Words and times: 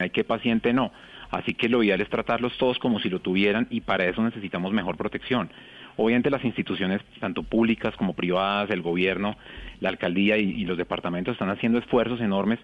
hay 0.00 0.10
qué 0.10 0.22
paciente 0.22 0.72
no. 0.72 0.92
Así 1.28 1.54
que 1.54 1.68
lo 1.68 1.82
ideal 1.82 2.00
es 2.00 2.08
tratarlos 2.08 2.56
todos 2.56 2.78
como 2.78 3.00
si 3.00 3.10
lo 3.10 3.18
tuvieran 3.18 3.66
y 3.68 3.80
para 3.80 4.06
eso 4.06 4.22
necesitamos 4.22 4.72
mejor 4.72 4.96
protección. 4.96 5.50
Obviamente 5.96 6.30
las 6.30 6.44
instituciones, 6.44 7.02
tanto 7.18 7.42
públicas 7.42 7.96
como 7.96 8.12
privadas, 8.12 8.70
el 8.70 8.80
gobierno, 8.80 9.36
la 9.80 9.88
alcaldía 9.88 10.36
y, 10.36 10.64
los 10.66 10.78
departamentos 10.78 11.32
están 11.32 11.50
haciendo 11.50 11.80
esfuerzos 11.80 12.20
enormes, 12.20 12.60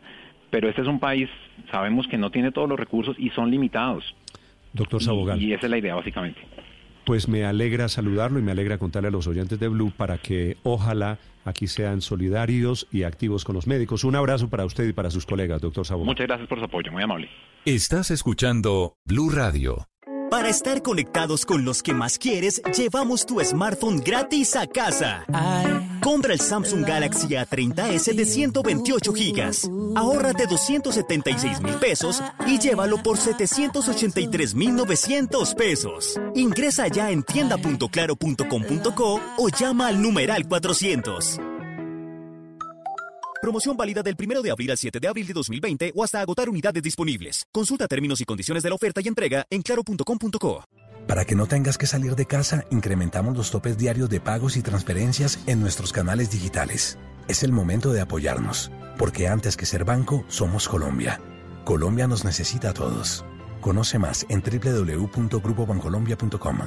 pero 0.50 0.68
este 0.68 0.82
es 0.82 0.86
un 0.86 1.00
país, 1.00 1.28
sabemos 1.72 2.06
que 2.06 2.18
no 2.18 2.30
tiene 2.30 2.52
todos 2.52 2.68
los 2.68 2.78
recursos 2.78 3.16
y 3.18 3.30
son 3.30 3.50
limitados. 3.50 4.14
Doctor 4.72 5.02
Sabogal. 5.02 5.42
y 5.42 5.54
esa 5.54 5.66
es 5.66 5.70
la 5.70 5.78
idea 5.78 5.96
básicamente. 5.96 6.40
Pues 7.04 7.28
me 7.28 7.44
alegra 7.44 7.88
saludarlo 7.88 8.38
y 8.38 8.42
me 8.42 8.52
alegra 8.52 8.78
contarle 8.78 9.08
a 9.08 9.10
los 9.10 9.26
oyentes 9.26 9.58
de 9.60 9.68
Blue 9.68 9.92
para 9.94 10.18
que 10.18 10.56
ojalá 10.62 11.18
aquí 11.44 11.66
sean 11.66 12.00
solidarios 12.00 12.86
y 12.90 13.02
activos 13.02 13.44
con 13.44 13.54
los 13.54 13.66
médicos. 13.66 14.04
Un 14.04 14.16
abrazo 14.16 14.48
para 14.48 14.64
usted 14.64 14.88
y 14.88 14.92
para 14.92 15.10
sus 15.10 15.26
colegas, 15.26 15.60
doctor 15.60 15.86
Sabogal. 15.86 16.06
Muchas 16.06 16.26
gracias 16.26 16.48
por 16.48 16.58
su 16.58 16.64
apoyo, 16.64 16.90
muy 16.90 17.02
amable. 17.02 17.28
Estás 17.66 18.10
escuchando 18.10 18.96
Blue 19.04 19.30
Radio. 19.30 19.86
Para 20.34 20.48
estar 20.48 20.82
conectados 20.82 21.46
con 21.46 21.64
los 21.64 21.80
que 21.80 21.94
más 21.94 22.18
quieres, 22.18 22.60
llevamos 22.76 23.24
tu 23.24 23.38
smartphone 23.38 24.00
gratis 24.00 24.56
a 24.56 24.66
casa. 24.66 25.24
Compra 26.02 26.32
el 26.32 26.40
Samsung 26.40 26.84
Galaxy 26.84 27.28
A30s 27.28 28.12
de 28.12 28.24
128 28.24 29.12
gigas. 29.12 29.70
Ahórrate 29.94 30.48
276 30.48 31.60
mil 31.60 31.74
pesos 31.74 32.20
y 32.48 32.58
llévalo 32.58 33.00
por 33.00 33.16
783 33.16 34.56
mil 34.56 34.74
900 34.74 35.54
pesos. 35.54 36.20
Ingresa 36.34 36.88
ya 36.88 37.12
en 37.12 37.22
tienda.claro.com.co 37.22 39.20
o 39.38 39.48
llama 39.50 39.86
al 39.86 40.02
numeral 40.02 40.48
400. 40.48 41.38
Promoción 43.44 43.76
válida 43.76 44.02
del 44.02 44.16
1 44.18 44.40
de 44.40 44.50
abril 44.50 44.70
al 44.70 44.78
7 44.78 44.98
de 44.98 45.06
abril 45.06 45.26
de 45.26 45.34
2020 45.34 45.92
o 45.94 46.02
hasta 46.02 46.18
agotar 46.18 46.48
unidades 46.48 46.82
disponibles. 46.82 47.44
Consulta 47.52 47.86
términos 47.86 48.22
y 48.22 48.24
condiciones 48.24 48.62
de 48.62 48.70
la 48.70 48.74
oferta 48.74 49.02
y 49.04 49.08
entrega 49.08 49.44
en 49.50 49.60
claro.com.co. 49.60 50.64
Para 51.06 51.26
que 51.26 51.34
no 51.34 51.44
tengas 51.44 51.76
que 51.76 51.86
salir 51.86 52.16
de 52.16 52.24
casa, 52.24 52.64
incrementamos 52.70 53.36
los 53.36 53.50
topes 53.50 53.76
diarios 53.76 54.08
de 54.08 54.18
pagos 54.18 54.56
y 54.56 54.62
transferencias 54.62 55.38
en 55.46 55.60
nuestros 55.60 55.92
canales 55.92 56.30
digitales. 56.30 56.98
Es 57.28 57.42
el 57.42 57.52
momento 57.52 57.92
de 57.92 58.00
apoyarnos, 58.00 58.70
porque 58.96 59.28
antes 59.28 59.58
que 59.58 59.66
ser 59.66 59.84
banco, 59.84 60.24
somos 60.28 60.66
Colombia. 60.66 61.20
Colombia 61.66 62.06
nos 62.06 62.24
necesita 62.24 62.70
a 62.70 62.72
todos. 62.72 63.26
Conoce 63.60 63.98
más 63.98 64.24
en 64.30 64.42
www.grupobancolombia.com. 64.42 66.58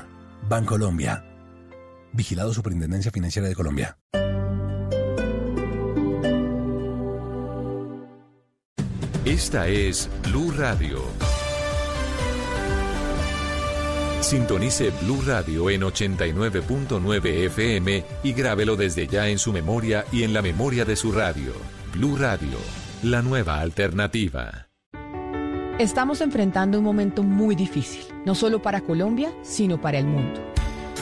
Bancolombia. 0.48 1.26
Vigilado 2.14 2.54
Superintendencia 2.54 3.10
Financiera 3.10 3.48
de 3.48 3.56
Colombia. 3.56 3.98
Esta 9.28 9.68
es 9.68 10.10
Blue 10.24 10.54
Radio. 10.58 11.02
Sintonice 14.22 14.90
Blue 15.02 15.22
Radio 15.28 15.70
en 15.70 15.82
89.9 15.82 17.26
FM 17.48 18.06
y 18.24 18.32
grábelo 18.32 18.78
desde 18.78 19.06
ya 19.06 19.28
en 19.28 19.38
su 19.38 19.52
memoria 19.52 20.06
y 20.14 20.24
en 20.24 20.32
la 20.32 20.42
memoria 20.42 20.86
de 20.86 20.96
su 20.96 21.12
radio. 21.12 21.52
Blue 21.94 22.16
Radio, 22.16 22.58
la 23.04 23.22
nueva 23.22 23.60
alternativa. 23.60 24.70
Estamos 25.78 26.22
enfrentando 26.22 26.78
un 26.78 26.86
momento 26.86 27.22
muy 27.22 27.58
difícil, 27.58 28.06
no 28.26 28.34
solo 28.34 28.62
para 28.62 28.80
Colombia, 28.80 29.34
sino 29.42 29.82
para 29.82 30.00
el 30.00 30.08
mundo. 30.08 30.40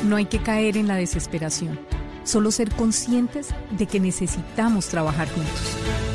No 0.03 0.15
hay 0.15 0.25
que 0.25 0.39
caer 0.39 0.77
en 0.77 0.87
la 0.87 0.95
desesperación, 0.95 1.79
solo 2.23 2.49
ser 2.49 2.71
conscientes 2.71 3.49
de 3.77 3.85
que 3.85 3.99
necesitamos 3.99 4.87
trabajar 4.87 5.27
juntos. 5.29 6.14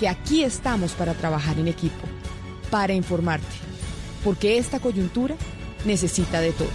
que 0.00 0.08
aquí 0.08 0.42
estamos 0.42 0.92
para 0.92 1.12
trabajar 1.12 1.58
en 1.58 1.68
equipo, 1.68 2.08
para 2.70 2.94
informarte, 2.94 3.54
porque 4.24 4.56
esta 4.56 4.80
coyuntura 4.80 5.36
necesita 5.84 6.40
de 6.40 6.52
todos. 6.52 6.72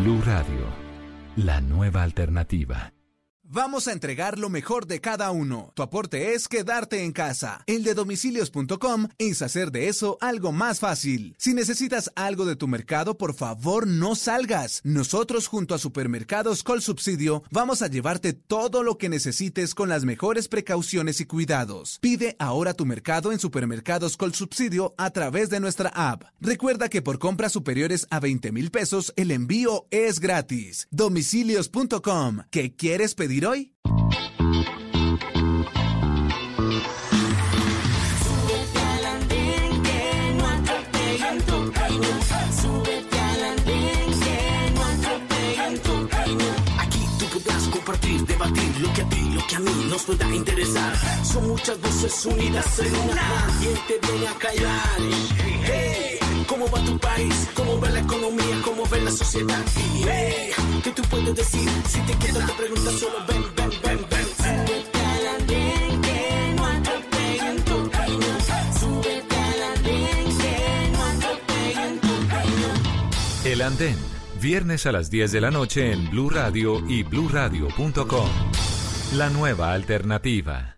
Blue 0.00 0.22
Radio, 0.22 0.64
la 1.34 1.60
nueva 1.60 2.04
alternativa. 2.04 2.92
Vamos 3.50 3.88
a 3.88 3.92
entregar 3.92 4.38
lo 4.38 4.50
mejor 4.50 4.86
de 4.86 5.00
cada 5.00 5.30
uno. 5.30 5.72
Tu 5.74 5.82
aporte 5.82 6.34
es 6.34 6.48
quedarte 6.48 7.02
en 7.02 7.12
casa. 7.12 7.62
El 7.66 7.82
de 7.82 7.94
domicilios.com 7.94 9.08
es 9.16 9.40
hacer 9.40 9.72
de 9.72 9.88
eso 9.88 10.18
algo 10.20 10.52
más 10.52 10.80
fácil. 10.80 11.34
Si 11.38 11.54
necesitas 11.54 12.12
algo 12.14 12.44
de 12.44 12.56
tu 12.56 12.68
mercado, 12.68 13.16
por 13.16 13.32
favor 13.32 13.86
no 13.86 14.16
salgas. 14.16 14.82
Nosotros 14.84 15.46
junto 15.46 15.74
a 15.74 15.78
Supermercados 15.78 16.62
Col 16.62 16.82
Subsidio 16.82 17.42
vamos 17.50 17.80
a 17.80 17.86
llevarte 17.86 18.34
todo 18.34 18.82
lo 18.82 18.98
que 18.98 19.08
necesites 19.08 19.74
con 19.74 19.88
las 19.88 20.04
mejores 20.04 20.46
precauciones 20.48 21.18
y 21.22 21.24
cuidados. 21.24 21.96
Pide 22.02 22.36
ahora 22.38 22.74
tu 22.74 22.84
mercado 22.84 23.32
en 23.32 23.38
Supermercados 23.38 24.18
Col 24.18 24.34
Subsidio 24.34 24.94
a 24.98 25.08
través 25.08 25.48
de 25.48 25.60
nuestra 25.60 25.88
app. 25.94 26.24
Recuerda 26.42 26.90
que 26.90 27.00
por 27.00 27.18
compras 27.18 27.52
superiores 27.52 28.06
a 28.10 28.20
20 28.20 28.52
mil 28.52 28.70
pesos 28.70 29.14
el 29.16 29.30
envío 29.30 29.86
es 29.90 30.20
gratis. 30.20 30.86
Domicilios.com. 30.90 32.40
¿Qué 32.50 32.76
quieres 32.76 33.14
pedir? 33.14 33.37
Hoy? 33.46 33.72
Tú 47.18 47.26
podrás 47.26 47.68
compartir, 47.68 48.24
debatir 48.26 48.80
lo 48.80 48.92
que 48.92 49.02
a 49.02 49.08
ti, 49.08 49.30
lo 49.30 49.46
que 49.46 49.56
a 49.56 49.58
mí 49.58 49.86
nos 49.90 50.02
pueda 50.04 50.34
interesar. 50.34 51.24
Son 51.24 51.48
muchas 51.48 51.80
voces 51.80 52.26
unidas 52.26 52.78
en 52.78 52.94
una. 52.94 53.46
¿Quién 53.60 53.74
te 53.88 54.06
viene 54.06 54.28
a 54.28 54.34
callar? 54.34 54.98
Hey, 55.64 56.07
¿Cómo 56.48 56.66
va 56.70 56.82
tu 56.82 56.98
país? 56.98 57.48
¿Cómo 57.54 57.78
va 57.80 57.90
la 57.90 58.00
economía? 58.00 58.60
¿Cómo 58.64 58.82
va 58.88 58.96
la 58.96 59.10
sociedad? 59.10 59.62
Hey, 59.76 60.50
¿Qué 60.82 60.90
tú 60.92 61.02
puedes 61.10 61.34
decir? 61.36 61.68
Si 61.86 62.00
te 62.00 62.14
quedas 62.14 62.46
te 62.46 62.52
preguntas 62.54 62.94
solo 62.94 63.18
ven, 63.28 63.44
ven, 63.54 63.70
ven, 63.84 64.06
ven. 64.10 64.26
Que 66.02 66.54
no 66.56 66.66
atropellen 66.66 67.64
tu 67.64 67.90
camino. 67.90 68.26
Súbete 68.80 69.36
al 69.36 69.62
andén 69.76 70.38
que 70.38 70.90
no 70.92 71.04
atropellen 71.04 72.00
tu 72.00 72.28
camino. 72.28 72.68
El 73.44 73.62
Andén, 73.62 73.98
viernes 74.40 74.86
a 74.86 74.92
las 74.92 75.10
10 75.10 75.32
de 75.32 75.40
la 75.42 75.50
noche 75.50 75.92
en 75.92 76.10
Blue 76.10 76.30
Radio 76.30 76.82
y 76.88 77.02
bluradio.com. 77.02 78.28
La 79.12 79.28
nueva 79.28 79.72
alternativa. 79.74 80.77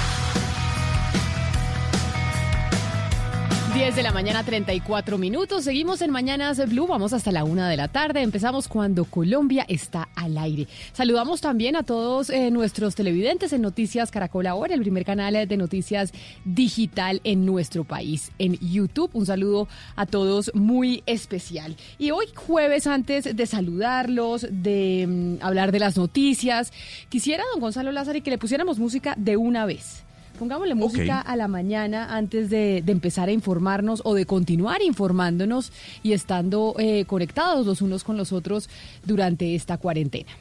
10 3.73 3.95
de 3.95 4.03
la 4.03 4.11
mañana, 4.11 4.43
34 4.43 5.17
minutos. 5.17 5.63
Seguimos 5.63 6.01
en 6.01 6.11
Mañanas 6.11 6.67
Blue. 6.69 6.87
Vamos 6.87 7.13
hasta 7.13 7.31
la 7.31 7.45
una 7.45 7.69
de 7.69 7.77
la 7.77 7.87
tarde. 7.87 8.21
Empezamos 8.21 8.67
cuando 8.67 9.05
Colombia 9.05 9.65
está 9.69 10.09
al 10.13 10.37
aire. 10.37 10.67
Saludamos 10.91 11.39
también 11.39 11.77
a 11.77 11.83
todos 11.83 12.29
eh, 12.29 12.51
nuestros 12.51 12.95
televidentes 12.95 13.53
en 13.53 13.61
Noticias 13.61 14.11
Caracol 14.11 14.47
Ahora, 14.47 14.73
el 14.73 14.81
primer 14.81 15.05
canal 15.05 15.47
de 15.47 15.57
noticias 15.57 16.11
digital 16.43 17.21
en 17.23 17.45
nuestro 17.45 17.85
país, 17.85 18.31
en 18.39 18.57
YouTube. 18.59 19.11
Un 19.13 19.25
saludo 19.25 19.69
a 19.95 20.05
todos 20.05 20.51
muy 20.53 21.01
especial. 21.05 21.77
Y 21.97 22.11
hoy, 22.11 22.25
jueves, 22.35 22.87
antes 22.87 23.35
de 23.35 23.45
saludarlos, 23.45 24.47
de 24.51 25.07
mm, 25.07 25.45
hablar 25.45 25.71
de 25.71 25.79
las 25.79 25.95
noticias, 25.95 26.73
quisiera, 27.07 27.45
don 27.53 27.61
Gonzalo 27.61 27.93
Lázaro, 27.93 28.21
que 28.21 28.31
le 28.31 28.37
pusiéramos 28.37 28.79
música 28.79 29.13
de 29.17 29.37
una 29.37 29.65
vez. 29.65 30.03
Pongámosle 30.41 30.73
música 30.73 31.21
a 31.21 31.35
la 31.35 31.47
mañana 31.47 32.17
antes 32.17 32.49
de, 32.49 32.81
de 32.83 32.91
empezar 32.91 33.29
a 33.29 33.31
informarnos 33.31 34.01
o 34.05 34.15
de 34.15 34.25
continuar 34.25 34.81
informándonos 34.81 35.71
y 36.01 36.13
estando 36.13 36.73
eh, 36.79 37.05
conectados 37.05 37.67
los 37.67 37.83
unos 37.83 38.03
con 38.03 38.17
los 38.17 38.31
otros 38.31 38.67
durante 39.05 39.53
esta 39.53 39.77
cuarentena. 39.77 40.31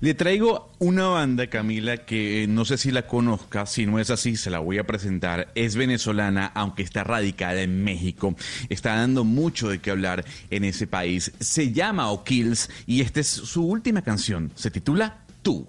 Le 0.00 0.14
traigo 0.14 0.70
una 0.78 1.08
banda, 1.08 1.48
Camila, 1.48 2.06
que 2.06 2.46
no 2.48 2.64
sé 2.64 2.78
si 2.78 2.90
la 2.90 3.06
conozca, 3.06 3.66
si 3.66 3.84
no 3.84 3.98
es 3.98 4.08
así, 4.08 4.34
se 4.34 4.48
la 4.48 4.60
voy 4.60 4.78
a 4.78 4.84
presentar. 4.84 5.48
Es 5.54 5.76
venezolana, 5.76 6.46
aunque 6.54 6.82
está 6.82 7.04
radicada 7.04 7.60
en 7.60 7.84
México. 7.84 8.34
Está 8.70 8.96
dando 8.96 9.24
mucho 9.24 9.68
de 9.68 9.78
qué 9.78 9.90
hablar 9.90 10.24
en 10.48 10.64
ese 10.64 10.86
país. 10.86 11.32
Se 11.38 11.70
llama 11.70 12.10
O'Kills 12.12 12.70
y 12.86 13.02
esta 13.02 13.20
es 13.20 13.28
su 13.28 13.66
última 13.66 14.00
canción. 14.00 14.52
Se 14.54 14.70
titula 14.70 15.18
Tú. 15.42 15.66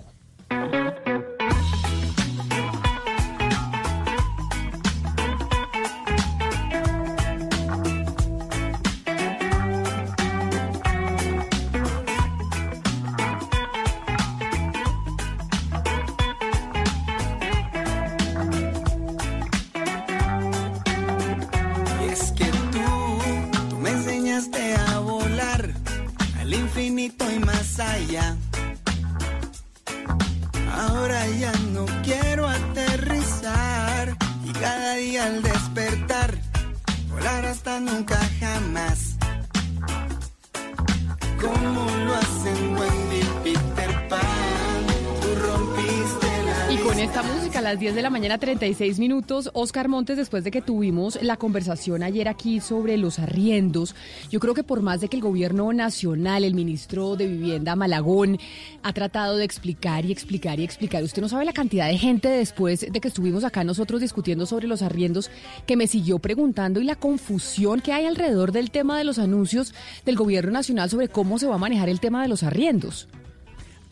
Mañana 48.29 48.41
36 48.41 48.99
minutos, 48.99 49.49
Oscar 49.55 49.87
Montes, 49.87 50.15
después 50.15 50.43
de 50.43 50.51
que 50.51 50.61
tuvimos 50.61 51.17
la 51.23 51.35
conversación 51.35 52.03
ayer 52.03 52.27
aquí 52.27 52.59
sobre 52.59 52.95
los 52.95 53.17
arriendos, 53.17 53.95
yo 54.29 54.39
creo 54.39 54.53
que 54.53 54.61
por 54.61 54.83
más 54.83 55.01
de 55.01 55.07
que 55.07 55.15
el 55.15 55.23
gobierno 55.23 55.73
nacional, 55.73 56.43
el 56.43 56.53
ministro 56.53 57.15
de 57.15 57.25
Vivienda 57.25 57.75
Malagón, 57.75 58.37
ha 58.83 58.93
tratado 58.93 59.35
de 59.35 59.45
explicar 59.45 60.05
y 60.05 60.11
explicar 60.11 60.59
y 60.59 60.63
explicar, 60.63 61.01
usted 61.01 61.23
no 61.23 61.27
sabe 61.27 61.43
la 61.43 61.53
cantidad 61.53 61.87
de 61.87 61.97
gente 61.97 62.27
después 62.27 62.81
de 62.81 63.01
que 63.01 63.07
estuvimos 63.07 63.43
acá 63.43 63.63
nosotros 63.63 63.99
discutiendo 63.99 64.45
sobre 64.45 64.67
los 64.67 64.83
arriendos 64.83 65.31
que 65.65 65.75
me 65.75 65.87
siguió 65.87 66.19
preguntando 66.19 66.79
y 66.79 66.83
la 66.83 66.95
confusión 66.95 67.81
que 67.81 67.93
hay 67.93 68.05
alrededor 68.05 68.51
del 68.51 68.69
tema 68.69 68.95
de 68.99 69.05
los 69.05 69.17
anuncios 69.17 69.73
del 70.05 70.17
gobierno 70.17 70.51
nacional 70.51 70.87
sobre 70.87 71.07
cómo 71.07 71.39
se 71.39 71.47
va 71.47 71.55
a 71.55 71.57
manejar 71.57 71.89
el 71.89 71.99
tema 71.99 72.21
de 72.21 72.27
los 72.27 72.43
arriendos. 72.43 73.07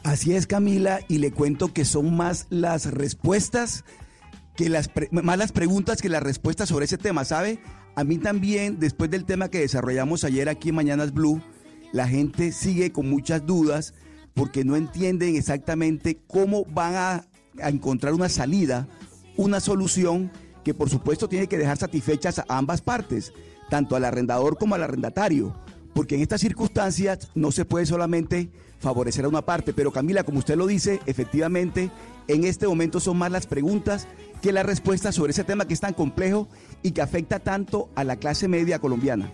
Así 0.04 0.36
es, 0.36 0.46
Camila, 0.46 1.00
y 1.08 1.18
le 1.18 1.32
cuento 1.32 1.74
que 1.74 1.86
son 1.86 2.16
más 2.16 2.46
las 2.52 2.86
respuestas 2.92 3.84
que 4.58 4.68
las 4.70 4.90
pre- 4.90 5.08
más 5.12 5.38
las 5.38 5.54
preguntas 5.54 6.02
que 6.02 6.10
las 6.10 6.22
respuestas 6.22 6.68
sobre 6.68 6.86
ese 6.86 6.98
tema, 6.98 7.24
¿sabe? 7.24 7.60
A 7.96 8.04
mí 8.04 8.18
también, 8.18 8.80
después 8.80 9.10
del 9.10 9.24
tema 9.24 9.50
que 9.50 9.60
desarrollamos 9.60 10.26
ayer 10.26 10.50
aquí 10.50 10.70
en 10.70 10.76
Mañanas 10.76 11.14
Blue, 11.14 11.42
la 11.94 12.08
gente 12.08 12.52
sigue 12.52 12.92
con 12.92 13.10
muchas 13.10 13.46
dudas 13.46 13.94
porque 14.34 14.66
no 14.66 14.76
entienden 14.76 15.36
exactamente 15.36 16.20
cómo 16.28 16.66
van 16.66 16.96
a, 16.96 17.26
a 17.62 17.70
encontrar 17.70 18.14
una 18.14 18.30
salida, 18.30 18.88
una 19.38 19.60
solución 19.60 20.32
que 20.66 20.74
por 20.74 20.90
supuesto 20.90 21.30
tiene 21.30 21.48
que 21.48 21.58
dejar 21.58 21.78
satisfechas 21.78 22.40
a 22.40 22.46
ambas 22.50 22.82
partes, 22.82 23.32
tanto 23.70 23.96
al 23.96 24.06
arrendador 24.06 24.58
como 24.58 24.76
al 24.76 24.84
arrendatario 24.84 25.56
porque 25.98 26.14
en 26.14 26.22
estas 26.22 26.42
circunstancias 26.42 27.32
no 27.34 27.52
se 27.52 27.66
puede 27.66 27.88
solamente 27.88 28.52
favorecer 28.78 29.26
a 29.26 29.30
una 29.30 29.42
parte. 29.42 29.74
Pero 29.74 29.92
Camila, 29.92 30.24
como 30.24 30.38
usted 30.38 30.56
lo 30.56 30.68
dice, 30.68 31.00
efectivamente, 31.08 31.90
en 32.28 32.44
este 32.44 32.68
momento 32.68 33.00
son 33.00 33.18
más 33.18 33.32
las 33.32 33.48
preguntas 33.48 34.08
que 34.42 34.52
las 34.52 34.66
respuestas 34.66 35.16
sobre 35.16 35.32
ese 35.32 35.44
tema 35.44 35.66
que 35.66 35.74
es 35.74 35.80
tan 35.80 35.94
complejo 35.94 36.48
y 36.84 36.92
que 36.92 37.02
afecta 37.02 37.40
tanto 37.40 37.90
a 37.96 38.04
la 38.04 38.18
clase 38.18 38.48
media 38.48 38.80
colombiana. 38.80 39.32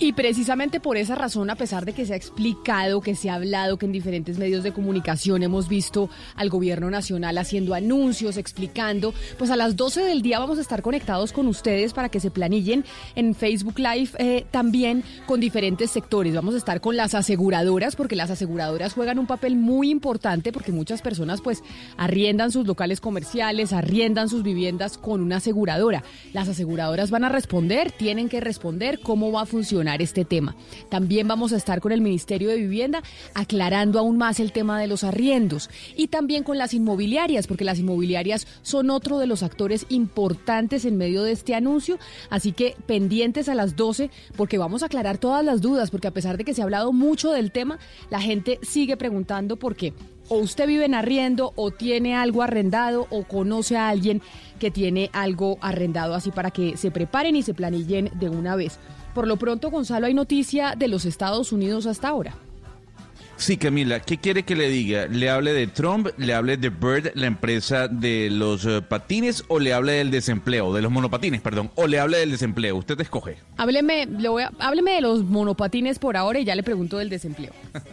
Y 0.00 0.12
precisamente 0.12 0.78
por 0.78 0.96
esa 0.96 1.16
razón, 1.16 1.50
a 1.50 1.56
pesar 1.56 1.84
de 1.84 1.92
que 1.92 2.06
se 2.06 2.12
ha 2.12 2.16
explicado, 2.16 3.00
que 3.00 3.16
se 3.16 3.30
ha 3.30 3.34
hablado, 3.34 3.78
que 3.78 3.86
en 3.86 3.90
diferentes 3.90 4.38
medios 4.38 4.62
de 4.62 4.72
comunicación 4.72 5.42
hemos 5.42 5.68
visto 5.68 6.08
al 6.36 6.50
gobierno 6.50 6.88
nacional 6.88 7.36
haciendo 7.36 7.74
anuncios, 7.74 8.36
explicando, 8.36 9.12
pues 9.38 9.50
a 9.50 9.56
las 9.56 9.74
12 9.74 10.02
del 10.02 10.22
día 10.22 10.38
vamos 10.38 10.58
a 10.58 10.60
estar 10.60 10.82
conectados 10.82 11.32
con 11.32 11.48
ustedes 11.48 11.94
para 11.94 12.10
que 12.10 12.20
se 12.20 12.30
planillen 12.30 12.84
en 13.16 13.34
Facebook 13.34 13.80
Live 13.80 14.10
eh, 14.18 14.46
también 14.52 15.02
con 15.26 15.40
diferentes 15.40 15.90
sectores. 15.90 16.32
Vamos 16.32 16.54
a 16.54 16.58
estar 16.58 16.80
con 16.80 16.96
las 16.96 17.16
aseguradoras, 17.16 17.96
porque 17.96 18.14
las 18.14 18.30
aseguradoras 18.30 18.92
juegan 18.92 19.18
un 19.18 19.26
papel 19.26 19.56
muy 19.56 19.90
importante, 19.90 20.52
porque 20.52 20.70
muchas 20.70 21.02
personas 21.02 21.40
pues 21.40 21.64
arriendan 21.96 22.52
sus 22.52 22.68
locales 22.68 23.00
comerciales, 23.00 23.72
arriendan 23.72 24.28
sus 24.28 24.44
viviendas 24.44 24.96
con 24.96 25.22
una 25.22 25.38
aseguradora. 25.38 26.04
Las 26.32 26.48
aseguradoras 26.48 27.10
van 27.10 27.24
a 27.24 27.30
responder, 27.30 27.90
tienen 27.90 28.28
que 28.28 28.38
responder 28.38 29.00
cómo 29.00 29.32
va 29.32 29.42
a 29.42 29.46
funcionar 29.46 29.87
este 29.96 30.24
tema. 30.24 30.54
También 30.88 31.26
vamos 31.26 31.52
a 31.52 31.56
estar 31.56 31.80
con 31.80 31.92
el 31.92 32.00
Ministerio 32.00 32.48
de 32.48 32.56
Vivienda 32.56 33.02
aclarando 33.34 33.98
aún 33.98 34.18
más 34.18 34.40
el 34.40 34.52
tema 34.52 34.80
de 34.80 34.86
los 34.86 35.04
arriendos 35.04 35.70
y 35.96 36.08
también 36.08 36.44
con 36.44 36.58
las 36.58 36.74
inmobiliarias, 36.74 37.46
porque 37.46 37.64
las 37.64 37.78
inmobiliarias 37.78 38.46
son 38.62 38.90
otro 38.90 39.18
de 39.18 39.26
los 39.26 39.42
actores 39.42 39.86
importantes 39.88 40.84
en 40.84 40.96
medio 40.96 41.22
de 41.22 41.32
este 41.32 41.54
anuncio. 41.54 41.98
Así 42.30 42.52
que 42.52 42.76
pendientes 42.86 43.48
a 43.48 43.54
las 43.54 43.76
12 43.76 44.10
porque 44.36 44.58
vamos 44.58 44.82
a 44.82 44.86
aclarar 44.86 45.18
todas 45.18 45.44
las 45.44 45.60
dudas, 45.60 45.90
porque 45.90 46.08
a 46.08 46.12
pesar 46.12 46.36
de 46.36 46.44
que 46.44 46.54
se 46.54 46.60
ha 46.60 46.64
hablado 46.64 46.92
mucho 46.92 47.32
del 47.32 47.52
tema, 47.52 47.78
la 48.10 48.20
gente 48.20 48.58
sigue 48.62 48.96
preguntando 48.96 49.56
por 49.56 49.76
qué. 49.76 49.94
O 50.28 50.38
usted 50.38 50.66
vive 50.66 50.84
en 50.84 50.94
arriendo, 50.94 51.52
o 51.56 51.70
tiene 51.70 52.14
algo 52.14 52.42
arrendado, 52.42 53.06
o 53.08 53.24
conoce 53.24 53.78
a 53.78 53.88
alguien 53.88 54.20
que 54.58 54.70
tiene 54.70 55.08
algo 55.14 55.56
arrendado, 55.62 56.14
así 56.14 56.30
para 56.30 56.50
que 56.50 56.76
se 56.76 56.90
preparen 56.90 57.34
y 57.34 57.42
se 57.42 57.54
planillen 57.54 58.10
de 58.14 58.28
una 58.28 58.54
vez. 58.54 58.78
Por 59.14 59.26
lo 59.26 59.36
pronto, 59.36 59.70
Gonzalo, 59.70 60.06
hay 60.06 60.14
noticia 60.14 60.74
de 60.76 60.88
los 60.88 61.04
Estados 61.04 61.52
Unidos 61.52 61.86
hasta 61.86 62.08
ahora. 62.08 62.36
Sí, 63.40 63.56
Camila, 63.56 64.00
¿qué 64.00 64.18
quiere 64.18 64.42
que 64.42 64.56
le 64.56 64.68
diga? 64.68 65.06
¿Le 65.06 65.30
hable 65.30 65.52
de 65.52 65.68
Trump, 65.68 66.08
le 66.18 66.34
hable 66.34 66.56
de 66.56 66.70
Bird, 66.70 67.12
la 67.14 67.28
empresa 67.28 67.86
de 67.86 68.30
los 68.30 68.66
eh, 68.66 68.82
patines, 68.82 69.44
o 69.46 69.60
le 69.60 69.72
hable 69.72 69.92
del 69.92 70.10
desempleo, 70.10 70.74
de 70.74 70.82
los 70.82 70.90
monopatines, 70.90 71.40
perdón, 71.40 71.70
o 71.76 71.86
le 71.86 72.00
hable 72.00 72.18
del 72.18 72.32
desempleo? 72.32 72.74
Usted 72.76 73.00
escoge. 73.00 73.36
Hábleme, 73.56 74.06
le 74.06 74.28
voy 74.28 74.42
a- 74.42 74.50
hábleme 74.58 74.90
de 74.94 75.02
los 75.02 75.22
monopatines 75.22 76.00
por 76.00 76.16
ahora 76.16 76.40
y 76.40 76.44
ya 76.44 76.56
le 76.56 76.64
pregunto 76.64 76.98
del 76.98 77.08
desempleo. 77.10 77.52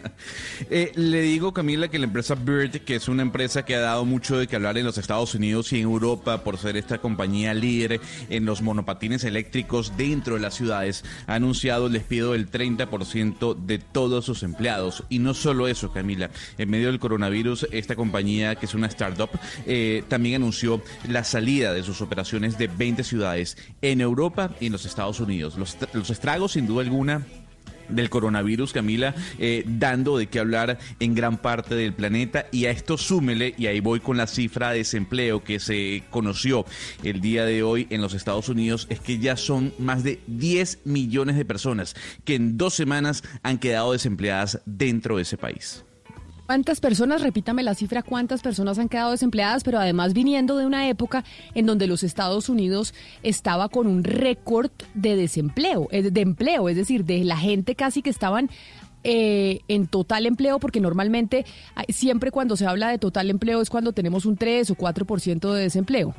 Eh, 0.72 0.94
le 0.96 1.22
digo, 1.22 1.54
Camila, 1.54 1.90
que 1.90 2.00
la 2.00 2.06
empresa 2.06 2.34
Bird, 2.34 2.72
que 2.86 2.96
es 2.96 3.08
una 3.10 3.22
empresa 3.22 3.66
que 3.66 3.76
ha 3.76 3.82
dado 3.82 4.06
mucho 4.06 4.38
de 4.38 4.48
que 4.48 4.56
hablar 4.56 4.78
en 4.78 4.86
los 4.86 4.98
Estados 4.98 5.36
Unidos 5.36 5.72
y 5.74 5.76
en 5.78 5.82
Europa 5.84 6.44
por 6.44 6.58
ser 6.58 6.78
esta 6.78 6.98
compañía 7.00 7.54
líder 7.54 8.00
en 8.30 8.46
los 8.46 8.62
monopatines 8.62 9.26
eléctricos 9.26 9.96
dentro 9.98 10.36
de 10.36 10.42
las 10.42 10.56
ciudades, 10.56 11.04
ha 11.28 11.36
anunciado 11.36 11.88
el 11.88 11.94
despido 11.94 12.32
del 12.32 12.50
30% 12.50 13.54
de 13.66 13.78
todos 13.80 14.26
sus 14.26 14.42
empleados. 14.44 15.04
Y 15.10 15.20
no 15.20 15.35
solo 15.36 15.68
eso, 15.68 15.92
Camila, 15.92 16.30
en 16.58 16.70
medio 16.70 16.88
del 16.88 17.00
coronavirus, 17.00 17.68
esta 17.72 17.96
compañía, 17.96 18.56
que 18.56 18.66
es 18.66 18.74
una 18.74 18.88
startup, 18.88 19.30
eh, 19.66 20.04
también 20.08 20.36
anunció 20.36 20.82
la 21.08 21.24
salida 21.24 21.74
de 21.74 21.84
sus 21.84 22.02
operaciones 22.02 22.58
de 22.58 22.68
20 22.68 23.04
ciudades 23.04 23.58
en 23.82 24.02
Europa 24.02 24.52
y 24.60 24.68
en 24.68 24.72
los 24.72 24.86
Estados 24.86 25.20
Unidos. 25.20 25.58
Los, 25.58 25.78
los 25.94 26.10
estragos, 26.10 26.54
sin 26.54 26.68
duda 26.68 26.84
alguna, 26.84 27.26
del 27.90 28.10
coronavirus, 28.10 28.74
Camila, 28.74 29.16
eh, 29.40 29.64
dando 29.68 30.18
de 30.18 30.28
qué 30.28 30.40
hablar 30.40 30.78
en 31.00 31.16
gran 31.16 31.38
parte 31.38 31.76
del 31.76 31.94
planeta. 31.94 32.48
Y 32.52 32.66
a 32.66 32.72
esto 32.72 32.98
súmele, 32.98 33.54
y 33.58 33.68
ahí 33.68 33.80
voy 33.80 34.00
con 34.00 34.18
la 34.18 34.28
cifra 34.28 34.72
de 34.72 34.80
desempleo 34.80 35.44
que 35.44 35.60
se 35.60 36.04
conoció 36.10 36.66
el 37.04 37.22
día 37.22 37.46
de 37.46 37.64
hoy 37.64 37.88
en 37.90 38.02
los 38.02 38.14
Estados 38.14 38.50
Unidos, 38.50 38.88
es 38.90 39.00
que 39.00 39.20
ya 39.20 39.38
son 39.38 39.74
más 39.80 40.04
de 40.04 40.20
10 40.28 40.80
millones 40.86 41.36
de 41.36 41.46
personas 41.46 41.96
que 42.24 42.36
en 42.36 42.58
dos 42.58 42.74
semanas 42.74 43.24
han 43.44 43.58
quedado 43.58 43.94
desempleadas 43.94 44.62
dentro 44.66 45.18
de 45.18 45.24
ese 45.24 45.38
país. 45.38 45.84
¿Cuántas 46.46 46.80
personas, 46.80 47.22
repítame 47.22 47.64
la 47.64 47.74
cifra, 47.74 48.04
cuántas 48.04 48.42
personas 48.42 48.78
han 48.78 48.88
quedado 48.88 49.12
desempleadas, 49.12 49.64
pero 49.64 49.80
además 49.80 50.14
viniendo 50.14 50.58
de 50.58 50.68
una 50.68 50.88
época 50.88 51.24
en 51.56 51.66
donde 51.66 51.88
los 51.88 52.04
Estados 52.04 52.50
Unidos 52.50 52.94
estaba 53.24 53.68
con 53.70 53.88
un 53.88 54.04
récord 54.04 54.70
de 54.94 55.16
desempleo, 55.16 55.88
eh, 55.92 56.04
de 56.04 56.22
empleo, 56.22 56.70
es 56.70 56.76
decir, 56.76 57.04
de 57.04 57.24
la 57.24 57.38
gente 57.38 57.74
casi 57.74 58.04
que 58.04 58.12
estaban 58.12 58.52
eh, 59.04 59.62
en 59.68 59.88
total 59.88 60.28
empleo, 60.28 60.60
porque 60.60 60.80
normalmente 60.80 61.46
siempre 61.90 62.30
cuando 62.30 62.58
se 62.58 62.68
habla 62.68 62.90
de 62.90 63.00
total 63.00 63.32
empleo 63.32 63.62
es 63.62 63.72
cuando 63.72 63.92
tenemos 63.92 64.26
un 64.26 64.38
3 64.38 64.70
o 64.70 64.76
4% 64.76 65.52
de 65.52 65.62
desempleo. 65.62 66.14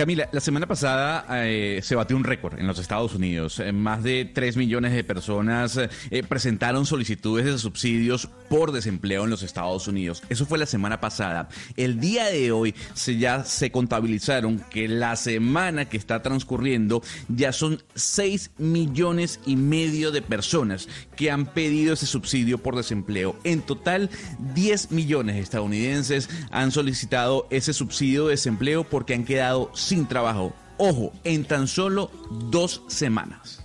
Camila, 0.00 0.30
la 0.32 0.40
semana 0.40 0.66
pasada 0.66 1.26
eh, 1.44 1.80
se 1.82 1.94
batió 1.94 2.16
un 2.16 2.24
récord 2.24 2.58
en 2.58 2.66
los 2.66 2.78
Estados 2.78 3.14
Unidos. 3.14 3.60
Eh, 3.60 3.70
más 3.70 4.02
de 4.02 4.24
3 4.24 4.56
millones 4.56 4.94
de 4.94 5.04
personas 5.04 5.76
eh, 5.76 6.22
presentaron 6.26 6.86
solicitudes 6.86 7.44
de 7.44 7.58
subsidios 7.58 8.26
por 8.48 8.72
desempleo 8.72 9.24
en 9.24 9.30
los 9.30 9.42
Estados 9.42 9.88
Unidos. 9.88 10.22
Eso 10.30 10.46
fue 10.46 10.56
la 10.56 10.64
semana 10.64 11.02
pasada. 11.02 11.50
El 11.76 12.00
día 12.00 12.24
de 12.30 12.50
hoy 12.50 12.74
se 12.94 13.18
ya 13.18 13.44
se 13.44 13.70
contabilizaron 13.70 14.64
que 14.70 14.88
la 14.88 15.16
semana 15.16 15.84
que 15.84 15.98
está 15.98 16.22
transcurriendo 16.22 17.02
ya 17.28 17.52
son 17.52 17.82
6 17.94 18.52
millones 18.56 19.38
y 19.44 19.56
medio 19.56 20.12
de 20.12 20.22
personas 20.22 20.88
que 21.14 21.30
han 21.30 21.44
pedido 21.44 21.92
ese 21.92 22.06
subsidio 22.06 22.56
por 22.56 22.74
desempleo. 22.74 23.36
En 23.44 23.60
total, 23.60 24.08
10 24.54 24.92
millones 24.92 25.34
de 25.34 25.42
estadounidenses 25.42 26.30
han 26.50 26.70
solicitado 26.70 27.46
ese 27.50 27.74
subsidio 27.74 28.24
de 28.24 28.30
desempleo 28.30 28.84
porque 28.84 29.12
han 29.12 29.24
quedado 29.24 29.70
sin 29.90 30.06
trabajo. 30.06 30.52
Ojo, 30.78 31.12
en 31.24 31.44
tan 31.44 31.66
solo 31.66 32.12
dos 32.48 32.82
semanas. 32.86 33.60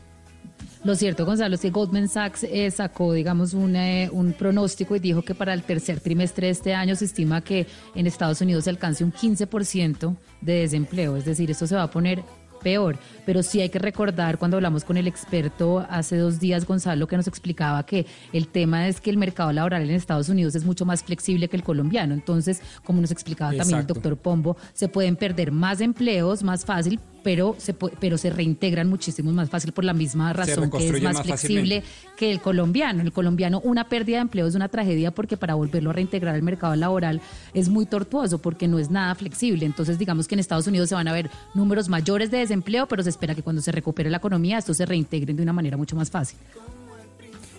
Lo 0.83 0.95
cierto, 0.95 1.23
Gonzalo, 1.23 1.53
es 1.53 1.61
que 1.61 1.69
Goldman 1.69 2.07
Sachs 2.09 2.43
eh, 2.43 2.69
sacó, 2.71 3.13
digamos, 3.13 3.53
un, 3.53 3.75
eh, 3.75 4.09
un 4.11 4.33
pronóstico 4.33 4.95
y 4.95 4.99
dijo 4.99 5.21
que 5.21 5.35
para 5.35 5.53
el 5.53 5.61
tercer 5.61 5.99
trimestre 5.99 6.47
de 6.47 6.51
este 6.51 6.73
año 6.73 6.95
se 6.95 7.05
estima 7.05 7.41
que 7.41 7.67
en 7.93 8.07
Estados 8.07 8.41
Unidos 8.41 8.63
se 8.63 8.71
alcance 8.71 9.03
un 9.03 9.13
15% 9.13 10.15
de 10.41 10.53
desempleo. 10.53 11.15
Es 11.15 11.25
decir, 11.25 11.49
esto 11.51 11.67
se 11.67 11.75
va 11.75 11.83
a 11.83 11.91
poner 11.91 12.23
peor. 12.65 12.97
Pero 13.27 13.43
sí 13.43 13.61
hay 13.61 13.69
que 13.69 13.77
recordar 13.77 14.39
cuando 14.39 14.57
hablamos 14.57 14.83
con 14.83 14.97
el 14.97 15.07
experto 15.07 15.85
hace 15.87 16.17
dos 16.17 16.39
días, 16.39 16.65
Gonzalo, 16.65 17.07
que 17.07 17.15
nos 17.15 17.27
explicaba 17.27 17.85
que 17.85 18.07
el 18.33 18.47
tema 18.47 18.87
es 18.87 18.99
que 18.99 19.11
el 19.11 19.17
mercado 19.17 19.51
laboral 19.51 19.83
en 19.83 19.91
Estados 19.91 20.29
Unidos 20.29 20.55
es 20.55 20.65
mucho 20.65 20.83
más 20.83 21.03
flexible 21.03 21.47
que 21.47 21.57
el 21.57 21.63
colombiano. 21.63 22.15
Entonces, 22.15 22.63
como 22.83 23.01
nos 23.01 23.11
explicaba 23.11 23.55
también 23.55 23.81
el 23.81 23.87
doctor 23.87 24.17
Pombo, 24.17 24.57
se 24.73 24.87
pueden 24.87 25.15
perder 25.15 25.51
más 25.51 25.79
empleos 25.79 26.41
más 26.41 26.65
fácil, 26.65 26.99
pero 27.25 27.55
se, 27.57 27.73
pero 27.73 28.19
se 28.19 28.29
reintegran 28.29 28.87
muchísimo 28.87 29.31
más 29.31 29.49
fácil 29.49 29.71
por 29.71 29.83
la 29.83 29.95
misma 29.95 30.31
razón 30.31 30.69
que 30.69 30.87
es 30.87 31.01
más 31.01 31.23
flexible 31.23 31.81
que 32.15 32.31
el 32.31 32.39
colombiano. 32.39 33.01
El 33.01 33.11
colombiano, 33.11 33.61
una 33.61 33.89
pérdida 33.89 34.17
de 34.17 34.21
empleo 34.21 34.45
es 34.45 34.53
una 34.53 34.69
tragedia 34.69 35.09
porque 35.09 35.35
para 35.35 35.55
volverlo 35.55 35.89
a 35.89 35.93
reintegrar 35.93 36.35
al 36.35 36.43
mercado 36.43 36.75
laboral 36.75 37.21
es 37.55 37.67
muy 37.67 37.87
tortuoso 37.87 38.37
porque 38.37 38.67
no 38.67 38.77
es 38.77 38.91
nada 38.91 39.15
flexible. 39.15 39.65
Entonces, 39.65 39.97
digamos 39.97 40.27
que 40.27 40.35
en 40.35 40.39
Estados 40.39 40.67
Unidos 40.67 40.87
se 40.87 40.93
van 40.93 41.07
a 41.07 41.13
ver 41.13 41.31
números 41.55 41.89
mayores 41.89 42.29
de 42.29 42.37
desempleo, 42.37 42.87
pero 42.87 43.01
se 43.01 43.09
espera 43.09 43.33
que 43.33 43.41
cuando 43.41 43.63
se 43.63 43.71
recupere 43.71 44.11
la 44.11 44.17
economía, 44.17 44.59
estos 44.59 44.77
se 44.77 44.85
reintegren 44.85 45.35
de 45.35 45.41
una 45.41 45.51
manera 45.51 45.77
mucho 45.77 45.95
más 45.95 46.11
fácil. 46.11 46.37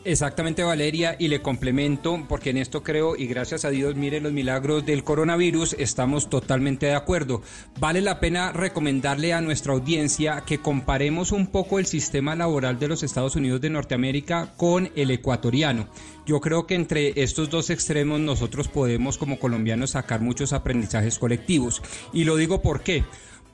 Exactamente, 0.08 0.62
Valeria, 0.62 1.16
y 1.18 1.26
le 1.26 1.42
complemento, 1.42 2.25
porque 2.28 2.50
en 2.50 2.58
esto 2.58 2.84
creo, 2.84 3.16
y 3.16 3.26
gracias 3.26 3.64
a 3.64 3.70
Dios, 3.70 3.96
mire 3.96 4.20
los 4.20 4.32
milagros 4.32 4.86
del 4.86 5.02
coronavirus, 5.02 5.75
estamos 5.80 6.30
totalmente 6.30 6.86
de 6.86 6.94
acuerdo. 6.94 7.42
Vale 7.80 8.00
la 8.00 8.20
pena 8.20 8.52
recomendarle 8.52 9.32
a 9.32 9.40
nuestra 9.40 9.72
audiencia 9.72 10.44
que 10.46 10.58
comparemos 10.58 11.32
un 11.32 11.48
poco 11.48 11.80
el 11.80 11.86
sistema 11.86 12.36
laboral 12.36 12.78
de 12.78 12.86
los 12.86 13.02
Estados 13.02 13.34
Unidos 13.34 13.60
de 13.60 13.70
Norteamérica 13.70 14.52
con 14.56 14.92
el 14.94 15.10
ecuatoriano. 15.10 15.88
Yo 16.25 16.40
creo 16.40 16.68
que 16.68 16.76
entre 16.76 17.20
estos 17.20 17.50
dos 17.50 17.70
extremos 17.70 18.20
nosotros 18.20 18.68
podemos 18.68 19.18
como 19.18 19.40
colombianos 19.40 19.90
sacar 19.90 20.20
muchos 20.20 20.52
aprendizajes 20.52 21.18
colectivos. 21.18 21.82
Y 22.12 22.22
lo 22.22 22.36
digo 22.36 22.62
por 22.62 22.82
qué 22.82 23.02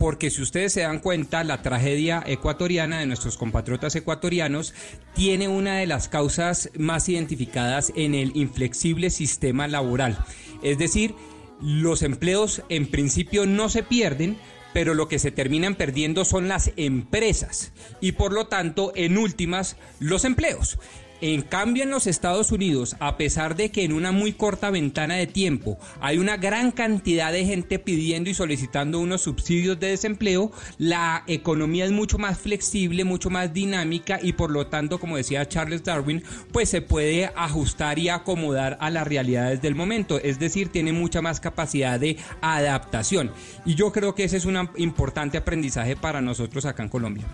porque 0.03 0.31
si 0.31 0.43
ustedes 0.43 0.73
se 0.73 0.81
dan 0.81 0.99
cuenta, 0.99 1.45
la 1.45 1.63
tragedia 1.63 2.25
ecuatoriana 2.27 2.99
de 2.99 3.07
nuestros 3.07 3.37
compatriotas 3.37 3.95
ecuatorianos 3.95 4.75
tiene 5.15 5.47
una 5.47 5.77
de 5.77 5.87
las 5.87 6.09
causas 6.09 6.71
más 6.77 7.09
identificadas 7.09 7.93
en 7.95 8.17
el 8.17 8.37
inflexible 8.37 9.11
sistema 9.11 9.69
laboral. 9.69 10.19
Es 10.61 10.77
decir, 10.77 11.15
los 11.61 12.03
empleos 12.03 12.65
en 12.69 12.89
principio 12.89 13.47
no 13.47 13.69
se 13.69 13.85
pierden, 13.85 14.39
pero 14.75 14.95
lo 14.95 15.07
que 15.07 15.21
se 15.21 15.31
terminan 15.31 15.77
perdiendo 15.77 16.25
son 16.25 16.49
las 16.49 16.73
empresas 16.75 17.71
y 18.01 18.11
por 18.11 18.33
lo 18.33 18.49
tanto, 18.49 18.91
en 18.97 19.17
últimas, 19.17 19.77
los 20.01 20.25
empleos. 20.25 20.81
En 21.25 21.43
cambio, 21.43 21.85
en 21.85 21.91
los 21.91 22.09
Estados 22.09 22.51
Unidos, 22.51 22.97
a 22.99 23.17
pesar 23.17 23.55
de 23.55 23.71
que 23.71 23.85
en 23.85 23.93
una 23.93 24.11
muy 24.11 24.33
corta 24.33 24.71
ventana 24.71 25.15
de 25.15 25.29
tiempo 25.29 25.79
hay 26.01 26.19
una 26.19 26.37
gran 26.37 26.73
cantidad 26.73 27.31
de 27.31 27.45
gente 27.45 27.79
pidiendo 27.79 28.29
y 28.29 28.35
solicitando 28.35 28.99
unos 28.99 29.21
subsidios 29.21 29.79
de 29.79 29.87
desempleo, 29.87 30.51
la 30.79 31.23
economía 31.29 31.85
es 31.85 31.93
mucho 31.93 32.19
más 32.19 32.41
flexible, 32.41 33.05
mucho 33.05 33.31
más 33.31 33.55
dinámica 33.55 34.19
y 34.21 34.33
por 34.33 34.51
lo 34.51 34.67
tanto, 34.67 34.99
como 34.99 35.17
decía 35.17 35.47
Charles 35.47 35.85
Darwin, 35.85 36.25
pues 36.51 36.71
se 36.71 36.83
puede 36.83 37.31
ajustar 37.37 38.01
y 38.01 38.09
acomodar 38.09 38.77
a 38.81 38.91
las 38.91 39.07
realidades 39.07 39.63
del 39.63 39.77
momento. 39.77 40.19
Es 40.19 40.41
decir, 40.41 40.71
tiene 40.71 40.93
mucha 40.93 41.23
más 41.23 41.39
capacidad 41.39 42.01
de 42.01 42.17
adaptación. 42.41 43.31
Y 43.65 43.77
yo 43.77 43.93
creo 43.93 44.17
que 44.17 44.25
ese 44.25 44.39
es 44.39 44.45
un 44.45 44.59
importante 44.77 45.39
aprendizaje 45.39 45.95
para 45.95 46.21
nosotros 46.21 46.65
acá 46.65 46.83
en 46.83 46.89
Colombia. 46.89 47.27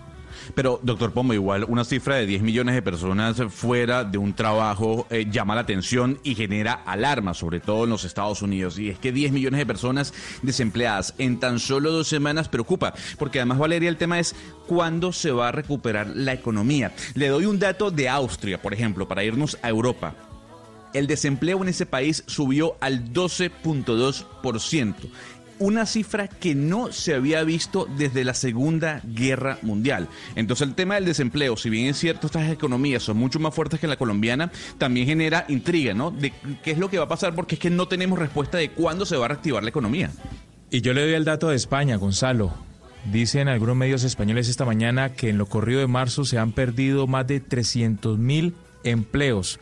Pero, 0.55 0.79
doctor 0.83 1.11
Pombo, 1.11 1.33
igual 1.33 1.65
una 1.67 1.83
cifra 1.83 2.15
de 2.15 2.25
10 2.25 2.41
millones 2.41 2.75
de 2.75 2.81
personas 2.81 3.37
fuera 3.49 4.03
de 4.03 4.17
un 4.17 4.33
trabajo 4.33 5.07
eh, 5.09 5.27
llama 5.29 5.55
la 5.55 5.61
atención 5.61 6.19
y 6.23 6.35
genera 6.35 6.73
alarma, 6.73 7.33
sobre 7.33 7.59
todo 7.59 7.83
en 7.83 7.89
los 7.91 8.03
Estados 8.03 8.41
Unidos. 8.41 8.77
Y 8.79 8.89
es 8.89 8.99
que 8.99 9.11
10 9.11 9.31
millones 9.31 9.59
de 9.59 9.65
personas 9.65 10.13
desempleadas 10.41 11.13
en 11.17 11.39
tan 11.39 11.59
solo 11.59 11.91
dos 11.91 12.07
semanas 12.07 12.49
preocupa, 12.49 12.93
porque 13.17 13.39
además, 13.39 13.59
Valeria, 13.59 13.89
el 13.89 13.97
tema 13.97 14.19
es 14.19 14.35
cuándo 14.67 15.11
se 15.11 15.31
va 15.31 15.49
a 15.49 15.51
recuperar 15.51 16.07
la 16.07 16.33
economía. 16.33 16.93
Le 17.13 17.27
doy 17.27 17.45
un 17.45 17.59
dato 17.59 17.91
de 17.91 18.09
Austria, 18.09 18.61
por 18.61 18.73
ejemplo, 18.73 19.07
para 19.07 19.23
irnos 19.23 19.57
a 19.61 19.69
Europa. 19.69 20.15
El 20.93 21.05
desempleo 21.05 21.61
en 21.61 21.69
ese 21.69 21.85
país 21.85 22.23
subió 22.25 22.75
al 22.79 23.13
12.2% 23.13 24.95
una 25.59 25.85
cifra 25.85 26.27
que 26.27 26.55
no 26.55 26.91
se 26.91 27.13
había 27.13 27.43
visto 27.43 27.87
desde 27.97 28.23
la 28.23 28.33
Segunda 28.33 29.01
Guerra 29.05 29.59
Mundial. 29.61 30.07
Entonces 30.35 30.67
el 30.67 30.75
tema 30.75 30.95
del 30.95 31.05
desempleo, 31.05 31.57
si 31.57 31.69
bien 31.69 31.87
es 31.87 31.97
cierto, 31.97 32.27
estas 32.27 32.49
economías 32.49 33.03
son 33.03 33.17
mucho 33.17 33.39
más 33.39 33.53
fuertes 33.53 33.79
que 33.79 33.87
la 33.87 33.97
colombiana, 33.97 34.51
también 34.77 35.05
genera 35.05 35.45
intriga, 35.49 35.93
¿no? 35.93 36.11
De 36.11 36.33
qué 36.63 36.71
es 36.71 36.77
lo 36.77 36.89
que 36.89 36.97
va 36.97 37.05
a 37.05 37.09
pasar 37.09 37.35
porque 37.35 37.55
es 37.55 37.61
que 37.61 37.69
no 37.69 37.87
tenemos 37.87 38.17
respuesta 38.17 38.57
de 38.57 38.71
cuándo 38.71 39.05
se 39.05 39.17
va 39.17 39.25
a 39.25 39.27
reactivar 39.29 39.63
la 39.63 39.69
economía. 39.69 40.11
Y 40.71 40.81
yo 40.81 40.93
le 40.93 41.01
doy 41.01 41.13
el 41.13 41.25
dato 41.25 41.49
de 41.49 41.55
España, 41.55 41.95
Gonzalo. 41.97 42.53
Dicen 43.11 43.47
algunos 43.47 43.75
medios 43.75 44.03
españoles 44.03 44.49
esta 44.49 44.65
mañana 44.65 45.13
que 45.13 45.29
en 45.29 45.37
lo 45.37 45.45
corrido 45.45 45.79
de 45.79 45.87
marzo 45.87 46.25
se 46.25 46.37
han 46.37 46.51
perdido 46.51 47.07
más 47.07 47.25
de 47.27 47.39
300 47.39 48.17
mil 48.17 48.55
empleos. 48.83 49.59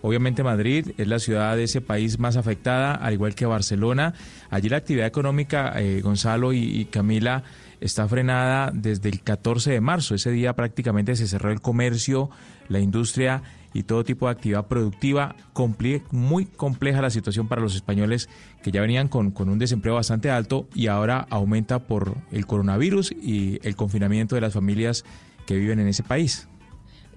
Obviamente 0.00 0.42
Madrid 0.44 0.92
es 0.96 1.08
la 1.08 1.18
ciudad 1.18 1.56
de 1.56 1.64
ese 1.64 1.80
país 1.80 2.18
más 2.18 2.36
afectada, 2.36 2.94
al 2.94 3.14
igual 3.14 3.34
que 3.34 3.46
Barcelona. 3.46 4.14
Allí 4.50 4.68
la 4.68 4.76
actividad 4.76 5.06
económica, 5.06 5.72
eh, 5.76 6.00
Gonzalo 6.02 6.52
y, 6.52 6.84
Camila, 6.86 7.42
está 7.80 8.06
frenada 8.08 8.70
desde 8.72 9.08
el 9.08 9.22
14 9.22 9.72
de 9.72 9.80
marzo. 9.80 10.14
Ese 10.14 10.30
día 10.30 10.54
prácticamente 10.54 11.16
se 11.16 11.26
cerró 11.26 11.50
el 11.50 11.60
comercio, 11.60 12.30
la 12.68 12.78
industria 12.80 13.42
y 13.74 13.82
todo 13.82 14.04
tipo 14.04 14.26
de 14.26 14.32
actividad 14.32 14.66
productiva. 14.66 15.34
Compli- 15.52 16.02
muy 16.12 16.46
compleja 16.46 17.02
la 17.02 17.10
situación 17.10 17.48
para 17.48 17.60
los 17.60 17.74
españoles 17.74 18.28
que 18.62 18.70
ya 18.70 18.80
venían 18.80 19.08
con, 19.08 19.30
con 19.32 19.48
un 19.48 19.58
desempleo 19.58 19.94
bastante 19.96 20.30
alto 20.30 20.68
y 20.74 20.86
ahora 20.86 21.26
aumenta 21.28 21.80
por 21.80 22.16
el 22.30 22.46
coronavirus 22.46 23.12
y 23.12 23.58
el 23.66 23.74
confinamiento 23.76 24.36
de 24.36 24.40
las 24.42 24.54
familias 24.54 25.04
que 25.46 25.56
viven 25.56 25.80
en 25.80 25.88
ese 25.88 26.02
país. 26.02 26.48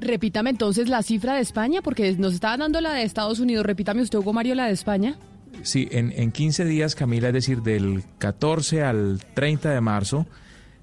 Repítame 0.01 0.49
entonces 0.49 0.89
la 0.89 1.03
cifra 1.03 1.35
de 1.35 1.41
España, 1.41 1.83
porque 1.83 2.11
nos 2.17 2.33
estaba 2.33 2.57
dando 2.57 2.81
la 2.81 2.93
de 2.93 3.03
Estados 3.03 3.39
Unidos. 3.39 3.63
Repítame 3.65 4.01
usted, 4.01 4.17
Hugo 4.17 4.33
Mario, 4.33 4.55
la 4.55 4.65
de 4.65 4.73
España. 4.73 5.15
Sí, 5.61 5.87
en, 5.91 6.11
en 6.15 6.31
15 6.31 6.65
días, 6.65 6.95
Camila, 6.95 7.27
es 7.27 7.35
decir, 7.35 7.61
del 7.61 8.03
14 8.17 8.81
al 8.83 9.19
30 9.35 9.69
de 9.69 9.79
marzo, 9.79 10.25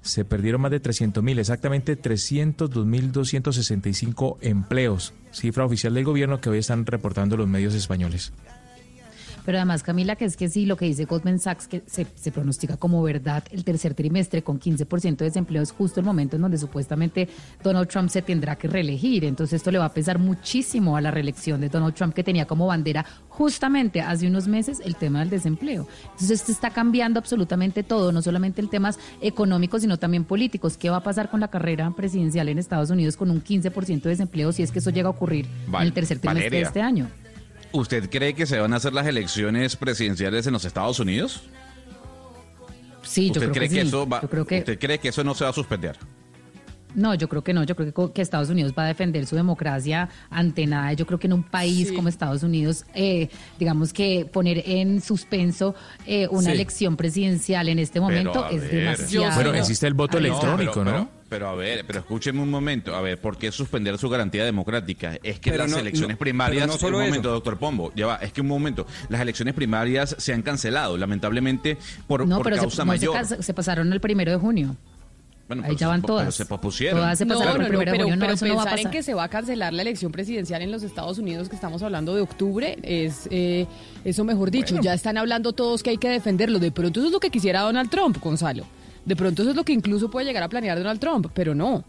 se 0.01 0.23
perdieron 0.23 0.61
más 0.61 0.71
de 0.71 0.79
300 0.79 1.21
mil, 1.21 1.37
exactamente 1.37 2.01
302.265 2.01 4.37
empleos, 4.41 5.13
cifra 5.31 5.65
oficial 5.65 5.93
del 5.93 6.05
gobierno 6.05 6.39
que 6.39 6.49
hoy 6.49 6.59
están 6.59 6.85
reportando 6.85 7.35
los 7.35 7.49
medios 7.49 7.73
españoles. 7.73 8.31
Pero 9.49 9.57
además, 9.57 9.81
Camila, 9.81 10.15
que 10.15 10.25
es 10.25 10.37
que 10.37 10.47
sí, 10.47 10.67
lo 10.67 10.77
que 10.77 10.85
dice 10.85 11.05
Goldman 11.05 11.39
Sachs, 11.39 11.67
que 11.67 11.81
se, 11.87 12.05
se 12.13 12.31
pronostica 12.31 12.77
como 12.77 13.01
verdad 13.01 13.43
el 13.49 13.63
tercer 13.63 13.95
trimestre 13.95 14.43
con 14.43 14.59
15% 14.59 15.17
de 15.17 15.25
desempleo, 15.25 15.63
es 15.63 15.71
justo 15.71 15.99
el 15.99 16.05
momento 16.05 16.35
en 16.35 16.43
donde 16.43 16.59
supuestamente 16.59 17.27
Donald 17.63 17.87
Trump 17.87 18.09
se 18.09 18.21
tendrá 18.21 18.57
que 18.57 18.67
reelegir. 18.67 19.25
Entonces 19.25 19.55
esto 19.55 19.71
le 19.71 19.79
va 19.79 19.85
a 19.85 19.91
pesar 19.91 20.19
muchísimo 20.19 20.95
a 20.95 21.01
la 21.01 21.09
reelección 21.09 21.61
de 21.61 21.69
Donald 21.69 21.95
Trump, 21.95 22.13
que 22.13 22.23
tenía 22.23 22.45
como 22.45 22.67
bandera 22.67 23.03
justamente 23.27 24.01
hace 24.01 24.27
unos 24.27 24.47
meses 24.47 24.83
el 24.85 24.95
tema 24.95 25.21
del 25.21 25.31
desempleo. 25.31 25.87
Entonces 26.03 26.29
esto 26.29 26.51
está 26.51 26.69
cambiando 26.69 27.17
absolutamente 27.17 27.81
todo, 27.81 28.11
no 28.11 28.21
solamente 28.21 28.61
en 28.61 28.69
temas 28.69 28.99
económicos, 29.19 29.81
sino 29.81 29.97
también 29.97 30.25
políticos. 30.25 30.77
¿Qué 30.77 30.91
va 30.91 30.97
a 30.97 31.03
pasar 31.03 31.31
con 31.31 31.39
la 31.39 31.47
carrera 31.47 31.89
presidencial 31.89 32.49
en 32.49 32.59
Estados 32.59 32.91
Unidos 32.91 33.17
con 33.17 33.31
un 33.31 33.43
15% 33.43 34.03
de 34.03 34.09
desempleo 34.09 34.51
si 34.51 34.61
es 34.61 34.71
que 34.71 34.77
eso 34.77 34.91
llega 34.91 35.07
a 35.07 35.11
ocurrir 35.11 35.47
en 35.73 35.81
el 35.81 35.91
tercer 35.91 36.19
trimestre 36.19 36.55
de 36.55 36.61
este 36.61 36.83
año? 36.83 37.09
¿Usted 37.71 38.09
cree 38.09 38.33
que 38.33 38.45
se 38.45 38.59
van 38.59 38.73
a 38.73 38.77
hacer 38.77 38.93
las 38.93 39.05
elecciones 39.05 39.75
presidenciales 39.75 40.47
en 40.47 40.53
los 40.53 40.65
Estados 40.65 40.99
Unidos? 40.99 41.43
Sí, 43.03 43.27
yo 43.27 43.33
¿Usted 43.33 43.41
creo 43.41 43.53
cree 43.53 43.69
que, 43.69 43.75
que, 43.75 43.81
sí. 43.81 43.87
eso 43.87 44.07
va, 44.07 44.21
Yo 44.21 44.29
creo 44.29 44.45
que 44.45 44.59
¿Usted 44.59 44.79
cree 44.79 44.97
que 44.99 45.09
eso 45.09 45.23
no 45.23 45.33
se 45.35 45.43
va 45.43 45.49
a 45.51 45.53
suspender? 45.53 45.97
No, 46.95 47.13
yo 47.13 47.29
creo 47.29 47.43
que 47.43 47.53
no. 47.53 47.63
Yo 47.63 47.75
creo 47.75 48.11
que, 48.13 48.21
Estados 48.21 48.49
Unidos 48.49 48.73
va 48.77 48.83
a 48.83 48.87
defender 48.87 49.25
su 49.27 49.35
democracia 49.35 50.09
ante 50.31 50.65
nada. 50.65 50.91
Yo 50.93 51.05
creo 51.05 51.19
que 51.19 51.27
en 51.27 51.33
un 51.33 51.43
país 51.43 51.89
Sí. 51.89 51.93
como 51.95 52.09
Estados 52.09 52.41
Unidos, 52.41 52.83
eh, 52.95 53.29
digamos 53.59 53.93
que 53.93 54.25
poner 54.25 54.63
en 54.65 54.99
suspenso 54.99 55.75
eh, 56.07 56.27
una 56.31 56.45
Sí. 56.45 56.51
elección 56.51 56.97
presidencial 56.97 57.69
en 57.69 57.77
este 57.77 57.99
momento 57.99 58.47
es 58.49 58.61
ver. 58.61 58.71
demasiado. 58.71 59.35
Bueno, 59.35 59.53
existe 59.53 59.85
el 59.85 59.93
voto 59.93 60.17
Ay, 60.17 60.25
electrónico, 60.25 60.73
pero- 60.83 60.85
¿no? 60.85 60.91
Pero, 61.09 61.18
pero 61.29 61.47
a 61.47 61.55
ver, 61.55 61.85
pero 61.85 61.99
escúcheme 61.99 62.41
un 62.41 62.49
momento. 62.49 62.95
A 62.95 63.01
ver, 63.01 63.19
¿por 63.19 63.37
qué 63.37 63.51
suspender 63.51 63.97
su 63.97 64.09
garantía 64.09 64.43
democrática? 64.43 65.17
Es 65.23 65.39
que 65.39 65.51
Pero 65.51 65.63
las 65.63 65.71
no- 65.71 65.77
elecciones 65.77 66.15
no, 66.15 66.19
primarias. 66.19 66.67
no 66.67 66.77
solo 66.77 66.97
un 66.97 67.03
eso. 67.03 67.09
momento, 67.11 67.29
doctor 67.31 67.57
Pombo. 67.57 67.91
Ya 67.95 68.07
va, 68.07 68.15
es 68.17 68.33
que 68.33 68.41
un 68.41 68.47
momento. 68.47 68.87
Las 69.09 69.21
elecciones 69.21 69.53
primarias 69.53 70.15
se 70.17 70.33
han 70.33 70.41
cancelado, 70.41 70.97
lamentablemente, 70.97 71.77
por, 72.07 72.27
no, 72.27 72.37
por 72.37 72.45
pero 72.45 72.55
se, 72.57 72.61
causa 72.63 72.81
se 72.81 72.85
mayor. 72.85 73.13
cas- 73.13 73.37
se 73.39 73.53
pasaron 73.53 73.93
el 73.93 73.99
primero 74.01 74.31
de 74.31 74.37
junio. 74.37 74.75
Bueno, 75.47 75.63
Ahí 75.65 75.75
se- 75.77 75.85
van 75.85 76.01
pero 76.01 76.13
todas. 76.15 76.35
se 76.35 76.45
pospusieron. 76.45 76.99
Todas 76.99 77.17
se 77.17 77.25
No, 77.25 77.33
pasaron 77.35 77.57
no, 77.57 77.65
el 77.65 77.71
no, 77.71 77.77
primero 77.79 77.91
de 77.91 77.97
pero, 77.97 78.03
junio. 78.05 78.15
No, 78.17 78.19
pero 78.21 78.33
eso 78.33 78.45
no 78.45 78.55
va 78.55 78.61
a 78.61 78.65
pensar 78.65 78.79
en 78.79 78.83
pasar. 78.85 78.91
que 78.97 79.03
se 79.03 79.13
va 79.15 79.23
a 79.23 79.29
cancelar 79.29 79.73
la 79.73 79.81
elección 79.81 80.11
presidencial 80.11 80.61
en 80.61 80.71
los 80.71 80.83
Estados 80.83 81.17
Unidos, 81.17 81.49
que 81.49 81.55
estamos 81.55 81.81
hablando 81.81 82.13
de 82.13 82.21
octubre, 82.21 82.77
es 82.83 83.27
eh, 83.31 83.65
eso 84.05 84.23
mejor 84.23 84.51
dicho. 84.51 84.79
Ya 84.81 84.93
están 84.93 85.17
hablando 85.17 85.53
todos 85.53 85.81
que 85.81 85.89
hay 85.89 85.97
que 85.97 86.07
defenderlo. 86.09 86.59
De 86.59 86.71
pronto 86.71 86.99
eso 86.99 87.07
es 87.07 87.13
lo 87.13 87.19
que 87.19 87.31
quisiera 87.31 87.61
Donald 87.61 87.89
Trump, 87.89 88.17
Gonzalo. 88.19 88.65
De 89.05 89.15
pronto 89.15 89.41
eso 89.41 89.51
es 89.51 89.55
lo 89.57 89.63
que 89.63 89.73
incluso 89.73 90.09
puede 90.11 90.25
llegar 90.25 90.43
a 90.43 90.49
planear 90.49 90.77
Donald 90.77 90.99
Trump, 90.99 91.27
pero 91.33 91.55
no. 91.55 91.83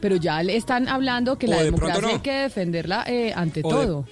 Pero 0.00 0.16
ya 0.16 0.42
le 0.42 0.56
están 0.56 0.88
hablando 0.88 1.38
que 1.38 1.46
O 1.46 1.50
la 1.50 1.56
de 1.58 1.64
democracia 1.64 2.00
no. 2.02 2.08
hay 2.08 2.18
que 2.20 2.32
defenderla 2.32 3.04
eh, 3.06 3.32
ante 3.34 3.60
O 3.64 3.68
de- 3.68 3.74
todo. 3.74 4.06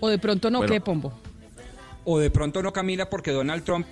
O 0.00 0.08
de 0.08 0.18
pronto 0.18 0.50
no, 0.50 0.58
Bueno. 0.58 0.72
¿qué, 0.72 0.80
Pombo? 0.80 1.12
O 2.04 2.18
de 2.18 2.30
pronto 2.30 2.62
no, 2.62 2.72
Camila, 2.72 3.10
porque 3.10 3.30
Donald 3.30 3.62
Trump 3.64 3.86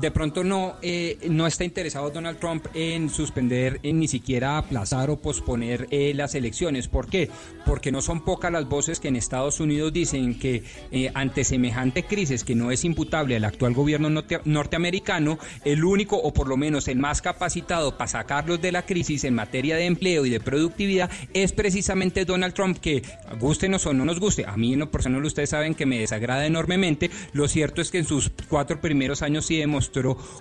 de 0.00 0.10
pronto 0.10 0.44
no, 0.44 0.76
eh, 0.82 1.18
no 1.28 1.46
está 1.46 1.64
interesado 1.64 2.10
Donald 2.10 2.38
Trump 2.38 2.66
en 2.74 3.10
suspender, 3.10 3.80
en 3.82 3.98
ni 3.98 4.08
siquiera 4.08 4.58
aplazar 4.58 5.10
o 5.10 5.16
posponer 5.16 5.88
eh, 5.90 6.12
las 6.14 6.34
elecciones. 6.34 6.86
¿Por 6.88 7.08
qué? 7.08 7.30
Porque 7.66 7.90
no 7.90 8.00
son 8.00 8.24
pocas 8.24 8.52
las 8.52 8.68
voces 8.68 9.00
que 9.00 9.08
en 9.08 9.16
Estados 9.16 9.60
Unidos 9.60 9.92
dicen 9.92 10.38
que 10.38 10.62
eh, 10.92 11.10
ante 11.14 11.42
semejante 11.44 12.04
crisis 12.04 12.44
que 12.44 12.54
no 12.54 12.70
es 12.70 12.84
imputable 12.84 13.36
al 13.36 13.44
actual 13.44 13.74
gobierno 13.74 14.08
norte- 14.08 14.40
norteamericano, 14.44 15.38
el 15.64 15.84
único 15.84 16.16
o 16.16 16.32
por 16.32 16.48
lo 16.48 16.56
menos 16.56 16.86
el 16.88 16.98
más 16.98 17.20
capacitado 17.20 17.96
para 17.96 18.08
sacarlos 18.08 18.60
de 18.60 18.72
la 18.72 18.86
crisis 18.86 19.24
en 19.24 19.34
materia 19.34 19.76
de 19.76 19.86
empleo 19.86 20.24
y 20.26 20.30
de 20.30 20.40
productividad 20.40 21.10
es 21.34 21.52
precisamente 21.52 22.24
Donald 22.24 22.54
Trump, 22.54 22.78
que 22.78 23.02
gustenos 23.40 23.84
o 23.86 23.92
no 23.92 24.04
nos 24.04 24.20
guste, 24.20 24.44
a 24.46 24.56
mí 24.56 24.74
en 24.74 24.80
lo 24.80 24.90
personal 24.90 25.24
ustedes 25.24 25.50
saben 25.50 25.74
que 25.74 25.86
me 25.86 25.98
desagrada 25.98 26.46
enormemente, 26.46 27.10
lo 27.32 27.48
cierto 27.48 27.80
es 27.80 27.90
que 27.90 27.98
en 27.98 28.04
sus 28.04 28.30
cuatro 28.48 28.80
primeros 28.80 29.22
años 29.22 29.46
sí 29.46 29.56
demostró 29.56 29.87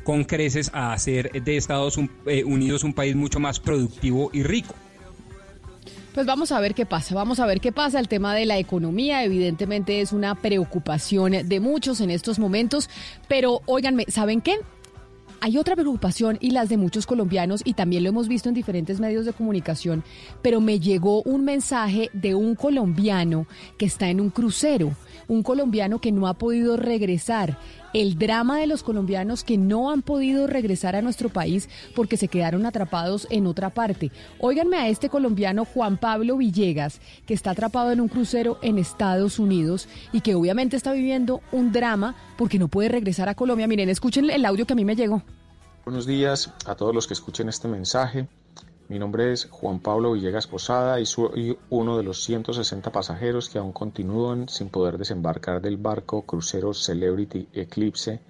con 0.04 0.24
creces 0.24 0.70
a 0.74 0.94
hacer 0.94 1.32
de 1.32 1.58
Estados 1.58 1.98
eh, 2.26 2.44
Unidos 2.44 2.84
un 2.84 2.94
país 2.94 3.16
mucho 3.16 3.40
más 3.40 3.60
productivo 3.60 4.30
y 4.34 4.44
rico. 4.44 4.74
Pues 6.14 6.26
vamos 6.26 6.52
a 6.52 6.60
ver 6.60 6.74
qué 6.74 6.88
pasa, 6.88 7.14
vamos 7.14 7.40
a 7.40 7.46
ver 7.46 7.62
qué 7.62 7.72
pasa. 7.72 8.00
El 8.00 8.08
tema 8.08 8.34
de 8.34 8.48
la 8.48 8.58
economía 8.58 9.24
evidentemente 9.24 10.02
es 10.02 10.14
una 10.14 10.34
preocupación 10.34 11.48
de 11.48 11.60
muchos 11.60 12.02
en 12.02 12.10
estos 12.10 12.40
momentos, 12.40 12.90
pero 13.28 13.62
óiganme, 13.68 14.06
¿saben 14.08 14.42
qué? 14.42 14.56
Hay 15.40 15.60
otra 15.60 15.76
preocupación 15.76 16.40
y 16.42 16.50
las 16.50 16.70
de 16.70 16.78
muchos 16.78 17.06
colombianos 17.06 17.62
y 17.64 17.74
también 17.74 18.04
lo 18.04 18.10
hemos 18.10 18.28
visto 18.28 18.50
en 18.50 18.56
diferentes 18.56 19.00
medios 19.00 19.26
de 19.26 19.34
comunicación, 19.34 20.04
pero 20.42 20.60
me 20.60 20.80
llegó 20.80 21.22
un 21.22 21.46
mensaje 21.46 22.10
de 22.14 22.34
un 22.34 22.56
colombiano 22.56 23.46
que 23.78 23.86
está 23.86 24.10
en 24.10 24.20
un 24.20 24.32
crucero, 24.32 24.96
un 25.28 25.44
colombiano 25.44 26.00
que 26.00 26.12
no 26.12 26.28
ha 26.28 26.34
podido 26.34 26.78
regresar. 26.78 27.60
El 27.94 28.18
drama 28.18 28.60
de 28.60 28.68
los 28.68 28.84
colombianos 28.84 29.44
que 29.44 29.58
no 29.58 29.92
han 29.92 30.02
podido 30.02 30.46
regresar 30.46 30.96
a 30.96 31.02
nuestro 31.02 31.30
país 31.30 31.70
porque 31.96 32.18
se 32.18 32.28
quedaron 32.28 32.66
atrapados 32.66 33.28
en 33.30 33.48
otra 33.48 33.70
parte. 33.70 34.12
Óiganme 34.40 34.78
a 34.78 34.90
este 34.90 35.10
colombiano 35.10 35.66
Juan 35.66 35.98
Pablo 35.98 36.38
Villegas, 36.38 37.00
que 37.26 37.34
está 37.34 37.52
atrapado 37.52 37.92
en 37.92 38.02
un 38.02 38.10
crucero 38.10 38.60
en 38.62 38.78
Estados 38.78 39.40
Unidos 39.40 39.88
y 40.12 40.22
que 40.22 40.36
obviamente 40.36 40.76
está 40.76 40.92
viviendo 40.92 41.42
un 41.52 41.72
drama 41.72 42.16
porque 42.38 42.60
no 42.60 42.68
puede 42.68 42.90
regresar 42.90 43.30
a 43.30 43.36
Colombia. 43.36 43.68
Miren, 43.68 43.90
escuchen 43.90 44.30
el 44.30 44.46
audio 44.46 44.66
que 44.66 44.74
a 44.74 44.76
mí 44.76 44.86
me 44.86 44.96
llegó. 44.96 45.24
Buenos 45.86 46.06
días 46.06 46.54
a 46.66 46.76
todos 46.76 46.94
los 46.94 47.08
que 47.08 47.14
escuchen 47.14 47.48
este 47.48 47.70
mensaje. 47.70 48.28
Mi 48.90 49.00
nombre 49.00 49.34
es 49.34 49.50
Juan 49.52 49.82
Pablo 49.82 50.14
Villegas 50.14 50.48
Posada 50.48 51.02
y 51.02 51.06
soy 51.06 51.60
uno 51.70 51.98
de 51.98 52.04
los 52.04 52.24
160 52.24 52.90
pasajeros 52.94 53.50
que 53.50 53.60
aún 53.60 53.74
continúan 53.74 54.48
sin 54.48 54.70
poder 54.70 54.98
desembarcar 54.98 55.62
del 55.62 55.76
barco 55.76 56.22
crucero 56.22 56.74
Celebrity 56.74 57.50
Eclipse 57.52 58.22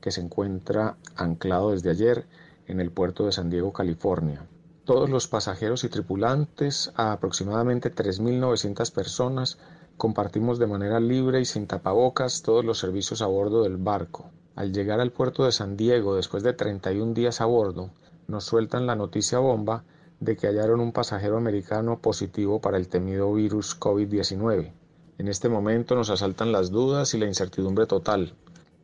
que 0.00 0.12
se 0.12 0.20
encuentra 0.20 0.96
anclado 1.16 1.72
desde 1.72 1.90
ayer 1.90 2.24
en 2.68 2.78
el 2.78 2.92
puerto 2.92 3.26
de 3.26 3.32
San 3.32 3.50
Diego, 3.50 3.72
California. 3.72 4.46
Todos 4.84 5.10
los 5.10 5.26
pasajeros 5.26 5.82
y 5.82 5.88
tripulantes, 5.88 6.92
aproximadamente 6.94 7.92
3.900 7.92 8.92
personas, 8.92 9.58
compartimos 9.96 10.60
de 10.60 10.68
manera 10.68 11.00
libre 11.00 11.40
y 11.40 11.44
sin 11.44 11.66
tapabocas 11.66 12.42
todos 12.42 12.64
los 12.64 12.78
servicios 12.78 13.22
a 13.22 13.26
bordo 13.26 13.64
del 13.64 13.76
barco. 13.76 14.30
Al 14.54 14.72
llegar 14.72 15.00
al 15.00 15.10
puerto 15.10 15.44
de 15.44 15.50
San 15.50 15.76
Diego 15.76 16.14
después 16.14 16.44
de 16.44 16.52
31 16.52 17.12
días 17.12 17.40
a 17.40 17.46
bordo, 17.46 17.90
nos 18.28 18.44
sueltan 18.44 18.86
la 18.86 18.94
noticia 18.94 19.40
bomba 19.40 19.82
de 20.20 20.36
que 20.36 20.46
hallaron 20.46 20.80
un 20.80 20.92
pasajero 20.92 21.36
americano 21.36 21.98
positivo 21.98 22.60
para 22.60 22.76
el 22.76 22.88
temido 22.88 23.32
virus 23.32 23.78
COVID-19. 23.78 24.72
En 25.18 25.28
este 25.28 25.48
momento 25.48 25.94
nos 25.94 26.10
asaltan 26.10 26.52
las 26.52 26.70
dudas 26.70 27.14
y 27.14 27.18
la 27.18 27.26
incertidumbre 27.26 27.86
total. 27.86 28.34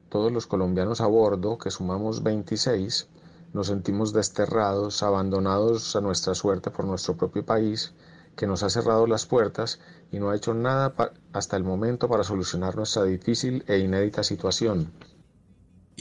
Todos 0.08 0.32
los 0.32 0.46
colombianos 0.46 1.00
a 1.00 1.06
bordo, 1.06 1.58
que 1.58 1.70
sumamos 1.70 2.22
26, 2.22 3.08
nos 3.52 3.66
sentimos 3.66 4.12
desterrados, 4.12 5.02
abandonados 5.02 5.94
a 5.96 6.00
nuestra 6.00 6.34
suerte 6.34 6.70
por 6.70 6.86
nuestro 6.86 7.16
propio 7.16 7.44
país, 7.44 7.92
que 8.36 8.46
nos 8.46 8.62
ha 8.62 8.70
cerrado 8.70 9.06
las 9.06 9.26
puertas 9.26 9.78
y 10.10 10.18
no 10.18 10.30
ha 10.30 10.36
hecho 10.36 10.54
nada 10.54 10.94
hasta 11.32 11.56
el 11.56 11.64
momento 11.64 12.08
para 12.08 12.24
solucionar 12.24 12.76
nuestra 12.76 13.04
difícil 13.04 13.64
e 13.66 13.78
inédita 13.78 14.22
situación. 14.22 14.90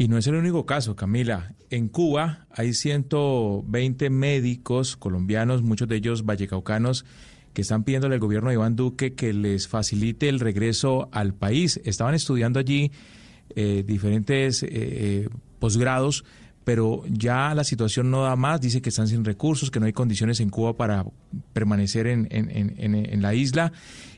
Y 0.02 0.08
no 0.08 0.18
es 0.18 0.26
el 0.26 0.34
único 0.34 0.66
caso, 0.66 0.96
Camila. 0.96 1.54
En 1.70 1.88
Cuba 1.88 2.48
hay 2.50 2.74
120 2.74 4.10
médicos 4.10 4.98
colombianos, 4.98 5.62
muchos 5.62 5.88
de 5.88 5.98
ellos 5.98 6.26
vallecaucanos, 6.26 7.06
que 7.54 7.62
están 7.62 7.84
pidiéndole 7.84 8.16
al 8.16 8.20
gobierno 8.20 8.50
de 8.50 8.56
Iván 8.56 8.76
Duque 8.76 9.14
que 9.14 9.32
les 9.32 9.68
facilite 9.68 10.28
el 10.28 10.40
regreso 10.40 11.08
al 11.12 11.36
país. 11.36 11.80
Estaban 11.86 12.16
estudiando 12.16 12.60
allí 12.60 12.92
eh, 13.56 13.84
diferentes 13.86 14.64
eh, 14.64 14.70
eh, 14.72 15.30
posgrados, 15.60 16.26
pero 16.64 17.04
ya 17.08 17.54
la 17.54 17.64
situación 17.64 18.10
no 18.10 18.24
da 18.24 18.36
más. 18.36 18.60
Dice 18.60 18.82
que 18.82 18.90
están 18.90 19.08
sin 19.08 19.24
recursos, 19.24 19.70
que 19.70 19.80
no 19.80 19.86
hay 19.86 19.94
condiciones 19.94 20.40
en 20.40 20.50
Cuba 20.50 20.76
para 20.76 21.06
permanecer 21.54 22.08
en, 22.08 23.22
la 23.22 23.36
isla. 23.36 23.72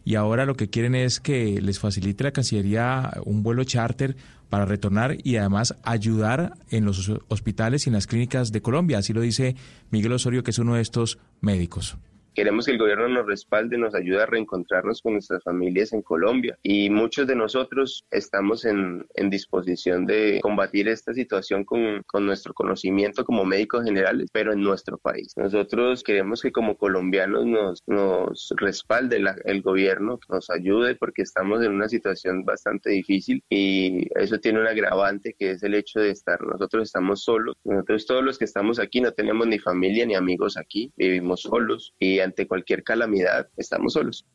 Y 0.05 0.15
ahora 0.15 0.45
lo 0.45 0.55
que 0.55 0.69
quieren 0.69 0.95
es 0.95 1.19
que 1.19 1.61
les 1.61 1.79
facilite 1.79 2.23
la 2.23 2.31
Cancillería 2.31 3.11
un 3.25 3.43
vuelo 3.43 3.63
charter 3.63 4.15
para 4.49 4.65
retornar 4.65 5.17
y 5.23 5.37
además 5.37 5.75
ayudar 5.83 6.57
en 6.69 6.85
los 6.85 7.11
hospitales 7.29 7.85
y 7.85 7.89
en 7.89 7.93
las 7.93 8.07
clínicas 8.07 8.51
de 8.51 8.61
Colombia. 8.61 8.99
Así 8.99 9.13
lo 9.13 9.21
dice 9.21 9.55
Miguel 9.89 10.11
Osorio, 10.11 10.43
que 10.43 10.51
es 10.51 10.59
uno 10.59 10.75
de 10.75 10.81
estos 10.81 11.17
médicos. 11.41 11.97
Queremos 12.33 12.65
que 12.65 12.71
el 12.71 12.77
gobierno 12.77 13.07
nos 13.07 13.25
respalde, 13.27 13.77
nos 13.77 13.95
ayude 13.95 14.21
a 14.23 14.25
reencontrarnos 14.25 15.01
con 15.01 15.13
nuestras 15.13 15.43
familias 15.43 15.93
en 15.93 16.01
Colombia. 16.01 16.57
Y 16.63 16.89
muchos 16.89 17.27
de 17.27 17.35
nosotros 17.35 18.05
estamos 18.11 18.65
en, 18.65 19.05
en 19.15 19.29
disposición 19.29 20.05
de 20.05 20.39
combatir 20.41 20.87
esta 20.87 21.13
situación 21.13 21.63
con, 21.65 22.01
con 22.07 22.25
nuestro 22.25 22.53
conocimiento 22.53 23.23
como 23.25 23.45
médicos 23.45 23.83
generales, 23.83 24.29
pero 24.31 24.53
en 24.53 24.61
nuestro 24.61 24.97
país. 24.97 25.33
Nosotros 25.37 26.03
queremos 26.03 26.41
que 26.41 26.51
como 26.51 26.77
colombianos 26.77 27.45
nos, 27.45 27.83
nos 27.87 28.53
respalde 28.57 29.19
la- 29.19 29.35
el 29.45 29.61
gobierno, 29.61 30.19
nos 30.29 30.49
ayude 30.49 30.95
porque 30.95 31.21
estamos 31.21 31.63
en 31.63 31.71
una 31.73 31.89
situación 31.89 32.43
bastante 32.45 32.89
difícil 32.89 33.43
y 33.49 34.07
eso 34.19 34.39
tiene 34.39 34.59
un 34.61 34.67
agravante 34.67 35.35
que 35.37 35.51
es 35.51 35.63
el 35.63 35.75
hecho 35.75 35.99
de 35.99 36.11
estar, 36.11 36.41
nosotros 36.41 36.83
estamos 36.83 37.23
solos, 37.23 37.55
nosotros 37.63 38.05
todos 38.05 38.23
los 38.23 38.37
que 38.37 38.45
estamos 38.45 38.79
aquí 38.79 39.01
no 39.01 39.11
tenemos 39.11 39.47
ni 39.47 39.59
familia 39.59 40.05
ni 40.05 40.15
amigos 40.15 40.57
aquí, 40.57 40.91
vivimos 40.97 41.41
solos 41.41 41.93
y 41.99 42.19
ante 42.23 42.47
cualquier 42.47 42.83
calamidad 42.83 43.47
estamos 43.57 43.93
solos. 43.93 44.25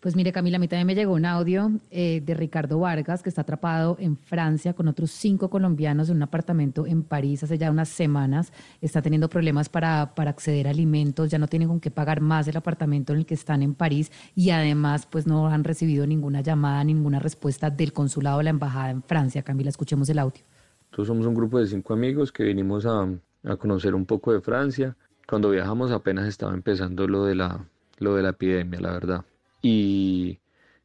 Pues 0.00 0.14
mire, 0.14 0.30
Camila, 0.30 0.56
a 0.56 0.60
mí 0.60 0.68
también 0.68 0.86
me 0.86 0.94
llegó 0.94 1.14
un 1.14 1.24
audio 1.24 1.70
eh, 1.90 2.20
de 2.22 2.34
Ricardo 2.34 2.78
Vargas, 2.78 3.22
que 3.22 3.30
está 3.30 3.40
atrapado 3.40 3.96
en 3.98 4.16
Francia 4.16 4.74
con 4.74 4.88
otros 4.88 5.10
cinco 5.10 5.48
colombianos 5.48 6.10
en 6.10 6.16
un 6.16 6.22
apartamento 6.22 6.86
en 6.86 7.02
París 7.02 7.42
hace 7.42 7.56
ya 7.56 7.70
unas 7.70 7.88
semanas. 7.88 8.52
Está 8.82 9.00
teniendo 9.00 9.28
problemas 9.28 9.68
para, 9.68 10.14
para 10.14 10.30
acceder 10.30 10.68
a 10.68 10.70
alimentos, 10.70 11.30
ya 11.30 11.38
no 11.38 11.48
tienen 11.48 11.68
con 11.68 11.80
qué 11.80 11.90
pagar 11.90 12.20
más 12.20 12.46
el 12.46 12.56
apartamento 12.56 13.14
en 13.14 13.20
el 13.20 13.26
que 13.26 13.34
están 13.34 13.62
en 13.62 13.74
París 13.74 14.12
y 14.34 14.50
además 14.50 15.06
pues 15.06 15.26
no 15.26 15.48
han 15.48 15.64
recibido 15.64 16.06
ninguna 16.06 16.42
llamada, 16.42 16.84
ninguna 16.84 17.18
respuesta 17.18 17.70
del 17.70 17.92
consulado 17.92 18.38
de 18.38 18.44
la 18.44 18.50
embajada 18.50 18.90
en 18.90 19.02
Francia. 19.02 19.42
Camila, 19.42 19.70
escuchemos 19.70 20.08
el 20.10 20.18
audio. 20.18 20.42
Nosotros 20.90 21.08
somos 21.08 21.26
un 21.26 21.34
grupo 21.34 21.58
de 21.58 21.66
cinco 21.66 21.94
amigos 21.94 22.30
que 22.30 22.44
vinimos 22.44 22.86
a, 22.86 23.08
a 23.44 23.56
conocer 23.56 23.94
un 23.94 24.04
poco 24.04 24.32
de 24.32 24.40
Francia. 24.40 24.94
Cuando 25.28 25.50
viajamos 25.50 25.90
apenas 25.90 26.26
estaba 26.26 26.54
empezando 26.54 27.08
lo 27.08 27.24
de 27.24 27.34
la, 27.34 27.68
lo 27.98 28.14
de 28.14 28.22
la 28.22 28.30
epidemia, 28.30 28.80
la 28.80 28.92
verdad. 28.92 29.24
y 29.62 30.38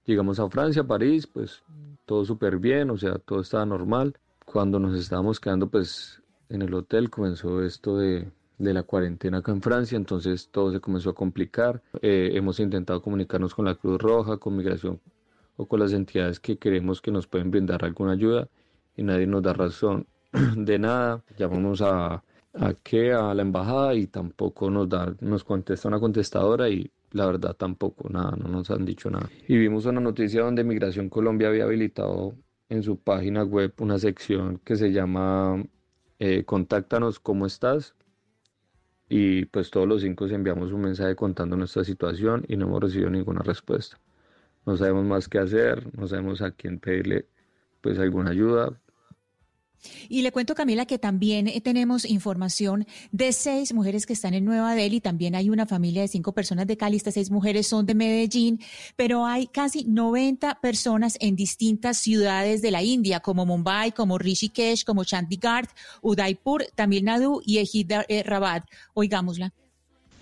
llegamos 0.06 0.40
a 0.40 0.50
Francia, 0.50 0.84
París, 0.84 1.28
pues 1.28 1.64
todo 2.06 2.26
súper 2.26 2.58
bien, 2.58 2.90
o 2.90 2.98
sea, 2.98 3.16
todo 3.20 3.42
estaba 3.42 3.66
normal. 3.66 4.18
Cuando 4.46 4.80
nos 4.80 4.98
estábamos 4.98 5.40
quedando 5.40 5.70
pues 5.70 6.22
en 6.50 6.62
el 6.62 6.74
hotel 6.74 7.10
comenzó 7.10 7.64
esto 7.64 7.98
de, 7.98 8.30
de 8.58 8.74
la 8.74 8.84
cuarentena 8.84 9.38
acá 9.38 9.52
en 9.52 9.62
Francia, 9.62 9.96
entonces 9.96 10.50
todo 10.52 10.72
se 10.72 10.80
comenzó 10.80 11.12
a 11.12 11.16
complicar. 11.16 11.82
Eh, 12.02 12.32
hemos 12.34 12.60
intentado 12.60 13.02
comunicarnos 13.02 13.56
con 13.56 13.66
la 13.66 13.76
Cruz 13.76 14.02
Roja, 14.02 14.38
con 14.38 14.58
Migración 14.58 15.00
o 15.58 15.66
con 15.66 15.80
las 15.80 15.94
entidades 15.94 16.40
que 16.40 16.58
queremos 16.58 17.02
que 17.02 17.12
nos 17.12 17.28
pueden 17.28 17.52
brindar 17.52 17.86
alguna 17.86 18.14
ayuda 18.14 18.48
y 18.98 19.04
nadie 19.04 19.28
nos 19.28 19.44
da 19.44 19.54
razón 19.54 20.08
de 20.58 20.80
nada. 20.80 21.24
Llamamos 21.38 21.82
a, 21.82 22.24
a 22.54 22.74
qué, 22.74 23.14
a 23.14 23.34
la 23.34 23.42
embajada 23.42 23.96
y 23.96 24.08
tampoco 24.08 24.70
nos 24.70 24.90
da, 24.90 25.16
nos 25.22 25.44
contesta 25.44 25.88
una 25.88 26.00
contestadora 26.00 26.70
y 26.70 26.92
la 27.12 27.26
verdad 27.26 27.56
tampoco, 27.56 28.10
nada, 28.10 28.36
no 28.38 28.48
nos 28.48 28.70
han 28.72 28.86
dicho 28.86 29.10
nada. 29.10 29.30
Y 29.48 29.58
vimos 29.58 29.86
una 29.86 30.02
noticia 30.02 30.44
donde 30.44 30.64
Migración 30.64 31.10
Colombia 31.10 31.50
había 31.50 31.66
habilitado 31.66 32.36
en 32.70 32.84
su 32.84 32.98
página 32.98 33.44
web 33.44 33.74
una 33.80 34.00
sección 34.00 34.60
que 34.64 34.76
se 34.76 34.92
llama 34.92 35.64
eh, 36.20 36.46
Contáctanos, 36.46 37.20
¿cómo 37.20 37.46
estás? 37.46 37.96
Y 39.10 39.46
pues 39.46 39.72
todos 39.72 39.88
los 39.88 40.02
cinco 40.04 40.26
enviamos 40.28 40.72
un 40.72 40.82
mensaje 40.82 41.16
contando 41.16 41.58
nuestra 41.58 41.84
situación 41.84 42.46
y 42.48 42.56
no 42.56 42.68
hemos 42.68 42.82
recibido 42.82 43.10
ninguna 43.10 43.42
respuesta. 43.42 44.00
No 44.66 44.78
sabemos 44.78 45.04
más 45.06 45.28
qué 45.28 45.40
hacer, 45.40 45.86
no 45.98 46.08
sabemos 46.08 46.42
a 46.42 46.52
quién 46.52 46.80
pedirle 46.80 47.28
pues 47.82 48.00
alguna 48.00 48.32
ayuda, 48.32 48.80
Y 50.10 50.22
le 50.22 50.32
cuento, 50.32 50.56
Camila, 50.56 50.86
que 50.86 51.00
también 51.00 51.48
eh, 51.48 51.62
tenemos 51.62 52.06
información 52.06 52.86
de 53.12 53.34
seis 53.34 53.74
mujeres 53.74 54.06
que 54.06 54.14
están 54.14 54.34
en 54.34 54.46
Nueva 54.46 54.76
Delhi. 54.76 55.02
También 55.02 55.36
hay 55.36 55.50
una 55.50 55.66
familia 55.66 56.02
de 56.02 56.08
cinco 56.08 56.34
personas 56.34 56.68
de 56.68 56.78
Cali. 56.78 56.98
Estas 56.98 57.16
seis 57.16 57.32
mujeres 57.32 57.68
son 57.68 57.86
de 57.86 57.96
Medellín, 57.96 58.60
pero 58.96 59.26
hay 59.26 59.48
casi 59.48 59.84
90 59.86 60.60
personas 60.62 61.18
en 61.20 61.36
distintas 61.36 61.98
ciudades 61.98 62.62
de 62.62 62.72
la 62.72 62.84
India, 62.84 63.20
como 63.20 63.46
Mumbai, 63.46 63.92
como 63.92 64.18
Rishikesh, 64.18 64.84
como 64.86 65.04
Chandigarh, 65.04 65.68
Udaipur, 66.02 66.66
Tamil 66.76 67.06
Nadu 67.06 67.42
y 67.46 67.60
Hyderabad. 67.60 68.64
Oigámosla. 68.94 69.54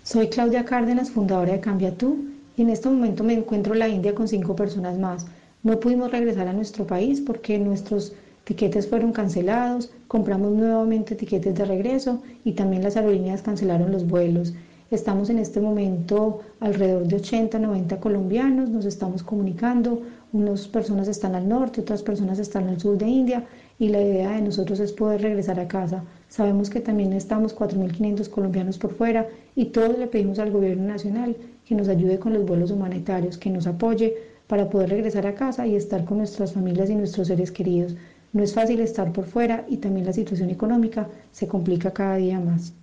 Soy 0.02 0.28
Claudia 0.28 0.64
Cárdenas, 0.64 1.10
fundadora 1.10 1.52
de 1.52 1.60
Cambia 1.60 1.96
Tú, 1.96 2.24
y 2.56 2.62
en 2.62 2.70
este 2.70 2.88
momento 2.88 3.22
me 3.22 3.34
encuentro 3.34 3.74
en 3.74 3.78
la 3.78 3.88
India 3.88 4.14
con 4.14 4.28
cinco 4.28 4.56
personas 4.56 4.98
más. 4.98 5.26
No 5.62 5.78
pudimos 5.78 6.10
regresar 6.10 6.48
a 6.48 6.52
nuestro 6.52 6.86
país 6.86 7.20
porque 7.20 7.58
nuestros 7.58 8.12
tiquetes 8.50 8.88
fueron 8.88 9.12
cancelados, 9.12 9.92
compramos 10.08 10.50
nuevamente 10.50 11.14
tiquetes 11.14 11.54
de 11.54 11.64
regreso 11.64 12.20
y 12.42 12.54
también 12.54 12.82
las 12.82 12.96
aerolíneas 12.96 13.42
cancelaron 13.42 13.92
los 13.92 14.08
vuelos. 14.08 14.54
Estamos 14.90 15.30
en 15.30 15.38
este 15.38 15.60
momento 15.60 16.40
alrededor 16.58 17.06
de 17.06 17.14
80, 17.14 17.60
90 17.60 18.00
colombianos, 18.00 18.68
nos 18.68 18.86
estamos 18.86 19.22
comunicando, 19.22 20.02
unas 20.32 20.66
personas 20.66 21.06
están 21.06 21.36
al 21.36 21.48
norte, 21.48 21.82
otras 21.82 22.02
personas 22.02 22.40
están 22.40 22.66
al 22.66 22.80
sur 22.80 22.98
de 22.98 23.06
India 23.06 23.46
y 23.78 23.88
la 23.88 24.02
idea 24.02 24.32
de 24.32 24.42
nosotros 24.42 24.80
es 24.80 24.92
poder 24.92 25.22
regresar 25.22 25.60
a 25.60 25.68
casa. 25.68 26.02
Sabemos 26.28 26.70
que 26.70 26.80
también 26.80 27.12
estamos 27.12 27.56
4.500 27.56 28.28
colombianos 28.30 28.78
por 28.78 28.94
fuera 28.94 29.28
y 29.54 29.66
todos 29.66 29.96
le 29.96 30.08
pedimos 30.08 30.40
al 30.40 30.50
gobierno 30.50 30.88
nacional 30.88 31.36
que 31.64 31.76
nos 31.76 31.86
ayude 31.86 32.18
con 32.18 32.34
los 32.34 32.44
vuelos 32.44 32.72
humanitarios, 32.72 33.38
que 33.38 33.48
nos 33.48 33.68
apoye 33.68 34.16
para 34.48 34.68
poder 34.68 34.90
regresar 34.90 35.28
a 35.28 35.36
casa 35.36 35.68
y 35.68 35.76
estar 35.76 36.04
con 36.04 36.18
nuestras 36.18 36.52
familias 36.52 36.90
y 36.90 36.96
nuestros 36.96 37.28
seres 37.28 37.52
queridos. 37.52 37.94
No 38.32 38.42
es 38.42 38.54
fácil 38.54 38.80
estar 38.80 39.12
por 39.12 39.26
fuera 39.26 39.66
y 39.68 39.78
también 39.78 40.06
la 40.06 40.12
situación 40.12 40.50
económica 40.50 41.08
se 41.32 41.48
complica 41.48 41.92
cada 41.92 42.16
día 42.16 42.38
más. 42.38 42.74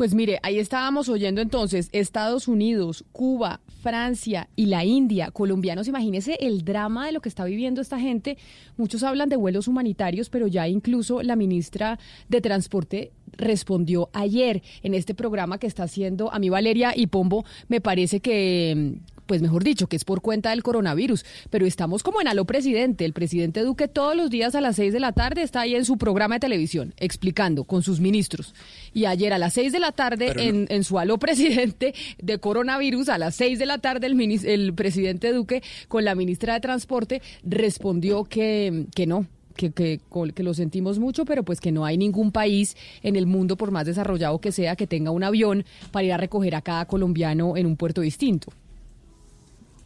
Pues 0.00 0.14
mire, 0.14 0.38
ahí 0.42 0.58
estábamos 0.58 1.10
oyendo 1.10 1.42
entonces 1.42 1.90
Estados 1.92 2.48
Unidos, 2.48 3.04
Cuba, 3.12 3.60
Francia 3.82 4.48
y 4.56 4.66
la 4.66 4.82
India, 4.82 5.30
colombianos, 5.30 5.88
imagínese 5.88 6.38
el 6.40 6.64
drama 6.64 7.04
de 7.04 7.12
lo 7.12 7.20
que 7.20 7.28
está 7.28 7.44
viviendo 7.44 7.82
esta 7.82 7.98
gente. 7.98 8.38
Muchos 8.78 9.02
hablan 9.02 9.28
de 9.28 9.36
vuelos 9.36 9.68
humanitarios, 9.68 10.30
pero 10.30 10.46
ya 10.46 10.66
incluso 10.68 11.22
la 11.22 11.36
ministra 11.36 11.98
de 12.30 12.40
Transporte 12.40 13.12
respondió 13.32 14.08
ayer 14.14 14.62
en 14.82 14.94
este 14.94 15.14
programa 15.14 15.58
que 15.58 15.66
está 15.66 15.82
haciendo 15.82 16.32
a 16.32 16.38
mí 16.38 16.48
Valeria 16.48 16.94
y 16.96 17.08
Pombo, 17.08 17.44
me 17.68 17.82
parece 17.82 18.20
que 18.20 18.94
pues 19.30 19.42
mejor 19.42 19.62
dicho, 19.62 19.86
que 19.86 19.94
es 19.94 20.04
por 20.04 20.22
cuenta 20.22 20.50
del 20.50 20.64
coronavirus, 20.64 21.24
pero 21.50 21.64
estamos 21.64 22.02
como 22.02 22.20
en 22.20 22.26
aló 22.26 22.46
presidente. 22.46 23.04
El 23.04 23.12
presidente 23.12 23.60
Duque 23.60 23.86
todos 23.86 24.16
los 24.16 24.28
días 24.28 24.56
a 24.56 24.60
las 24.60 24.74
seis 24.74 24.92
de 24.92 24.98
la 24.98 25.12
tarde 25.12 25.42
está 25.42 25.60
ahí 25.60 25.76
en 25.76 25.84
su 25.84 25.98
programa 25.98 26.34
de 26.34 26.40
televisión 26.40 26.94
explicando 26.98 27.62
con 27.62 27.84
sus 27.84 28.00
ministros. 28.00 28.56
Y 28.92 29.04
ayer 29.04 29.32
a 29.32 29.38
las 29.38 29.52
seis 29.52 29.70
de 29.70 29.78
la 29.78 29.92
tarde 29.92 30.32
en, 30.36 30.66
en, 30.68 30.82
su 30.82 30.98
aló 30.98 31.16
presidente 31.20 31.94
de 32.20 32.38
coronavirus, 32.38 33.08
a 33.08 33.18
las 33.18 33.36
seis 33.36 33.60
de 33.60 33.66
la 33.66 33.78
tarde 33.78 34.08
el, 34.08 34.20
el 34.44 34.74
presidente 34.74 35.32
Duque 35.32 35.62
con 35.86 36.04
la 36.04 36.16
ministra 36.16 36.54
de 36.54 36.60
Transporte 36.60 37.22
respondió 37.44 38.24
que, 38.24 38.86
que 38.96 39.06
no, 39.06 39.28
que, 39.54 39.70
que, 39.70 40.00
que, 40.34 40.42
lo 40.42 40.54
sentimos 40.54 40.98
mucho, 40.98 41.24
pero 41.24 41.44
pues 41.44 41.60
que 41.60 41.70
no 41.70 41.84
hay 41.84 41.96
ningún 41.96 42.32
país 42.32 42.76
en 43.04 43.14
el 43.14 43.28
mundo, 43.28 43.56
por 43.56 43.70
más 43.70 43.86
desarrollado 43.86 44.40
que 44.40 44.50
sea, 44.50 44.74
que 44.74 44.88
tenga 44.88 45.12
un 45.12 45.22
avión 45.22 45.64
para 45.92 46.04
ir 46.04 46.12
a 46.14 46.16
recoger 46.16 46.56
a 46.56 46.62
cada 46.62 46.86
colombiano 46.86 47.56
en 47.56 47.66
un 47.66 47.76
puerto 47.76 48.00
distinto. 48.00 48.52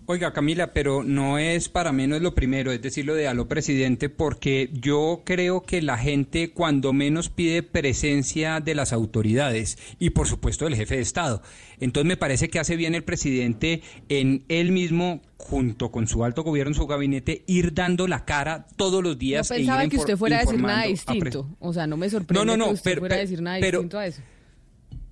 Oiga, 0.06 0.34
Camila, 0.34 0.74
pero 0.74 1.02
no 1.02 1.38
es 1.38 1.70
para 1.70 1.90
menos 1.90 2.20
lo 2.20 2.34
primero, 2.34 2.72
es 2.72 2.82
decir, 2.82 3.06
lo 3.06 3.14
de 3.14 3.26
a 3.26 3.32
lo 3.32 3.48
presidente, 3.48 4.10
porque 4.10 4.68
yo 4.72 5.22
creo 5.24 5.62
que 5.62 5.80
la 5.80 5.96
gente 5.96 6.50
cuando 6.50 6.92
menos 6.92 7.30
pide 7.30 7.62
presencia 7.62 8.60
de 8.60 8.74
las 8.74 8.92
autoridades 8.92 9.78
y 9.98 10.10
por 10.10 10.28
supuesto 10.28 10.66
del 10.66 10.76
jefe 10.76 10.96
de 10.96 11.00
Estado. 11.00 11.40
Entonces 11.80 12.06
me 12.06 12.18
parece 12.18 12.50
que 12.50 12.58
hace 12.58 12.76
bien 12.76 12.94
el 12.94 13.02
presidente 13.02 13.80
en 14.10 14.44
él 14.48 14.72
mismo 14.72 15.22
junto 15.38 15.90
con 15.90 16.06
su 16.06 16.22
alto 16.22 16.42
gobierno, 16.42 16.74
su 16.74 16.86
gabinete, 16.86 17.42
ir 17.46 17.72
dando 17.72 18.06
la 18.06 18.26
cara 18.26 18.66
todos 18.76 19.02
los 19.02 19.18
días. 19.18 19.50
No 19.50 19.56
pensaba 19.56 19.84
e 19.84 19.88
que 19.88 19.96
usted 19.96 20.18
fuera 20.18 20.36
a 20.36 20.40
decir 20.40 20.60
nada 20.60 20.84
distinto. 20.84 21.48
O 21.60 21.72
sea, 21.72 21.86
no 21.86 21.96
me 21.96 22.10
sorprende 22.10 22.44
no, 22.44 22.44
no, 22.44 22.58
no, 22.58 22.68
que 22.68 22.74
usted 22.74 22.90
pero, 22.90 23.00
fuera 23.00 23.16
a 23.16 23.18
decir 23.20 23.40
nada 23.40 23.56
pero, 23.58 23.78
distinto 23.78 23.98
a 23.98 24.06
eso. 24.06 24.20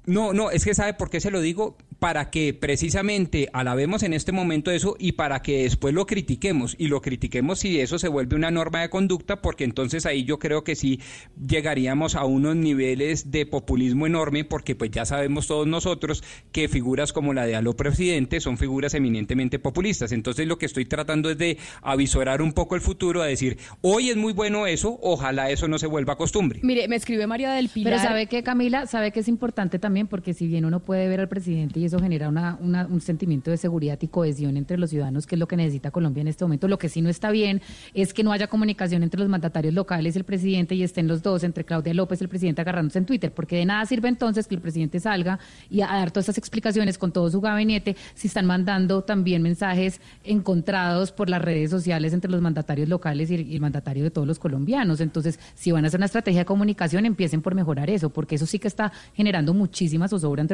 No, 0.06 0.32
no, 0.32 0.50
es 0.50 0.64
que 0.64 0.74
sabe 0.74 0.94
por 0.94 1.10
qué 1.10 1.20
se 1.20 1.30
lo 1.30 1.40
digo, 1.40 1.76
para 2.02 2.30
que 2.30 2.52
precisamente 2.52 3.48
alabemos 3.52 4.02
en 4.02 4.12
este 4.12 4.32
momento 4.32 4.72
eso 4.72 4.96
y 4.98 5.12
para 5.12 5.40
que 5.40 5.62
después 5.62 5.94
lo 5.94 6.04
critiquemos 6.04 6.74
y 6.76 6.88
lo 6.88 7.00
critiquemos 7.00 7.60
si 7.60 7.78
eso 7.78 7.96
se 7.96 8.08
vuelve 8.08 8.34
una 8.34 8.50
norma 8.50 8.80
de 8.80 8.90
conducta, 8.90 9.40
porque 9.40 9.62
entonces 9.62 10.04
ahí 10.04 10.24
yo 10.24 10.40
creo 10.40 10.64
que 10.64 10.74
sí 10.74 10.98
llegaríamos 11.46 12.16
a 12.16 12.24
unos 12.24 12.56
niveles 12.56 13.30
de 13.30 13.46
populismo 13.46 14.08
enorme, 14.08 14.44
porque 14.44 14.74
pues 14.74 14.90
ya 14.90 15.04
sabemos 15.04 15.46
todos 15.46 15.68
nosotros 15.68 16.24
que 16.50 16.68
figuras 16.68 17.12
como 17.12 17.34
la 17.34 17.46
de 17.46 17.54
Aló 17.54 17.76
Presidente 17.76 18.40
son 18.40 18.58
figuras 18.58 18.94
eminentemente 18.94 19.60
populistas. 19.60 20.10
Entonces 20.10 20.48
lo 20.48 20.58
que 20.58 20.66
estoy 20.66 20.86
tratando 20.86 21.30
es 21.30 21.38
de 21.38 21.58
avisorar 21.82 22.42
un 22.42 22.52
poco 22.52 22.74
el 22.74 22.80
futuro, 22.80 23.22
a 23.22 23.26
decir, 23.26 23.58
hoy 23.80 24.10
es 24.10 24.16
muy 24.16 24.32
bueno 24.32 24.66
eso, 24.66 24.98
ojalá 25.02 25.50
eso 25.50 25.68
no 25.68 25.78
se 25.78 25.86
vuelva 25.86 26.16
costumbre. 26.16 26.58
Mire, 26.64 26.88
me 26.88 26.96
escribe 26.96 27.28
María 27.28 27.52
del 27.52 27.68
Pilar. 27.68 27.92
Pero 27.92 28.02
sabe 28.02 28.26
que 28.26 28.42
Camila, 28.42 28.88
sabe 28.88 29.12
que 29.12 29.20
es 29.20 29.28
importante 29.28 29.78
también, 29.78 29.91
porque 30.08 30.34
si 30.34 30.46
bien 30.46 30.64
uno 30.64 30.80
puede 30.80 31.08
ver 31.08 31.20
al 31.20 31.28
presidente 31.28 31.78
y 31.80 31.84
eso 31.84 31.98
genera 31.98 32.28
una, 32.28 32.58
una, 32.60 32.86
un 32.86 33.00
sentimiento 33.00 33.50
de 33.50 33.56
seguridad 33.56 33.98
y 34.00 34.08
cohesión 34.08 34.56
entre 34.56 34.78
los 34.78 34.90
ciudadanos, 34.90 35.26
que 35.26 35.34
es 35.34 35.38
lo 35.38 35.46
que 35.46 35.56
necesita 35.56 35.90
Colombia 35.90 36.22
en 36.22 36.28
este 36.28 36.44
momento. 36.44 36.68
Lo 36.68 36.78
que 36.78 36.88
sí 36.88 37.02
no 37.02 37.08
está 37.08 37.30
bien 37.30 37.60
es 37.94 38.12
que 38.12 38.22
no 38.24 38.32
haya 38.32 38.46
comunicación 38.46 39.02
entre 39.02 39.20
los 39.20 39.28
mandatarios 39.28 39.74
locales 39.74 40.16
y 40.16 40.18
el 40.18 40.24
presidente 40.24 40.74
y 40.74 40.82
estén 40.82 41.06
los 41.06 41.22
dos, 41.22 41.44
entre 41.44 41.64
Claudia 41.64 41.94
López 41.94 42.20
y 42.20 42.24
el 42.24 42.28
presidente 42.28 42.60
agarrándose 42.62 42.98
en 42.98 43.06
Twitter, 43.06 43.32
porque 43.32 43.56
de 43.56 43.66
nada 43.66 43.84
sirve 43.86 44.08
entonces 44.08 44.46
que 44.46 44.54
el 44.54 44.60
presidente 44.60 45.00
salga 45.00 45.38
y 45.70 45.82
a 45.82 45.86
dar 45.86 46.10
todas 46.10 46.24
estas 46.24 46.38
explicaciones 46.38 46.98
con 46.98 47.12
todo 47.12 47.30
su 47.30 47.40
gabinete 47.40 47.96
si 48.14 48.28
están 48.28 48.46
mandando 48.46 49.02
también 49.02 49.42
mensajes 49.42 50.00
encontrados 50.24 51.12
por 51.12 51.28
las 51.28 51.42
redes 51.42 51.70
sociales 51.70 52.12
entre 52.12 52.30
los 52.30 52.40
mandatarios 52.40 52.88
locales 52.88 53.30
y 53.30 53.34
el, 53.34 53.48
y 53.48 53.54
el 53.54 53.60
mandatario 53.60 54.04
de 54.04 54.10
todos 54.10 54.26
los 54.26 54.38
colombianos. 54.38 55.00
Entonces, 55.00 55.38
si 55.54 55.72
van 55.72 55.84
a 55.84 55.88
hacer 55.88 55.98
una 55.98 56.06
estrategia 56.06 56.40
de 56.40 56.46
comunicación, 56.46 57.06
empiecen 57.06 57.42
por 57.42 57.54
mejorar 57.54 57.90
eso, 57.90 58.10
porque 58.10 58.36
eso 58.36 58.46
sí 58.46 58.58
que 58.58 58.68
está 58.68 58.92
generando 59.14 59.54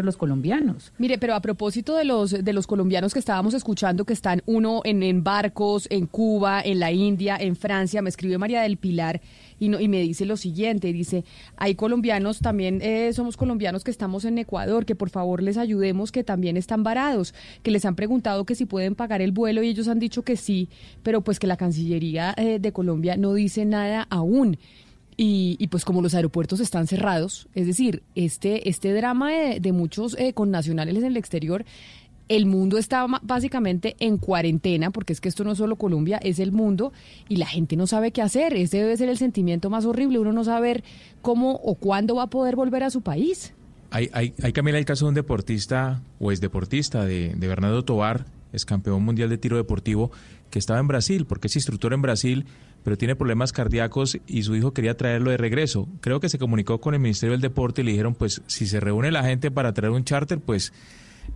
los 0.05 0.17
colombianos. 0.17 0.93
Mire, 0.99 1.19
pero 1.19 1.35
a 1.35 1.41
propósito 1.41 1.97
de 1.97 2.05
los, 2.05 2.31
de 2.31 2.53
los 2.53 2.67
colombianos 2.67 3.13
que 3.13 3.19
estábamos 3.19 3.55
escuchando, 3.55 4.05
que 4.05 4.13
están 4.13 4.43
uno 4.47 4.81
en, 4.85 5.03
en 5.03 5.23
barcos, 5.23 5.87
en 5.91 6.07
Cuba, 6.07 6.61
en 6.65 6.79
la 6.79 6.93
India, 6.93 7.37
en 7.39 7.57
Francia, 7.57 8.03
me 8.03 8.09
escribe 8.09 8.39
María 8.39 8.63
del 8.63 8.77
Pilar 8.77 9.21
y, 9.59 9.69
no, 9.69 9.81
y 9.81 9.89
me 9.89 10.01
dice 10.01 10.25
lo 10.25 10.37
siguiente, 10.37 10.93
dice, 10.93 11.25
hay 11.57 11.75
colombianos, 11.75 12.39
también 12.41 12.81
eh, 12.83 13.13
somos 13.13 13.37
colombianos 13.37 13.85
que 13.85 13.91
estamos 13.91 14.25
en 14.25 14.39
Ecuador, 14.39 14.85
que 14.85 14.95
por 14.95 15.11
favor 15.11 15.43
les 15.43 15.57
ayudemos, 15.57 16.13
que 16.13 16.25
también 16.25 16.57
están 16.57 16.83
varados, 16.83 17.35
que 17.63 17.71
les 17.71 17.85
han 17.85 17.97
preguntado 17.97 18.45
que 18.45 18.55
si 18.55 18.67
pueden 18.67 18.95
pagar 18.95 19.21
el 19.21 19.33
vuelo 19.33 19.63
y 19.63 19.69
ellos 19.69 19.89
han 19.89 19.99
dicho 19.99 20.23
que 20.23 20.37
sí, 20.37 20.69
pero 21.03 21.23
pues 21.23 21.39
que 21.39 21.47
la 21.47 21.57
Cancillería 21.57 22.35
eh, 22.37 22.59
de 22.59 22.73
Colombia 22.73 23.17
no 23.17 23.35
dice 23.35 23.65
nada 23.65 24.07
aún. 24.11 24.59
Y, 25.21 25.57
y, 25.59 25.67
pues 25.67 25.85
como 25.85 26.01
los 26.01 26.15
aeropuertos 26.15 26.61
están 26.61 26.87
cerrados, 26.87 27.49
es 27.53 27.67
decir, 27.67 28.05
este, 28.15 28.69
este 28.69 28.93
drama 28.95 29.33
de, 29.33 29.73
muchos 29.73 30.17
eh, 30.17 30.33
connacionales 30.33 30.97
en 30.99 31.07
el 31.07 31.17
exterior, 31.17 31.65
el 32.29 32.47
mundo 32.47 32.79
está 32.79 33.05
básicamente 33.23 33.97
en 33.99 34.19
cuarentena, 34.19 34.93
porque 34.93 35.13
es 35.13 35.21
que 35.21 35.29
esto 35.29 35.43
no 35.43 35.53
es 35.53 35.59
solo 35.59 35.75
Colombia, 35.75 36.19
es 36.19 36.39
el 36.39 36.53
mundo, 36.53 36.93
y 37.29 37.35
la 37.35 37.47
gente 37.47 37.75
no 37.75 37.89
sabe 37.89 38.13
qué 38.13 38.23
hacer. 38.23 38.55
Ese 38.55 38.79
debe 38.79 38.97
ser 38.97 39.09
el 39.09 39.19
sentimiento 39.19 39.71
más 39.71 39.87
horrible, 39.87 40.21
uno 40.21 40.33
no 40.33 40.45
saber 40.45 40.85
cómo 41.21 41.53
o 41.53 41.75
cuándo 41.75 42.15
va 42.15 42.25
a 42.25 42.31
poder 42.31 42.55
volver 42.55 42.85
a 42.85 42.91
su 42.91 43.01
país. 43.01 43.55
Hay, 43.91 44.11
hay, 44.13 44.35
hay 44.41 44.53
Camila, 44.53 44.79
el 44.79 44.85
caso 44.85 45.07
de 45.07 45.09
un 45.09 45.15
deportista, 45.17 46.01
o 46.21 46.31
es 46.31 46.41
deportista, 46.41 47.05
de, 47.05 47.35
de 47.35 47.49
Bernardo 47.49 47.85
Tobar, 47.85 48.27
es 48.53 48.65
campeón 48.65 49.03
mundial 49.03 49.31
de 49.31 49.39
tiro 49.39 49.57
deportivo, 49.57 50.13
que 50.51 50.59
estaba 50.59 50.79
en 50.79 50.89
Brasil, 50.89 51.27
porque 51.27 51.49
es 51.49 51.57
instructor 51.57 51.93
en 51.93 52.03
Brasil, 52.03 52.47
pero 52.85 52.97
tiene 52.97 53.17
problemas 53.17 53.53
cardíacos 53.53 54.19
y 54.27 54.43
su 54.43 54.57
hijo 54.57 54.73
quería 54.73 54.97
traerlo 54.97 55.31
de 55.31 55.37
regreso. 55.37 55.89
Creo 56.01 56.21
que 56.21 56.29
se 56.29 56.39
comunicó 56.39 56.81
con 56.81 56.95
el 56.95 57.01
Ministerio 57.01 57.33
del 57.33 57.41
Deporte 57.41 57.83
y 57.83 57.85
le 57.85 57.91
dijeron, 57.93 58.15
pues 58.15 58.43
si 58.47 58.67
se 58.67 58.81
reúne 58.81 59.11
la 59.11 59.25
gente 59.25 59.51
para 59.51 59.73
traer 59.73 59.93
un 59.93 60.05
charter, 60.05 60.39
pues 60.41 60.73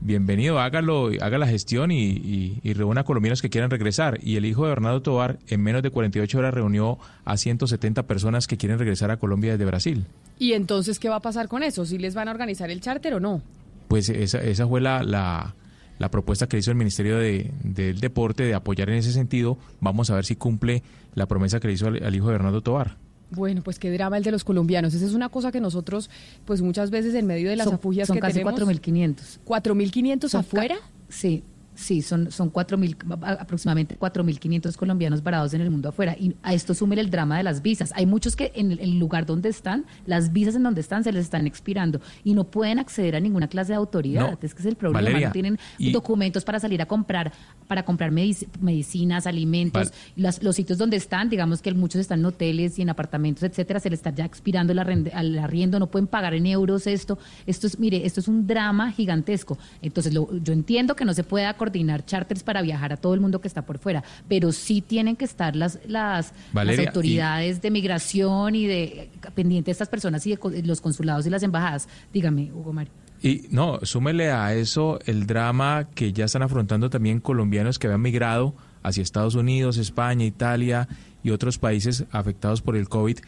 bienvenido, 0.00 0.59
hágalo, 0.59 1.11
haga 1.20 1.38
la 1.38 1.46
gestión 1.46 1.90
y, 1.90 2.11
y, 2.11 2.61
y 2.62 2.72
reúna 2.72 3.05
colombianos 3.05 3.42
que 3.42 3.50
quieran 3.50 3.70
regresar. 3.70 4.18
Y 4.22 4.37
el 4.37 4.44
hijo 4.44 4.64
de 4.64 4.70
Bernardo 4.70 5.02
Tobar 5.02 5.38
en 5.48 5.62
menos 5.62 5.83
de 5.83 5.90
48 5.90 6.38
horas 6.38 6.55
reunió 6.55 6.98
a 7.24 7.37
170 7.37 8.05
personas 8.05 8.46
que 8.46 8.57
quieren 8.57 8.78
regresar 8.78 9.11
a 9.11 9.18
Colombia 9.18 9.52
desde 9.52 9.64
Brasil. 9.64 10.07
¿Y 10.38 10.55
entonces 10.55 10.98
qué 10.98 11.09
va 11.09 11.16
a 11.16 11.20
pasar 11.20 11.48
con 11.48 11.62
eso? 11.62 11.85
¿Si 11.85 11.98
les 11.98 12.14
van 12.14 12.28
a 12.28 12.33
organizar 12.33 12.70
el 12.70 12.81
charter 12.81 13.14
o 13.14 13.20
no? 13.20 13.42
Pues 13.88 14.09
esa, 14.09 14.38
esa 14.38 14.66
fue 14.66 14.81
la, 14.81 15.02
la, 15.02 15.55
la 16.03 16.11
propuesta 16.11 16.49
que 16.49 16.59
hizo 16.59 16.73
el 16.73 16.77
Ministerio 16.77 17.17
de, 17.17 17.53
del 17.62 18.01
Deporte 18.01 18.43
de 18.43 18.55
apoyar 18.55 18.91
en 18.91 18.97
ese 18.97 19.12
sentido. 19.12 19.57
Vamos 19.81 20.11
a 20.11 20.17
ver 20.17 20.25
si 20.25 20.35
cumple 20.35 20.83
la 21.15 21.27
promesa 21.27 21.61
que 21.61 21.69
le 21.69 21.75
hizo 21.75 21.87
al, 21.87 22.03
al 22.03 22.12
hijo 22.15 22.27
de 22.27 22.33
Bernardo 22.33 22.61
Tobar. 22.61 22.97
Bueno, 23.31 23.62
pues 23.62 23.79
qué 23.79 23.88
drama 23.93 24.19
el 24.19 24.25
de 24.25 24.33
los 24.33 24.43
colombianos. 24.43 24.93
Esa 24.95 25.07
es 25.07 25.15
una 25.15 25.29
cosa 25.29 25.53
que 25.53 25.61
nosotros, 25.61 26.11
pues 26.45 26.61
muchas 26.61 26.91
veces 26.91 27.15
en 27.15 27.27
medio 27.27 27.49
de 27.51 27.55
las 27.57 27.67
Son- 27.67 27.75
afugias 27.77 28.09
son 28.09 28.17
que 28.17 28.21
casi 28.21 28.41
tenemos... 28.41 28.61
4.500. 28.61 29.38
¿4.500 29.47 30.29
Son 30.29 30.31
ca- 30.31 30.38
afuera? 30.41 30.77
Sí, 31.09 31.45
sí, 31.74 32.02
son, 32.02 32.30
son 32.30 32.50
4.000, 32.52 32.96
a- 33.22 33.32
aproximadamente 33.42 33.96
4.500 33.98 34.76
colombianos 34.76 35.22
varados 35.22 35.54
en 35.54 35.61
el 35.61 35.70
mundo 35.70 35.88
afuera. 35.88 36.16
Y 36.18 36.35
a 36.42 36.54
esto 36.54 36.74
súmele 36.74 37.00
el 37.00 37.11
drama 37.11 37.37
de 37.38 37.42
las 37.42 37.62
visas. 37.62 37.92
Hay 37.94 38.06
muchos 38.06 38.37
que 38.37 38.52
en 38.54 38.72
el, 38.72 38.80
el 38.80 38.98
lugar 38.98 39.26
donde 39.26 39.48
están, 39.48 39.85
las 40.06 40.32
visas 40.32 40.54
en 40.54 40.62
donde 40.62 40.80
están 40.80 41.04
se 41.04 41.12
les 41.12 41.24
están 41.24 41.46
expirando 41.46 42.00
y 42.24 42.35
no 42.35 42.44
pueden 42.44 42.78
acceder 42.78 43.16
a 43.16 43.20
ninguna 43.20 43.48
clase 43.48 43.72
de 43.72 43.76
autoridad. 43.76 44.32
No, 44.32 44.38
es 44.42 44.54
que 44.54 44.61
es 44.61 44.66
el 44.66 44.76
problema. 44.76 45.00
Valeria, 45.08 45.28
no 45.28 45.32
tienen 45.32 45.58
y- 45.78 45.92
documentos 45.92 46.44
para 46.44 46.61
salir 46.61 46.80
a 46.82 46.87
comprar, 46.87 47.32
para 47.68 47.85
comprar 47.85 48.11
medici- 48.12 48.46
medicinas, 48.61 49.26
alimentos. 49.26 49.90
Val- 49.90 49.92
Las- 50.16 50.42
los 50.42 50.56
sitios 50.56 50.78
donde 50.78 50.96
están, 50.96 51.28
digamos 51.30 51.62
que 51.62 51.72
muchos 51.72 52.00
están 52.00 52.20
en 52.20 52.26
hoteles 52.26 52.78
y 52.78 52.82
en 52.82 52.90
apartamentos, 52.90 53.42
etcétera, 53.42 53.80
se 53.80 53.88
les 53.90 53.98
está 54.00 54.11
ya 54.14 54.24
expirando 54.24 54.72
el 54.72 54.78
al 54.78 55.38
arriendo, 55.38 55.78
no 55.78 55.87
pueden 55.87 56.06
pagar 56.06 56.35
en 56.35 56.46
euros 56.46 56.87
esto. 56.87 57.18
Esto 57.46 57.66
es, 57.66 57.78
mire, 57.78 58.04
esto 58.06 58.20
es 58.20 58.28
un 58.28 58.46
drama 58.46 58.92
gigantesco. 58.92 59.58
Entonces, 59.80 60.12
lo- 60.12 60.28
yo 60.42 60.52
entiendo 60.52 60.94
que 60.96 61.04
no 61.04 61.14
se 61.14 61.24
pueda 61.24 61.54
coordinar 61.62 62.05
charters 62.05 62.42
para 62.42 62.61
viajar 62.61 62.92
a 62.92 62.96
todo 62.96 63.14
el 63.14 63.20
mundo 63.20 63.40
que 63.40 63.46
está 63.46 63.62
por 63.62 63.79
fuera, 63.79 64.03
pero 64.29 64.51
sí 64.51 64.81
tienen 64.81 65.14
que 65.14 65.25
estar 65.25 65.55
las, 65.55 65.79
las, 65.87 66.33
las 66.33 66.35
Valeria, 66.53 66.83
y- 66.83 66.87
autoridades 66.88 67.62
de 67.62 67.70
migración 67.70 68.55
y 68.57 68.66
de 68.66 69.11
pendientes 69.35 69.66
de 69.66 69.72
estas 69.72 69.88
personas 69.88 70.27
y 70.27 70.31
de 70.31 70.37
co- 70.38 70.51
los 70.64 70.81
consulados 70.81 71.25
y 71.27 71.31
las 71.31 71.42
embajadas. 71.44 71.88
Dígame, 72.12 72.51
Hugo 72.53 72.72
Mario. 72.72 72.92
Y 73.22 73.42
no, 73.51 73.79
súmele 73.85 74.33
a 74.33 74.53
eso 74.55 74.98
el 75.07 75.29
drama 75.29 75.87
que 75.94 76.12
ya 76.12 76.25
están 76.25 76.42
afrontando 76.42 76.90
también 76.90 77.20
colombianos 77.20 77.79
que 77.79 77.87
habían 77.87 78.01
migrado 78.03 78.55
hacia 78.83 79.01
Estados 79.05 79.37
Unidos, 79.37 79.77
España, 79.79 80.25
Italia 80.25 80.88
y 81.22 81.31
otros 81.31 81.59
países 81.59 82.05
afectados 82.11 82.61
por 82.62 82.75
el 82.77 82.88
COVID 82.88 83.18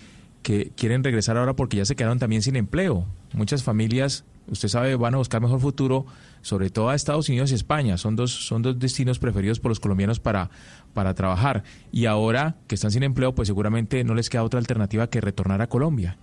que 0.42 0.72
quieren 0.76 1.04
regresar 1.04 1.36
ahora 1.36 1.54
porque 1.54 1.76
ya 1.76 1.84
se 1.84 1.94
quedaron 1.94 2.18
también 2.18 2.42
sin 2.42 2.56
empleo. 2.56 3.06
Muchas 3.32 3.62
familias, 3.62 4.24
usted 4.48 4.66
sabe, 4.68 4.96
van 4.96 5.14
a 5.14 5.18
buscar 5.18 5.40
mejor 5.40 5.60
futuro, 5.60 6.04
sobre 6.44 6.68
todo 6.68 6.90
a 6.90 6.94
Estados 6.94 7.28
Unidos 7.30 7.50
y 7.50 7.54
España. 7.54 7.96
Son 7.96 8.16
dos, 8.16 8.46
son 8.46 8.60
dos 8.60 8.78
destinos 8.78 9.18
preferidos 9.18 9.60
por 9.60 9.70
los 9.70 9.80
colombianos 9.80 10.20
para, 10.20 10.50
para 10.92 11.14
trabajar. 11.14 11.64
Y 11.90 12.04
ahora 12.04 12.56
que 12.68 12.74
están 12.74 12.90
sin 12.90 13.02
empleo, 13.02 13.34
pues 13.34 13.48
seguramente 13.48 14.04
no 14.04 14.14
les 14.14 14.28
queda 14.28 14.44
otra 14.44 14.60
alternativa 14.60 15.08
que 15.08 15.22
retornar 15.22 15.62
a 15.62 15.68
Colombia. 15.68 16.18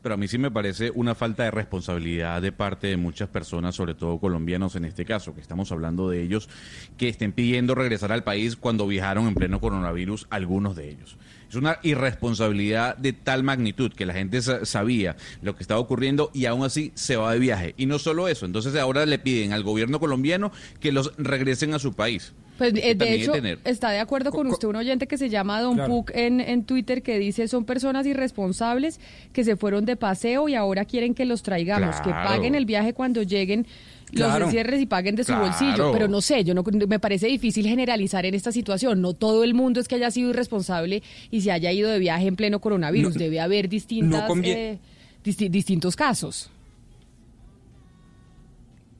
Pero 0.00 0.14
a 0.14 0.18
mí 0.18 0.26
sí 0.26 0.38
me 0.38 0.50
parece 0.50 0.90
una 0.94 1.14
falta 1.14 1.44
de 1.44 1.50
responsabilidad 1.52 2.40
de 2.40 2.50
parte 2.50 2.86
de 2.88 2.96
muchas 2.96 3.28
personas, 3.28 3.76
sobre 3.76 3.94
todo 3.94 4.18
colombianos 4.18 4.74
en 4.74 4.86
este 4.86 5.04
caso, 5.04 5.34
que 5.34 5.40
estamos 5.42 5.70
hablando 5.70 6.08
de 6.08 6.22
ellos, 6.22 6.48
que 6.96 7.08
estén 7.08 7.32
pidiendo 7.32 7.74
regresar 7.74 8.10
al 8.10 8.24
país 8.24 8.56
cuando 8.56 8.86
viajaron 8.86 9.28
en 9.28 9.34
pleno 9.34 9.60
coronavirus, 9.60 10.26
algunos 10.30 10.74
de 10.74 10.90
ellos. 10.90 11.18
Es 11.52 11.56
una 11.56 11.78
irresponsabilidad 11.82 12.96
de 12.96 13.12
tal 13.12 13.42
magnitud 13.42 13.92
que 13.92 14.06
la 14.06 14.14
gente 14.14 14.40
sa- 14.40 14.64
sabía 14.64 15.16
lo 15.42 15.54
que 15.54 15.62
estaba 15.62 15.80
ocurriendo 15.80 16.30
y 16.32 16.46
aún 16.46 16.64
así 16.64 16.92
se 16.94 17.16
va 17.16 17.30
de 17.34 17.38
viaje. 17.38 17.74
Y 17.76 17.84
no 17.84 17.98
solo 17.98 18.26
eso, 18.26 18.46
entonces 18.46 18.74
ahora 18.76 19.04
le 19.04 19.18
piden 19.18 19.52
al 19.52 19.62
gobierno 19.62 20.00
colombiano 20.00 20.50
que 20.80 20.92
los 20.92 21.12
regresen 21.18 21.74
a 21.74 21.78
su 21.78 21.92
país. 21.92 22.32
Pues 22.56 22.72
eh, 22.76 22.94
de 22.94 23.14
hecho, 23.14 23.32
está 23.64 23.90
de 23.90 23.98
acuerdo 23.98 24.30
con 24.30 24.46
usted 24.46 24.66
un 24.68 24.76
oyente 24.76 25.06
que 25.06 25.18
se 25.18 25.28
llama 25.28 25.60
Don 25.60 25.74
Claro. 25.74 25.90
Puc 25.90 26.10
en, 26.14 26.40
en 26.40 26.64
Twitter 26.64 27.02
que 27.02 27.18
dice 27.18 27.48
son 27.48 27.64
personas 27.64 28.06
irresponsables 28.06 29.00
que 29.34 29.44
se 29.44 29.56
fueron 29.56 29.84
de 29.84 29.96
paseo 29.96 30.48
y 30.48 30.54
ahora 30.54 30.84
quieren 30.86 31.14
que 31.14 31.24
los 31.26 31.42
traigamos, 31.42 32.00
que 32.00 32.10
paguen 32.10 32.54
el 32.54 32.64
viaje 32.66 32.92
cuando 32.94 33.22
lleguen 33.22 33.66
los 34.12 34.40
encierres 34.42 34.80
y 34.80 34.86
paguen 34.86 35.16
de 35.16 35.24
su 35.24 35.28
Claro. 35.32 35.44
bolsillo. 35.46 35.92
Pero 35.92 36.06
no 36.08 36.20
sé, 36.20 36.44
yo 36.44 36.54
no 36.54 36.62
me 36.86 36.98
parece 36.98 37.26
difícil 37.28 37.66
generalizar 37.66 38.24
en 38.26 38.34
esta 38.34 38.52
situación. 38.52 39.00
No 39.00 39.14
todo 39.14 39.42
el 39.44 39.54
mundo 39.54 39.80
es 39.80 39.88
que 39.88 39.94
haya 39.96 40.10
sido 40.10 40.30
irresponsable 40.30 41.02
y 41.30 41.40
se 41.40 41.50
haya 41.52 41.72
ido 41.72 41.90
de 41.90 41.98
viaje 41.98 42.26
en 42.26 42.36
pleno 42.36 42.60
coronavirus. 42.60 43.14
No- 43.14 43.18
Debe 43.18 43.40
haber 43.40 43.68
distintas, 43.68 44.28
no 44.28 44.42
eh, 44.44 44.78
disti- 45.24 45.48
distintos 45.50 45.96
casos. 45.96 46.50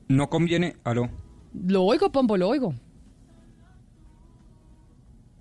No 0.07 0.29
conviene, 0.29 0.75
aló. 0.83 1.09
Lo 1.53 1.83
oigo, 1.83 2.11
Pombo, 2.11 2.35
lo 2.37 2.49
oigo. 2.49 2.73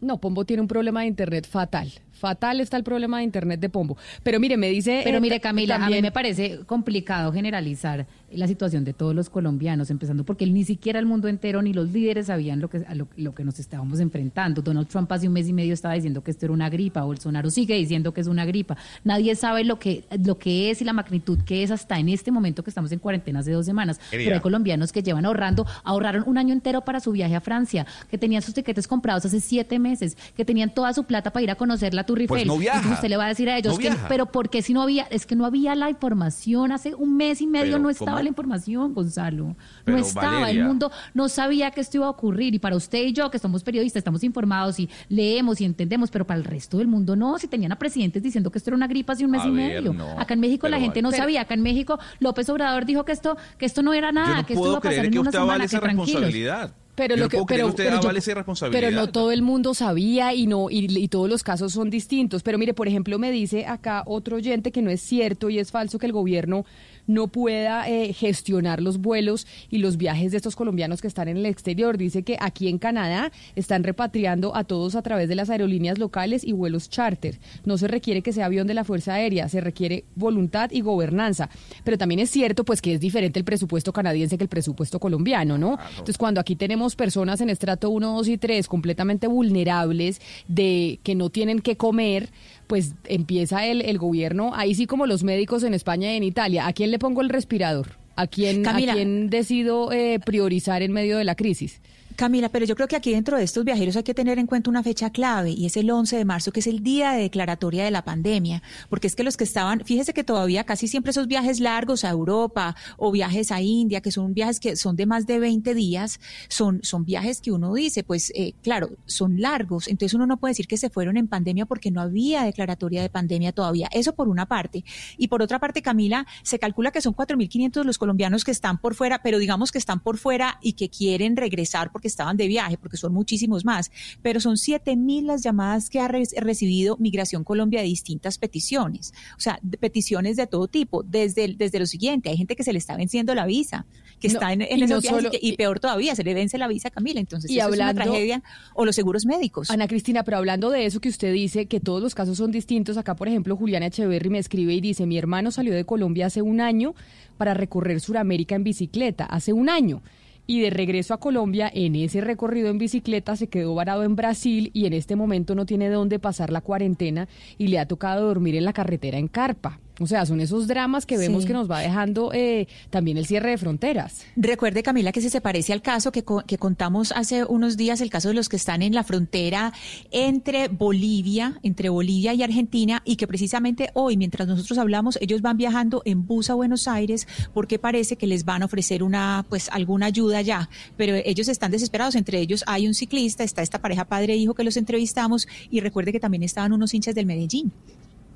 No, 0.00 0.18
Pombo 0.20 0.44
tiene 0.44 0.60
un 0.62 0.68
problema 0.68 1.00
de 1.02 1.06
internet 1.06 1.46
fatal. 1.48 1.92
Fatal 2.22 2.60
está 2.60 2.76
el 2.76 2.84
problema 2.84 3.18
de 3.18 3.24
internet 3.24 3.58
de 3.58 3.68
Pombo. 3.68 3.96
Pero 4.22 4.38
mire, 4.38 4.56
me 4.56 4.68
dice... 4.68 5.00
Pero 5.02 5.18
eh, 5.18 5.20
mire, 5.20 5.40
Camila, 5.40 5.74
a 5.74 5.90
mí 5.90 6.00
me 6.00 6.12
parece 6.12 6.60
complicado 6.66 7.32
generalizar 7.32 8.06
la 8.30 8.46
situación 8.46 8.84
de 8.84 8.92
todos 8.92 9.12
los 9.12 9.28
colombianos, 9.28 9.90
empezando 9.90 10.22
porque 10.24 10.46
ni 10.46 10.62
siquiera 10.62 11.00
el 11.00 11.04
mundo 11.04 11.26
entero 11.26 11.62
ni 11.62 11.72
los 11.72 11.90
líderes 11.90 12.26
sabían 12.26 12.60
lo 12.60 12.70
que, 12.70 12.84
a 12.86 12.94
lo, 12.94 13.08
lo 13.16 13.34
que 13.34 13.42
nos 13.42 13.58
estábamos 13.58 13.98
enfrentando. 13.98 14.62
Donald 14.62 14.86
Trump 14.86 15.10
hace 15.10 15.26
un 15.26 15.34
mes 15.34 15.48
y 15.48 15.52
medio 15.52 15.74
estaba 15.74 15.94
diciendo 15.94 16.22
que 16.22 16.30
esto 16.30 16.46
era 16.46 16.52
una 16.52 16.70
gripa, 16.70 17.02
Bolsonaro 17.02 17.50
sigue 17.50 17.74
diciendo 17.74 18.14
que 18.14 18.20
es 18.20 18.28
una 18.28 18.44
gripa. 18.44 18.76
Nadie 19.02 19.34
sabe 19.34 19.64
lo 19.64 19.80
que, 19.80 20.04
lo 20.24 20.38
que 20.38 20.70
es 20.70 20.80
y 20.80 20.84
la 20.84 20.92
magnitud 20.92 21.40
que 21.44 21.64
es 21.64 21.72
hasta 21.72 21.98
en 21.98 22.08
este 22.08 22.30
momento 22.30 22.62
que 22.62 22.70
estamos 22.70 22.92
en 22.92 23.00
cuarentena 23.00 23.40
hace 23.40 23.50
dos 23.50 23.66
semanas. 23.66 24.00
Pero 24.12 24.36
hay 24.36 24.40
colombianos 24.40 24.92
que 24.92 25.02
llevan 25.02 25.26
ahorrando, 25.26 25.66
ahorraron 25.82 26.22
un 26.26 26.38
año 26.38 26.52
entero 26.52 26.82
para 26.82 27.00
su 27.00 27.10
viaje 27.10 27.34
a 27.34 27.40
Francia, 27.40 27.84
que 28.08 28.16
tenían 28.16 28.42
sus 28.42 28.54
tiquetes 28.54 28.86
comprados 28.86 29.26
hace 29.26 29.40
siete 29.40 29.80
meses, 29.80 30.16
que 30.36 30.44
tenían 30.44 30.72
toda 30.72 30.92
su 30.92 31.02
plata 31.02 31.32
para 31.32 31.42
ir 31.42 31.50
a 31.50 31.56
conocer 31.56 31.94
la 31.94 32.04
Tour 32.12 32.20
Eiffel. 32.20 32.28
Pues 32.28 32.46
no 32.46 32.58
viaja. 32.58 32.76
Entonces 32.78 32.98
usted 32.98 33.08
le 33.08 33.16
va 33.16 33.24
a 33.24 33.28
decir 33.28 33.48
a 33.50 33.56
ellos 33.58 33.72
No 33.72 33.78
que, 33.78 33.88
viaja. 33.88 34.08
pero 34.08 34.26
¿por 34.26 34.50
qué 34.50 34.62
si 34.62 34.72
no 34.74 34.82
había? 34.82 35.04
Es 35.04 35.26
que 35.26 35.34
no 35.36 35.46
había 35.46 35.74
la 35.74 35.90
información, 35.90 36.72
hace 36.72 36.94
un 36.94 37.16
mes 37.16 37.40
y 37.40 37.46
medio 37.46 37.72
Pero, 37.72 37.78
no 37.78 37.90
estaba 37.90 38.12
¿cómo? 38.12 38.22
la 38.22 38.28
información, 38.28 38.94
Gonzalo. 38.94 39.56
Pero, 39.84 39.98
no 39.98 40.04
estaba, 40.04 40.40
Valeria. 40.40 40.60
el 40.62 40.66
mundo 40.68 40.90
no 41.14 41.28
sabía 41.28 41.70
que 41.70 41.80
esto 41.80 41.96
iba 41.98 42.06
a 42.06 42.10
ocurrir 42.10 42.54
y 42.54 42.58
para 42.58 42.76
usted 42.76 43.02
y 43.04 43.12
yo 43.12 43.30
que 43.30 43.38
somos 43.38 43.62
periodistas, 43.62 44.00
estamos 44.00 44.22
informados 44.24 44.78
y 44.78 44.88
leemos 45.08 45.60
y 45.60 45.64
entendemos, 45.64 46.10
pero 46.10 46.26
para 46.26 46.38
el 46.38 46.44
resto 46.44 46.78
del 46.78 46.88
mundo 46.88 47.16
no, 47.16 47.38
si 47.38 47.48
tenían 47.48 47.72
a 47.72 47.76
presidentes 47.78 48.22
diciendo 48.22 48.50
que 48.50 48.58
esto 48.58 48.70
era 48.70 48.76
una 48.76 48.86
gripa 48.86 49.12
hace 49.14 49.24
un 49.24 49.30
mes 49.30 49.42
A 49.42 49.48
y 49.48 49.50
ver, 49.50 49.74
medio. 49.82 49.92
no, 49.92 50.18
Acá 50.20 50.34
en 50.34 50.40
México 50.40 50.68
la 50.68 50.78
gente 50.78 51.02
no 51.02 51.10
sabía, 51.12 51.40
acá 51.42 51.54
en 51.54 51.62
México 51.62 51.98
López 52.20 52.48
Obrador 52.48 52.84
dijo 52.84 53.04
que 53.04 53.12
esto 53.12 53.36
que 53.58 53.66
esto 53.66 53.82
no 53.82 53.92
era 53.94 54.12
nada, 54.12 54.28
Yo 54.28 54.36
no 54.42 54.46
que 54.46 54.52
esto 54.54 54.66
iba 54.68 54.76
a 54.78 54.80
pasar 54.80 54.90
creer 54.92 55.04
en 55.06 55.12
que 55.12 55.18
una 55.18 55.30
usted 55.30 55.38
semana, 55.40 55.58
que 55.60 55.64
esa 55.66 55.80
tranquilos. 55.80 56.06
responsabilidad. 56.08 56.74
Pero 56.94 57.14
Yo 57.14 57.20
lo 57.20 57.24
no 57.24 57.28
que, 57.30 57.36
creer 57.38 57.46
pero, 57.46 57.66
usted 57.68 57.84
pero 57.84 58.00
yo- 58.02 58.10
esa 58.10 58.34
responsabilidad. 58.34 58.80
pero 58.88 58.94
no 58.94 59.08
todo 59.10 59.32
el 59.32 59.40
mundo 59.40 59.72
sabía 59.72 60.34
y 60.34 60.46
no 60.46 60.68
y, 60.70 60.86
y 60.98 61.08
todos 61.08 61.28
los 61.30 61.42
casos 61.42 61.72
son 61.72 61.88
distintos. 61.88 62.42
Pero 62.42 62.58
mire, 62.58 62.74
por 62.74 62.86
ejemplo, 62.86 63.18
me 63.18 63.30
dice 63.30 63.64
acá 63.64 64.02
otro 64.04 64.36
oyente 64.36 64.72
que 64.72 64.82
no 64.82 64.90
es 64.90 65.00
cierto 65.00 65.48
y 65.48 65.58
es 65.58 65.70
falso 65.70 65.98
que 65.98 66.04
el 66.04 66.12
gobierno 66.12 66.66
no 67.06 67.28
pueda 67.28 67.88
eh, 67.88 68.12
gestionar 68.12 68.82
los 68.82 68.98
vuelos 68.98 69.46
y 69.70 69.78
los 69.78 69.96
viajes 69.96 70.30
de 70.30 70.36
estos 70.36 70.56
colombianos 70.56 71.00
que 71.00 71.08
están 71.08 71.28
en 71.28 71.36
el 71.36 71.46
exterior. 71.46 71.98
Dice 71.98 72.22
que 72.22 72.36
aquí 72.40 72.68
en 72.68 72.78
Canadá 72.78 73.32
están 73.56 73.84
repatriando 73.84 74.54
a 74.56 74.64
todos 74.64 74.94
a 74.94 75.02
través 75.02 75.28
de 75.28 75.34
las 75.34 75.50
aerolíneas 75.50 75.98
locales 75.98 76.44
y 76.44 76.52
vuelos 76.52 76.88
charter. 76.88 77.38
No 77.64 77.78
se 77.78 77.88
requiere 77.88 78.22
que 78.22 78.32
sea 78.32 78.46
avión 78.46 78.66
de 78.66 78.74
la 78.74 78.84
Fuerza 78.84 79.14
Aérea, 79.14 79.48
se 79.48 79.60
requiere 79.60 80.04
voluntad 80.14 80.70
y 80.70 80.80
gobernanza. 80.80 81.50
Pero 81.84 81.98
también 81.98 82.20
es 82.20 82.30
cierto 82.30 82.64
pues 82.64 82.80
que 82.80 82.94
es 82.94 83.00
diferente 83.00 83.38
el 83.38 83.44
presupuesto 83.44 83.92
canadiense 83.92 84.38
que 84.38 84.44
el 84.44 84.48
presupuesto 84.48 84.98
colombiano, 84.98 85.58
¿no? 85.58 85.78
Entonces, 85.90 86.18
cuando 86.18 86.40
aquí 86.40 86.56
tenemos 86.56 86.96
personas 86.96 87.40
en 87.40 87.50
estrato 87.50 87.90
1, 87.90 88.16
2 88.16 88.28
y 88.28 88.38
3 88.38 88.68
completamente 88.68 89.26
vulnerables 89.26 90.20
de 90.48 91.00
que 91.02 91.14
no 91.14 91.30
tienen 91.30 91.60
que 91.60 91.76
comer, 91.76 92.30
pues 92.72 92.94
empieza 93.04 93.66
el, 93.66 93.82
el 93.82 93.98
gobierno, 93.98 94.52
ahí 94.54 94.74
sí 94.74 94.86
como 94.86 95.04
los 95.04 95.24
médicos 95.24 95.62
en 95.62 95.74
España 95.74 96.10
y 96.14 96.16
en 96.16 96.22
Italia, 96.22 96.66
¿a 96.66 96.72
quién 96.72 96.90
le 96.90 96.98
pongo 96.98 97.20
el 97.20 97.28
respirador? 97.28 97.98
¿A 98.16 98.26
quién, 98.26 98.62
Camila. 98.62 98.92
¿a 98.92 98.96
quién 98.96 99.28
decido 99.28 99.92
eh, 99.92 100.18
priorizar 100.24 100.80
en 100.80 100.90
medio 100.90 101.18
de 101.18 101.24
la 101.24 101.34
crisis? 101.34 101.82
Camila, 102.22 102.50
pero 102.50 102.64
yo 102.64 102.76
creo 102.76 102.86
que 102.86 102.94
aquí 102.94 103.10
dentro 103.10 103.36
de 103.36 103.42
estos 103.42 103.64
viajeros 103.64 103.96
hay 103.96 104.04
que 104.04 104.14
tener 104.14 104.38
en 104.38 104.46
cuenta 104.46 104.70
una 104.70 104.84
fecha 104.84 105.10
clave 105.10 105.50
y 105.50 105.66
es 105.66 105.76
el 105.76 105.90
11 105.90 106.18
de 106.18 106.24
marzo, 106.24 106.52
que 106.52 106.60
es 106.60 106.68
el 106.68 106.80
día 106.80 107.10
de 107.10 107.22
declaratoria 107.22 107.84
de 107.84 107.90
la 107.90 108.04
pandemia, 108.04 108.62
porque 108.88 109.08
es 109.08 109.16
que 109.16 109.24
los 109.24 109.36
que 109.36 109.42
estaban, 109.42 109.84
fíjese 109.84 110.14
que 110.14 110.22
todavía 110.22 110.62
casi 110.62 110.86
siempre 110.86 111.10
esos 111.10 111.26
viajes 111.26 111.58
largos 111.58 112.04
a 112.04 112.10
Europa 112.10 112.76
o 112.96 113.10
viajes 113.10 113.50
a 113.50 113.60
India, 113.60 114.02
que 114.02 114.12
son 114.12 114.34
viajes 114.34 114.60
que 114.60 114.76
son 114.76 114.94
de 114.94 115.04
más 115.04 115.26
de 115.26 115.40
20 115.40 115.74
días, 115.74 116.20
son, 116.46 116.78
son 116.84 117.04
viajes 117.04 117.40
que 117.40 117.50
uno 117.50 117.74
dice, 117.74 118.04
pues 118.04 118.30
eh, 118.36 118.54
claro, 118.62 118.90
son 119.04 119.40
largos, 119.40 119.88
entonces 119.88 120.14
uno 120.14 120.28
no 120.28 120.36
puede 120.36 120.52
decir 120.52 120.68
que 120.68 120.76
se 120.76 120.90
fueron 120.90 121.16
en 121.16 121.26
pandemia 121.26 121.66
porque 121.66 121.90
no 121.90 122.00
había 122.00 122.44
declaratoria 122.44 123.02
de 123.02 123.10
pandemia 123.10 123.50
todavía. 123.50 123.88
Eso 123.90 124.14
por 124.14 124.28
una 124.28 124.46
parte. 124.46 124.84
Y 125.18 125.26
por 125.26 125.42
otra 125.42 125.58
parte, 125.58 125.82
Camila, 125.82 126.28
se 126.44 126.60
calcula 126.60 126.92
que 126.92 127.00
son 127.00 127.16
4.500 127.16 127.82
los 127.82 127.98
colombianos 127.98 128.44
que 128.44 128.52
están 128.52 128.78
por 128.78 128.94
fuera, 128.94 129.24
pero 129.24 129.40
digamos 129.40 129.72
que 129.72 129.78
están 129.78 129.98
por 129.98 130.18
fuera 130.18 130.60
y 130.62 130.74
que 130.74 130.88
quieren 130.88 131.36
regresar 131.36 131.90
porque 131.90 132.11
estaban 132.12 132.36
de 132.36 132.46
viaje, 132.46 132.76
porque 132.78 132.96
son 132.96 133.12
muchísimos 133.12 133.64
más. 133.64 133.90
Pero 134.22 134.40
son 134.40 134.56
7 134.56 134.96
mil 134.96 135.26
las 135.26 135.42
llamadas 135.42 135.90
que 135.90 136.00
ha 136.00 136.08
re- 136.08 136.22
recibido 136.36 136.96
Migración 136.98 137.44
Colombia 137.44 137.80
de 137.80 137.86
distintas 137.86 138.38
peticiones. 138.38 139.12
O 139.36 139.40
sea, 139.40 139.58
de 139.62 139.76
peticiones 139.78 140.36
de 140.36 140.46
todo 140.46 140.68
tipo. 140.68 141.02
Desde, 141.02 141.54
desde 141.56 141.78
lo 141.78 141.86
siguiente, 141.86 142.28
hay 142.30 142.36
gente 142.36 142.54
que 142.56 142.62
se 142.64 142.72
le 142.72 142.78
está 142.78 142.96
venciendo 142.96 143.34
la 143.34 143.46
visa, 143.46 143.86
que 144.20 144.28
No, 144.28 144.34
está 144.34 144.52
en, 144.52 144.62
en 144.62 144.78
y 144.78 144.82
esos 144.84 144.90
no 144.90 145.00
viajes 145.00 145.18
y 145.18 145.22
solo- 145.22 145.30
que- 145.30 145.38
y, 145.42 145.56
peor 145.56 145.80
todavía, 145.80 146.14
se 146.14 146.22
le 146.24 146.34
vence 146.34 146.58
la 146.58 146.68
visa 146.68 146.88
a 146.88 146.90
Camila. 146.90 147.20
Entonces, 147.20 147.50
Y 147.50 147.58
eso 147.58 147.66
es 147.68 147.72
hablando- 147.72 148.02
una 148.02 148.04
tragedia. 148.10 148.42
O 148.74 148.84
los 148.84 148.94
seguros 148.94 149.26
médicos. 149.26 149.70
Ana 149.70 149.88
Cristina, 149.88 150.22
pero 150.24 150.36
hablando 150.36 150.70
de 150.70 150.86
eso 150.86 151.00
que 151.00 151.08
usted 151.08 151.32
dice, 151.32 151.66
que 151.66 151.80
todos 151.80 152.02
los 152.02 152.14
casos 152.14 152.36
son 152.38 152.52
distintos, 152.52 152.96
acá 152.96 153.16
por 153.16 153.28
ejemplo 153.28 153.56
Juliana 153.56 153.86
Echeverry 153.86 154.30
me 154.30 154.38
escribe 154.38 154.74
y 154.74 154.80
dice, 154.80 155.06
mi 155.06 155.18
hermano 155.18 155.50
salió 155.50 155.74
de 155.74 155.84
Colombia 155.84 156.26
hace 156.26 156.42
un 156.42 156.60
año 156.60 156.94
para 157.38 157.54
recorrer 157.54 158.00
Sudamérica 158.00 158.54
en 158.54 158.64
bicicleta, 158.64 159.24
hace 159.24 159.52
un 159.52 159.68
año. 159.68 160.02
Y 160.46 160.60
de 160.60 160.70
regreso 160.70 161.14
a 161.14 161.20
Colombia, 161.20 161.70
en 161.72 161.94
ese 161.94 162.20
recorrido 162.20 162.68
en 162.68 162.78
bicicleta, 162.78 163.36
se 163.36 163.46
quedó 163.46 163.74
varado 163.74 164.02
en 164.02 164.16
Brasil 164.16 164.70
y 164.74 164.86
en 164.86 164.92
este 164.92 165.14
momento 165.14 165.54
no 165.54 165.66
tiene 165.66 165.88
dónde 165.88 166.18
pasar 166.18 166.50
la 166.50 166.60
cuarentena 166.60 167.28
y 167.58 167.68
le 167.68 167.78
ha 167.78 167.86
tocado 167.86 168.26
dormir 168.26 168.56
en 168.56 168.64
la 168.64 168.72
carretera 168.72 169.18
en 169.18 169.28
carpa. 169.28 169.78
O 170.02 170.06
sea, 170.06 170.26
son 170.26 170.40
esos 170.40 170.66
dramas 170.66 171.06
que 171.06 171.16
vemos 171.18 171.42
Sí. 171.42 171.46
que 171.48 171.52
nos 171.54 171.70
va 171.70 171.80
dejando 171.80 172.30
eh, 172.34 172.66
también 172.90 173.16
el 173.18 173.26
cierre 173.26 173.50
de 173.50 173.58
fronteras. 173.58 174.22
Recuerde, 174.36 174.82
Camila, 174.82 175.12
que 175.12 175.20
ese 175.20 175.30
se 175.30 175.40
parece 175.40 175.72
al 175.72 175.82
caso 175.82 176.12
que, 176.12 176.24
co- 176.24 176.42
que 176.46 176.58
contamos 176.58 177.12
hace 177.12 177.44
unos 177.44 177.76
días, 177.76 178.00
el 178.00 178.10
caso 178.10 178.28
de 178.28 178.34
los 178.34 178.48
que 178.48 178.56
están 178.56 178.82
en 178.82 178.94
la 178.94 179.04
frontera 179.04 179.72
entre 180.10 180.68
Bolivia, 180.68 181.58
entre 181.62 181.88
Bolivia 181.88 182.34
y 182.34 182.42
Argentina, 182.42 183.02
y 183.04 183.16
que 183.16 183.26
precisamente 183.26 183.90
hoy, 183.94 184.16
mientras 184.16 184.48
nosotros 184.48 184.78
hablamos, 184.78 185.18
ellos 185.20 185.42
van 185.42 185.56
viajando 185.56 186.02
en 186.04 186.26
bus 186.26 186.50
a 186.50 186.54
Buenos 186.54 186.88
Aires 186.88 187.26
porque 187.54 187.78
parece 187.78 188.16
que 188.16 188.26
les 188.26 188.44
van 188.44 188.62
a 188.62 188.66
ofrecer 188.66 189.02
una, 189.02 189.44
pues, 189.48 189.68
alguna 189.70 190.06
ayuda 190.06 190.40
ya. 190.42 190.68
Pero 190.96 191.14
ellos 191.24 191.48
están 191.48 191.70
desesperados. 191.70 192.14
Entre 192.14 192.40
ellos 192.40 192.64
hay 192.66 192.86
un 192.86 192.94
ciclista, 192.94 193.44
está 193.44 193.62
esta 193.62 193.80
pareja 193.80 194.04
padre 194.04 194.32
e 194.34 194.36
hijo 194.36 194.54
que 194.54 194.64
los 194.64 194.76
entrevistamos, 194.76 195.46
y 195.70 195.80
recuerde 195.80 196.12
que 196.12 196.20
también 196.20 196.42
estaban 196.42 196.72
unos 196.72 196.92
hinchas 196.94 197.14
del 197.14 197.26
Medellín. 197.26 197.72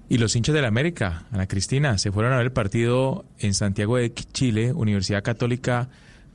Y 0.09 0.19
los 0.19 0.37
hinchas 0.37 0.55
de 0.55 0.63
la 0.63 0.69
América, 0.69 1.25
Ana 1.33 1.47
Cristina, 1.49 1.99
se 1.99 2.13
fueron 2.13 2.33
a 2.33 2.37
ver 2.37 2.47
el 2.47 2.53
partido 2.53 3.25
en 3.41 3.55
Santiago 3.55 3.97
de 3.97 4.13
Chile, 4.15 4.73
Universidad 4.73 5.23
Católica 5.25 5.89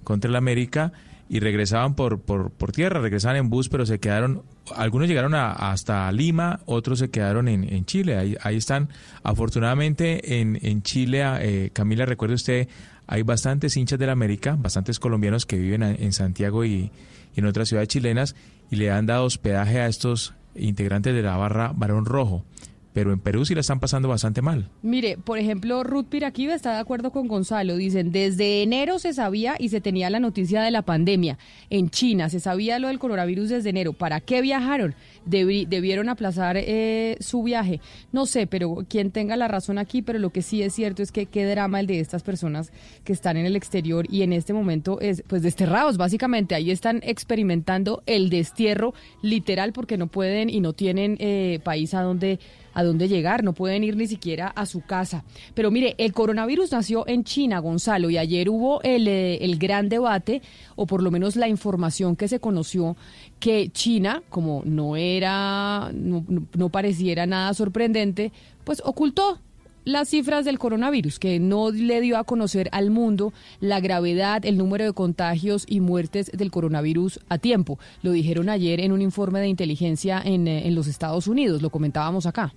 contra 0.04 0.30
el 0.30 0.36
América, 0.36 0.92
y 1.30 1.40
regresaban 1.40 1.96
por, 1.96 2.20
por, 2.20 2.52
por 2.52 2.74
tierra, 2.74 3.00
regresaban 3.00 3.38
en 3.38 3.50
bus, 3.50 3.70
pero 3.70 3.86
se 3.86 4.00
quedaron, 4.02 4.44
algunos 4.76 5.08
llegaron 5.08 5.34
a- 5.34 5.54
hasta 5.54 6.12
Lima, 6.12 6.60
otros 6.66 7.00
se 7.00 7.10
quedaron 7.10 7.48
en, 7.48 7.64
en 7.64 7.86
Chile, 7.86 8.18
ahí, 8.18 8.36
ahí 8.42 8.58
están. 8.58 8.90
Afortunadamente 9.24 10.42
en, 10.42 10.60
en 10.62 10.82
Chile, 10.84 11.24
eh, 11.40 11.70
Camila, 11.72 12.06
recuerde 12.06 12.36
usted, 12.36 12.68
hay 13.08 13.24
bastantes 13.24 13.78
hinchas 13.78 13.98
de 13.98 14.08
la 14.08 14.12
América, 14.12 14.58
bastantes 14.60 15.00
colombianos 15.00 15.46
que 15.46 15.58
viven 15.58 15.84
en 15.84 16.12
Santiago 16.12 16.66
y, 16.66 16.92
y 17.34 17.40
en 17.40 17.46
otras 17.46 17.70
ciudades 17.70 17.88
chilenas, 17.88 18.36
y 18.70 18.76
le 18.76 18.92
han 18.92 19.06
dado 19.06 19.24
hospedaje 19.24 19.80
a 19.80 19.88
estos 19.88 20.34
integrantes 20.56 21.14
de 21.16 21.22
la 21.22 21.38
barra 21.38 21.72
Barón 21.74 22.04
Rojo 22.06 22.44
pero 22.94 23.14
en 23.14 23.20
Perú 23.20 23.46
sí 23.46 23.54
la 23.56 23.62
están 23.62 23.80
pasando 23.80 24.08
bastante 24.08 24.42
mal. 24.42 24.70
Mire, 24.82 25.18
por 25.18 25.40
ejemplo, 25.40 25.84
Ruth 25.84 26.06
Piraquiva 26.10 26.54
está 26.54 26.74
de 26.74 26.80
acuerdo 26.80 27.12
con 27.12 27.28
Gonzalo. 27.28 27.76
Dicen, 27.78 28.12
desde 28.12 28.64
enero 28.64 29.00
se 29.00 29.14
sabía 29.14 29.56
y 29.60 29.70
se 29.70 29.82
tenía 29.82 30.10
la 30.10 30.20
noticia 30.20 30.62
de 30.62 30.72
la 30.72 30.82
pandemia. 30.82 31.38
En 31.70 31.90
China 31.90 32.30
se 32.30 32.40
sabía 32.40 32.80
lo 32.80 32.88
del 32.90 33.00
coronavirus 33.00 33.50
desde 33.50 33.70
enero. 33.70 33.94
¿Para 33.94 34.20
qué 34.20 34.42
viajaron? 34.42 34.94
Debi- 35.30 35.68
debieron 35.68 36.10
aplazar 36.10 36.58
eh, 36.58 37.16
su 37.20 37.44
viaje. 37.44 37.80
No 38.12 38.26
sé, 38.26 38.48
pero 38.48 38.86
quien 38.90 39.12
tenga 39.12 39.36
la 39.38 39.48
razón 39.48 39.78
aquí, 39.78 40.02
pero 40.02 40.20
lo 40.20 40.32
que 40.32 40.42
sí 40.42 40.62
es 40.62 40.74
cierto 40.74 41.04
es 41.04 41.12
que 41.12 41.28
qué 41.28 41.46
drama 41.46 41.80
el 41.80 41.88
de 41.88 42.00
estas 42.00 42.24
personas 42.24 42.72
que 43.04 43.14
están 43.14 43.38
en 43.38 43.46
el 43.46 43.56
exterior 43.56 44.06
y 44.10 44.24
en 44.24 44.34
este 44.34 44.54
momento 44.54 45.00
es 45.00 45.24
pues 45.28 45.42
desterrados, 45.44 45.98
básicamente. 45.98 46.56
Ahí 46.56 46.72
están 46.72 47.00
experimentando 47.04 48.04
el 48.06 48.30
destierro 48.30 48.94
literal 49.22 49.74
porque 49.74 49.98
no 49.98 50.08
pueden 50.08 50.50
y 50.50 50.60
no 50.60 50.74
tienen 50.74 51.18
eh, 51.20 51.60
país 51.64 51.94
a 51.94 52.02
donde 52.02 52.40
a 52.74 52.84
dónde 52.84 53.08
llegar, 53.08 53.44
no 53.44 53.54
pueden 53.54 53.84
ir 53.84 53.96
ni 53.96 54.08
siquiera 54.08 54.48
a 54.48 54.66
su 54.66 54.82
casa. 54.82 55.24
Pero 55.54 55.72
mire, 55.72 55.96
el 55.98 56.14
coronavirus 56.14 56.72
nació 56.72 57.08
en 57.08 57.24
China, 57.24 57.60
Gonzalo, 57.60 58.10
y 58.10 58.18
ayer 58.18 58.50
hubo 58.50 58.82
el, 58.84 59.08
eh, 59.08 59.38
el 59.44 59.58
gran 59.58 59.90
debate, 59.90 60.42
o 60.76 60.86
por 60.86 61.04
lo 61.04 61.12
menos 61.12 61.36
la 61.36 61.48
información 61.48 62.16
que 62.16 62.28
se 62.28 62.40
conoció, 62.40 62.96
que 63.40 63.70
China, 63.70 64.24
como 64.30 64.62
no 64.66 64.96
era, 64.96 65.92
no, 65.94 66.24
no- 66.28 66.44
no 66.56 66.70
pareciera 66.70 67.26
nada 67.26 67.54
sorprendente, 67.54 68.32
pues 68.64 68.82
ocultó 68.86 69.40
las 69.84 70.10
cifras 70.10 70.46
del 70.46 70.60
coronavirus, 70.60 71.20
que 71.20 71.40
no 71.40 71.72
le 71.72 72.02
dio 72.02 72.18
a 72.18 72.24
conocer 72.24 72.70
al 72.72 72.92
mundo 72.92 73.34
la 73.60 73.80
gravedad, 73.80 74.46
el 74.46 74.58
número 74.58 74.86
de 74.86 74.94
contagios 74.94 75.66
y 75.68 75.80
muertes 75.80 76.32
del 76.34 76.52
coronavirus 76.52 77.20
a 77.30 77.38
tiempo. 77.38 77.80
Lo 78.04 78.12
dijeron 78.12 78.50
ayer 78.50 78.80
en 78.80 78.92
un 78.92 79.02
informe 79.02 79.40
de 79.40 79.48
inteligencia 79.48 80.22
en, 80.24 80.48
eh, 80.48 80.70
los 80.72 80.88
Estados 80.88 81.28
Unidos, 81.28 81.62
lo 81.62 81.70
comentábamos 81.70 82.26
acá. 82.26 82.54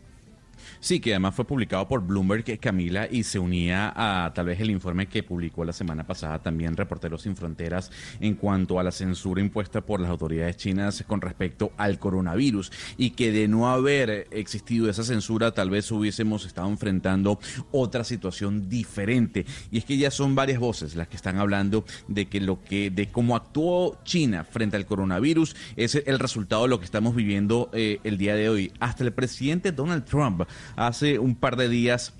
Sí, 0.84 1.00
que 1.00 1.12
además 1.12 1.34
fue 1.34 1.46
publicado 1.46 1.88
por 1.88 2.06
Bloomberg, 2.06 2.60
Camila, 2.60 3.08
y 3.10 3.22
se 3.22 3.38
unía 3.38 3.90
a 3.96 4.34
tal 4.34 4.44
vez 4.44 4.60
el 4.60 4.68
informe 4.68 5.06
que 5.06 5.22
publicó 5.22 5.64
la 5.64 5.72
semana 5.72 6.06
pasada 6.06 6.42
también 6.42 6.76
Reporteros 6.76 7.22
Sin 7.22 7.36
Fronteras 7.36 7.90
en 8.20 8.34
cuanto 8.34 8.78
a 8.78 8.82
la 8.82 8.92
censura 8.92 9.40
impuesta 9.40 9.80
por 9.80 9.98
las 9.98 10.10
autoridades 10.10 10.58
chinas 10.58 11.02
con 11.06 11.22
respecto 11.22 11.72
al 11.78 11.98
coronavirus 11.98 12.70
y 12.98 13.12
que 13.12 13.32
de 13.32 13.48
no 13.48 13.70
haber 13.70 14.28
existido 14.30 14.90
esa 14.90 15.04
censura 15.04 15.52
tal 15.52 15.70
vez 15.70 15.90
hubiésemos 15.90 16.44
estado 16.44 16.68
enfrentando 16.68 17.40
otra 17.72 18.04
situación 18.04 18.68
diferente. 18.68 19.46
Y 19.70 19.78
es 19.78 19.86
que 19.86 19.96
ya 19.96 20.10
son 20.10 20.34
varias 20.34 20.58
voces 20.58 20.96
las 20.96 21.08
que 21.08 21.16
están 21.16 21.38
hablando 21.38 21.86
de 22.08 22.26
que 22.26 22.42
lo 22.42 22.62
que, 22.62 22.90
de 22.90 23.10
cómo 23.10 23.36
actuó 23.36 23.96
China 24.04 24.44
frente 24.44 24.76
al 24.76 24.84
coronavirus 24.84 25.56
es 25.76 25.94
el 25.94 26.18
resultado 26.18 26.64
de 26.64 26.68
lo 26.68 26.78
que 26.78 26.84
estamos 26.84 27.14
viviendo 27.16 27.70
eh, 27.72 28.00
el 28.04 28.18
día 28.18 28.34
de 28.34 28.50
hoy. 28.50 28.70
Hasta 28.80 29.02
el 29.02 29.14
presidente 29.14 29.72
Donald 29.72 30.04
Trump 30.04 30.42
hace 30.76 31.18
un 31.18 31.34
par 31.34 31.56
de 31.56 31.68
días 31.68 32.12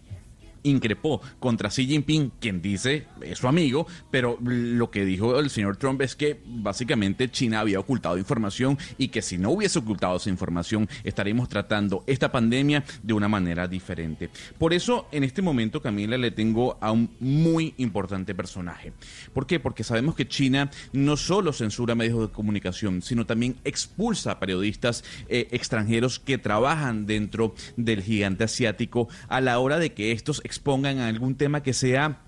increpó 0.64 1.20
contra 1.38 1.68
Xi 1.70 1.86
Jinping, 1.86 2.32
quien 2.40 2.60
dice 2.60 3.06
es 3.22 3.38
su 3.38 3.48
amigo, 3.48 3.86
pero 4.10 4.38
lo 4.42 4.90
que 4.90 5.04
dijo 5.04 5.38
el 5.38 5.50
señor 5.50 5.76
Trump 5.76 6.02
es 6.02 6.16
que 6.16 6.40
básicamente 6.44 7.30
China 7.30 7.60
había 7.60 7.78
ocultado 7.78 8.18
información 8.18 8.76
y 8.98 9.08
que 9.08 9.22
si 9.22 9.38
no 9.38 9.50
hubiese 9.50 9.78
ocultado 9.78 10.16
esa 10.16 10.30
información 10.30 10.88
estaríamos 11.04 11.48
tratando 11.48 12.02
esta 12.06 12.32
pandemia 12.32 12.84
de 13.02 13.14
una 13.14 13.28
manera 13.28 13.68
diferente. 13.68 14.30
Por 14.58 14.72
eso 14.72 15.06
en 15.12 15.24
este 15.24 15.42
momento 15.42 15.80
Camila 15.80 16.18
le 16.18 16.30
tengo 16.30 16.76
a 16.80 16.90
un 16.90 17.10
muy 17.20 17.74
importante 17.78 18.34
personaje. 18.34 18.92
¿Por 19.32 19.46
qué? 19.46 19.60
Porque 19.60 19.84
sabemos 19.84 20.14
que 20.14 20.26
China 20.26 20.70
no 20.92 21.16
solo 21.16 21.52
censura 21.52 21.94
medios 21.94 22.20
de 22.20 22.32
comunicación, 22.32 23.02
sino 23.02 23.26
también 23.26 23.56
expulsa 23.64 24.32
a 24.32 24.40
periodistas 24.40 25.04
eh, 25.28 25.48
extranjeros 25.50 26.18
que 26.18 26.38
trabajan 26.38 27.06
dentro 27.06 27.54
del 27.76 28.02
gigante 28.02 28.44
asiático 28.44 29.08
a 29.28 29.40
la 29.40 29.58
hora 29.58 29.78
de 29.78 29.92
que 29.92 30.12
estos 30.12 30.40
expongan 30.54 31.00
algún 31.00 31.34
tema 31.34 31.64
que 31.64 31.72
sea 31.72 32.20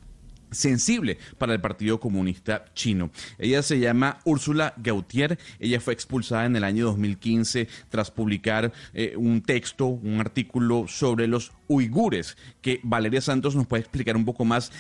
sensible 0.50 1.18
para 1.38 1.52
el 1.52 1.60
Partido 1.60 2.00
Comunista 2.00 2.64
Chino. 2.74 3.10
Ella 3.38 3.62
se 3.62 3.78
llama 3.78 4.18
Úrsula 4.24 4.74
Gautier. 4.78 5.38
Ella 5.60 5.80
fue 5.80 5.94
expulsada 5.94 6.44
en 6.44 6.56
el 6.56 6.64
año 6.64 6.86
2015 6.86 7.68
tras 7.88 8.10
publicar 8.10 8.72
eh, 8.94 9.14
un 9.16 9.42
texto, 9.42 9.86
un 9.86 10.20
artículo 10.20 10.86
sobre 10.88 11.28
los 11.28 11.52
uigures, 11.68 12.36
que 12.62 12.80
Valeria 12.82 13.20
Santos 13.20 13.54
nos 13.54 13.66
puede 13.66 13.82
explicar 13.82 14.16
un 14.16 14.24
poco 14.24 14.44
más. 14.44 14.72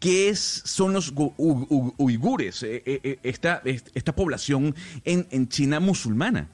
¿Qué 0.00 0.34
son 0.34 0.92
los 0.92 1.12
uigures, 1.96 2.62
eh, 2.62 2.82
eh, 2.86 3.18
esta, 3.22 3.62
esta 3.64 4.14
población 4.14 4.74
en, 5.04 5.26
en 5.30 5.48
China 5.48 5.80
musulmana? 5.80 6.48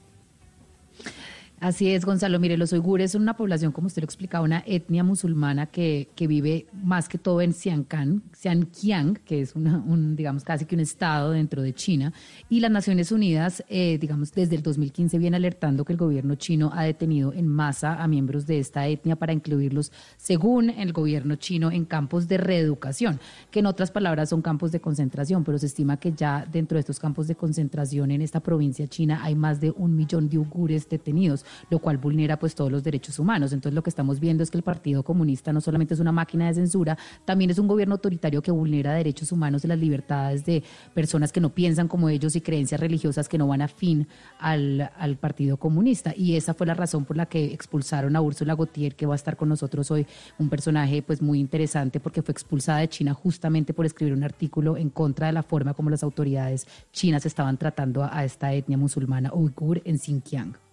Así 1.61 1.91
es, 1.91 2.07
Gonzalo. 2.07 2.41
Mire, 2.41 2.57
los 2.57 2.73
uigures 2.73 3.13
son 3.13 3.21
una 3.21 3.37
población, 3.37 3.71
como 3.71 3.89
usted 3.89 4.01
lo 4.01 4.07
explicaba, 4.07 4.43
una 4.43 4.65
etnia 4.67 5.05
musulmana 5.05 5.67
que, 5.67 6.09
que 6.15 6.27
vive 6.27 6.65
más 6.73 7.07
que 7.07 7.19
todo 7.19 7.43
en 7.43 7.53
Xiancan, 7.53 8.23
Xianqiang, 8.33 9.17
que 9.27 9.43
es 9.43 9.55
una, 9.55 9.77
un, 9.77 10.17
digamos, 10.17 10.43
casi 10.43 10.65
que 10.65 10.75
un 10.75 10.81
estado 10.81 11.33
dentro 11.33 11.61
de 11.61 11.75
China. 11.75 12.15
Y 12.49 12.61
las 12.61 12.71
Naciones 12.71 13.13
Unidas, 13.13 13.63
eh, 13.69 13.99
digamos, 14.01 14.33
desde 14.33 14.57
el 14.57 14.63
2015 14.63 15.19
viene 15.19 15.37
alertando 15.37 15.85
que 15.85 15.93
el 15.93 15.99
gobierno 15.99 16.35
chino 16.37 16.71
ha 16.75 16.85
detenido 16.85 17.35
en 17.35 17.47
masa 17.47 18.03
a 18.03 18.09
miembros 18.09 18.47
de 18.47 18.59
esta 18.59 18.89
etnia 18.89 19.17
para 19.17 19.35
incluirlos, 19.35 19.93
según 20.17 20.71
el 20.71 20.95
gobierno 20.95 21.37
chino, 21.37 21.71
en 21.71 21.85
campos 21.85 22.27
de 22.27 22.39
reeducación, 22.39 23.21
que 23.51 23.59
en 23.59 23.67
otras 23.67 23.91
palabras 23.91 24.31
son 24.31 24.41
campos 24.41 24.73
de 24.73 24.81
concentración, 24.81 25.45
pero 25.45 25.59
se 25.59 25.67
estima 25.67 25.99
que 25.99 26.13
ya 26.13 26.47
dentro 26.51 26.77
de 26.77 26.81
estos 26.81 26.99
campos 26.99 27.29
de 27.29 27.35
concentración 27.35 28.13
en 28.13 28.23
esta 28.23 28.41
provincia 28.41 28.89
china 28.89 29.21
hay 29.23 29.35
más 29.35 29.61
de 29.61 29.73
un 29.73 29.95
millón 29.95 30.31
de 30.31 30.39
uigures 30.39 30.89
detenidos. 30.89 31.45
Lo 31.71 31.79
cual 31.79 31.99
vulnera 31.99 32.39
pues 32.39 32.55
todos 32.55 32.71
los 32.71 32.83
derechos 32.83 33.19
humanos. 33.19 33.53
Entonces 33.53 33.75
lo 33.75 33.83
que 33.83 33.91
estamos 33.91 34.21
viendo 34.21 34.43
es 34.43 34.51
que 34.51 34.59
el 34.59 34.63
Partido 34.63 35.03
Comunista 35.03 35.53
no 35.53 35.61
solamente 35.61 35.95
es 35.95 36.01
una 36.01 36.13
máquina 36.13 36.47
de 36.47 36.55
censura, 36.55 36.99
también 37.25 37.51
es 37.51 37.59
un 37.59 37.69
gobierno 37.69 37.95
autoritario 37.95 38.43
que 38.43 38.51
vulnera 38.51 38.93
derechos 38.93 39.33
humanos 39.33 39.65
y 39.65 39.69
las 39.69 39.79
libertades 39.79 40.45
de 40.45 40.63
personas 40.95 41.33
que 41.33 41.41
no 41.41 41.51
piensan 41.51 41.89
como 41.89 42.09
ellos 42.09 42.37
y 42.37 42.41
creencias 42.41 42.81
religiosas 42.81 43.29
que 43.29 43.39
no 43.39 43.47
van 43.47 43.63
afín 43.63 44.07
al, 44.39 44.91
al 44.99 45.17
Partido 45.17 45.57
Comunista. 45.57 46.15
Y 46.17 46.37
esa 46.37 46.55
fue 46.55 46.67
la 46.67 46.75
razón 46.75 47.05
por 47.05 47.17
la 47.17 47.27
que 47.27 47.53
expulsaron 47.53 48.17
a 48.17 48.21
Úrsula 48.21 48.55
Gautier, 48.55 48.95
que 48.95 49.07
va 49.07 49.15
a 49.15 49.17
estar 49.17 49.37
con 49.37 49.49
nosotros 49.49 49.91
hoy, 49.91 50.07
un 50.39 50.49
personaje 50.49 51.03
pues 51.03 51.23
muy 51.23 51.41
interesante 51.41 52.01
porque 52.01 52.23
fue 52.23 52.33
expulsada 52.33 52.79
de 52.79 52.89
China 52.89 53.15
justamente 53.15 53.75
por 53.75 53.87
escribir 53.87 54.15
un 54.15 54.25
artículo 54.25 54.77
en 54.77 54.91
contra 54.91 55.27
de 55.27 55.33
la 55.33 55.43
forma 55.43 55.75
como 55.75 55.91
las 55.91 56.03
autoridades 56.03 56.67
chinas 56.93 57.27
estaban 57.27 57.57
tratando 57.57 58.03
a, 58.03 58.17
a 58.17 58.25
esta 58.25 58.53
etnia 58.53 58.79
musulmana 58.79 59.33
uigur 59.33 59.81
en 59.85 59.99
Xinjiang. 59.99 60.70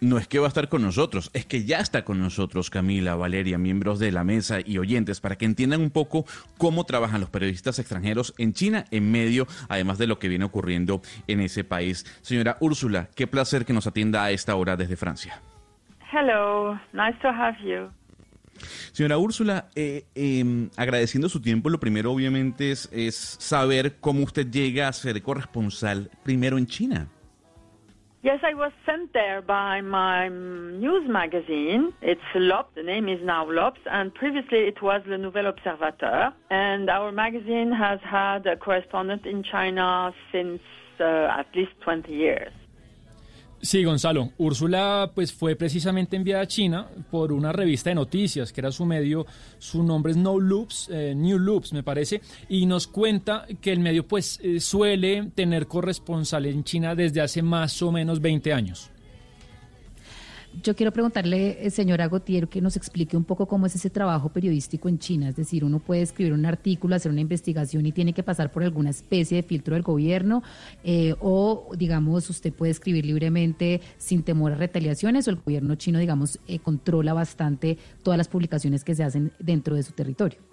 No 0.00 0.16
es 0.16 0.26
que 0.26 0.38
va 0.38 0.46
a 0.46 0.48
estar 0.48 0.70
con 0.70 0.80
nosotros, 0.80 1.30
es 1.34 1.44
que 1.44 1.64
ya 1.64 1.78
está 1.78 2.06
con 2.06 2.20
nosotros 2.20 2.70
Camila, 2.70 3.16
Valeria, 3.16 3.58
miembros 3.58 3.98
de 3.98 4.10
la 4.12 4.24
mesa 4.24 4.60
y 4.64 4.78
oyentes, 4.78 5.20
para 5.20 5.36
que 5.36 5.44
entiendan 5.44 5.82
un 5.82 5.90
poco 5.90 6.24
cómo 6.56 6.84
trabajan 6.84 7.20
los 7.20 7.28
periodistas 7.28 7.78
extranjeros 7.78 8.32
en 8.38 8.54
China 8.54 8.86
en 8.90 9.12
medio, 9.12 9.46
además 9.68 9.98
de 9.98 10.06
lo 10.06 10.18
que 10.18 10.28
viene 10.28 10.46
ocurriendo 10.46 11.02
en 11.26 11.40
ese 11.40 11.64
país. 11.64 12.06
Señora 12.22 12.56
Úrsula, 12.60 13.10
qué 13.14 13.26
placer 13.26 13.66
que 13.66 13.74
nos 13.74 13.86
atienda 13.86 14.24
a 14.24 14.30
esta 14.30 14.56
hora 14.56 14.74
desde 14.74 14.96
Francia. 14.96 15.38
Hello, 16.10 16.80
nice 16.94 17.18
to 17.20 17.28
have 17.28 17.58
you. 17.62 17.90
Señora 18.92 19.18
Úrsula, 19.18 19.68
eh, 19.74 20.06
eh, 20.14 20.68
agradeciendo 20.76 21.28
su 21.28 21.42
tiempo, 21.42 21.68
lo 21.68 21.78
primero 21.78 22.10
obviamente 22.10 22.70
es, 22.70 22.88
es 22.90 23.36
saber 23.38 23.96
cómo 24.00 24.24
usted 24.24 24.50
llega 24.50 24.88
a 24.88 24.92
ser 24.94 25.20
corresponsal 25.22 26.10
primero 26.22 26.56
en 26.56 26.66
China. 26.66 27.08
Yes, 28.22 28.40
I 28.44 28.52
was 28.52 28.70
sent 28.84 29.14
there 29.14 29.40
by 29.40 29.80
my 29.80 30.28
news 30.28 31.08
magazine. 31.08 31.94
It's 32.02 32.20
L'Obs. 32.34 32.68
The 32.74 32.82
name 32.82 33.08
is 33.08 33.18
now 33.22 33.46
L'Obs, 33.46 33.80
and 33.90 34.14
previously 34.14 34.58
it 34.58 34.82
was 34.82 35.00
Le 35.06 35.16
Nouvel 35.16 35.46
Observateur. 35.46 36.30
And 36.50 36.90
our 36.90 37.12
magazine 37.12 37.72
has 37.72 37.98
had 38.02 38.46
a 38.46 38.56
correspondent 38.56 39.24
in 39.24 39.42
China 39.42 40.12
since 40.32 40.60
uh, 41.00 41.28
at 41.38 41.46
least 41.54 41.72
20 41.80 42.12
years. 42.12 42.52
Sí, 43.62 43.84
Gonzalo. 43.84 44.30
Úrsula 44.38 45.12
pues 45.14 45.32
fue 45.32 45.54
precisamente 45.54 46.16
enviada 46.16 46.42
a 46.42 46.46
China 46.46 46.88
por 47.10 47.30
una 47.30 47.52
revista 47.52 47.90
de 47.90 47.94
noticias, 47.94 48.52
que 48.52 48.62
era 48.62 48.72
su 48.72 48.86
medio, 48.86 49.26
su 49.58 49.82
nombre 49.82 50.12
es 50.12 50.16
No 50.16 50.38
Loops, 50.38 50.88
eh, 50.90 51.14
New 51.14 51.38
Loops 51.38 51.74
me 51.74 51.82
parece, 51.82 52.22
y 52.48 52.64
nos 52.64 52.86
cuenta 52.86 53.46
que 53.60 53.72
el 53.72 53.80
medio 53.80 54.08
pues 54.08 54.40
eh, 54.42 54.60
suele 54.60 55.30
tener 55.34 55.66
corresponsal 55.66 56.46
en 56.46 56.64
China 56.64 56.94
desde 56.94 57.20
hace 57.20 57.42
más 57.42 57.82
o 57.82 57.92
menos 57.92 58.22
20 58.22 58.52
años. 58.54 58.90
Yo 60.62 60.74
quiero 60.74 60.92
preguntarle, 60.92 61.64
eh, 61.64 61.70
señora 61.70 62.08
Gautier, 62.08 62.48
que 62.48 62.60
nos 62.60 62.76
explique 62.76 63.16
un 63.16 63.22
poco 63.22 63.46
cómo 63.46 63.66
es 63.66 63.74
ese 63.76 63.88
trabajo 63.88 64.30
periodístico 64.30 64.88
en 64.88 64.98
China. 64.98 65.28
Es 65.28 65.36
decir, 65.36 65.64
uno 65.64 65.78
puede 65.78 66.02
escribir 66.02 66.32
un 66.32 66.44
artículo, 66.44 66.96
hacer 66.96 67.12
una 67.12 67.20
investigación 67.20 67.86
y 67.86 67.92
tiene 67.92 68.12
que 68.12 68.24
pasar 68.24 68.50
por 68.50 68.64
alguna 68.64 68.90
especie 68.90 69.36
de 69.36 69.42
filtro 69.44 69.74
del 69.74 69.84
gobierno, 69.84 70.42
eh, 70.82 71.14
o, 71.20 71.70
digamos, 71.78 72.28
usted 72.28 72.52
puede 72.52 72.72
escribir 72.72 73.06
libremente 73.06 73.80
sin 73.96 74.24
temor 74.24 74.52
a 74.52 74.56
retaliaciones, 74.56 75.28
o 75.28 75.30
el 75.30 75.36
gobierno 75.36 75.76
chino, 75.76 76.00
digamos, 76.00 76.40
eh, 76.48 76.58
controla 76.58 77.12
bastante 77.12 77.78
todas 78.02 78.18
las 78.18 78.28
publicaciones 78.28 78.82
que 78.82 78.96
se 78.96 79.04
hacen 79.04 79.32
dentro 79.38 79.76
de 79.76 79.84
su 79.84 79.92
territorio. 79.92 80.49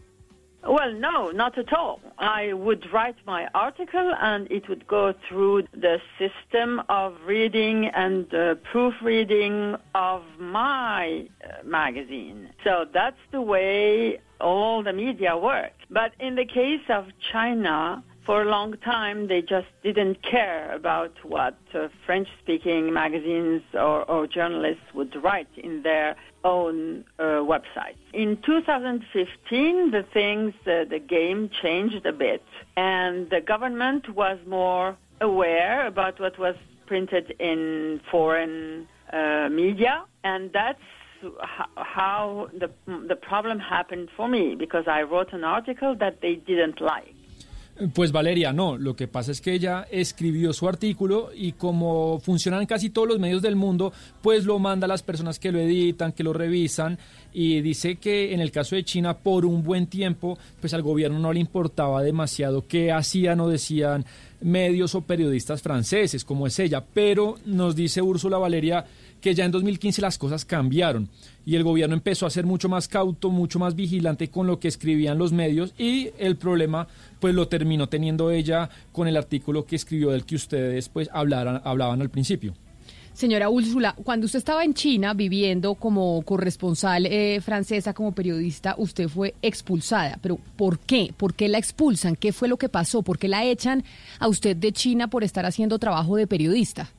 Well, 0.64 0.92
no, 0.92 1.32
not 1.32 1.58
at 1.58 1.72
all. 1.72 2.02
I 2.18 2.54
would 2.54 2.92
write 2.92 3.16
my 3.26 3.48
article 3.54 4.14
and 4.20 4.52
it 4.52 4.68
would 4.68 4.88
go 4.88 5.14
through 5.28 5.64
the 5.72 6.00
system 6.18 6.82
of 6.90 7.16
reading 7.26 7.86
and 7.86 8.34
uh, 8.34 8.56
proofreading 8.72 9.76
of 9.96 10.24
my 10.40 11.28
uh, 11.44 11.64
magazine. 11.64 12.50
So 12.64 12.86
that's 12.94 13.20
the 13.32 13.42
way 13.42 14.20
all 14.42 14.84
the 14.84 14.94
media 14.94 15.38
work. 15.38 15.74
But 15.90 16.12
in 16.20 16.36
the 16.36 16.46
case 16.46 16.84
of 16.90 17.06
China, 17.32 18.04
for 18.28 18.42
a 18.42 18.46
long 18.46 18.76
time, 18.84 19.30
they 19.30 19.42
just 19.42 19.68
didn't 19.84 20.22
care 20.22 20.76
about 20.76 21.14
what 21.24 21.58
uh, 21.74 21.88
French 22.06 22.28
speaking 22.44 22.92
magazines 22.92 23.62
or, 23.74 24.04
or 24.04 24.28
journalists 24.28 24.84
would 24.94 25.16
write 25.24 25.48
in 25.56 25.82
their 25.84 26.18
own 26.44 27.06
uh, 27.20 27.24
website. 27.54 27.96
In 28.14 28.38
2015, 28.46 29.92
the 29.92 30.04
things, 30.14 30.54
uh, 30.66 30.86
the 30.90 31.00
game 31.00 31.50
changed 31.62 32.06
a 32.06 32.14
bit, 32.14 32.44
and 32.76 33.30
the 33.30 33.42
government 33.42 34.16
was 34.16 34.38
more 34.48 34.98
aware 35.22 35.88
about 35.88 36.20
what 36.20 36.38
was 36.38 36.56
printed 36.86 37.36
in 37.40 38.00
foreign 38.10 38.88
uh, 39.12 39.50
media, 39.50 40.04
and 40.24 40.52
that's 40.54 40.80
how 41.76 42.48
the 42.54 42.70
the 43.08 43.16
problem 43.16 43.60
happened 43.60 44.10
for 44.16 44.28
me 44.28 44.56
because 44.56 44.86
I 44.88 45.02
wrote 45.02 45.34
an 45.34 45.44
article 45.44 45.96
that 45.96 46.22
they 46.22 46.36
didn't 46.36 46.80
like. 46.80 47.17
Pues 47.94 48.12
Valeria, 48.12 48.52
no, 48.54 48.76
lo 48.76 48.96
que 48.96 49.08
pasa 49.08 49.32
es 49.32 49.40
que 49.40 49.54
ella 49.54 49.88
escribió 49.92 50.52
su 50.52 50.68
artículo 50.68 51.30
y 51.36 51.52
como 51.52 52.20
funcionan 52.20 52.66
casi 52.66 52.90
todos 52.90 53.08
los 53.08 53.20
medios 53.20 53.44
del 53.44 53.56
mundo, 53.56 53.94
pues 54.24 54.46
lo 54.46 54.58
manda 54.58 54.86
a 54.86 54.88
las 54.88 55.04
personas 55.04 55.38
que 55.38 55.52
lo 55.52 55.60
editan, 55.60 56.12
que 56.12 56.24
lo 56.24 56.34
revisan 56.34 56.98
y 57.34 57.62
dice 57.62 57.98
que 57.98 58.34
en 58.34 58.42
el 58.42 58.52
caso 58.52 58.76
de 58.76 58.84
China 58.84 59.20
por 59.20 59.46
un 59.46 59.62
buen 59.62 59.86
tiempo, 59.86 60.40
pues 60.60 60.74
al 60.74 60.82
gobierno 60.82 61.20
no 61.20 61.32
le 61.32 61.40
importaba 61.40 62.02
demasiado 62.02 62.66
qué 62.68 62.92
hacían 62.92 63.40
o 63.42 63.48
decían 63.48 64.06
medios 64.42 64.96
o 64.96 65.02
periodistas 65.02 65.62
franceses, 65.62 66.26
como 66.26 66.48
es 66.48 66.58
ella, 66.58 66.84
pero 66.84 67.36
nos 67.46 67.76
dice 67.76 68.02
Úrsula 68.02 68.40
Valeria 68.40 68.86
que 69.22 69.36
ya 69.36 69.46
en 69.46 69.52
2015 69.52 70.02
las 70.02 70.18
cosas 70.18 70.46
cambiaron 70.46 71.10
y 71.48 71.56
el 71.56 71.64
gobierno 71.64 71.96
empezó 71.96 72.26
a 72.26 72.30
ser 72.30 72.46
mucho 72.46 72.68
más 72.68 72.90
cauto, 72.90 73.30
mucho 73.30 73.58
más 73.58 73.74
vigilante 73.74 74.30
con 74.30 74.48
lo 74.48 74.60
que 74.60 74.68
escribían 74.68 75.18
los 75.18 75.32
medios 75.32 75.74
y 75.78 76.10
el 76.20 76.36
problema 76.36 76.90
pues 77.22 77.34
lo 77.34 77.48
terminó 77.48 77.88
teniendo 77.88 78.32
ella 78.32 78.70
con 78.92 79.08
el 79.08 79.16
artículo 79.16 79.66
que 79.66 79.78
escribió 79.78 80.10
del 80.10 80.26
que 80.26 80.36
ustedes 80.36 80.90
pues 80.90 81.10
hablaran, 81.14 81.62
hablaban 81.64 82.02
al 82.02 82.10
principio. 82.10 82.54
Señora 83.14 83.48
Úrsula, 83.48 83.96
cuando 84.04 84.26
usted 84.26 84.40
estaba 84.40 84.66
en 84.66 84.74
China 84.74 85.14
viviendo 85.14 85.76
como 85.76 86.22
corresponsal 86.24 87.06
eh, 87.06 87.40
francesa, 87.40 87.94
como 87.94 88.12
periodista, 88.12 88.76
usted 88.78 89.08
fue 89.08 89.34
expulsada. 89.42 90.20
Pero 90.22 90.40
¿por 90.58 90.80
qué? 90.80 91.14
¿Por 91.16 91.34
qué 91.34 91.48
la 91.48 91.60
expulsan? 91.60 92.18
¿Qué 92.18 92.34
fue 92.34 92.50
lo 92.50 92.58
que 92.58 92.68
pasó? 92.68 93.04
¿Por 93.04 93.18
qué 93.18 93.30
la 93.30 93.46
echan 93.46 93.86
a 94.20 94.28
usted 94.28 94.54
de 94.58 94.74
China 94.74 95.10
por 95.10 95.24
estar 95.24 95.46
haciendo 95.46 95.80
trabajo 95.80 96.18
de 96.18 96.28
periodista? 96.28 96.90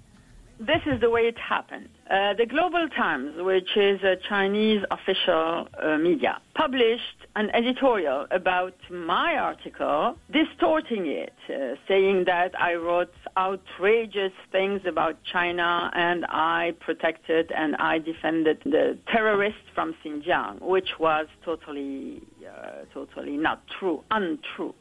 This 0.61 0.83
is 0.87 1.01
the 1.01 1.09
way 1.09 1.23
it 1.23 1.39
happened. 1.39 1.89
Uh, 2.11 2.35
the 2.35 2.45
Global 2.45 2.89
Times, 2.89 3.35
which 3.37 3.77
is 3.77 4.03
a 4.03 4.17
Chinese 4.29 4.83
official 4.91 5.69
uh, 5.81 5.99
media, 5.99 6.41
published 6.57 7.27
an 7.37 7.49
editorial 7.51 8.27
about 8.33 8.75
my 8.91 9.37
article, 9.37 10.17
distorting 10.33 11.07
it, 11.07 11.35
uh, 11.49 11.77
saying 11.87 12.25
that 12.27 12.61
I 12.61 12.75
wrote 12.75 13.13
outrageous 13.37 14.33
things 14.51 14.81
about 14.85 15.19
China 15.33 15.93
and 15.95 16.27
I 16.29 16.75
protected 16.81 17.53
and 17.53 17.77
I 17.77 18.01
defended 18.01 18.61
the 18.65 18.99
terrorists 19.13 19.61
from 19.77 19.95
Xinjiang, 20.05 20.61
which 20.61 20.99
was 20.99 21.29
totally, 21.45 22.21
uh, 22.45 22.85
totally 22.93 23.37
not 23.37 23.63
true, 23.79 24.03
untrue. 24.11 24.75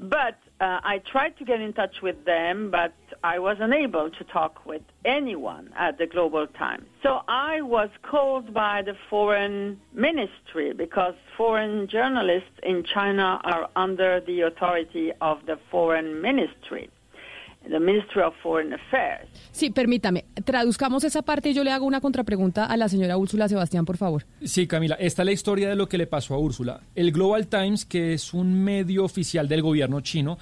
But 0.00 0.38
uh, 0.60 0.80
I 0.82 1.02
tried 1.12 1.36
to 1.38 1.44
get 1.44 1.60
in 1.60 1.74
touch 1.74 2.00
with 2.02 2.24
them, 2.24 2.70
but 2.70 2.94
I 3.22 3.38
was 3.38 3.58
unable 3.60 4.10
to 4.10 4.24
talk 4.24 4.64
with 4.64 4.80
anyone 5.04 5.70
at 5.76 5.98
the 5.98 6.06
Global 6.06 6.46
Times. 6.46 6.86
So 7.02 7.20
I 7.28 7.60
was 7.60 7.90
called 8.02 8.54
by 8.54 8.80
the 8.80 8.94
foreign 9.10 9.78
ministry 9.92 10.72
because 10.72 11.14
foreign 11.36 11.86
journalists 11.86 12.58
in 12.62 12.82
China 12.94 13.40
are 13.44 13.68
under 13.76 14.20
the 14.20 14.40
authority 14.42 15.12
of 15.20 15.44
the 15.46 15.58
foreign 15.70 16.22
ministry. 16.22 16.88
The 17.68 17.78
Ministry 17.78 18.22
of 18.22 18.34
Foreign 18.42 18.72
Affairs. 18.72 19.28
Sí, 19.52 19.70
permítame, 19.70 20.24
traduzcamos 20.44 21.04
esa 21.04 21.22
parte 21.22 21.50
y 21.50 21.54
yo 21.54 21.62
le 21.62 21.70
hago 21.70 21.86
una 21.86 22.00
contrapregunta 22.00 22.64
a 22.64 22.76
la 22.76 22.88
señora 22.88 23.16
Úrsula 23.16 23.48
Sebastián, 23.48 23.84
por 23.84 23.96
favor. 23.96 24.24
Sí, 24.42 24.66
Camila, 24.66 24.96
esta 24.96 25.22
es 25.22 25.26
la 25.26 25.32
historia 25.32 25.68
de 25.68 25.76
lo 25.76 25.88
que 25.88 25.98
le 25.98 26.06
pasó 26.06 26.34
a 26.34 26.38
Úrsula. 26.38 26.80
El 26.94 27.12
Global 27.12 27.48
Times, 27.48 27.84
que 27.84 28.14
es 28.14 28.32
un 28.32 28.64
medio 28.64 29.04
oficial 29.04 29.46
del 29.46 29.62
gobierno 29.62 30.00
chino, 30.00 30.38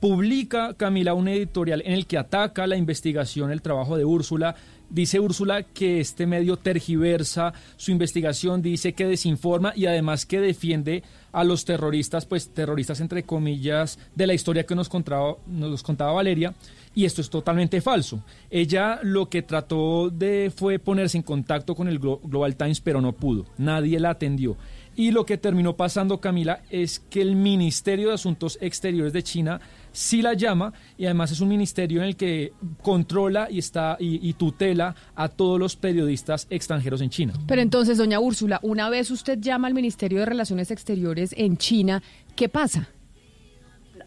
publica, 0.00 0.74
Camila, 0.74 1.14
un 1.14 1.28
editorial 1.28 1.82
en 1.84 1.92
el 1.92 2.06
que 2.06 2.18
ataca 2.18 2.66
la 2.66 2.76
investigación, 2.76 3.50
el 3.50 3.62
trabajo 3.62 3.96
de 3.96 4.04
Úrsula. 4.04 4.54
Dice 4.90 5.20
Úrsula 5.20 5.62
que 5.62 6.00
este 6.00 6.26
medio 6.26 6.56
tergiversa 6.56 7.52
su 7.76 7.90
investigación, 7.90 8.62
dice 8.62 8.92
que 8.92 9.06
desinforma 9.06 9.72
y 9.74 9.86
además 9.86 10.24
que 10.24 10.40
defiende 10.40 11.02
a 11.32 11.44
los 11.44 11.64
terroristas, 11.64 12.26
pues 12.26 12.48
terroristas 12.48 13.00
entre 13.00 13.22
comillas, 13.22 13.98
de 14.14 14.26
la 14.26 14.34
historia 14.34 14.64
que 14.64 14.74
nos 14.74 14.88
contaba, 14.88 15.36
nos 15.46 15.82
contaba 15.82 16.12
Valeria. 16.12 16.54
Y 16.94 17.04
esto 17.04 17.20
es 17.20 17.30
totalmente 17.30 17.80
falso. 17.80 18.22
Ella 18.50 18.98
lo 19.02 19.28
que 19.28 19.42
trató 19.42 20.10
de 20.10 20.50
fue 20.54 20.78
ponerse 20.78 21.16
en 21.16 21.22
contacto 21.22 21.74
con 21.76 21.86
el 21.86 22.00
Glo- 22.00 22.20
Global 22.24 22.56
Times, 22.56 22.80
pero 22.80 23.00
no 23.00 23.12
pudo. 23.12 23.46
Nadie 23.56 24.00
la 24.00 24.10
atendió. 24.10 24.56
Y 24.96 25.12
lo 25.12 25.24
que 25.24 25.38
terminó 25.38 25.76
pasando, 25.76 26.20
Camila, 26.20 26.62
es 26.70 26.98
que 26.98 27.20
el 27.22 27.36
Ministerio 27.36 28.08
de 28.08 28.14
Asuntos 28.14 28.58
Exteriores 28.60 29.12
de 29.12 29.22
China 29.22 29.60
sí 29.92 30.22
la 30.22 30.34
llama 30.34 30.72
y 30.96 31.04
además 31.04 31.30
es 31.32 31.40
un 31.40 31.48
ministerio 31.48 32.00
en 32.00 32.08
el 32.08 32.16
que 32.16 32.52
controla 32.82 33.48
y 33.50 33.58
está 33.58 33.96
y, 33.98 34.28
y 34.28 34.32
tutela 34.34 34.94
a 35.14 35.28
todos 35.28 35.58
los 35.58 35.76
periodistas 35.76 36.46
extranjeros 36.50 37.00
en 37.00 37.10
China. 37.10 37.32
Pero 37.46 37.62
entonces, 37.62 37.98
doña 37.98 38.20
Úrsula, 38.20 38.60
una 38.62 38.90
vez 38.90 39.10
usted 39.10 39.38
llama 39.38 39.68
al 39.68 39.74
Ministerio 39.74 40.20
de 40.20 40.26
Relaciones 40.26 40.70
Exteriores 40.70 41.34
en 41.36 41.56
China, 41.56 42.02
¿qué 42.36 42.48
pasa? 42.48 42.88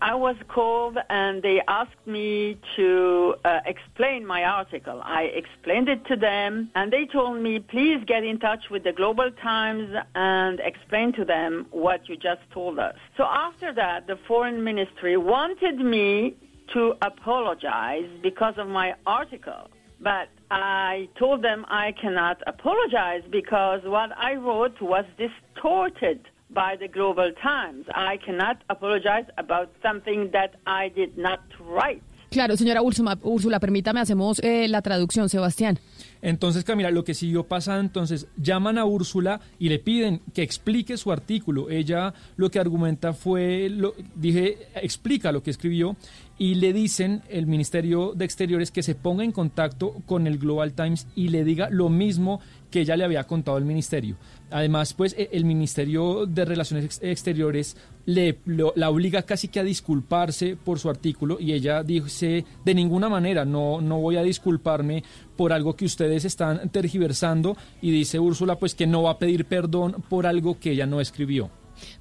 I 0.02 0.16
was 0.16 0.36
called 0.48 0.98
and 1.12 1.44
they 1.44 1.62
asked 1.68 2.08
me 2.08 2.58
to 2.76 3.36
uh, 3.46 3.60
explain 3.68 4.26
my 4.26 4.44
article. 4.44 5.00
I 5.04 5.24
explained 5.24 5.90
it 5.90 6.04
to 6.08 6.16
them 6.16 6.72
and 6.74 6.92
they 6.92 7.06
told 7.06 7.40
me, 7.40 7.60
please 7.60 8.04
get 8.08 8.24
in 8.24 8.40
touch 8.40 8.72
with 8.72 8.84
the 8.84 8.94
Global 8.94 9.30
Times 9.44 9.96
and 10.16 10.60
explain 10.60 11.14
to 11.14 11.24
them 11.24 11.68
what 11.70 12.10
you 12.10 12.18
just 12.18 12.42
told 12.52 12.80
us. 12.80 12.96
So 13.16 13.26
after 13.26 13.72
that, 13.74 14.08
the 14.08 14.18
foreign 14.28 14.64
ministry 14.64 15.18
wanted 15.18 15.78
me 15.78 16.36
to 16.74 16.96
apologize 17.04 18.10
because 18.24 18.56
of 18.58 18.68
my 18.68 18.96
article. 19.06 19.70
But 20.00 20.30
I 20.50 21.10
told 21.20 21.44
them 21.44 21.64
I 21.70 21.92
cannot 21.92 22.42
apologize 22.48 23.22
because 23.30 23.82
what 23.84 24.10
I 24.18 24.34
wrote 24.34 24.82
was 24.82 25.06
distorted 25.18 26.28
by 26.54 26.78
the 26.78 26.88
Global 26.88 27.34
Times. 27.42 27.86
I 27.94 28.18
cannot 28.18 28.58
apologize 28.70 29.26
about 29.38 29.70
something 29.82 30.32
that 30.32 30.56
I 30.66 30.90
did 30.90 31.18
not 31.18 31.42
write. 31.60 32.04
Claro, 32.32 32.56
señora 32.56 32.82
Úrsula, 32.82 33.20
Úrsula 33.24 33.60
permítame, 33.60 34.00
hacemos 34.00 34.40
eh, 34.40 34.70
la 34.70 34.82
traducción, 34.82 35.28
Sebastián. 35.28 35.80
Entonces, 36.22 36.64
Camila, 36.64 36.90
lo 36.90 37.04
que 37.04 37.14
siguió 37.14 37.44
pasando, 37.44 37.82
entonces, 37.82 38.30
llaman 38.38 38.78
a 38.78 38.86
Úrsula 38.86 39.42
y 39.60 39.68
le 39.68 39.80
piden 39.80 40.22
que 40.34 40.42
explique 40.42 40.96
su 40.96 41.12
artículo. 41.12 41.70
Ella 41.70 42.14
lo 42.38 42.50
que 42.50 42.60
argumenta 42.60 43.12
fue, 43.12 43.68
lo, 43.70 43.96
dije, 44.16 44.60
explica 44.76 45.34
lo 45.34 45.44
que 45.44 45.52
escribió 45.52 45.98
y 46.38 46.56
le 46.56 46.72
dicen 46.72 47.22
el 47.28 47.48
Ministerio 47.48 48.14
de 48.16 48.24
Exteriores 48.24 48.72
que 48.72 48.82
se 48.82 48.96
ponga 48.96 49.26
en 49.26 49.34
contacto 49.34 49.96
con 50.06 50.26
el 50.26 50.38
Global 50.38 50.72
Times 50.72 51.08
y 51.16 51.28
le 51.28 51.44
diga 51.44 51.70
lo 51.70 51.90
mismo 51.90 52.40
que 52.70 52.80
ella 52.80 52.96
le 52.96 53.04
había 53.04 53.26
contado 53.26 53.58
al 53.58 53.66
ministerio. 53.66 54.16
Además, 54.52 54.94
pues 54.94 55.16
e- 55.18 55.30
el 55.32 55.46
Ministerio 55.46 56.26
de 56.26 56.46
Relaciones 56.46 56.86
Ex- 56.86 57.00
Exteriores 57.02 57.78
le 58.06 58.38
lo- 58.46 58.74
la 58.76 58.90
obliga 58.90 59.22
casi 59.24 59.48
que 59.48 59.60
a 59.60 59.64
disculparse 59.64 60.56
por 60.58 60.80
su 60.80 60.90
artículo 60.90 61.38
y 61.40 61.54
ella 61.54 61.84
dice 61.84 62.44
de 62.66 62.74
ninguna 62.76 63.10
manera 63.10 63.46
no 63.46 63.80
no 63.80 64.00
voy 64.00 64.18
a 64.18 64.24
disculparme 64.24 65.04
por 65.38 65.54
algo 65.54 65.76
que 65.76 65.86
ustedes 65.86 66.26
están 66.26 66.70
tergiversando 66.70 67.56
y 67.82 67.92
dice 67.92 68.20
Úrsula 68.20 68.56
pues 68.58 68.76
que 68.76 68.88
no 68.88 69.04
va 69.04 69.12
a 69.12 69.20
pedir 69.20 69.46
perdón 69.46 70.04
por 70.10 70.26
algo 70.28 70.60
que 70.60 70.72
ella 70.72 70.86
no 70.86 71.00
escribió. 71.00 71.50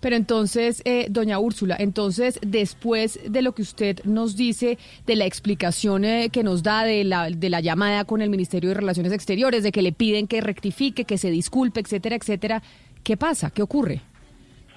Pero 0.01 0.16
entonces, 0.16 0.83
eh, 0.85 1.07
doña 1.11 1.39
Úrsula, 1.39 1.76
entonces 1.78 2.39
después 2.43 3.20
de 3.24 3.43
lo 3.43 3.53
que 3.53 3.62
usted 3.62 4.01
nos 4.05 4.37
dice, 4.37 4.78
de 5.07 5.16
la 5.16 5.26
explicación 5.26 6.05
eh, 6.05 6.31
que 6.33 6.43
nos 6.43 6.62
da 6.62 6.85
de 6.85 7.05
la, 7.05 7.31
de 7.31 7.51
la 7.51 7.61
llamada 7.61 8.05
con 8.05 8.22
el 8.22 8.31
Ministerio 8.31 8.70
de 8.70 8.74
Relaciones 8.74 9.12
Exteriores, 9.12 9.62
de 9.62 9.72
que 9.72 9.83
le 9.83 9.93
piden 9.93 10.26
que 10.26 10.41
rectifique, 10.41 11.05
que 11.05 11.18
se 11.18 11.31
disculpe, 11.31 11.81
etcétera, 11.81 12.16
etcétera, 12.16 12.62
¿qué 13.03 13.16
pasa? 13.16 13.51
¿Qué 13.51 13.62
ocurre? 13.62 14.03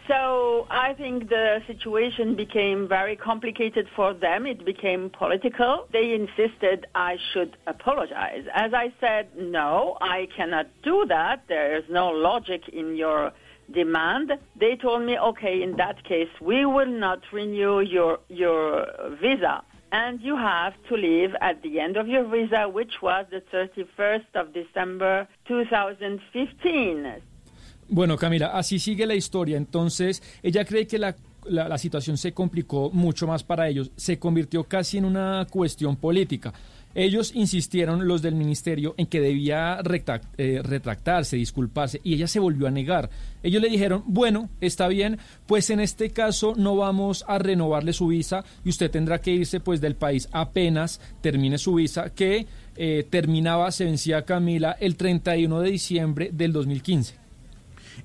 So 0.08 0.68
I 0.70 0.94
think 0.96 1.30
the 1.30 1.60
situation 1.66 2.36
became 2.36 2.88
very 2.90 3.16
complicated 3.16 3.88
for 3.96 4.14
them. 4.14 4.46
It 4.46 4.66
became 4.66 5.10
political. 5.10 5.88
They 5.94 6.14
insisted 6.14 6.88
I 6.94 7.18
should 7.32 7.56
apologize. 7.68 8.44
As 8.54 8.74
I 8.74 8.94
said, 9.00 9.30
no, 9.38 9.98
I 10.02 10.28
cannot 10.36 10.68
do 10.84 11.06
that. 11.08 11.44
There 11.48 11.78
is 11.78 11.86
no 11.90 12.10
logic 12.10 12.68
in 12.68 12.98
your 12.98 13.32
demand. 13.72 14.32
They 14.60 14.76
told 14.76 15.04
me, 15.04 15.18
okay, 15.18 15.62
in 15.62 15.76
that 15.78 16.04
case, 16.04 16.30
we 16.42 16.66
will 16.66 16.92
not 16.92 17.20
renew 17.32 17.82
your 17.82 18.20
your 18.30 18.86
visa. 19.22 19.64
And 19.92 20.20
you 20.22 20.36
have 20.36 20.74
to 20.90 20.96
leave 20.96 21.36
at 21.40 21.62
the 21.62 21.80
end 21.80 21.98
of 21.98 22.08
your 22.08 22.24
visa, 22.24 22.68
which 22.68 23.02
was 23.02 23.28
the 23.30 23.44
31st 23.54 24.36
of 24.36 24.52
December 24.52 25.28
2015. 25.48 27.22
Bueno, 27.90 28.18
Camila, 28.18 28.48
así 28.48 28.80
sigue 28.80 29.06
la 29.06 29.14
historia. 29.14 29.56
Entonces, 29.56 30.24
ella 30.42 30.66
cree 30.66 30.88
que 30.88 30.98
la, 30.98 31.16
la, 31.46 31.68
la 31.68 31.78
situación 31.78 32.18
se 32.18 32.34
complicó 32.34 32.90
mucho 32.92 33.28
más 33.28 33.44
para 33.44 33.68
ellos. 33.68 33.92
Se 33.96 34.18
convirtió 34.18 34.64
casi 34.64 34.98
en 34.98 35.06
una 35.06 35.46
cuestión 35.52 35.96
política. 35.96 36.54
Ellos 36.96 37.32
insistieron, 37.34 38.08
los 38.08 38.22
del 38.22 38.36
ministerio, 38.36 38.94
en 38.98 39.08
que 39.08 39.20
debía 39.20 39.80
eh, 40.38 40.62
retractarse, 40.64 41.38
disculparse, 41.38 42.00
y 42.04 42.14
ella 42.14 42.28
se 42.28 42.40
volvió 42.40 42.68
a 42.68 42.72
negar. 42.72 43.10
Ellos 43.42 43.62
le 43.62 43.70
dijeron, 43.70 44.04
bueno, 44.06 44.50
está 44.62 44.88
bien, 44.88 45.18
pues 45.48 45.70
en 45.70 45.80
este 45.80 46.12
caso 46.12 46.54
no 46.56 46.76
vamos 46.76 47.26
a 47.28 47.40
renovarle 47.40 47.94
su 47.94 48.08
visa 48.08 48.44
y 48.64 48.70
usted 48.70 48.92
tendrá 48.92 49.20
que 49.20 49.32
irse 49.32 49.60
pues 49.60 49.82
del 49.82 49.96
país 49.96 50.30
apenas 50.32 51.02
termine 51.22 51.58
su 51.58 51.76
visa, 51.76 52.12
que 52.12 52.46
eh, 52.76 53.06
terminaba, 53.10 53.72
se 53.72 53.86
vencía 53.86 54.26
Camila, 54.26 54.78
el 54.80 54.96
31 54.96 55.62
de 55.62 55.72
diciembre 55.72 56.30
del 56.32 56.54
2015. 56.54 57.23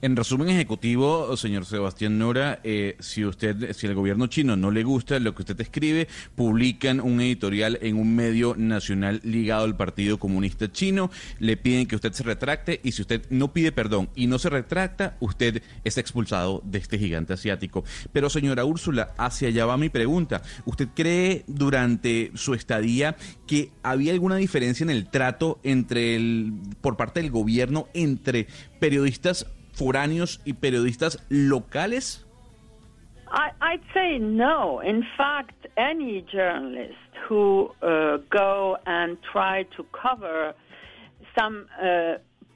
En 0.03 0.17
resumen 0.17 0.49
ejecutivo, 0.49 1.37
señor 1.37 1.65
Sebastián 1.65 2.19
Nora, 2.19 2.61
eh, 2.63 2.97
si 3.01 3.25
usted, 3.25 3.73
si 3.73 3.87
el 3.87 3.95
gobierno 3.95 4.27
chino 4.27 4.57
no 4.57 4.71
le 4.71 4.85
gusta 4.85 5.19
lo 5.19 5.35
que 5.35 5.43
usted 5.43 5.61
escribe, 5.61 6.09
publican 6.37 7.01
un 7.01 7.21
editorial 7.21 7.79
en 7.83 7.97
un 7.97 8.15
medio 8.15 8.55
nacional 8.57 9.21
ligado 9.25 9.65
al 9.65 9.77
Partido 9.77 10.19
Comunista 10.19 10.71
Chino, 10.71 11.11
le 11.39 11.57
piden 11.57 11.87
que 11.87 11.97
usted 11.97 12.13
se 12.13 12.23
retracte 12.23 12.81
y 12.83 12.93
si 12.93 13.03
usted 13.03 13.23
no 13.31 13.53
pide 13.53 13.73
perdón 13.73 14.09
y 14.15 14.27
no 14.27 14.39
se 14.39 14.51
retracta, 14.51 15.17
usted 15.21 15.63
es 15.85 15.99
expulsado 15.99 16.63
de 16.65 16.79
este 16.79 16.99
gigante 16.99 17.33
asiático. 17.33 17.85
Pero 18.13 18.31
señora 18.31 18.65
Úrsula, 18.65 19.15
hacia 19.19 19.49
allá 19.49 19.67
va 19.67 19.77
mi 19.77 19.89
pregunta. 19.89 20.43
¿Usted 20.65 20.89
cree 20.95 21.45
durante 21.47 22.31
su 22.35 22.55
estadía 22.55 23.17
que 23.47 23.71
había 23.83 24.13
alguna 24.13 24.37
diferencia 24.37 24.85
en 24.85 24.91
el 24.91 25.09
trato 25.09 25.59
entre 25.63 26.17
el, 26.17 26.53
por 26.81 26.97
parte 26.97 27.21
del 27.21 27.31
gobierno 27.31 27.89
entre 27.95 28.47
periodistas 28.79 29.47
foráneos 29.79 30.41
y 30.45 30.53
periodistas 30.53 31.25
locales? 31.31 32.27
I, 33.31 33.51
I'd 33.61 33.83
say 33.95 34.19
no. 34.19 34.81
In 34.81 35.05
fact, 35.17 35.67
any 35.77 36.25
journalist 36.33 36.95
who 37.29 37.71
uh, 37.83 38.19
go 38.31 38.79
and 38.87 39.19
try 39.33 39.65
to 39.77 39.85
cover 39.93 40.55
some 41.39 41.67
uh, 41.81 42.15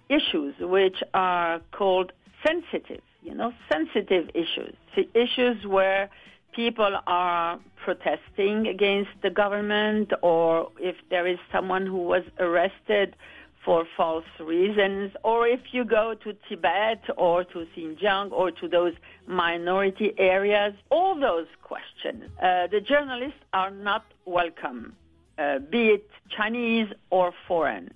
issues 0.08 0.54
which 0.60 0.96
are 1.14 1.60
called 1.72 2.12
sensitive, 2.46 3.02
you 3.22 3.34
know, 3.34 3.52
sensitive 3.70 4.30
issues, 4.34 4.74
the 4.96 5.08
issues 5.14 5.66
where 5.66 6.10
people 6.54 6.98
are 7.06 7.58
protesting 7.84 8.66
against 8.66 9.10
the 9.22 9.30
government 9.30 10.12
or 10.22 10.70
if 10.78 10.96
there 11.10 11.26
is 11.26 11.38
someone 11.50 11.86
who 11.86 11.96
was 11.96 12.22
arrested 12.38 13.14
for 13.64 13.86
false 13.96 14.24
reasons, 14.40 15.12
or 15.22 15.46
if 15.46 15.60
you 15.72 15.84
go 15.84 16.14
to 16.24 16.34
Tibet 16.48 17.02
or 17.16 17.44
to 17.44 17.66
Xinjiang 17.76 18.32
or 18.32 18.50
to 18.50 18.68
those 18.68 18.94
minority 19.26 20.12
areas, 20.18 20.74
all 20.90 21.18
those 21.18 21.46
questions, 21.62 22.24
uh, 22.42 22.66
the 22.66 22.80
journalists 22.80 23.38
are 23.52 23.70
not 23.70 24.04
welcome, 24.24 24.94
uh, 25.38 25.58
be 25.58 25.88
it 25.88 26.10
Chinese 26.36 26.88
or 27.10 27.32
foreign. 27.46 27.92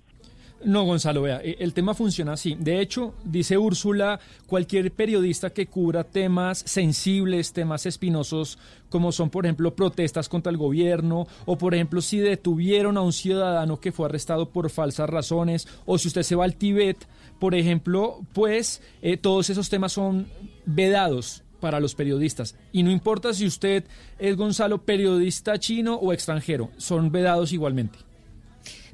No, 0.63 0.85
Gonzalo, 0.85 1.21
vea, 1.21 1.39
eh, 1.43 1.57
el 1.59 1.73
tema 1.73 1.93
funciona 1.93 2.33
así. 2.33 2.55
De 2.59 2.81
hecho, 2.81 3.13
dice 3.23 3.57
Úrsula, 3.57 4.19
cualquier 4.47 4.91
periodista 4.91 5.51
que 5.51 5.67
cubra 5.67 6.03
temas 6.03 6.63
sensibles, 6.65 7.53
temas 7.53 7.85
espinosos, 7.85 8.57
como 8.89 9.11
son, 9.11 9.29
por 9.29 9.45
ejemplo, 9.45 9.75
protestas 9.75 10.29
contra 10.29 10.51
el 10.51 10.57
gobierno, 10.57 11.27
o 11.45 11.57
por 11.57 11.75
ejemplo, 11.75 12.01
si 12.01 12.17
detuvieron 12.17 12.97
a 12.97 13.01
un 13.01 13.13
ciudadano 13.13 13.79
que 13.79 13.91
fue 13.91 14.07
arrestado 14.07 14.49
por 14.49 14.69
falsas 14.69 15.09
razones, 15.09 15.67
o 15.85 15.97
si 15.97 16.07
usted 16.07 16.23
se 16.23 16.35
va 16.35 16.45
al 16.45 16.55
Tíbet, 16.55 17.07
por 17.39 17.53
ejemplo, 17.53 18.21
pues 18.33 18.81
eh, 19.01 19.17
todos 19.17 19.49
esos 19.51 19.69
temas 19.69 19.91
son 19.91 20.27
vedados 20.65 21.43
para 21.59 21.79
los 21.79 21.93
periodistas. 21.93 22.55
Y 22.71 22.83
no 22.83 22.91
importa 22.91 23.33
si 23.33 23.45
usted 23.45 23.83
es, 24.17 24.35
Gonzalo, 24.35 24.79
periodista 24.79 25.59
chino 25.59 25.95
o 25.95 26.13
extranjero, 26.13 26.69
son 26.77 27.11
vedados 27.11 27.53
igualmente. 27.53 28.06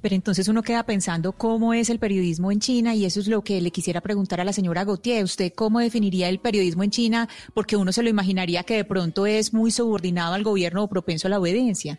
Pero 0.04 0.16
entonces 0.16 0.50
uno 0.50 0.64
queda 0.64 0.84
pensando 0.84 1.32
cómo 1.32 1.74
es 1.74 1.90
el 1.90 1.98
periodismo 1.98 2.52
en 2.52 2.60
China 2.60 2.94
y 2.94 3.06
eso 3.06 3.22
es 3.22 3.30
lo 3.30 3.42
que 3.42 3.62
le 3.62 3.72
quisiera 3.72 4.02
preguntar 4.02 4.42
a 4.42 4.44
la 4.44 4.52
señora 4.52 4.84
Gautier. 4.84 5.24
¿Usted 5.24 5.54
cómo 5.56 5.80
definiría 5.80 6.28
el 6.28 6.40
periodismo 6.40 6.84
en 6.84 6.90
China? 6.90 7.30
Porque 7.54 7.78
uno 7.78 7.94
se 7.94 8.04
lo 8.04 8.10
imaginaría 8.10 8.64
que 8.64 8.76
de 8.76 8.84
pronto 8.84 9.26
es 9.26 9.54
muy 9.54 9.72
subordinado 9.72 10.34
al 10.34 10.44
gobierno 10.44 10.84
o 10.84 10.90
propenso 10.90 11.28
a 11.28 11.30
la 11.30 11.40
obediencia. 11.40 11.98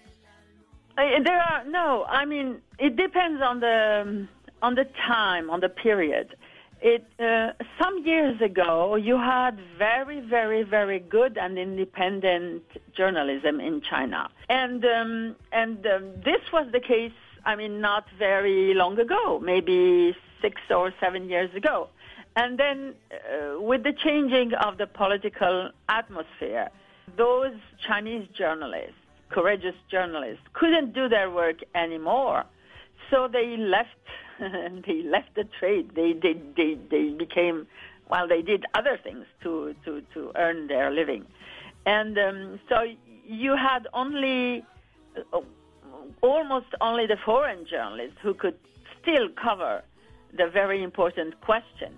There 0.97 1.41
are 1.41 1.65
no. 1.67 2.05
I 2.07 2.27
mean, 2.27 2.61
it 2.79 2.95
depends 2.95 3.41
on 3.43 3.61
the 3.61 4.29
on 4.61 4.75
the 4.75 4.85
time, 5.09 5.49
on 5.49 5.61
the 5.61 5.71
period. 5.71 6.37
Uh, 6.85 7.53
some 7.83 8.05
years 8.05 8.39
ago, 8.43 8.97
you 8.97 9.17
had 9.17 9.59
very, 9.79 10.21
very, 10.21 10.63
very 10.63 10.99
good 10.99 11.39
and 11.39 11.59
independent 11.59 12.63
journalism 12.95 13.61
in 13.61 13.81
China, 13.81 14.29
and 14.51 14.85
um, 14.85 15.37
and 15.53 15.87
um, 15.87 16.13
this 16.23 16.43
was 16.53 16.67
the 16.71 16.81
case. 16.81 17.13
I 17.45 17.57
mean, 17.57 17.81
not 17.81 18.05
very 18.19 18.75
long 18.75 18.99
ago, 18.99 19.39
maybe 19.39 20.17
six 20.41 20.61
or 20.71 20.93
seven 21.01 21.29
years 21.29 21.55
ago, 21.55 21.89
and 22.37 22.59
then 22.59 22.95
uh, 23.13 23.61
with 23.61 23.83
the 23.83 23.93
changing 23.93 24.53
of 24.55 24.79
the 24.79 24.87
political 24.87 25.71
atmosphere, 25.89 26.69
those 27.17 27.55
Chinese 27.87 28.27
journalists 28.37 28.97
courageous 29.35 29.75
journalists 29.91 30.45
couldn't 30.53 30.95
do 30.95 31.09
their 31.09 31.31
work 31.31 31.57
anymore. 31.75 32.45
So 33.11 33.29
they 33.31 33.57
left. 33.57 33.91
they 34.87 35.03
left 35.03 35.35
the 35.35 35.45
trade. 35.59 35.91
They 35.95 36.13
they 36.13 36.35
they, 36.57 36.79
they 36.91 37.11
became 37.11 37.67
well. 38.09 38.27
They 38.29 38.43
did 38.43 38.65
other 38.75 38.99
things 39.03 39.27
to 39.43 39.75
to 39.85 40.03
to 40.15 40.33
earn 40.37 40.69
their 40.69 40.91
living, 40.91 41.25
and 41.85 42.19
um, 42.19 42.61
so 42.69 42.77
you 43.27 43.57
had 43.57 43.87
only 43.93 44.65
uh, 45.33 45.41
almost 46.21 46.67
only 46.81 47.07
the 47.07 47.17
foreign 47.25 47.65
journalists 47.67 48.19
who 48.23 48.35
could 48.35 48.57
still 49.01 49.29
cover 49.35 49.83
the 50.37 50.47
very 50.53 50.83
important 50.83 51.35
questions. 51.41 51.95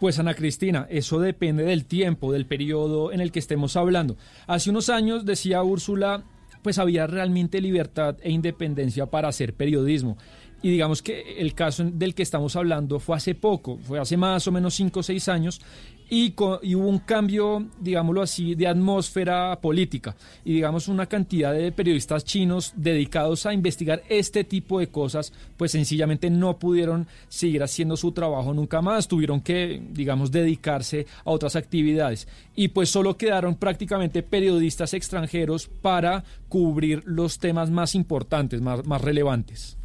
Pues 0.00 0.18
Ana 0.18 0.34
Cristina, 0.34 0.86
eso 0.90 1.20
depende 1.20 1.64
del 1.64 1.84
tiempo, 1.84 2.32
del 2.32 2.46
periodo 2.46 3.12
en 3.12 3.20
el 3.20 3.30
que 3.30 3.38
estemos 3.38 3.76
hablando. 3.76 4.16
Hace 4.46 4.70
unos 4.70 4.88
años, 4.88 5.24
decía 5.24 5.62
Úrsula, 5.62 6.24
pues 6.62 6.78
había 6.78 7.06
realmente 7.06 7.60
libertad 7.60 8.16
e 8.22 8.30
independencia 8.30 9.06
para 9.06 9.28
hacer 9.28 9.54
periodismo. 9.54 10.16
Y 10.62 10.70
digamos 10.70 11.02
que 11.02 11.38
el 11.38 11.54
caso 11.54 11.84
del 11.84 12.14
que 12.14 12.22
estamos 12.22 12.56
hablando 12.56 12.98
fue 12.98 13.16
hace 13.16 13.34
poco, 13.34 13.78
fue 13.78 14.00
hace 14.00 14.16
más 14.16 14.46
o 14.48 14.52
menos 14.52 14.74
cinco 14.74 15.00
o 15.00 15.02
seis 15.02 15.28
años, 15.28 15.60
y, 16.08 16.34
y 16.62 16.74
hubo 16.74 16.88
un 16.88 17.00
cambio, 17.00 17.66
digámoslo 17.80 18.22
así, 18.22 18.54
de 18.54 18.66
atmósfera 18.66 19.60
política. 19.60 20.14
Y 20.44 20.54
digamos 20.54 20.88
una 20.88 21.06
cantidad 21.06 21.52
de 21.52 21.72
periodistas 21.72 22.24
chinos 22.24 22.72
dedicados 22.76 23.44
a 23.46 23.52
investigar 23.52 24.02
este 24.08 24.44
tipo 24.44 24.78
de 24.78 24.88
cosas, 24.88 25.32
pues 25.56 25.72
sencillamente 25.72 26.30
no 26.30 26.58
pudieron 26.58 27.06
seguir 27.28 27.62
haciendo 27.62 27.96
su 27.96 28.12
trabajo 28.12 28.54
nunca 28.54 28.80
más, 28.80 29.08
tuvieron 29.08 29.40
que, 29.40 29.82
digamos, 29.90 30.30
dedicarse 30.30 31.06
a 31.24 31.30
otras 31.30 31.56
actividades. 31.56 32.28
Y 32.54 32.68
pues 32.68 32.88
solo 32.88 33.16
quedaron 33.16 33.56
prácticamente 33.56 34.22
periodistas 34.22 34.94
extranjeros 34.94 35.68
para 35.68 36.24
cubrir 36.48 37.02
los 37.04 37.38
temas 37.38 37.70
más 37.70 37.94
importantes, 37.94 38.60
más, 38.60 38.86
más 38.86 39.00
relevantes. 39.00 39.75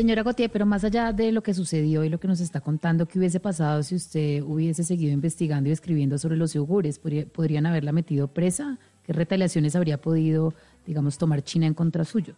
Señora 0.00 0.22
Gautier, 0.22 0.48
pero 0.50 0.64
más 0.64 0.82
allá 0.82 1.12
de 1.12 1.30
lo 1.30 1.42
que 1.42 1.52
sucedió 1.52 2.02
y 2.04 2.08
lo 2.08 2.18
que 2.18 2.26
nos 2.26 2.40
está 2.40 2.62
contando, 2.62 3.04
¿qué 3.06 3.18
hubiese 3.18 3.38
pasado 3.38 3.82
si 3.82 3.94
usted 3.94 4.40
hubiese 4.42 4.82
seguido 4.82 5.12
investigando 5.12 5.68
y 5.68 5.72
escribiendo 5.72 6.16
sobre 6.16 6.36
los 6.38 6.54
yogures? 6.54 6.98
¿Podría- 6.98 7.26
¿Podrían 7.26 7.66
haberla 7.66 7.92
metido 7.92 8.26
presa? 8.28 8.78
¿Qué 9.04 9.12
retaliaciones 9.12 9.76
habría 9.76 9.98
podido, 10.00 10.54
digamos, 10.86 11.18
tomar 11.18 11.42
China 11.42 11.66
en 11.66 11.74
contra 11.74 12.06
suyo? 12.06 12.32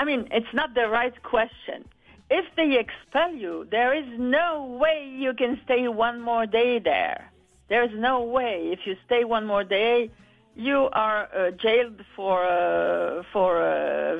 I 0.00 0.04
mean, 0.04 0.26
it's 0.32 0.52
not 0.52 0.74
the 0.74 0.88
right 0.88 1.14
question. 1.22 1.84
If 2.30 2.46
they 2.56 2.78
expel 2.80 3.32
you, 3.38 3.64
there 3.70 3.96
is 3.96 4.18
no 4.18 4.64
way 4.80 5.16
you 5.16 5.34
can 5.36 5.60
stay 5.62 5.86
one 5.86 6.18
more 6.20 6.48
day 6.48 6.80
there. 6.80 7.30
There 7.68 7.84
is 7.86 7.92
no 7.96 8.20
way. 8.24 8.72
If 8.72 8.80
you 8.86 8.96
stay 9.04 9.22
one 9.24 9.46
more 9.46 9.64
day, 9.64 10.10
you 10.56 10.88
are 10.94 11.28
uh, 11.32 11.52
jailed 11.62 12.02
for 12.16 12.42
uh, 12.42 13.22
for 13.32 13.62
uh, 13.62 14.18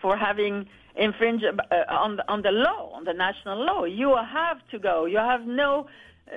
for 0.00 0.16
having 0.16 0.66
infringed 0.96 1.44
uh, 1.44 1.74
on 1.88 2.16
the, 2.16 2.28
on 2.30 2.42
the 2.42 2.50
law, 2.50 2.92
on 2.94 3.04
the 3.04 3.12
national 3.12 3.64
law. 3.64 3.84
You 3.84 4.16
have 4.16 4.58
to 4.70 4.78
go. 4.78 5.06
You 5.06 5.18
have 5.18 5.46
no 5.46 5.86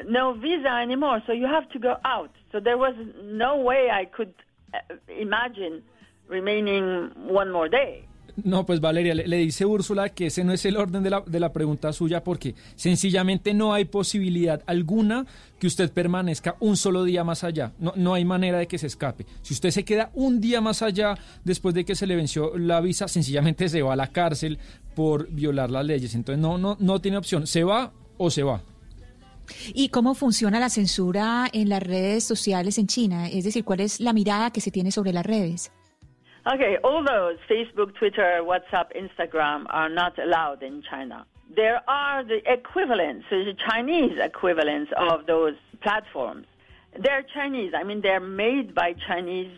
no 0.08 0.34
visa 0.34 0.70
anymore, 0.70 1.22
so 1.28 1.34
you 1.34 1.46
have 1.46 1.70
to 1.70 1.80
go 1.80 1.98
out. 2.04 2.32
So 2.52 2.60
there 2.60 2.78
was 2.78 2.96
no 3.22 3.58
way 3.58 3.90
I 3.92 4.06
could 4.06 4.34
uh, 4.74 4.80
imagine 5.08 5.84
remaining 6.28 7.12
one 7.16 7.52
more 7.52 7.70
day. 7.70 8.08
No, 8.36 8.66
pues 8.66 8.82
Valeria, 8.82 9.14
le, 9.14 9.38
dice 9.38 9.66
Úrsula 9.66 10.10
que 10.10 10.28
ese 10.28 10.44
no 10.44 10.54
es 10.54 10.66
el 10.66 10.78
orden 10.78 11.04
de 11.04 11.12
la, 11.12 11.22
de 11.22 11.40
la 11.40 11.54
pregunta 11.54 11.94
suya 11.94 12.24
porque 12.24 12.56
sencillamente 12.76 13.54
no 13.54 13.74
hay 13.74 13.86
posibilidad 13.86 14.64
alguna 14.66 15.26
que 15.60 15.68
usted 15.68 15.92
permanezca 15.92 16.56
un 16.60 16.76
solo 16.76 17.04
día 17.04 17.24
más 17.24 17.44
allá. 17.44 17.74
No, 17.78 17.94
no 17.96 18.16
hay 18.16 18.26
manera 18.26 18.58
de 18.58 18.68
que 18.68 18.80
se 18.80 18.88
escape. 18.88 19.26
Si 19.44 19.54
usted 19.54 19.70
se 19.70 19.86
queda 19.86 20.10
un 20.16 20.42
día 20.42 20.62
más 20.62 20.82
allá 20.82 21.16
después 21.44 21.76
de 21.76 21.86
que 21.86 21.96
se 21.96 22.08
le 22.08 22.16
venció 22.16 22.58
la 22.58 22.82
visa, 22.82 23.08
sencillamente 23.08 23.70
se 23.70 23.82
va 23.82 23.94
a 23.94 23.98
la 23.98 24.08
cárcel 24.08 24.58
por 24.96 25.30
violar 25.30 25.70
las 25.70 25.86
leyes. 25.86 26.16
Entonces 26.16 26.42
no, 26.42 26.58
no, 26.58 26.76
no 26.80 27.00
tiene 27.02 27.18
opción. 27.18 27.46
Se 27.46 27.64
va 27.64 27.92
o 28.18 28.32
se 28.32 28.44
va. 28.44 28.64
¿Y 29.74 29.90
cómo 29.90 30.16
funciona 30.16 30.60
la 30.60 30.70
censura 30.70 31.50
en 31.52 31.70
las 31.70 31.84
redes 31.84 32.24
sociales 32.24 32.78
en 32.78 32.88
China? 32.88 33.28
Es 33.28 33.44
decir, 33.44 33.64
¿cuál 33.64 33.82
es 33.82 34.00
la 34.00 34.14
mirada 34.14 34.52
que 34.52 34.62
se 34.62 34.72
tiene 34.72 34.92
sobre 34.92 35.14
las 35.14 35.26
redes? 35.26 35.72
Okay, 36.46 36.78
all 36.84 37.06
those 37.06 37.38
Facebook, 37.50 37.96
Twitter, 37.96 38.42
WhatsApp, 38.42 38.88
Instagram 38.98 39.66
are 39.70 39.88
not 39.88 40.20
allowed 40.20 40.62
in 40.62 40.84
China. 40.90 41.26
There 41.56 41.82
are 41.88 42.22
the 42.22 42.42
equivalents, 42.52 43.26
the 43.30 43.56
Chinese 43.70 44.20
equivalents 44.20 44.92
of 44.98 45.26
those 45.26 45.54
platforms. 45.82 46.46
They're 47.00 47.24
Chinese. 47.34 47.72
I 47.74 47.84
mean, 47.84 48.02
they're 48.02 48.20
made 48.20 48.76
by 48.76 48.94
Chinese 49.08 49.56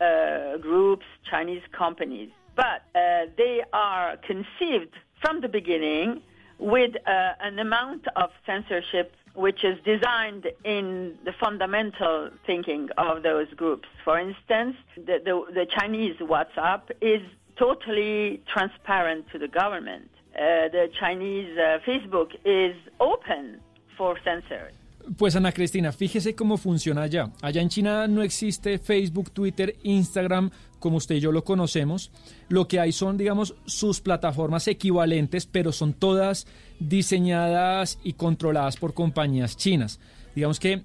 uh, 0.00 0.56
groups, 0.58 1.06
Chinese 1.30 1.62
companies, 1.70 2.30
but 2.56 2.82
uh, 2.96 3.26
they 3.36 3.62
are 3.72 4.16
conceived 4.16 4.94
from 5.20 5.40
the 5.40 5.48
beginning 5.48 6.20
with 6.58 6.96
uh, 7.06 7.32
an 7.40 7.60
amount 7.60 8.06
of 8.16 8.30
censorship 8.44 9.14
which 9.34 9.64
is 9.64 9.78
designed 9.84 10.46
in 10.64 11.16
the 11.24 11.32
fundamental 11.32 12.30
thinking 12.46 12.88
of 12.96 13.22
those 13.22 13.48
groups. 13.54 13.88
For 14.04 14.18
instance, 14.18 14.76
the, 14.96 15.20
the, 15.24 15.44
the 15.52 15.66
Chinese 15.66 16.16
WhatsApp 16.20 16.82
is 17.00 17.20
totally 17.56 18.42
transparent 18.52 19.26
to 19.32 19.38
the 19.38 19.48
government. 19.48 20.10
Uh, 20.34 20.68
the 20.68 20.88
Chinese 20.98 21.56
uh, 21.56 21.78
Facebook 21.86 22.34
is 22.44 22.74
open 23.00 23.60
for 23.96 24.18
censors. 24.24 24.72
Pues 25.18 25.36
Ana 25.36 25.52
Cristina, 25.52 25.92
fíjese 25.92 26.34
cómo 26.34 26.56
funciona 26.56 27.02
allá. 27.02 27.30
Allá 27.42 27.60
en 27.60 27.68
China 27.68 28.08
no 28.08 28.22
existe 28.22 28.78
Facebook, 28.78 29.30
Twitter, 29.32 29.74
Instagram, 29.82 30.50
como 30.84 30.98
usted 30.98 31.14
y 31.14 31.20
yo 31.20 31.32
lo 31.32 31.44
conocemos. 31.44 32.10
Lo 32.50 32.68
que 32.68 32.78
hay 32.78 32.92
son, 32.92 33.16
digamos, 33.16 33.54
sus 33.64 34.02
plataformas 34.02 34.68
equivalentes, 34.68 35.46
pero 35.46 35.72
son 35.72 35.94
todas 35.94 36.46
diseñadas 36.78 37.98
y 38.04 38.12
controladas 38.12 38.76
por 38.76 38.92
compañías 38.92 39.56
chinas. 39.56 39.98
Digamos 40.34 40.60
que 40.60 40.72
eh, 40.72 40.82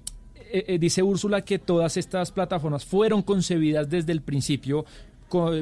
eh, 0.52 0.78
dice 0.78 1.02
Úrsula 1.02 1.42
que 1.42 1.58
todas 1.58 1.98
estas 1.98 2.32
plataformas 2.32 2.86
fueron 2.86 3.20
concebidas 3.20 3.90
desde 3.90 4.12
el 4.12 4.22
principio 4.22 4.86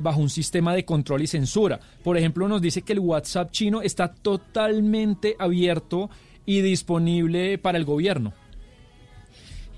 bajo 0.00 0.20
un 0.20 0.30
sistema 0.30 0.72
de 0.72 0.84
control 0.84 1.22
y 1.22 1.26
censura. 1.26 1.80
Por 2.04 2.16
ejemplo, 2.16 2.46
nos 2.46 2.62
dice 2.62 2.82
que 2.82 2.92
el 2.92 3.00
WhatsApp 3.00 3.50
chino 3.50 3.82
está 3.82 4.14
totalmente 4.14 5.34
abierto 5.36 6.10
y 6.46 6.60
disponible 6.60 7.58
para 7.58 7.76
el 7.76 7.84
gobierno. 7.84 8.32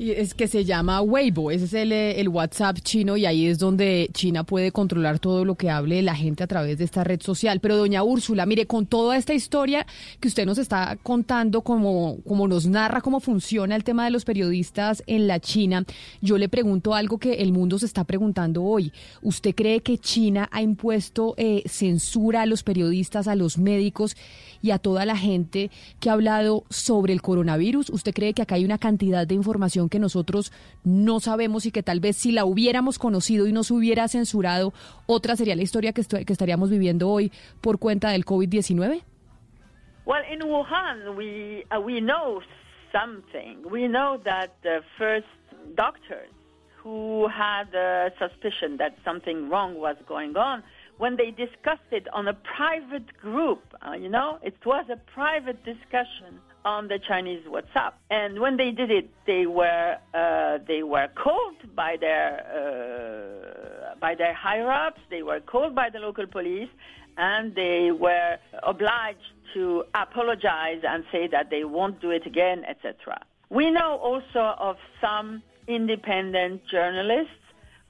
Y 0.01 0.12
es 0.12 0.32
que 0.32 0.48
se 0.48 0.64
llama 0.64 1.03
Weibo, 1.03 1.51
ese 1.51 1.66
es 1.66 1.74
el, 1.74 1.92
eh, 1.92 2.18
el 2.22 2.30
WhatsApp 2.30 2.78
chino 2.78 3.18
y 3.18 3.26
ahí 3.26 3.44
es 3.44 3.59
donde 3.59 4.09
China 4.14 4.44
puede 4.44 4.72
controlar 4.72 5.18
todo 5.18 5.44
lo 5.44 5.57
que 5.57 5.68
hable 5.68 6.01
la 6.01 6.14
gente 6.14 6.42
a 6.42 6.46
través 6.46 6.78
de 6.78 6.84
esta 6.84 7.05
red 7.05 7.20
social. 7.20 7.61
Pero 7.61 7.76
doña 7.76 8.03
Úrsula, 8.03 8.46
mire, 8.46 8.66
con 8.66 8.86
toda 8.86 9.18
esta 9.18 9.34
historia 9.34 9.86
que 10.18 10.28
usted 10.28 10.46
nos 10.46 10.57
está 10.57 10.96
contando, 11.03 11.61
como, 11.61 12.16
como 12.26 12.48
nos 12.48 12.64
narra 12.64 13.03
cómo 13.03 13.20
funciona 13.20 13.76
el 13.76 13.84
tema 13.84 14.07
de 14.07 14.11
los 14.11 14.24
periodistas 14.24 15.03
en 15.07 15.26
la 15.26 15.38
China, 15.38 15.84
yo 16.22 16.38
le 16.38 16.48
pregunto 16.48 16.94
algo 16.94 17.18
que 17.18 17.34
el 17.34 17.53
mundo 17.53 17.78
se 17.78 17.84
está 17.84 18.05
preguntando 18.05 18.62
hoy. 18.62 18.94
¿Usted 19.20 19.55
cree 19.55 19.80
que 19.80 19.98
China 19.98 20.48
ha 20.51 20.62
impuesto 20.62 21.34
eh, 21.36 21.62
censura 21.66 22.40
a 22.40 22.46
los 22.46 22.62
periodistas, 22.62 23.28
a 23.28 23.36
los 23.36 23.59
médicos 23.59 24.16
y 24.62 24.70
a 24.70 24.78
toda 24.78 25.05
la 25.05 25.18
gente 25.18 25.70
que 26.01 26.09
ha 26.09 26.14
hablado 26.14 26.64
sobre 26.70 27.12
el 27.12 27.20
coronavirus? 27.20 27.90
¿Usted 27.90 28.14
cree 28.14 28.32
que 28.32 28.40
acá 28.40 28.55
hay 28.55 28.64
una 28.64 28.78
cantidad 28.78 29.26
de 29.26 29.34
información 29.34 29.89
que 29.91 29.99
nosotros 29.99 30.53
no 30.84 31.20
sabemos 31.20 31.66
y 31.66 31.72
que 31.72 31.82
tal 31.82 32.01
vez 32.01 32.16
si 32.16 32.32
la 32.32 32.47
hubiéramos 32.47 32.99
conocido 32.99 33.47
y 33.47 33.53
no 33.53 33.62
se 33.64 33.74
hubiera 33.74 34.09
censurado, 34.09 34.72
otra 35.07 35.36
sería 35.36 35.57
la 35.57 35.62
historia 35.62 35.93
que, 35.93 36.03
que 36.03 36.32
estaríamos 36.32 36.70
viviendo 36.70 37.11
hoy 37.11 37.30
por 37.61 37.78
cuenta 37.78 38.11
del 38.11 38.24
COVID-19? 38.24 39.03
Well, 40.07 40.24
in 40.32 40.41
Wuhan, 40.41 41.14
we 41.14 41.64
uh, 41.70 41.80
we 41.80 42.01
know 42.01 42.41
something. 42.91 43.62
We 43.70 43.86
know 43.86 44.18
that 44.24 44.49
the 44.62 44.80
first 44.99 45.28
doctors 45.76 46.30
who 46.82 47.28
had 47.28 47.72
a 47.74 48.11
suspicion 48.18 48.78
that 48.78 48.97
something 49.05 49.49
wrong 49.51 49.78
was 49.78 49.97
going 50.09 50.36
on, 50.36 50.62
when 50.99 51.16
they 51.16 51.30
discussed 51.30 51.93
it 51.93 52.09
on 52.12 52.26
a 52.26 52.34
private 52.34 53.16
group, 53.20 53.62
uh, 53.86 53.93
you 53.93 54.09
know, 54.09 54.38
it 54.43 54.55
was 54.64 54.86
a 54.91 54.97
private 55.14 55.62
discussion 55.64 56.41
on 56.64 56.88
the 56.88 56.98
Chinese 56.98 57.44
WhatsApp. 57.46 57.92
And 58.11 58.40
when 58.40 58.56
they 58.56 58.70
did 58.70 58.90
it, 58.90 59.11
they 59.26 59.46
were 59.46 59.96
uh, 60.14 60.58
they 60.66 60.82
were 60.82 61.08
called 61.14 61.74
by 61.74 61.96
their 62.00 62.30
uh, 63.92 63.94
by 64.00 64.14
their 64.14 64.34
higher 64.34 64.70
ups. 64.70 65.00
They 65.11 65.22
were 65.22 65.40
called 65.40 65.74
by 65.74 65.90
the 65.90 65.98
local 65.98 66.26
police, 66.26 66.68
and 67.16 67.54
they 67.54 67.90
were 67.90 68.36
obliged 68.62 69.18
to 69.54 69.84
apologize 69.94 70.82
and 70.86 71.04
say 71.11 71.26
that 71.28 71.50
they 71.50 71.64
won't 71.64 72.00
do 72.00 72.11
it 72.11 72.26
again, 72.26 72.64
etc. 72.68 73.20
We 73.48 73.70
know 73.70 73.98
also 73.98 74.54
of 74.58 74.76
some 75.00 75.42
independent 75.66 76.62
journalists 76.70 77.32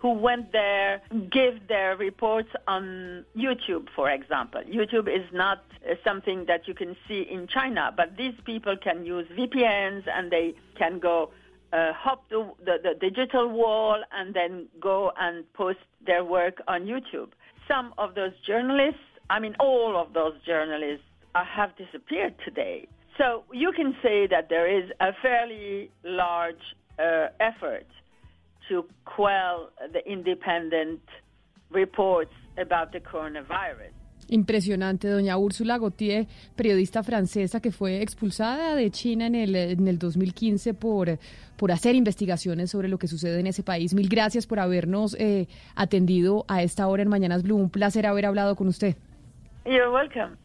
who 0.01 0.12
went 0.12 0.51
there, 0.53 1.03
give 1.30 1.68
their 1.68 1.96
reports 1.96 2.48
on 2.66 3.24
YouTube, 3.36 3.88
for 3.94 4.11
example. 4.11 4.62
YouTube 4.62 5.09
is 5.09 5.26
not 5.32 5.62
uh, 5.88 5.94
something 6.03 6.46
that 6.46 6.66
you 6.66 6.74
can 6.74 6.96
see 7.07 7.26
in 7.30 7.46
China, 7.46 7.92
but 7.94 8.16
these 8.16 8.34
people 8.44 8.76
can 8.82 9.05
use 9.05 9.26
VPNs 9.36 10.05
and 10.09 10.32
they 10.32 10.55
can 10.78 10.98
go 10.98 11.30
uh, 11.72 11.92
hop 11.92 12.28
the, 12.30 12.51
the, 12.64 12.78
the 12.82 12.94
digital 13.11 13.48
wall 13.48 14.03
and 14.12 14.34
then 14.34 14.66
go 14.80 15.12
and 15.20 15.44
post 15.53 15.78
their 16.07 16.24
work 16.24 16.62
on 16.66 16.86
YouTube. 16.86 17.28
Some 17.68 17.92
of 17.98 18.14
those 18.14 18.32
journalists, 18.46 19.01
I 19.28 19.38
mean, 19.38 19.55
all 19.61 20.01
of 20.01 20.14
those 20.14 20.34
journalists, 20.46 21.05
have 21.34 21.70
disappeared 21.76 22.34
today. 22.44 22.88
So 23.16 23.44
you 23.53 23.70
can 23.70 23.94
say 24.03 24.26
that 24.26 24.48
there 24.48 24.66
is 24.66 24.90
a 24.98 25.12
fairly 25.22 25.90
large 26.03 26.57
uh, 26.98 27.28
effort 27.38 27.86
to 28.70 28.86
quell 29.04 29.70
the 29.92 30.00
independent 30.06 31.02
reports 31.70 32.32
about 32.56 32.92
the 32.92 33.00
coronavirus. 33.00 33.92
Impresionante, 34.28 35.08
doña 35.08 35.36
Úrsula 35.36 35.76
Gautier, 35.76 36.28
periodista 36.54 37.02
francesa 37.02 37.60
que 37.60 37.72
fue 37.72 38.00
expulsada 38.00 38.76
de 38.76 38.88
China 38.92 39.26
en 39.26 39.34
el, 39.34 39.56
en 39.56 39.88
el 39.88 39.98
2015 39.98 40.72
por, 40.74 41.18
por 41.56 41.72
hacer 41.72 41.96
investigaciones 41.96 42.70
sobre 42.70 42.88
lo 42.88 42.96
que 42.96 43.08
sucede 43.08 43.40
en 43.40 43.48
ese 43.48 43.64
país. 43.64 43.92
Mil 43.92 44.08
gracias 44.08 44.46
por 44.46 44.60
habernos 44.60 45.16
eh, 45.18 45.48
atendido 45.74 46.44
a 46.46 46.62
esta 46.62 46.86
hora 46.86 47.02
en 47.02 47.08
Mañanas 47.08 47.42
Blue. 47.42 47.56
Un 47.56 47.70
placer 47.70 48.06
haber 48.06 48.24
hablado 48.24 48.54
con 48.54 48.68
usted. 48.68 48.94
You're 49.64 49.90
welcome. 49.90 50.36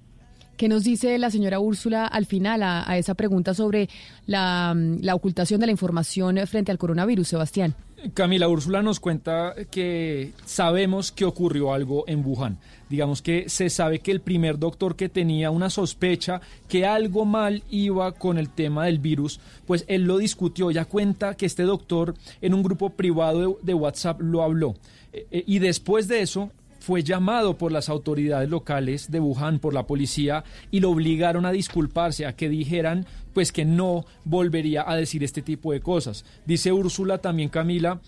¿Qué 0.58 0.68
nos 0.68 0.84
dice 0.84 1.20
la 1.20 1.30
señora 1.30 1.60
Úrsula 1.60 2.08
al 2.08 2.26
final 2.26 2.64
a, 2.64 2.90
a 2.90 2.98
esa 2.98 3.14
pregunta 3.14 3.54
sobre 3.54 3.88
la, 4.26 4.74
la 4.76 5.14
ocultación 5.14 5.60
de 5.60 5.68
la 5.68 5.72
información 5.72 6.38
frente 6.48 6.72
al 6.72 6.80
coronavirus, 6.80 7.28
Sebastián? 7.28 7.76
Camila 8.14 8.48
Úrsula 8.48 8.82
nos 8.82 9.00
cuenta 9.00 9.56
que 9.72 10.34
sabemos 10.46 11.12
que 11.12 11.26
ocurrió 11.26 11.74
algo 11.74 12.04
en 12.08 12.26
Wuhan. 12.26 12.60
Digamos 12.90 13.22
que 13.22 13.50
se 13.50 13.70
sabe 13.70 14.00
que 14.00 14.12
el 14.12 14.22
primer 14.22 14.60
doctor 14.60 14.96
que 14.96 15.10
tenía 15.10 15.50
una 15.50 15.70
sospecha 15.70 16.42
que 16.68 16.86
algo 16.86 17.26
mal 17.26 17.64
iba 17.70 18.12
con 18.12 18.38
el 18.38 18.50
tema 18.50 18.86
del 18.86 19.00
virus, 19.00 19.40
pues 19.66 19.86
él 19.88 20.04
lo 20.04 20.18
discutió. 20.18 20.70
Ya 20.72 20.86
cuenta 20.86 21.36
que 21.36 21.46
este 21.46 21.64
doctor 21.64 22.16
en 22.42 22.54
un 22.54 22.64
grupo 22.64 22.92
privado 22.92 23.58
de, 23.62 23.74
WhatsApp 23.74 24.22
lo 24.22 24.44
habló. 24.44 24.76
Eh, 25.12 25.26
eh, 25.32 25.44
y 25.48 25.60
después 25.60 26.08
de 26.08 26.22
eso 26.22 26.52
fue 26.80 27.02
llamado 27.02 27.58
por 27.58 27.72
las 27.72 27.90
autoridades 27.90 28.48
locales 28.48 29.10
de 29.10 29.20
Wuhan, 29.20 29.58
por 29.58 29.74
la 29.74 29.88
policía, 29.88 30.44
y 30.70 30.82
lo 30.82 30.92
obligaron 30.92 31.48
a 31.48 31.52
disculparse, 31.52 32.28
a 32.28 32.36
que 32.36 32.48
dijeran 32.48 33.08
pues 33.36 33.52
que 33.52 33.66
no 33.66 34.06
volvería 34.24 34.90
a 34.90 34.96
decir 34.96 35.22
este 35.22 35.42
tipo 35.42 35.74
de 35.74 35.82
cosas. 35.82 36.24
Dice 36.46 36.72
Úrsula, 36.72 37.18
también 37.18 37.50
Camila, 37.50 38.00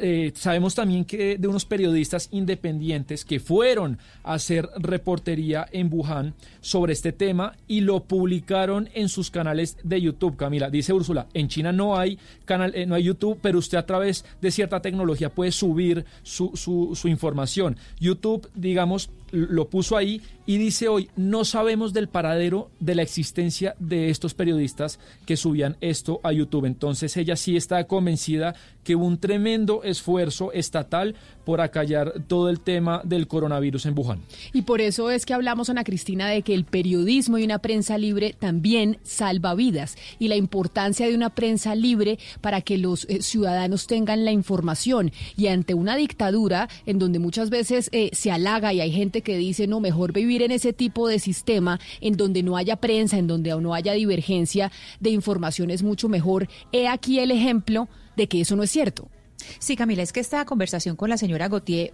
eh, 0.00 0.32
sabemos 0.34 0.74
también 0.74 1.04
que 1.04 1.36
de 1.36 1.46
unos 1.46 1.66
periodistas 1.66 2.30
independientes 2.32 3.26
que 3.26 3.38
fueron 3.38 3.98
a 4.24 4.32
hacer 4.32 4.66
reportería 4.78 5.66
en 5.72 5.92
Wuhan 5.92 6.32
sobre 6.62 6.94
este 6.94 7.12
tema 7.12 7.54
y 7.68 7.82
lo 7.82 8.04
publicaron 8.04 8.88
en 8.94 9.10
sus 9.10 9.30
canales 9.30 9.76
de 9.82 10.00
YouTube, 10.00 10.38
Camila. 10.38 10.70
Dice 10.70 10.94
Úrsula, 10.94 11.26
en 11.34 11.48
China 11.48 11.70
no 11.70 11.98
hay 11.98 12.18
canal, 12.46 12.74
eh, 12.74 12.86
no 12.86 12.94
hay 12.94 13.02
YouTube, 13.02 13.40
pero 13.42 13.58
usted 13.58 13.76
a 13.76 13.84
través 13.84 14.24
de 14.40 14.50
cierta 14.50 14.80
tecnología 14.80 15.28
puede 15.28 15.52
subir 15.52 16.06
su, 16.22 16.52
su, 16.54 16.96
su 16.96 17.08
información. 17.08 17.76
YouTube, 18.00 18.48
digamos, 18.54 19.10
lo 19.32 19.68
puso 19.68 19.96
ahí 19.96 20.22
y 20.46 20.58
dice 20.58 20.88
hoy, 20.88 21.10
no 21.16 21.44
sabemos 21.44 21.92
del 21.92 22.08
paradero 22.08 22.70
de 22.80 22.94
la 22.94 23.02
existencia 23.02 23.74
de 23.78 24.10
estos 24.10 24.34
periodistas 24.34 24.98
que 25.24 25.36
subían 25.36 25.76
esto 25.80 26.20
a 26.22 26.32
YouTube. 26.32 26.64
Entonces 26.64 27.16
ella 27.16 27.36
sí 27.36 27.56
está 27.56 27.84
convencida 27.86 28.54
que 28.84 28.96
hubo 28.96 29.06
un 29.06 29.18
tremendo 29.18 29.82
esfuerzo 29.84 30.52
estatal 30.52 31.14
por 31.44 31.60
acallar 31.60 32.14
todo 32.26 32.48
el 32.48 32.60
tema 32.60 33.02
del 33.04 33.26
coronavirus 33.28 33.86
en 33.86 33.98
Wuhan. 33.98 34.20
Y 34.52 34.62
por 34.62 34.80
eso 34.80 35.10
es 35.10 35.26
que 35.26 35.34
hablamos, 35.34 35.70
Ana 35.70 35.84
Cristina, 35.84 36.28
de 36.28 36.42
que 36.42 36.54
el 36.54 36.64
periodismo 36.64 37.38
y 37.38 37.44
una 37.44 37.58
prensa 37.58 37.98
libre 37.98 38.34
también 38.38 38.98
salva 39.02 39.54
vidas 39.54 39.96
y 40.18 40.28
la 40.28 40.36
importancia 40.36 41.06
de 41.06 41.14
una 41.14 41.30
prensa 41.30 41.74
libre 41.74 42.18
para 42.40 42.60
que 42.60 42.78
los 42.78 43.04
eh, 43.08 43.22
ciudadanos 43.22 43.86
tengan 43.86 44.24
la 44.24 44.32
información. 44.32 45.12
Y 45.36 45.46
ante 45.48 45.74
una 45.74 45.96
dictadura 45.96 46.68
en 46.86 46.98
donde 46.98 47.18
muchas 47.18 47.50
veces 47.50 47.88
eh, 47.92 48.10
se 48.12 48.30
halaga 48.30 48.72
y 48.72 48.80
hay 48.80 48.92
gente 48.92 49.22
que 49.22 49.36
dice, 49.36 49.66
no, 49.66 49.80
mejor 49.80 50.12
vivir 50.12 50.31
en 50.40 50.52
ese 50.52 50.72
tipo 50.72 51.08
de 51.08 51.18
sistema 51.18 51.78
en 52.00 52.16
donde 52.16 52.42
no 52.42 52.56
haya 52.56 52.76
prensa, 52.76 53.18
en 53.18 53.26
donde 53.26 53.54
no 53.60 53.74
haya 53.74 53.92
divergencia 53.92 54.72
de 55.00 55.10
información 55.10 55.70
es 55.70 55.82
mucho 55.82 56.08
mejor. 56.08 56.48
He 56.72 56.88
aquí 56.88 57.18
el 57.18 57.30
ejemplo 57.30 57.88
de 58.16 58.28
que 58.28 58.40
eso 58.40 58.56
no 58.56 58.62
es 58.62 58.70
cierto. 58.70 59.10
Sí, 59.58 59.76
Camila, 59.76 60.02
es 60.02 60.12
que 60.12 60.20
esta 60.20 60.44
conversación 60.44 60.96
con 60.96 61.10
la 61.10 61.16
señora 61.16 61.48
Gautier 61.48 61.90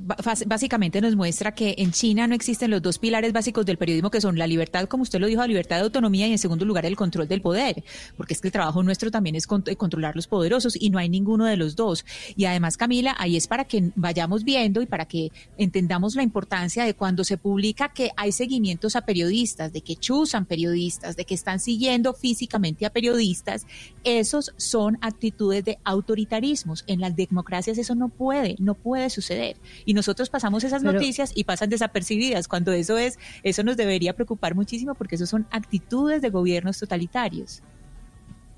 básicamente 0.47 1.01
nos 1.01 1.17
muestra 1.17 1.55
que 1.55 1.75
en 1.79 1.93
China 1.93 2.27
no 2.27 2.35
existen 2.35 2.71
los 2.71 2.83
dos 2.83 2.99
pilares 2.99 3.33
básicos 3.33 3.67
del 3.67 3.79
periodismo 3.79 4.11
que 4.11 4.21
son 4.21 4.39
la 4.39 4.47
libertad, 4.47 4.87
como 4.89 5.03
usted 5.03 5.21
lo 5.21 5.27
dijo, 5.27 5.41
la 5.41 5.47
libertad 5.47 5.77
de 5.77 5.83
autonomía 5.83 6.27
y 6.27 6.33
en 6.33 6.39
segundo 6.39 6.65
lugar 6.65 6.87
el 6.87 6.97
control 6.97 7.29
del 7.29 7.41
poder, 7.41 7.83
porque 8.17 8.35
es 8.35 8.41
que 8.41 8.49
el 8.49 8.53
trabajo 8.53 8.83
nuestro 8.83 9.11
también 9.11 9.37
es 9.37 9.47
controlar 9.47 10.17
los 10.17 10.27
poderosos 10.27 10.77
y 10.81 10.91
no 10.91 10.99
hay 10.99 11.09
ninguno 11.09 11.47
de 11.47 11.57
los 11.57 11.77
dos. 11.77 12.05
Y 12.37 12.45
además, 12.45 12.77
Camila, 12.77 13.15
ahí 13.19 13.37
es 13.37 13.47
para 13.47 13.65
que 13.65 13.91
vayamos 13.97 14.45
viendo 14.45 14.83
y 14.83 14.87
para 14.87 15.07
que 15.07 15.31
entendamos 15.57 16.15
la 16.15 16.23
importancia 16.23 16.85
de 16.85 16.95
cuando 16.95 17.25
se 17.25 17.37
publica 17.37 17.93
que 17.93 18.11
hay 18.17 18.33
seguimientos 18.33 18.97
a 18.97 19.03
periodistas, 19.03 19.73
de 19.73 19.81
que 19.81 19.97
chuzan 19.97 20.47
periodistas, 20.47 21.17
de 21.17 21.25
que 21.25 21.35
están 21.35 21.61
siguiendo 21.61 22.15
físicamente 22.15 22.87
a 22.87 22.91
periodistas, 22.91 23.67
esos 24.05 24.53
son 24.57 24.99
actitudes 25.01 25.65
de 25.65 25.79
autoritarismos 25.85 26.85
en 26.87 27.01
las 27.01 27.15
democracias 27.39 27.79
eso 27.79 27.95
no 27.95 28.09
puede, 28.09 28.57
no 28.59 28.75
puede 28.75 29.11
suceder. 29.11 29.57
Y 29.85 29.95
nosotros 29.95 30.29
pasamos 30.29 30.65
esas 30.65 30.83
Pero- 30.83 30.95
noticias 30.95 31.31
y 31.35 31.45
pasan 31.45 31.71
desapercibidas 31.71 32.49
cuando 32.49 32.73
eso 32.73 32.99
es, 32.99 33.19
eso 33.45 33.63
nos 33.63 33.77
debería 33.77 34.13
preocupar 34.13 34.57
muchísimo 34.57 34.95
porque 34.97 35.15
eso 35.15 35.27
son 35.27 35.47
actitudes 35.53 36.21
de 36.21 36.31
gobiernos 36.31 36.79
totalitarios. 36.79 37.63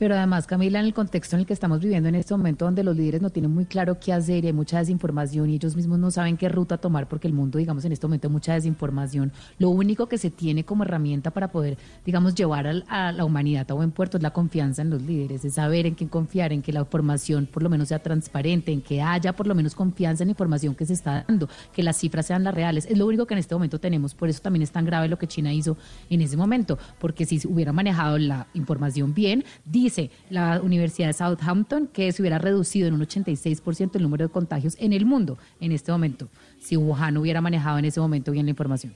Pero 0.00 0.14
además, 0.16 0.46
Camila, 0.46 0.80
en 0.80 0.86
el 0.86 0.94
contexto 0.94 1.36
en 1.36 1.40
el 1.40 1.46
que 1.46 1.52
estamos 1.52 1.80
viviendo 1.80 2.08
en 2.08 2.14
este 2.14 2.34
momento, 2.34 2.64
donde 2.64 2.82
los 2.82 2.96
líderes 2.96 3.20
no 3.20 3.28
tienen 3.28 3.50
muy 3.50 3.66
claro 3.66 4.00
qué 4.00 4.14
hacer 4.14 4.44
y 4.44 4.46
hay 4.46 4.52
mucha 4.54 4.78
desinformación 4.78 5.50
y 5.50 5.56
ellos 5.56 5.76
mismos 5.76 5.98
no 5.98 6.10
saben 6.10 6.38
qué 6.38 6.48
ruta 6.48 6.78
tomar 6.78 7.06
porque 7.06 7.28
el 7.28 7.34
mundo, 7.34 7.58
digamos, 7.58 7.84
en 7.84 7.92
este 7.92 8.06
momento 8.06 8.26
hay 8.26 8.32
mucha 8.32 8.54
desinformación, 8.54 9.30
lo 9.58 9.68
único 9.68 10.06
que 10.06 10.16
se 10.16 10.30
tiene 10.30 10.64
como 10.64 10.84
herramienta 10.84 11.32
para 11.32 11.48
poder, 11.48 11.76
digamos, 12.06 12.34
llevar 12.34 12.66
a 12.88 13.12
la 13.12 13.24
humanidad 13.26 13.70
a 13.70 13.74
buen 13.74 13.90
puerto 13.90 14.16
es 14.16 14.22
la 14.22 14.30
confianza 14.30 14.80
en 14.80 14.88
los 14.88 15.02
líderes, 15.02 15.44
es 15.44 15.52
saber 15.52 15.84
en 15.84 15.94
quién 15.94 16.08
confiar, 16.08 16.54
en 16.54 16.62
que 16.62 16.72
la 16.72 16.80
información 16.80 17.44
por 17.44 17.62
lo 17.62 17.68
menos 17.68 17.88
sea 17.88 17.98
transparente, 17.98 18.72
en 18.72 18.80
que 18.80 19.02
haya 19.02 19.36
por 19.36 19.46
lo 19.46 19.54
menos 19.54 19.74
confianza 19.74 20.22
en 20.22 20.28
la 20.28 20.32
información 20.32 20.74
que 20.74 20.86
se 20.86 20.94
está 20.94 21.26
dando, 21.28 21.46
que 21.74 21.82
las 21.82 21.98
cifras 21.98 22.24
sean 22.24 22.42
las 22.42 22.54
reales. 22.54 22.86
Es 22.86 22.96
lo 22.96 23.06
único 23.06 23.26
que 23.26 23.34
en 23.34 23.40
este 23.40 23.54
momento 23.54 23.78
tenemos. 23.78 24.14
Por 24.14 24.30
eso 24.30 24.40
también 24.40 24.62
es 24.62 24.72
tan 24.72 24.86
grave 24.86 25.08
lo 25.08 25.18
que 25.18 25.26
China 25.26 25.52
hizo 25.52 25.76
en 26.08 26.22
ese 26.22 26.38
momento, 26.38 26.78
porque 26.98 27.26
si 27.26 27.38
hubiera 27.46 27.74
manejado 27.74 28.16
la 28.16 28.46
información 28.54 29.12
bien, 29.12 29.44
dice 29.66 29.89
la 30.28 30.60
Universidad 30.60 31.08
de 31.08 31.12
Southampton 31.12 31.86
que 31.86 32.12
se 32.12 32.22
hubiera 32.22 32.38
reducido 32.38 32.88
en 32.88 32.94
un 32.94 33.00
86% 33.00 33.96
el 33.96 34.02
número 34.02 34.26
de 34.26 34.32
contagios 34.32 34.76
en 34.78 34.92
el 34.92 35.04
mundo 35.04 35.38
en 35.60 35.72
este 35.72 35.92
momento, 35.92 36.28
si 36.58 36.76
Wuhan 36.76 37.16
hubiera 37.16 37.40
manejado 37.40 37.78
en 37.78 37.84
ese 37.84 38.00
momento 38.00 38.32
bien 38.32 38.46
la 38.46 38.50
información. 38.50 38.94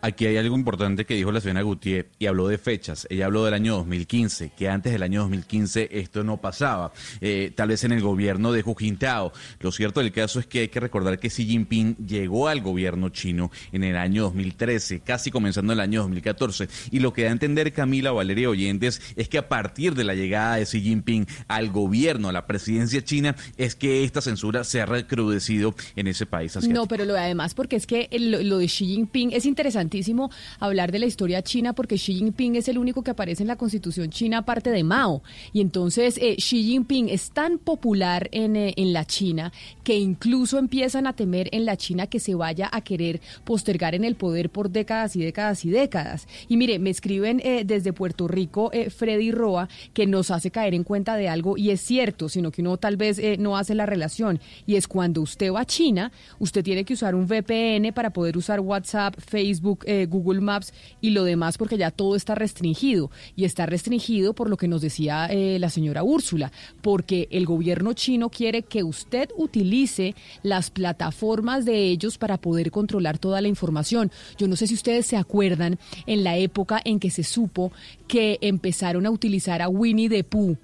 Aquí 0.00 0.26
hay 0.26 0.36
algo 0.36 0.56
importante 0.56 1.04
que 1.04 1.14
dijo 1.14 1.32
la 1.32 1.40
señora 1.40 1.62
Gutiérrez 1.62 2.12
y 2.20 2.26
habló 2.26 2.46
de 2.46 2.58
fechas. 2.58 3.06
Ella 3.10 3.26
habló 3.26 3.44
del 3.44 3.54
año 3.54 3.74
2015, 3.78 4.52
que 4.56 4.68
antes 4.68 4.92
del 4.92 5.02
año 5.02 5.22
2015 5.22 5.88
esto 5.90 6.22
no 6.22 6.36
pasaba. 6.36 6.92
Eh, 7.20 7.52
tal 7.54 7.70
vez 7.70 7.82
en 7.82 7.92
el 7.92 8.00
gobierno 8.00 8.52
de 8.52 8.62
Hu 8.62 8.76
Jintao. 8.76 9.32
Lo 9.60 9.72
cierto 9.72 10.00
del 10.00 10.12
caso 10.12 10.38
es 10.38 10.46
que 10.46 10.60
hay 10.60 10.68
que 10.68 10.78
recordar 10.78 11.18
que 11.18 11.28
Xi 11.28 11.46
Jinping 11.46 11.96
llegó 11.96 12.46
al 12.46 12.60
gobierno 12.60 13.08
chino 13.08 13.50
en 13.72 13.82
el 13.82 13.96
año 13.96 14.24
2013, 14.24 15.00
casi 15.00 15.32
comenzando 15.32 15.72
el 15.72 15.80
año 15.80 16.02
2014. 16.02 16.68
Y 16.92 17.00
lo 17.00 17.12
que 17.12 17.22
da 17.22 17.30
a 17.30 17.32
entender 17.32 17.72
Camila 17.72 18.12
Valeria 18.12 18.50
Oyentes 18.50 19.02
es 19.16 19.28
que 19.28 19.38
a 19.38 19.48
partir 19.48 19.94
de 19.94 20.04
la 20.04 20.14
llegada 20.14 20.56
de 20.56 20.64
Xi 20.64 20.80
Jinping 20.80 21.26
al 21.48 21.70
gobierno, 21.70 22.28
a 22.28 22.32
la 22.32 22.46
presidencia 22.46 23.02
china, 23.02 23.34
es 23.56 23.74
que 23.74 24.04
esta 24.04 24.20
censura 24.20 24.62
se 24.62 24.80
ha 24.80 24.86
recrudecido 24.86 25.74
en 25.96 26.06
ese 26.06 26.24
país. 26.24 26.56
No, 26.68 26.86
pero 26.86 27.04
lo 27.04 27.16
además 27.16 27.54
porque 27.54 27.76
es 27.76 27.86
que 27.86 28.08
lo, 28.18 28.58
de 28.58 28.66
Xi 28.66 28.86
Jinping 28.86 29.32
es 29.32 29.44
interesantísimo 29.88 30.30
hablar 30.60 30.92
de 30.92 30.98
la 30.98 31.06
historia 31.06 31.42
china 31.42 31.72
porque 31.72 31.96
Xi 31.96 32.14
Jinping 32.14 32.56
es 32.56 32.68
el 32.68 32.78
único 32.78 33.02
que 33.02 33.10
aparece 33.10 33.42
en 33.42 33.48
la 33.48 33.56
constitución 33.56 34.10
china 34.10 34.38
aparte 34.38 34.70
de 34.70 34.84
Mao. 34.84 35.22
Y 35.52 35.60
entonces 35.60 36.18
eh, 36.18 36.36
Xi 36.36 36.62
Jinping 36.62 37.08
es 37.08 37.30
tan 37.30 37.58
popular 37.58 38.28
en, 38.32 38.56
eh, 38.56 38.74
en 38.76 38.92
la 38.92 39.04
China 39.06 39.52
que 39.82 39.96
incluso 39.96 40.58
empiezan 40.58 41.06
a 41.06 41.14
temer 41.14 41.48
en 41.52 41.64
la 41.64 41.76
China 41.76 42.06
que 42.06 42.20
se 42.20 42.34
vaya 42.34 42.68
a 42.70 42.82
querer 42.82 43.20
postergar 43.44 43.94
en 43.94 44.04
el 44.04 44.14
poder 44.14 44.50
por 44.50 44.70
décadas 44.70 45.16
y 45.16 45.20
décadas 45.20 45.64
y 45.64 45.70
décadas. 45.70 46.28
Y 46.48 46.56
mire, 46.56 46.78
me 46.78 46.90
escriben 46.90 47.40
eh, 47.42 47.62
desde 47.64 47.92
Puerto 47.92 48.28
Rico 48.28 48.70
Freddy 48.96 49.32
Roa 49.32 49.68
que 49.94 50.06
nos 50.06 50.30
hace 50.30 50.50
caer 50.50 50.74
en 50.74 50.84
cuenta 50.84 51.16
de 51.16 51.28
algo 51.28 51.56
y 51.56 51.70
es 51.70 51.80
cierto, 51.80 52.28
sino 52.28 52.50
que 52.50 52.60
uno 52.60 52.76
tal 52.76 52.96
vez 52.96 53.20
no 53.38 53.56
hace 53.56 53.74
la 53.74 53.86
relación. 53.86 54.40
Y 54.66 54.76
es 54.76 54.86
cuando 54.86 55.22
usted 55.22 55.52
va 55.52 55.60
a 55.60 55.66
China, 55.66 56.12
usted 56.38 56.62
tiene 56.62 56.84
que 56.84 56.94
usar 56.94 57.14
un 57.14 57.26
VPN 57.26 57.92
para 57.94 58.10
poder 58.10 58.36
usar 58.36 58.60
WhatsApp, 58.60 59.14
Facebook, 59.18 59.77
eh, 59.84 60.06
Google 60.08 60.40
Maps 60.40 60.72
y 61.00 61.10
lo 61.10 61.24
demás 61.24 61.58
porque 61.58 61.78
ya 61.78 61.90
todo 61.90 62.16
está 62.16 62.34
restringido. 62.34 63.10
Y 63.36 63.44
está 63.44 63.66
restringido 63.66 64.34
por 64.34 64.48
lo 64.48 64.56
que 64.56 64.68
nos 64.68 64.80
decía 64.80 65.26
eh, 65.26 65.58
la 65.58 65.70
señora 65.70 66.02
Úrsula, 66.02 66.52
porque 66.82 67.28
el 67.30 67.46
gobierno 67.46 67.92
chino 67.92 68.30
quiere 68.30 68.62
que 68.62 68.82
usted 68.82 69.30
utilice 69.36 70.14
las 70.42 70.70
plataformas 70.70 71.64
de 71.64 71.84
ellos 71.84 72.18
para 72.18 72.38
poder 72.38 72.70
controlar 72.70 73.18
toda 73.18 73.40
la 73.40 73.48
información. 73.48 74.10
Yo 74.36 74.48
no 74.48 74.56
sé 74.56 74.66
si 74.66 74.74
ustedes 74.74 75.06
se 75.06 75.16
acuerdan 75.16 75.78
en 76.06 76.24
la 76.24 76.36
época 76.36 76.80
en 76.84 77.00
que 77.00 77.10
se 77.10 77.24
supo 77.24 77.72
que 78.06 78.38
empezaron 78.40 79.06
a 79.06 79.10
utilizar 79.10 79.62
a 79.62 79.68
Winnie 79.68 80.08
the 80.08 80.24
Pooh 80.24 80.56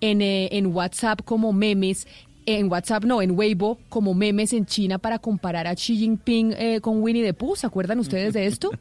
en, 0.00 0.22
eh, 0.22 0.48
en 0.52 0.66
WhatsApp 0.66 1.20
como 1.24 1.52
memes 1.52 2.06
en 2.46 2.70
WhatsApp, 2.70 3.04
no, 3.04 3.22
en 3.22 3.32
Weibo, 3.32 3.78
como 3.88 4.14
memes 4.14 4.52
en 4.52 4.66
China 4.66 4.98
para 4.98 5.18
comparar 5.18 5.66
a 5.66 5.74
Xi 5.74 5.96
Jinping 5.96 6.54
eh, 6.56 6.80
con 6.80 7.02
Winnie 7.02 7.22
the 7.22 7.34
Pooh. 7.34 7.54
¿Se 7.56 7.66
acuerdan 7.66 7.98
ustedes 8.00 8.32
de 8.32 8.46
esto? 8.46 8.70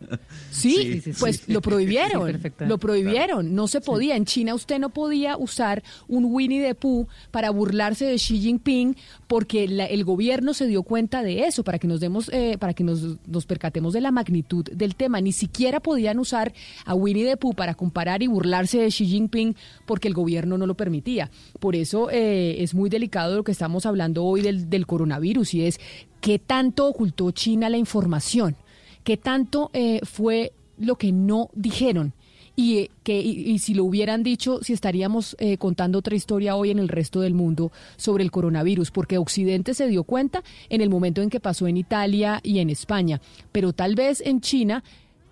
Sí, 0.51 0.99
Sí, 1.01 1.11
pues 1.19 1.37
Sí. 1.45 1.53
lo 1.53 1.61
prohibieron. 1.61 2.41
Sí, 2.41 2.49
lo 2.65 2.77
prohibieron. 2.77 3.53
No 3.55 3.67
se 3.67 3.81
podía. 3.81 4.15
En 4.15 4.25
China 4.25 4.55
usted 4.55 4.79
no 4.79 4.89
podía 4.89 5.37
usar 5.37 5.83
un 6.07 6.25
Winnie 6.25 6.61
the 6.61 6.75
Pooh 6.75 7.07
para 7.31 7.49
burlarse 7.51 8.05
de 8.05 8.15
Xi 8.15 8.39
Jinping 8.39 8.95
porque 9.27 9.67
la- 9.67 9.85
el 9.85 10.03
gobierno 10.03 10.53
se 10.53 10.65
dio 10.67 10.83
cuenta 10.83 11.21
de 11.23 11.45
eso, 11.45 11.63
para 11.63 11.77
que 11.79 11.87
nos 11.87 11.99
demos, 11.99 12.29
eh, 12.33 12.57
para 12.59 12.73
que 12.73 12.83
nos, 12.83 13.17
nos 13.27 13.45
percatemos 13.45 13.93
de 13.93 14.01
la 14.01 14.11
magnitud 14.11 14.65
del 14.71 14.95
tema. 14.95 15.21
Ni 15.21 15.31
siquiera 15.31 15.79
podían 15.79 16.19
usar 16.19 16.51
a 16.85 16.95
Winnie 16.95 17.25
the 17.25 17.37
Pooh 17.37 17.53
para 17.53 17.75
comparar 17.75 18.23
y 18.23 18.27
burlarse 18.27 18.79
de 18.79 18.87
Xi 18.89 19.05
Jinping 19.05 19.55
porque 19.85 20.07
el 20.07 20.13
gobierno 20.13 20.57
no 20.57 20.65
lo 20.65 20.75
permitía. 20.75 21.29
Por 21.59 21.75
eso 21.75 22.09
eh, 22.11 22.57
es 22.63 22.73
muy 22.73 22.89
delicado 22.89 23.35
lo 23.35 23.43
que 23.43 23.48
estamos 23.51 23.85
hablando 23.85 24.23
hoy 24.23 24.41
del, 24.41 24.69
del 24.69 24.85
coronavirus 24.87 25.53
y 25.53 25.65
es 25.65 25.79
qué 26.21 26.39
tanto 26.39 26.87
ocultó 26.87 27.31
China 27.31 27.69
la 27.69 27.77
información, 27.77 28.55
qué 29.03 29.17
tanto 29.17 29.69
eh, 29.73 29.99
fue 30.03 30.53
lo 30.77 30.95
que 30.95 31.11
no 31.11 31.49
dijeron. 31.53 32.13
Y, 32.55 32.79
eh, 32.79 32.91
que, 33.03 33.17
y, 33.21 33.57
si 33.59 33.73
lo 33.73 33.85
hubieran 33.85 34.21
dicho, 34.21 34.59
si 34.61 34.73
estaríamos 34.73 35.37
eh, 35.39 35.57
contando 35.57 35.99
otra 35.99 36.15
historia 36.15 36.57
hoy 36.57 36.71
en 36.71 36.79
el 36.79 36.89
resto 36.89 37.21
del 37.21 37.33
mundo 37.33 37.71
sobre 37.95 38.23
el 38.23 38.31
coronavirus, 38.31 38.91
porque 38.91 39.17
Occidente 39.17 39.73
se 39.73 39.87
dio 39.87 40.03
cuenta 40.03 40.43
en 40.67 40.81
el 40.81 40.89
momento 40.89 41.21
en 41.21 41.29
que 41.29 41.39
pasó 41.39 41.67
en 41.67 41.77
Italia 41.77 42.41
y 42.43 42.59
en 42.59 42.69
España, 42.69 43.21
pero 43.53 43.71
tal 43.71 43.95
vez 43.95 44.21
en 44.25 44.41
China 44.41 44.83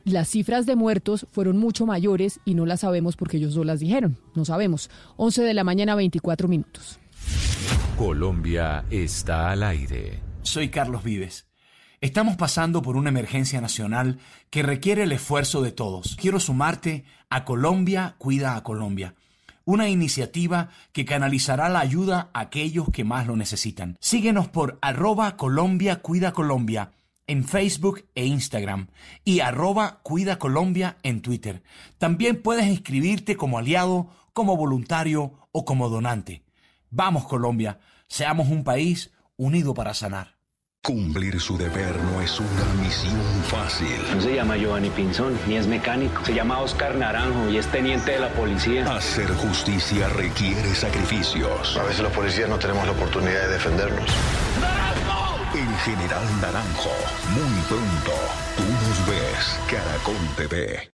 las 0.05 0.29
cifras 0.29 0.65
de 0.65 0.77
muertos 0.77 1.27
fueron 1.31 1.57
mucho 1.57 1.85
mayores 1.85 2.39
y 2.45 2.53
no 2.53 2.65
las 2.65 2.79
sabemos 2.79 3.17
porque 3.17 3.35
ellos 3.35 3.57
no 3.57 3.65
las 3.65 3.81
dijeron, 3.81 4.17
no 4.35 4.45
sabemos. 4.45 4.89
11 5.17 5.43
de 5.43 5.53
la 5.53 5.65
mañana, 5.65 5.95
24 5.95 6.47
minutos. 6.47 6.97
Colombia 7.97 8.85
está 8.89 9.51
al 9.51 9.63
aire. 9.63 10.21
Soy 10.43 10.69
Carlos 10.69 11.03
Vives. 11.03 11.47
Estamos 11.99 12.35
pasando 12.35 12.83
por 12.83 12.95
una 12.95 13.09
emergencia 13.09 13.59
nacional 13.59 14.19
que 14.51 14.61
requiere 14.61 15.03
el 15.03 15.11
esfuerzo 15.11 15.63
de 15.63 15.71
todos. 15.71 16.15
Quiero 16.15 16.39
sumarte 16.39 17.05
a 17.29 17.43
Colombia 17.43 18.15
Cuida 18.19 18.55
a 18.55 18.63
Colombia, 18.63 19.15
una 19.65 19.89
iniciativa 19.89 20.69
que 20.93 21.05
canalizará 21.05 21.69
la 21.69 21.79
ayuda 21.79 22.29
a 22.33 22.41
aquellos 22.41 22.89
que 22.91 23.03
más 23.03 23.25
lo 23.25 23.35
necesitan. 23.35 23.97
Síguenos 23.99 24.47
por 24.47 24.77
arroba 24.81 25.37
Colombia 25.37 26.01
Cuida 26.03 26.33
Colombia 26.33 26.91
en 27.27 27.43
Facebook 27.43 28.05
e 28.15 28.25
Instagram 28.25 28.87
y 29.25 29.41
arroba 29.41 29.99
Cuida 30.03 30.39
Colombia 30.39 30.97
en 31.03 31.21
Twitter. 31.21 31.63
También 31.97 32.41
puedes 32.41 32.67
inscribirte 32.67 33.35
como 33.35 33.57
aliado, 33.57 34.09
como 34.33 34.55
voluntario 34.55 35.33
o 35.51 35.65
como 35.65 35.89
donante. 35.89 36.46
Vamos 36.89 37.25
Colombia, 37.25 37.79
seamos 38.07 38.49
un 38.49 38.63
país 38.63 39.11
unido 39.35 39.73
para 39.73 39.93
sanar. 39.93 40.37
Cumplir 40.81 41.41
su 41.41 41.57
deber 41.57 41.95
no 41.97 42.21
es 42.21 42.39
una 42.39 42.63
misión 42.81 43.19
fácil. 43.49 43.99
No 44.15 44.21
se 44.21 44.35
llama 44.35 44.55
Giovanni 44.55 44.89
Pinzón, 44.89 45.37
ni 45.45 45.55
es 45.57 45.67
mecánico. 45.67 46.23
Se 46.23 46.33
llama 46.33 46.59
Oscar 46.59 46.95
Naranjo 46.95 47.49
y 47.49 47.57
es 47.57 47.67
teniente 47.67 48.11
de 48.11 48.19
la 48.19 48.29
policía. 48.29 48.85
Hacer 48.95 49.27
justicia 49.35 50.07
requiere 50.07 50.73
sacrificios. 50.73 51.75
A 51.75 51.83
veces 51.83 51.99
los 51.99 52.13
policías 52.13 52.47
no 52.47 52.57
tenemos 52.57 52.85
la 52.85 52.93
oportunidad 52.93 53.41
de 53.41 53.47
defendernos. 53.49 54.09
El 55.53 55.75
general 55.79 56.23
Naranjo, 56.39 56.91
muy 57.33 57.61
pronto. 57.67 58.11
Tú 58.55 58.63
nos 58.63 59.07
ves, 59.09 59.59
Caracol 59.69 60.15
TV. 60.37 60.96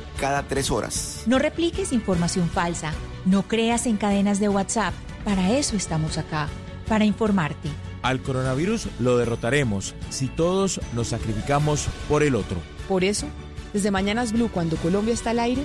cada 0.21 0.43
tres 0.43 0.69
horas. 0.69 1.23
No 1.25 1.39
repliques 1.39 1.91
información 1.91 2.47
falsa. 2.47 2.93
No 3.25 3.47
creas 3.47 3.87
en 3.87 3.97
cadenas 3.97 4.39
de 4.39 4.49
WhatsApp. 4.49 4.93
Para 5.25 5.51
eso 5.57 5.75
estamos 5.75 6.19
acá, 6.19 6.47
para 6.87 7.05
informarte. 7.05 7.69
Al 8.03 8.21
coronavirus 8.21 8.87
lo 8.99 9.17
derrotaremos 9.17 9.95
si 10.09 10.27
todos 10.27 10.79
nos 10.93 11.07
sacrificamos 11.07 11.87
por 12.07 12.21
el 12.21 12.35
otro. 12.35 12.57
Por 12.87 13.03
eso, 13.03 13.25
desde 13.73 13.89
Mañanas 13.89 14.31
Blue, 14.31 14.51
cuando 14.53 14.77
Colombia 14.77 15.13
está 15.13 15.31
al 15.31 15.39
aire, 15.39 15.63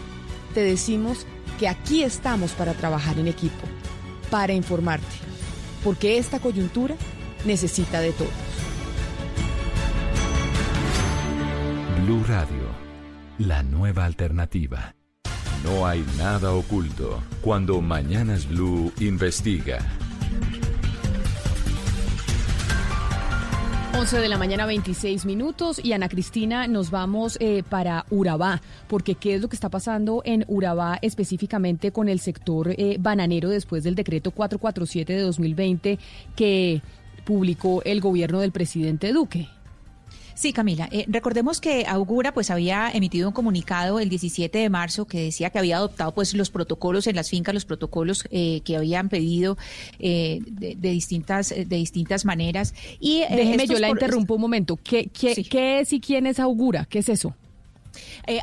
te 0.54 0.60
decimos 0.60 1.26
que 1.58 1.68
aquí 1.68 2.02
estamos 2.02 2.52
para 2.52 2.72
trabajar 2.72 3.18
en 3.18 3.28
equipo, 3.28 3.66
para 4.30 4.54
informarte, 4.54 5.06
porque 5.84 6.16
esta 6.16 6.38
coyuntura 6.38 6.94
necesita 7.44 8.00
de 8.00 8.12
todos. 8.12 8.30
Blue 12.04 12.22
Radio, 12.24 12.65
la 13.38 13.62
nueva 13.62 14.04
alternativa. 14.04 14.94
No 15.64 15.86
hay 15.86 16.04
nada 16.16 16.52
oculto 16.52 17.22
cuando 17.42 17.80
Mañanas 17.80 18.48
Blue 18.48 18.92
investiga. 19.00 19.78
11 23.98 24.20
de 24.20 24.28
la 24.28 24.36
mañana, 24.36 24.66
26 24.66 25.24
minutos. 25.24 25.80
Y 25.82 25.92
Ana 25.92 26.10
Cristina, 26.10 26.66
nos 26.66 26.90
vamos 26.90 27.38
eh, 27.40 27.62
para 27.68 28.04
Urabá, 28.10 28.60
porque 28.88 29.14
¿qué 29.14 29.34
es 29.34 29.40
lo 29.40 29.48
que 29.48 29.56
está 29.56 29.70
pasando 29.70 30.20
en 30.26 30.44
Urabá 30.48 30.98
específicamente 31.00 31.92
con 31.92 32.08
el 32.08 32.20
sector 32.20 32.74
eh, 32.76 32.98
bananero 33.00 33.48
después 33.48 33.84
del 33.84 33.94
decreto 33.94 34.32
447 34.32 35.14
de 35.14 35.20
2020 35.22 35.98
que 36.36 36.82
publicó 37.24 37.82
el 37.84 38.00
gobierno 38.02 38.40
del 38.40 38.52
presidente 38.52 39.12
Duque? 39.14 39.48
Sí, 40.36 40.52
Camila. 40.52 40.86
Eh, 40.92 41.06
recordemos 41.08 41.60
que 41.62 41.86
Augura 41.88 42.34
pues 42.34 42.50
había 42.50 42.90
emitido 42.92 43.26
un 43.28 43.32
comunicado 43.34 43.98
el 44.00 44.10
17 44.10 44.58
de 44.58 44.68
marzo 44.68 45.06
que 45.06 45.18
decía 45.22 45.48
que 45.48 45.58
había 45.58 45.78
adoptado 45.78 46.12
pues 46.12 46.34
los 46.34 46.50
protocolos 46.50 47.06
en 47.06 47.16
las 47.16 47.30
fincas, 47.30 47.54
los 47.54 47.64
protocolos 47.64 48.28
eh, 48.30 48.60
que 48.62 48.76
habían 48.76 49.08
pedido 49.08 49.56
eh, 49.98 50.40
de, 50.46 50.74
de 50.76 50.90
distintas 50.90 51.48
de 51.48 51.64
distintas 51.64 52.26
maneras. 52.26 52.74
Y 53.00 53.22
eh, 53.22 53.28
Déjeme, 53.30 53.66
yo 53.66 53.78
la 53.78 53.88
por- 53.88 53.96
interrumpo 53.96 54.34
un 54.34 54.40
momento. 54.42 54.76
¿Qué, 54.76 55.08
qué, 55.08 55.42
qué 55.48 55.80
es 55.80 55.92
y 55.94 56.00
quién 56.00 56.26
es 56.26 56.38
Augura? 56.38 56.84
¿Qué 56.84 56.98
es 56.98 57.08
eso? 57.08 57.34
Eh, 58.26 58.40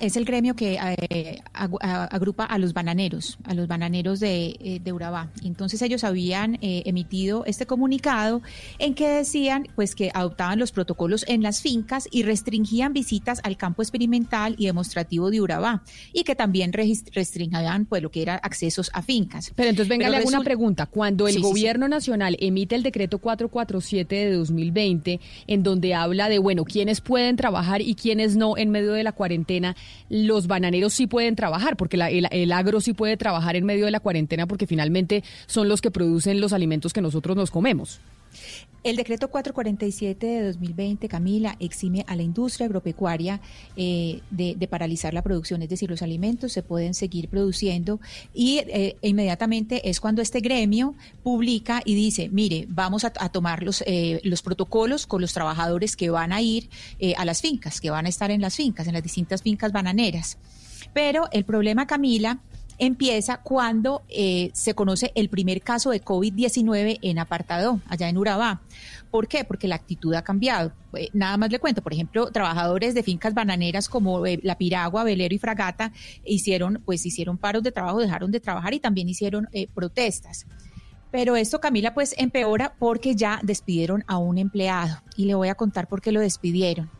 es 0.00 0.16
el 0.16 0.24
gremio 0.24 0.54
que 0.54 0.78
eh, 0.80 1.42
agrupa 1.52 2.44
a 2.44 2.58
los 2.58 2.72
bananeros, 2.72 3.38
a 3.44 3.54
los 3.54 3.66
bananeros 3.66 4.20
de, 4.20 4.56
eh, 4.60 4.80
de 4.82 4.92
Urabá. 4.92 5.30
Entonces 5.42 5.82
ellos 5.82 6.04
habían 6.04 6.56
eh, 6.56 6.82
emitido 6.86 7.44
este 7.46 7.66
comunicado 7.66 8.42
en 8.78 8.94
que 8.94 9.08
decían 9.08 9.68
pues 9.74 9.94
que 9.94 10.10
adoptaban 10.14 10.58
los 10.58 10.72
protocolos 10.72 11.24
en 11.28 11.42
las 11.42 11.60
fincas 11.60 12.08
y 12.10 12.22
restringían 12.22 12.92
visitas 12.92 13.40
al 13.44 13.56
campo 13.56 13.82
experimental 13.82 14.54
y 14.58 14.66
demostrativo 14.66 15.30
de 15.30 15.40
Urabá 15.40 15.82
y 16.12 16.24
que 16.24 16.34
también 16.34 16.72
restringían 16.72 17.86
pues 17.86 18.02
lo 18.02 18.10
que 18.10 18.22
era 18.22 18.36
accesos 18.36 18.90
a 18.92 19.02
fincas. 19.02 19.52
Pero 19.54 19.70
entonces 19.70 19.88
venga, 19.88 20.08
le 20.08 20.18
hago 20.18 20.28
una 20.28 20.42
pregunta. 20.42 20.86
Cuando 20.86 21.26
el 21.26 21.34
Sí, 21.34 21.40
sí, 21.40 21.44
sí. 21.44 21.50
gobierno 21.50 21.88
nacional 21.88 22.36
emite 22.40 22.74
el 22.74 22.82
decreto 22.82 23.18
447 23.18 24.14
de 24.14 24.32
2020, 24.32 25.20
en 25.46 25.62
donde 25.62 25.94
habla 25.94 26.28
de, 26.28 26.38
bueno, 26.38 26.64
quiénes 26.64 27.00
pueden 27.00 27.36
trabajar 27.36 27.80
y 27.82 27.94
quiénes 27.94 28.36
no 28.36 28.56
en 28.56 28.70
medio 28.70 28.92
de 28.92 29.02
la 29.02 29.12
cuarentena, 29.12 29.23
los 30.08 30.46
bananeros 30.46 30.92
sí 30.92 31.06
pueden 31.06 31.36
trabajar, 31.36 31.76
porque 31.76 31.96
la- 31.96 32.10
el, 32.10 32.28
el 32.30 32.52
agro 32.52 32.80
sí 32.80 32.92
puede 32.92 33.16
trabajar 33.16 33.56
en 33.56 33.64
medio 33.64 33.84
de 33.86 33.90
la 33.90 34.00
cuarentena, 34.00 34.46
porque 34.46 34.66
finalmente 34.66 35.22
son 35.46 35.68
los 35.68 35.80
que 35.80 35.90
producen 35.90 36.40
los 36.40 36.52
alimentos 36.52 36.92
que 36.92 37.00
nosotros 37.00 37.36
nos 37.36 37.50
comemos. 37.50 38.00
El 38.84 38.96
decreto 38.96 39.30
447 39.30 40.26
de 40.26 40.46
2020, 40.48 41.08
Camila, 41.08 41.56
exime 41.58 42.04
a 42.06 42.16
la 42.16 42.22
industria 42.22 42.66
agropecuaria 42.66 43.40
eh, 43.76 44.20
de, 44.30 44.68
paralizar 44.68 45.14
la 45.14 45.22
producción, 45.22 45.62
es 45.62 45.70
decir, 45.70 45.88
los 45.88 46.02
alimentos 46.02 46.52
se 46.52 46.62
pueden 46.62 46.92
seguir 46.92 47.30
produciendo 47.30 47.98
y 48.34 48.58
eh, 48.58 48.96
inmediatamente 49.00 49.88
es 49.88 50.00
cuando 50.00 50.20
este 50.20 50.40
gremio 50.40 50.94
publica 51.22 51.80
y 51.82 51.94
dice, 51.94 52.28
mire, 52.30 52.66
vamos 52.68 53.04
a, 53.04 53.12
a 53.18 53.30
tomar 53.30 53.62
los, 53.62 53.82
eh, 53.86 54.20
los 54.22 54.42
protocolos 54.42 55.06
con 55.06 55.22
los 55.22 55.32
trabajadores 55.32 55.96
que 55.96 56.10
van 56.10 56.34
a 56.34 56.42
ir 56.42 56.68
eh, 56.98 57.14
a 57.16 57.24
las 57.24 57.40
fincas, 57.40 57.80
que 57.80 57.88
van 57.88 58.04
a 58.04 58.10
estar 58.10 58.30
en 58.30 58.42
las 58.42 58.54
fincas, 58.54 58.86
en 58.86 58.92
las 58.92 59.02
distintas 59.02 59.40
fincas 59.40 59.72
bananeras. 59.72 60.36
Pero 60.92 61.28
el 61.32 61.44
problema, 61.44 61.86
Camila, 61.86 62.40
empieza 62.78 63.38
cuando 63.38 64.02
eh, 64.08 64.50
se 64.52 64.74
conoce 64.74 65.12
el 65.14 65.28
primer 65.28 65.62
caso 65.62 65.90
de 65.90 66.02
COVID-19 66.02 66.98
en 67.02 67.18
Apartado, 67.18 67.80
allá 67.88 68.08
en 68.08 68.18
Urabá. 68.18 68.60
¿Por 69.14 69.28
qué? 69.28 69.44
Porque 69.44 69.68
la 69.68 69.76
actitud 69.76 70.12
ha 70.14 70.22
cambiado. 70.22 70.72
Eh, 70.94 71.08
nada 71.12 71.36
más 71.36 71.48
le 71.48 71.60
cuento, 71.60 71.82
por 71.82 71.92
ejemplo, 71.92 72.32
trabajadores 72.32 72.94
de 72.94 73.04
fincas 73.04 73.32
bananeras 73.32 73.88
como 73.88 74.26
eh, 74.26 74.40
La 74.42 74.58
Piragua, 74.58 75.04
Velero 75.04 75.32
y 75.32 75.38
Fragata 75.38 75.92
hicieron, 76.24 76.82
pues 76.84 77.06
hicieron 77.06 77.38
paros 77.38 77.62
de 77.62 77.70
trabajo, 77.70 78.00
dejaron 78.00 78.32
de 78.32 78.40
trabajar 78.40 78.74
y 78.74 78.80
también 78.80 79.08
hicieron 79.08 79.48
eh, 79.52 79.68
protestas. 79.72 80.46
Pero 81.12 81.36
esto, 81.36 81.60
Camila, 81.60 81.94
pues 81.94 82.12
empeora 82.18 82.74
porque 82.76 83.14
ya 83.14 83.38
despidieron 83.44 84.02
a 84.08 84.18
un 84.18 84.36
empleado 84.36 85.00
y 85.16 85.26
le 85.26 85.36
voy 85.36 85.46
a 85.46 85.54
contar 85.54 85.86
por 85.86 86.00
qué 86.00 86.10
lo 86.10 86.18
despidieron. 86.18 86.90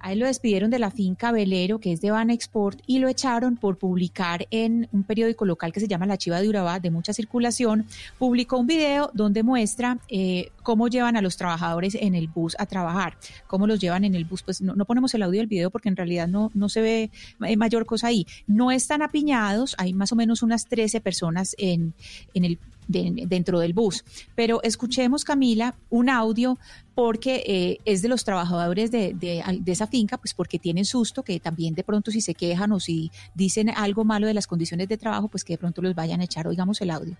A 0.00 0.12
él 0.12 0.18
lo 0.18 0.26
despidieron 0.26 0.70
de 0.70 0.78
la 0.78 0.90
finca 0.90 1.32
Velero, 1.32 1.80
que 1.80 1.92
es 1.92 2.00
de 2.00 2.10
Van 2.10 2.30
Export, 2.30 2.80
y 2.86 2.98
lo 2.98 3.08
echaron 3.08 3.56
por 3.56 3.78
publicar 3.78 4.46
en 4.50 4.88
un 4.92 5.02
periódico 5.02 5.44
local 5.44 5.72
que 5.72 5.80
se 5.80 5.88
llama 5.88 6.06
La 6.06 6.18
Chiva 6.18 6.40
de 6.40 6.48
Urabá, 6.48 6.80
de 6.80 6.90
mucha 6.90 7.12
circulación. 7.12 7.86
Publicó 8.18 8.58
un 8.58 8.66
video 8.66 9.10
donde 9.14 9.42
muestra 9.42 9.98
eh, 10.08 10.50
cómo 10.62 10.88
llevan 10.88 11.16
a 11.16 11.22
los 11.22 11.36
trabajadores 11.36 11.94
en 11.94 12.14
el 12.14 12.28
bus 12.28 12.56
a 12.58 12.66
trabajar, 12.66 13.16
cómo 13.46 13.66
los 13.66 13.80
llevan 13.80 14.04
en 14.04 14.14
el 14.14 14.24
bus. 14.24 14.42
Pues 14.42 14.60
no, 14.60 14.74
ponemos 14.84 15.14
el 15.14 15.22
audio 15.22 15.40
del 15.40 15.46
video 15.46 15.70
porque 15.70 15.88
en 15.88 15.96
realidad 15.96 16.28
no, 16.28 16.50
no 16.54 16.68
se 16.68 16.80
ve 16.80 17.10
mayor 17.56 17.86
cosa 17.86 18.08
ahí. 18.08 18.26
No 18.46 18.70
están 18.70 19.02
apiñados, 19.02 19.74
hay 19.78 19.92
más 19.92 20.12
o 20.12 20.16
menos 20.16 20.42
unas 20.42 20.66
13 20.66 21.00
personas 21.00 21.54
en, 21.58 21.94
en 22.34 22.44
el 22.44 22.58
dentro 22.86 23.58
del 23.60 23.72
bus. 23.72 24.04
Pero 24.34 24.62
escuchemos, 24.62 25.24
Camila, 25.24 25.74
un 25.90 26.08
audio 26.08 26.58
porque 26.94 27.42
eh, 27.46 27.78
es 27.84 28.02
de 28.02 28.08
los 28.08 28.24
trabajadores 28.24 28.90
de, 28.90 29.14
de, 29.14 29.42
esa 29.66 29.86
finca, 29.86 30.16
pues 30.16 30.32
porque 30.34 30.58
tienen 30.58 30.84
susto, 30.84 31.22
que 31.22 31.40
también 31.40 31.74
de 31.74 31.82
pronto 31.82 32.10
si 32.10 32.20
se 32.20 32.34
quejan 32.34 32.72
o 32.72 32.80
si 32.80 33.10
dicen 33.34 33.70
algo 33.70 34.04
malo 34.04 34.26
de 34.26 34.34
las 34.34 34.46
condiciones 34.46 34.88
de 34.88 34.96
trabajo, 34.96 35.28
pues 35.28 35.44
que 35.44 35.54
de 35.54 35.58
pronto 35.58 35.82
los 35.82 35.94
vayan 35.94 36.20
a 36.20 36.24
echar. 36.24 36.46
Oigamos 36.46 36.80
el 36.80 36.90
audio. 36.90 37.16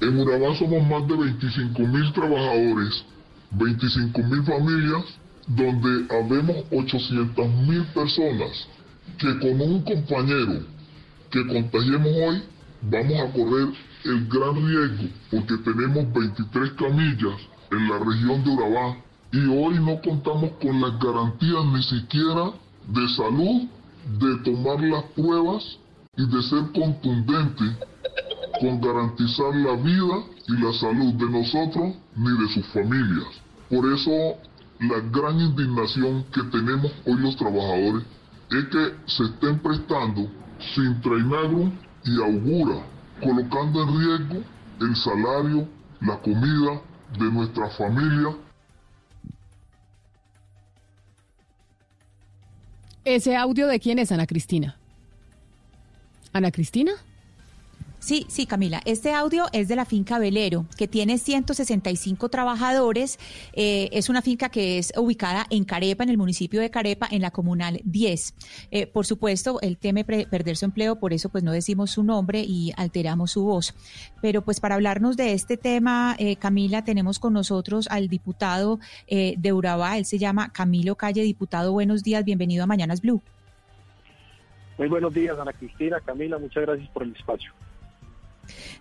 En 0.00 0.16
Urabá 0.18 0.56
somos 0.56 0.86
más 0.86 1.08
de 1.08 1.16
25 1.16 1.82
mil 1.82 2.12
trabajadores, 2.12 3.04
25 3.52 4.22
mil 4.22 4.44
familias, 4.44 5.04
donde 5.46 6.06
habemos 6.14 6.64
800 6.70 7.48
mil 7.66 7.84
personas 7.94 8.68
que 9.18 9.38
con 9.38 9.60
un 9.60 9.82
compañero 9.82 10.60
que 11.30 11.46
contagiemos 11.46 12.12
hoy, 12.12 12.42
vamos 12.82 13.20
a 13.20 13.32
correr 13.32 13.68
el 14.04 14.28
gran 14.28 14.54
riesgo 14.54 15.08
porque 15.30 15.56
tenemos 15.58 16.12
23 16.12 16.72
camillas 16.72 17.40
en 17.70 17.88
la 17.88 17.98
región 17.98 18.44
de 18.44 18.50
Urabá 18.50 18.96
y 19.32 19.38
hoy 19.46 19.78
no 19.80 20.00
contamos 20.00 20.52
con 20.62 20.80
las 20.80 20.98
garantías 20.98 21.64
ni 21.66 21.82
siquiera 21.82 22.52
de 22.86 23.08
salud, 23.08 23.68
de 24.18 24.36
tomar 24.44 24.80
las 24.80 25.04
pruebas 25.12 25.78
y 26.16 26.26
de 26.26 26.42
ser 26.42 26.72
contundente 26.72 27.64
con 28.60 28.80
garantizar 28.80 29.54
la 29.54 29.76
vida 29.76 30.24
y 30.48 30.52
la 30.52 30.72
salud 30.72 31.14
de 31.14 31.30
nosotros 31.30 31.94
ni 32.16 32.42
de 32.42 32.48
sus 32.54 32.66
familias. 32.68 33.28
Por 33.68 33.92
eso 33.92 34.10
la 34.80 35.00
gran 35.12 35.40
indignación 35.40 36.24
que 36.32 36.42
tenemos 36.44 36.90
hoy 37.04 37.16
los 37.18 37.36
trabajadores 37.36 38.04
es 38.50 38.64
que 38.66 38.94
se 39.06 39.24
estén 39.24 39.58
prestando 39.58 40.30
sin 40.74 41.00
trainagro 41.02 41.70
y 42.04 42.16
augura 42.22 42.82
colocando 43.20 43.82
en 43.82 43.98
riesgo 43.98 44.44
el 44.80 44.96
salario, 44.96 45.68
la 46.00 46.18
comida 46.18 46.80
de 47.18 47.32
nuestra 47.32 47.68
familia. 47.70 48.36
¿Ese 53.04 53.36
audio 53.36 53.66
de 53.66 53.80
quién 53.80 53.98
es, 53.98 54.12
Ana 54.12 54.26
Cristina? 54.26 54.76
¿Ana 56.32 56.50
Cristina? 56.50 56.92
Sí, 58.00 58.26
sí, 58.28 58.46
Camila. 58.46 58.80
Este 58.84 59.12
audio 59.12 59.46
es 59.52 59.66
de 59.66 59.74
la 59.74 59.84
finca 59.84 60.20
Velero, 60.20 60.66
que 60.76 60.86
tiene 60.86 61.18
165 61.18 62.28
trabajadores. 62.28 63.18
Eh, 63.54 63.88
es 63.92 64.08
una 64.08 64.22
finca 64.22 64.50
que 64.50 64.78
es 64.78 64.92
ubicada 64.96 65.46
en 65.50 65.64
Carepa, 65.64 66.04
en 66.04 66.10
el 66.10 66.16
municipio 66.16 66.60
de 66.60 66.70
Carepa, 66.70 67.08
en 67.10 67.22
la 67.22 67.32
comunal 67.32 67.80
10. 67.84 68.34
Eh, 68.70 68.86
por 68.86 69.04
supuesto, 69.04 69.60
él 69.62 69.78
teme 69.78 70.04
perder 70.04 70.56
su 70.56 70.64
empleo, 70.64 71.00
por 71.00 71.12
eso 71.12 71.28
pues 71.28 71.42
no 71.42 71.50
decimos 71.50 71.90
su 71.90 72.04
nombre 72.04 72.44
y 72.46 72.72
alteramos 72.76 73.32
su 73.32 73.42
voz. 73.42 73.74
Pero 74.22 74.42
pues 74.42 74.60
para 74.60 74.76
hablarnos 74.76 75.16
de 75.16 75.32
este 75.32 75.56
tema, 75.56 76.14
eh, 76.20 76.36
Camila, 76.36 76.84
tenemos 76.84 77.18
con 77.18 77.32
nosotros 77.32 77.88
al 77.90 78.08
diputado 78.08 78.78
de 79.08 79.52
Urabá. 79.52 79.98
Él 79.98 80.04
se 80.04 80.18
llama 80.18 80.52
Camilo 80.52 80.94
Calle. 80.94 81.22
Diputado, 81.22 81.72
buenos 81.72 82.04
días. 82.04 82.24
Bienvenido 82.24 82.62
a 82.62 82.66
Mañanas 82.66 83.00
Blue. 83.00 83.22
Muy 84.78 84.86
buenos 84.86 85.12
días, 85.12 85.36
Ana 85.38 85.52
Cristina, 85.52 86.00
Camila. 86.00 86.38
Muchas 86.38 86.62
gracias 86.62 86.88
por 86.90 87.02
el 87.02 87.14
espacio. 87.16 87.52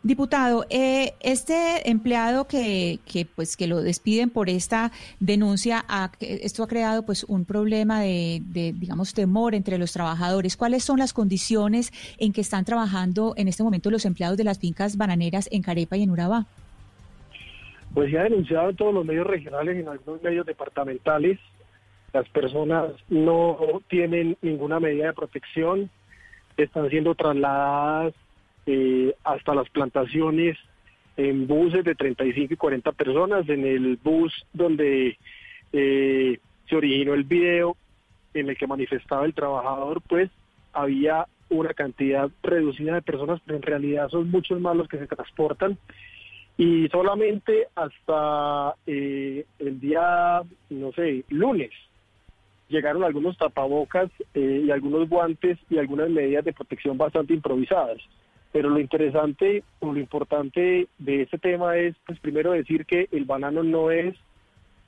Diputado, 0.03 0.65
eh, 0.69 1.13
este 1.19 1.89
empleado 1.89 2.47
que, 2.47 2.99
que, 3.05 3.25
pues 3.25 3.57
que 3.57 3.67
lo 3.67 3.81
despiden 3.81 4.29
por 4.29 4.49
esta 4.49 4.91
denuncia, 5.19 5.85
esto 6.19 6.63
ha 6.63 6.67
creado 6.67 7.03
pues 7.05 7.23
un 7.23 7.45
problema 7.45 8.01
de, 8.01 8.41
digamos 8.53 9.13
temor 9.13 9.55
entre 9.55 9.77
los 9.77 9.93
trabajadores. 9.93 10.57
¿Cuáles 10.57 10.83
son 10.83 10.99
las 10.99 11.13
condiciones 11.13 11.91
en 12.17 12.33
que 12.33 12.41
están 12.41 12.65
trabajando 12.65 13.33
en 13.37 13.47
este 13.47 13.63
momento 13.63 13.91
los 13.91 14.05
empleados 14.05 14.37
de 14.37 14.43
las 14.43 14.59
fincas 14.59 14.97
bananeras 14.97 15.49
en 15.51 15.61
Carepa 15.61 15.97
y 15.97 16.03
en 16.03 16.11
Urabá? 16.11 16.45
Pues 17.93 18.11
se 18.11 18.19
ha 18.19 18.23
denunciado 18.23 18.69
en 18.69 18.75
todos 18.75 18.93
los 18.93 19.05
medios 19.05 19.25
regionales 19.25 19.75
y 19.75 19.79
en 19.79 19.87
algunos 19.87 20.21
medios 20.21 20.45
departamentales. 20.45 21.39
Las 22.13 22.27
personas 22.29 22.91
no 23.09 23.57
tienen 23.89 24.37
ninguna 24.41 24.79
medida 24.79 25.07
de 25.07 25.13
protección, 25.13 25.89
están 26.57 26.89
siendo 26.89 27.15
trasladadas 27.15 28.13
eh, 28.69 29.15
hasta 29.23 29.55
las 29.55 29.69
plantaciones 29.69 30.57
en 31.15 31.47
buses 31.47 31.85
de 31.85 31.95
35 31.95 32.53
y 32.53 32.57
40 32.57 32.91
personas, 32.91 33.47
en 33.47 33.65
el 33.65 33.95
bus 33.95 34.45
donde 34.51 35.17
eh, 35.71 36.39
se 36.67 36.75
originó 36.75 37.13
el 37.13 37.23
video 37.23 37.77
en 38.33 38.49
el 38.49 38.57
que 38.57 38.67
manifestaba 38.67 39.25
el 39.25 39.33
trabajador, 39.33 40.01
pues 40.01 40.29
había 40.73 41.25
una 41.49 41.73
cantidad 41.73 42.29
reducida 42.43 42.95
de 42.95 43.01
personas, 43.01 43.39
pero 43.45 43.55
en 43.55 43.63
realidad 43.63 44.09
son 44.09 44.29
muchos 44.29 44.59
más 44.59 44.75
los 44.75 44.89
que 44.89 44.99
se 44.99 45.07
transportan. 45.07 45.77
Y 46.57 46.89
solamente 46.89 47.67
hasta 47.73 48.75
eh, 48.85 49.45
el 49.59 49.79
día, 49.79 50.41
no 50.69 50.91
sé, 50.91 51.23
lunes, 51.29 51.71
llegaron 52.67 53.05
algunos 53.05 53.37
tapabocas 53.37 54.11
y 54.33 54.69
algunos 54.71 55.07
guantes 55.07 55.57
y 55.69 55.77
algunas 55.77 56.09
medidas 56.09 56.43
de 56.43 56.51
protección 56.51 56.97
bastante 56.97 57.33
improvisadas. 57.33 57.99
Pero 58.57 58.71
lo 58.71 58.79
interesante 58.79 59.63
o 59.81 59.93
lo 59.93 59.99
importante 59.99 60.87
de 60.97 61.21
este 61.21 61.37
tema 61.37 61.77
es, 61.77 61.95
pues 62.07 62.19
primero 62.19 62.53
decir 62.53 62.87
que 62.87 63.07
el 63.11 63.23
banano 63.23 63.61
no 63.61 63.91
es 63.91 64.15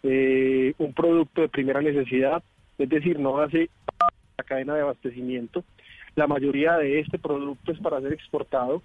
eh, 0.01 0.73
un 0.79 0.91
producto 0.91 1.41
de 1.41 1.49
primera 1.49 1.79
necesidad, 1.79 2.41
es 2.79 2.89
decir, 2.89 3.19
no 3.19 3.37
hace 3.37 3.69
la 4.39 4.43
cadena 4.43 4.73
de 4.73 4.81
abastecimiento. 4.81 5.63
La 6.15 6.25
mayoría 6.25 6.77
de 6.77 6.99
este 6.99 7.19
producto 7.19 7.71
es 7.71 7.77
para 7.77 8.01
ser 8.01 8.11
exportado 8.11 8.81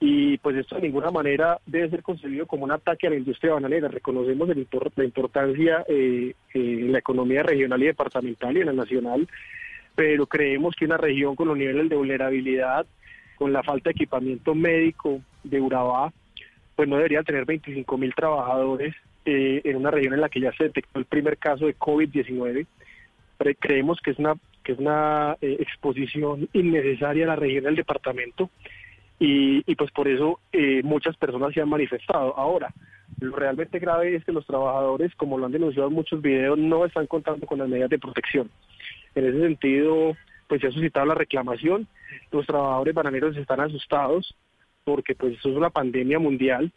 y 0.00 0.38
pues 0.38 0.56
esto 0.56 0.74
de 0.74 0.82
ninguna 0.82 1.12
manera 1.12 1.60
debe 1.64 1.90
ser 1.90 2.02
concebido 2.02 2.48
como 2.48 2.64
un 2.64 2.72
ataque 2.72 3.06
a 3.06 3.10
la 3.10 3.16
industria 3.16 3.54
bananera. 3.54 3.86
Reconocemos 3.86 4.50
el 4.50 4.66
la 4.96 5.04
importancia 5.04 5.84
eh, 5.86 6.34
en 6.52 6.90
la 6.90 6.98
economía 6.98 7.44
regional 7.44 7.80
y 7.80 7.86
departamental 7.86 8.56
y 8.56 8.60
en 8.62 8.66
la 8.66 8.72
nacional, 8.72 9.28
pero 9.94 10.26
creemos 10.26 10.74
que 10.74 10.86
una 10.86 10.96
región 10.96 11.36
con 11.36 11.46
los 11.46 11.56
niveles 11.56 11.88
de 11.88 11.94
vulnerabilidad 11.94 12.86
con 13.40 13.54
la 13.54 13.62
falta 13.62 13.88
de 13.88 13.92
equipamiento 13.92 14.54
médico 14.54 15.22
de 15.44 15.62
Urabá, 15.62 16.12
pues 16.76 16.86
no 16.86 16.96
debería 16.96 17.22
tener 17.22 17.46
25 17.46 17.96
mil 17.96 18.14
trabajadores 18.14 18.94
eh, 19.24 19.62
en 19.64 19.76
una 19.76 19.90
región 19.90 20.12
en 20.12 20.20
la 20.20 20.28
que 20.28 20.40
ya 20.40 20.52
se 20.52 20.64
detectó 20.64 20.98
el 20.98 21.06
primer 21.06 21.38
caso 21.38 21.64
de 21.64 21.74
COVID-19. 21.74 22.66
Creemos 23.58 23.98
que 24.02 24.10
es 24.10 24.18
una, 24.18 24.34
que 24.62 24.72
es 24.72 24.78
una 24.78 25.38
eh, 25.40 25.56
exposición 25.58 26.50
innecesaria 26.52 27.24
a 27.24 27.28
la 27.28 27.36
región 27.36 27.64
del 27.64 27.76
departamento 27.76 28.50
y, 29.18 29.62
y 29.66 29.74
pues 29.74 29.90
por 29.90 30.06
eso 30.06 30.38
eh, 30.52 30.82
muchas 30.84 31.16
personas 31.16 31.54
se 31.54 31.62
han 31.62 31.70
manifestado. 31.70 32.36
Ahora, 32.36 32.74
lo 33.20 33.34
realmente 33.34 33.78
grave 33.78 34.16
es 34.16 34.24
que 34.26 34.32
los 34.32 34.46
trabajadores, 34.46 35.14
como 35.14 35.38
lo 35.38 35.46
han 35.46 35.52
denunciado 35.52 35.88
en 35.88 35.94
muchos 35.94 36.20
videos, 36.20 36.58
no 36.58 36.84
están 36.84 37.06
contando 37.06 37.46
con 37.46 37.58
las 37.58 37.70
medidas 37.70 37.88
de 37.88 37.98
protección. 37.98 38.50
En 39.14 39.26
ese 39.26 39.40
sentido, 39.40 40.14
pues 40.50 40.60
se 40.60 40.66
ha 40.66 40.72
suscitado 40.72 41.06
la 41.06 41.14
reclamación. 41.14 41.86
Los 42.32 42.44
trabajadores 42.44 42.92
bananeros 42.92 43.36
están 43.36 43.60
asustados 43.60 44.34
porque 44.82 45.14
pues 45.14 45.34
eso 45.38 45.48
es 45.48 45.56
una 45.56 45.70
pandemia 45.70 46.18
mundial 46.18 46.72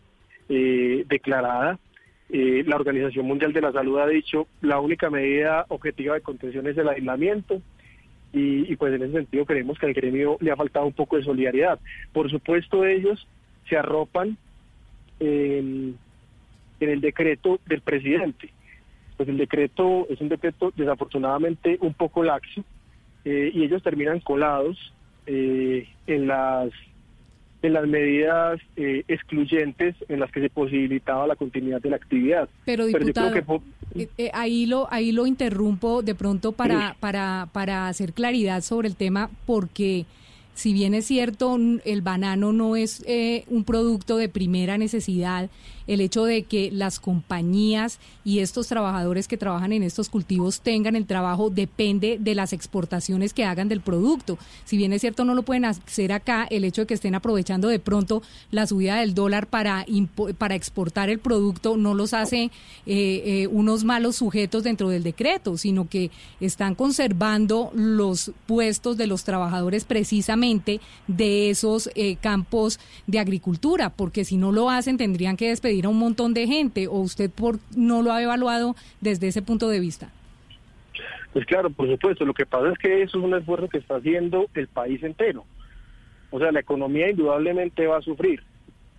eh, 0.47 1.03
declarada. 1.09 1.79
Eh, 2.29 2.63
la 2.67 2.75
Organización 2.75 3.25
Mundial 3.25 3.51
de 3.51 3.61
la 3.61 3.71
Salud 3.71 3.97
ha 3.97 4.05
dicho 4.05 4.45
la 4.61 4.79
única 4.79 5.09
medida 5.09 5.65
objetiva 5.69 6.13
de 6.13 6.21
contención 6.21 6.67
es 6.67 6.77
el 6.77 6.87
aislamiento 6.87 7.63
y, 8.31 8.75
pues 8.75 8.93
en 8.93 9.01
ese 9.01 9.13
sentido 9.13 9.45
creemos 9.45 9.79
que 9.79 9.87
al 9.87 9.93
gremio 9.93 10.37
le 10.39 10.51
ha 10.51 10.55
faltado 10.55 10.85
un 10.85 10.93
poco 10.93 11.17
de 11.17 11.23
solidaridad. 11.23 11.79
Por 12.11 12.29
supuesto 12.29 12.85
ellos 12.85 13.27
se 13.67 13.75
arropan 13.75 14.37
en, 15.19 15.97
en 16.79 16.89
el 16.89 17.01
decreto 17.01 17.59
del 17.65 17.81
presidente. 17.81 18.51
Pues 19.17 19.29
el 19.29 19.37
decreto 19.37 20.05
es 20.11 20.21
un 20.21 20.29
decreto 20.29 20.71
desafortunadamente 20.75 21.79
un 21.81 21.95
poco 21.95 22.23
laxo, 22.23 22.63
eh, 23.25 23.51
y 23.53 23.63
ellos 23.63 23.81
terminan 23.83 24.19
colados 24.19 24.77
eh, 25.25 25.87
en 26.07 26.27
las 26.27 26.71
en 27.61 27.73
las 27.73 27.87
medidas 27.87 28.59
eh, 28.75 29.05
excluyentes 29.07 29.95
en 30.09 30.19
las 30.19 30.29
que 30.31 30.41
se 30.41 30.49
posibilitaba 30.49 31.25
la 31.27 31.37
continuidad 31.37 31.81
de 31.81 31.91
la 31.91 31.95
actividad. 31.95 32.49
Pero 32.65 32.85
diputado, 32.85 33.33
ahí 34.33 34.65
lo 34.65 34.91
ahí 34.91 35.13
lo 35.13 35.25
interrumpo 35.25 36.01
de 36.01 36.13
pronto 36.13 36.51
para 36.51 36.97
para 36.99 37.47
para 37.53 37.87
hacer 37.87 38.11
claridad 38.11 38.61
sobre 38.61 38.89
el 38.89 38.97
tema 38.97 39.29
porque 39.45 40.05
si 40.55 40.71
bien 40.71 40.93
es 40.93 41.05
cierto, 41.05 41.57
el 41.83 42.01
banano 42.01 42.53
no 42.53 42.75
es 42.75 43.03
eh, 43.07 43.43
un 43.49 43.63
producto 43.63 44.17
de 44.17 44.29
primera 44.29 44.77
necesidad, 44.77 45.49
el 45.87 46.01
hecho 46.01 46.25
de 46.25 46.43
que 46.43 46.71
las 46.71 46.99
compañías 46.99 47.99
y 48.23 48.39
estos 48.39 48.67
trabajadores 48.67 49.27
que 49.27 49.37
trabajan 49.37 49.73
en 49.73 49.83
estos 49.83 50.09
cultivos 50.09 50.61
tengan 50.61 50.95
el 50.95 51.05
trabajo 51.05 51.49
depende 51.49 52.17
de 52.19 52.35
las 52.35 52.53
exportaciones 52.53 53.33
que 53.33 53.45
hagan 53.45 53.69
del 53.69 53.81
producto. 53.81 54.37
Si 54.65 54.77
bien 54.77 54.93
es 54.93 55.01
cierto, 55.01 55.25
no 55.25 55.35
lo 55.35 55.43
pueden 55.43 55.65
hacer 55.65 56.11
acá, 56.11 56.47
el 56.49 56.63
hecho 56.63 56.81
de 56.81 56.87
que 56.87 56.93
estén 56.93 57.15
aprovechando 57.15 57.67
de 57.67 57.79
pronto 57.79 58.21
la 58.51 58.67
subida 58.67 58.97
del 58.97 59.13
dólar 59.13 59.47
para, 59.47 59.85
para 60.37 60.55
exportar 60.55 61.09
el 61.09 61.19
producto 61.19 61.77
no 61.77 61.93
los 61.93 62.13
hace 62.13 62.43
eh, 62.43 62.51
eh, 62.85 63.47
unos 63.47 63.83
malos 63.83 64.17
sujetos 64.17 64.63
dentro 64.63 64.89
del 64.89 65.03
decreto, 65.03 65.57
sino 65.57 65.87
que 65.87 66.11
están 66.39 66.75
conservando 66.75 67.71
los 67.73 68.31
puestos 68.45 68.97
de 68.97 69.07
los 69.07 69.23
trabajadores 69.23 69.85
precisamente 69.85 70.79
de 71.07 71.49
esos 71.49 71.89
eh, 71.95 72.15
campos 72.17 72.79
de 73.07 73.19
agricultura, 73.19 73.89
porque 73.89 74.25
si 74.25 74.37
no 74.37 74.51
lo 74.51 74.69
hacen 74.69 74.97
tendrían 74.97 75.37
que 75.37 75.49
despedir 75.49 75.72
a 75.81 75.89
un 75.89 75.99
montón 75.99 76.33
de 76.33 76.47
gente 76.47 76.87
o 76.87 76.99
usted 76.99 77.29
por 77.29 77.59
no 77.75 78.01
lo 78.01 78.11
ha 78.11 78.21
evaluado 78.21 78.75
desde 79.01 79.27
ese 79.27 79.41
punto 79.41 79.69
de 79.69 79.79
vista? 79.79 80.09
Pues 81.33 81.45
claro, 81.47 81.69
por 81.71 81.89
supuesto. 81.89 82.25
Lo 82.25 82.33
que 82.33 82.45
pasa 82.45 82.69
es 82.69 82.77
que 82.77 83.01
eso 83.01 83.17
es 83.17 83.23
un 83.23 83.33
esfuerzo 83.33 83.67
que 83.67 83.79
está 83.79 83.95
haciendo 83.95 84.47
el 84.53 84.67
país 84.67 85.01
entero. 85.03 85.43
O 86.29 86.39
sea, 86.39 86.51
la 86.51 86.59
economía 86.59 87.09
indudablemente 87.09 87.85
va 87.87 87.97
a 87.97 88.01
sufrir. 88.01 88.41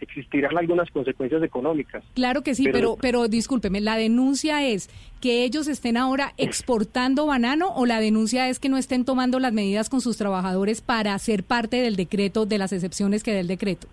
Existirán 0.01 0.59
algunas 0.59 0.91
consecuencias 0.91 1.43
económicas. 1.43 2.03
Claro 2.15 2.43
que 2.43 2.55
sí, 2.55 2.65
pero, 2.65 2.97
pero, 2.97 2.97
pero 3.01 3.29
discúlpeme, 3.29 3.81
¿la 3.81 3.97
denuncia 3.97 4.67
es 4.67 4.91
que 5.21 5.45
ellos 5.45 5.69
estén 5.69 5.97
ahora 5.97 6.35
exportando 6.37 7.27
banano 7.27 7.73
o 7.75 7.87
la 7.87 8.01
denuncia 8.01 8.49
es 8.49 8.59
que 8.59 8.69
no 8.69 8.77
estén 8.77 9.05
tomando 9.05 9.39
las 9.39 9.53
medidas 9.53 9.89
con 9.89 10.01
sus 10.01 10.17
trabajadores 10.17 10.81
para 10.81 11.19
ser 11.19 11.45
parte 11.45 11.77
del 11.77 11.97
decreto, 11.97 12.45
de 12.45 12.59
las 12.59 12.73
excepciones 12.73 13.23
que 13.23 13.33
dé 13.33 13.41
el 13.41 13.47
decreto? 13.47 13.87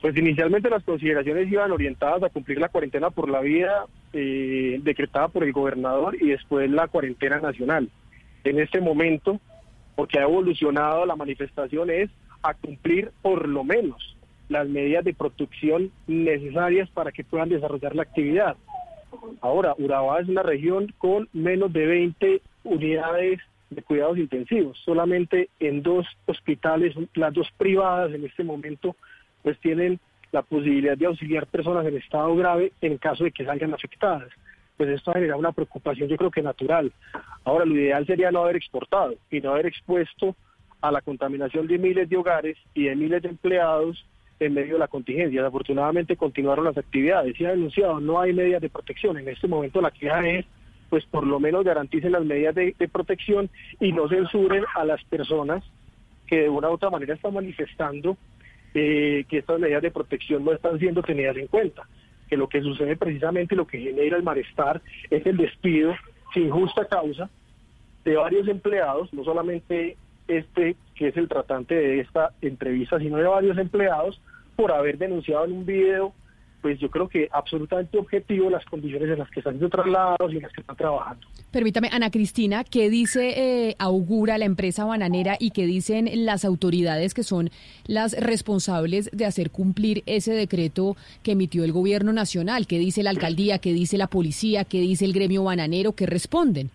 Pues 0.00 0.16
inicialmente 0.16 0.70
las 0.70 0.84
consideraciones 0.84 1.50
iban 1.50 1.72
orientadas 1.72 2.22
a 2.22 2.28
cumplir 2.28 2.58
la 2.58 2.68
cuarentena 2.68 3.10
por 3.10 3.28
la 3.28 3.40
vida 3.40 3.86
eh, 4.12 4.78
decretada 4.82 5.28
por 5.28 5.42
el 5.42 5.52
gobernador 5.52 6.16
y 6.20 6.28
después 6.28 6.70
la 6.70 6.86
cuarentena 6.88 7.40
nacional. 7.40 7.90
En 8.44 8.60
este 8.60 8.80
momento, 8.80 9.40
porque 9.96 10.18
ha 10.18 10.22
evolucionado 10.22 11.04
la 11.04 11.16
manifestación, 11.16 11.90
es 11.90 12.10
a 12.42 12.54
cumplir 12.54 13.10
por 13.22 13.48
lo 13.48 13.64
menos 13.64 14.16
las 14.48 14.68
medidas 14.68 15.04
de 15.04 15.14
protección 15.14 15.90
necesarias 16.06 16.88
para 16.90 17.12
que 17.12 17.24
puedan 17.24 17.48
desarrollar 17.48 17.94
la 17.94 18.02
actividad. 18.02 18.56
Ahora, 19.40 19.74
Urabá 19.78 20.20
es 20.20 20.28
una 20.28 20.42
región 20.42 20.94
con 20.98 21.28
menos 21.32 21.72
de 21.72 21.86
20 21.86 22.42
unidades 22.64 23.40
de 23.70 23.82
cuidados 23.82 24.18
intensivos. 24.18 24.78
Solamente 24.84 25.50
en 25.60 25.82
dos 25.82 26.06
hospitales, 26.26 26.94
las 27.14 27.34
dos 27.34 27.48
privadas 27.56 28.12
en 28.14 28.24
este 28.24 28.44
momento, 28.44 28.96
pues 29.42 29.58
tienen 29.60 30.00
la 30.32 30.42
posibilidad 30.42 30.96
de 30.96 31.06
auxiliar 31.06 31.46
personas 31.46 31.86
en 31.86 31.96
estado 31.96 32.34
grave 32.36 32.72
en 32.80 32.98
caso 32.98 33.24
de 33.24 33.32
que 33.32 33.44
salgan 33.44 33.74
afectadas. 33.74 34.28
Pues 34.76 34.90
esto 34.90 35.12
genera 35.12 35.36
una 35.36 35.52
preocupación 35.52 36.08
yo 36.08 36.16
creo 36.16 36.30
que 36.30 36.42
natural. 36.42 36.92
Ahora, 37.44 37.64
lo 37.64 37.74
ideal 37.74 38.06
sería 38.06 38.30
no 38.30 38.42
haber 38.42 38.56
exportado 38.56 39.14
y 39.30 39.40
no 39.40 39.52
haber 39.52 39.66
expuesto 39.66 40.36
a 40.80 40.92
la 40.92 41.00
contaminación 41.00 41.66
de 41.66 41.78
miles 41.78 42.08
de 42.08 42.16
hogares 42.16 42.56
y 42.74 42.84
de 42.84 42.94
miles 42.94 43.22
de 43.22 43.30
empleados 43.30 44.06
en 44.38 44.54
medio 44.54 44.74
de 44.74 44.78
la 44.78 44.88
contingencia. 44.88 45.44
Afortunadamente 45.44 46.16
continuaron 46.16 46.66
las 46.66 46.78
actividades 46.78 47.38
y 47.40 47.44
ha 47.44 47.50
denunciado, 47.50 47.98
no 48.00 48.20
hay 48.20 48.32
medidas 48.32 48.62
de 48.62 48.70
protección. 48.70 49.18
En 49.18 49.28
este 49.28 49.48
momento 49.48 49.80
la 49.80 49.90
queja 49.90 50.26
es, 50.28 50.46
pues 50.88 51.04
por 51.06 51.26
lo 51.26 51.40
menos 51.40 51.64
garanticen 51.64 52.12
las 52.12 52.24
medidas 52.24 52.54
de, 52.54 52.74
de 52.78 52.88
protección 52.88 53.50
y 53.80 53.92
no 53.92 54.08
censuren 54.08 54.64
a 54.76 54.84
las 54.84 55.02
personas 55.04 55.64
que 56.26 56.42
de 56.42 56.48
una 56.48 56.70
u 56.70 56.74
otra 56.74 56.90
manera 56.90 57.14
están 57.14 57.34
manifestando 57.34 58.16
eh, 58.74 59.24
que 59.28 59.38
estas 59.38 59.58
medidas 59.58 59.82
de 59.82 59.90
protección 59.90 60.44
no 60.44 60.52
están 60.52 60.78
siendo 60.78 61.02
tenidas 61.02 61.36
en 61.36 61.46
cuenta, 61.46 61.88
que 62.28 62.36
lo 62.36 62.48
que 62.48 62.60
sucede 62.60 62.96
precisamente 62.96 63.56
lo 63.56 63.66
que 63.66 63.80
genera 63.80 64.16
el 64.16 64.22
malestar 64.22 64.82
es 65.10 65.24
el 65.26 65.36
despido 65.36 65.94
sin 66.34 66.50
justa 66.50 66.86
causa 66.86 67.30
de 68.04 68.16
varios 68.16 68.48
empleados, 68.48 69.12
no 69.12 69.24
solamente 69.24 69.96
este 70.28 70.76
que 70.94 71.08
es 71.08 71.16
el 71.16 71.28
tratante 71.28 71.74
de 71.74 72.00
esta 72.00 72.32
entrevista, 72.42 72.98
sino 72.98 73.16
de 73.16 73.24
varios 73.24 73.56
empleados 73.56 74.20
por 74.56 74.72
haber 74.72 74.98
denunciado 74.98 75.44
en 75.44 75.52
un 75.52 75.66
video 75.66 76.12
pues 76.60 76.78
yo 76.80 76.90
creo 76.90 77.08
que 77.08 77.28
absolutamente 77.32 77.98
objetivo 77.98 78.50
las 78.50 78.64
condiciones 78.64 79.08
en 79.08 79.18
las 79.18 79.30
que 79.30 79.40
están 79.40 79.54
siendo 79.54 79.68
trasladados 79.68 80.32
y 80.32 80.36
en 80.36 80.42
las 80.42 80.52
que 80.52 80.60
están 80.60 80.76
trabajando. 80.76 81.26
Permítame, 81.50 81.88
Ana 81.92 82.10
Cristina, 82.10 82.64
¿qué 82.64 82.90
dice, 82.90 83.68
eh, 83.68 83.76
augura 83.78 84.38
la 84.38 84.44
empresa 84.44 84.84
bananera 84.84 85.36
y 85.38 85.50
qué 85.50 85.66
dicen 85.66 86.10
las 86.24 86.44
autoridades 86.44 87.14
que 87.14 87.22
son 87.22 87.50
las 87.86 88.18
responsables 88.18 89.10
de 89.12 89.24
hacer 89.24 89.50
cumplir 89.50 90.02
ese 90.06 90.32
decreto 90.32 90.96
que 91.22 91.32
emitió 91.32 91.64
el 91.64 91.72
gobierno 91.72 92.12
nacional? 92.12 92.66
¿Qué 92.66 92.78
dice 92.78 93.02
la 93.02 93.10
alcaldía? 93.10 93.58
¿Qué 93.58 93.72
dice 93.72 93.98
la 93.98 94.08
policía? 94.08 94.64
¿Qué 94.64 94.80
dice 94.80 95.04
el 95.04 95.12
gremio 95.12 95.44
bananero? 95.44 95.92
¿Qué 95.92 96.06
responden? 96.06 96.70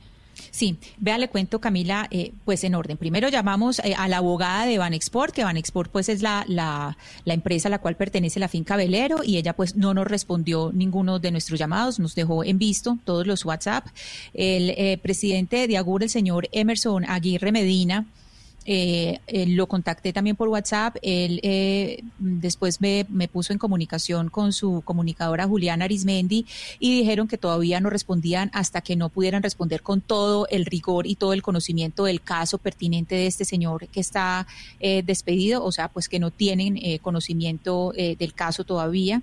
Sí, 0.51 0.77
vea, 0.97 1.17
le 1.17 1.29
cuento, 1.29 1.59
Camila, 1.59 2.07
eh, 2.11 2.33
pues 2.45 2.63
en 2.63 2.75
orden. 2.75 2.97
Primero 2.97 3.29
llamamos 3.29 3.79
eh, 3.79 3.95
a 3.97 4.07
la 4.07 4.17
abogada 4.17 4.65
de 4.65 4.77
Banexport, 4.77 5.33
que 5.33 5.43
Banexport 5.43 5.91
pues 5.91 6.09
es 6.09 6.21
la, 6.21 6.45
la, 6.47 6.95
empresa 7.25 7.67
a 7.67 7.71
la 7.71 7.79
cual 7.79 7.95
pertenece 7.95 8.39
la 8.39 8.47
finca 8.47 8.75
Velero, 8.75 9.23
y 9.23 9.37
ella 9.37 9.53
pues 9.53 9.75
no 9.75 9.93
nos 9.93 10.07
respondió 10.07 10.71
ninguno 10.73 11.19
de 11.19 11.31
nuestros 11.31 11.59
llamados, 11.59 11.99
nos 11.99 12.15
dejó 12.15 12.43
en 12.43 12.57
visto 12.57 12.97
todos 13.05 13.27
los 13.27 13.45
WhatsApp. 13.45 13.87
El 14.33 14.71
eh, 14.71 14.99
presidente 15.01 15.67
de 15.67 15.77
Agur, 15.77 16.03
el 16.03 16.09
señor 16.09 16.47
Emerson 16.51 17.05
Aguirre 17.05 17.51
Medina, 17.51 18.05
eh, 18.65 19.19
eh, 19.27 19.45
lo 19.47 19.67
contacté 19.67 20.13
también 20.13 20.35
por 20.35 20.47
WhatsApp. 20.47 20.97
Él 21.01 21.39
eh, 21.43 22.03
después 22.19 22.81
me, 22.81 23.05
me, 23.09 23.27
puso 23.27 23.53
en 23.53 23.59
comunicación 23.59 24.29
con 24.29 24.53
su 24.53 24.81
comunicadora 24.85 25.47
Juliana 25.47 25.85
Arismendi 25.85 26.45
y 26.79 26.97
dijeron 26.99 27.27
que 27.27 27.37
todavía 27.37 27.79
no 27.79 27.89
respondían 27.89 28.49
hasta 28.53 28.81
que 28.81 28.95
no 28.95 29.09
pudieran 29.09 29.43
responder 29.43 29.81
con 29.81 30.01
todo 30.01 30.47
el 30.49 30.65
rigor 30.65 31.07
y 31.07 31.15
todo 31.15 31.33
el 31.33 31.41
conocimiento 31.41 32.05
del 32.05 32.21
caso 32.21 32.57
pertinente 32.57 33.15
de 33.15 33.27
este 33.27 33.45
señor 33.45 33.87
que 33.87 33.99
está 33.99 34.47
eh, 34.79 35.03
despedido, 35.05 35.63
o 35.63 35.71
sea, 35.71 35.87
pues 35.87 36.09
que 36.09 36.19
no 36.19 36.31
tienen 36.31 36.77
eh, 36.77 36.99
conocimiento 36.99 37.93
eh, 37.95 38.15
del 38.17 38.33
caso 38.33 38.63
todavía. 38.63 39.21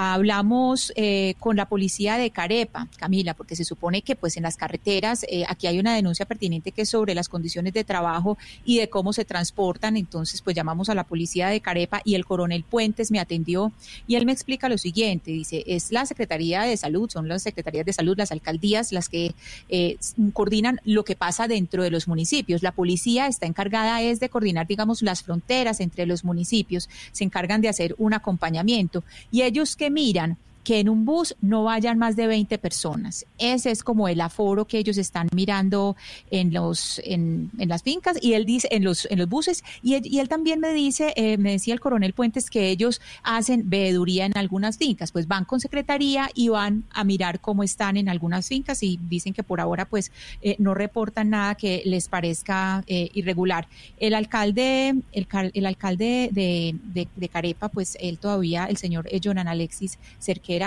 Hablamos 0.00 0.92
eh, 0.94 1.34
con 1.40 1.56
la 1.56 1.66
policía 1.66 2.18
de 2.18 2.30
Carepa, 2.30 2.86
Camila, 2.98 3.34
porque 3.34 3.56
se 3.56 3.64
supone 3.64 4.02
que 4.02 4.14
pues 4.14 4.36
en 4.36 4.44
las 4.44 4.56
carreteras 4.56 5.26
eh, 5.28 5.42
aquí 5.48 5.66
hay 5.66 5.80
una 5.80 5.92
denuncia 5.92 6.24
pertinente 6.24 6.70
que 6.70 6.82
es 6.82 6.88
sobre 6.88 7.16
las 7.16 7.28
condiciones 7.28 7.72
de 7.72 7.82
trabajo 7.82 8.38
y 8.64 8.78
de 8.78 8.88
cómo 8.88 9.12
se 9.12 9.24
transportan. 9.24 9.96
Entonces 9.96 10.40
pues 10.40 10.54
llamamos 10.54 10.88
a 10.88 10.94
la 10.94 11.02
policía 11.02 11.48
de 11.48 11.60
Carepa 11.60 12.00
y 12.04 12.14
el 12.14 12.26
coronel 12.26 12.62
Puentes 12.62 13.10
me 13.10 13.18
atendió 13.18 13.72
y 14.06 14.14
él 14.14 14.24
me 14.24 14.30
explica 14.30 14.68
lo 14.68 14.78
siguiente. 14.78 15.32
Dice, 15.32 15.64
es 15.66 15.90
la 15.90 16.06
Secretaría 16.06 16.62
de 16.62 16.76
Salud, 16.76 17.10
son 17.10 17.26
las 17.26 17.42
Secretarías 17.42 17.84
de 17.84 17.92
Salud, 17.92 18.16
las 18.16 18.30
alcaldías 18.30 18.92
las 18.92 19.08
que 19.08 19.34
eh, 19.68 19.96
coordinan 20.32 20.80
lo 20.84 21.04
que 21.04 21.16
pasa 21.16 21.48
dentro 21.48 21.82
de 21.82 21.90
los 21.90 22.06
municipios. 22.06 22.62
La 22.62 22.70
policía 22.70 23.26
está 23.26 23.46
encargada 23.46 24.00
es 24.00 24.20
de 24.20 24.28
coordinar, 24.28 24.68
digamos, 24.68 25.02
las 25.02 25.24
fronteras 25.24 25.80
entre 25.80 26.06
los 26.06 26.22
municipios. 26.22 26.88
Se 27.10 27.24
encargan 27.24 27.62
de 27.62 27.68
hacer 27.68 27.96
un 27.98 28.14
acompañamiento 28.14 29.02
y 29.32 29.42
ellos 29.42 29.74
que 29.74 29.87
miran 29.90 30.36
que 30.68 30.80
en 30.80 30.90
un 30.90 31.06
bus 31.06 31.34
no 31.40 31.64
vayan 31.64 31.96
más 31.96 32.14
de 32.14 32.26
20 32.26 32.58
personas. 32.58 33.24
Ese 33.38 33.70
es 33.70 33.82
como 33.82 34.06
el 34.06 34.20
aforo 34.20 34.66
que 34.66 34.76
ellos 34.76 34.98
están 34.98 35.26
mirando 35.34 35.96
en 36.30 36.52
los 36.52 37.00
en, 37.06 37.50
las 37.56 37.82
fincas 37.82 38.18
y 38.20 38.34
él 38.34 38.44
dice 38.44 38.68
en 38.70 38.84
los 38.84 39.08
en 39.10 39.18
los 39.18 39.30
buses 39.30 39.64
y 39.82 39.94
él, 39.94 40.28
también 40.28 40.60
me 40.60 40.74
dice 40.74 41.14
eh, 41.16 41.38
me 41.38 41.52
decía 41.52 41.72
el 41.72 41.80
coronel 41.80 42.12
Puentes 42.12 42.50
que 42.50 42.68
ellos 42.68 43.00
hacen 43.22 43.70
veeduría 43.70 44.26
en 44.26 44.36
algunas 44.36 44.76
fincas, 44.76 45.10
pues 45.10 45.26
van 45.26 45.46
con 45.46 45.58
secretaría 45.58 46.28
y 46.34 46.50
van 46.50 46.84
a 46.90 47.02
mirar 47.02 47.40
cómo 47.40 47.62
están 47.62 47.96
en 47.96 48.10
algunas 48.10 48.46
fincas 48.46 48.82
y 48.82 49.00
dicen 49.08 49.32
que 49.32 49.42
por 49.42 49.62
ahora 49.62 49.86
pues 49.86 50.12
eh, 50.42 50.56
no 50.58 50.74
reportan 50.74 51.30
nada 51.30 51.54
que 51.54 51.80
les 51.86 52.08
parezca 52.08 52.84
eh, 52.88 53.08
irregular. 53.14 53.68
El 53.98 54.12
alcalde 54.12 54.90
el, 55.12 55.26
el 55.54 55.64
alcalde 55.64 56.28
de, 56.30 56.74
de, 56.82 57.08
de, 57.16 57.28
Carepa 57.30 57.70
pues 57.70 57.96
él 58.02 58.18
todavía 58.18 58.66
el 58.66 58.76
señor 58.76 59.08
Jonan 59.24 59.48
Alexis 59.48 59.98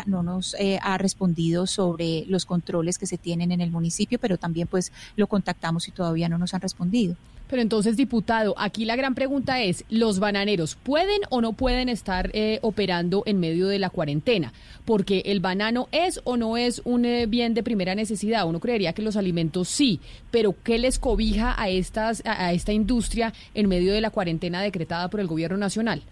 No 0.06 0.24
nos 0.24 0.56
eh, 0.56 0.80
ha 0.82 0.98
respondido 0.98 1.68
sobre 1.68 2.26
los 2.28 2.46
controles 2.46 2.98
que 2.98 3.08
se 3.08 3.18
tienen 3.18 3.52
en 3.52 3.62
el 3.62 3.72
municipio, 3.72 4.20
pero 4.20 4.38
también 4.38 4.68
pues 4.68 4.92
lo 5.16 5.28
contactamos 5.28 5.88
y 5.88 5.92
todavía 5.92 6.30
no 6.30 6.38
nos 6.38 6.54
han 6.54 6.62
respondido. 6.62 7.16
Pero 7.52 7.62
entonces, 7.62 7.98
diputado, 7.98 8.56
aquí 8.58 8.86
la 8.86 8.96
gran 8.96 9.14
pregunta 9.14 9.62
es, 9.62 9.84
¿los 9.90 10.20
bananeros 10.20 10.76
pueden 10.76 11.20
o 11.30 11.42
no 11.42 11.52
pueden 11.52 11.90
estar 11.90 12.32
eh, 12.34 12.60
operando 12.62 13.24
en 13.26 13.42
medio 13.42 13.68
de 13.68 13.78
la 13.78 13.90
cuarentena? 13.90 14.54
Porque 14.86 15.24
el 15.26 15.42
banano 15.42 15.90
es 15.92 16.22
o 16.24 16.38
no 16.38 16.56
es 16.56 16.82
un 16.86 17.04
eh, 17.04 17.26
bien 17.26 17.54
de 17.54 17.62
primera 17.62 17.94
necesidad. 17.94 18.48
Uno 18.48 18.62
creería 18.62 18.94
que 18.94 19.02
los 19.02 19.18
alimentos 19.18 19.68
sí, 19.68 20.00
pero 20.32 20.56
¿qué 20.64 20.80
les 20.80 20.98
cobija 20.98 21.62
a, 21.62 21.68
estas, 21.68 22.24
a 22.26 22.54
esta 22.54 22.72
industria 22.72 23.34
en 23.54 23.68
medio 23.68 23.92
de 23.92 24.00
la 24.00 24.12
cuarentena 24.12 24.62
decretada 24.62 25.10
por 25.10 25.20
el 25.20 25.28
gobierno 25.28 25.58
nacional? 25.58 26.04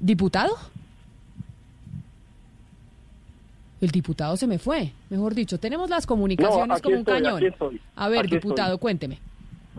¿Diputado? 0.00 0.58
El 3.80 3.90
diputado 3.90 4.36
se 4.36 4.46
me 4.46 4.58
fue, 4.58 4.92
mejor 5.08 5.34
dicho. 5.34 5.58
Tenemos 5.58 5.88
las 5.88 6.06
comunicaciones 6.06 6.68
no, 6.68 6.82
como 6.82 6.96
un 6.96 7.00
estoy, 7.00 7.22
cañón. 7.22 7.42
Estoy, 7.44 7.80
A 7.96 8.08
ver, 8.08 8.28
diputado, 8.28 8.74
estoy. 8.74 8.82
cuénteme. 8.82 9.18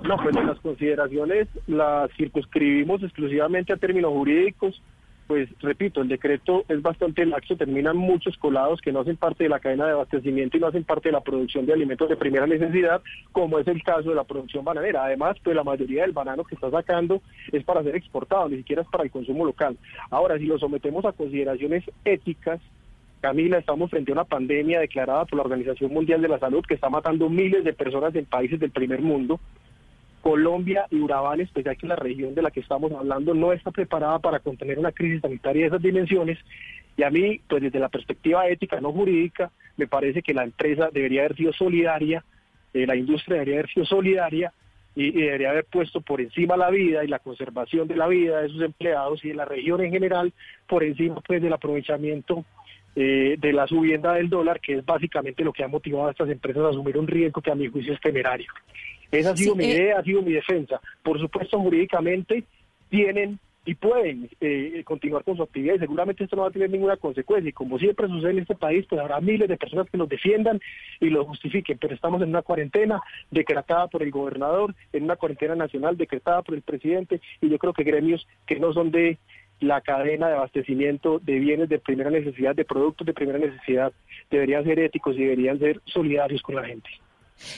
No, 0.04 0.18
pues 0.18 0.36
las 0.36 0.60
consideraciones 0.60 1.48
las 1.68 2.10
circunscribimos 2.14 3.04
exclusivamente 3.04 3.74
a 3.74 3.78
términos 3.78 4.12
jurídicos. 4.12 4.82
Pues 5.28 5.48
repito, 5.62 6.02
el 6.02 6.10
decreto 6.10 6.66
es 6.68 6.82
bastante 6.82 7.26
laxo, 7.26 7.56
terminan 7.56 7.96
muchos 7.96 8.36
colados 8.38 8.82
que 8.82 8.92
no 8.92 9.00
hacen 9.02 9.16
parte 9.16 9.44
de 9.46 9.50
la 9.50 9.60
cadena 9.60 9.86
de 9.86 9.92
abastecimiento 9.94 10.58
y 10.58 10.60
no 10.60 10.68
hacen 10.68 10.84
parte 10.84 11.08
de 11.08 11.14
la 11.14 11.22
producción 11.22 11.66
de 11.66 11.72
alimentos 11.72 12.10
de 12.10 12.18
primera 12.18 12.48
necesidad, 12.48 13.02
como 13.32 13.58
es 13.60 13.68
el 13.68 13.82
caso 13.82 14.10
de 14.10 14.16
la 14.16 14.26
producción 14.26 14.66
bananera. 14.66 15.06
Además, 15.06 15.38
pues 15.42 15.56
la 15.56 15.64
mayoría 15.64 16.02
del 16.02 16.12
banano 16.12 16.44
que 16.44 16.56
está 16.56 16.70
sacando 16.70 17.22
es 17.52 17.64
para 17.64 17.84
ser 17.84 17.96
exportado, 17.96 18.50
ni 18.50 18.58
siquiera 18.58 18.82
es 18.82 18.88
para 18.90 19.06
el 19.06 19.12
consumo 19.12 19.46
local. 19.46 19.78
Ahora, 20.10 20.38
si 20.38 20.46
lo 20.48 20.60
sometemos 20.60 21.06
a 21.06 21.14
consideraciones 21.14 21.84
éticas, 22.04 22.60
Camila, 23.22 23.60
estamos 23.60 23.92
frente 23.92 24.12
a 24.12 24.16
una 24.16 24.24
pandemia 24.24 24.80
declarada 24.80 25.26
por 25.26 25.38
la 25.38 25.44
Organización 25.44 25.94
Mundial 25.94 26.24
de 26.24 26.28
la 26.28 26.40
Salud 26.40 26.66
que 26.68 26.74
está 26.74 26.90
matando 26.90 27.30
miles 27.30 27.64
de 27.64 27.72
personas 27.72 28.16
en 28.16 28.26
países 28.26 28.60
del 28.60 28.72
primer 28.72 29.02
mundo. 29.02 29.40
Colombia 30.22 30.88
y 30.90 31.00
Urabá, 31.00 31.36
en 31.36 31.42
especial 31.42 31.78
que 31.78 31.88
la 31.88 31.96
región 31.96 32.34
de 32.34 32.42
la 32.42 32.50
que 32.50 32.60
estamos 32.60 32.92
hablando, 32.92 33.36
no 33.36 33.54
está 33.54 33.70
preparada 33.70 34.18
para 34.20 34.40
contener 34.40 34.80
una 34.80 34.92
crisis 34.92 35.22
sanitaria 35.22 35.62
de 35.62 35.68
esas 35.68 35.82
dimensiones. 35.82 36.40
Y 36.98 37.04
a 37.04 37.12
mí, 37.12 37.40
pues 37.48 37.62
desde 37.62 37.80
la 37.80 37.90
perspectiva 37.90 38.48
ética, 38.48 38.82
no 38.82 38.92
jurídica, 38.92 39.52
me 39.78 39.88
parece 39.88 40.24
que 40.24 40.34
la 40.34 40.44
empresa 40.44 40.90
debería 40.92 41.22
haber 41.22 41.36
sido 41.36 41.54
solidaria, 41.54 42.26
eh, 42.74 42.88
la 42.88 42.96
industria 42.96 43.36
debería 43.36 43.60
haber 43.60 43.70
sido 43.70 43.86
solidaria 43.86 44.52
y, 44.96 45.06
y, 45.08 45.22
debería 45.22 45.52
haber 45.52 45.66
puesto 45.66 46.02
por 46.02 46.22
encima 46.22 46.58
la 46.58 46.70
vida 46.72 47.04
y 47.04 47.08
la 47.08 47.20
conservación 47.20 47.88
de 47.88 47.96
la 47.96 48.08
vida 48.08 48.42
de 48.42 48.50
sus 48.50 48.62
empleados 48.62 49.24
y 49.24 49.30
de 49.30 49.36
la 49.36 49.46
región 49.46 49.82
en 49.82 49.92
general, 49.92 50.34
por 50.68 50.84
encima 50.84 51.22
pues 51.22 51.42
del 51.42 51.54
aprovechamiento 51.54 52.46
eh, 52.96 53.36
de 53.40 53.54
la 53.54 53.68
subienda 53.68 54.14
del 54.14 54.30
dólar, 54.30 54.60
que 54.60 54.78
es 54.78 54.86
básicamente 54.86 55.44
lo 55.44 55.54
que 55.54 55.64
ha 55.64 55.68
motivado 55.68 56.08
a 56.08 56.12
estas 56.12 56.30
empresas 56.30 56.64
a 56.64 56.70
asumir 56.70 56.98
un 56.98 57.08
riesgo 57.08 57.42
que 57.42 57.52
a 57.52 57.56
mi 57.56 57.68
juicio 57.68 57.94
es 57.94 58.02
temerario. 58.02 58.52
Esa 59.12 59.32
ha 59.32 59.38
sido 59.38 59.54
Sí, 59.54 59.58
mi 59.58 59.66
eh, 59.66 59.76
idea, 59.76 60.00
ha 60.00 60.04
sido 60.04 60.22
mi 60.22 60.34
defensa. 60.34 60.80
Por 61.04 61.20
supuesto, 61.20 61.60
jurídicamente 61.60 62.44
tienen 62.90 63.40
y 63.64 63.76
pueden 63.76 64.28
eh, 64.40 64.82
continuar 64.86 65.24
con 65.24 65.38
su 65.38 65.44
actividad 65.44 65.76
y 65.76 65.80
seguramente 65.80 66.24
esto 66.24 66.36
no 66.36 66.42
va 66.42 66.48
a 66.48 66.52
tener 66.52 66.70
ninguna 66.70 66.98
consecuencia. 66.98 67.50
Y 67.50 67.54
como 67.54 67.78
siempre 67.78 68.08
sucede 68.08 68.32
en 68.32 68.40
este 68.40 68.56
país, 68.56 68.86
pues 68.90 69.00
habrá 69.00 69.22
miles 69.22 69.48
de 69.48 69.58
personas 69.58 69.88
que 69.90 69.98
los 69.98 70.10
defiendan 70.10 70.60
y 71.00 71.10
lo 71.10 71.26
justifiquen. 71.26 71.78
Pero 71.78 71.94
estamos 71.94 72.22
en 72.22 72.30
una 72.30 72.42
cuarentena 72.42 73.02
decretada 73.30 73.88
por 73.88 74.02
el 74.02 74.10
gobernador, 74.10 74.74
en 74.94 75.04
una 75.04 75.16
cuarentena 75.16 75.56
nacional 75.56 75.96
decretada 75.96 76.42
por 76.42 76.56
el 76.56 76.62
presidente 76.64 77.22
y 77.40 77.50
yo 77.50 77.60
creo 77.60 77.74
que 77.74 77.84
gremios 77.84 78.28
que 78.48 78.60
no 78.60 78.74
son 78.74 78.90
de 78.90 79.20
la 79.62 79.80
cadena 79.82 80.28
de 80.28 80.34
abastecimiento 80.34 81.20
de 81.20 81.40
bienes 81.40 81.70
de 81.70 81.80
primera 81.80 82.10
necesidad, 82.10 82.56
de 82.56 82.66
productos 82.66 83.08
de 83.08 83.14
primera 83.14 83.40
necesidad, 83.40 83.94
deberían 84.30 84.64
ser 84.66 84.80
éticos 84.80 85.16
y 85.16 85.22
deberían 85.22 85.60
ser 85.60 85.80
solidarios 85.86 86.42
con 86.42 86.56
la 86.56 86.66
gente. 86.66 86.90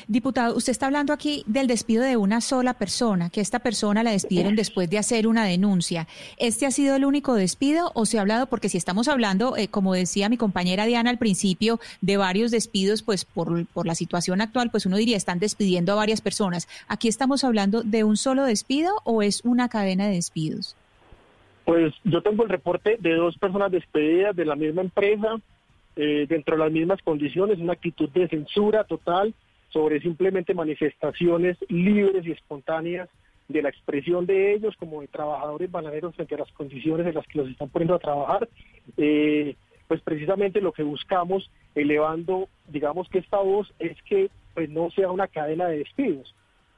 Diputado, 0.08 0.56
usted 0.56 0.72
está 0.72 0.86
hablando 0.86 1.14
aquí 1.14 1.44
del 1.46 1.68
despido 1.68 2.04
de 2.04 2.18
una 2.18 2.42
sola 2.42 2.74
persona, 2.74 3.30
que 3.30 3.42
esta 3.42 3.60
persona 3.60 4.04
la 4.04 4.12
despidieron 4.12 4.56
después 4.56 4.90
de 4.90 4.98
hacer 4.98 5.28
una 5.28 5.46
denuncia. 5.46 6.08
¿Este 6.38 6.66
ha 6.66 6.72
sido 6.72 6.96
el 6.96 7.06
único 7.06 7.34
despido 7.36 7.92
o 7.94 8.06
se 8.06 8.18
ha 8.18 8.22
hablado, 8.22 8.48
porque 8.48 8.70
si 8.70 8.78
estamos 8.78 9.08
hablando, 9.08 9.58
eh, 9.58 9.68
como 9.68 9.94
decía 9.94 10.30
mi 10.30 10.38
compañera 10.38 10.86
Diana 10.86 11.10
al 11.10 11.18
principio, 11.18 11.80
de 12.02 12.18
varios 12.18 12.52
despidos, 12.52 13.02
pues 13.02 13.26
por, 13.26 13.66
por 13.68 13.86
la 13.86 13.96
situación 13.96 14.42
actual, 14.42 14.72
pues 14.72 14.86
uno 14.86 14.98
diría, 14.98 15.18
están 15.18 15.40
despidiendo 15.40 15.94
a 15.94 15.96
varias 15.96 16.22
personas. 16.22 16.68
¿Aquí 16.88 17.08
estamos 17.08 17.44
hablando 17.44 17.84
de 17.84 18.04
un 18.04 18.18
solo 18.18 18.46
despido 18.46 18.94
o 19.04 19.22
es 19.22 19.42
una 19.44 19.70
cadena 19.70 20.08
de 20.08 20.16
despidos? 20.16 20.76
Pues 21.66 21.94
yo 22.04 22.22
tengo 22.22 22.44
el 22.44 22.50
reporte 22.50 22.98
de 23.00 23.16
dos 23.16 23.38
personas 23.38 23.72
despedidas 23.72 24.36
de 24.36 24.46
la 24.46 24.56
misma 24.56 24.82
empresa, 24.82 25.40
eh, 25.96 26.26
dentro 26.28 26.56
de 26.56 26.64
las 26.64 26.72
mismas 26.72 27.02
condiciones, 27.04 27.60
una 27.60 27.74
actitud 27.74 28.10
de 28.10 28.28
censura 28.28 28.84
total 28.84 29.34
sobre 29.70 30.02
simplemente 30.02 30.54
manifestaciones 30.54 31.58
libres 31.70 32.26
y 32.26 32.32
espontáneas 32.32 33.10
de 33.48 33.62
la 33.62 33.70
expresión 33.70 34.26
de 34.26 34.54
ellos 34.54 34.76
como 34.78 35.02
de 35.02 35.08
trabajadores 35.08 35.72
bananeros 35.72 36.16
frente 36.16 36.36
a 36.36 36.40
las 36.40 36.52
condiciones 36.52 37.08
en 37.08 37.16
las 37.16 37.28
que 37.28 37.40
los 37.40 37.50
están 37.50 37.70
poniendo 37.70 37.96
a 37.96 38.00
trabajar. 38.00 38.48
Eh, 38.98 39.56
pues 39.88 40.02
precisamente 40.02 40.62
lo 40.62 40.72
que 40.72 40.84
buscamos, 40.84 41.50
elevando, 41.76 42.48
digamos 42.68 43.10
que 43.10 43.20
esta 43.20 43.38
voz, 43.38 43.72
es 43.80 44.02
que 44.04 44.30
pues 44.54 44.70
no 44.70 44.90
sea 44.92 45.12
una 45.12 45.28
cadena 45.28 45.68
de 45.68 45.80
despidos, 45.80 46.34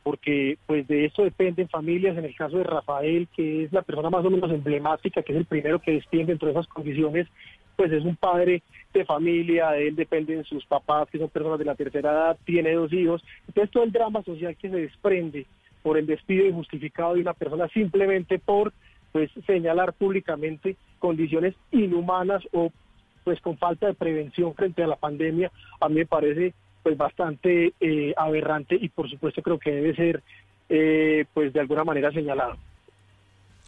porque 0.05 0.59
pues 0.67 0.87
de 0.87 1.05
esto 1.05 1.23
dependen 1.23 1.67
familias, 1.67 2.15
en 2.15 2.25
el 2.25 2.35
caso 2.35 2.59
de 2.59 2.63
Rafael, 2.63 3.27
que 3.35 3.63
es 3.63 3.73
la 3.73 3.81
persona 3.81 4.11
más 4.11 4.23
o 4.23 4.29
menos 4.29 4.51
emblemática, 4.51 5.23
que 5.23 5.31
es 5.31 5.39
el 5.39 5.45
primero 5.45 5.79
que 5.79 5.93
despiden 5.93 6.27
dentro 6.27 6.45
de 6.45 6.51
esas 6.51 6.67
condiciones, 6.67 7.27
pues 7.75 7.91
es 7.91 8.05
un 8.05 8.15
padre 8.15 8.61
de 8.93 9.03
familia, 9.03 9.71
de 9.71 9.87
él 9.87 9.95
dependen 9.95 10.43
sus 10.43 10.63
papás, 10.67 11.09
que 11.09 11.17
son 11.17 11.29
personas 11.29 11.57
de 11.57 11.65
la 11.65 11.73
tercera 11.73 12.11
edad, 12.11 12.37
tiene 12.45 12.73
dos 12.73 12.93
hijos, 12.93 13.23
entonces 13.47 13.71
todo 13.71 13.83
el 13.83 13.91
drama 13.91 14.21
social 14.21 14.55
que 14.55 14.69
se 14.69 14.75
desprende 14.75 15.47
por 15.81 15.97
el 15.97 16.05
despido 16.05 16.45
injustificado 16.45 17.15
de 17.15 17.21
una 17.21 17.33
persona 17.33 17.67
simplemente 17.69 18.37
por 18.37 18.73
pues 19.11 19.31
señalar 19.47 19.93
públicamente 19.93 20.75
condiciones 20.99 21.55
inhumanas 21.71 22.43
o 22.51 22.71
pues 23.23 23.41
con 23.41 23.57
falta 23.57 23.87
de 23.87 23.95
prevención 23.95 24.53
frente 24.53 24.83
a 24.83 24.87
la 24.87 24.97
pandemia, 24.97 25.51
a 25.81 25.89
mí 25.89 25.95
me 25.95 26.05
parece 26.05 26.53
pues 26.85 26.97
bastante 26.97 27.73
eh, 27.79 28.13
aberrante 28.15 28.77
y 28.79 28.89
por 28.89 29.09
supuesto 29.09 29.41
creo 29.41 29.57
que 29.57 29.71
debe 29.71 29.95
ser 29.95 30.21
eh, 30.69 31.25
pues 31.33 31.51
de 31.51 31.59
alguna 31.59 31.83
manera 31.83 32.11
señalado. 32.11 32.57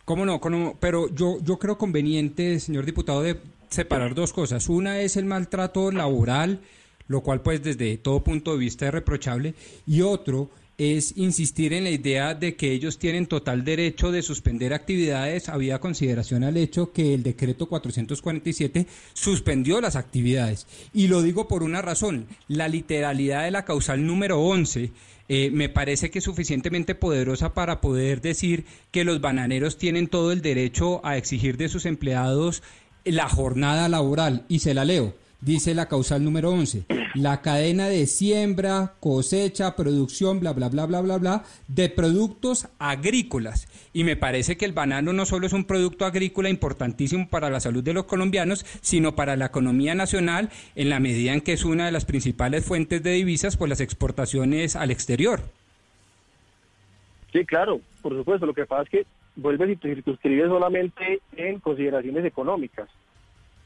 ¿Cómo 0.06 0.24
no? 0.24 0.40
¿Cómo? 0.40 0.78
Pero 0.80 1.10
yo, 1.10 1.40
yo 1.42 1.58
creo 1.58 1.80
conveniente, 1.80 2.60
señor 2.60 2.86
diputado, 2.86 3.24
de 3.24 3.38
separar 3.70 4.14
dos 4.14 4.34
cosas. 4.34 4.70
Una 4.70 5.00
es 5.00 5.18
el 5.18 5.26
maltrato 5.26 5.90
laboral, 5.90 6.60
lo 7.08 7.22
cual 7.22 7.42
pues 7.42 7.64
desde 7.64 7.98
todo 7.98 8.24
punto 8.24 8.52
de 8.52 8.60
vista 8.60 8.86
es 8.86 8.94
reprochable, 8.94 9.56
y 9.88 10.04
otro 10.04 10.52
es 10.78 11.18
insistir 11.18 11.74
en 11.74 11.86
la 11.86 11.90
idea 11.90 12.36
de 12.36 12.56
que 12.56 12.72
ellos 12.72 13.00
tienen 13.00 13.26
total 13.26 13.64
derecho 13.64 14.12
de 14.12 14.22
suspender 14.22 14.74
actividades, 14.74 15.50
había 15.50 15.80
consideración 15.80 16.44
al 16.44 16.56
hecho 16.56 16.92
que 16.92 17.16
el 17.16 17.24
decreto 17.24 17.66
447 17.66 18.86
suspendió 19.14 19.82
las 19.82 19.96
actividades. 19.96 20.68
Y 20.94 21.08
lo 21.08 21.24
digo 21.24 21.48
por 21.48 21.64
una 21.64 21.82
razón, 21.82 22.28
la 22.48 22.68
literalidad 22.68 23.46
de 23.46 23.52
la 23.52 23.66
causal 23.66 24.06
número 24.06 24.40
11 24.40 24.92
eh, 25.30 25.50
me 25.52 25.68
parece 25.68 26.12
que 26.12 26.20
es 26.20 26.26
suficientemente 26.26 26.94
poderosa 26.94 27.56
para 27.56 27.82
poder 27.82 28.22
decir 28.22 28.66
que 28.92 29.04
los 29.04 29.20
bananeros 29.20 29.80
tienen 29.80 30.08
todo 30.08 30.32
el 30.32 30.44
derecho 30.44 31.04
a 31.04 31.18
exigir 31.18 31.58
de 31.58 31.70
sus 31.70 31.88
empleados 31.88 32.62
la 33.04 33.28
jornada 33.28 33.90
laboral. 33.90 34.46
Y 34.48 34.60
se 34.60 34.76
la 34.76 34.86
leo. 34.86 35.16
Dice 35.40 35.76
la 35.76 35.88
causal 35.88 36.24
número 36.24 36.50
11, 36.50 36.86
la 37.14 37.42
cadena 37.44 37.88
de 37.88 38.08
siembra, 38.08 38.96
cosecha, 39.00 39.76
producción, 39.76 40.40
bla, 40.40 40.52
bla, 40.54 40.68
bla, 40.68 40.88
bla, 40.88 41.02
bla, 41.02 41.18
bla, 41.18 41.44
de 41.68 41.90
productos 41.90 42.70
agrícolas. 42.80 43.68
Y 43.94 44.04
me 44.04 44.16
parece 44.16 44.58
que 44.58 44.66
el 44.66 44.74
banano 44.74 45.14
no 45.14 45.28
solo 45.28 45.46
es 45.46 45.54
un 45.54 45.66
producto 45.66 46.06
agrícola 46.06 46.50
importantísimo 46.50 47.30
para 47.30 47.52
la 47.52 47.60
salud 47.60 47.84
de 47.84 47.94
los 47.94 48.06
colombianos, 48.06 48.66
sino 48.82 49.16
para 49.16 49.36
la 49.36 49.46
economía 49.46 49.94
nacional 49.94 50.50
en 50.76 50.90
la 50.90 51.00
medida 51.00 51.34
en 51.34 51.42
que 51.42 51.54
es 51.54 51.66
una 51.66 51.86
de 51.86 51.92
las 51.92 52.06
principales 52.06 52.66
fuentes 52.66 53.04
de 53.04 53.12
divisas 53.12 53.58
por 53.58 53.70
las 53.70 53.80
exportaciones 53.80 54.76
al 54.76 54.90
exterior. 54.90 55.42
Sí, 57.32 57.46
claro, 57.46 57.80
por 58.02 58.18
supuesto. 58.18 58.48
Lo 58.48 58.56
que 58.56 58.66
pasa 58.66 58.84
es 58.84 58.90
que 58.90 59.06
vuelves 59.36 59.70
y 59.70 59.76
te 59.76 59.94
circunscribes 59.94 60.48
solamente 60.48 61.22
en 61.36 61.60
consideraciones 61.60 62.26
económicas. 62.26 62.90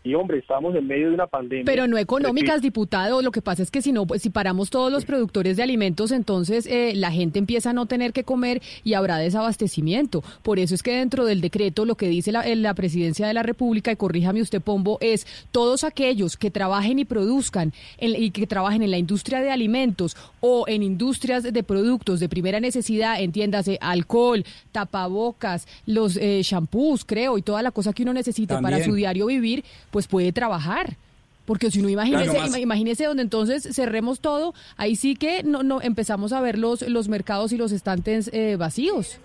Y 0.03 0.15
hombre, 0.15 0.39
estamos 0.39 0.75
en 0.75 0.87
medio 0.87 1.09
de 1.09 1.13
una 1.13 1.27
pandemia. 1.27 1.63
Pero 1.65 1.85
no 1.87 1.95
económicas, 1.97 2.61
diputado. 2.63 3.21
Lo 3.21 3.29
que 3.31 3.41
pasa 3.43 3.61
es 3.61 3.69
que 3.69 3.83
si 3.83 3.91
no, 3.91 4.07
pues 4.07 4.23
si 4.23 4.31
paramos 4.31 4.71
todos 4.71 4.91
los 4.91 5.05
productores 5.05 5.57
de 5.57 5.63
alimentos, 5.63 6.11
entonces 6.11 6.65
eh, 6.65 6.93
la 6.95 7.11
gente 7.11 7.37
empieza 7.37 7.69
a 7.69 7.73
no 7.73 7.85
tener 7.85 8.11
que 8.11 8.23
comer 8.23 8.63
y 8.83 8.95
habrá 8.95 9.17
desabastecimiento. 9.17 10.23
Por 10.41 10.57
eso 10.57 10.73
es 10.73 10.81
que 10.81 10.95
dentro 10.97 11.25
del 11.25 11.39
decreto 11.39 11.85
lo 11.85 11.93
que 11.95 12.07
dice 12.07 12.31
la, 12.31 12.43
la 12.55 12.73
presidencia 12.73 13.27
de 13.27 13.35
la 13.35 13.43
República, 13.43 13.91
y 13.91 13.95
corríjame 13.95 14.41
usted, 14.41 14.59
Pombo, 14.59 14.97
es 15.01 15.27
todos 15.51 15.83
aquellos 15.83 16.35
que 16.35 16.49
trabajen 16.49 16.97
y 16.97 17.05
produzcan 17.05 17.71
en- 17.99 18.21
y 18.23 18.31
que 18.31 18.47
trabajen 18.47 18.81
en 18.81 18.89
la 18.89 18.97
industria 18.97 19.39
de 19.41 19.51
alimentos 19.51 20.17
o 20.39 20.65
en 20.67 20.81
industrias 20.81 21.43
de 21.43 21.63
productos 21.63 22.19
de 22.19 22.27
primera 22.27 22.59
necesidad, 22.59 23.21
entiéndase, 23.21 23.77
alcohol, 23.81 24.43
tapabocas, 24.71 25.67
los 25.85 26.17
eh, 26.17 26.41
shampoos, 26.43 27.05
creo, 27.05 27.37
y 27.37 27.41
toda 27.43 27.61
la 27.61 27.69
cosa 27.71 27.93
que 27.93 28.01
uno 28.03 28.13
necesita 28.13 28.59
para 28.61 28.83
su 28.83 28.95
diario 28.95 29.27
vivir, 29.27 29.63
pues 29.91 30.07
puede 30.07 30.31
trabajar. 30.31 30.97
Porque 31.45 31.69
si 31.71 31.81
no, 31.81 31.89
imagínese, 31.89 32.31
Claro, 32.31 32.57
imagínese 32.57 33.05
donde 33.05 33.23
entonces 33.23 33.67
cerremos 33.75 34.19
todo, 34.19 34.53
ahí 34.77 34.95
sí 34.95 35.15
que 35.15 35.43
no, 35.43 35.63
no 35.63 35.81
empezamos 35.81 36.33
a 36.33 36.39
ver 36.41 36.57
los, 36.57 36.81
los 36.83 37.07
mercados 37.07 37.51
y 37.51 37.57
los 37.57 37.71
estantes 37.71 38.29
eh, 38.31 38.55
vacíos. 38.57 39.17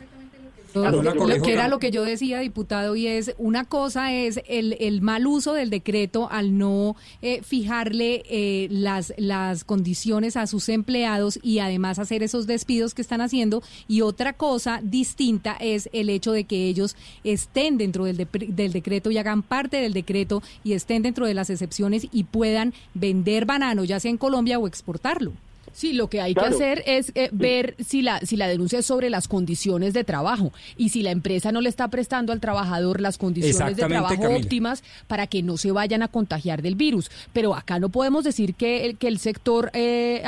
Claro, 0.83 1.03
Lo 1.03 1.43
que 1.43 1.53
era 1.53 1.69
lo 1.69 1.79
que 1.79 1.91
yo 1.91 2.05
decía, 2.05 2.41
diputado, 2.41 2.97
y 2.97 3.07
es 3.07 3.35
una 3.39 3.65
cosa 3.65 4.13
es 4.13 4.41
el, 4.47 4.77
el 4.79 5.01
mal 5.01 5.27
uso 5.27 5.55
del 5.55 5.71
decreto 5.71 6.29
al 6.31 6.59
no 6.59 6.97
eh, 7.23 7.43
fijarle 7.43 8.23
eh, 8.29 8.69
las, 8.71 9.15
las 9.17 9.65
condiciones 9.65 10.37
a 10.37 10.47
sus 10.47 10.69
empleados 10.69 11.39
y 11.43 11.61
además 11.61 11.99
hacer 11.99 12.23
esos 12.23 12.47
despidos 12.47 12.95
que 12.95 13.03
están 13.03 13.21
haciendo. 13.21 13.63
Y 13.89 14.03
otra 14.03 14.35
cosa 14.35 14.81
distinta 14.83 15.57
es 15.59 15.89
el 15.93 16.11
hecho 16.11 16.33
de 16.33 16.45
que 16.45 16.67
ellos 16.67 16.97
estén 17.25 17.79
dentro 17.79 18.05
del, 18.05 18.29
del 18.49 18.73
decreto 18.73 19.11
y 19.11 19.19
hagan 19.19 19.43
parte 19.43 19.79
del 19.79 19.93
decreto 19.93 20.43
y 20.65 20.75
estén 20.75 21.03
dentro 21.03 21.27
de 21.27 21.35
las 21.35 21.51
excepciones 21.51 22.07
y 22.13 22.25
puedan 22.25 22.75
vender 22.95 23.47
banano, 23.47 23.85
ya 23.85 24.01
sea 24.01 24.11
en 24.11 24.19
Colombia 24.19 24.59
o 24.59 24.67
exportarlo. 24.67 25.33
Sí, 25.77 25.93
lo 25.93 26.09
que 26.09 26.23
hay 26.23 26.33
que 26.33 26.41
hacer 26.41 26.83
es 26.87 27.13
eh, 27.15 27.29
ver 27.33 27.75
si 27.87 28.01
la, 28.01 28.19
si 28.21 28.39
la 28.39 28.49
denuncia 28.49 28.79
es 28.79 28.87
sobre 28.87 29.11
las 29.11 29.29
condiciones 29.29 29.93
de 29.93 30.05
trabajo 30.05 30.51
y 30.79 30.89
si 30.89 31.03
la 31.03 31.11
empresa 31.11 31.53
no 31.53 31.61
le 31.61 31.69
está 31.69 31.89
prestando 31.89 32.33
al 32.33 32.41
trabajador 32.41 33.03
las 33.03 33.19
condiciones 33.19 33.77
de 33.77 33.83
trabajo 33.83 34.23
óptimas 34.23 34.83
para 35.07 35.27
que 35.27 35.43
no 35.43 35.59
se 35.59 35.73
vayan 35.73 36.03
a 36.03 36.09
contagiar 36.09 36.63
del 36.63 36.77
virus. 36.77 37.11
Pero 37.35 37.55
acá 37.55 37.79
no 37.79 37.91
podemos 37.91 38.25
decir 38.25 38.55
que 38.55 38.87
el, 38.87 38.97
que 38.97 39.07
el 39.07 39.19
sector 39.19 39.71
eh, 39.75 40.23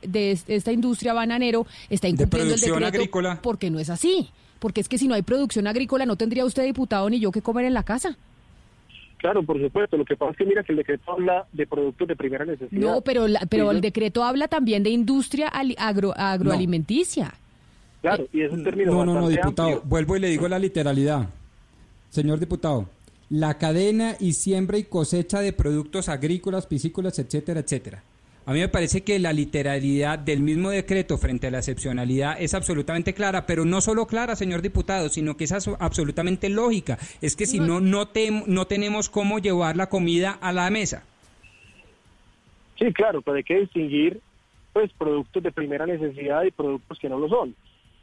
de 0.00 0.38
esta 0.46 0.72
industria 0.72 1.12
bananero 1.12 1.66
está 1.90 2.08
incumpliendo 2.08 2.54
el 2.54 2.60
decreto 2.60 2.86
agrícola. 2.86 3.40
porque 3.42 3.68
no 3.68 3.80
es 3.80 3.90
así. 3.90 4.30
Porque 4.58 4.80
es 4.80 4.88
que 4.88 4.96
si 4.96 5.06
no 5.06 5.14
hay 5.14 5.20
producción 5.20 5.66
agrícola 5.66 6.06
no 6.06 6.16
tendría 6.16 6.46
usted 6.46 6.64
diputado 6.64 7.10
ni 7.10 7.20
yo 7.20 7.30
que 7.30 7.42
comer 7.42 7.66
en 7.66 7.74
la 7.74 7.82
casa. 7.82 8.16
Claro, 9.18 9.42
por 9.42 9.60
supuesto. 9.60 9.96
Lo 9.96 10.04
que 10.04 10.16
pasa 10.16 10.32
es 10.32 10.38
que 10.38 10.44
mira 10.44 10.62
que 10.62 10.72
el 10.72 10.78
decreto 10.78 11.12
habla 11.12 11.46
de 11.52 11.66
productos 11.66 12.08
de 12.08 12.16
primera 12.16 12.44
necesidad. 12.44 12.80
No, 12.80 13.00
pero, 13.00 13.26
pero 13.48 13.70
el 13.70 13.80
decreto 13.80 14.22
habla 14.24 14.48
también 14.48 14.82
de 14.82 14.90
industria 14.90 15.48
agro, 15.48 16.12
agroalimenticia. 16.16 17.34
Claro, 18.02 18.28
y 18.32 18.42
es 18.42 18.52
un 18.52 18.62
término 18.62 18.92
No, 18.92 19.04
no, 19.06 19.20
no, 19.20 19.28
diputado. 19.28 19.80
Vuelvo 19.84 20.16
y 20.16 20.20
le 20.20 20.28
digo 20.28 20.46
la 20.46 20.58
literalidad. 20.58 21.28
Señor 22.10 22.38
diputado, 22.38 22.86
la 23.30 23.58
cadena 23.58 24.14
y 24.20 24.34
siembra 24.34 24.78
y 24.78 24.84
cosecha 24.84 25.40
de 25.40 25.52
productos 25.52 26.08
agrícolas, 26.08 26.66
piscícolas, 26.66 27.18
etcétera, 27.18 27.60
etcétera. 27.60 28.02
A 28.46 28.52
mí 28.52 28.60
me 28.60 28.68
parece 28.68 29.02
que 29.02 29.18
la 29.18 29.32
literalidad 29.32 30.18
del 30.18 30.40
mismo 30.40 30.68
decreto 30.68 31.16
frente 31.16 31.46
a 31.46 31.50
la 31.50 31.58
excepcionalidad 31.58 32.36
es 32.38 32.52
absolutamente 32.52 33.14
clara, 33.14 33.46
pero 33.46 33.64
no 33.64 33.80
solo 33.80 34.06
clara, 34.06 34.36
señor 34.36 34.60
diputado, 34.60 35.08
sino 35.08 35.36
que 35.36 35.44
es 35.44 35.52
absolutamente 35.52 36.50
lógica. 36.50 36.98
Es 37.22 37.36
que 37.36 37.46
si 37.46 37.58
no, 37.58 37.80
no, 37.80 38.10
no 38.46 38.66
tenemos 38.66 39.08
cómo 39.08 39.38
llevar 39.38 39.76
la 39.76 39.88
comida 39.88 40.32
a 40.32 40.52
la 40.52 40.68
mesa. 40.68 41.04
Sí, 42.78 42.92
claro, 42.92 43.22
pero 43.22 43.38
hay 43.38 43.44
que 43.44 43.60
distinguir 43.60 44.20
pues 44.74 44.92
productos 44.92 45.42
de 45.42 45.52
primera 45.52 45.86
necesidad 45.86 46.42
y 46.42 46.50
productos 46.50 46.98
que 46.98 47.08
no 47.08 47.18
lo 47.18 47.28
son, 47.28 47.54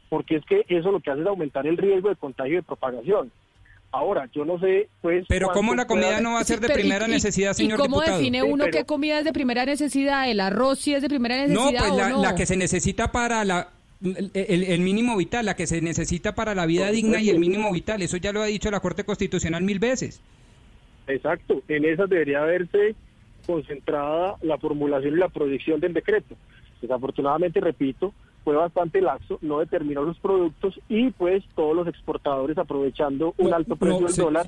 porque 0.08 0.36
es 0.36 0.44
que 0.44 0.64
eso 0.68 0.90
lo 0.90 1.00
que 1.00 1.10
hace 1.10 1.20
es 1.20 1.26
aumentar 1.26 1.66
el 1.66 1.76
riesgo 1.76 2.08
de 2.08 2.16
contagio 2.16 2.54
y 2.54 2.56
de 2.56 2.62
propagación. 2.62 3.30
Ahora, 3.92 4.26
yo 4.32 4.46
no 4.46 4.58
sé, 4.58 4.88
pues... 5.02 5.26
Pero 5.28 5.48
¿cómo 5.52 5.74
la 5.74 5.86
comida 5.86 6.20
no 6.20 6.32
va 6.32 6.40
a 6.40 6.44
ser 6.44 6.60
de 6.60 6.70
primera 6.70 7.06
necesidad, 7.06 7.52
señor 7.52 7.78
¿Y 7.78 7.82
cómo 7.82 8.00
define 8.00 8.42
uno 8.42 8.64
qué 8.72 8.86
comida 8.86 9.18
es 9.18 9.24
de 9.26 9.34
primera 9.34 9.66
necesidad? 9.66 10.30
¿El 10.30 10.40
arroz 10.40 10.78
sí 10.80 10.94
es 10.94 11.02
de 11.02 11.08
primera 11.10 11.36
necesidad 11.36 11.88
No, 11.88 11.94
pues 11.94 11.96
la, 11.96 12.16
la 12.16 12.34
que 12.34 12.46
se 12.46 12.56
necesita 12.56 13.12
para 13.12 13.44
la... 13.44 13.68
El, 14.02 14.80
mínimo 14.80 15.16
vital, 15.16 15.46
la 15.46 15.54
que 15.54 15.66
se 15.66 15.80
necesita 15.80 16.34
para 16.34 16.56
la 16.56 16.66
vida 16.66 16.90
digna 16.90 17.20
y 17.20 17.30
el 17.30 17.38
mínimo 17.38 17.70
vital, 17.70 18.02
eso 18.02 18.16
ya 18.16 18.32
lo 18.32 18.42
ha 18.42 18.46
dicho 18.46 18.68
la 18.70 18.80
Corte 18.80 19.04
Constitucional 19.04 19.62
mil 19.62 19.78
veces. 19.78 20.20
Exacto, 21.06 21.62
en 21.68 21.84
esa 21.84 22.06
debería 22.06 22.42
haberse 22.42 22.96
concentrada 23.46 24.36
la 24.42 24.58
formulación 24.58 25.14
y 25.14 25.18
la 25.18 25.28
proyección 25.28 25.78
del 25.78 25.92
decreto. 25.92 26.34
Desafortunadamente, 26.80 27.60
repito, 27.60 28.12
fue 28.44 28.56
bastante 28.56 29.00
laxo, 29.00 29.38
no 29.42 29.60
determinó 29.60 30.02
los 30.02 30.18
productos 30.18 30.78
y 30.88 31.10
pues 31.10 31.44
todos 31.54 31.76
los 31.76 31.86
exportadores 31.86 32.58
aprovechando 32.58 33.34
un 33.38 33.54
alto 33.54 33.76
precio 33.76 34.06
del 34.06 34.16
dólar. 34.16 34.46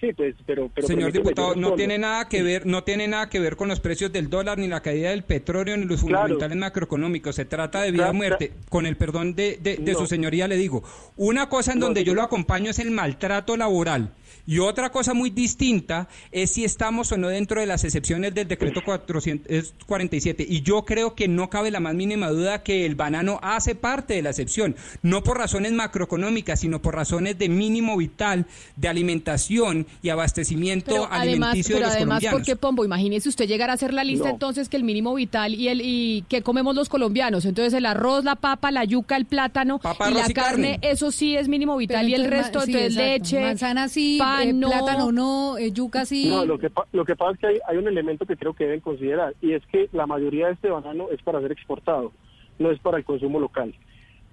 Sí, 0.00 0.12
pues, 0.12 0.36
pero, 0.46 0.70
señor 0.86 1.10
diputado, 1.10 1.56
no 1.56 1.72
tiene 1.72 1.98
nada 1.98 2.28
que 2.28 2.44
ver, 2.44 2.66
no 2.66 2.84
tiene 2.84 3.08
nada 3.08 3.28
que 3.28 3.40
ver 3.40 3.56
con 3.56 3.66
los 3.66 3.80
precios 3.80 4.12
del 4.12 4.30
dólar 4.30 4.56
ni 4.56 4.68
la 4.68 4.80
caída 4.80 5.10
del 5.10 5.24
petróleo 5.24 5.76
ni 5.76 5.86
los 5.86 6.00
fundamentales 6.00 6.56
macroeconómicos. 6.56 7.34
Se 7.34 7.44
trata 7.44 7.82
de 7.82 7.90
vida 7.90 8.10
o 8.10 8.14
muerte. 8.14 8.52
Con 8.68 8.86
el 8.86 8.96
perdón 8.96 9.34
de, 9.34 9.56
de, 9.56 9.94
su 9.94 10.06
señoría 10.06 10.46
le 10.46 10.56
digo, 10.56 10.84
una 11.16 11.48
cosa 11.48 11.72
en 11.72 11.80
donde 11.80 12.04
yo 12.04 12.14
lo 12.14 12.22
acompaño 12.22 12.70
es 12.70 12.78
el 12.78 12.92
maltrato 12.92 13.56
laboral 13.56 14.12
y 14.46 14.58
otra 14.58 14.90
cosa 14.90 15.14
muy 15.14 15.30
distinta 15.30 16.08
es 16.32 16.52
si 16.52 16.64
estamos 16.64 17.12
o 17.12 17.16
no 17.16 17.28
dentro 17.28 17.60
de 17.60 17.66
las 17.66 17.84
excepciones 17.84 18.34
del 18.34 18.48
decreto 18.48 18.80
447. 18.84 20.46
Y 20.48 20.62
yo 20.62 20.84
creo 20.84 21.14
que 21.14 21.28
no 21.28 21.50
cabe 21.50 21.70
la 21.70 21.80
más 21.80 21.94
mínima 21.94 22.28
duda 22.30 22.62
que 22.62 22.86
el 22.86 22.94
banano 22.94 23.38
hace 23.42 23.74
parte 23.74 24.14
de 24.14 24.22
la 24.22 24.30
excepción, 24.30 24.76
no 25.02 25.22
por 25.22 25.38
razones 25.38 25.72
macroeconómicas, 25.72 26.60
sino 26.60 26.80
por 26.80 26.94
razones 26.94 27.38
de 27.38 27.48
mínimo 27.48 27.96
vital, 27.96 28.46
de 28.76 28.88
alimentación 28.88 29.86
y 30.02 30.08
abastecimiento 30.08 31.08
alimenticio 31.10 31.76
pero 31.76 31.86
de 31.86 31.86
los 31.86 31.96
además, 31.96 32.24
¿por 32.24 32.42
qué 32.42 32.56
Pombo? 32.56 32.84
Imagínese 32.84 33.28
usted 33.28 33.46
llegar 33.46 33.70
a 33.70 33.74
hacer 33.74 33.92
la 33.92 34.04
lista 34.04 34.30
entonces 34.30 34.68
que 34.68 34.76
el 34.76 34.84
mínimo 34.84 35.14
vital 35.14 35.54
y 35.54 35.68
el 35.68 35.80
y 35.82 36.22
que 36.28 36.42
comemos 36.42 36.74
los 36.74 36.88
colombianos, 36.88 37.44
entonces 37.44 37.72
el 37.74 37.86
arroz, 37.86 38.24
la 38.24 38.36
papa, 38.36 38.70
la 38.70 38.84
yuca, 38.84 39.16
el 39.16 39.24
plátano 39.26 39.80
y 40.10 40.14
la 40.14 40.28
carne, 40.28 40.78
eso 40.82 41.10
sí 41.10 41.36
es 41.36 41.48
mínimo 41.48 41.76
vital 41.76 42.08
y 42.08 42.14
el 42.14 42.24
resto 42.24 42.60
entonces 42.64 42.94
leche, 42.94 43.40
manzana 43.40 43.88
sí, 43.88 44.17
eh, 44.18 44.52
no. 44.52 44.68
plátano 44.68 45.12
no, 45.12 45.58
eh, 45.58 45.72
yuca 45.72 46.04
sí. 46.04 46.28
No, 46.28 46.44
lo 46.44 46.58
que, 46.58 46.70
lo 46.92 47.04
que 47.04 47.16
pasa 47.16 47.32
es 47.32 47.38
que 47.38 47.46
hay, 47.46 47.58
hay, 47.66 47.76
un 47.76 47.88
elemento 47.88 48.26
que 48.26 48.36
creo 48.36 48.54
que 48.54 48.64
deben 48.64 48.80
considerar 48.80 49.34
y 49.40 49.52
es 49.52 49.64
que 49.66 49.88
la 49.92 50.06
mayoría 50.06 50.46
de 50.46 50.52
este 50.54 50.70
banano 50.70 51.08
es 51.10 51.22
para 51.22 51.40
ser 51.40 51.52
exportado, 51.52 52.12
no 52.58 52.70
es 52.70 52.78
para 52.80 52.98
el 52.98 53.04
consumo 53.04 53.40
local. 53.40 53.74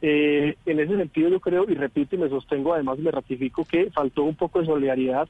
Eh, 0.02 0.56
en 0.66 0.80
ese 0.80 0.98
sentido 0.98 1.30
yo 1.30 1.40
creo, 1.40 1.66
y 1.70 1.76
repito 1.76 2.16
y 2.16 2.20
me 2.20 2.30
sostengo, 2.30 2.74
además 2.74 3.00
me 3.00 3.12
ratifico 3.12 3.66
que 3.66 3.90
faltó 3.92 4.24
un 4.24 4.36
poco 4.36 4.60
de 4.60 4.66
solidaridad. 4.66 5.28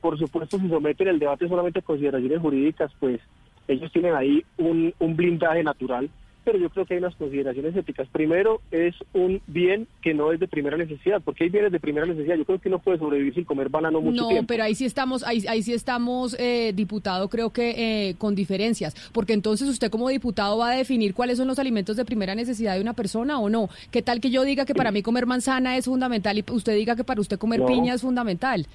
por 0.00 0.18
supuesto, 0.18 0.58
si 0.58 0.68
someten 0.68 1.08
el 1.08 1.18
debate 1.18 1.48
solamente 1.48 1.78
a 1.80 1.82
consideraciones 1.82 2.40
jurídicas, 2.40 2.92
pues 2.98 3.20
ellos 3.68 3.92
tienen 3.92 4.14
ahí 4.14 4.44
un, 4.58 4.92
un 4.98 5.16
blindaje 5.16 5.62
natural 5.62 6.10
pero 6.44 6.58
yo 6.58 6.70
creo 6.70 6.86
que 6.86 6.94
hay 6.94 6.98
unas 6.98 7.14
consideraciones 7.16 7.76
éticas. 7.76 8.08
Primero, 8.08 8.60
es 8.70 8.94
un 9.12 9.40
bien 9.46 9.86
que 10.02 10.14
no 10.14 10.32
es 10.32 10.40
de 10.40 10.48
primera 10.48 10.76
necesidad, 10.76 11.20
porque 11.24 11.44
hay 11.44 11.50
bienes 11.50 11.72
de 11.72 11.80
primera 11.80 12.06
necesidad. 12.06 12.36
Yo 12.36 12.44
creo 12.44 12.60
que 12.60 12.68
uno 12.68 12.78
puede 12.78 12.98
sobrevivir 12.98 13.34
sin 13.34 13.44
comer 13.44 13.68
banano 13.68 14.00
mucho 14.00 14.26
tiempo. 14.28 14.42
No, 14.42 14.46
pero 14.46 14.64
ahí 14.64 14.74
sí 14.74 14.84
estamos, 14.84 15.22
ahí, 15.24 15.44
ahí 15.48 15.62
sí 15.62 15.72
estamos, 15.72 16.36
eh, 16.38 16.72
diputado, 16.74 17.28
creo 17.28 17.50
que 17.50 17.70
eh, 17.76 18.14
con 18.18 18.34
diferencias, 18.34 18.94
porque 19.12 19.32
entonces 19.32 19.68
usted 19.68 19.90
como 19.90 20.08
diputado 20.08 20.58
va 20.58 20.70
a 20.70 20.76
definir 20.76 21.14
cuáles 21.14 21.38
son 21.38 21.48
los 21.48 21.58
alimentos 21.58 21.96
de 21.96 22.04
primera 22.04 22.34
necesidad 22.34 22.74
de 22.74 22.80
una 22.80 22.94
persona 22.94 23.38
o 23.38 23.48
no. 23.48 23.68
¿Qué 23.90 24.02
tal 24.02 24.20
que 24.20 24.30
yo 24.30 24.44
diga 24.44 24.64
que 24.64 24.74
para 24.74 24.90
mí 24.90 25.02
comer 25.02 25.26
manzana 25.26 25.76
es 25.76 25.86
fundamental 25.86 26.38
y 26.38 26.44
usted 26.50 26.74
diga 26.74 26.96
que 26.96 27.04
para 27.04 27.20
usted 27.20 27.38
comer 27.38 27.64
piña 27.64 27.94
es 27.94 28.02
fundamental? 28.02 28.66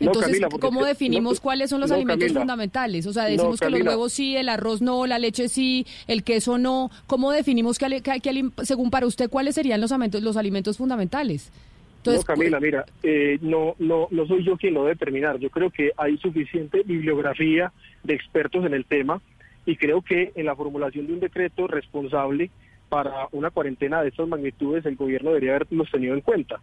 Entonces, 0.00 0.40
¿cómo 0.60 0.84
definimos 0.84 1.40
cuáles 1.40 1.70
son 1.70 1.80
los 1.80 1.90
alimentos 1.90 2.32
fundamentales? 2.32 3.06
O 3.06 3.12
sea, 3.12 3.24
decimos 3.24 3.60
que 3.60 3.70
los 3.70 3.82
huevos 3.82 4.12
sí, 4.12 4.36
el 4.36 4.48
arroz 4.48 4.80
no, 4.80 5.06
la 5.06 5.18
leche 5.18 5.48
sí, 5.48 5.86
el 6.06 6.24
queso 6.24 6.58
no. 6.58 6.90
¿Cómo 7.06 7.30
definimos 7.30 7.78
que, 7.78 8.50
según 8.62 8.90
para 8.90 9.06
usted, 9.06 9.28
cuáles 9.28 9.54
serían 9.54 9.80
los 9.80 9.92
alimentos, 9.92 10.22
los 10.22 10.36
alimentos 10.36 10.78
fundamentales? 10.78 11.52
Entonces, 11.98 12.22
no, 12.22 12.34
Camila, 12.34 12.60
mira, 12.60 12.86
eh, 13.02 13.38
no, 13.42 13.74
no, 13.78 14.08
no 14.10 14.26
soy 14.26 14.42
yo 14.42 14.56
quien 14.56 14.72
lo 14.72 14.80
debe 14.80 14.94
determinar. 14.94 15.38
Yo 15.38 15.50
creo 15.50 15.70
que 15.70 15.92
hay 15.98 16.16
suficiente 16.16 16.82
bibliografía 16.82 17.72
de 18.02 18.14
expertos 18.14 18.64
en 18.64 18.72
el 18.72 18.86
tema 18.86 19.20
y 19.66 19.76
creo 19.76 20.00
que 20.00 20.32
en 20.34 20.46
la 20.46 20.56
formulación 20.56 21.06
de 21.06 21.12
un 21.12 21.20
decreto 21.20 21.66
responsable 21.66 22.50
para 22.88 23.28
una 23.32 23.50
cuarentena 23.50 24.02
de 24.02 24.08
estas 24.08 24.28
magnitudes 24.28 24.84
el 24.86 24.96
gobierno 24.96 25.30
debería 25.30 25.56
haberlos 25.56 25.90
tenido 25.90 26.14
en 26.14 26.22
cuenta. 26.22 26.60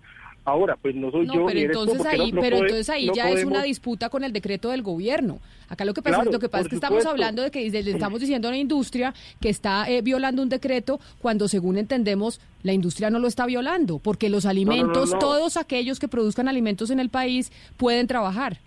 Ahora, 0.48 0.78
pues 0.78 0.96
no 0.96 1.12
soy 1.12 1.28
yo. 1.28 1.46
Pero 1.46 1.60
entonces 1.60 2.06
ahí, 2.06 2.32
pero 2.32 2.56
entonces 2.56 2.90
ahí 2.90 3.10
ya 3.14 3.30
es 3.30 3.44
una 3.44 3.64
disputa 3.64 4.08
con 4.08 4.24
el 4.24 4.32
decreto 4.32 4.70
del 4.70 4.82
gobierno. 4.82 5.40
Acá 5.68 5.84
lo 5.84 5.94
que 5.94 6.02
pasa, 6.02 6.24
lo 6.24 6.40
que 6.40 6.48
pasa 6.48 6.64
es 6.64 6.70
que 6.70 6.76
estamos 6.76 7.06
hablando 7.06 7.42
de 7.42 7.52
que 7.52 7.70
le 7.70 7.80
estamos 7.92 8.22
diciendo 8.22 8.48
a 8.48 8.52
una 8.52 8.58
industria 8.58 9.14
que 9.42 9.50
está 9.50 9.90
eh, 9.90 10.02
violando 10.02 10.42
un 10.42 10.48
decreto 10.48 11.02
cuando, 11.20 11.50
según 11.50 11.78
entendemos, 11.78 12.40
la 12.64 12.72
industria 12.72 13.10
no 13.10 13.20
lo 13.20 13.28
está 13.28 13.46
violando, 13.46 14.00
porque 14.00 14.30
los 14.30 14.46
alimentos, 14.46 15.20
todos 15.20 15.58
aquellos 15.58 16.00
que 16.00 16.08
produzcan 16.08 16.48
alimentos 16.48 16.92
en 16.92 17.02
el 17.02 17.10
país 17.10 17.52
pueden 17.76 18.08
trabajar. 18.08 18.58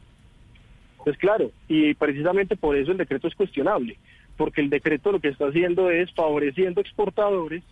Pues 1.02 1.16
claro, 1.16 1.50
y 1.66 1.94
precisamente 1.94 2.56
por 2.56 2.76
eso 2.76 2.92
el 2.92 2.98
decreto 2.98 3.26
es 3.26 3.34
cuestionable, 3.34 3.96
porque 4.36 4.60
el 4.60 4.68
decreto 4.68 5.12
lo 5.12 5.20
que 5.20 5.28
está 5.28 5.46
haciendo 5.46 5.90
es 5.90 6.12
favoreciendo 6.12 6.82
exportadores, 6.82 7.62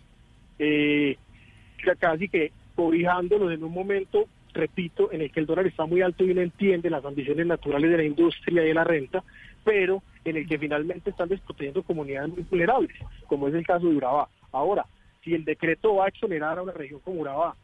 eh, 0.58 1.18
casi 2.00 2.30
que 2.30 2.52
cobijándolos 2.78 3.50
en 3.50 3.64
un 3.64 3.72
momento, 3.72 4.26
repito, 4.54 5.10
en 5.10 5.20
el 5.20 5.32
que 5.32 5.40
el 5.40 5.46
dólar 5.46 5.66
está 5.66 5.84
muy 5.84 6.00
alto 6.00 6.22
y 6.22 6.30
uno 6.30 6.42
entiende 6.42 6.88
las 6.88 7.04
ambiciones 7.04 7.44
naturales 7.44 7.90
de 7.90 7.96
la 7.96 8.04
industria 8.04 8.62
y 8.62 8.68
de 8.68 8.74
la 8.74 8.84
renta, 8.84 9.24
pero 9.64 10.00
en 10.24 10.36
el 10.36 10.46
que 10.46 10.60
finalmente 10.60 11.10
están 11.10 11.28
desprotegiendo 11.28 11.82
comunidades 11.82 12.30
muy 12.30 12.46
vulnerables, 12.48 12.96
como 13.26 13.48
es 13.48 13.54
el 13.54 13.66
caso 13.66 13.88
de 13.88 13.96
Urabá. 13.96 14.28
Ahora, 14.52 14.86
si 15.24 15.34
el 15.34 15.44
decreto 15.44 15.96
va 15.96 16.04
a 16.04 16.08
exonerar 16.08 16.56
a 16.56 16.62
una 16.62 16.70
región 16.70 17.00
como 17.00 17.20
Urabá 17.20 17.56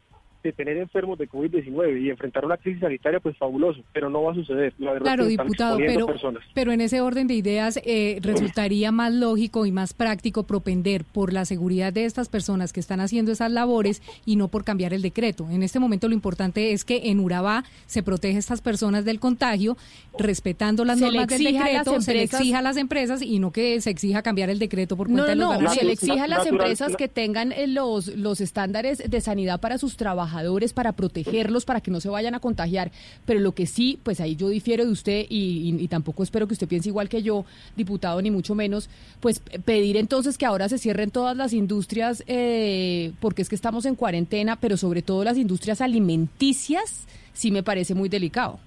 de 0.45 0.53
tener 0.53 0.77
enfermos 0.77 1.17
de 1.17 1.27
COVID-19 1.27 2.01
y 2.01 2.09
enfrentar 2.11 2.45
una 2.45 2.57
crisis 2.57 2.79
sanitaria, 2.79 3.19
pues 3.19 3.35
fabuloso, 3.37 3.81
pero 3.91 4.09
no 4.09 4.21
va 4.23 4.31
a 4.31 4.35
suceder. 4.35 4.73
La 4.77 4.93
verdad 4.93 5.05
claro, 5.05 5.25
diputado, 5.25 5.77
pero, 5.77 6.07
pero 6.53 6.71
en 6.71 6.81
ese 6.81 7.01
orden 7.01 7.25
de 7.25 7.33
ideas 7.33 7.79
eh, 7.83 8.19
resultaría 8.21 8.91
más 8.91 9.11
lógico 9.11 9.65
y 9.65 9.71
más 9.71 9.93
práctico 9.93 10.43
propender 10.43 11.03
por 11.03 11.33
la 11.33 11.45
seguridad 11.45 11.91
de 11.91 12.05
estas 12.05 12.29
personas 12.29 12.73
que 12.73 12.79
están 12.79 12.99
haciendo 12.99 13.31
esas 13.31 13.51
labores 13.51 14.03
y 14.25 14.35
no 14.35 14.47
por 14.47 14.63
cambiar 14.63 14.93
el 14.93 15.01
decreto. 15.01 15.47
En 15.49 15.63
este 15.63 15.79
momento 15.79 16.07
lo 16.07 16.13
importante 16.13 16.73
es 16.73 16.85
que 16.85 17.09
en 17.09 17.19
Urabá 17.19 17.63
se 17.87 18.03
protege 18.03 18.35
a 18.35 18.39
estas 18.39 18.61
personas 18.61 19.03
del 19.03 19.19
contagio, 19.19 19.77
respetando 20.19 20.85
las 20.85 20.99
normas 20.99 21.27
del 21.27 21.43
decreto, 21.43 22.01
se 22.01 22.13
le 22.13 22.23
exija 22.23 22.59
a 22.59 22.61
las 22.61 22.77
empresas 22.77 23.23
y 23.23 23.39
no 23.39 23.51
que 23.51 23.81
se 23.81 23.89
exija 23.89 24.21
cambiar 24.21 24.51
el 24.51 24.59
decreto 24.59 24.95
por 24.95 25.07
cuenta 25.07 25.33
no, 25.33 25.53
de 25.53 25.55
los 25.55 25.63
no, 25.63 25.69
se 25.73 25.85
le 25.85 25.93
exija 25.93 26.25
a 26.25 26.27
las 26.27 26.45
empresas 26.45 26.95
que 26.95 27.07
tengan 27.07 27.51
eh, 27.51 27.65
los, 27.65 28.07
los 28.15 28.41
estándares 28.41 29.09
de 29.09 29.21
sanidad 29.21 29.59
para 29.59 29.79
sus 29.79 29.97
trabajadores 29.97 30.34
trabajadores 30.35 30.73
para 30.73 30.91
protegerlos, 30.91 31.65
para 31.65 31.81
que 31.81 31.91
no 31.91 31.99
se 31.99 32.09
vayan 32.09 32.35
a 32.35 32.39
contagiar. 32.39 32.91
Pero 33.25 33.39
lo 33.39 33.53
que 33.53 33.65
sí, 33.65 33.99
pues 34.03 34.19
ahí 34.19 34.35
yo 34.35 34.49
difiero 34.49 34.85
de 34.85 34.91
usted 34.91 35.25
y, 35.29 35.87
tampoco 35.87 36.23
espero 36.23 36.47
que 36.47 36.53
usted 36.53 36.67
piense 36.67 36.89
igual 36.89 37.09
que 37.09 37.21
yo, 37.21 37.45
diputado, 37.75 38.21
ni 38.21 38.31
mucho 38.31 38.55
menos, 38.55 38.89
pues 39.19 39.39
pedir 39.39 39.97
entonces 39.97 40.37
que 40.37 40.45
ahora 40.45 40.67
se 40.67 40.77
cierren 40.77 41.11
todas 41.11 41.37
las 41.37 41.53
industrias, 41.53 42.23
eh, 42.27 43.11
porque 43.19 43.41
es 43.41 43.49
que 43.49 43.55
estamos 43.55 43.85
en 43.85 43.95
cuarentena, 43.95 44.57
pero 44.59 44.77
sobre 44.77 45.01
todo 45.01 45.23
las 45.23 45.37
industrias 45.37 45.79
alimenticias, 45.81 47.07
sí 47.33 47.51
me 47.51 47.63
parece 47.63 47.93
muy 47.93 48.09
delicado. 48.09 48.59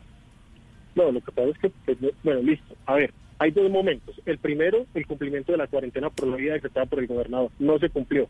No, 0.94 1.12
lo 1.12 1.20
que 1.20 1.32
pasa 1.32 1.48
es 1.48 1.58
que, 1.58 1.70
pues, 1.84 1.98
bueno, 2.22 2.42
listo. 2.42 2.74
A 2.86 2.94
ver, 2.94 3.12
hay 3.38 3.50
dos 3.50 3.70
momentos. 3.70 4.20
El 4.26 4.38
primero, 4.38 4.86
el 4.94 5.06
cumplimiento 5.06 5.52
de 5.52 5.58
la 5.58 5.66
cuarentena 5.66 6.10
por 6.10 6.28
la 6.28 6.36
vida 6.36 6.54
decretada 6.54 6.86
por 6.86 7.00
el 7.00 7.06
gobernador. 7.06 7.50
No 7.58 7.78
se 7.78 7.90
cumplió. 7.90 8.28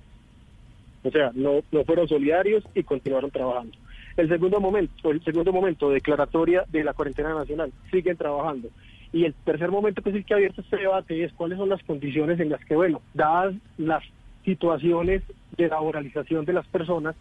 O 1.09 1.11
sea, 1.11 1.33
no, 1.35 1.61
no 1.73 1.85
fueron 1.85 2.07
solidarios 2.07 2.65
y 2.75 2.83
continuaron 2.83 3.31
trabajando. 3.31 3.77
El 4.17 4.29
segundo 4.29 4.61
momento, 4.61 5.11
el 5.11 5.23
segundo 5.25 5.53
momento, 5.53 5.91
declaratoria 5.91 6.65
de 6.69 6.85
la 6.85 6.93
cuarentena 6.93 7.35
nacional, 7.35 7.73
siguen 7.91 8.17
trabajando. 8.17 8.69
Y 9.13 9.25
el 9.25 9.35
tercer 9.45 9.71
momento 9.71 10.03
que 10.03 10.11
el 10.11 10.25
que 10.25 10.35
ha 10.35 10.37
abierto 10.37 10.61
este 10.61 10.77
debate 10.77 11.25
es 11.25 11.33
cuáles 11.33 11.57
son 11.57 11.71
las 11.71 11.83
condiciones 11.85 12.39
en 12.41 12.51
las 12.51 12.63
que, 12.65 12.75
bueno, 12.75 13.01
dadas 13.15 13.55
las 13.79 14.05
situaciones 14.45 15.23
de 15.57 15.69
laboralización 15.69 16.45
de 16.45 16.53
las 16.53 16.67
personas, 16.67 17.17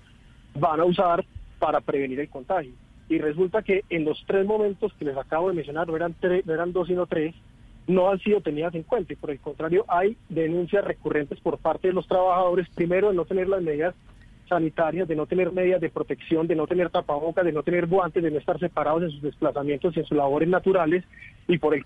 van 0.53 0.79
a 0.79 0.85
usar 0.85 1.23
para 1.59 1.81
prevenir 1.81 2.19
el 2.19 2.29
contagio. 2.29 2.71
Y 3.09 3.19
resulta 3.19 3.61
que 3.61 3.83
en 3.89 4.03
los 4.03 4.21
tres 4.27 4.45
momentos 4.45 4.93
que 4.93 5.05
les 5.05 5.17
acabo 5.17 5.49
de 5.49 5.55
mencionar, 5.55 5.87
no 5.87 5.95
eran, 5.95 6.13
tres, 6.19 6.45
no 6.45 6.53
eran 6.53 6.73
dos 6.73 6.87
sino 6.87 7.05
tres, 7.05 7.33
no 7.87 8.09
han 8.09 8.19
sido 8.19 8.41
tenidas 8.41 8.75
en 8.75 8.83
cuenta 8.83 9.13
y 9.13 9.15
por 9.15 9.31
el 9.31 9.39
contrario 9.39 9.85
hay 9.87 10.17
denuncias 10.29 10.83
recurrentes 10.83 11.39
por 11.39 11.57
parte 11.57 11.87
de 11.87 11.93
los 11.93 12.07
trabajadores, 12.07 12.67
primero 12.75 13.09
de 13.09 13.15
no 13.15 13.25
tener 13.25 13.47
las 13.47 13.61
medidas 13.61 13.95
sanitarias, 14.47 15.07
de 15.07 15.15
no 15.15 15.25
tener 15.25 15.51
medidas 15.51 15.81
de 15.81 15.89
protección, 15.89 16.47
de 16.47 16.55
no 16.55 16.67
tener 16.67 16.89
tapabocas, 16.89 17.45
de 17.45 17.51
no 17.51 17.63
tener 17.63 17.87
guantes, 17.87 18.23
de 18.23 18.31
no 18.31 18.37
estar 18.37 18.59
separados 18.59 19.03
en 19.03 19.11
sus 19.11 19.21
desplazamientos 19.21 19.95
y 19.95 19.99
en 19.99 20.05
sus 20.05 20.17
labores 20.17 20.47
naturales 20.47 21.03
y, 21.47 21.57
por 21.57 21.73
el, 21.73 21.83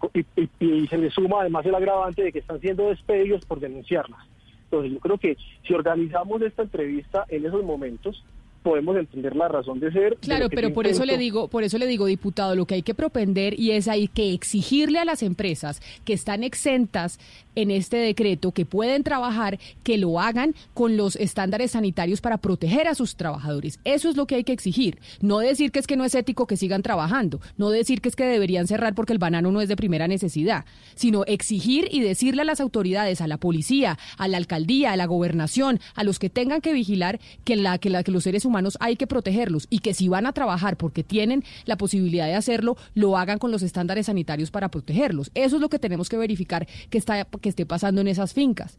y, 0.59 0.87
se 0.87 0.97
le 0.97 1.09
suma 1.09 1.41
además 1.41 1.65
el 1.65 1.75
agravante 1.75 2.23
de 2.23 2.31
que 2.31 2.39
están 2.39 2.59
siendo 2.59 2.89
despedidos 2.89 3.45
por 3.45 3.59
denunciarlas. 3.59 4.19
Entonces 4.65 4.93
yo 4.93 4.99
creo 4.99 5.17
que 5.17 5.37
si 5.67 5.73
organizamos 5.73 6.41
esta 6.41 6.63
entrevista 6.63 7.25
en 7.29 7.45
esos 7.45 7.63
momentos, 7.63 8.23
podemos 8.61 8.95
entender 8.95 9.35
la 9.35 9.47
razón 9.47 9.79
de 9.79 9.91
ser. 9.91 10.17
Claro, 10.17 10.47
pero 10.49 10.73
por 10.73 10.87
eso 10.87 11.05
le 11.05 11.17
digo, 11.17 11.47
por 11.47 11.63
eso 11.63 11.77
le 11.77 11.87
digo, 11.87 12.05
diputado, 12.05 12.55
lo 12.55 12.65
que 12.65 12.75
hay 12.75 12.81
que 12.81 12.93
propender 12.93 13.59
y 13.59 13.71
es 13.71 13.87
hay 13.87 14.07
que 14.07 14.33
exigirle 14.33 14.99
a 14.99 15.05
las 15.05 15.23
empresas 15.23 15.81
que 16.05 16.13
están 16.13 16.43
exentas 16.43 17.19
en 17.55 17.71
este 17.71 17.97
decreto 17.97 18.51
que 18.51 18.65
pueden 18.65 19.03
trabajar, 19.03 19.59
que 19.83 19.97
lo 19.97 20.19
hagan 20.19 20.55
con 20.73 20.97
los 20.97 21.15
estándares 21.15 21.71
sanitarios 21.71 22.21
para 22.21 22.37
proteger 22.37 22.87
a 22.87 22.95
sus 22.95 23.15
trabajadores. 23.15 23.79
Eso 23.83 24.09
es 24.09 24.15
lo 24.15 24.27
que 24.27 24.35
hay 24.35 24.43
que 24.43 24.53
exigir. 24.53 24.99
No 25.21 25.39
decir 25.39 25.71
que 25.71 25.79
es 25.79 25.87
que 25.87 25.97
no 25.97 26.05
es 26.05 26.15
ético 26.15 26.47
que 26.47 26.57
sigan 26.57 26.81
trabajando, 26.81 27.39
no 27.57 27.69
decir 27.69 28.01
que 28.01 28.09
es 28.09 28.15
que 28.15 28.25
deberían 28.25 28.67
cerrar 28.67 28.95
porque 28.95 29.13
el 29.13 29.19
banano 29.19 29.51
no 29.51 29.61
es 29.61 29.69
de 29.69 29.75
primera 29.75 30.07
necesidad, 30.07 30.65
sino 30.95 31.23
exigir 31.25 31.87
y 31.91 32.01
decirle 32.01 32.41
a 32.41 32.45
las 32.45 32.61
autoridades, 32.61 33.21
a 33.21 33.27
la 33.27 33.37
policía, 33.37 33.97
a 34.17 34.27
la 34.27 34.37
alcaldía, 34.37 34.91
a 34.91 34.97
la 34.97 35.05
gobernación, 35.05 35.79
a 35.95 36.03
los 36.03 36.19
que 36.19 36.29
tengan 36.29 36.61
que 36.61 36.73
vigilar 36.73 37.19
que 37.43 37.55
la 37.55 37.77
que, 37.77 37.89
la, 37.89 38.03
que 38.03 38.11
los 38.11 38.23
seres 38.23 38.45
humanos 38.45 38.77
hay 38.79 38.95
que 38.95 39.07
protegerlos 39.07 39.67
y 39.69 39.79
que 39.79 39.93
si 39.93 40.07
van 40.07 40.25
a 40.25 40.33
trabajar 40.33 40.77
porque 40.77 41.03
tienen 41.03 41.43
la 41.65 41.77
posibilidad 41.77 42.25
de 42.25 42.35
hacerlo, 42.35 42.77
lo 42.93 43.17
hagan 43.17 43.39
con 43.39 43.51
los 43.51 43.61
estándares 43.61 44.05
sanitarios 44.05 44.51
para 44.51 44.69
protegerlos. 44.69 45.31
Eso 45.33 45.55
es 45.55 45.61
lo 45.61 45.69
que 45.69 45.79
tenemos 45.79 46.09
que 46.09 46.17
verificar 46.17 46.67
que, 46.89 46.97
está, 46.97 47.25
que 47.41 47.49
esté 47.49 47.65
pasando 47.65 48.01
en 48.01 48.07
esas 48.07 48.33
fincas. 48.33 48.77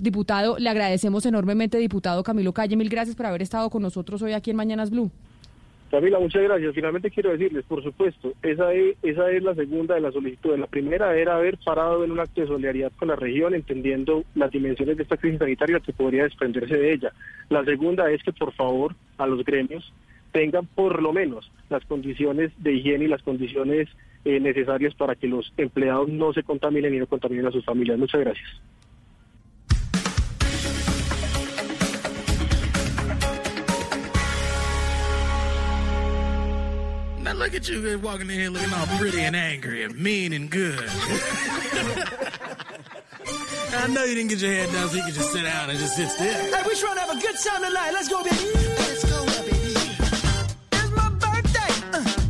Diputado, 0.00 0.58
le 0.58 0.68
agradecemos 0.68 1.24
enormemente, 1.26 1.78
diputado 1.78 2.22
Camilo 2.22 2.52
Calle, 2.52 2.76
mil 2.76 2.88
gracias 2.88 3.16
por 3.16 3.26
haber 3.26 3.42
estado 3.42 3.70
con 3.70 3.82
nosotros 3.82 4.22
hoy 4.22 4.32
aquí 4.32 4.50
en 4.50 4.56
Mañanas 4.56 4.90
Blue. 4.90 5.10
Camila, 5.90 6.18
muchas 6.18 6.42
gracias. 6.42 6.74
Finalmente 6.74 7.10
quiero 7.10 7.30
decirles, 7.30 7.64
por 7.66 7.80
supuesto, 7.80 8.32
esa 8.42 8.72
es, 8.72 8.96
esa 9.04 9.30
es 9.30 9.44
la 9.44 9.54
segunda 9.54 9.94
de 9.94 10.00
las 10.00 10.12
solicitudes. 10.12 10.58
La 10.58 10.66
primera 10.66 11.16
era 11.16 11.36
haber 11.36 11.56
parado 11.58 12.02
en 12.02 12.10
un 12.10 12.18
acto 12.18 12.40
de 12.40 12.48
solidaridad 12.48 12.90
con 12.98 13.08
la 13.08 13.16
región, 13.16 13.54
entendiendo 13.54 14.24
las 14.34 14.50
dimensiones 14.50 14.96
de 14.96 15.04
esta 15.04 15.16
crisis 15.16 15.38
sanitaria 15.38 15.78
que 15.78 15.92
podría 15.92 16.24
desprenderse 16.24 16.76
de 16.76 16.94
ella. 16.94 17.12
La 17.48 17.64
segunda 17.64 18.10
es 18.10 18.24
que, 18.24 18.32
por 18.32 18.52
favor, 18.54 18.96
a 19.18 19.26
los 19.28 19.44
gremios 19.44 19.92
tengan 20.32 20.66
por 20.66 21.00
lo 21.00 21.12
menos 21.12 21.48
las 21.70 21.84
condiciones 21.84 22.50
de 22.58 22.72
higiene 22.72 23.04
y 23.04 23.08
las 23.08 23.22
condiciones 23.22 23.88
eh, 24.24 24.40
necesarias 24.40 24.94
para 24.94 25.14
que 25.14 25.26
los 25.26 25.52
empleados 25.56 26.08
no 26.08 26.32
se 26.32 26.42
contaminen 26.42 26.94
y 26.94 26.98
no 26.98 27.06
contaminen 27.06 27.46
a 27.46 27.50
sus 27.50 27.64
familias. 27.64 27.98
Muchas 27.98 28.20
gracias. 28.20 28.60
Now 37.22 37.32
look 37.32 37.54
at 37.54 37.68
you 37.68 37.98
walking 38.00 38.28
in 38.28 38.38
here 38.38 38.50
looking 38.50 38.72
all 38.74 38.86
pretty 38.98 39.22
and 39.22 39.34
angry 39.34 39.82
and 39.82 39.98
mean 39.98 40.34
and 40.34 40.50
good. 40.50 40.78
I 43.76 43.88
know 43.88 44.04
you 44.04 44.14
didn't 44.14 44.30
get 44.30 44.40
your 44.40 44.52
head 44.52 44.72
down 44.72 44.88
so 44.88 44.96
you 44.96 45.02
could 45.04 45.14
just 45.14 45.32
sit 45.32 45.42
down 45.42 45.68
and 45.68 45.78
just 45.78 45.96
sit 45.96 46.08
still. 46.08 46.26
Hey, 46.26 46.62
we 46.66 46.74
trying 46.76 46.94
to 46.94 47.00
have 47.00 47.10
a 47.10 47.20
good 47.20 47.34
time 47.36 47.62
tonight. 47.62 47.90
Let's 47.92 48.08
go, 48.08 48.22
baby. 48.22 48.36
Let's 48.54 49.04
go, 49.04 49.26
baby. 49.26 49.56
It's 50.72 50.90
my 50.94 51.10
birthday. 51.10 51.72
Uh, 51.92 52.23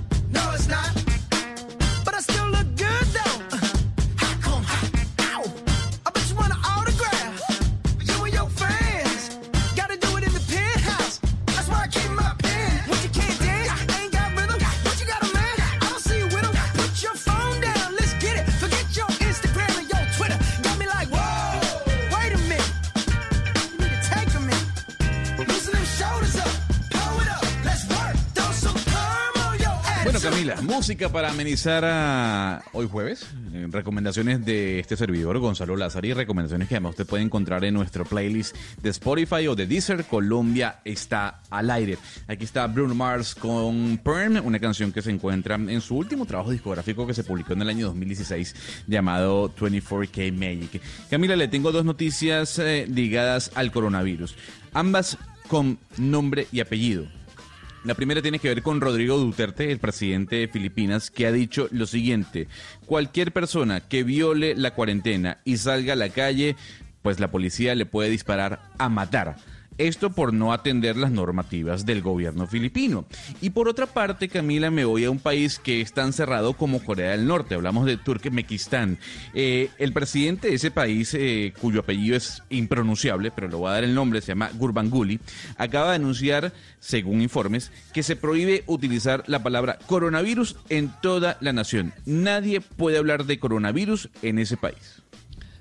Camila, 30.44 30.60
música 30.74 31.08
para 31.08 31.30
amenizar 31.30 31.84
a 31.86 32.62
hoy 32.74 32.86
jueves. 32.86 33.26
eh, 33.54 33.66
Recomendaciones 33.70 34.44
de 34.44 34.78
este 34.78 34.94
servidor, 34.94 35.38
Gonzalo 35.38 35.74
Lázaro, 35.74 36.06
y 36.06 36.12
recomendaciones 36.12 36.68
que 36.68 36.74
además 36.74 36.90
usted 36.90 37.06
puede 37.06 37.22
encontrar 37.22 37.64
en 37.64 37.72
nuestro 37.72 38.04
playlist 38.04 38.54
de 38.82 38.90
Spotify 38.90 39.46
o 39.48 39.54
de 39.54 39.66
Deezer. 39.66 40.04
Colombia 40.04 40.80
está 40.84 41.40
al 41.48 41.70
aire. 41.70 41.96
Aquí 42.28 42.44
está 42.44 42.66
Bruno 42.66 42.94
Mars 42.94 43.34
con 43.34 43.98
Perm, 44.04 44.44
una 44.44 44.58
canción 44.58 44.92
que 44.92 45.00
se 45.00 45.10
encuentra 45.10 45.54
en 45.54 45.80
su 45.80 45.96
último 45.96 46.26
trabajo 46.26 46.50
discográfico 46.50 47.06
que 47.06 47.14
se 47.14 47.24
publicó 47.24 47.54
en 47.54 47.62
el 47.62 47.70
año 47.70 47.86
2016 47.86 48.84
llamado 48.86 49.54
24K 49.54 50.30
Magic. 50.32 50.82
Camila, 51.08 51.36
le 51.36 51.48
tengo 51.48 51.72
dos 51.72 51.86
noticias 51.86 52.58
eh, 52.58 52.86
ligadas 52.86 53.50
al 53.54 53.72
coronavirus, 53.72 54.36
ambas 54.74 55.16
con 55.48 55.78
nombre 55.96 56.48
y 56.52 56.60
apellido. 56.60 57.06
La 57.84 57.94
primera 57.94 58.22
tiene 58.22 58.38
que 58.38 58.48
ver 58.48 58.62
con 58.62 58.80
Rodrigo 58.80 59.18
Duterte, 59.18 59.70
el 59.70 59.78
presidente 59.78 60.36
de 60.36 60.48
Filipinas, 60.48 61.10
que 61.10 61.26
ha 61.26 61.32
dicho 61.32 61.68
lo 61.70 61.84
siguiente, 61.84 62.48
cualquier 62.86 63.30
persona 63.30 63.80
que 63.80 64.04
viole 64.04 64.54
la 64.56 64.70
cuarentena 64.70 65.36
y 65.44 65.58
salga 65.58 65.92
a 65.92 65.96
la 65.96 66.08
calle, 66.08 66.56
pues 67.02 67.20
la 67.20 67.30
policía 67.30 67.74
le 67.74 67.84
puede 67.84 68.08
disparar 68.08 68.70
a 68.78 68.88
matar. 68.88 69.36
Esto 69.76 70.10
por 70.10 70.32
no 70.32 70.52
atender 70.52 70.96
las 70.96 71.10
normativas 71.10 71.84
del 71.84 72.00
gobierno 72.00 72.46
filipino. 72.46 73.06
Y 73.40 73.50
por 73.50 73.68
otra 73.68 73.86
parte, 73.86 74.28
Camila, 74.28 74.70
me 74.70 74.84
voy 74.84 75.04
a 75.04 75.10
un 75.10 75.18
país 75.18 75.58
que 75.58 75.80
es 75.80 75.92
tan 75.92 76.12
cerrado 76.12 76.52
como 76.52 76.82
Corea 76.84 77.10
del 77.10 77.26
Norte. 77.26 77.56
Hablamos 77.56 77.84
de 77.86 77.96
Turkmenistán. 77.96 78.98
Eh, 79.34 79.70
el 79.78 79.92
presidente 79.92 80.48
de 80.48 80.54
ese 80.54 80.70
país, 80.70 81.14
eh, 81.14 81.52
cuyo 81.60 81.80
apellido 81.80 82.16
es 82.16 82.42
impronunciable, 82.50 83.32
pero 83.32 83.48
le 83.48 83.56
voy 83.56 83.68
a 83.68 83.72
dar 83.72 83.84
el 83.84 83.94
nombre, 83.94 84.20
se 84.20 84.28
llama 84.28 84.50
Gurbanguly, 84.54 85.18
acaba 85.56 85.90
de 85.90 85.96
anunciar, 85.96 86.52
según 86.78 87.20
informes, 87.20 87.72
que 87.92 88.02
se 88.02 88.16
prohíbe 88.16 88.62
utilizar 88.66 89.24
la 89.26 89.42
palabra 89.42 89.78
coronavirus 89.86 90.56
en 90.68 90.92
toda 91.02 91.36
la 91.40 91.52
nación. 91.52 91.92
Nadie 92.06 92.60
puede 92.60 92.98
hablar 92.98 93.24
de 93.24 93.38
coronavirus 93.40 94.08
en 94.22 94.38
ese 94.38 94.56
país. 94.56 95.02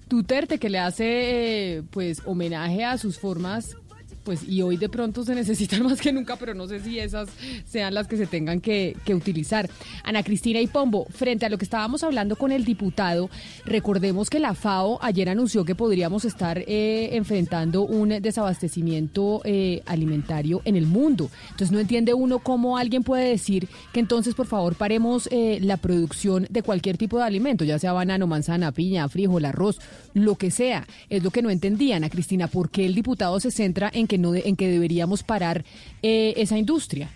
Duterte 0.09 0.59
que 0.59 0.69
le 0.69 0.79
hace 0.79 1.77
eh, 1.77 1.83
pues 1.89 2.21
homenaje 2.25 2.83
a 2.83 2.97
sus 2.97 3.17
formas 3.17 3.77
pues 4.23 4.47
y 4.47 4.61
hoy 4.61 4.77
de 4.77 4.89
pronto 4.89 5.23
se 5.23 5.35
necesitan 5.35 5.83
más 5.83 6.01
que 6.01 6.11
nunca, 6.11 6.35
pero 6.35 6.53
no 6.53 6.67
sé 6.67 6.79
si 6.79 6.99
esas 6.99 7.29
sean 7.65 7.93
las 7.93 8.07
que 8.07 8.17
se 8.17 8.27
tengan 8.27 8.61
que, 8.61 8.95
utilizar. 9.13 9.69
Ana 10.03 10.23
Cristina 10.23 10.59
y 10.59 10.65
Pombo, 10.65 11.05
frente 11.05 11.45
a 11.45 11.49
lo 11.49 11.59
que 11.59 11.65
estábamos 11.65 12.03
hablando 12.03 12.35
con 12.35 12.51
el 12.51 12.65
diputado, 12.65 13.29
recordemos 13.63 14.29
que 14.29 14.39
la 14.39 14.55
FAO 14.55 14.97
ayer 15.03 15.29
anunció 15.29 15.65
que 15.65 15.75
podríamos 15.75 16.25
estar 16.25 16.57
eh, 16.57 17.09
enfrentando 17.11 17.83
un 17.83 18.09
desabastecimiento 18.09 19.41
eh, 19.43 19.83
alimentario 19.85 20.61
en 20.65 20.75
el 20.75 20.87
mundo. 20.87 21.29
Entonces 21.51 21.71
no 21.71 21.79
entiende 21.79 22.13
uno 22.15 22.39
cómo 22.39 22.77
alguien 22.77 23.03
puede 23.03 23.29
decir 23.29 23.67
que 23.91 23.99
entonces 23.99 24.33
por 24.33 24.47
favor 24.47 24.75
paremos 24.75 25.27
eh, 25.31 25.59
la 25.61 25.77
producción 25.77 26.47
de 26.49 26.63
cualquier 26.63 26.97
tipo 26.97 27.17
de 27.17 27.25
alimento, 27.25 27.63
ya 27.65 27.77
sea 27.77 27.93
banano, 27.93 28.25
manzana, 28.25 28.71
piña, 28.71 29.07
frijol, 29.09 29.45
arroz, 29.45 29.79
lo 30.13 30.35
que 30.35 30.49
sea. 30.49 30.87
Es 31.09 31.23
lo 31.23 31.31
que 31.31 31.41
no 31.41 31.49
entendía, 31.49 31.97
Ana 31.97 32.09
Cristina, 32.09 32.47
por 32.47 32.69
qué 32.69 32.85
el 32.85 32.95
diputado 32.95 33.39
se 33.39 33.51
centra 33.51 33.91
en 33.93 34.07
que 34.07 34.12
en 34.15 34.55
que 34.55 34.67
deberíamos 34.69 35.23
parar 35.23 35.65
eh, 36.01 36.33
esa 36.37 36.57
industria. 36.57 37.09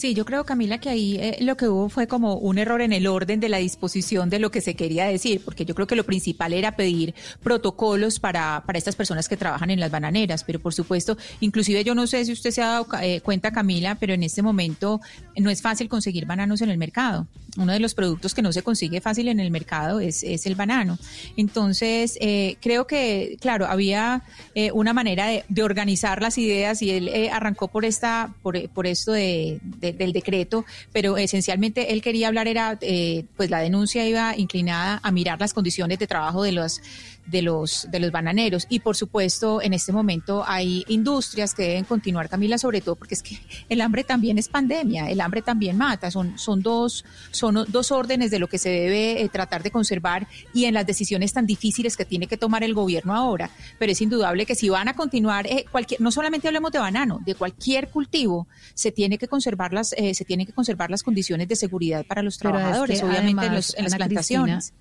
Sí, 0.00 0.14
yo 0.14 0.24
creo, 0.24 0.46
Camila, 0.46 0.78
que 0.78 0.88
ahí 0.88 1.18
eh, 1.18 1.36
lo 1.42 1.58
que 1.58 1.68
hubo 1.68 1.90
fue 1.90 2.06
como 2.06 2.36
un 2.36 2.56
error 2.56 2.80
en 2.80 2.94
el 2.94 3.06
orden 3.06 3.38
de 3.38 3.50
la 3.50 3.58
disposición 3.58 4.30
de 4.30 4.38
lo 4.38 4.50
que 4.50 4.62
se 4.62 4.74
quería 4.74 5.04
decir, 5.04 5.42
porque 5.44 5.66
yo 5.66 5.74
creo 5.74 5.86
que 5.86 5.94
lo 5.94 6.04
principal 6.04 6.54
era 6.54 6.74
pedir 6.74 7.14
protocolos 7.42 8.18
para, 8.18 8.62
para 8.64 8.78
estas 8.78 8.96
personas 8.96 9.28
que 9.28 9.36
trabajan 9.36 9.68
en 9.68 9.78
las 9.78 9.90
bananeras, 9.90 10.42
pero 10.42 10.58
por 10.58 10.72
supuesto, 10.72 11.18
inclusive 11.40 11.84
yo 11.84 11.94
no 11.94 12.06
sé 12.06 12.24
si 12.24 12.32
usted 12.32 12.50
se 12.50 12.62
ha 12.62 12.68
dado 12.68 12.86
eh, 13.02 13.20
cuenta, 13.20 13.52
Camila, 13.52 13.96
pero 13.96 14.14
en 14.14 14.22
este 14.22 14.40
momento 14.40 15.02
no 15.36 15.50
es 15.50 15.60
fácil 15.60 15.90
conseguir 15.90 16.24
bananos 16.24 16.62
en 16.62 16.70
el 16.70 16.78
mercado. 16.78 17.26
Uno 17.56 17.72
de 17.72 17.80
los 17.80 17.94
productos 17.94 18.34
que 18.34 18.42
no 18.42 18.52
se 18.52 18.62
consigue 18.62 19.00
fácil 19.00 19.28
en 19.28 19.40
el 19.40 19.50
mercado 19.50 20.00
es, 20.00 20.22
es 20.22 20.46
el 20.46 20.54
banano. 20.54 20.98
Entonces, 21.36 22.16
eh, 22.20 22.56
creo 22.60 22.86
que, 22.86 23.36
claro, 23.40 23.66
había 23.66 24.22
eh, 24.54 24.70
una 24.72 24.92
manera 24.92 25.26
de, 25.26 25.44
de 25.48 25.62
organizar 25.62 26.20
las 26.22 26.38
ideas 26.38 26.82
y 26.82 26.90
él 26.90 27.08
eh, 27.08 27.30
arrancó 27.30 27.68
por 27.68 27.84
esta, 27.84 28.34
por, 28.42 28.68
por 28.70 28.86
esto 28.86 29.12
de, 29.12 29.58
de- 29.62 29.92
del 29.92 30.12
decreto, 30.12 30.64
pero 30.92 31.16
esencialmente 31.16 31.92
él 31.92 32.02
quería 32.02 32.28
hablar 32.28 32.46
era, 32.48 32.78
eh, 32.82 33.24
pues 33.36 33.50
la 33.50 33.60
denuncia 33.60 34.06
iba 34.06 34.36
inclinada 34.36 35.00
a 35.02 35.10
mirar 35.10 35.40
las 35.40 35.54
condiciones 35.54 35.98
de 35.98 36.06
trabajo 36.06 36.42
de 36.42 36.52
los 36.52 36.80
de 37.26 37.42
los 37.42 37.86
de 37.90 38.00
los 38.00 38.10
bananeros. 38.10 38.66
Y 38.68 38.80
por 38.80 38.96
supuesto 38.96 39.62
en 39.62 39.72
este 39.72 39.92
momento 39.92 40.44
hay 40.46 40.84
industrias 40.88 41.54
que 41.54 41.62
deben 41.62 41.84
continuar 41.84 42.28
Camila 42.28 42.58
sobre 42.58 42.80
todo 42.80 42.96
porque 42.96 43.14
es 43.14 43.22
que 43.22 43.38
el 43.68 43.80
hambre 43.80 44.04
también 44.04 44.38
es 44.38 44.48
pandemia 44.48 45.08
el 45.10 45.20
hambre 45.20 45.42
también 45.42 45.76
mata. 45.76 46.10
Son 46.10 46.38
son 46.38 46.62
dos 46.62 47.04
son 47.30 47.64
dos 47.68 47.92
órdenes 47.92 48.30
de 48.30 48.38
lo 48.38 48.48
que 48.48 48.58
se 48.58 48.68
debe 48.70 49.22
eh, 49.22 49.28
tratar 49.28 49.62
de 49.62 49.70
conservar 49.70 50.26
y 50.52 50.64
en 50.64 50.74
las 50.74 50.86
decisiones 50.86 51.32
tan 51.32 51.46
difíciles 51.46 51.96
que 51.96 52.04
tiene 52.04 52.26
que 52.26 52.36
tomar 52.36 52.62
el 52.64 52.74
gobierno 52.74 53.14
ahora. 53.14 53.50
Pero 53.78 53.92
es 53.92 54.00
indudable 54.00 54.46
que 54.46 54.54
si 54.54 54.68
van 54.68 54.88
a 54.88 54.94
continuar 54.94 55.46
eh, 55.46 55.64
cualquier 55.70 56.00
no 56.00 56.10
solamente 56.10 56.48
hablemos 56.48 56.72
de 56.72 56.78
banano 56.78 57.20
de 57.24 57.34
cualquier 57.34 57.88
cultivo 57.88 58.46
se 58.74 58.90
tiene 58.92 59.18
que 59.18 59.28
conservar 59.28 59.72
las 59.72 59.92
eh, 59.94 60.14
se 60.14 60.24
tiene 60.24 60.46
que 60.46 60.52
conservar 60.52 60.90
las 60.90 61.02
condiciones 61.02 61.48
de 61.48 61.56
seguridad 61.56 62.04
para 62.06 62.22
los 62.22 62.34
es 62.34 62.38
trabajadores 62.40 63.00
que 63.00 63.06
obviamente 63.06 63.46
en, 63.46 63.54
los- 63.54 63.74
en 63.76 63.84
las 63.84 63.94
Cristina, 63.94 64.06
plantaciones 64.44 64.72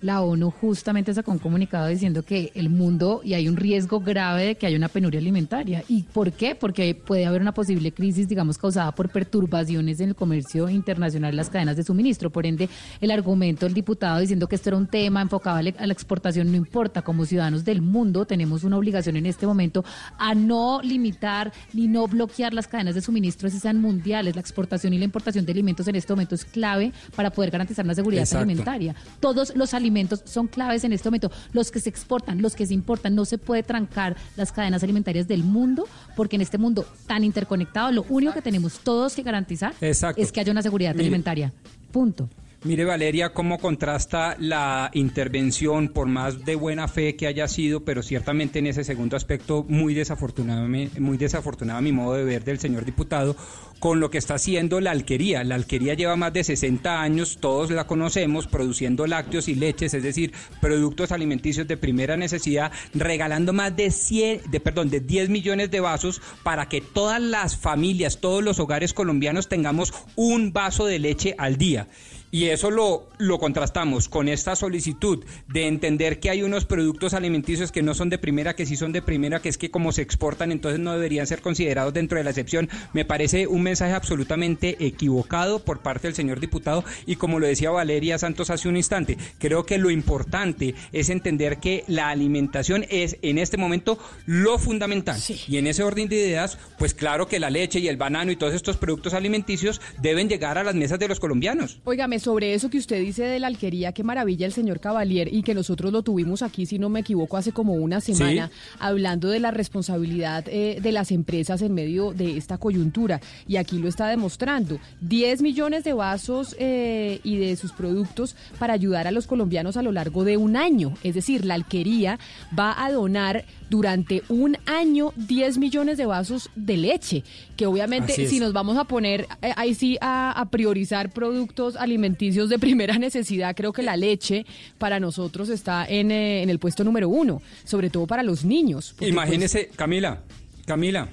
La 0.00 0.22
ONU 0.22 0.52
justamente 0.52 1.12
sacó 1.12 1.32
un 1.32 1.38
comunicado 1.38 1.88
diciendo 1.88 2.22
que 2.22 2.52
el 2.54 2.70
mundo 2.70 3.20
y 3.24 3.34
hay 3.34 3.48
un 3.48 3.56
riesgo 3.56 3.98
grave 3.98 4.46
de 4.46 4.54
que 4.54 4.66
haya 4.66 4.76
una 4.76 4.88
penuria 4.88 5.18
alimentaria. 5.18 5.82
¿Y 5.88 6.04
por 6.04 6.30
qué? 6.30 6.54
Porque 6.54 6.94
puede 6.94 7.26
haber 7.26 7.40
una 7.40 7.52
posible 7.52 7.90
crisis, 7.90 8.28
digamos, 8.28 8.58
causada 8.58 8.92
por 8.92 9.08
perturbaciones 9.08 9.98
en 9.98 10.10
el 10.10 10.14
comercio 10.14 10.68
internacional, 10.68 11.34
las 11.34 11.50
cadenas 11.50 11.76
de 11.76 11.82
suministro. 11.82 12.30
Por 12.30 12.46
ende, 12.46 12.68
el 13.00 13.10
argumento 13.10 13.66
del 13.66 13.74
diputado 13.74 14.20
diciendo 14.20 14.46
que 14.46 14.54
esto 14.54 14.70
era 14.70 14.76
un 14.76 14.86
tema 14.86 15.20
enfocado 15.20 15.56
a 15.56 15.62
la 15.62 15.92
exportación 15.92 16.50
no 16.50 16.56
importa. 16.56 17.02
Como 17.02 17.24
ciudadanos 17.24 17.64
del 17.64 17.82
mundo 17.82 18.24
tenemos 18.24 18.62
una 18.62 18.76
obligación 18.76 19.16
en 19.16 19.26
este 19.26 19.48
momento 19.48 19.84
a 20.16 20.32
no 20.34 20.80
limitar 20.80 21.52
ni 21.72 21.88
no 21.88 22.06
bloquear 22.06 22.54
las 22.54 22.68
cadenas 22.68 22.94
de 22.94 23.00
suministro, 23.00 23.50
si 23.50 23.58
sean 23.58 23.80
mundiales. 23.80 24.36
La 24.36 24.40
exportación 24.40 24.92
y 24.92 24.98
la 24.98 25.04
importación 25.06 25.44
de 25.44 25.50
alimentos 25.50 25.88
en 25.88 25.96
este 25.96 26.12
momento 26.12 26.36
es 26.36 26.44
clave 26.44 26.92
para 27.16 27.30
poder 27.30 27.50
garantizar 27.50 27.84
una 27.84 27.96
seguridad 27.96 28.22
Exacto. 28.22 28.44
alimentaria. 28.44 28.94
Todos 29.18 29.56
los 29.56 29.74
alimentos 29.74 29.87
son 30.24 30.46
claves 30.46 30.84
en 30.84 30.92
este 30.92 31.08
momento. 31.08 31.30
Los 31.52 31.70
que 31.70 31.80
se 31.80 31.88
exportan, 31.88 32.42
los 32.42 32.54
que 32.54 32.66
se 32.66 32.74
importan. 32.74 33.14
No 33.14 33.24
se 33.24 33.38
puede 33.38 33.62
trancar 33.62 34.16
las 34.36 34.52
cadenas 34.52 34.82
alimentarias 34.82 35.28
del 35.28 35.42
mundo 35.44 35.86
porque 36.16 36.36
en 36.36 36.42
este 36.42 36.58
mundo 36.58 36.86
tan 37.06 37.24
interconectado 37.24 37.92
lo 37.92 38.04
único 38.08 38.32
que 38.32 38.42
tenemos 38.42 38.78
todos 38.80 39.14
que 39.14 39.22
garantizar 39.22 39.74
Exacto. 39.80 40.20
es 40.20 40.32
que 40.32 40.40
haya 40.40 40.52
una 40.52 40.62
seguridad 40.62 40.92
Mire. 40.92 41.04
alimentaria. 41.04 41.52
Punto. 41.90 42.28
Mire 42.64 42.84
Valeria 42.84 43.32
cómo 43.32 43.58
contrasta 43.58 44.34
la 44.40 44.90
intervención, 44.92 45.90
por 45.90 46.08
más 46.08 46.44
de 46.44 46.56
buena 46.56 46.88
fe 46.88 47.14
que 47.14 47.28
haya 47.28 47.46
sido, 47.46 47.84
pero 47.84 48.02
ciertamente 48.02 48.58
en 48.58 48.66
ese 48.66 48.82
segundo 48.82 49.16
aspecto 49.16 49.64
muy 49.68 49.94
desafortunadamente, 49.94 50.98
muy 50.98 51.16
desafortunado 51.18 51.78
a 51.78 51.82
mi 51.82 51.92
modo 51.92 52.14
de 52.14 52.24
ver 52.24 52.42
del 52.42 52.58
señor 52.58 52.84
diputado, 52.84 53.36
con 53.78 54.00
lo 54.00 54.10
que 54.10 54.18
está 54.18 54.34
haciendo 54.34 54.80
la 54.80 54.90
alquería. 54.90 55.44
La 55.44 55.54
alquería 55.54 55.94
lleva 55.94 56.16
más 56.16 56.32
de 56.32 56.42
60 56.42 57.00
años, 57.00 57.38
todos 57.40 57.70
la 57.70 57.86
conocemos, 57.86 58.48
produciendo 58.48 59.06
lácteos 59.06 59.46
y 59.46 59.54
leches, 59.54 59.94
es 59.94 60.02
decir, 60.02 60.32
productos 60.60 61.12
alimenticios 61.12 61.68
de 61.68 61.76
primera 61.76 62.16
necesidad, 62.16 62.72
regalando 62.92 63.52
más 63.52 63.76
de 63.76 63.92
100, 63.92 64.50
de 64.50 64.58
perdón, 64.58 64.90
de 64.90 64.98
10 64.98 65.28
millones 65.28 65.70
de 65.70 65.78
vasos 65.78 66.20
para 66.42 66.68
que 66.68 66.80
todas 66.80 67.22
las 67.22 67.56
familias, 67.56 68.18
todos 68.18 68.42
los 68.42 68.58
hogares 68.58 68.94
colombianos 68.94 69.48
tengamos 69.48 69.94
un 70.16 70.52
vaso 70.52 70.86
de 70.86 70.98
leche 70.98 71.36
al 71.38 71.56
día. 71.56 71.86
Y 72.30 72.46
eso 72.46 72.70
lo, 72.70 73.08
lo 73.18 73.38
contrastamos 73.38 74.08
con 74.08 74.28
esta 74.28 74.54
solicitud 74.54 75.24
de 75.48 75.66
entender 75.66 76.20
que 76.20 76.30
hay 76.30 76.42
unos 76.42 76.66
productos 76.66 77.14
alimenticios 77.14 77.72
que 77.72 77.82
no 77.82 77.94
son 77.94 78.10
de 78.10 78.18
primera, 78.18 78.54
que 78.54 78.66
sí 78.66 78.76
son 78.76 78.92
de 78.92 79.00
primera, 79.00 79.40
que 79.40 79.48
es 79.48 79.56
que 79.56 79.70
como 79.70 79.92
se 79.92 80.02
exportan, 80.02 80.52
entonces 80.52 80.80
no 80.80 80.92
deberían 80.92 81.26
ser 81.26 81.40
considerados 81.40 81.94
dentro 81.94 82.18
de 82.18 82.24
la 82.24 82.30
excepción. 82.30 82.68
Me 82.92 83.04
parece 83.04 83.46
un 83.46 83.62
mensaje 83.62 83.92
absolutamente 83.92 84.76
equivocado 84.80 85.60
por 85.60 85.80
parte 85.80 86.08
del 86.08 86.14
señor 86.14 86.40
diputado 86.40 86.84
y 87.06 87.16
como 87.16 87.38
lo 87.38 87.46
decía 87.46 87.70
Valeria 87.70 88.18
Santos 88.18 88.50
hace 88.50 88.68
un 88.68 88.76
instante, 88.76 89.16
creo 89.38 89.64
que 89.64 89.78
lo 89.78 89.90
importante 89.90 90.74
es 90.92 91.08
entender 91.08 91.58
que 91.58 91.84
la 91.86 92.10
alimentación 92.10 92.84
es 92.90 93.16
en 93.22 93.38
este 93.38 93.56
momento 93.56 93.98
lo 94.26 94.58
fundamental. 94.58 95.18
Y 95.46 95.56
en 95.56 95.66
ese 95.66 95.82
orden 95.82 96.08
de 96.08 96.16
ideas, 96.16 96.58
pues 96.78 96.94
claro 96.94 97.26
que 97.26 97.40
la 97.40 97.50
leche 97.50 97.78
y 97.78 97.88
el 97.88 97.96
banano 97.96 98.30
y 98.32 98.36
todos 98.36 98.54
estos 98.54 98.76
productos 98.76 99.14
alimenticios 99.14 99.80
deben 100.00 100.28
llegar 100.28 100.58
a 100.58 100.64
las 100.64 100.74
mesas 100.74 100.98
de 100.98 101.08
los 101.08 101.20
colombianos. 101.20 101.78
Óigame, 102.18 102.20
sobre 102.20 102.54
eso 102.54 102.70
que 102.70 102.78
usted 102.78 103.00
dice 103.00 103.24
de 103.24 103.38
la 103.38 103.46
alquería, 103.46 103.92
qué 103.92 104.02
maravilla 104.02 104.46
el 104.46 104.52
señor 104.52 104.80
Cavalier 104.80 105.32
y 105.32 105.42
que 105.42 105.54
nosotros 105.54 105.92
lo 105.92 106.02
tuvimos 106.02 106.42
aquí, 106.42 106.66
si 106.66 106.78
no 106.78 106.88
me 106.88 107.00
equivoco, 107.00 107.36
hace 107.36 107.52
como 107.52 107.74
una 107.74 108.00
semana, 108.00 108.50
hablando 108.78 109.28
de 109.28 109.40
la 109.40 109.50
responsabilidad 109.50 110.44
eh, 110.48 110.78
de 110.80 110.92
las 110.92 111.10
empresas 111.10 111.62
en 111.62 111.74
medio 111.74 112.12
de 112.12 112.36
esta 112.36 112.58
coyuntura. 112.58 113.20
Y 113.46 113.56
aquí 113.56 113.78
lo 113.78 113.88
está 113.88 114.08
demostrando. 114.08 114.78
10 115.00 115.42
millones 115.42 115.84
de 115.84 115.92
vasos 115.92 116.56
eh, 116.58 117.20
y 117.22 117.36
de 117.38 117.56
sus 117.56 117.72
productos 117.72 118.36
para 118.58 118.74
ayudar 118.74 119.06
a 119.06 119.10
los 119.10 119.26
colombianos 119.26 119.76
a 119.76 119.82
lo 119.82 119.92
largo 119.92 120.24
de 120.24 120.36
un 120.36 120.56
año. 120.56 120.94
Es 121.02 121.14
decir, 121.14 121.44
la 121.44 121.54
alquería 121.54 122.18
va 122.58 122.84
a 122.84 122.90
donar 122.92 123.44
durante 123.70 124.22
un 124.28 124.56
año 124.66 125.12
10 125.16 125.58
millones 125.58 125.98
de 125.98 126.06
vasos 126.06 126.50
de 126.54 126.76
leche, 126.76 127.24
que 127.56 127.66
obviamente 127.66 128.26
si 128.26 128.40
nos 128.40 128.52
vamos 128.52 128.76
a 128.76 128.84
poner 128.84 129.26
eh, 129.42 129.52
ahí 129.56 129.74
sí 129.74 129.98
a, 130.00 130.32
a 130.32 130.46
priorizar 130.46 131.10
productos 131.10 131.76
alimenticios 131.76 132.48
de 132.48 132.58
primera 132.68 132.98
necesidad, 132.98 133.54
creo 133.54 133.72
que 133.72 133.82
la 133.82 133.96
leche 133.96 134.46
para 134.78 135.00
nosotros 135.00 135.48
está 135.48 135.86
en, 135.86 136.10
eh, 136.10 136.42
en 136.42 136.50
el 136.50 136.58
puesto 136.58 136.84
número 136.84 137.08
uno, 137.08 137.42
sobre 137.64 137.90
todo 137.90 138.06
para 138.06 138.22
los 138.22 138.44
niños. 138.44 138.94
porque, 138.96 139.08
Imagínese, 139.08 139.68
Camila, 139.76 140.20
Camila, 140.66 141.08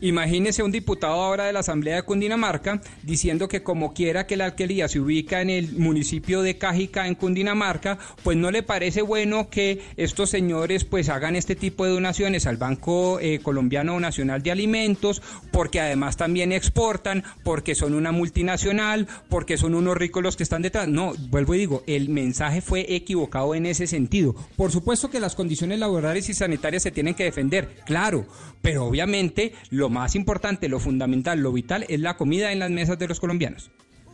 imagínese 0.00 0.62
un 0.62 0.72
diputado 0.72 1.14
ahora 1.14 1.44
de 1.44 1.52
la 1.52 1.60
Asamblea 1.60 1.96
de 1.96 2.02
Cundinamarca 2.02 2.80
diciendo 3.02 3.48
que 3.48 3.62
como 3.62 3.94
quiera 3.94 4.26
que 4.26 4.36
la 4.36 4.46
alquería 4.46 4.88
se 4.88 5.00
ubica 5.00 5.40
en 5.40 5.50
el 5.50 5.72
municipio 5.72 6.42
de 6.42 6.58
Cájica 6.58 7.06
en 7.06 7.14
Cundinamarca, 7.14 7.98
pues 8.22 8.36
no 8.36 8.50
le 8.50 8.62
parece 8.62 9.02
bueno 9.02 9.50
que 9.50 9.80
estos 9.96 10.30
señores 10.30 10.84
pues 10.84 11.08
hagan 11.08 11.36
este 11.36 11.56
tipo 11.56 11.84
de 11.84 11.92
donaciones 11.92 12.46
al 12.46 12.56
Banco 12.56 13.18
eh, 13.20 13.40
Colombiano 13.42 13.98
Nacional 14.00 14.42
de 14.42 14.50
Alimentos, 14.50 15.22
porque 15.50 15.80
además 15.80 16.16
también 16.16 16.52
exportan, 16.52 17.24
porque 17.44 17.74
son 17.74 17.94
una 17.94 18.12
multinacional, 18.12 19.06
porque 19.28 19.56
son 19.56 19.74
unos 19.74 19.96
ricos 19.96 20.22
los 20.22 20.36
que 20.36 20.42
están 20.42 20.62
detrás. 20.62 20.88
No, 20.88 21.14
vuelvo 21.30 21.54
y 21.54 21.58
digo, 21.58 21.82
el 21.86 22.08
mensaje 22.08 22.60
fue 22.60 22.94
equivocado 22.94 23.54
en 23.54 23.66
ese 23.66 23.86
sentido. 23.86 24.34
Por 24.56 24.70
supuesto 24.70 25.10
que 25.10 25.20
las 25.20 25.34
condiciones 25.34 25.78
laborales 25.78 26.28
y 26.28 26.34
sanitarias 26.34 26.82
se 26.82 26.90
tienen 26.90 27.14
que 27.14 27.24
defender, 27.24 27.76
claro, 27.84 28.26
pero 28.62 28.84
obviamente 28.84 29.52
lo 29.70 29.87
más 29.90 30.14
importante, 30.14 30.68
lo 30.68 30.80
fundamental, 30.80 31.40
lo 31.40 31.52
vital 31.52 31.84
es 31.88 32.00
la 32.00 32.16
comida 32.16 32.52
en 32.52 32.58
las 32.58 32.70
mesas 32.70 32.98
de 32.98 33.08
los 33.08 33.20
colombianos. 33.20 33.70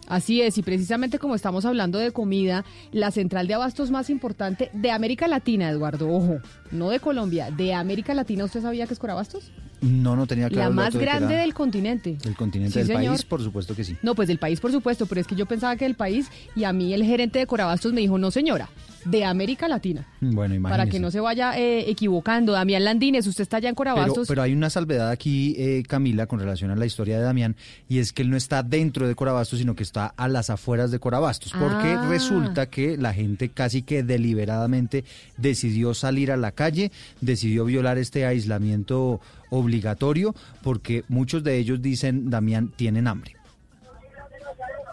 Así 0.06 0.42
es, 0.42 0.58
y 0.58 0.62
precisamente 0.62 1.18
como 1.18 1.34
estamos 1.34 1.64
hablando 1.64 1.98
de 1.98 2.10
comida, 2.12 2.64
la 2.92 3.10
central 3.10 3.46
de 3.48 3.54
abastos 3.54 3.90
más 3.90 4.10
importante 4.10 4.70
de 4.74 4.90
América 4.90 5.26
Latina, 5.28 5.70
Eduardo, 5.70 6.10
ojo, 6.10 6.40
no 6.72 6.90
de 6.90 7.00
Colombia, 7.00 7.50
de 7.50 7.72
América 7.72 8.12
Latina, 8.12 8.44
¿usted 8.44 8.60
sabía 8.60 8.86
que 8.86 8.92
es 8.92 8.98
Corabastos? 8.98 9.50
No, 9.80 10.14
no 10.14 10.26
tenía 10.26 10.48
claro. 10.48 10.62
la 10.62 10.68
el 10.68 10.74
más 10.74 10.96
grande 10.96 11.36
del 11.36 11.54
continente. 11.54 12.16
Del 12.22 12.36
continente 12.36 12.72
Sí, 12.74 12.78
del 12.86 12.96
señor. 12.98 13.12
país, 13.14 13.24
por 13.24 13.42
supuesto 13.42 13.74
que 13.74 13.84
sí. 13.84 13.96
No, 14.02 14.14
pues 14.14 14.28
del 14.28 14.38
país, 14.38 14.60
por 14.60 14.72
supuesto, 14.72 15.06
pero 15.06 15.22
es 15.22 15.26
que 15.26 15.36
yo 15.36 15.46
pensaba 15.46 15.74
que 15.76 15.86
del 15.86 15.94
país, 15.94 16.28
y 16.54 16.64
a 16.64 16.72
mí 16.74 16.92
el 16.92 17.02
gerente 17.04 17.38
de 17.38 17.46
Corabastos 17.46 17.94
me 17.94 18.00
dijo, 18.02 18.18
no 18.18 18.30
señora, 18.30 18.68
de 19.04 19.24
América 19.24 19.68
Latina. 19.68 20.06
Bueno, 20.20 20.54
imagínese. 20.54 20.78
Para 20.78 20.90
que 20.90 20.98
no 21.00 21.10
se 21.10 21.20
vaya 21.20 21.58
eh, 21.58 21.90
equivocando. 21.90 22.52
Damián 22.52 22.84
Landines, 22.84 23.26
usted 23.26 23.42
está 23.42 23.58
allá 23.58 23.68
en 23.68 23.74
Pero, 23.74 23.94
Corabastos. 23.94 24.28
pero 24.28 24.42
hay 24.42 24.52
una 24.52 24.70
salvedad 24.70 25.10
aquí, 25.10 25.54
eh, 25.58 25.82
Camila, 25.86 26.26
con 26.26 26.38
relación 26.40 26.70
a 26.70 26.76
la 26.76 26.86
historia 26.86 27.18
de 27.18 27.24
Damián, 27.24 27.56
y 27.88 27.98
es 27.98 28.12
que 28.12 28.22
él 28.22 28.30
no 28.30 28.36
está 28.36 28.62
dentro 28.62 29.06
de 29.06 29.14
Corabastos, 29.14 29.58
sino 29.58 29.74
que 29.74 29.82
está 29.82 30.06
a 30.16 30.28
las 30.28 30.50
afueras 30.50 30.90
de 30.90 30.98
Corabastos, 30.98 31.52
porque 31.52 31.88
Ah. 31.88 32.06
resulta 32.08 32.66
que 32.66 32.96
la 32.96 33.12
gente 33.12 33.48
casi 33.50 33.82
que 33.82 34.02
deliberadamente 34.02 35.04
decidió 35.36 35.94
salir 35.94 36.30
a 36.32 36.36
la 36.36 36.52
calle, 36.52 36.90
decidió 37.20 37.64
violar 37.64 37.98
este 37.98 38.26
aislamiento 38.26 39.20
obligatorio, 39.50 40.34
porque 40.62 41.04
muchos 41.08 41.44
de 41.44 41.58
ellos 41.58 41.80
dicen, 41.80 42.30
Damián, 42.30 42.72
tienen 42.74 43.06
hambre. 43.06 43.33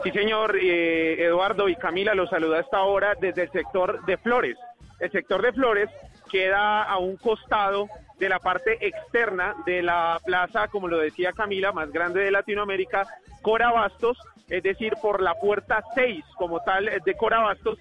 Sí, 0.04 0.10
señor 0.10 0.58
eh, 0.58 1.24
Eduardo 1.26 1.70
y 1.70 1.76
Camila, 1.76 2.16
los 2.16 2.30
saluda 2.30 2.58
a 2.58 2.62
esta 2.62 2.82
hora 2.82 3.14
desde 3.20 3.44
el 3.44 3.52
sector 3.52 4.04
de 4.06 4.18
Flores. 4.18 4.58
El 5.00 5.12
sector 5.12 5.44
de 5.44 5.54
Flores 5.54 5.90
queda 6.32 6.84
a 6.84 6.98
un 6.98 7.18
costado 7.18 7.88
de 8.18 8.28
la 8.28 8.40
parte 8.40 8.84
externa 8.86 9.56
de 9.66 9.84
la 9.84 10.20
plaza, 10.26 10.70
como 10.70 10.88
lo 10.88 10.98
decía 10.98 11.34
Camila, 11.34 11.72
más 11.72 11.92
grande 11.92 12.22
de 12.22 12.32
Latinoamérica, 12.32 13.06
Cora 13.44 13.72
Bastos, 13.72 14.18
es 14.50 14.64
decir, 14.64 14.94
por 15.02 15.22
la 15.22 15.36
puerta 15.36 15.84
6 15.94 16.24
como 16.36 16.62
tal 16.62 16.90
de 17.06 17.14
Cora 17.16 17.42
Bastos. 17.42 17.78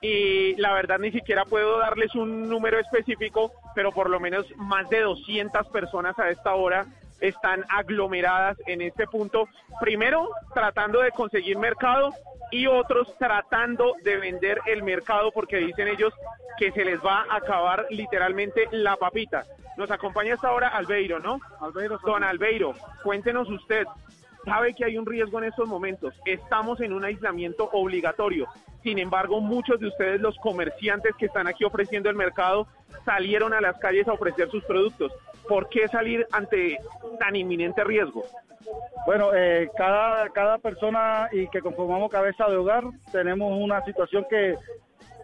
Y 0.00 0.54
la 0.56 0.72
verdad 0.72 0.98
ni 0.98 1.10
siquiera 1.10 1.44
puedo 1.44 1.78
darles 1.78 2.14
un 2.14 2.48
número 2.48 2.78
específico, 2.78 3.52
pero 3.74 3.92
por 3.92 4.08
lo 4.08 4.20
menos 4.20 4.46
más 4.56 4.88
de 4.88 5.00
200 5.00 5.66
personas 5.68 6.18
a 6.18 6.30
esta 6.30 6.54
hora 6.54 6.86
están 7.20 7.64
aglomeradas 7.68 8.56
en 8.66 8.82
este 8.82 9.06
punto. 9.06 9.48
Primero, 9.80 10.30
tratando 10.54 11.00
de 11.00 11.10
conseguir 11.10 11.58
mercado 11.58 12.12
y 12.50 12.66
otros 12.66 13.14
tratando 13.18 13.94
de 14.02 14.16
vender 14.16 14.60
el 14.66 14.82
mercado 14.82 15.30
porque 15.32 15.58
dicen 15.58 15.88
ellos 15.88 16.14
que 16.58 16.72
se 16.72 16.84
les 16.84 17.00
va 17.04 17.24
a 17.30 17.36
acabar 17.36 17.86
literalmente 17.90 18.68
la 18.72 18.96
papita. 18.96 19.44
Nos 19.76 19.90
acompaña 19.90 20.34
hasta 20.34 20.48
ahora 20.48 20.68
Albeiro, 20.68 21.20
¿no? 21.20 21.40
Albeiro. 21.60 21.98
Don 22.04 22.24
Albeiro, 22.24 22.74
cuéntenos 23.04 23.48
usted, 23.48 23.86
sabe 24.44 24.74
que 24.74 24.84
hay 24.84 24.96
un 24.96 25.06
riesgo 25.06 25.38
en 25.38 25.44
estos 25.44 25.68
momentos. 25.68 26.14
Estamos 26.24 26.80
en 26.80 26.92
un 26.92 27.04
aislamiento 27.04 27.68
obligatorio. 27.72 28.46
Sin 28.82 28.98
embargo, 28.98 29.40
muchos 29.40 29.80
de 29.80 29.88
ustedes, 29.88 30.20
los 30.20 30.36
comerciantes 30.38 31.14
que 31.16 31.26
están 31.26 31.46
aquí 31.46 31.64
ofreciendo 31.64 32.08
el 32.08 32.16
mercado, 32.16 32.66
salieron 33.04 33.52
a 33.52 33.60
las 33.60 33.78
calles 33.78 34.06
a 34.08 34.12
ofrecer 34.12 34.50
sus 34.50 34.64
productos. 34.64 35.12
¿Por 35.48 35.68
qué 35.68 35.88
salir 35.88 36.26
ante 36.32 36.78
tan 37.18 37.36
inminente 37.36 37.82
riesgo? 37.84 38.24
Bueno, 39.06 39.30
eh, 39.34 39.70
cada, 39.76 40.28
cada 40.30 40.58
persona 40.58 41.28
y 41.32 41.48
que 41.48 41.60
conformamos 41.60 42.10
cabeza 42.10 42.46
de 42.48 42.56
hogar 42.56 42.84
tenemos 43.10 43.50
una 43.58 43.82
situación 43.84 44.26
que 44.28 44.56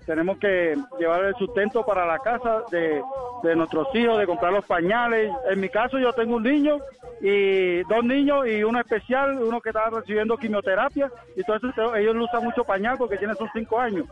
tenemos 0.07 0.39
que 0.39 0.77
llevar 0.99 1.25
el 1.25 1.35
sustento 1.37 1.85
para 1.85 2.07
la 2.07 2.19
casa 2.19 2.63
de, 2.71 3.03
de 3.43 3.57
nuestros 3.57 3.95
hijos, 3.95 4.19
de 4.19 4.27
comprar 4.27 4.53
los 4.53 4.65
pañales. 4.65 5.33
En 5.51 5.61
mi 5.61 5.69
caso 5.69 5.99
yo 5.99 6.13
tengo 6.13 6.37
un 6.37 6.43
niño 6.43 6.79
y 7.21 7.83
dos 7.85 8.05
niños 8.05 8.47
y 8.47 8.63
uno 8.63 8.81
especial, 8.81 9.39
uno 9.43 9.61
que 9.61 9.71
está 9.71 9.89
recibiendo 9.91 10.37
quimioterapia 10.37 11.11
y 11.37 11.41
entonces 11.41 11.71
ellos 11.97 12.17
usan 12.17 12.45
mucho 12.45 12.65
pañal 12.65 12.97
porque 12.99 13.17
tienen 13.17 13.37
sus 13.37 13.49
cinco 13.53 13.79
años. 13.79 14.07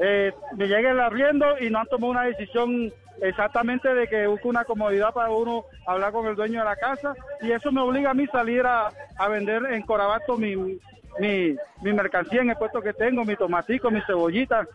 Eh, 0.00 0.32
me 0.56 0.66
llega 0.66 0.90
el 0.90 1.00
arriendo 1.00 1.58
y 1.60 1.70
no 1.70 1.80
han 1.80 1.86
tomado 1.86 2.12
una 2.12 2.24
decisión 2.24 2.92
exactamente 3.20 3.92
de 3.94 4.08
que 4.08 4.26
busque 4.26 4.48
una 4.48 4.64
comodidad 4.64 5.12
para 5.12 5.30
uno 5.30 5.64
hablar 5.86 6.12
con 6.12 6.26
el 6.26 6.34
dueño 6.34 6.60
de 6.60 6.64
la 6.64 6.76
casa 6.76 7.14
y 7.40 7.52
eso 7.52 7.70
me 7.70 7.80
obliga 7.80 8.10
a 8.10 8.14
mí 8.14 8.26
salir 8.26 8.64
a, 8.66 8.90
vender 9.28 9.66
en 9.66 9.82
Corabato 9.82 10.36
mi, 10.36 10.56
mi, 10.56 11.56
mi 11.82 11.92
mercancía 11.92 12.42
en 12.42 12.50
el 12.50 12.56
puesto 12.56 12.80
que 12.80 12.92
tengo, 12.92 13.24
mi 13.24 13.36
tomatico, 13.36 13.90
mi 13.90 14.00
cebollita. 14.02 14.66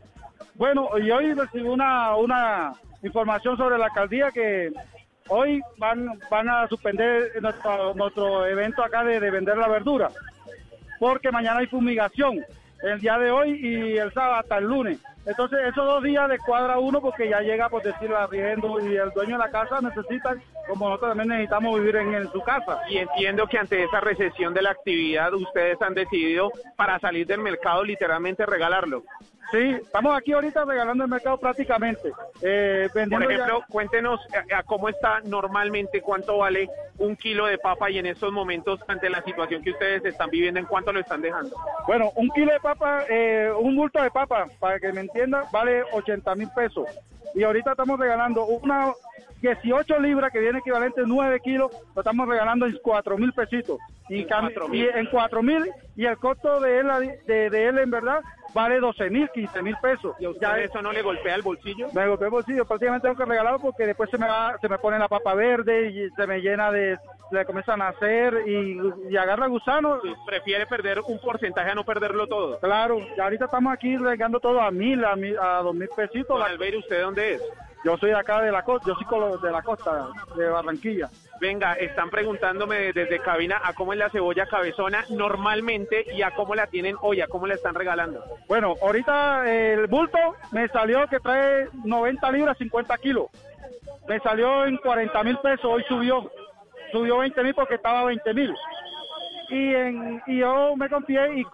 Bueno, 0.55 0.89
y 0.97 1.11
hoy 1.11 1.33
recibí 1.33 1.67
una, 1.67 2.15
una 2.15 2.73
información 3.03 3.57
sobre 3.57 3.77
la 3.77 3.85
alcaldía 3.85 4.31
que 4.31 4.71
hoy 5.29 5.61
van, 5.77 6.19
van 6.29 6.49
a 6.49 6.67
suspender 6.67 7.31
nuestro, 7.41 7.93
nuestro 7.93 8.45
evento 8.45 8.83
acá 8.83 9.03
de, 9.03 9.19
de 9.19 9.31
vender 9.31 9.57
la 9.57 9.67
verdura, 9.67 10.09
porque 10.99 11.31
mañana 11.31 11.59
hay 11.59 11.67
fumigación, 11.67 12.43
el 12.83 12.99
día 12.99 13.17
de 13.17 13.31
hoy 13.31 13.59
y 13.61 13.97
el 13.97 14.13
sábado 14.13 14.35
hasta 14.35 14.57
el 14.57 14.65
lunes. 14.65 14.99
Entonces, 15.25 15.59
esos 15.67 15.85
dos 15.85 16.03
días 16.03 16.29
de 16.29 16.39
cuadra 16.39 16.79
uno 16.79 17.01
porque 17.01 17.27
ya 17.27 17.41
llega, 17.41 17.67
por 17.67 17.83
decirlo, 17.83 18.17
arriendo 18.17 18.79
y 18.79 18.95
el 18.95 19.09
dueño 19.11 19.33
de 19.37 19.43
la 19.43 19.51
casa 19.51 19.81
necesita, 19.81 20.37
como 20.69 20.87
nosotros 20.87 21.11
también 21.11 21.29
necesitamos 21.29 21.77
vivir 21.79 21.97
en, 21.97 22.13
en 22.13 22.31
su 22.31 22.41
casa. 22.41 22.79
Y 22.89 22.97
entiendo 22.97 23.45
que 23.45 23.57
ante 23.57 23.83
esa 23.83 23.99
recesión 23.99 24.53
de 24.53 24.61
la 24.61 24.71
actividad, 24.71 25.33
ustedes 25.33 25.81
han 25.81 25.95
decidido, 25.95 26.49
para 26.77 26.97
salir 26.99 27.27
del 27.27 27.41
mercado, 27.41 27.83
literalmente 27.83 28.45
regalarlo. 28.45 29.03
Sí, 29.51 29.57
estamos 29.81 30.17
aquí 30.17 30.33
ahorita 30.33 30.65
regalando 30.65 31.05
el 31.05 31.09
mercado 31.09 31.37
prácticamente. 31.37 32.11
Eh, 32.41 32.89
Por 32.91 33.01
vendiendo 33.01 33.29
ya- 33.29 33.35
ejemplo, 33.35 33.63
cuéntenos 33.69 34.19
eh, 34.33 34.53
a 34.53 34.61
cómo 34.63 34.89
está 34.89 35.21
normalmente, 35.23 36.01
cuánto 36.01 36.39
vale 36.39 36.69
un 36.97 37.15
kilo 37.15 37.45
de 37.45 37.57
papa 37.57 37.89
y 37.89 37.97
en 37.97 38.07
estos 38.07 38.33
momentos, 38.33 38.79
ante 38.87 39.09
la 39.09 39.21
situación 39.21 39.61
que 39.63 39.71
ustedes 39.71 40.03
están 40.03 40.29
viviendo, 40.29 40.59
¿en 40.59 40.65
cuánto 40.65 40.91
lo 40.91 40.99
están 40.99 41.21
dejando? 41.21 41.55
Bueno, 41.85 42.11
un 42.15 42.29
kilo 42.31 42.51
de 42.51 42.59
papa, 42.59 43.05
eh, 43.09 43.49
un 43.57 43.75
bulto 43.75 44.01
de 44.01 44.11
papa, 44.11 44.47
para 44.59 44.79
que 44.79 44.91
me 44.91 45.01
entienda, 45.01 45.45
vale 45.51 45.83
80 45.93 46.35
mil 46.35 46.49
pesos. 46.49 46.85
Y 47.33 47.43
ahorita 47.43 47.71
estamos 47.71 47.99
regalando 47.99 48.45
una 48.45 48.91
18 49.41 49.99
libras, 49.99 50.31
que 50.31 50.39
viene 50.39 50.59
equivalente 50.59 51.01
a 51.01 51.05
9 51.05 51.39
kilos, 51.41 51.71
lo 51.95 52.01
estamos 52.01 52.27
regalando 52.27 52.65
en 52.65 52.77
4 52.81 53.17
mil 53.17 53.33
pesitos. 53.33 53.77
Y, 54.09 54.21
En 54.21 54.27
cam- 54.29 54.53
4.000. 54.53 54.75
y 54.75 54.97
en 54.97 55.05
4 55.07 55.43
mil, 55.43 55.69
y 55.95 56.05
el 56.05 56.17
costo 56.17 56.59
de 56.61 56.79
él, 56.79 56.87
de, 57.27 57.49
de 57.49 57.67
él 57.67 57.77
en 57.77 57.91
verdad, 57.91 58.21
vale 58.53 58.79
12 58.79 59.09
mil, 59.09 59.29
15 59.29 59.61
mil 59.61 59.75
pesos. 59.81 60.15
¿Y 60.19 60.25
a 60.25 60.29
usted 60.29 60.47
eso 60.59 60.81
no 60.81 60.91
le 60.93 61.01
golpea 61.01 61.35
el 61.35 61.41
bolsillo? 61.41 61.89
Me 61.93 62.07
golpeé 62.07 62.27
el 62.27 62.31
bolsillo, 62.31 62.65
prácticamente 62.65 63.05
tengo 63.07 63.17
que 63.17 63.25
regalarlo 63.25 63.59
porque 63.59 63.85
después 63.85 64.09
se 64.09 64.17
me 64.17 64.27
va, 64.27 64.57
se 64.61 64.69
me 64.69 64.77
pone 64.79 64.97
la 64.97 65.09
papa 65.09 65.33
verde 65.33 65.89
y 65.89 66.09
se 66.11 66.25
me 66.25 66.39
llena 66.39 66.71
de, 66.71 66.97
le 67.31 67.45
comienzan 67.45 67.81
a 67.81 67.89
hacer 67.89 68.43
y, 68.47 68.79
y 69.09 69.17
agarra 69.17 69.47
gusano. 69.47 69.99
Prefiere 70.25 70.65
perder 70.65 71.01
un 71.05 71.19
porcentaje 71.19 71.69
a 71.71 71.75
no 71.75 71.83
perderlo 71.83 72.27
todo. 72.27 72.59
Claro, 72.59 72.99
ahorita 73.21 73.45
estamos 73.45 73.73
aquí 73.73 73.97
regando 73.97 74.39
todo 74.39 74.61
a 74.61 74.71
mil, 74.71 75.03
a, 75.03 75.15
mil, 75.17 75.37
a 75.37 75.57
dos 75.61 75.75
mil 75.75 75.89
pesitos. 75.93 76.39
Don 76.39 76.41
Albeiro, 76.41 76.79
¿usted 76.79 77.01
dónde 77.01 77.33
es? 77.35 77.43
Yo 77.83 77.97
soy 77.97 78.09
de 78.09 78.17
acá 78.17 78.41
de 78.41 78.51
la 78.51 78.63
costa, 78.63 78.87
yo 78.87 78.95
soy 78.95 79.41
de 79.41 79.51
la 79.51 79.61
costa, 79.61 80.07
de 80.35 80.49
Barranquilla. 80.49 81.09
Venga, 81.39 81.73
están 81.73 82.09
preguntándome 82.09 82.91
desde 82.93 83.19
cabina 83.19 83.61
a 83.63 83.73
cómo 83.73 83.93
es 83.93 83.99
la 83.99 84.09
cebolla 84.09 84.47
cabezona 84.47 85.05
normalmente 85.09 86.05
y 86.13 86.21
a 86.23 86.31
cómo 86.31 86.55
la 86.55 86.67
tienen 86.67 86.95
hoy, 87.01 87.21
a 87.21 87.27
cómo 87.27 87.45
la 87.45 87.53
están 87.53 87.75
regalando. 87.75 88.23
Bueno, 88.47 88.73
ahorita 88.81 89.49
el 89.49 89.87
bulto 89.87 90.17
me 90.51 90.67
salió 90.69 91.07
que 91.07 91.19
trae 91.19 91.69
90 91.83 92.31
libras, 92.31 92.57
50 92.57 92.97
kilos. 92.97 93.27
Me 94.07 94.19
salió 94.19 94.65
en 94.65 94.77
40 94.77 95.23
mil 95.23 95.37
pesos, 95.39 95.65
hoy 95.65 95.83
subió. 95.87 96.31
Subió 96.91 97.17
20 97.19 97.43
mil 97.43 97.53
porque 97.53 97.75
estaba 97.75 98.05
20 98.05 98.33
mil. 98.33 98.53
Y, 99.49 99.73
en, 99.73 100.21
y 100.27 100.39
yo 100.39 100.75
me 100.75 100.89
confié 100.89 101.35
y, 101.37 101.41
y 101.41 101.45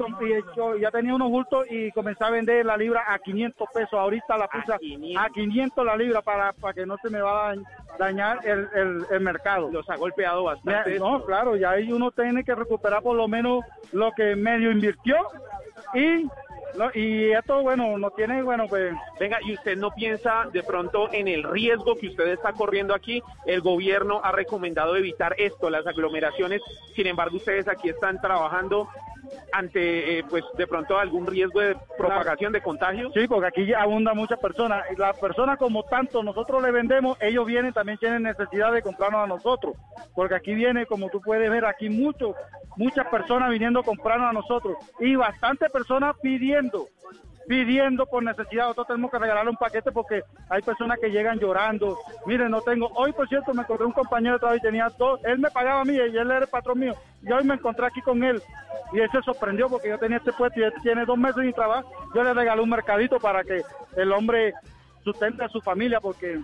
yo 0.57 0.75
ya 0.77 0.89
tenía 0.89 1.13
unos 1.13 1.29
bultos 1.29 1.65
y 1.69 1.91
comencé 1.91 2.23
a 2.23 2.31
vender 2.31 2.65
la 2.65 2.75
libra 2.75 3.03
a 3.07 3.19
500 3.19 3.67
pesos. 3.73 3.93
Ahorita 3.93 4.35
la 4.37 4.47
puse 4.47 4.73
a 4.73 5.29
500, 5.29 5.85
la 5.85 5.95
libra 5.95 6.21
para, 6.21 6.53
para 6.53 6.73
que 6.73 6.85
no 6.87 6.97
se 6.97 7.09
me 7.11 7.21
va 7.21 7.49
a 7.49 7.55
dañ- 7.55 7.65
dañar 7.99 8.39
el, 8.47 8.67
el, 8.73 9.05
el 9.11 9.19
mercado. 9.21 9.69
Los 9.71 9.87
ha 9.91 9.95
golpeado 9.95 10.43
bastante. 10.45 10.97
No, 10.97 11.23
claro, 11.23 11.55
ya 11.55 11.71
ahí 11.71 11.91
uno 11.91 12.09
tiene 12.11 12.43
que 12.43 12.55
recuperar 12.55 13.03
por 13.03 13.15
lo 13.15 13.27
menos 13.27 13.63
lo 13.91 14.11
que 14.13 14.35
medio 14.35 14.71
invirtió 14.71 15.15
y 15.93 16.25
no, 16.77 16.89
y 16.93 17.31
esto, 17.31 17.61
bueno, 17.61 17.97
no 17.97 18.11
tiene, 18.11 18.41
bueno, 18.41 18.65
pues... 18.67 18.93
Venga, 19.19 19.39
¿y 19.43 19.53
usted 19.53 19.77
no 19.77 19.91
piensa 19.91 20.47
de 20.51 20.63
pronto 20.63 21.11
en 21.11 21.27
el 21.27 21.43
riesgo 21.43 21.95
que 21.95 22.07
usted 22.07 22.27
está 22.27 22.53
corriendo 22.53 22.93
aquí? 22.93 23.21
El 23.45 23.61
gobierno 23.61 24.21
ha 24.23 24.31
recomendado 24.31 24.95
evitar 24.95 25.35
esto, 25.37 25.69
las 25.69 25.85
aglomeraciones. 25.85 26.61
Sin 26.95 27.07
embargo, 27.07 27.37
ustedes 27.37 27.67
aquí 27.67 27.89
están 27.89 28.19
trabajando 28.19 28.87
ante, 29.51 30.19
eh, 30.19 30.23
pues, 30.29 30.43
de 30.57 30.67
pronto 30.67 30.97
algún 30.97 31.27
riesgo 31.27 31.59
de 31.59 31.75
propagación 31.97 32.53
de 32.53 32.61
contagios. 32.61 33.11
Sí, 33.13 33.27
porque 33.27 33.47
aquí 33.47 33.73
abunda 33.73 34.13
muchas 34.13 34.39
personas. 34.39 34.83
Y 34.91 34.95
las 34.95 35.17
personas 35.17 35.57
como 35.57 35.83
tanto 35.83 36.23
nosotros 36.23 36.61
le 36.61 36.71
vendemos, 36.71 37.17
ellos 37.21 37.45
vienen, 37.45 37.73
también 37.73 37.97
tienen 37.97 38.23
necesidad 38.23 38.71
de 38.71 38.81
comprarnos 38.81 39.23
a 39.23 39.27
nosotros. 39.27 39.75
Porque 40.15 40.35
aquí 40.35 40.53
viene, 40.53 40.85
como 40.85 41.09
tú 41.09 41.21
puedes 41.21 41.49
ver, 41.49 41.65
aquí 41.65 41.89
mucho, 41.89 42.35
muchas 42.77 43.07
personas 43.07 43.49
viniendo 43.49 43.79
a 43.79 43.83
comprarnos 43.83 44.29
a 44.29 44.33
nosotros. 44.33 44.77
Y 44.99 45.15
bastantes 45.15 45.71
personas 45.71 46.15
pidiendo, 46.21 46.62
pidiendo 47.48 48.06
por 48.06 48.23
necesidad. 48.23 48.64
Nosotros 48.64 48.88
tenemos 48.88 49.11
que 49.11 49.19
regalarle 49.19 49.52
un 49.52 49.57
paquete 49.57 49.91
porque 49.91 50.23
hay 50.49 50.61
personas 50.61 50.99
que 50.99 51.10
llegan 51.10 51.40
llorando. 51.40 51.98
Miren, 52.26 52.52
no 52.52 52.61
tengo. 52.61 52.88
Hoy, 52.95 53.11
por 53.11 53.27
cierto, 53.27 53.53
me 53.53 53.61
encontré 53.61 53.85
un 53.85 53.91
compañero 53.91 54.34
de 54.34 54.40
trabajo 54.40 54.57
y 54.57 54.61
tenía 54.61 54.90
dos. 54.98 55.19
Él 55.23 55.40
me 55.40 55.52
pagaba 55.52 55.81
a 55.81 55.85
mí 55.85 55.94
y 55.94 55.99
él 55.99 56.15
era 56.15 56.40
el 56.40 56.48
patrón 56.48 56.80
mío. 56.80 56.95
Y 57.22 57.31
hoy 57.31 57.44
me 57.44 57.56
encontré 57.56 57.85
aquí 57.85 58.02
con 58.02 58.23
él. 58.23 58.41
Y 58.94 58.99
él 58.99 59.10
se 59.11 59.22
sorprendió 59.22 59.69
porque 59.69 59.90
yo 59.90 59.98
tenía 59.98 60.18
este 60.18 60.34
puesto 60.34 60.60
y 60.60 60.64
él 60.64 60.73
tiene 60.81 61.06
dos 61.06 61.18
meses 61.18 61.41
sin 61.41 61.53
trabajo. 61.53 61.90
Yo 62.14 62.23
le 62.23 62.34
regalé 62.34 62.61
un 62.61 62.69
mercadito 62.69 63.19
para 63.19 63.44
que 63.44 63.61
el 63.95 64.11
hombre 64.11 64.53
sustente 65.03 65.44
a 65.44 65.49
su 65.49 65.60
familia 65.61 65.99
porque 65.99 66.40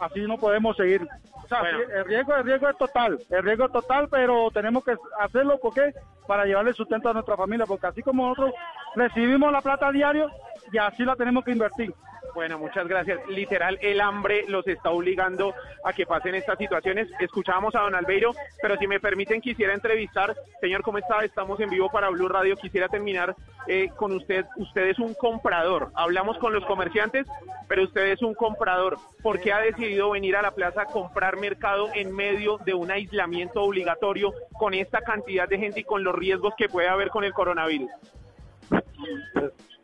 así 0.00 0.20
no 0.22 0.38
podemos 0.38 0.76
seguir. 0.76 1.06
O 1.44 1.48
sea, 1.48 1.60
Bueno. 1.60 1.78
el 1.94 2.04
riesgo, 2.04 2.34
el 2.34 2.44
riesgo 2.44 2.68
es 2.68 2.76
total, 2.76 3.18
el 3.30 3.42
riesgo 3.42 3.66
es 3.66 3.72
total, 3.72 4.08
pero 4.10 4.50
tenemos 4.50 4.84
que 4.84 4.96
hacerlo 5.20 5.58
porque 5.62 5.92
para 6.26 6.44
llevarle 6.44 6.72
sustento 6.72 7.08
a 7.08 7.12
nuestra 7.12 7.36
familia, 7.36 7.66
porque 7.66 7.86
así 7.86 8.02
como 8.02 8.28
nosotros 8.28 8.52
recibimos 8.96 9.52
la 9.52 9.60
plata 9.60 9.88
a 9.88 9.92
diario 9.92 10.28
y 10.72 10.78
así 10.78 11.04
la 11.04 11.14
tenemos 11.14 11.44
que 11.44 11.52
invertir. 11.52 11.94
Bueno, 12.36 12.58
muchas 12.58 12.86
gracias. 12.86 13.18
Literal, 13.30 13.78
el 13.80 13.98
hambre 13.98 14.44
los 14.46 14.68
está 14.68 14.90
obligando 14.90 15.54
a 15.82 15.94
que 15.94 16.04
pasen 16.04 16.34
estas 16.34 16.58
situaciones. 16.58 17.08
Escuchábamos 17.18 17.74
a 17.74 17.80
don 17.80 17.94
Albeiro, 17.94 18.32
pero 18.60 18.76
si 18.76 18.86
me 18.86 19.00
permiten, 19.00 19.40
quisiera 19.40 19.72
entrevistar. 19.72 20.36
Señor, 20.60 20.82
¿cómo 20.82 20.98
está? 20.98 21.24
Estamos 21.24 21.58
en 21.60 21.70
vivo 21.70 21.88
para 21.90 22.10
Blue 22.10 22.28
Radio. 22.28 22.54
Quisiera 22.56 22.88
terminar 22.88 23.34
eh, 23.66 23.88
con 23.96 24.12
usted. 24.12 24.44
Usted 24.58 24.82
es 24.82 24.98
un 24.98 25.14
comprador. 25.14 25.90
Hablamos 25.94 26.36
con 26.36 26.52
los 26.52 26.62
comerciantes, 26.66 27.26
pero 27.68 27.84
usted 27.84 28.12
es 28.12 28.20
un 28.20 28.34
comprador. 28.34 28.98
¿Por 29.22 29.40
qué 29.40 29.54
ha 29.54 29.60
decidido 29.60 30.10
venir 30.10 30.36
a 30.36 30.42
la 30.42 30.50
plaza 30.50 30.82
a 30.82 30.86
comprar 30.86 31.38
mercado 31.38 31.88
en 31.94 32.14
medio 32.14 32.58
de 32.66 32.74
un 32.74 32.90
aislamiento 32.90 33.62
obligatorio 33.62 34.34
con 34.52 34.74
esta 34.74 35.00
cantidad 35.00 35.48
de 35.48 35.56
gente 35.56 35.80
y 35.80 35.84
con 35.84 36.04
los 36.04 36.14
riesgos 36.14 36.52
que 36.58 36.68
puede 36.68 36.88
haber 36.88 37.08
con 37.08 37.24
el 37.24 37.32
coronavirus? 37.32 37.90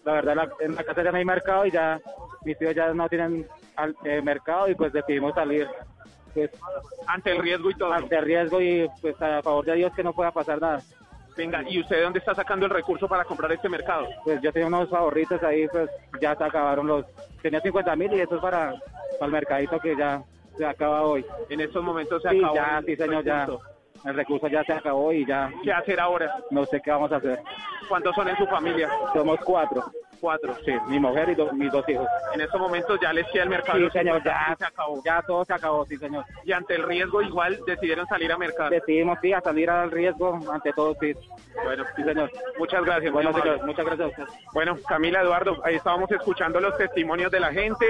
La 0.05 0.12
verdad 0.15 0.35
la- 0.37 0.49
en 0.61 0.74
la 0.74 0.85
casa 0.85 1.03
ya 1.03 1.12
no 1.12 1.19
hay 1.19 1.24
mercado 1.24 1.66
y 1.66 1.70
ya 1.70 2.01
mis 2.45 2.59
tíos 2.59 2.74
ya 2.74 2.93
no 2.93 3.09
tienen 3.09 3.47
al- 3.77 3.97
eh, 4.05 4.20
mercado 4.23 4.69
y 4.69 4.74
pues 4.74 4.93
decidimos 4.93 5.35
salir. 5.35 5.69
pues 6.35 6.51
ante 7.07 7.31
el 7.33 7.39
riesgo 7.43 7.70
y 7.70 7.74
todo. 7.74 7.93
ante 7.93 8.16
el 8.16 8.24
riesgo 8.24 8.61
y 8.61 8.89
pues 9.03 9.20
a 9.20 9.43
favor 9.43 9.66
de 9.66 9.74
Dios 9.74 9.93
que 9.95 10.03
no 10.03 10.12
pueda 10.15 10.31
pasar 10.31 10.61
nada. 10.61 10.81
Venga, 11.37 11.62
¿y 11.69 11.81
usted 11.81 11.97
de 11.97 12.03
dónde 12.03 12.19
está 12.19 12.35
sacando 12.35 12.65
el 12.66 12.70
recurso 12.73 13.07
para 13.09 13.24
comprar 13.24 13.53
este 13.53 13.69
mercado? 13.69 14.07
Pues 14.24 14.41
yo 14.43 14.53
tenía 14.53 14.66
unos 14.69 14.91
ahorritos 14.93 15.43
ahí, 15.43 15.66
pues 15.69 15.91
ya 16.20 16.35
se 16.35 16.45
acabaron 16.45 16.87
los, 16.87 17.05
tenía 17.43 17.61
50 17.61 17.95
mil 17.97 18.12
y 18.15 18.20
eso 18.20 18.37
es 18.37 18.41
para, 18.43 18.73
para 19.19 19.27
el 19.27 19.33
mercadito 19.33 19.79
que 19.81 19.95
ya 19.97 20.23
se 20.57 20.65
acaba 20.66 21.03
hoy. 21.03 21.24
En 21.51 21.61
estos 21.61 21.83
momentos 21.83 22.23
se 22.23 22.31
Sí, 22.31 22.39
acabó 22.39 22.55
ya, 22.55 22.79
el 22.79 22.85
sí 22.87 22.97
señor, 22.97 23.24
ya. 23.24 23.47
El 24.05 24.15
recurso 24.15 24.49
ya 24.49 24.65
se 24.65 24.73
acabó 24.73 25.12
y 25.12 25.24
ya. 25.27 25.51
¿Qué 25.62 25.73
hacer 25.73 26.01
ahora? 26.01 26.35
No 26.51 26.65
sé 26.66 26.81
qué 26.81 26.91
vamos 26.91 27.12
a 27.12 27.16
hacer. 27.16 27.41
¿Cuántos 27.89 28.15
son 28.15 28.29
en 28.29 28.37
su 28.37 28.47
familia? 28.47 28.89
Somos 29.12 29.39
cuatro. 29.45 29.85
Cuatro. 30.23 30.55
Sí, 30.65 30.70
mi 30.86 31.01
mujer 31.01 31.31
y 31.31 31.35
dos- 31.35 31.53
mis 31.53 31.73
dos 31.73 31.85
hijos. 31.89 32.07
En 32.32 32.40
estos 32.40 32.61
momentos 32.61 32.97
ya 33.03 33.12
les 33.12 33.27
queda 33.32 33.43
el 33.43 33.49
mercado. 33.49 33.78
Sí, 33.81 33.90
señor, 33.99 34.23
ya 34.24 34.55
se 34.57 34.65
acabó. 34.65 35.03
Ya 35.05 35.20
todo 35.27 35.44
se 35.44 35.53
acabó, 35.53 35.85
sí, 35.85 35.97
señor. 35.97 36.24
Y 36.44 36.53
ante 36.53 36.77
el 36.77 36.85
riesgo 36.85 37.20
igual 37.23 37.59
decidieron 37.66 38.07
salir 38.07 38.31
a 38.31 38.39
mercar. 38.39 38.70
Decidimos, 38.70 39.19
sí, 39.20 39.32
a 39.32 39.40
salir 39.40 39.69
al 39.69 39.90
riesgo 39.90 40.39
ante 40.53 40.73
todo, 40.74 40.97
sí. 41.01 41.12
Bueno, 41.65 41.85
Sí, 41.97 42.05
señor. 42.05 42.31
muchas 42.57 42.85
gracias. 42.85 43.12
Bueno, 43.12 43.32
señor, 43.32 43.66
muchas 43.66 43.85
gracias 43.85 44.07
a 44.07 44.23
usted. 44.23 44.35
Bueno, 44.55 44.77
Camila 44.89 45.23
Eduardo, 45.23 45.61
ahí 45.65 45.74
estábamos 45.74 46.09
escuchando 46.12 46.61
los 46.61 46.77
testimonios 46.78 47.32
de 47.32 47.40
la 47.40 47.53
gente, 47.53 47.85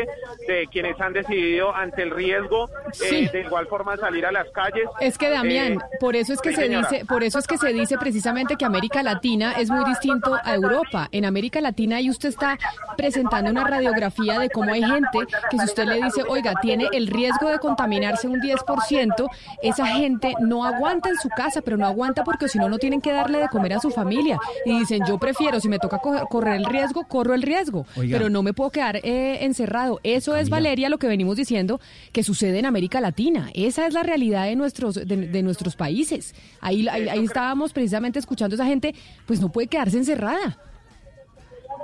de 0.49 0.67
quienes 0.73 0.99
han 1.03 1.13
decidido 1.13 1.75
ante 1.77 2.03
el 2.03 2.13
riesgo 2.13 2.69
eh, 2.69 2.93
Sí. 2.93 3.29
de 3.29 3.41
igual 3.43 3.67
forma 3.67 3.99
salir 3.99 4.25
a 4.25 4.33
las 4.33 4.49
calles. 4.53 4.89
Es 5.01 5.19
que 5.19 5.29
Damián, 5.29 5.75
Eh, 5.75 5.79
por 6.01 6.17
eso 6.17 6.33
es 6.33 6.41
que 6.41 6.49
sí, 6.51 6.57
se 6.57 6.63
señora. 6.63 6.89
dice, 6.89 7.05
por 7.05 7.23
eso 7.23 7.39
es 7.39 7.47
que 7.47 7.59
se 7.59 7.75
dice 7.75 7.99
precisamente 7.99 8.57
que 8.57 8.65
América 8.65 9.03
Latina 9.03 9.53
es 9.59 9.69
muy 9.71 9.85
distinto 9.85 10.35
a 10.43 10.55
Europa. 10.55 11.09
En 11.13 11.27
América 11.27 11.61
Latina 11.61 11.97
ahí 11.97 12.09
usted 12.09 12.22
está 12.29 12.59
presentando 12.97 13.51
una 13.51 13.65
radiografía 13.65 14.39
de 14.39 14.51
cómo 14.51 14.73
hay 14.73 14.83
gente 14.83 15.19
que 15.51 15.59
si 15.59 15.65
usted 15.65 15.85
le 15.87 16.03
dice, 16.03 16.23
oiga, 16.29 16.55
tiene 16.61 16.89
el 16.93 17.07
riesgo 17.07 17.49
de 17.49 17.59
contaminarse 17.59 18.29
un 18.29 18.41
10%, 18.41 19.29
esa 19.63 19.87
gente 19.87 20.35
no 20.41 20.65
aguanta 20.65 21.09
en 21.09 21.17
su 21.17 21.29
casa, 21.29 21.61
pero 21.63 21.77
no 21.77 21.87
aguanta 21.87 22.25
porque 22.25 22.49
si 22.49 22.59
no, 22.59 22.69
no 22.69 22.79
tienen 22.79 23.01
que 23.01 23.13
darle 23.13 23.39
de 23.39 23.49
comer 23.49 23.75
a 23.75 23.81
su 23.81 23.91
familia. 23.91 24.39
Y 24.65 24.79
dicen, 24.79 25.03
yo 25.07 25.19
prefiero, 25.19 25.61
si 25.61 25.69
me 25.69 25.79
toca 25.79 25.99
co- 25.99 26.27
correr 26.29 26.55
el 26.57 26.65
riesgo, 26.67 27.05
corro 27.05 27.35
el 27.35 27.43
riesgo, 27.43 27.87
Oiga. 27.97 28.19
pero 28.19 28.31
no 28.31 28.43
me 28.43 28.53
puedo 28.53 28.71
quedar 28.71 28.97
eh, 28.97 29.45
encerrado. 29.45 30.01
Eso 30.03 30.37
es. 30.37 30.51
Valeria, 30.51 30.89
lo 30.89 30.99
que 30.99 31.07
venimos 31.09 31.37
diciendo 31.37 31.81
que 32.13 32.23
sucede 32.23 32.59
en 32.59 32.67
América 32.67 33.01
Latina. 33.01 33.49
Esa 33.55 33.87
es 33.87 33.95
la 33.95 34.03
realidad 34.03 34.45
de 34.45 34.57
nuestros, 34.57 34.95
de, 34.95 35.05
de 35.05 35.43
nuestros 35.43 35.77
países. 35.77 36.35
Ahí, 36.61 36.87
ahí, 36.89 37.09
ahí 37.09 37.25
estábamos 37.25 37.73
precisamente 37.73 38.19
escuchando 38.19 38.55
a 38.55 38.57
esa 38.57 38.67
gente, 38.67 38.95
pues 39.27 39.41
no 39.41 39.51
puede 39.51 39.67
quedarse 39.69 39.97
encerrada. 39.99 40.59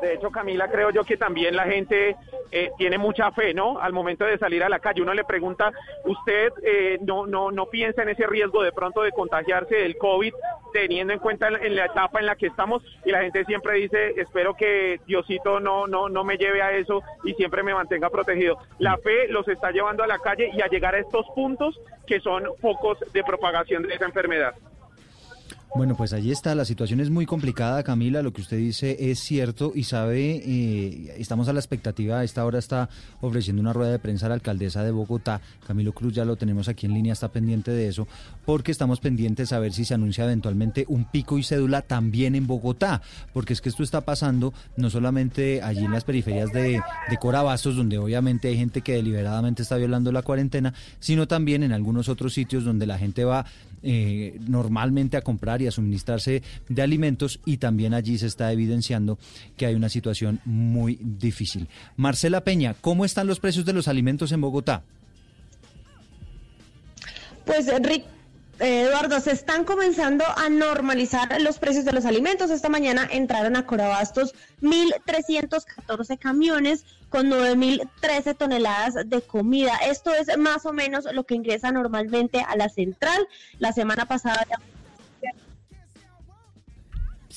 De 0.00 0.14
hecho, 0.14 0.30
Camila, 0.30 0.70
creo 0.70 0.90
yo 0.90 1.04
que 1.04 1.16
también 1.16 1.56
la 1.56 1.64
gente 1.64 2.16
eh, 2.50 2.70
tiene 2.78 2.98
mucha 2.98 3.30
fe, 3.32 3.52
¿no? 3.52 3.78
Al 3.80 3.92
momento 3.92 4.24
de 4.24 4.38
salir 4.38 4.62
a 4.62 4.68
la 4.68 4.78
calle, 4.78 5.02
uno 5.02 5.12
le 5.14 5.24
pregunta, 5.24 5.72
¿usted 6.04 6.52
eh, 6.62 6.98
no, 7.02 7.26
no, 7.26 7.50
no 7.50 7.66
piensa 7.66 8.02
en 8.02 8.10
ese 8.10 8.26
riesgo 8.26 8.62
de 8.62 8.72
pronto 8.72 9.02
de 9.02 9.12
contagiarse 9.12 9.74
del 9.74 9.96
COVID, 9.96 10.32
teniendo 10.72 11.12
en 11.12 11.18
cuenta 11.18 11.48
en, 11.48 11.74
la 11.74 11.86
etapa 11.86 12.20
en 12.20 12.26
la 12.26 12.36
que 12.36 12.46
estamos? 12.46 12.82
Y 13.04 13.10
la 13.10 13.22
gente 13.22 13.44
siempre 13.44 13.74
dice, 13.74 14.14
espero 14.16 14.54
que 14.54 15.00
Diosito 15.06 15.60
no, 15.60 15.86
no, 15.86 16.08
no 16.08 16.24
me 16.24 16.36
lleve 16.36 16.62
a 16.62 16.72
eso 16.72 17.02
y 17.24 17.34
siempre 17.34 17.62
me 17.62 17.74
mantenga 17.74 18.10
protegido. 18.10 18.58
La 18.78 18.96
fe 18.98 19.28
los 19.28 19.48
está 19.48 19.70
llevando 19.70 20.02
a 20.02 20.06
la 20.06 20.18
calle 20.18 20.50
y 20.52 20.62
a 20.62 20.68
llegar 20.68 20.94
a 20.94 20.98
estos 20.98 21.26
puntos 21.34 21.80
que 22.06 22.20
son 22.20 22.44
focos 22.60 22.98
de 23.12 23.22
propagación 23.24 23.82
de 23.82 23.94
esa 23.94 24.06
enfermedad. 24.06 24.54
Bueno, 25.74 25.96
pues 25.96 26.14
allí 26.14 26.32
está, 26.32 26.54
la 26.54 26.64
situación 26.64 26.98
es 27.00 27.10
muy 27.10 27.26
complicada, 27.26 27.82
Camila, 27.82 28.22
lo 28.22 28.32
que 28.32 28.40
usted 28.40 28.56
dice 28.56 28.96
es 29.10 29.20
cierto 29.20 29.72
y 29.74 29.84
sabe, 29.84 30.42
eh, 30.44 31.14
estamos 31.18 31.46
a 31.48 31.52
la 31.52 31.60
expectativa, 31.60 32.20
a 32.20 32.24
esta 32.24 32.44
hora 32.46 32.58
está 32.58 32.88
ofreciendo 33.20 33.60
una 33.60 33.74
rueda 33.74 33.92
de 33.92 33.98
prensa 33.98 34.26
a 34.26 34.28
la 34.30 34.36
alcaldesa 34.36 34.82
de 34.82 34.90
Bogotá, 34.90 35.42
Camilo 35.66 35.92
Cruz 35.92 36.14
ya 36.14 36.24
lo 36.24 36.36
tenemos 36.36 36.68
aquí 36.68 36.86
en 36.86 36.94
línea, 36.94 37.12
está 37.12 37.30
pendiente 37.30 37.70
de 37.70 37.86
eso, 37.86 38.08
porque 38.46 38.72
estamos 38.72 38.98
pendientes 38.98 39.52
a 39.52 39.58
ver 39.58 39.74
si 39.74 39.84
se 39.84 39.92
anuncia 39.92 40.24
eventualmente 40.24 40.86
un 40.88 41.04
pico 41.04 41.36
y 41.36 41.42
cédula 41.42 41.82
también 41.82 42.34
en 42.34 42.46
Bogotá, 42.46 43.02
porque 43.34 43.52
es 43.52 43.60
que 43.60 43.68
esto 43.68 43.82
está 43.82 44.00
pasando 44.00 44.54
no 44.76 44.88
solamente 44.88 45.60
allí 45.62 45.84
en 45.84 45.92
las 45.92 46.04
periferias 46.04 46.50
de, 46.50 46.80
Corabastos, 47.20 47.76
donde 47.76 47.98
obviamente 47.98 48.48
hay 48.48 48.56
gente 48.56 48.80
que 48.80 48.94
deliberadamente 48.94 49.62
está 49.62 49.76
violando 49.76 50.12
la 50.12 50.22
cuarentena, 50.22 50.72
sino 50.98 51.28
también 51.28 51.62
en 51.62 51.72
algunos 51.72 52.08
otros 52.08 52.32
sitios 52.32 52.64
donde 52.64 52.86
la 52.86 52.96
gente 52.96 53.24
va 53.24 53.44
eh, 53.82 54.38
normalmente 54.46 55.16
a 55.16 55.22
comprar 55.22 55.57
y 55.62 55.66
a 55.66 55.70
suministrarse 55.70 56.42
de 56.68 56.82
alimentos 56.82 57.40
y 57.44 57.58
también 57.58 57.94
allí 57.94 58.18
se 58.18 58.26
está 58.26 58.52
evidenciando 58.52 59.18
que 59.56 59.66
hay 59.66 59.74
una 59.74 59.88
situación 59.88 60.40
muy 60.44 60.98
difícil. 61.00 61.68
Marcela 61.96 62.44
Peña, 62.44 62.74
¿cómo 62.80 63.04
están 63.04 63.26
los 63.26 63.40
precios 63.40 63.64
de 63.64 63.72
los 63.72 63.88
alimentos 63.88 64.32
en 64.32 64.40
Bogotá? 64.40 64.82
Pues 67.44 67.66
Rick, 67.82 68.04
Eduardo, 68.60 69.20
se 69.20 69.30
están 69.30 69.64
comenzando 69.64 70.24
a 70.36 70.48
normalizar 70.48 71.40
los 71.40 71.58
precios 71.58 71.84
de 71.84 71.92
los 71.92 72.04
alimentos. 72.04 72.50
Esta 72.50 72.68
mañana 72.68 73.08
entraron 73.10 73.56
a 73.56 73.64
Corabastos 73.64 74.34
1.314 74.62 76.18
camiones 76.18 76.84
con 77.08 77.30
9.013 77.30 78.36
toneladas 78.36 79.08
de 79.08 79.22
comida. 79.22 79.76
Esto 79.86 80.12
es 80.12 80.36
más 80.36 80.66
o 80.66 80.72
menos 80.72 81.06
lo 81.12 81.24
que 81.24 81.36
ingresa 81.36 81.70
normalmente 81.70 82.44
a 82.46 82.56
la 82.56 82.68
central. 82.68 83.28
La 83.60 83.72
semana 83.72 84.06
pasada 84.06 84.44
ya 84.50 84.56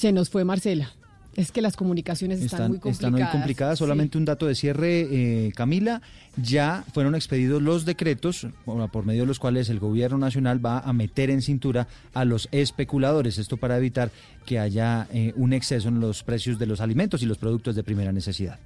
Se 0.02 0.12
nos 0.12 0.32
fue 0.32 0.44
Marcela. 0.44 0.90
Es 1.36 1.52
que 1.52 1.62
las 1.62 1.76
comunicaciones 1.76 2.42
están, 2.42 2.70
muy 2.70 2.80
complicadas. 2.80 2.96
están 2.96 3.12
muy 3.12 3.32
complicadas. 3.32 3.78
Solamente 3.78 4.18
un 4.18 4.26
dato 4.26 4.48
de 4.48 4.56
cierre, 4.56 5.02
eh, 5.12 5.52
Camila. 5.56 6.02
Ya 6.38 6.84
fueron 6.92 7.14
expedidos 7.14 7.62
los 7.62 7.86
decretos 7.86 8.48
por, 8.66 8.90
por 8.90 9.06
medio 9.06 9.22
de 9.22 9.28
los 9.28 9.38
cuales 9.38 9.70
el 9.70 9.78
gobierno 9.78 10.18
nacional 10.18 10.66
va 10.66 10.80
a 10.80 10.92
meter 10.92 11.30
en 11.30 11.44
cintura 11.44 11.88
a 12.16 12.26
los 12.26 12.50
especuladores. 12.52 13.38
Esto 13.38 13.58
para 13.58 13.78
evitar 13.78 14.10
que 14.44 14.58
haya 14.58 15.08
eh, 15.14 15.34
un 15.36 15.54
exceso 15.54 15.90
en 15.90 16.00
los 16.00 16.24
precios 16.24 16.58
de 16.58 16.66
los 16.66 16.82
alimentos 16.82 17.22
y 17.22 17.28
los 17.28 17.38
productos 17.38 17.76
de 17.76 17.84
primera 17.84 18.12
necesidad. 18.12 18.58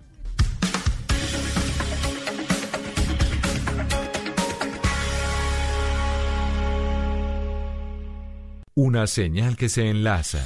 Una 8.73 9.05
señal 9.07 9.57
que 9.57 9.67
se 9.67 9.89
enlaza. 9.89 10.39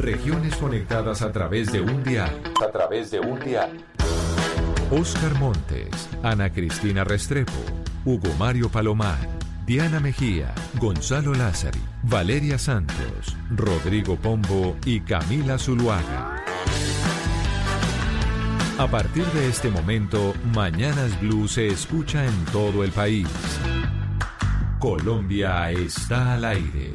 Regiones 0.00 0.56
conectadas 0.56 1.20
a 1.20 1.30
través 1.30 1.70
de 1.70 1.82
un 1.82 2.02
dial. 2.02 2.30
A 2.66 2.70
través 2.70 3.10
de 3.10 3.20
un 3.20 3.38
dial. 3.38 3.70
Oscar 4.90 5.38
Montes, 5.38 6.08
Ana 6.22 6.50
Cristina 6.50 7.04
Restrepo, 7.04 7.52
Hugo 8.06 8.32
Mario 8.38 8.70
Palomar, 8.70 9.18
Diana 9.66 10.00
Mejía, 10.00 10.54
Gonzalo 10.80 11.34
Lázari, 11.34 11.82
Valeria 12.02 12.56
Santos, 12.58 13.36
Rodrigo 13.50 14.16
Pombo 14.16 14.74
y 14.86 15.00
Camila 15.00 15.58
Zuluaga. 15.58 16.44
A 18.78 18.86
partir 18.86 19.26
de 19.26 19.48
este 19.48 19.68
momento, 19.68 20.32
Mañanas 20.54 21.20
Blue 21.20 21.46
se 21.46 21.66
escucha 21.66 22.24
en 22.24 22.44
todo 22.46 22.84
el 22.84 22.90
país. 22.90 23.28
Colombia 24.78 25.70
está 25.72 26.32
al 26.32 26.46
aire. 26.46 26.94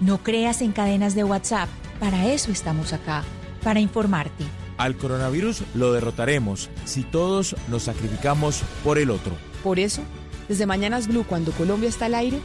No 0.00 0.22
creas 0.22 0.60
en 0.60 0.72
cadenas 0.72 1.14
de 1.14 1.24
WhatsApp. 1.24 1.68
Para 2.00 2.26
eso 2.26 2.50
estamos 2.52 2.92
acá, 2.92 3.24
para 3.62 3.80
informarte. 3.80 4.44
Al 4.76 4.96
coronavirus 4.96 5.62
lo 5.74 5.92
derrotaremos 5.92 6.68
si 6.84 7.02
todos 7.02 7.56
nos 7.68 7.84
sacrificamos 7.84 8.62
por 8.84 8.98
el 8.98 9.10
otro. 9.10 9.32
Por 9.62 9.78
eso, 9.78 10.02
desde 10.48 10.66
Mañanas 10.66 11.08
Blue, 11.08 11.24
cuando 11.26 11.52
Colombia 11.52 11.88
está 11.88 12.06
al 12.06 12.14
aire, 12.14 12.38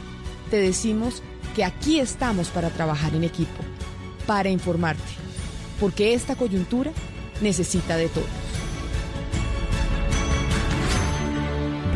te 0.50 0.56
decimos 0.56 1.22
que 1.54 1.64
aquí 1.64 2.00
estamos 2.00 2.48
para 2.48 2.70
trabajar 2.70 3.14
en 3.14 3.24
equipo, 3.24 3.62
para 4.26 4.48
informarte, 4.48 5.02
porque 5.78 6.14
esta 6.14 6.36
coyuntura 6.36 6.90
necesita 7.42 7.96
de 7.96 8.08
todos. 8.08 8.26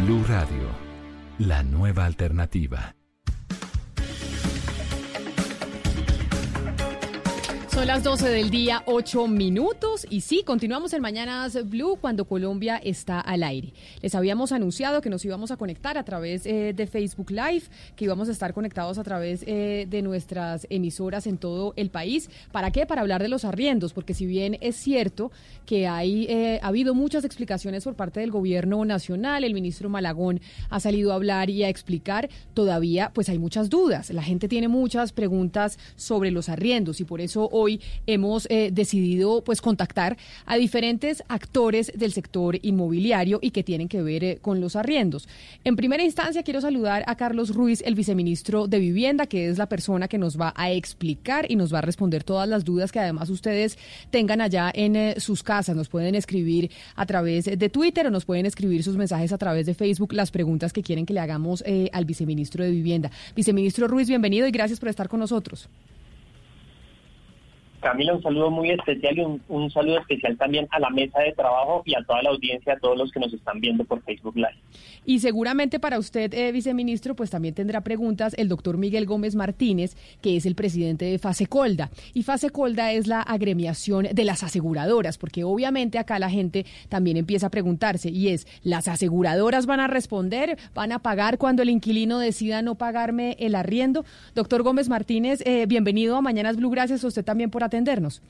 Blue 0.04 0.22
Radio, 0.28 0.68
la 1.38 1.62
nueva 1.62 2.04
alternativa. 2.04 2.95
Son 7.76 7.86
las 7.86 8.02
12 8.02 8.30
del 8.30 8.48
día, 8.48 8.82
8 8.86 9.28
minutos. 9.28 10.06
Y 10.08 10.22
sí, 10.22 10.42
continuamos 10.46 10.94
en 10.94 11.02
Mañanas 11.02 11.58
Blue 11.68 11.98
cuando 12.00 12.24
Colombia 12.24 12.80
está 12.82 13.20
al 13.20 13.42
aire. 13.42 13.74
Les 14.00 14.14
habíamos 14.14 14.50
anunciado 14.52 15.02
que 15.02 15.10
nos 15.10 15.22
íbamos 15.26 15.50
a 15.50 15.58
conectar 15.58 15.98
a 15.98 16.02
través 16.02 16.46
eh, 16.46 16.72
de 16.74 16.86
Facebook 16.86 17.30
Live, 17.30 17.64
que 17.94 18.06
íbamos 18.06 18.30
a 18.30 18.32
estar 18.32 18.54
conectados 18.54 18.96
a 18.96 19.04
través 19.04 19.44
eh, 19.46 19.86
de 19.90 20.00
nuestras 20.00 20.66
emisoras 20.70 21.26
en 21.26 21.36
todo 21.36 21.74
el 21.76 21.90
país. 21.90 22.30
¿Para 22.50 22.70
qué? 22.70 22.86
Para 22.86 23.02
hablar 23.02 23.20
de 23.20 23.28
los 23.28 23.44
arriendos, 23.44 23.92
porque 23.92 24.14
si 24.14 24.24
bien 24.24 24.56
es 24.62 24.76
cierto 24.76 25.30
que 25.66 25.86
hay, 25.86 26.24
eh, 26.30 26.58
ha 26.62 26.68
habido 26.68 26.94
muchas 26.94 27.24
explicaciones 27.26 27.84
por 27.84 27.94
parte 27.94 28.20
del 28.20 28.30
gobierno 28.30 28.82
nacional, 28.86 29.44
el 29.44 29.52
ministro 29.52 29.90
Malagón 29.90 30.40
ha 30.70 30.80
salido 30.80 31.12
a 31.12 31.16
hablar 31.16 31.50
y 31.50 31.62
a 31.62 31.68
explicar, 31.68 32.30
todavía 32.54 33.10
pues 33.12 33.28
hay 33.28 33.38
muchas 33.38 33.68
dudas. 33.68 34.08
La 34.08 34.22
gente 34.22 34.48
tiene 34.48 34.68
muchas 34.68 35.12
preguntas 35.12 35.78
sobre 35.96 36.30
los 36.30 36.48
arriendos 36.48 37.02
y 37.02 37.04
por 37.04 37.20
eso 37.20 37.50
hoy 37.52 37.65
hemos 38.06 38.46
eh, 38.50 38.70
decidido 38.72 39.42
pues 39.44 39.60
contactar 39.60 40.16
a 40.44 40.56
diferentes 40.56 41.22
actores 41.28 41.92
del 41.94 42.12
sector 42.12 42.58
inmobiliario 42.62 43.38
y 43.42 43.50
que 43.50 43.62
tienen 43.62 43.88
que 43.88 44.02
ver 44.02 44.24
eh, 44.24 44.38
con 44.40 44.60
los 44.60 44.76
arriendos. 44.76 45.28
En 45.64 45.76
primera 45.76 46.04
instancia 46.04 46.42
quiero 46.42 46.60
saludar 46.60 47.04
a 47.06 47.16
Carlos 47.16 47.54
Ruiz, 47.54 47.82
el 47.84 47.94
viceministro 47.94 48.66
de 48.66 48.78
Vivienda, 48.78 49.26
que 49.26 49.48
es 49.48 49.58
la 49.58 49.68
persona 49.68 50.08
que 50.08 50.18
nos 50.18 50.38
va 50.38 50.52
a 50.56 50.70
explicar 50.70 51.46
y 51.50 51.56
nos 51.56 51.72
va 51.72 51.78
a 51.78 51.82
responder 51.82 52.24
todas 52.24 52.48
las 52.48 52.64
dudas 52.64 52.92
que 52.92 53.00
además 53.00 53.30
ustedes 53.30 53.78
tengan 54.10 54.40
allá 54.40 54.70
en 54.74 54.96
eh, 54.96 55.14
sus 55.18 55.42
casas. 55.42 55.76
Nos 55.76 55.88
pueden 55.88 56.14
escribir 56.14 56.70
a 56.94 57.06
través 57.06 57.44
de 57.46 57.68
Twitter 57.68 58.06
o 58.06 58.10
nos 58.10 58.24
pueden 58.24 58.46
escribir 58.46 58.82
sus 58.82 58.96
mensajes 58.96 59.32
a 59.32 59.38
través 59.38 59.66
de 59.66 59.74
Facebook, 59.74 60.12
las 60.12 60.30
preguntas 60.30 60.72
que 60.72 60.82
quieren 60.82 61.06
que 61.06 61.14
le 61.14 61.20
hagamos 61.20 61.64
al 61.92 62.04
viceministro 62.04 62.64
de 62.64 62.70
Vivienda. 62.70 63.10
Viceministro 63.34 63.88
Ruiz, 63.88 64.08
bienvenido 64.08 64.46
y 64.46 64.50
gracias 64.50 64.78
por 64.78 64.88
estar 64.88 65.08
con 65.08 65.20
nosotros. 65.20 65.68
Camila, 67.86 68.14
un 68.14 68.22
saludo 68.22 68.50
muy 68.50 68.72
especial 68.72 69.16
y 69.16 69.20
un, 69.46 69.70
saludo 69.70 69.98
especial 70.00 70.36
también 70.36 70.66
a 70.72 70.80
la 70.80 70.90
mesa 70.90 71.20
de 71.20 71.32
trabajo 71.34 71.84
y 71.84 71.94
a 71.94 72.02
toda 72.02 72.20
la 72.20 72.30
audiencia, 72.30 72.72
a 72.72 72.78
todos 72.80 72.98
los 72.98 73.12
que 73.12 73.20
nos 73.20 73.32
están 73.32 73.60
viendo 73.60 73.84
por 73.84 74.02
Facebook 74.02 74.34
Live. 74.34 74.56
Y 75.04 75.20
seguramente 75.20 75.78
para 75.78 75.96
usted, 76.00 76.34
eh, 76.34 76.50
viceministro, 76.50 77.14
pues 77.14 77.30
también 77.30 77.54
tendrá 77.54 77.82
preguntas 77.82 78.34
el 78.38 78.48
doctor 78.48 78.76
Miguel 78.76 79.06
Gómez 79.06 79.36
Martínez, 79.36 79.96
que 80.20 80.36
es 80.36 80.46
el 80.46 80.56
presidente 80.56 81.04
de 81.04 81.20
Fasecolda. 81.20 81.90
Y 82.12 82.24
Fasecolda 82.24 82.90
es 82.90 83.06
la 83.06 83.20
agremiación 83.20 84.08
de 84.12 84.24
las 84.24 84.42
aseguradoras, 84.42 85.16
porque 85.16 85.44
obviamente 85.44 86.00
acá 86.00 86.18
la 86.18 86.28
gente 86.28 86.66
también 86.88 87.16
empieza 87.16 87.46
a 87.46 87.50
preguntarse, 87.50 88.10
y 88.10 88.30
es, 88.30 88.48
¿las 88.64 88.88
aseguradoras 88.88 89.66
van 89.66 89.78
a 89.78 89.86
responder? 89.86 90.58
¿Van 90.74 90.90
a 90.90 90.98
pagar 90.98 91.38
cuando 91.38 91.62
el 91.62 91.70
inquilino 91.70 92.18
decida 92.18 92.62
no 92.62 92.74
pagarme 92.74 93.36
el 93.38 93.54
arriendo? 93.54 94.04
Doctor 94.34 94.64
Gómez 94.64 94.88
Martínez, 94.88 95.40
eh, 95.46 95.66
bienvenido 95.68 96.16
a 96.16 96.20
Mañanas 96.20 96.56
Blue, 96.56 96.70
gracias 96.70 97.04
a 97.04 97.06
usted 97.06 97.24
también 97.24 97.48
por 97.48 97.62
atendernos. 97.76 98.22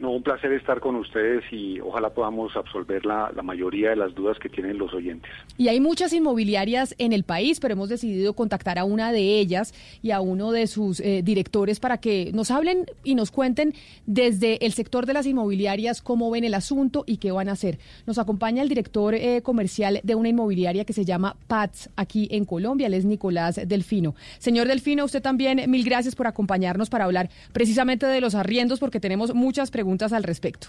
No, 0.00 0.12
un 0.12 0.22
placer 0.22 0.50
estar 0.52 0.80
con 0.80 0.96
ustedes 0.96 1.44
y 1.52 1.78
ojalá 1.78 2.08
podamos 2.08 2.56
absolver 2.56 3.04
la, 3.04 3.30
mayoría 3.42 3.90
de 3.90 3.96
las 3.96 4.14
dudas 4.14 4.38
que 4.38 4.48
tienen 4.48 4.78
los 4.78 4.94
oyentes. 4.94 5.30
Y 5.58 5.68
hay 5.68 5.78
muchas 5.78 6.14
inmobiliarias 6.14 6.94
en 6.96 7.12
el 7.12 7.22
país, 7.22 7.60
pero 7.60 7.74
hemos 7.74 7.90
decidido 7.90 8.32
contactar 8.32 8.78
a 8.78 8.84
una 8.84 9.12
de 9.12 9.38
ellas 9.38 9.74
y 10.02 10.12
a 10.12 10.22
uno 10.22 10.52
de 10.52 10.68
sus 10.68 11.00
eh, 11.00 11.20
directores 11.22 11.80
para 11.80 11.98
que 11.98 12.30
nos 12.32 12.50
hablen 12.50 12.86
y 13.04 13.14
nos 13.14 13.30
cuenten 13.30 13.74
desde 14.06 14.64
el 14.64 14.72
sector 14.72 15.04
de 15.04 15.12
las 15.12 15.26
inmobiliarias 15.26 16.00
cómo 16.00 16.30
ven 16.30 16.44
el 16.44 16.54
asunto 16.54 17.04
y 17.06 17.18
qué 17.18 17.30
van 17.30 17.50
a 17.50 17.52
hacer. 17.52 17.78
Nos 18.06 18.16
acompaña 18.16 18.62
el 18.62 18.70
director 18.70 19.14
eh, 19.14 19.42
comercial 19.42 20.00
de 20.02 20.14
una 20.14 20.30
inmobiliaria 20.30 20.86
que 20.86 20.94
se 20.94 21.04
llama 21.04 21.36
PATS 21.46 21.90
aquí 21.96 22.26
en 22.30 22.46
Colombia, 22.46 22.86
él 22.86 22.94
es 22.94 23.04
Nicolás 23.04 23.60
Delfino. 23.66 24.14
Señor 24.38 24.66
Delfino, 24.66 25.04
usted 25.04 25.20
también 25.20 25.70
mil 25.70 25.84
gracias 25.84 26.14
por 26.14 26.26
acompañarnos 26.26 26.88
para 26.88 27.04
hablar 27.04 27.28
precisamente 27.52 28.06
de 28.06 28.22
los 28.22 28.34
arriendos 28.34 28.80
porque 28.80 28.98
tenemos 28.98 29.34
muchas 29.34 29.70
preguntas 29.70 29.89
al 30.12 30.22
respecto. 30.22 30.68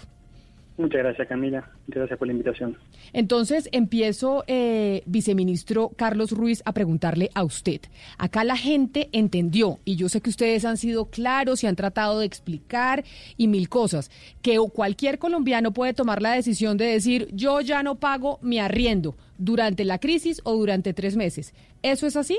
Muchas 0.78 1.02
gracias, 1.02 1.28
Camila. 1.28 1.70
Muchas 1.86 2.00
gracias 2.00 2.18
por 2.18 2.26
la 2.26 2.32
invitación. 2.32 2.78
Entonces, 3.12 3.68
empiezo, 3.72 4.42
eh, 4.46 5.02
viceministro 5.04 5.90
Carlos 5.96 6.32
Ruiz, 6.32 6.62
a 6.64 6.72
preguntarle 6.72 7.30
a 7.34 7.44
usted. 7.44 7.80
Acá 8.16 8.42
la 8.42 8.56
gente 8.56 9.08
entendió, 9.12 9.80
y 9.84 9.96
yo 9.96 10.08
sé 10.08 10.22
que 10.22 10.30
ustedes 10.30 10.64
han 10.64 10.78
sido 10.78 11.04
claros 11.06 11.62
y 11.62 11.66
han 11.66 11.76
tratado 11.76 12.20
de 12.20 12.26
explicar 12.26 13.04
y 13.36 13.48
mil 13.48 13.68
cosas, 13.68 14.10
que 14.40 14.58
cualquier 14.72 15.18
colombiano 15.18 15.72
puede 15.72 15.92
tomar 15.92 16.22
la 16.22 16.32
decisión 16.32 16.78
de 16.78 16.86
decir, 16.86 17.28
yo 17.32 17.60
ya 17.60 17.82
no 17.82 17.96
pago 17.96 18.38
mi 18.40 18.58
arriendo 18.58 19.14
durante 19.36 19.84
la 19.84 19.98
crisis 19.98 20.40
o 20.44 20.54
durante 20.54 20.94
tres 20.94 21.16
meses. 21.16 21.52
¿Eso 21.82 22.06
es 22.06 22.16
así? 22.16 22.38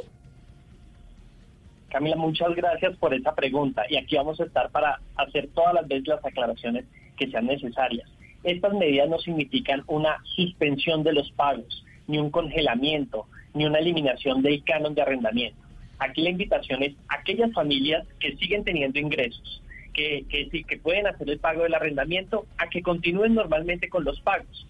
Camila, 1.94 2.16
muchas 2.16 2.56
gracias 2.56 2.98
por 2.98 3.14
esa 3.14 3.36
pregunta 3.36 3.86
y 3.88 3.98
aquí 3.98 4.16
vamos 4.16 4.40
a 4.40 4.46
estar 4.46 4.72
para 4.72 5.00
hacer 5.16 5.48
todas 5.54 5.76
las 5.76 5.88
veces 5.88 6.08
las 6.08 6.26
aclaraciones 6.26 6.86
que 7.16 7.28
sean 7.28 7.46
necesarias. 7.46 8.10
Estas 8.44 8.74
medidas 8.74 9.08
no 9.08 9.20
significan 9.20 9.84
una 9.86 10.18
suspensión 10.36 11.04
de 11.04 11.14
los 11.14 11.32
pagos, 11.34 11.86
ni 12.08 12.18
un 12.18 12.32
congelamiento, 12.32 13.28
ni 13.54 13.68
una 13.68 13.78
eliminación 13.78 14.42
del 14.42 14.64
canon 14.64 14.96
de 14.96 15.04
arrendamiento. 15.04 15.62
Aquí 16.00 16.24
la 16.24 16.32
invitación 16.32 16.82
es 16.82 16.96
a 17.10 17.20
aquellas 17.20 17.54
familias 17.54 18.08
que 18.20 18.36
siguen 18.38 18.64
teniendo 18.64 18.98
ingresos, 18.98 19.62
que, 19.94 20.26
que 20.30 20.50
que 20.64 20.78
pueden 20.80 21.06
hacer 21.06 21.30
el 21.30 21.38
pago 21.38 21.62
del 21.62 21.76
arrendamiento, 21.76 22.48
a 22.58 22.70
que 22.70 22.82
continúen 22.82 23.36
normalmente 23.36 23.88
con 23.88 24.04
los 24.04 24.20
pagos 24.22 24.66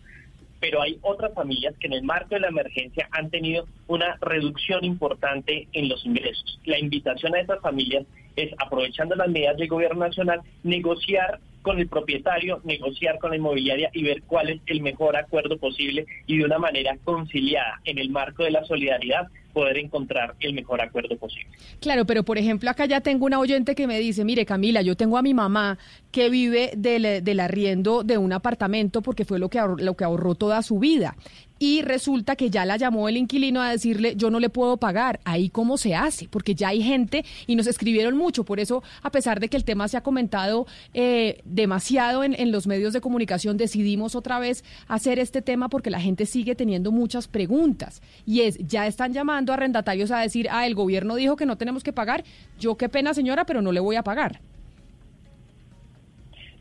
pero 0.64 0.81
hay 0.81 0.98
otras 1.02 1.34
familias 1.34 1.76
que 1.77 1.88
en 1.88 1.94
el 1.94 2.03
marco 2.03 2.35
de 2.35 2.40
la 2.40 2.48
emergencia 2.48 3.10
han 3.11 3.30
tenido 3.30 3.68
una 3.88 4.15
reducción 4.22 4.85
importante 4.85 5.68
en 5.73 5.90
los 5.90 6.06
ingresos. 6.06 6.57
La 6.64 6.80
invitación 6.80 7.35
a 7.35 7.41
esas 7.41 7.60
familias 7.60 8.06
es, 8.35 8.53
aprovechando 8.57 9.15
las 9.15 9.30
medidas 9.30 9.57
del 9.57 9.68
gobierno 9.68 10.05
nacional, 10.05 10.41
negociar 10.64 11.39
con 11.64 11.80
el 11.80 11.88
propietario, 11.88 12.60
negociar 12.65 13.18
con 13.18 13.31
la 13.31 13.38
inmobiliaria 13.38 13.89
y 13.93 14.03
ver 14.03 14.22
cuál 14.23 14.49
es 14.49 14.61
el 14.68 14.81
mejor 14.81 15.15
acuerdo 15.15 15.57
posible 15.57 16.05
y 16.27 16.38
de 16.38 16.45
una 16.45 16.60
manera 16.60 16.97
conciliada 17.03 17.80
en 17.85 17.97
el 17.97 18.10
marco 18.10 18.43
de 18.43 18.51
la 18.51 18.64
solidaridad 18.65 19.27
poder 19.53 19.77
encontrar 19.77 20.35
el 20.39 20.53
mejor 20.53 20.81
acuerdo 20.81 21.15
posible. 21.18 21.47
Claro, 21.80 22.05
pero 22.05 22.23
por 22.23 22.38
ejemplo 22.38 22.69
acá 22.69 22.85
ya 22.85 23.01
tengo 23.01 23.26
una 23.26 23.39
oyente 23.39 23.76
que 23.76 23.88
me 23.88 23.99
dice, 23.99 24.26
mire 24.26 24.45
Camila, 24.45 24.81
yo 24.81 24.97
tengo 24.97 25.18
a 25.18 25.22
mi 25.22 25.34
mamá 25.34 25.77
que 26.11 26.30
vive 26.30 26.72
del, 26.76 27.23
del 27.23 27.39
arriendo 27.39 28.03
de 28.03 28.18
un 28.18 28.34
apartamento 28.34 29.01
porque 29.01 29.26
fue 29.26 29.39
lo 29.39 29.49
que, 29.49 29.61
lo 29.77 29.95
que 29.95 30.03
ahorró 30.03 30.35
toda 30.35 30.61
su 30.64 30.80
vida 30.80 31.15
y 31.64 31.81
resulta 31.81 32.35
que 32.35 32.49
ya 32.49 32.65
la 32.65 32.76
llamó 32.76 33.07
el 33.07 33.15
inquilino 33.15 33.61
a 33.61 33.69
decirle 33.69 34.18
yo 34.18 34.30
no 34.30 34.41
le 34.41 34.49
puedo 34.49 34.76
pagar. 34.76 35.22
Ahí 35.23 35.48
cómo 35.48 35.77
se 35.77 35.95
hace, 35.95 36.27
porque 36.27 36.56
ya 36.56 36.68
hay 36.68 36.84
gente 36.84 37.23
y 37.48 37.56
nos 37.56 37.68
escribieron 37.68 38.18
mucho. 38.18 38.44
Por 38.44 38.60
eso, 38.60 38.84
a 39.02 39.11
pesar 39.11 39.40
de 39.40 39.48
que 39.48 39.56
el 39.56 39.64
tema 39.64 39.88
se 39.88 39.95
ha 39.95 40.02
comentado 40.02 40.68
eh, 40.94 41.40
demasiado 41.45 42.26
en, 42.26 42.52
los 42.52 42.68
medios 42.68 42.91
de 42.91 42.99
comunicación, 42.99 43.56
decidimos 43.56 44.14
otra 44.14 44.40
vez 44.40 44.65
hacer 44.90 45.19
este 45.19 45.41
tema 45.41 45.69
porque 45.69 45.90
la 45.90 46.02
gente 46.02 46.26
sigue 46.26 46.53
teniendo 46.53 46.91
muchas 46.91 47.30
preguntas. 47.30 48.02
Y 48.26 48.41
es, 48.41 48.57
ya 48.57 48.85
están 48.85 49.14
llamando 49.14 49.53
arrendatarios 49.53 50.11
a 50.11 50.19
decir, 50.19 50.49
ah, 50.52 50.68
el 50.68 50.76
gobierno 50.76 51.15
dijo 51.15 51.38
que 51.38 51.45
no 51.45 51.57
tenemos 51.57 51.81
que 51.81 51.94
pagar. 51.94 52.26
Yo 52.60 52.76
qué 52.76 52.90
pena 52.90 53.14
señora, 53.14 53.45
pero 53.45 53.61
no 53.61 53.72
le 53.72 53.80
voy 53.80 53.95
a 53.95 54.03
pagar. 54.03 54.41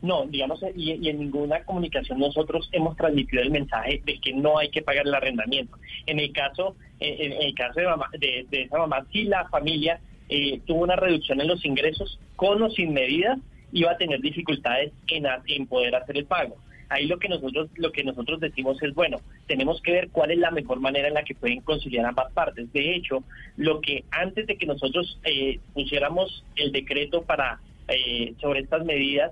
No, 0.03 0.25
digamos, 0.25 0.61
y, 0.75 0.95
y, 0.95 1.07
en 1.07 1.19
ninguna 1.19 1.63
comunicación 1.63 2.19
nosotros 2.19 2.67
hemos 2.73 2.97
transmitido 2.97 3.41
el 3.41 3.51
mensaje 3.51 4.01
de 4.05 4.19
que 4.19 4.33
no 4.33 4.57
hay 4.57 4.69
que 4.69 4.81
pagar 4.81 5.07
el 5.07 5.13
arrendamiento. 5.13 5.77
En 6.05 6.19
el 6.19 6.33
caso, 6.33 6.75
en, 6.99 7.31
en 7.31 7.41
el 7.41 7.55
caso 7.55 7.79
de, 7.79 7.85
mamá, 7.85 8.07
de, 8.19 8.45
esa 8.51 8.77
mamá, 8.79 9.05
si 9.13 9.23
la 9.23 9.47
familia 9.47 10.01
eh, 10.27 10.59
tuvo 10.65 10.83
una 10.83 10.97
reducción 10.97 11.39
en 11.39 11.47
los 11.47 11.63
ingresos, 11.63 12.19
con 12.35 12.61
o 12.61 12.69
sin 12.69 12.91
medidas, 12.93 13.39
iba 13.71 13.91
a 13.91 13.97
tener 13.97 14.19
dificultades 14.19 14.91
en, 15.07 15.25
en 15.47 15.67
poder 15.67 15.95
hacer 15.95 16.17
el 16.17 16.25
pago. 16.25 16.57
Ahí 16.89 17.07
lo 17.07 17.17
que 17.17 17.29
nosotros 17.29 17.69
lo 17.75 17.93
que 17.93 18.03
nosotros 18.03 18.41
decimos 18.41 18.83
es 18.83 18.93
bueno, 18.93 19.21
tenemos 19.47 19.81
que 19.81 19.93
ver 19.93 20.09
cuál 20.09 20.31
es 20.31 20.37
la 20.37 20.51
mejor 20.51 20.81
manera 20.81 21.07
en 21.07 21.13
la 21.13 21.23
que 21.23 21.33
pueden 21.33 21.61
conciliar 21.61 22.05
ambas 22.05 22.29
partes. 22.33 22.71
De 22.73 22.93
hecho, 22.93 23.23
lo 23.55 23.79
que 23.79 24.03
antes 24.11 24.47
de 24.47 24.57
que 24.57 24.65
nosotros 24.65 25.17
eh, 25.23 25.61
pusiéramos 25.73 26.43
el 26.57 26.73
decreto 26.73 27.21
para 27.21 27.61
eh, 27.87 28.33
sobre 28.41 28.59
estas 28.59 28.83
medidas 28.83 29.31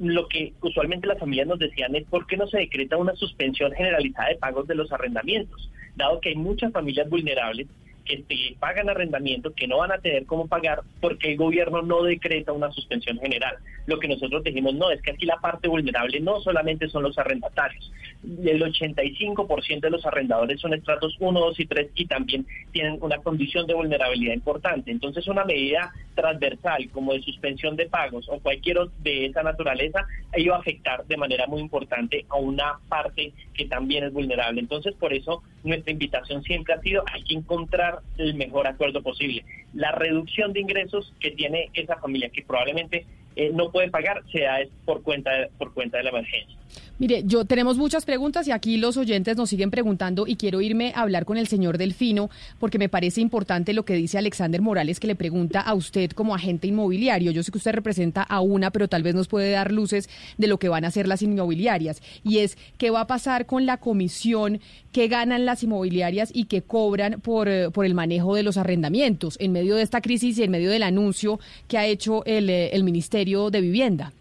lo 0.00 0.28
que 0.28 0.54
usualmente 0.62 1.06
las 1.06 1.18
familias 1.18 1.46
nos 1.46 1.58
decían 1.58 1.94
es 1.94 2.04
por 2.04 2.26
qué 2.26 2.38
no 2.38 2.46
se 2.46 2.58
decreta 2.58 2.96
una 2.96 3.14
suspensión 3.14 3.70
generalizada 3.72 4.30
de 4.30 4.36
pagos 4.36 4.66
de 4.66 4.74
los 4.74 4.90
arrendamientos, 4.92 5.70
dado 5.94 6.20
que 6.20 6.30
hay 6.30 6.36
muchas 6.36 6.72
familias 6.72 7.08
vulnerables 7.10 7.68
que 8.06 8.24
te 8.26 8.56
pagan 8.58 8.88
arrendamiento, 8.88 9.52
que 9.54 9.68
no 9.68 9.78
van 9.78 9.92
a 9.92 9.98
tener 9.98 10.24
cómo 10.24 10.48
pagar 10.48 10.80
porque 11.02 11.32
el 11.32 11.36
gobierno 11.36 11.82
no 11.82 12.02
decreta 12.02 12.52
una 12.52 12.72
suspensión 12.72 13.18
general. 13.18 13.56
Lo 13.84 13.98
que 13.98 14.08
nosotros 14.08 14.42
dijimos, 14.42 14.74
no, 14.74 14.90
es 14.90 15.02
que 15.02 15.10
aquí 15.10 15.26
la 15.26 15.36
parte 15.36 15.68
vulnerable 15.68 16.18
no 16.18 16.40
solamente 16.40 16.88
son 16.88 17.02
los 17.02 17.18
arrendatarios, 17.18 17.92
el 18.22 18.62
85% 18.62 19.80
de 19.80 19.90
los 19.90 20.04
arrendadores 20.04 20.60
son 20.60 20.74
estratos 20.74 21.16
1, 21.18 21.40
2 21.40 21.60
y 21.60 21.66
3 21.66 21.90
y 21.94 22.06
también 22.06 22.46
tienen 22.72 22.98
una 23.00 23.18
condición 23.18 23.66
de 23.66 23.74
vulnerabilidad 23.74 24.34
importante. 24.34 24.90
Entonces 24.90 25.26
una 25.26 25.44
medida 25.44 25.92
transversal 26.14 26.88
como 26.90 27.14
de 27.14 27.22
suspensión 27.22 27.76
de 27.76 27.86
pagos 27.86 28.26
o 28.28 28.38
cualquier 28.40 28.78
de 29.02 29.26
esa 29.26 29.42
naturaleza 29.42 30.06
iba 30.36 30.56
a 30.56 30.60
afectar 30.60 31.04
de 31.06 31.16
manera 31.16 31.46
muy 31.46 31.60
importante 31.60 32.26
a 32.28 32.36
una 32.36 32.78
parte 32.88 33.32
que 33.54 33.66
también 33.66 34.04
es 34.04 34.12
vulnerable. 34.12 34.60
Entonces 34.60 34.94
por 34.94 35.12
eso 35.12 35.42
nuestra 35.64 35.92
invitación 35.92 36.42
siempre 36.42 36.74
ha 36.74 36.80
sido 36.80 37.02
hay 37.12 37.22
que 37.22 37.34
encontrar 37.34 38.00
el 38.18 38.34
mejor 38.34 38.66
acuerdo 38.66 39.02
posible. 39.02 39.44
La 39.72 39.92
reducción 39.92 40.52
de 40.52 40.60
ingresos 40.60 41.12
que 41.20 41.30
tiene 41.30 41.70
esa 41.74 41.96
familia, 41.96 42.28
que 42.28 42.42
probablemente 42.42 43.06
eh, 43.36 43.50
no 43.52 43.70
puede 43.70 43.90
pagar, 43.90 44.22
sea 44.30 44.60
es 44.60 44.68
por 44.84 45.02
cuenta, 45.02 45.30
por 45.58 45.72
cuenta 45.72 45.98
de 45.98 46.04
la 46.04 46.10
emergencia. 46.10 46.59
Mire, 46.98 47.22
yo 47.24 47.46
tenemos 47.46 47.78
muchas 47.78 48.04
preguntas 48.04 48.46
y 48.46 48.50
aquí 48.50 48.76
los 48.76 48.98
oyentes 48.98 49.36
nos 49.36 49.48
siguen 49.48 49.70
preguntando 49.70 50.26
y 50.26 50.36
quiero 50.36 50.60
irme 50.60 50.92
a 50.94 51.00
hablar 51.00 51.24
con 51.24 51.38
el 51.38 51.48
señor 51.48 51.78
Delfino 51.78 52.28
porque 52.58 52.78
me 52.78 52.90
parece 52.90 53.22
importante 53.22 53.72
lo 53.72 53.86
que 53.86 53.94
dice 53.94 54.18
Alexander 54.18 54.60
Morales 54.60 55.00
que 55.00 55.06
le 55.06 55.14
pregunta 55.14 55.60
a 55.60 55.72
usted 55.72 56.10
como 56.10 56.34
agente 56.34 56.66
inmobiliario. 56.66 57.30
Yo 57.30 57.42
sé 57.42 57.52
que 57.52 57.58
usted 57.58 57.72
representa 57.72 58.22
a 58.22 58.40
una, 58.40 58.70
pero 58.70 58.86
tal 58.86 59.02
vez 59.02 59.14
nos 59.14 59.28
puede 59.28 59.50
dar 59.50 59.72
luces 59.72 60.10
de 60.36 60.46
lo 60.46 60.58
que 60.58 60.68
van 60.68 60.84
a 60.84 60.88
hacer 60.88 61.08
las 61.08 61.22
inmobiliarias 61.22 62.02
y 62.22 62.38
es 62.38 62.58
qué 62.76 62.90
va 62.90 63.00
a 63.00 63.06
pasar 63.06 63.46
con 63.46 63.64
la 63.64 63.78
comisión 63.78 64.60
que 64.92 65.08
ganan 65.08 65.46
las 65.46 65.62
inmobiliarias 65.62 66.30
y 66.34 66.44
que 66.44 66.60
cobran 66.60 67.20
por, 67.22 67.48
eh, 67.48 67.70
por 67.70 67.86
el 67.86 67.94
manejo 67.94 68.34
de 68.34 68.42
los 68.42 68.58
arrendamientos 68.58 69.36
en 69.40 69.52
medio 69.52 69.76
de 69.76 69.82
esta 69.82 70.02
crisis 70.02 70.36
y 70.36 70.42
en 70.42 70.50
medio 70.50 70.70
del 70.70 70.82
anuncio 70.82 71.40
que 71.66 71.78
ha 71.78 71.86
hecho 71.86 72.24
el, 72.26 72.50
eh, 72.50 72.70
el 72.74 72.84
Ministerio 72.84 73.50
de 73.50 73.60
Vivienda. 73.62 74.12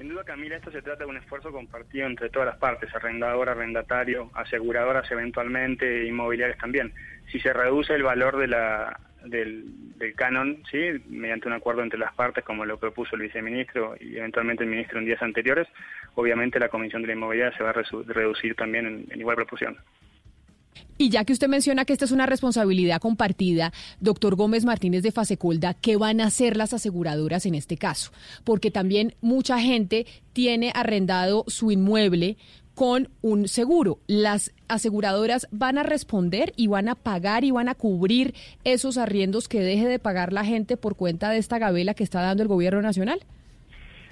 Sin 0.00 0.08
duda, 0.08 0.24
Camila, 0.24 0.56
esto 0.56 0.70
se 0.70 0.80
trata 0.80 1.04
de 1.04 1.10
un 1.10 1.18
esfuerzo 1.18 1.52
compartido 1.52 2.06
entre 2.06 2.30
todas 2.30 2.46
las 2.46 2.56
partes, 2.56 2.88
arrendador, 2.94 3.50
arrendatario, 3.50 4.30
aseguradoras 4.32 5.10
eventualmente, 5.10 6.06
inmobiliarias 6.06 6.56
también. 6.56 6.90
Si 7.30 7.38
se 7.38 7.52
reduce 7.52 7.92
el 7.92 8.02
valor 8.02 8.38
del, 8.38 10.14
canon, 10.16 10.62
¿sí? 10.70 11.02
mediante 11.06 11.48
un 11.48 11.52
acuerdo 11.52 11.82
entre 11.82 11.98
las 11.98 12.14
partes, 12.14 12.42
como 12.44 12.64
lo 12.64 12.78
propuso 12.78 13.14
el 13.14 13.20
viceministro 13.20 13.94
y 14.00 14.16
eventualmente 14.16 14.64
el 14.64 14.70
ministro 14.70 15.00
en 15.00 15.04
días 15.04 15.20
anteriores, 15.20 15.68
obviamente 16.14 16.58
la 16.58 16.70
Comisión 16.70 17.02
de 17.02 17.08
la 17.08 17.14
Inmobiliaria 17.14 17.54
se 17.58 17.62
va 17.62 17.68
a 17.68 17.74
reducir 17.74 18.54
también 18.54 19.06
en 19.10 19.20
igual 19.20 19.36
proporción. 19.36 19.76
Y 21.00 21.08
ya 21.08 21.24
que 21.24 21.32
usted 21.32 21.48
menciona 21.48 21.86
que 21.86 21.94
esta 21.94 22.04
es 22.04 22.10
una 22.10 22.26
responsabilidad 22.26 23.00
compartida, 23.00 23.72
doctor 24.00 24.36
Gómez 24.36 24.66
Martínez 24.66 25.02
de 25.02 25.12
Fasecolda, 25.12 25.72
¿qué 25.72 25.96
van 25.96 26.20
a 26.20 26.26
hacer 26.26 26.58
las 26.58 26.74
aseguradoras 26.74 27.46
en 27.46 27.54
este 27.54 27.78
caso? 27.78 28.12
Porque 28.44 28.70
también 28.70 29.14
mucha 29.22 29.58
gente 29.58 30.04
tiene 30.34 30.72
arrendado 30.74 31.44
su 31.46 31.70
inmueble 31.70 32.36
con 32.74 33.08
un 33.22 33.48
seguro. 33.48 34.00
¿Las 34.08 34.52
aseguradoras 34.68 35.48
van 35.50 35.78
a 35.78 35.84
responder 35.84 36.52
y 36.54 36.66
van 36.66 36.90
a 36.90 36.96
pagar 36.96 37.44
y 37.44 37.50
van 37.50 37.70
a 37.70 37.74
cubrir 37.74 38.34
esos 38.64 38.98
arriendos 38.98 39.48
que 39.48 39.60
deje 39.60 39.88
de 39.88 40.00
pagar 40.00 40.34
la 40.34 40.44
gente 40.44 40.76
por 40.76 40.96
cuenta 40.96 41.30
de 41.30 41.38
esta 41.38 41.58
gabela 41.58 41.94
que 41.94 42.04
está 42.04 42.20
dando 42.20 42.42
el 42.42 42.48
gobierno 42.50 42.82
nacional? 42.82 43.20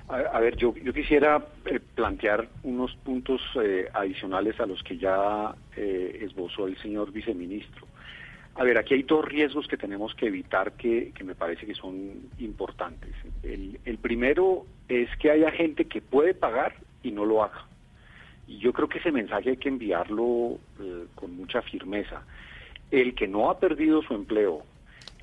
A, 0.08 0.40
ver, 0.40 0.56
yo, 0.56 0.74
yo 0.74 0.94
quisiera 0.94 1.44
eh, 1.66 1.80
plantear 1.94 2.48
unos 2.62 2.96
puntos 2.96 3.42
eh, 3.62 3.90
adicionales 3.92 4.58
a 4.58 4.64
los 4.64 4.82
que 4.82 4.96
ya 4.96 5.54
eh, 5.76 6.20
esbozó 6.22 6.66
el 6.66 6.78
señor 6.78 7.12
viceministro. 7.12 7.86
A 8.54 8.64
ver, 8.64 8.78
aquí 8.78 8.94
hay 8.94 9.02
dos 9.02 9.22
riesgos 9.24 9.68
que 9.68 9.76
tenemos 9.76 10.14
que 10.14 10.26
evitar 10.26 10.72
que, 10.72 11.12
que 11.14 11.24
me 11.24 11.34
parece 11.34 11.66
que 11.66 11.74
son 11.74 12.30
importantes. 12.38 13.14
El, 13.42 13.78
el 13.84 13.98
primero 13.98 14.64
es 14.88 15.08
que 15.18 15.30
haya 15.30 15.50
gente 15.50 15.84
que 15.84 16.00
puede 16.00 16.32
pagar 16.32 16.74
y 17.02 17.10
no 17.10 17.26
lo 17.26 17.44
haga. 17.44 17.66
Y 18.48 18.58
yo 18.58 18.72
creo 18.72 18.88
que 18.88 18.98
ese 18.98 19.12
mensaje 19.12 19.50
hay 19.50 19.56
que 19.58 19.68
enviarlo 19.68 20.58
eh, 20.80 21.04
con 21.14 21.36
mucha 21.36 21.60
firmeza. 21.60 22.22
El 22.90 23.14
que 23.14 23.28
no 23.28 23.50
ha 23.50 23.60
perdido 23.60 24.00
su 24.02 24.14
empleo, 24.14 24.62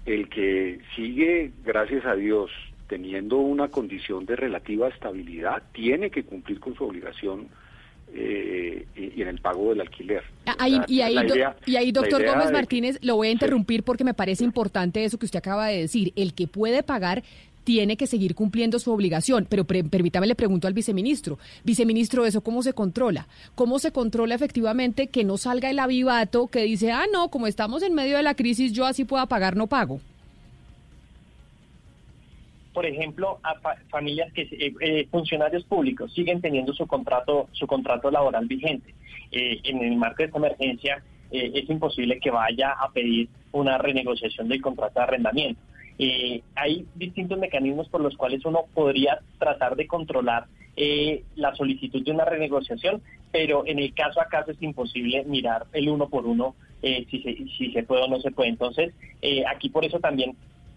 el 0.05 0.29
que 0.29 0.79
sigue, 0.95 1.51
gracias 1.63 2.05
a 2.05 2.15
Dios, 2.15 2.51
teniendo 2.87 3.37
una 3.37 3.67
condición 3.69 4.25
de 4.25 4.35
relativa 4.35 4.87
estabilidad, 4.89 5.63
tiene 5.73 6.09
que 6.09 6.23
cumplir 6.23 6.59
con 6.59 6.75
su 6.75 6.83
obligación 6.83 7.47
eh, 8.13 8.85
y, 8.95 9.19
y 9.19 9.21
en 9.21 9.27
el 9.27 9.39
pago 9.39 9.69
del 9.69 9.81
alquiler. 9.81 10.23
Ahí- 10.59 10.75
y, 10.87 11.01
ahí, 11.01 11.15
do- 11.27 11.33
y 11.65 11.75
ahí, 11.75 11.91
doctor 11.91 12.21
Gómez 12.33 12.51
Martínez, 12.53 12.99
lo 13.01 13.15
voy 13.15 13.27
a 13.27 13.31
interrumpir 13.31 13.83
porque 13.83 14.03
me 14.03 14.13
parece 14.13 14.43
importante 14.43 15.03
eso 15.03 15.17
que 15.17 15.25
usted 15.25 15.39
acaba 15.39 15.67
de 15.67 15.81
decir. 15.81 16.13
El 16.15 16.33
que 16.33 16.47
puede 16.47 16.83
pagar 16.83 17.23
tiene 17.63 17.97
que 17.97 18.05
seguir 18.05 18.35
cumpliendo 18.35 18.77
su 18.77 18.91
obligación. 18.91 19.47
Pero 19.49 19.63
pre- 19.65 19.83
permítame, 19.83 20.27
le 20.27 20.35
pregunto 20.35 20.67
al 20.67 20.73
viceministro. 20.75 21.39
Viceministro, 21.63 22.25
¿eso 22.27 22.41
cómo 22.41 22.61
se 22.61 22.73
controla? 22.73 23.27
¿Cómo 23.55 23.79
se 23.79 23.91
controla 23.91 24.35
efectivamente 24.35 25.07
que 25.07 25.23
no 25.23 25.37
salga 25.37 25.71
el 25.71 25.79
avivato 25.79 26.45
que 26.47 26.61
dice, 26.61 26.91
ah, 26.91 27.05
no, 27.11 27.29
como 27.29 27.47
estamos 27.47 27.81
en 27.81 27.95
medio 27.95 28.17
de 28.17 28.23
la 28.23 28.35
crisis, 28.35 28.71
yo 28.71 28.85
así 28.85 29.03
pueda 29.03 29.25
pagar, 29.25 29.55
no 29.57 29.65
pago? 29.65 29.99
Por 32.75 32.85
ejemplo, 32.85 33.39
a 33.41 33.55
fa- 33.63 33.77
familias 33.89 34.31
que 34.33 34.43
eh, 34.43 34.73
eh, 34.81 35.07
funcionarios 35.09 35.63
públicos 35.63 36.13
siguen 36.13 36.41
teniendo 36.41 36.73
su 36.73 36.85
contrato 36.85 37.47
su 37.53 37.65
contrato 37.65 38.11
laboral 38.11 38.45
vigente. 38.45 38.93
Eh, 39.31 39.59
en 39.63 39.81
el 39.83 39.95
marco 39.97 40.17
de 40.19 40.25
esta 40.25 40.37
emergencia 40.37 41.03
eh, 41.31 41.51
es 41.55 41.67
imposible 41.69 42.19
que 42.19 42.29
vaya 42.29 42.69
a 42.71 42.91
pedir 42.91 43.29
una 43.53 43.77
renegociación 43.79 44.47
del 44.49 44.61
contrato 44.61 44.99
de 44.99 45.03
arrendamiento. 45.05 45.59
Eh, 45.97 46.41
hay 46.55 46.85
distintos 46.95 47.39
mecanismos 47.39 47.87
por 47.89 48.01
los 48.01 48.15
cuales 48.17 48.45
uno 48.45 48.65
podría 48.73 49.19
tratar 49.39 49.75
de 49.75 49.87
controlar 49.87 50.45
eh, 50.77 51.23
la 51.37 51.55
solicitud 51.55 52.03
de 52.03 52.11
una 52.11 52.25
renegociación, 52.25 53.01
pero 53.31 53.65
en 53.65 53.79
el 53.79 53.93
caso 53.93 54.19
a 54.21 54.25
caso 54.27 54.51
es 54.51 54.61
imposible 54.61 55.23
mirar 55.23 55.65
el 55.71 55.87
uno 55.89 56.09
por 56.09 56.25
uno 56.25 56.53
eh, 56.81 57.05
si, 57.09 57.21
se, 57.23 57.31
si 57.57 57.71
se 57.71 57.83
puede 57.83 58.03
o 58.03 58.07
no 58.09 58.19
se 58.19 58.31
puede. 58.31 58.49
Entonces, 58.49 58.93
eh, 59.21 59.43
aquí 59.47 59.69
por 59.69 59.85
eso 59.85 59.99
también 59.99 60.35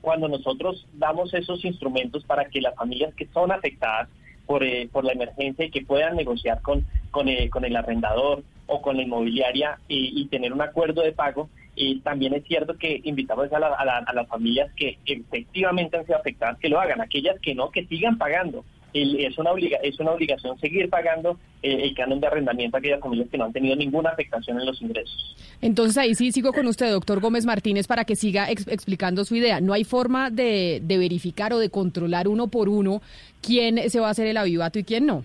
cuando 0.08 0.26
nosotros 0.26 0.86
damos 0.94 1.34
esos 1.34 1.62
instrumentos 1.66 2.24
para 2.24 2.46
que 2.46 2.62
las 2.62 2.74
familias 2.76 3.12
que 3.14 3.26
son 3.26 3.52
afectadas 3.52 4.08
por, 4.46 4.64
eh, 4.64 4.88
por 4.90 5.04
la 5.04 5.12
emergencia 5.12 5.66
y 5.66 5.70
que 5.70 5.84
puedan 5.84 6.16
negociar 6.16 6.62
con, 6.62 6.86
con, 7.10 7.28
eh, 7.28 7.50
con 7.50 7.62
el 7.66 7.76
arrendador 7.76 8.42
o 8.68 8.80
con 8.80 8.96
la 8.96 9.02
inmobiliaria 9.02 9.78
y, 9.86 10.24
tener 10.28 10.54
un 10.54 10.62
acuerdo 10.62 11.02
de 11.02 11.12
pago, 11.12 11.50
y 11.76 12.00
también 12.00 12.32
es 12.32 12.44
cierto 12.44 12.78
que 12.78 13.02
invitamos 13.04 13.52
a, 13.52 13.58
la- 13.58 13.74
a 13.74 13.84
la- 13.84 13.98
a 13.98 14.12
las 14.14 14.26
familias 14.28 14.72
que 14.76 14.96
efectivamente 15.04 15.98
han 15.98 16.06
sido 16.06 16.16
afectadas 16.16 16.56
que 16.58 16.70
lo 16.70 16.80
hagan, 16.80 17.02
aquellas 17.02 17.38
que 17.40 17.54
no, 17.54 17.70
que 17.70 17.84
sigan 17.84 18.16
pagando. 18.16 18.64
El- 18.94 19.20
es, 19.20 19.36
una 19.38 19.50
obliga, 19.52 19.78
es 19.82 19.98
una 20.00 20.12
obligación 20.12 20.58
seguir 20.60 20.88
pagando 20.88 21.38
eh, 21.62 21.80
el 21.82 21.94
canon 21.94 22.20
de 22.20 22.26
arrendamiento 22.26 22.76
a 22.76 22.80
aquellas 22.80 23.00
familias 23.00 23.28
que 23.30 23.36
no 23.38 23.44
han 23.44 23.52
tenido 23.52 23.76
ninguna 23.76 24.10
afectación 24.10 24.58
en 24.58 24.66
los 24.66 24.80
ingresos. 24.80 25.36
Entonces 25.60 25.98
ahí 25.98 26.14
sí 26.14 26.32
sigo 26.32 26.52
con 26.52 26.66
usted, 26.66 26.90
doctor 26.90 27.20
Gómez 27.20 27.44
Martínez, 27.44 27.86
para 27.86 28.04
que 28.04 28.16
siga 28.16 28.50
ex- 28.50 28.66
explicando 28.68 29.24
su 29.24 29.36
idea. 29.36 29.60
No 29.60 29.72
hay 29.74 29.84
forma 29.84 30.30
de, 30.30 30.80
de 30.82 30.98
verificar 30.98 31.52
o 31.52 31.58
de 31.58 31.68
controlar 31.70 32.28
uno 32.28 32.48
por 32.48 32.68
uno 32.68 33.02
quién 33.42 33.90
se 33.90 34.00
va 34.00 34.08
a 34.08 34.10
hacer 34.10 34.26
el 34.26 34.36
avivato 34.36 34.78
y 34.78 34.84
quién 34.84 35.04
no. 35.06 35.24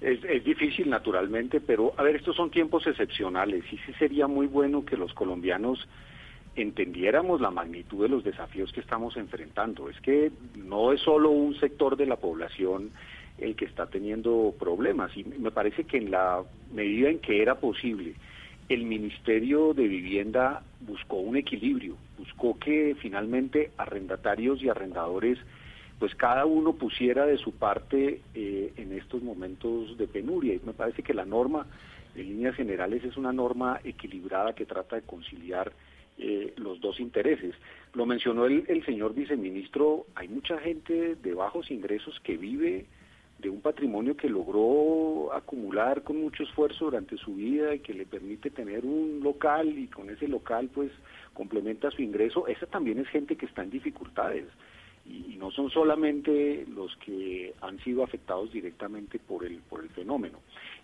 Es, 0.00 0.18
es 0.24 0.44
difícil, 0.44 0.90
naturalmente, 0.90 1.60
pero 1.60 1.92
a 1.96 2.02
ver, 2.02 2.16
estos 2.16 2.36
son 2.36 2.50
tiempos 2.50 2.86
excepcionales 2.86 3.64
y 3.72 3.76
sí 3.78 3.92
sería 3.98 4.26
muy 4.26 4.46
bueno 4.46 4.84
que 4.84 4.96
los 4.96 5.12
colombianos 5.14 5.78
entendiéramos 6.56 7.40
la 7.40 7.50
magnitud 7.50 8.02
de 8.02 8.08
los 8.08 8.24
desafíos 8.24 8.72
que 8.72 8.80
estamos 8.80 9.16
enfrentando. 9.16 9.88
Es 9.88 10.00
que 10.00 10.30
no 10.56 10.92
es 10.92 11.00
solo 11.00 11.30
un 11.30 11.54
sector 11.58 11.96
de 11.96 12.06
la 12.06 12.16
población 12.16 12.90
el 13.38 13.56
que 13.56 13.64
está 13.64 13.86
teniendo 13.86 14.54
problemas 14.58 15.16
y 15.16 15.24
me 15.24 15.50
parece 15.50 15.84
que 15.84 15.98
en 15.98 16.10
la 16.10 16.42
medida 16.72 17.10
en 17.10 17.18
que 17.18 17.42
era 17.42 17.56
posible, 17.56 18.14
el 18.68 18.84
Ministerio 18.84 19.74
de 19.74 19.88
Vivienda 19.88 20.62
buscó 20.80 21.16
un 21.16 21.36
equilibrio, 21.36 21.96
buscó 22.16 22.58
que 22.58 22.96
finalmente 23.00 23.72
arrendatarios 23.76 24.62
y 24.62 24.68
arrendadores 24.68 25.38
pues 25.98 26.14
cada 26.14 26.44
uno 26.44 26.74
pusiera 26.74 27.24
de 27.26 27.38
su 27.38 27.52
parte 27.52 28.20
eh, 28.34 28.72
en 28.76 28.92
estos 28.92 29.22
momentos 29.22 29.96
de 29.96 30.06
penuria. 30.06 30.54
Y 30.54 30.60
me 30.64 30.72
parece 30.72 31.02
que 31.02 31.14
la 31.14 31.24
norma, 31.24 31.66
en 32.14 32.28
líneas 32.28 32.56
generales, 32.56 33.04
es 33.04 33.16
una 33.16 33.32
norma 33.32 33.80
equilibrada 33.84 34.54
que 34.54 34.66
trata 34.66 34.96
de 34.96 35.02
conciliar 35.02 35.72
eh, 36.18 36.52
los 36.56 36.80
dos 36.80 37.00
intereses. 37.00 37.54
Lo 37.92 38.06
mencionó 38.06 38.46
el, 38.46 38.64
el 38.68 38.84
señor 38.84 39.14
viceministro, 39.14 40.06
hay 40.14 40.28
mucha 40.28 40.58
gente 40.58 41.16
de 41.16 41.34
bajos 41.34 41.70
ingresos 41.70 42.18
que 42.20 42.36
vive 42.36 42.86
de 43.38 43.50
un 43.50 43.60
patrimonio 43.60 44.16
que 44.16 44.28
logró 44.28 45.32
acumular 45.32 46.02
con 46.02 46.20
mucho 46.20 46.44
esfuerzo 46.44 46.86
durante 46.86 47.16
su 47.16 47.34
vida 47.34 47.74
y 47.74 47.80
que 47.80 47.92
le 47.92 48.06
permite 48.06 48.50
tener 48.50 48.84
un 48.84 49.20
local 49.22 49.76
y 49.78 49.88
con 49.88 50.08
ese 50.08 50.28
local 50.28 50.70
pues 50.72 50.90
complementa 51.32 51.90
su 51.90 52.02
ingreso. 52.02 52.46
Esa 52.46 52.66
también 52.66 52.98
es 52.98 53.08
gente 53.08 53.36
que 53.36 53.46
está 53.46 53.62
en 53.62 53.70
dificultades 53.70 54.46
y, 55.04 55.36
no 55.36 55.50
son 55.50 55.70
solamente 55.70 56.64
los 56.74 56.96
que 56.98 57.52
han 57.60 57.78
sido 57.80 58.02
afectados 58.02 58.50
directamente 58.52 59.18
por 59.18 59.44
el, 59.44 59.58
por 59.58 59.82
el 59.82 59.90
fenómeno. 59.90 60.38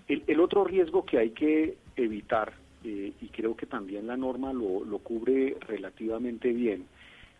El, 0.06 0.22
el 0.26 0.40
otro 0.40 0.64
riesgo 0.64 1.06
que 1.06 1.18
hay 1.18 1.30
que 1.30 1.78
evitar, 1.96 2.52
eh, 2.84 3.12
y 3.20 3.26
creo 3.28 3.56
que 3.56 3.66
también 3.66 4.06
la 4.06 4.16
norma 4.16 4.52
lo, 4.52 4.84
lo 4.84 4.98
cubre 4.98 5.56
relativamente 5.66 6.48
bien, 6.52 6.86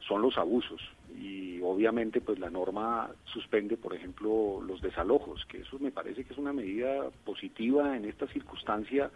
son 0.06 0.22
los 0.22 0.36
abusos. 0.38 0.80
Y 1.20 1.60
obviamente 1.62 2.20
pues 2.20 2.38
la 2.38 2.50
norma 2.50 3.10
suspende, 3.32 3.76
por 3.76 3.94
ejemplo, 3.94 4.60
los 4.66 4.80
desalojos, 4.80 5.44
que 5.46 5.58
eso 5.58 5.78
me 5.78 5.90
parece 5.90 6.24
que 6.24 6.32
es 6.32 6.38
una 6.38 6.52
medida 6.52 7.10
positiva 7.24 7.96
en 7.96 8.04
esta 8.04 8.26
circunstancia 8.28 9.10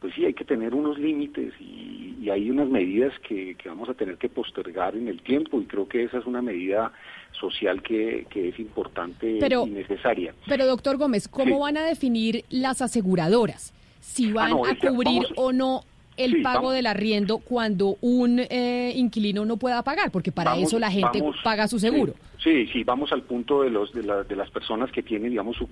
pues 0.00 0.14
sí, 0.14 0.24
hay 0.24 0.32
que 0.32 0.46
tener 0.46 0.74
unos 0.74 0.98
límites 0.98 1.52
y, 1.60 2.16
y 2.22 2.30
hay 2.30 2.50
unas 2.50 2.70
medidas 2.70 3.12
que, 3.28 3.54
que, 3.56 3.68
vamos 3.68 3.86
a 3.90 3.92
tener 3.92 4.16
que 4.16 4.30
postergar 4.30 4.96
en 4.96 5.08
el 5.08 5.20
tiempo 5.20 5.60
y 5.60 5.66
creo 5.66 5.86
que 5.86 6.04
esa 6.04 6.16
es 6.16 6.24
una 6.24 6.40
medida 6.40 6.90
social 7.38 7.82
que, 7.82 8.26
que 8.30 8.48
es 8.48 8.58
importante 8.58 9.36
Pero- 9.38 9.66
y 9.66 9.70
necesaria. 9.72 10.34
Pero 10.48 10.64
doctor 10.64 10.96
Gómez, 10.96 11.28
¿cómo 11.28 11.56
Sí. 11.56 11.60
van 11.60 11.76
a 11.76 11.84
definir 11.84 12.44
las 12.48 12.80
aseguradoras? 12.80 13.74
Si 14.00 14.32
van 14.32 14.50
no, 14.50 14.64
a 14.64 14.74
cubrir 14.76 15.04
vamos- 15.22 15.32
o 15.36 15.52
no 15.52 15.84
el 16.16 16.32
Sí, 16.36 16.42
pago 16.42 16.56
vamos. 16.58 16.74
del 16.74 16.86
arriendo 16.86 17.38
cuando 17.38 17.96
un 18.00 18.40
eh, 18.40 18.92
inquilino 18.96 19.44
no 19.44 19.56
pueda 19.56 19.82
pagar, 19.82 20.10
porque 20.10 20.32
para 20.32 20.50
Vamos- 20.50 20.68
eso 20.68 20.78
la 20.78 20.90
gente 20.90 21.22
paga 21.44 21.66
su 21.68 21.78
seguro. 21.78 22.14
Sí, 22.42 22.66
sí, 22.72 22.84
vamos 22.84 23.12
al 23.12 23.22
punto 23.22 23.62
de 23.62 23.70
los 23.70 23.92
de, 23.92 24.02
la- 24.02 24.24
de 24.24 24.36
las 24.36 24.50
personas 24.50 24.90
que 24.90 25.02
tienen, 25.02 25.30
digamos, 25.30 25.56
su, 25.56 25.68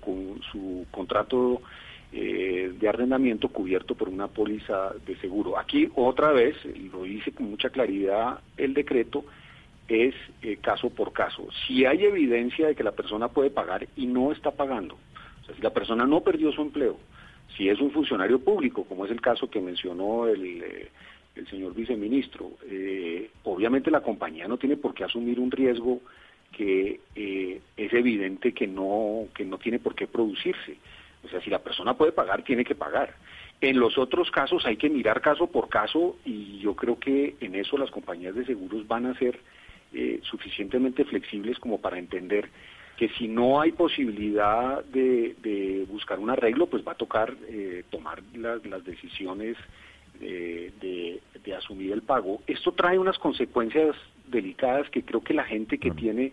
su 0.52 0.86
contrato 0.90 1.60
eh, 2.12 2.72
de 2.80 2.88
arrendamiento 2.88 3.48
cubierto 3.48 3.94
por 3.94 4.08
una 4.08 4.28
póliza 4.28 4.92
de 5.06 5.14
seguro. 5.16 5.58
Aquí 5.58 5.90
otra 5.94 6.32
vez, 6.32 6.56
lo 6.90 7.02
dice 7.02 7.32
con 7.32 7.50
mucha 7.50 7.68
claridad 7.68 8.38
el 8.56 8.72
decreto, 8.72 9.24
es 9.88 10.14
eh, 10.40 10.56
caso 10.60 10.88
por 10.88 11.12
caso. 11.12 11.46
Si 11.66 11.84
hay 11.84 12.04
evidencia 12.04 12.66
de 12.68 12.74
que 12.74 12.82
la 12.82 12.92
persona 12.92 13.28
puede 13.28 13.50
pagar 13.50 13.86
y 13.96 14.06
no 14.06 14.32
está 14.32 14.50
pagando, 14.52 14.94
o 15.42 15.44
sea, 15.46 15.54
si 15.54 15.60
la 15.60 15.70
persona 15.74 16.06
no 16.06 16.20
perdió 16.22 16.50
su 16.52 16.62
empleo, 16.62 16.96
si 17.56 17.68
es 17.68 17.80
un 17.80 17.90
funcionario 17.90 18.38
público, 18.38 18.84
como 18.84 19.04
es 19.04 19.10
el 19.10 19.20
caso 19.20 19.50
que 19.50 19.60
mencionó 19.60 20.26
el, 20.28 20.62
eh, 20.62 20.88
señor 21.50 21.74
viceministro, 21.74 22.52
eh, 22.68 23.30
obviamente 23.44 23.90
la 23.90 24.00
compañía 24.00 24.48
no 24.48 24.58
tiene 24.58 24.76
por 24.76 24.94
qué 24.94 25.04
asumir 25.04 25.38
un 25.38 25.50
riesgo 25.50 26.00
que 26.52 27.00
eh, 27.14 27.60
es 27.76 27.92
evidente 27.92 28.52
que 28.52 28.66
no, 28.66 29.26
que 29.34 29.44
no 29.44 29.58
tiene 29.58 29.78
por 29.78 29.94
qué 29.94 30.06
producirse. 30.06 30.76
O 31.24 31.28
sea, 31.28 31.40
si 31.40 31.50
la 31.50 31.58
persona 31.60 31.94
puede 31.94 32.12
pagar, 32.12 32.42
tiene 32.42 32.64
que 32.64 32.74
pagar. 32.74 33.14
En 33.60 33.78
los 33.78 33.98
otros 33.98 34.30
casos 34.30 34.64
hay 34.66 34.76
que 34.76 34.88
mirar 34.88 35.20
caso 35.20 35.48
por 35.48 35.68
caso 35.68 36.16
y 36.24 36.58
yo 36.58 36.76
creo 36.76 36.98
que 36.98 37.34
en 37.40 37.56
eso 37.56 37.76
las 37.76 37.90
compañías 37.90 38.34
de 38.34 38.44
seguros 38.44 38.86
van 38.86 39.06
a 39.06 39.18
ser 39.18 39.40
suficientemente 40.22 41.06
flexibles 41.06 41.58
como 41.58 41.80
para 41.80 41.98
entender 41.98 42.50
que 42.98 43.08
si 43.10 43.28
no 43.28 43.60
hay 43.60 43.70
posibilidad 43.70 44.84
de, 44.86 45.36
de 45.40 45.86
buscar 45.88 46.18
un 46.18 46.30
arreglo, 46.30 46.66
pues 46.66 46.82
va 46.86 46.92
a 46.92 46.96
tocar 46.96 47.32
eh, 47.48 47.84
tomar 47.90 48.20
las, 48.34 48.66
las 48.66 48.84
decisiones 48.84 49.56
eh, 50.20 50.72
de, 50.80 51.20
de 51.44 51.54
asumir 51.54 51.92
el 51.92 52.02
pago. 52.02 52.42
Esto 52.48 52.72
trae 52.72 52.98
unas 52.98 53.16
consecuencias 53.18 53.94
delicadas 54.26 54.90
que 54.90 55.04
creo 55.04 55.22
que 55.22 55.32
la 55.32 55.44
gente 55.44 55.78
que 55.78 55.92
tiene 55.92 56.32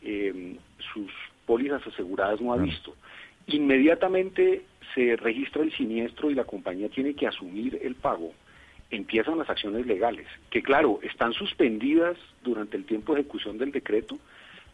eh, 0.00 0.56
sus 0.94 1.12
pólizas 1.44 1.86
aseguradas 1.86 2.40
no 2.40 2.54
ha 2.54 2.56
visto. 2.56 2.96
Inmediatamente 3.48 4.62
se 4.94 5.16
registra 5.16 5.62
el 5.62 5.72
siniestro 5.72 6.30
y 6.30 6.34
la 6.34 6.44
compañía 6.44 6.88
tiene 6.88 7.12
que 7.12 7.26
asumir 7.26 7.78
el 7.82 7.94
pago. 7.94 8.32
Empiezan 8.90 9.36
las 9.36 9.50
acciones 9.50 9.86
legales, 9.86 10.26
que 10.48 10.62
claro, 10.62 10.98
están 11.02 11.34
suspendidas 11.34 12.16
durante 12.42 12.78
el 12.78 12.86
tiempo 12.86 13.14
de 13.14 13.20
ejecución 13.20 13.58
del 13.58 13.70
decreto, 13.70 14.18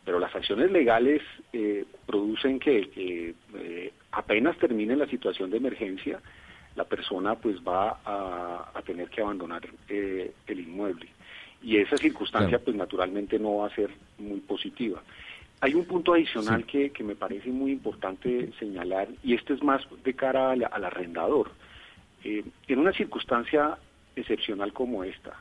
pero 0.06 0.20
las 0.20 0.34
acciones 0.34 0.70
legales 0.70 1.20
eh, 1.52 1.84
producen 2.06 2.60
que 2.60 2.88
que, 2.90 3.34
eh, 3.56 3.92
apenas 4.12 4.56
termine 4.56 4.94
la 4.94 5.08
situación 5.08 5.50
de 5.50 5.56
emergencia, 5.56 6.20
la 6.76 6.84
persona 6.84 7.34
pues 7.34 7.56
va 7.66 8.00
a, 8.04 8.70
a 8.72 8.82
tener 8.82 9.08
que 9.08 9.20
abandonar 9.20 9.62
eh, 9.88 10.32
el 10.46 10.60
inmueble. 10.60 11.08
Y 11.60 11.78
esa 11.78 11.96
circunstancia 11.96 12.60
pues 12.60 12.76
naturalmente 12.76 13.38
no 13.38 13.56
va 13.56 13.66
a 13.66 13.74
ser 13.74 13.90
muy 14.18 14.38
positiva. 14.40 15.02
Hay 15.60 15.74
un 15.74 15.86
punto 15.86 16.14
adicional 16.14 16.64
que, 16.64 16.90
que 16.90 17.02
me 17.02 17.16
parece 17.16 17.48
muy 17.50 17.72
importante 17.72 18.52
señalar, 18.60 19.08
y 19.24 19.34
este 19.34 19.54
es 19.54 19.62
más 19.62 19.82
de 20.04 20.14
cara 20.14 20.52
al, 20.52 20.68
al 20.70 20.84
arrendador. 20.84 21.50
Eh, 22.22 22.44
en 22.68 22.78
una 22.78 22.92
circunstancia 22.92 23.76
excepcional 24.14 24.72
como 24.72 25.02
esta, 25.02 25.34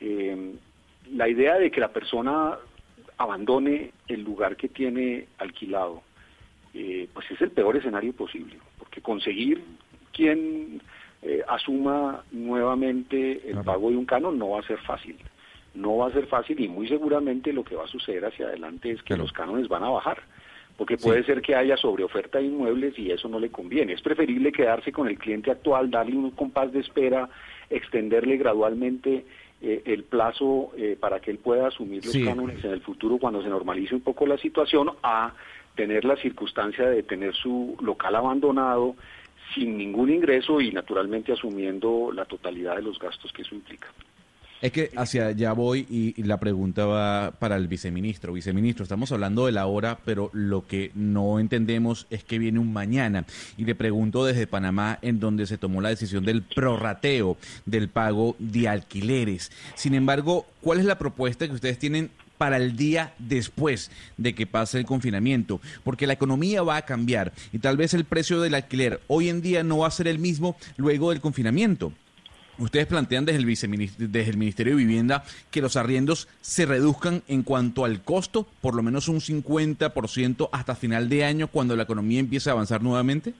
eh, 0.00 0.52
la 1.12 1.28
idea 1.28 1.54
de 1.58 1.70
que 1.70 1.80
la 1.80 1.92
persona 1.92 2.58
abandone 3.18 3.92
el 4.08 4.22
lugar 4.22 4.56
que 4.56 4.68
tiene 4.68 5.26
alquilado, 5.38 6.02
eh, 6.74 7.08
pues 7.12 7.30
es 7.30 7.40
el 7.40 7.50
peor 7.50 7.76
escenario 7.76 8.12
posible, 8.12 8.58
porque 8.78 9.00
conseguir 9.00 9.62
quien 10.12 10.82
eh, 11.22 11.42
asuma 11.48 12.22
nuevamente 12.30 13.50
el 13.50 13.58
pago 13.64 13.90
de 13.90 13.96
un 13.96 14.06
canon 14.06 14.38
no 14.38 14.50
va 14.50 14.60
a 14.60 14.66
ser 14.66 14.78
fácil. 14.78 15.16
No 15.74 15.98
va 15.98 16.08
a 16.08 16.12
ser 16.12 16.26
fácil 16.26 16.58
y 16.60 16.68
muy 16.68 16.88
seguramente 16.88 17.52
lo 17.52 17.64
que 17.64 17.76
va 17.76 17.84
a 17.84 17.88
suceder 17.88 18.24
hacia 18.24 18.46
adelante 18.46 18.90
es 18.90 19.02
que 19.02 19.16
los 19.16 19.32
cánones 19.32 19.68
van 19.68 19.84
a 19.84 19.90
bajar, 19.90 20.22
porque 20.76 20.96
puede 20.96 21.22
ser 21.24 21.42
que 21.42 21.54
haya 21.54 21.76
sobreoferta 21.76 22.38
de 22.38 22.46
inmuebles 22.46 22.98
y 22.98 23.10
eso 23.10 23.28
no 23.28 23.38
le 23.38 23.50
conviene. 23.50 23.92
Es 23.92 24.00
preferible 24.00 24.52
quedarse 24.52 24.92
con 24.92 25.08
el 25.08 25.18
cliente 25.18 25.50
actual, 25.50 25.90
darle 25.90 26.16
un 26.16 26.30
compás 26.30 26.72
de 26.72 26.80
espera, 26.80 27.28
extenderle 27.68 28.36
gradualmente 28.38 29.24
eh, 29.60 29.82
el 29.86 30.04
plazo 30.04 30.72
eh, 30.76 30.96
para 31.00 31.20
que 31.20 31.30
él 31.30 31.38
pueda 31.38 31.68
asumir 31.68 32.04
los 32.04 32.12
Sí. 32.12 32.24
cánones 32.24 32.62
en 32.64 32.72
el 32.72 32.80
futuro 32.82 33.18
cuando 33.18 33.42
se 33.42 33.48
normalice 33.48 33.94
un 33.94 34.02
poco 34.02 34.26
la 34.26 34.36
situación, 34.38 34.90
a 35.02 35.32
tener 35.74 36.04
la 36.04 36.16
circunstancia 36.16 36.88
de 36.88 37.02
tener 37.02 37.34
su 37.34 37.76
local 37.80 38.14
abandonado 38.16 38.96
sin 39.54 39.76
ningún 39.78 40.10
ingreso 40.10 40.60
y 40.60 40.72
naturalmente 40.72 41.32
asumiendo 41.32 42.10
la 42.12 42.24
totalidad 42.24 42.76
de 42.76 42.82
los 42.82 42.98
gastos 42.98 43.32
que 43.32 43.42
eso 43.42 43.54
implica. 43.54 43.88
Es 44.62 44.72
que 44.72 44.90
hacia 44.96 45.28
allá 45.28 45.52
voy 45.52 45.86
y, 45.90 46.18
y 46.18 46.24
la 46.24 46.38
pregunta 46.38 46.86
va 46.86 47.32
para 47.38 47.56
el 47.56 47.68
viceministro. 47.68 48.32
Viceministro, 48.32 48.84
estamos 48.84 49.12
hablando 49.12 49.46
de 49.46 49.52
la 49.52 49.66
hora, 49.66 49.98
pero 50.04 50.30
lo 50.32 50.66
que 50.66 50.90
no 50.94 51.38
entendemos 51.38 52.06
es 52.10 52.24
que 52.24 52.38
viene 52.38 52.58
un 52.58 52.72
mañana. 52.72 53.26
Y 53.56 53.64
le 53.64 53.74
pregunto 53.74 54.24
desde 54.24 54.46
Panamá, 54.46 54.98
en 55.02 55.20
donde 55.20 55.46
se 55.46 55.58
tomó 55.58 55.80
la 55.80 55.90
decisión 55.90 56.24
del 56.24 56.42
prorrateo 56.42 57.36
del 57.66 57.88
pago 57.88 58.34
de 58.38 58.68
alquileres. 58.68 59.52
Sin 59.74 59.94
embargo, 59.94 60.46
¿cuál 60.60 60.78
es 60.78 60.86
la 60.86 60.98
propuesta 60.98 61.46
que 61.46 61.54
ustedes 61.54 61.78
tienen 61.78 62.10
para 62.38 62.56
el 62.56 62.76
día 62.76 63.14
después 63.18 63.90
de 64.16 64.34
que 64.34 64.46
pase 64.46 64.78
el 64.78 64.84
confinamiento, 64.84 65.60
porque 65.84 66.06
la 66.06 66.12
economía 66.12 66.62
va 66.62 66.76
a 66.76 66.82
cambiar 66.82 67.32
y 67.52 67.58
tal 67.58 67.76
vez 67.76 67.94
el 67.94 68.04
precio 68.04 68.40
del 68.40 68.54
alquiler 68.54 69.00
hoy 69.06 69.28
en 69.28 69.40
día 69.40 69.62
no 69.62 69.78
va 69.78 69.88
a 69.88 69.90
ser 69.90 70.08
el 70.08 70.18
mismo 70.18 70.56
luego 70.76 71.10
del 71.10 71.20
confinamiento. 71.20 71.92
Ustedes 72.58 72.86
plantean 72.86 73.24
desde 73.26 73.38
el, 73.38 73.44
viceministerio, 73.46 74.08
desde 74.08 74.30
el 74.30 74.36
Ministerio 74.38 74.72
de 74.76 74.78
Vivienda 74.84 75.24
que 75.50 75.60
los 75.60 75.76
arriendos 75.76 76.26
se 76.40 76.64
reduzcan 76.66 77.22
en 77.28 77.42
cuanto 77.42 77.84
al 77.84 78.02
costo, 78.02 78.46
por 78.62 78.74
lo 78.74 78.82
menos 78.82 79.08
un 79.08 79.20
50% 79.20 80.48
hasta 80.52 80.74
final 80.74 81.08
de 81.08 81.24
año 81.24 81.48
cuando 81.48 81.76
la 81.76 81.82
economía 81.82 82.20
empiece 82.20 82.48
a 82.48 82.52
avanzar 82.54 82.82
nuevamente. 82.82 83.34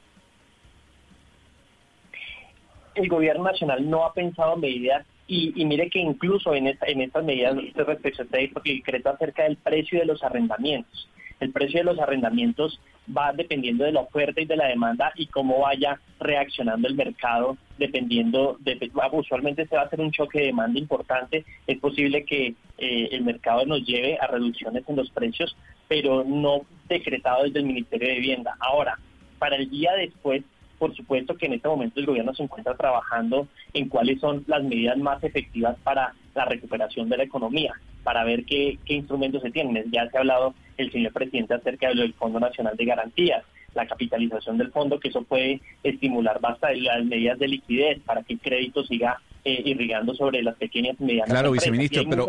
el 2.95 3.09
gobierno 3.09 3.45
nacional 3.45 3.89
no 3.91 4.07
ha 4.07 4.15
pensado 4.15 4.57
medidas 4.57 5.05
y, 5.27 5.53
y 5.61 5.65
mire 5.67 5.91
que 5.91 5.99
incluso 5.99 6.55
en, 6.55 6.67
esta- 6.69 6.87
en 6.87 7.03
estas 7.03 7.25
medidas 7.25 7.55
respecto 7.75 8.23
a 8.23 8.25
este 8.25 8.49
porque 8.55 8.71
el 8.71 8.77
decreto 8.79 9.11
acerca 9.11 9.43
del 9.43 9.57
precio 9.57 9.99
de 9.99 10.07
los 10.07 10.23
arrendamientos. 10.23 11.07
El 11.39 11.53
precio 11.53 11.81
de 11.81 11.85
los 11.85 11.99
arrendamientos 11.99 12.81
va 13.15 13.33
dependiendo 13.35 13.85
de 13.85 13.93
la 13.93 14.01
oferta 14.01 14.41
y 14.41 14.47
de 14.47 14.57
la 14.57 14.67
demanda 14.67 15.13
y 15.15 15.27
cómo 15.27 15.61
vaya 15.61 16.01
reaccionando 16.19 16.89
el 16.89 16.95
mercado, 16.95 17.59
dependiendo, 17.79 18.57
de, 18.61 18.91
usualmente 19.13 19.67
se 19.67 19.77
va 19.77 19.83
a 19.83 19.85
hacer 19.87 20.01
un 20.01 20.11
choque 20.11 20.41
de 20.41 20.47
demanda 20.47 20.79
importante, 20.79 21.45
es 21.67 21.79
posible 21.79 22.25
que 22.25 22.55
eh, 22.79 23.09
el 23.13 23.25
mercado 23.25 23.65
nos 23.67 23.85
lleve 23.85 24.19
a 24.21 24.27
reducciones 24.27 24.85
en 24.89 24.97
los 24.97 25.11
precios, 25.11 25.57
pero 25.89 26.25
no 26.25 26.63
decretado 26.89 27.45
desde 27.45 27.61
el 27.61 27.67
Ministerio 27.67 28.09
de 28.09 28.15
Vivienda. 28.15 28.57
Ahora, 28.61 28.99
para 29.39 29.57
el 29.57 29.69
día 29.69 29.93
después, 29.95 30.43
por 30.79 30.95
supuesto 30.95 31.37
que 31.37 31.47
en 31.47 31.55
este 31.55 31.69
momento 31.69 32.01
el 32.01 32.07
gobierno 32.07 32.35
se 32.35 32.43
encuentra 32.43 32.75
trabajando 32.75 33.49
en 33.73 33.89
cuáles 33.89 34.21
son 34.21 34.45
las 34.47 34.63
medidas 34.63 34.99
más 34.99 35.23
efectivas 35.25 35.77
para 35.83 36.15
la 36.35 36.45
recuperación 36.45 37.09
de 37.09 37.17
la 37.17 37.25
economía, 37.25 37.73
para 38.03 38.25
ver 38.25 38.45
qué, 38.45 38.79
qué 38.85 38.95
instrumentos 38.95 39.43
se 39.43 39.51
tienen. 39.51 39.91
Ya 39.91 40.09
se 40.09 40.17
ha 40.17 40.21
hablado 40.21 40.55
el 40.77 40.93
señor 40.93 41.13
presidente 41.13 41.55
acerca 41.55 41.89
de 41.89 41.95
lo 41.95 42.03
del 42.03 42.15
Fondo 42.15 42.39
Nacional 42.39 42.77
de 42.77 42.85
Garantías, 42.85 43.45
la 43.77 43.87
capitalización 43.87 44.59
del 44.59 44.73
fondo, 44.73 44.99
que 44.99 45.09
eso 45.09 45.23
puede 45.23 45.61
estimular 45.85 46.41
basta 46.41 46.73
las 46.73 47.05
medidas 47.05 47.39
de 47.39 47.47
liquidez 47.49 48.01
para 48.05 48.23
que 48.23 48.33
el 48.33 48.41
crédito 48.41 48.83
siga 48.85 49.21
eh, 49.45 49.63
irrigando 49.65 50.15
sobre 50.15 50.43
las 50.43 50.57
pequeñas 50.57 50.97
y 50.99 51.05
medianas 51.05 51.31
Claro, 51.31 51.49
empresas. 51.49 51.71
viceministro, 51.71 52.03
Y 52.03 52.07
pero-. 52.07 52.27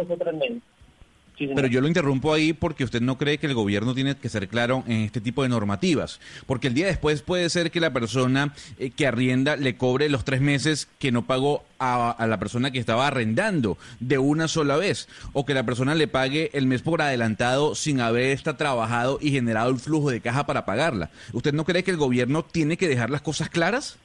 Sí. 1.37 1.49
Pero 1.53 1.67
yo 1.67 1.81
lo 1.81 1.87
interrumpo 1.87 2.33
ahí 2.33 2.53
porque 2.53 2.83
usted 2.83 3.01
no 3.01 3.17
cree 3.17 3.37
que 3.37 3.47
el 3.47 3.53
gobierno 3.53 3.93
tiene 3.93 4.15
que 4.15 4.29
ser 4.29 4.47
claro 4.47 4.83
en 4.87 5.01
este 5.01 5.21
tipo 5.21 5.43
de 5.43 5.49
normativas. 5.49 6.19
Porque 6.45 6.67
el 6.67 6.73
día 6.73 6.87
después 6.87 7.21
puede 7.21 7.49
ser 7.49 7.69
que 7.69 7.79
la 7.79 7.93
persona 7.93 8.53
eh, 8.79 8.89
que 8.89 9.05
arrienda 9.05 9.55
le 9.55 9.77
cobre 9.77 10.09
los 10.09 10.25
tres 10.25 10.41
meses 10.41 10.89
que 10.97 11.11
no 11.11 11.25
pagó 11.25 11.63
a, 11.77 12.09
a 12.09 12.27
la 12.27 12.39
persona 12.39 12.71
que 12.71 12.79
estaba 12.79 13.07
arrendando 13.07 13.77
de 13.99 14.17
una 14.17 14.47
sola 14.47 14.77
vez. 14.77 15.07
O 15.33 15.45
que 15.45 15.53
la 15.53 15.63
persona 15.63 15.93
le 15.93 16.07
pague 16.07 16.49
el 16.53 16.65
mes 16.65 16.81
por 16.81 17.01
adelantado 17.01 17.75
sin 17.75 18.01
haber 18.01 18.31
esta 18.31 18.57
trabajado 18.57 19.19
y 19.21 19.31
generado 19.31 19.69
el 19.69 19.79
flujo 19.79 20.09
de 20.09 20.21
caja 20.21 20.45
para 20.45 20.65
pagarla. 20.65 21.11
¿Usted 21.33 21.53
no 21.53 21.65
cree 21.65 21.83
que 21.83 21.91
el 21.91 21.97
gobierno 21.97 22.43
tiene 22.43 22.77
que 22.77 22.87
dejar 22.87 23.09
las 23.09 23.21
cosas 23.21 23.49
claras? 23.49 23.99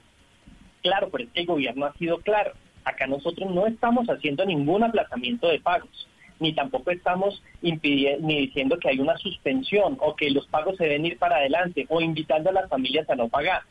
Claro, 0.82 1.08
pero 1.10 1.24
es 1.24 1.30
que 1.30 1.40
el 1.40 1.46
gobierno 1.46 1.86
ha 1.86 1.92
sido 1.94 2.18
claro. 2.18 2.52
Acá 2.84 3.06
nosotros 3.06 3.52
no 3.54 3.66
estamos 3.66 4.08
haciendo 4.08 4.44
ningún 4.44 4.82
aplazamiento 4.82 5.48
de 5.48 5.60
pagos, 5.60 6.08
ni 6.40 6.52
tampoco 6.54 6.90
estamos 6.90 7.42
impidiendo, 7.62 8.26
ni 8.26 8.40
diciendo 8.46 8.78
que 8.78 8.88
hay 8.88 9.00
una 9.00 9.16
suspensión 9.18 9.96
o 10.00 10.14
que 10.16 10.30
los 10.30 10.46
pagos 10.48 10.76
se 10.76 10.84
deben 10.84 11.06
ir 11.06 11.18
para 11.18 11.36
adelante 11.36 11.86
o 11.88 12.00
invitando 12.00 12.50
a 12.50 12.52
las 12.52 12.68
familias 12.68 13.08
a 13.10 13.14
no 13.14 13.28
pagar. 13.28 13.62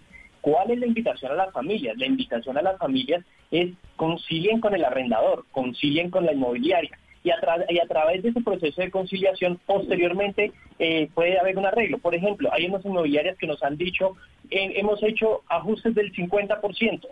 ¿Cuál 0.42 0.72
es 0.72 0.80
la 0.80 0.88
invitación 0.88 1.32
a 1.32 1.36
las 1.36 1.54
familias? 1.54 1.98
La 1.98 2.08
invitación 2.08 2.58
a 2.58 2.62
las 2.64 2.78
familias 2.80 3.24
es 3.52 3.70
concilien 3.96 4.60
con 4.60 4.74
el 4.74 4.84
arrendador, 4.84 5.46
concilien 5.52 6.10
con 6.10 6.26
la 6.26 6.34
inmobiliaria. 6.34 6.98
Y 7.24 7.30
a, 7.30 7.36
tra- 7.40 7.66
y 7.70 7.78
a 7.78 7.86
través 7.86 8.24
de 8.24 8.30
ese 8.30 8.42
proceso 8.42 8.82
de 8.82 8.90
conciliación, 8.90 9.60
posteriormente 9.68 10.52
eh, 10.80 11.08
puede 11.14 11.38
haber 11.40 11.56
un 11.60 11.68
arreglo. 11.68 12.00
Por 12.00 12.16
ejemplo, 12.16 12.50
hay 12.52 12.66
unas 12.66 12.84
inmobiliarias 12.84 13.38
que 13.38 13.46
nos 13.46 13.62
han 13.62 13.78
dicho, 13.78 14.16
eh, 14.50 14.74
hemos 14.78 15.04
hecho 15.04 15.44
ajustes 15.48 15.94
del 15.94 16.12
50%. 16.12 17.08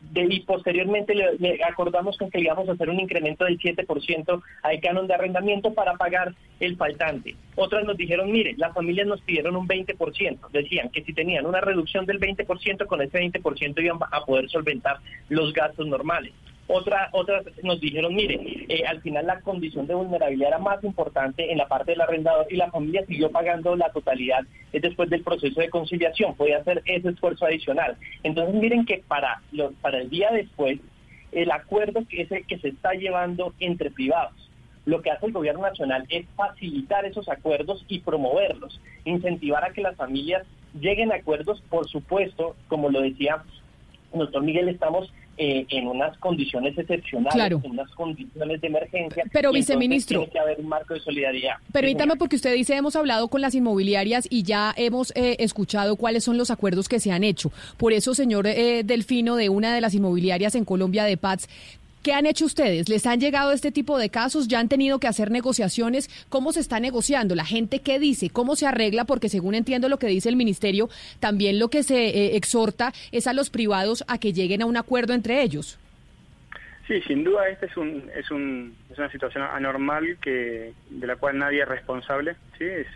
De, 0.00 0.26
y 0.30 0.40
posteriormente 0.40 1.14
le, 1.14 1.60
acordamos 1.64 2.16
con 2.16 2.30
que 2.30 2.40
íbamos 2.40 2.68
a 2.68 2.72
hacer 2.72 2.88
un 2.88 3.00
incremento 3.00 3.44
del 3.44 3.58
7% 3.58 4.42
al 4.62 4.80
canon 4.80 5.06
de 5.06 5.14
arrendamiento 5.14 5.74
para 5.74 5.94
pagar 5.94 6.34
el 6.60 6.76
faltante. 6.76 7.34
Otras 7.56 7.84
nos 7.84 7.96
dijeron, 7.96 8.30
mire, 8.30 8.54
las 8.56 8.74
familias 8.74 9.06
nos 9.06 9.20
pidieron 9.20 9.56
un 9.56 9.66
20%, 9.66 10.50
decían 10.50 10.90
que 10.90 11.02
si 11.02 11.12
tenían 11.12 11.46
una 11.46 11.60
reducción 11.60 12.06
del 12.06 12.20
20%, 12.20 12.86
con 12.86 13.02
ese 13.02 13.18
20% 13.18 13.82
iban 13.82 13.98
a 14.10 14.24
poder 14.24 14.48
solventar 14.48 14.98
los 15.28 15.52
gastos 15.52 15.86
normales. 15.86 16.32
Otra, 16.70 17.08
otras 17.12 17.44
nos 17.62 17.80
dijeron, 17.80 18.14
mire, 18.14 18.66
eh, 18.68 18.84
al 18.86 19.00
final 19.00 19.26
la 19.26 19.40
condición 19.40 19.86
de 19.86 19.94
vulnerabilidad 19.94 20.48
era 20.48 20.58
más 20.58 20.84
importante 20.84 21.50
en 21.50 21.56
la 21.56 21.66
parte 21.66 21.92
del 21.92 22.02
arrendador 22.02 22.46
y 22.50 22.56
la 22.56 22.70
familia 22.70 23.06
siguió 23.06 23.30
pagando 23.30 23.74
la 23.74 23.90
totalidad 23.90 24.40
eh, 24.74 24.80
después 24.80 25.08
del 25.08 25.22
proceso 25.22 25.62
de 25.62 25.70
conciliación, 25.70 26.34
podía 26.34 26.58
hacer 26.58 26.82
ese 26.84 27.08
esfuerzo 27.08 27.46
adicional. 27.46 27.96
Entonces 28.22 28.54
miren 28.54 28.84
que 28.84 29.02
para, 29.08 29.40
los, 29.50 29.72
para 29.80 29.98
el 29.98 30.10
día 30.10 30.30
después, 30.30 30.78
el 31.32 31.50
acuerdo 31.50 32.02
que 32.06 32.20
es 32.22 32.30
el 32.32 32.46
que 32.46 32.58
se 32.58 32.68
está 32.68 32.92
llevando 32.92 33.54
entre 33.60 33.90
privados, 33.90 34.50
lo 34.84 35.00
que 35.00 35.10
hace 35.10 35.24
el 35.24 35.32
gobierno 35.32 35.62
nacional 35.62 36.04
es 36.10 36.26
facilitar 36.36 37.06
esos 37.06 37.30
acuerdos 37.30 37.82
y 37.88 38.00
promoverlos, 38.00 38.78
incentivar 39.06 39.64
a 39.64 39.72
que 39.72 39.80
las 39.80 39.96
familias 39.96 40.46
lleguen 40.78 41.12
a 41.12 41.16
acuerdos, 41.16 41.62
por 41.70 41.88
supuesto, 41.88 42.56
como 42.68 42.90
lo 42.90 43.00
decía 43.00 43.42
el 44.12 44.20
doctor 44.20 44.42
Miguel, 44.42 44.68
estamos 44.68 45.12
eh, 45.38 45.64
en 45.70 45.86
unas 45.86 46.16
condiciones 46.18 46.76
excepcionales, 46.76 47.32
Claro. 47.34 47.60
en 47.64 47.70
unas 47.70 47.90
condiciones 47.92 48.60
de 48.60 48.66
emergencia. 48.66 49.24
Pero, 49.32 49.52
viceministro, 49.52 50.18
Tiene 50.20 50.32
que 50.32 50.38
haber 50.38 50.58
un 50.60 50.68
marco 50.68 50.94
de 50.94 51.00
solidaridad. 51.00 51.54
Permítame, 51.72 52.16
porque 52.16 52.36
usted 52.36 52.54
dice, 52.54 52.74
hemos 52.74 52.96
hablado 52.96 53.28
con 53.28 53.40
las 53.40 53.54
inmobiliarias 53.54 54.26
y 54.28 54.42
ya 54.42 54.74
hemos 54.76 55.12
eh, 55.16 55.36
escuchado 55.38 55.96
cuáles 55.96 56.24
son 56.24 56.36
los 56.38 56.50
acuerdos 56.50 56.88
que 56.88 56.98
se 57.00 57.12
han 57.12 57.24
hecho. 57.24 57.52
Por 57.76 57.92
eso, 57.92 58.14
señor 58.14 58.46
eh, 58.46 58.82
Delfino, 58.84 59.36
de 59.36 59.48
una 59.48 59.74
de 59.74 59.80
las 59.80 59.94
inmobiliarias 59.94 60.54
en 60.56 60.64
Colombia 60.64 61.04
de 61.04 61.16
Paz, 61.16 61.48
¿qué 62.08 62.14
han 62.14 62.24
hecho 62.24 62.46
ustedes? 62.46 62.88
¿Les 62.88 63.04
han 63.04 63.20
llegado 63.20 63.52
este 63.52 63.70
tipo 63.70 63.98
de 63.98 64.08
casos? 64.08 64.48
¿Ya 64.48 64.60
han 64.60 64.70
tenido 64.70 64.98
que 64.98 65.08
hacer 65.08 65.30
negociaciones? 65.30 66.08
¿Cómo 66.30 66.54
se 66.54 66.60
está 66.60 66.80
negociando? 66.80 67.34
¿La 67.34 67.44
gente 67.44 67.80
qué 67.80 67.98
dice? 67.98 68.30
¿Cómo 68.30 68.56
se 68.56 68.66
arregla? 68.66 69.04
Porque 69.04 69.28
según 69.28 69.54
entiendo 69.54 69.90
lo 69.90 69.98
que 69.98 70.06
dice 70.06 70.30
el 70.30 70.36
ministerio, 70.36 70.88
también 71.20 71.58
lo 71.58 71.68
que 71.68 71.82
se 71.82 72.06
eh, 72.06 72.36
exhorta 72.36 72.94
es 73.12 73.26
a 73.26 73.34
los 73.34 73.50
privados 73.50 74.04
a 74.08 74.16
que 74.16 74.32
lleguen 74.32 74.62
a 74.62 74.64
un 74.64 74.78
acuerdo 74.78 75.12
entre 75.12 75.42
ellos. 75.42 75.78
Sí, 76.86 77.02
sin 77.02 77.24
duda 77.24 77.46
esta 77.50 77.66
es 77.66 77.76
un, 77.76 78.10
es 78.16 78.30
un 78.30 78.74
es 78.90 78.96
una 78.96 79.12
situación 79.12 79.44
anormal 79.44 80.16
que 80.22 80.72
de 80.88 81.06
la 81.06 81.16
cual 81.16 81.36
nadie 81.36 81.60
es 81.60 81.68
responsable, 81.68 82.36
sí, 82.56 82.64
es 82.64 82.86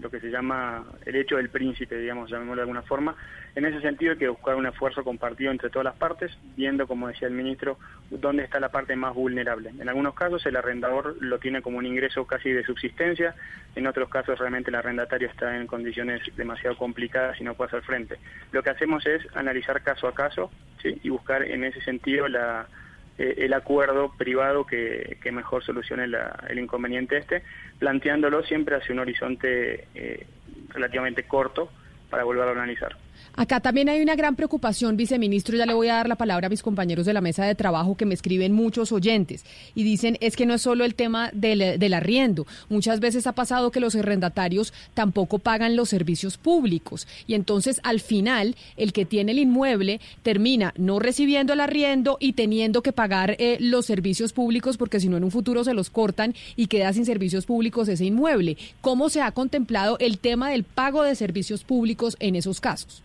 lo 0.00 0.08
que 0.10 0.20
se 0.20 0.30
llama 0.30 0.84
el 1.04 1.16
hecho 1.16 1.38
del 1.38 1.48
príncipe, 1.48 1.98
digamos, 1.98 2.30
llamémoslo 2.30 2.60
de 2.60 2.62
alguna 2.62 2.82
forma. 2.82 3.16
En 3.54 3.64
ese 3.64 3.80
sentido 3.80 4.12
hay 4.12 4.18
que 4.18 4.28
buscar 4.28 4.54
un 4.54 4.66
esfuerzo 4.66 5.02
compartido 5.02 5.50
entre 5.50 5.70
todas 5.70 5.84
las 5.84 5.96
partes, 5.96 6.36
viendo, 6.56 6.86
como 6.86 7.08
decía 7.08 7.28
el 7.28 7.34
ministro, 7.34 7.78
dónde 8.10 8.44
está 8.44 8.60
la 8.60 8.70
parte 8.70 8.94
más 8.94 9.14
vulnerable. 9.14 9.70
En 9.78 9.88
algunos 9.88 10.14
casos 10.14 10.44
el 10.46 10.56
arrendador 10.56 11.16
lo 11.20 11.38
tiene 11.38 11.62
como 11.62 11.78
un 11.78 11.86
ingreso 11.86 12.26
casi 12.26 12.50
de 12.50 12.64
subsistencia, 12.64 13.34
en 13.74 13.86
otros 13.86 14.08
casos 14.08 14.38
realmente 14.38 14.70
el 14.70 14.76
arrendatario 14.76 15.28
está 15.28 15.56
en 15.56 15.66
condiciones 15.66 16.22
demasiado 16.36 16.76
complicadas 16.76 17.40
y 17.40 17.44
no 17.44 17.54
puede 17.54 17.68
hacer 17.68 17.82
frente. 17.82 18.18
Lo 18.52 18.62
que 18.62 18.70
hacemos 18.70 19.04
es 19.06 19.24
analizar 19.34 19.82
caso 19.82 20.06
a 20.06 20.14
caso 20.14 20.50
y 20.82 21.08
buscar 21.08 21.42
en 21.42 21.64
ese 21.64 21.80
sentido 21.82 22.26
eh, 22.26 23.34
el 23.38 23.52
acuerdo 23.52 24.12
privado 24.16 24.64
que, 24.64 25.18
mejor 25.32 25.64
solucione 25.64 26.04
el 26.48 26.58
inconveniente 26.58 27.18
este, 27.18 27.42
planteándolo 27.78 28.42
siempre 28.44 28.76
hacia 28.76 28.92
un 28.92 29.00
horizonte 29.00 29.88
eh, 29.94 30.26
relativamente 30.70 31.24
corto 31.24 31.70
para 32.08 32.24
volver 32.24 32.48
a 32.48 32.52
analizar. 32.52 32.96
Acá 33.36 33.60
también 33.60 33.88
hay 33.88 34.02
una 34.02 34.16
gran 34.16 34.36
preocupación, 34.36 34.96
viceministro. 34.96 35.56
Ya 35.56 35.66
le 35.66 35.74
voy 35.74 35.88
a 35.88 35.94
dar 35.94 36.08
la 36.08 36.16
palabra 36.16 36.48
a 36.48 36.50
mis 36.50 36.62
compañeros 36.62 37.06
de 37.06 37.12
la 37.12 37.20
mesa 37.20 37.44
de 37.44 37.54
trabajo 37.54 37.96
que 37.96 38.04
me 38.04 38.14
escriben 38.14 38.52
muchos 38.52 38.92
oyentes 38.92 39.44
y 39.74 39.84
dicen 39.84 40.18
es 40.20 40.36
que 40.36 40.46
no 40.46 40.54
es 40.54 40.62
solo 40.62 40.84
el 40.84 40.94
tema 40.94 41.30
del, 41.32 41.94
arriendo. 41.94 42.46
Muchas 42.68 43.00
veces 43.00 43.26
ha 43.26 43.32
pasado 43.32 43.70
que 43.70 43.80
los 43.80 43.94
arrendatarios 43.94 44.72
tampoco 44.94 45.38
pagan 45.38 45.76
los 45.76 45.88
servicios 45.88 46.38
públicos 46.38 47.06
y 47.26 47.34
entonces 47.34 47.80
al 47.82 48.00
final 48.00 48.56
el 48.76 48.92
que 48.92 49.04
tiene 49.04 49.32
el 49.32 49.38
inmueble 49.38 50.00
termina 50.22 50.74
no 50.76 50.98
recibiendo 50.98 51.52
el 51.52 51.60
arriendo 51.60 52.16
y 52.20 52.32
teniendo 52.32 52.82
que 52.82 52.92
pagar 52.92 53.36
eh, 53.38 53.58
los 53.60 53.86
servicios 53.86 54.32
públicos 54.32 54.76
porque 54.76 55.00
si 55.00 55.08
no 55.08 55.16
en 55.16 55.24
un 55.24 55.30
futuro 55.30 55.64
se 55.64 55.74
los 55.74 55.90
cortan 55.90 56.34
y 56.56 56.66
queda 56.66 56.92
sin 56.92 57.06
servicios 57.06 57.46
públicos 57.46 57.88
ese 57.88 58.04
inmueble. 58.04 58.56
¿Cómo 58.80 59.08
se 59.08 59.22
ha 59.22 59.32
contemplado 59.32 59.98
el 59.98 60.18
tema 60.18 60.50
del 60.50 60.64
pago 60.64 61.02
de 61.02 61.14
servicios 61.14 61.64
públicos 61.64 62.16
en 62.20 62.36
esos 62.36 62.60
casos? 62.60 63.02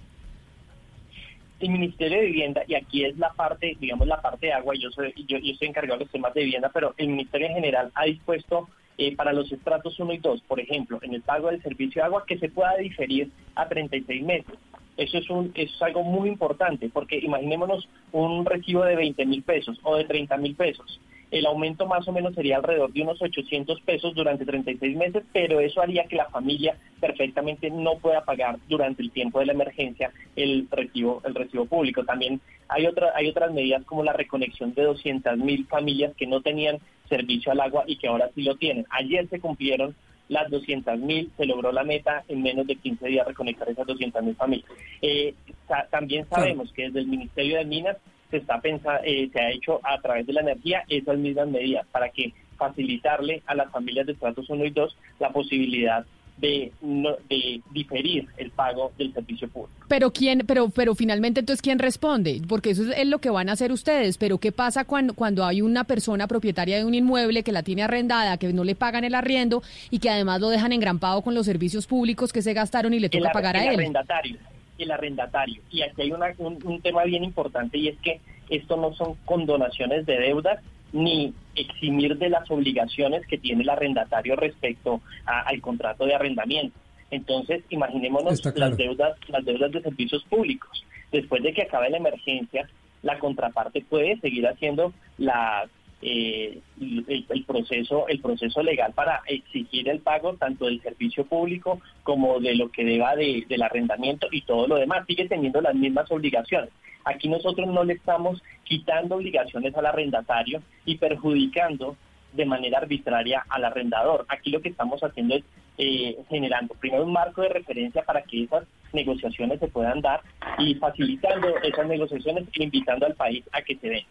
El 1.60 1.69
Ministerio 1.69 2.19
de 2.19 2.26
Vivienda, 2.26 2.64
y 2.68 2.76
aquí 2.76 3.06
es 3.06 3.18
la 3.18 3.32
parte, 3.32 3.77
digamos, 3.80 4.07
la 4.07 4.22
parte 4.22 4.48
de 4.48 4.53
agua, 4.53 4.76
yo 4.76 4.90
soy, 4.91 5.14
yo, 5.27 5.38
yo 5.38 5.53
estoy 5.53 5.69
encargado 5.69 5.99
de 5.99 6.06
los 6.06 6.11
temas 6.11 6.34
de 6.34 6.44
vivienda, 6.44 6.69
pero 6.73 6.94
el 6.98 7.07
Ministerio 7.07 7.48
en 7.48 7.56
general 7.56 7.91
ha 7.95 8.06
dispuesto 8.06 8.68
eh, 8.98 9.15
para 9.15 9.34
los 9.34 9.52
estratos 9.52 9.99
1 9.99 10.14
y 10.14 10.18
2, 10.18 10.41
por 10.48 10.60
ejemplo, 10.60 10.99
en 11.02 11.14
el 11.14 11.22
pago 11.22 11.49
del 11.49 11.61
servicio 11.61 12.02
de 12.02 12.06
agua, 12.06 12.26
que 12.26 12.38
se 12.38 12.49
pueda 12.49 12.76
diferir 12.77 13.30
a 13.56 13.68
36 13.68 14.23
meses. 14.23 14.56
Eso 14.98 15.18
es, 15.18 15.30
un, 15.30 15.52
eso 15.56 15.76
es 15.76 15.82
algo 15.82 16.03
muy 16.03 16.30
importante, 16.30 16.90
porque 16.90 17.18
imaginémonos 17.18 17.90
un 18.14 18.45
recibo 18.45 18.86
de 18.86 18.95
20 18.95 19.26
mil 19.26 19.44
pesos 19.44 19.77
o 19.84 19.98
de 19.98 20.06
30 20.06 20.38
mil 20.38 20.56
pesos. 20.56 20.99
El 21.32 21.46
aumento 21.46 21.86
más 21.88 22.08
o 22.08 22.12
menos 22.12 22.34
sería 22.36 22.58
alrededor 22.58 22.94
de 22.94 23.02
unos 23.02 23.22
800 23.22 23.82
pesos 23.82 24.14
durante 24.16 24.46
36 24.46 24.96
meses, 24.96 25.24
pero 25.34 25.60
eso 25.60 25.82
haría 25.82 26.06
que 26.06 26.16
la 26.16 26.30
familia 26.30 26.78
perfectamente 27.00 27.70
no 27.70 27.96
pueda 27.98 28.24
pagar 28.24 28.58
durante 28.68 29.02
el 29.02 29.12
tiempo 29.12 29.40
de 29.40 29.48
la 29.48 29.54
emergencia 29.54 30.12
el 30.36 30.68
recibo, 30.72 31.22
el 31.26 31.36
recibo 31.36 31.66
público. 31.66 32.04
También 32.04 32.40
hay, 32.68 32.86
otra, 32.86 33.12
hay 33.16 33.28
otras 33.30 33.52
medidas 33.54 33.84
como 33.86 34.04
la 34.04 34.14
reconexión 34.14 34.74
de 34.74 34.84
200 34.84 35.38
mil 35.38 35.66
familias 35.68 36.14
que 36.16 36.28
no 36.28 36.42
tenían 36.42 36.78
servicio 37.10 37.52
al 37.52 37.60
agua 37.62 37.84
y 37.88 37.98
que 37.98 38.08
ahora 38.08 38.30
sí 38.34 38.44
lo 38.44 38.56
tienen. 38.56 38.86
Ayer 38.90 39.28
se 39.30 39.40
cumplieron 39.40 39.96
las 40.28 40.50
200 40.50 40.98
mil, 41.00 41.30
se 41.38 41.46
logró 41.46 41.72
la 41.72 41.84
meta 41.84 42.24
en 42.28 42.42
menos 42.42 42.66
de 42.66 42.76
15 42.78 43.08
días 43.08 43.28
reconectar 43.28 43.70
esas 43.70 43.86
200 43.86 44.24
mil 44.24 44.36
familias. 44.36 44.68
Eh, 45.02 45.36
sa- 45.68 45.88
también 45.92 46.26
sabemos 46.30 46.72
que 46.74 46.84
desde 46.86 47.00
el 47.02 47.08
Ministerio 47.08 47.58
de 47.58 47.66
Minas 47.66 47.98
se 48.36 48.41
está 48.41 48.60
pensa, 48.60 48.98
eh, 49.03 49.30
se 49.32 49.40
ha 49.40 49.49
hecho 49.52 49.80
a 49.84 49.99
través 50.02 50.26
de 50.28 50.34
la 50.34 50.41
energía 50.41 50.84
esas 50.90 51.18
mismas 51.18 51.48
medidas 51.48 51.86
para 51.91 52.10
que 52.10 52.34
facilitarle 52.57 53.41
a 53.45 53.56
las 53.56 53.70
familias 53.72 54.06
de 54.06 54.14
estratos 54.14 54.49
1 54.49 54.66
y 54.66 54.70
2 54.72 54.95
la 55.20 55.30
posibilidad 55.30 56.06
de, 56.38 56.74
no- 56.82 57.16
de 57.30 57.62
diferir 57.72 58.28
el 58.38 58.52
pago 58.52 58.91
del 58.98 59.14
servicio 59.14 59.48
público. 59.48 59.86
Pero 59.88 60.12
quién, 60.12 60.44
pero, 60.45 60.68
pero 60.70 60.94
finalmente 60.94 61.40
entonces 61.40 61.62
quién 61.62 61.80
responde, 61.80 62.41
porque 62.48 62.72
eso 62.72 62.91
es, 62.91 63.07
lo 63.07 63.20
que 63.20 63.30
van 63.30 63.48
a 63.48 63.53
hacer 63.53 63.72
ustedes. 63.72 64.18
Pero 64.18 64.38
qué 64.38 64.52
pasa 64.52 64.84
cuando, 64.84 65.14
cuando 65.14 65.45
hay 65.45 65.62
una 65.62 65.86
persona 65.86 66.28
propietaria 66.28 66.78
de 66.78 66.84
un 66.84 66.94
inmueble 66.94 67.44
que 67.44 67.53
la 67.53 67.64
tiene 67.64 67.84
arrendada, 67.84 68.38
que 68.38 68.52
no 68.52 68.66
le 68.66 68.76
pagan 68.76 69.06
el 69.06 69.16
arriendo 69.16 69.64
y 69.91 69.99
que 69.99 70.10
además 70.10 70.41
lo 70.41 70.49
dejan 70.49 70.74
engrampado 70.74 71.22
con 71.22 71.34
los 71.36 71.45
servicios 71.45 71.88
públicos 71.88 72.34
que 72.34 72.41
se 72.41 72.53
gastaron 72.53 72.94
y 72.94 72.99
le 72.99 73.07
toca 73.07 73.20
el, 73.20 73.28
ar- 73.28 73.34
pagar 73.34 73.56
el 73.56 73.62
a 73.62 73.66
él. 73.70 73.76
arrendatario, 73.80 74.38
el 74.78 74.92
arrendatario. 74.92 75.62
Y 75.72 75.82
aquí 75.82 76.02
hay 76.04 76.12
una- 76.12 76.34
un, 76.38 76.60
un 76.64 76.82
tema 76.82 77.04
bien 77.04 77.24
importante 77.24 77.78
y 77.78 77.88
es 77.90 77.98
que 78.00 78.20
esto 78.50 78.78
no 78.78 78.94
son 78.94 79.16
condonaciones 79.26 80.06
de 80.06 80.18
deudas 80.20 80.60
ni 80.94 81.34
eximir 81.56 82.18
de 82.18 82.30
las 82.30 82.50
obligaciones 82.52 83.26
que 83.28 83.38
tiene 83.38 83.64
el 83.64 83.70
arrendatario 83.70 84.36
respecto 84.36 85.02
a- 85.26 85.42
al 85.42 85.62
contrato 85.62 86.06
de 86.06 86.16
arrendamiento. 86.16 86.78
Entonces, 87.12 87.64
imaginémonos 87.70 88.42
claro. 88.42 88.58
las 88.60 88.78
deudas, 88.78 89.18
las 89.28 89.46
deudas 89.46 89.72
de 89.72 89.82
servicios 89.82 90.24
públicos. 90.26 90.84
Después 91.12 91.44
de 91.44 91.54
que 91.54 91.64
acabe 91.64 91.90
la 91.90 91.98
emergencia, 91.98 92.68
la 93.04 93.20
contraparte 93.20 93.82
puede 93.82 94.18
seguir 94.20 94.48
haciendo 94.48 94.92
la 95.18 95.68
eh, 96.02 96.60
el, 96.80 97.26
el 97.30 97.44
proceso 97.46 98.08
el 98.08 98.20
proceso 98.20 98.62
legal 98.62 98.94
para 98.94 99.22
exigir 99.28 99.88
el 99.90 100.00
pago 100.00 100.34
tanto 100.36 100.66
del 100.66 100.82
servicio 100.82 101.26
público 101.26 101.82
como 102.04 102.40
de 102.40 102.56
lo 102.56 102.70
que 102.70 102.84
deba 102.84 103.16
de- 103.16 103.46
del 103.48 103.62
arrendamiento 103.64 104.28
y 104.32 104.42
todo 104.42 104.68
lo 104.68 104.76
demás. 104.76 105.06
Sigue 105.08 105.28
teniendo 105.28 105.62
las 105.62 105.74
mismas 105.76 106.12
obligaciones. 106.12 106.70
Aquí 107.06 107.28
nosotros 107.30 107.68
no 107.68 107.84
le 107.84 107.94
estamos 107.94 108.42
quitando 108.64 109.16
obligaciones 109.16 109.76
al 109.76 109.86
arrendatario 109.86 110.62
y 110.86 110.98
perjudicando 110.98 111.96
de 112.34 112.46
manera 112.46 112.80
arbitraria 112.80 113.46
al 113.48 113.64
arrendador. 113.64 114.26
Aquí 114.28 114.50
lo 114.52 114.60
que 114.62 114.70
estamos 114.70 115.02
haciendo 115.04 115.36
es 115.36 115.44
eh, 115.78 116.18
generando 116.30 116.74
primero 116.76 117.04
un 117.06 117.14
marco 117.14 117.42
de 117.42 117.50
referencia 117.50 118.04
para 118.04 118.22
que 118.24 118.44
esas 118.44 118.64
negociaciones 118.94 119.60
se 119.60 119.68
puedan 119.68 120.02
dar 120.02 120.22
y 120.58 120.76
facilitando 120.76 121.48
esas 121.64 121.88
negociaciones 121.88 122.46
e 122.54 122.64
invitando 122.64 123.06
al 123.06 123.14
país 123.16 123.44
a 123.52 123.62
que 123.62 123.76
se 123.78 123.88
den 123.90 124.04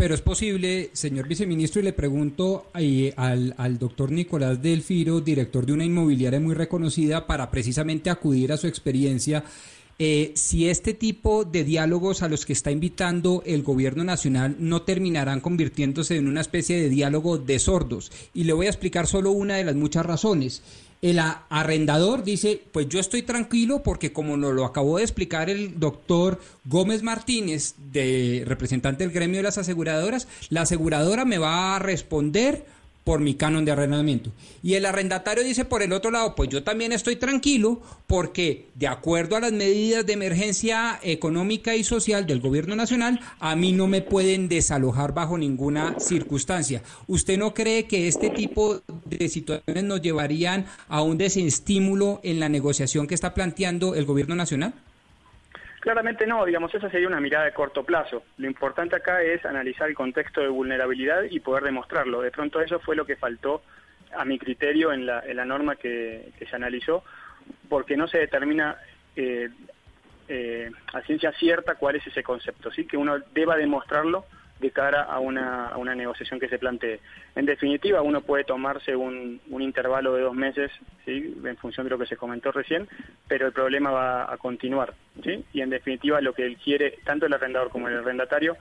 Pero 0.00 0.14
es 0.14 0.22
posible, 0.22 0.88
señor 0.94 1.28
viceministro, 1.28 1.78
y 1.78 1.84
le 1.84 1.92
pregunto 1.92 2.68
eh, 2.74 3.12
al, 3.18 3.54
al 3.58 3.78
doctor 3.78 4.10
Nicolás 4.10 4.62
Delfiro, 4.62 5.20
director 5.20 5.66
de 5.66 5.74
una 5.74 5.84
inmobiliaria 5.84 6.40
muy 6.40 6.54
reconocida, 6.54 7.26
para 7.26 7.50
precisamente 7.50 8.08
acudir 8.08 8.50
a 8.50 8.56
su 8.56 8.66
experiencia, 8.66 9.44
eh, 9.98 10.32
si 10.34 10.70
este 10.70 10.94
tipo 10.94 11.44
de 11.44 11.64
diálogos 11.64 12.22
a 12.22 12.28
los 12.30 12.46
que 12.46 12.54
está 12.54 12.70
invitando 12.70 13.42
el 13.44 13.62
gobierno 13.62 14.02
nacional 14.02 14.56
no 14.58 14.80
terminarán 14.80 15.40
convirtiéndose 15.40 16.16
en 16.16 16.28
una 16.28 16.40
especie 16.40 16.80
de 16.80 16.88
diálogo 16.88 17.36
de 17.36 17.58
sordos. 17.58 18.10
Y 18.32 18.44
le 18.44 18.54
voy 18.54 18.64
a 18.64 18.70
explicar 18.70 19.06
solo 19.06 19.32
una 19.32 19.56
de 19.56 19.64
las 19.64 19.74
muchas 19.74 20.06
razones. 20.06 20.62
El 21.02 21.18
arrendador 21.18 22.24
dice, 22.24 22.62
pues 22.72 22.88
yo 22.88 23.00
estoy 23.00 23.22
tranquilo 23.22 23.82
porque 23.82 24.12
como 24.12 24.36
nos 24.36 24.52
lo 24.52 24.66
acabó 24.66 24.98
de 24.98 25.04
explicar 25.04 25.48
el 25.48 25.80
doctor 25.80 26.40
Gómez 26.66 27.02
Martínez, 27.02 27.74
de 27.90 28.44
representante 28.46 29.04
del 29.04 29.12
gremio 29.12 29.38
de 29.38 29.44
las 29.44 29.56
aseguradoras, 29.56 30.28
la 30.50 30.62
aseguradora 30.62 31.24
me 31.24 31.38
va 31.38 31.76
a 31.76 31.78
responder 31.78 32.66
por 33.04 33.20
mi 33.20 33.34
canon 33.34 33.64
de 33.64 33.72
arrendamiento. 33.72 34.30
Y 34.62 34.74
el 34.74 34.84
arrendatario 34.84 35.42
dice 35.42 35.64
por 35.64 35.82
el 35.82 35.92
otro 35.92 36.10
lado, 36.10 36.34
pues 36.34 36.48
yo 36.50 36.62
también 36.62 36.92
estoy 36.92 37.16
tranquilo 37.16 37.80
porque 38.06 38.66
de 38.74 38.88
acuerdo 38.88 39.36
a 39.36 39.40
las 39.40 39.52
medidas 39.52 40.04
de 40.04 40.12
emergencia 40.12 40.98
económica 41.02 41.74
y 41.76 41.84
social 41.84 42.26
del 42.26 42.40
gobierno 42.40 42.76
nacional, 42.76 43.20
a 43.38 43.56
mí 43.56 43.72
no 43.72 43.86
me 43.86 44.02
pueden 44.02 44.48
desalojar 44.48 45.14
bajo 45.14 45.38
ninguna 45.38 45.98
circunstancia. 45.98 46.82
¿Usted 47.06 47.38
no 47.38 47.54
cree 47.54 47.86
que 47.86 48.06
este 48.06 48.30
tipo 48.30 48.82
de 49.06 49.28
situaciones 49.28 49.84
nos 49.84 50.02
llevarían 50.02 50.66
a 50.88 51.02
un 51.02 51.18
desestímulo 51.18 52.20
en 52.22 52.38
la 52.38 52.48
negociación 52.48 53.06
que 53.06 53.14
está 53.14 53.34
planteando 53.34 53.94
el 53.94 54.04
gobierno 54.04 54.34
nacional? 54.34 54.74
Claramente 55.80 56.26
no, 56.26 56.44
digamos, 56.44 56.74
esa 56.74 56.90
sería 56.90 57.08
una 57.08 57.20
mirada 57.20 57.46
de 57.46 57.52
corto 57.52 57.84
plazo. 57.84 58.22
Lo 58.36 58.46
importante 58.46 58.96
acá 58.96 59.22
es 59.22 59.44
analizar 59.46 59.88
el 59.88 59.94
contexto 59.94 60.42
de 60.42 60.48
vulnerabilidad 60.48 61.22
y 61.22 61.40
poder 61.40 61.64
demostrarlo. 61.64 62.20
De 62.20 62.30
pronto 62.30 62.60
eso 62.60 62.78
fue 62.80 62.94
lo 62.94 63.06
que 63.06 63.16
faltó, 63.16 63.62
a 64.14 64.24
mi 64.24 64.38
criterio, 64.38 64.92
en 64.92 65.06
la, 65.06 65.20
en 65.20 65.36
la 65.36 65.44
norma 65.46 65.76
que, 65.76 66.32
se 66.38 66.56
analizó, 66.56 67.02
porque 67.68 67.96
no 67.96 68.08
se 68.08 68.18
determina 68.18 68.76
eh, 69.16 69.48
eh, 70.28 70.70
a 70.92 71.00
ciencia 71.02 71.32
cierta 71.32 71.76
cuál 71.76 71.96
es 71.96 72.06
ese 72.06 72.22
concepto, 72.22 72.70
¿sí? 72.70 72.86
que 72.86 72.98
uno 72.98 73.18
deba 73.32 73.56
demostrarlo 73.56 74.26
de 74.60 74.70
cara 74.70 75.02
a 75.02 75.18
una, 75.18 75.68
a 75.68 75.78
una 75.78 75.94
negociación 75.94 76.38
que 76.38 76.48
se 76.48 76.58
plantee. 76.58 77.00
En 77.34 77.46
definitiva, 77.46 78.02
uno 78.02 78.20
puede 78.20 78.44
tomarse 78.44 78.94
un, 78.94 79.40
un 79.48 79.62
intervalo 79.62 80.14
de 80.14 80.22
dos 80.22 80.34
meses, 80.34 80.70
¿sí? 81.04 81.34
en 81.42 81.56
función 81.56 81.84
de 81.84 81.90
lo 81.90 81.98
que 81.98 82.06
se 82.06 82.16
comentó 82.16 82.52
recién, 82.52 82.86
pero 83.26 83.46
el 83.46 83.52
problema 83.52 83.90
va 83.90 84.32
a 84.32 84.36
continuar. 84.36 84.94
¿sí? 85.24 85.44
Y 85.52 85.62
en 85.62 85.70
definitiva, 85.70 86.20
lo 86.20 86.34
que 86.34 86.44
él 86.44 86.56
quiere, 86.56 86.98
tanto 87.04 87.26
el 87.26 87.32
arrendador 87.32 87.70
como 87.70 87.88
el 87.88 87.96
arrendatario, 87.96 88.56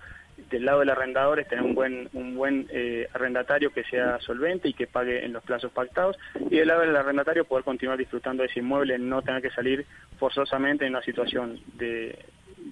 del 0.50 0.64
lado 0.64 0.80
del 0.80 0.90
arrendador 0.90 1.40
es 1.40 1.50
tener 1.50 1.66
un 1.66 1.76
buen, 1.76 2.10
un 2.14 2.36
buen 2.36 2.68
eh, 2.72 3.10
arrendatario 3.14 3.72
que 3.72 3.84
sea 3.84 4.20
solvente 4.22 4.70
y 4.70 4.74
que 4.74 4.88
pague 4.88 5.26
en 5.26 5.34
los 5.34 5.44
plazos 5.44 5.72
pactados, 5.72 6.18
y 6.50 6.58
del 6.58 6.70
lado 6.70 6.82
del 6.82 6.96
arrendatario 6.96 7.44
poder 7.44 7.66
continuar 7.66 7.98
disfrutando 7.98 8.44
de 8.44 8.50
ese 8.50 8.60
inmueble, 8.60 8.98
no 8.98 9.22
tener 9.22 9.42
que 9.42 9.52
salir 9.52 9.86
forzosamente 10.18 10.86
en 10.86 10.92
una 10.92 11.04
situación 11.04 11.60
de, 11.76 12.18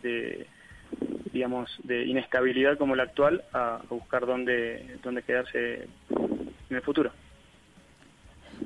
de 0.01 0.47
digamos, 1.31 1.77
de 1.83 2.05
inestabilidad 2.05 2.77
como 2.77 2.95
la 2.95 3.03
actual 3.03 3.43
a, 3.53 3.75
a 3.75 3.93
buscar 3.93 4.25
dónde, 4.25 4.97
dónde 5.03 5.21
quedarse 5.21 5.87
en 6.09 6.75
el 6.75 6.81
futuro. 6.81 7.11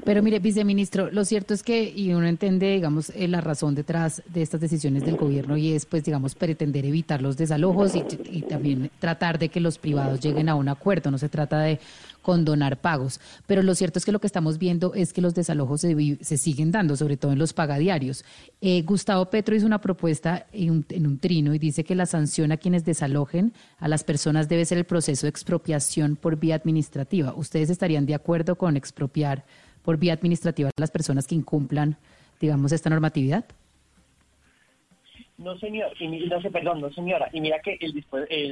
Pero 0.05 0.23
mire, 0.23 0.39
viceministro, 0.39 1.11
lo 1.11 1.25
cierto 1.25 1.53
es 1.53 1.63
que, 1.63 1.83
y 1.83 2.13
uno 2.13 2.25
entiende, 2.25 2.73
digamos, 2.73 3.09
eh, 3.09 3.27
la 3.27 3.41
razón 3.41 3.75
detrás 3.75 4.23
de 4.25 4.41
estas 4.41 4.61
decisiones 4.61 5.03
del 5.03 5.17
gobierno 5.17 5.57
y 5.57 5.73
es, 5.73 5.85
pues, 5.85 6.03
digamos, 6.03 6.33
pretender 6.33 6.85
evitar 6.85 7.21
los 7.21 7.35
desalojos 7.37 7.95
y, 7.95 8.03
y 8.29 8.41
también 8.43 8.89
tratar 8.99 9.37
de 9.37 9.49
que 9.49 9.59
los 9.59 9.77
privados 9.77 10.21
lleguen 10.21 10.49
a 10.49 10.55
un 10.55 10.69
acuerdo. 10.69 11.11
No 11.11 11.17
se 11.17 11.29
trata 11.29 11.59
de 11.59 11.79
condonar 12.21 12.81
pagos. 12.81 13.19
Pero 13.47 13.63
lo 13.63 13.75
cierto 13.75 13.99
es 13.99 14.05
que 14.05 14.11
lo 14.11 14.19
que 14.19 14.27
estamos 14.27 14.57
viendo 14.57 14.93
es 14.93 15.13
que 15.13 15.21
los 15.21 15.35
desalojos 15.35 15.81
se, 15.81 16.17
se 16.21 16.37
siguen 16.37 16.71
dando, 16.71 16.95
sobre 16.95 17.17
todo 17.17 17.31
en 17.31 17.39
los 17.39 17.53
pagadiarios. 17.53 18.23
Eh, 18.61 18.81
Gustavo 18.83 19.25
Petro 19.29 19.55
hizo 19.55 19.65
una 19.65 19.81
propuesta 19.81 20.45
en 20.51 20.85
un, 21.05 21.19
trino 21.19 21.53
y 21.53 21.59
dice 21.59 21.83
que 21.83 21.95
la 21.95 22.05
sanción 22.05 22.51
a 22.51 22.57
quienes 22.57 22.85
desalojen 22.85 23.53
a 23.79 23.87
las 23.87 24.03
personas 24.03 24.49
debe 24.49 24.65
ser 24.65 24.77
el 24.77 24.85
proceso 24.85 25.25
de 25.25 25.29
expropiación 25.29 26.15
por 26.15 26.37
vía 26.37 26.55
administrativa. 26.55 27.33
¿Ustedes 27.35 27.69
estarían 27.69 28.05
de 28.05 28.15
acuerdo 28.15 28.55
con 28.55 28.77
expropiar 28.77 29.43
por 29.83 29.97
vía 29.97 30.13
administrativa 30.13 30.69
a 30.69 30.81
las 30.81 30.91
personas 30.91 31.27
que 31.27 31.35
incumplan, 31.35 31.97
digamos, 32.39 32.71
esta 32.71 32.89
normatividad? 32.89 33.45
No, 35.37 35.57
señor, 35.57 35.91
y, 35.99 36.07
no 36.27 36.39
sé, 36.39 36.51
perdón, 36.51 36.81
no, 36.81 36.91
señora. 36.91 37.27
Y 37.33 37.41
mira 37.41 37.59
que 37.61 37.77
el, 37.81 38.05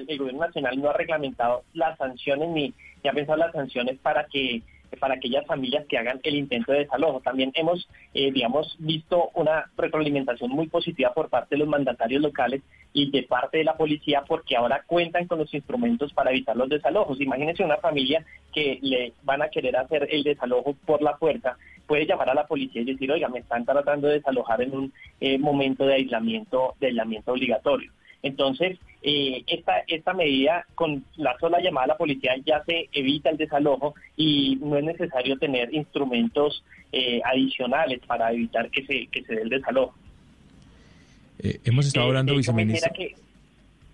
el 0.08 0.18
gobierno 0.18 0.42
nacional 0.42 0.82
no 0.82 0.90
ha 0.90 0.94
reglamentado 0.94 1.64
las 1.74 1.98
sanciones 2.00 2.50
ni, 2.50 2.74
ni 3.04 3.10
ha 3.10 3.14
pensado 3.14 3.38
las 3.38 3.52
sanciones 3.52 3.98
para 4.00 4.26
que 4.26 4.62
para 5.00 5.16
aquellas 5.16 5.46
familias 5.46 5.86
que 5.88 5.98
hagan 5.98 6.20
el 6.24 6.36
intento 6.36 6.72
de 6.72 6.80
desalojo. 6.80 7.22
También 7.22 7.52
hemos, 7.54 7.88
eh, 8.14 8.32
digamos, 8.32 8.76
visto 8.80 9.30
una 9.36 9.70
retroalimentación 9.78 10.50
muy 10.50 10.68
positiva 10.68 11.14
por 11.14 11.30
parte 11.30 11.56
de 11.56 11.60
los 11.60 11.68
mandatarios 11.68 12.22
locales 12.22 12.62
y 12.94 13.12
de 13.12 13.24
parte 13.24 13.60
de 13.60 13.64
la 13.64 13.78
policía 13.78 14.24
porque 14.28 14.56
ahora 14.56 14.84
cuentan 14.88 15.28
con 15.28 15.40
los 15.40 15.54
instrumentos 15.54 16.12
para 16.14 16.32
evitar 16.32 16.56
los 16.56 16.70
desalojos. 16.70 17.22
Imagínense 17.22 17.64
una 17.64 17.78
familia 17.78 18.26
que 18.54 18.80
le 18.82 19.14
van 19.24 19.42
a 19.42 19.50
querer 19.50 19.78
hacer 19.78 20.08
el 20.10 20.24
desalojo 20.24 20.76
por 20.86 21.02
la 21.02 21.18
puerta, 21.18 21.58
puede 21.86 22.06
llamar 22.06 22.30
a 22.30 22.36
la 22.36 22.48
policía 22.48 22.82
y 22.82 22.86
decir, 22.86 23.12
oiga, 23.12 23.30
me 23.30 23.40
están 23.40 23.66
tratando 23.66 24.08
de 24.08 24.16
desalojar 24.16 24.62
en 24.62 24.76
un 24.76 24.94
eh, 25.20 25.38
momento 25.38 25.86
de 25.86 25.96
aislamiento, 25.96 26.76
de 26.80 26.88
aislamiento 26.88 27.32
obligatorio. 27.32 27.92
Entonces, 28.22 28.78
eh, 29.02 29.44
esta, 29.48 29.80
esta 29.88 30.14
medida, 30.14 30.66
con 30.76 31.06
la 31.16 31.38
sola 31.40 31.62
llamada 31.62 31.86
a 31.86 31.88
la 31.90 31.98
policía 31.98 32.36
ya 32.46 32.62
se 32.66 32.90
evita 32.92 33.30
el 33.30 33.38
desalojo 33.38 33.96
y 34.18 34.58
no 34.62 34.78
es 34.78 34.84
necesario 34.84 35.38
tener 35.38 35.74
instrumentos 35.74 36.64
eh, 36.92 37.22
adicionales 37.24 38.02
para 38.06 38.32
evitar 38.34 38.70
que 38.70 38.86
se, 38.86 39.08
que 39.08 39.24
se 39.24 39.36
dé 39.36 39.42
el 39.44 39.50
desalojo. 39.50 39.96
Eh, 41.40 41.60
hemos 41.64 41.88
estado 41.88 42.08
Eh, 42.08 42.10
hablando, 42.10 42.34
hecho, 42.34 42.38
viceministro. 42.40 42.92
que, 42.94 43.16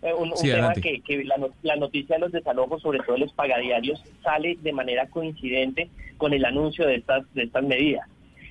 eh, 0.02 0.14
un, 0.14 0.32
un 0.32 0.38
Sí, 0.38 0.50
tema 0.50 0.74
que, 0.74 1.02
que 1.02 1.24
la, 1.24 1.36
la 1.62 1.76
noticia 1.76 2.16
de 2.16 2.22
los 2.22 2.32
desalojos, 2.32 2.82
sobre 2.82 3.00
todo 3.00 3.18
los 3.18 3.32
pagadiarios, 3.34 4.02
sale 4.24 4.58
de 4.62 4.74
manera 4.74 5.08
coincidente 5.08 5.90
con 6.18 6.34
el 6.34 6.44
anuncio 6.46 6.88
de 6.88 6.96
estas, 6.96 7.32
de 7.36 7.44
estas 7.44 7.64
medidas. 7.64 8.10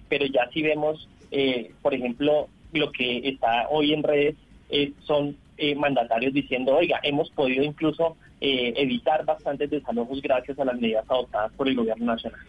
Pero 0.08 0.26
ya 0.26 0.48
si 0.52 0.62
vemos, 0.62 1.08
eh, 1.32 1.72
por 1.82 1.94
ejemplo, 1.94 2.48
lo 2.72 2.92
que 2.92 3.28
está 3.28 3.68
hoy 3.70 3.92
en 3.92 4.02
redes 4.04 4.36
eh, 4.70 4.92
son 5.04 5.36
eh, 5.56 5.74
mandatarios 5.74 6.32
diciendo, 6.32 6.74
oiga, 6.74 6.98
hemos 7.02 7.30
podido 7.30 7.62
incluso 7.64 8.16
eh, 8.40 8.74
evitar 8.76 9.24
bastantes 9.24 9.70
desalojos 9.70 10.20
gracias 10.20 10.58
a 10.58 10.64
las 10.64 10.78
medidas 10.80 11.04
adoptadas 11.08 11.52
por 11.52 11.68
el 11.68 11.76
gobierno 11.76 12.06
nacional. 12.06 12.40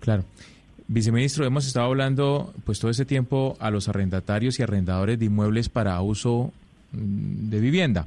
Claro. 0.00 0.24
Viceministro, 0.86 1.46
hemos 1.46 1.66
estado 1.66 1.86
hablando 1.86 2.52
pues 2.64 2.78
todo 2.78 2.90
ese 2.90 3.06
tiempo 3.06 3.56
a 3.58 3.70
los 3.70 3.88
arrendatarios 3.88 4.58
y 4.58 4.62
arrendadores 4.62 5.18
de 5.18 5.24
inmuebles 5.24 5.70
para 5.70 6.00
uso 6.02 6.52
mm, 6.92 7.48
de 7.48 7.60
vivienda. 7.60 8.06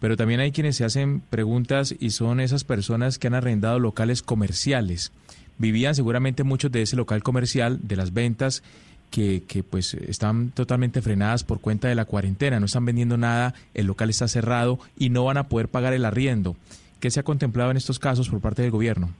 Pero 0.00 0.16
también 0.16 0.40
hay 0.40 0.52
quienes 0.52 0.76
se 0.76 0.84
hacen 0.84 1.20
preguntas 1.20 1.94
y 1.98 2.10
son 2.10 2.40
esas 2.40 2.64
personas 2.64 3.18
que 3.18 3.26
han 3.26 3.34
arrendado 3.34 3.78
locales 3.78 4.22
comerciales. 4.22 5.12
Vivían 5.58 5.94
seguramente 5.94 6.44
muchos 6.44 6.70
de 6.70 6.82
ese 6.82 6.96
local 6.96 7.22
comercial, 7.22 7.80
de 7.82 7.96
las 7.96 8.12
ventas, 8.12 8.62
que, 9.10 9.42
que 9.46 9.62
pues 9.62 9.94
están 9.94 10.50
totalmente 10.50 11.02
frenadas 11.02 11.44
por 11.44 11.60
cuenta 11.60 11.88
de 11.88 11.94
la 11.94 12.04
cuarentena, 12.04 12.60
no 12.60 12.66
están 12.66 12.84
vendiendo 12.84 13.16
nada, 13.16 13.54
el 13.74 13.86
local 13.86 14.10
está 14.10 14.28
cerrado 14.28 14.78
y 14.98 15.10
no 15.10 15.24
van 15.24 15.36
a 15.36 15.48
poder 15.48 15.68
pagar 15.68 15.92
el 15.92 16.04
arriendo. 16.04 16.56
¿Qué 17.00 17.10
se 17.10 17.20
ha 17.20 17.24
contemplado 17.24 17.70
en 17.70 17.76
estos 17.76 17.98
casos 17.98 18.28
por 18.28 18.40
parte 18.40 18.62
del 18.62 18.70
gobierno? 18.70 19.10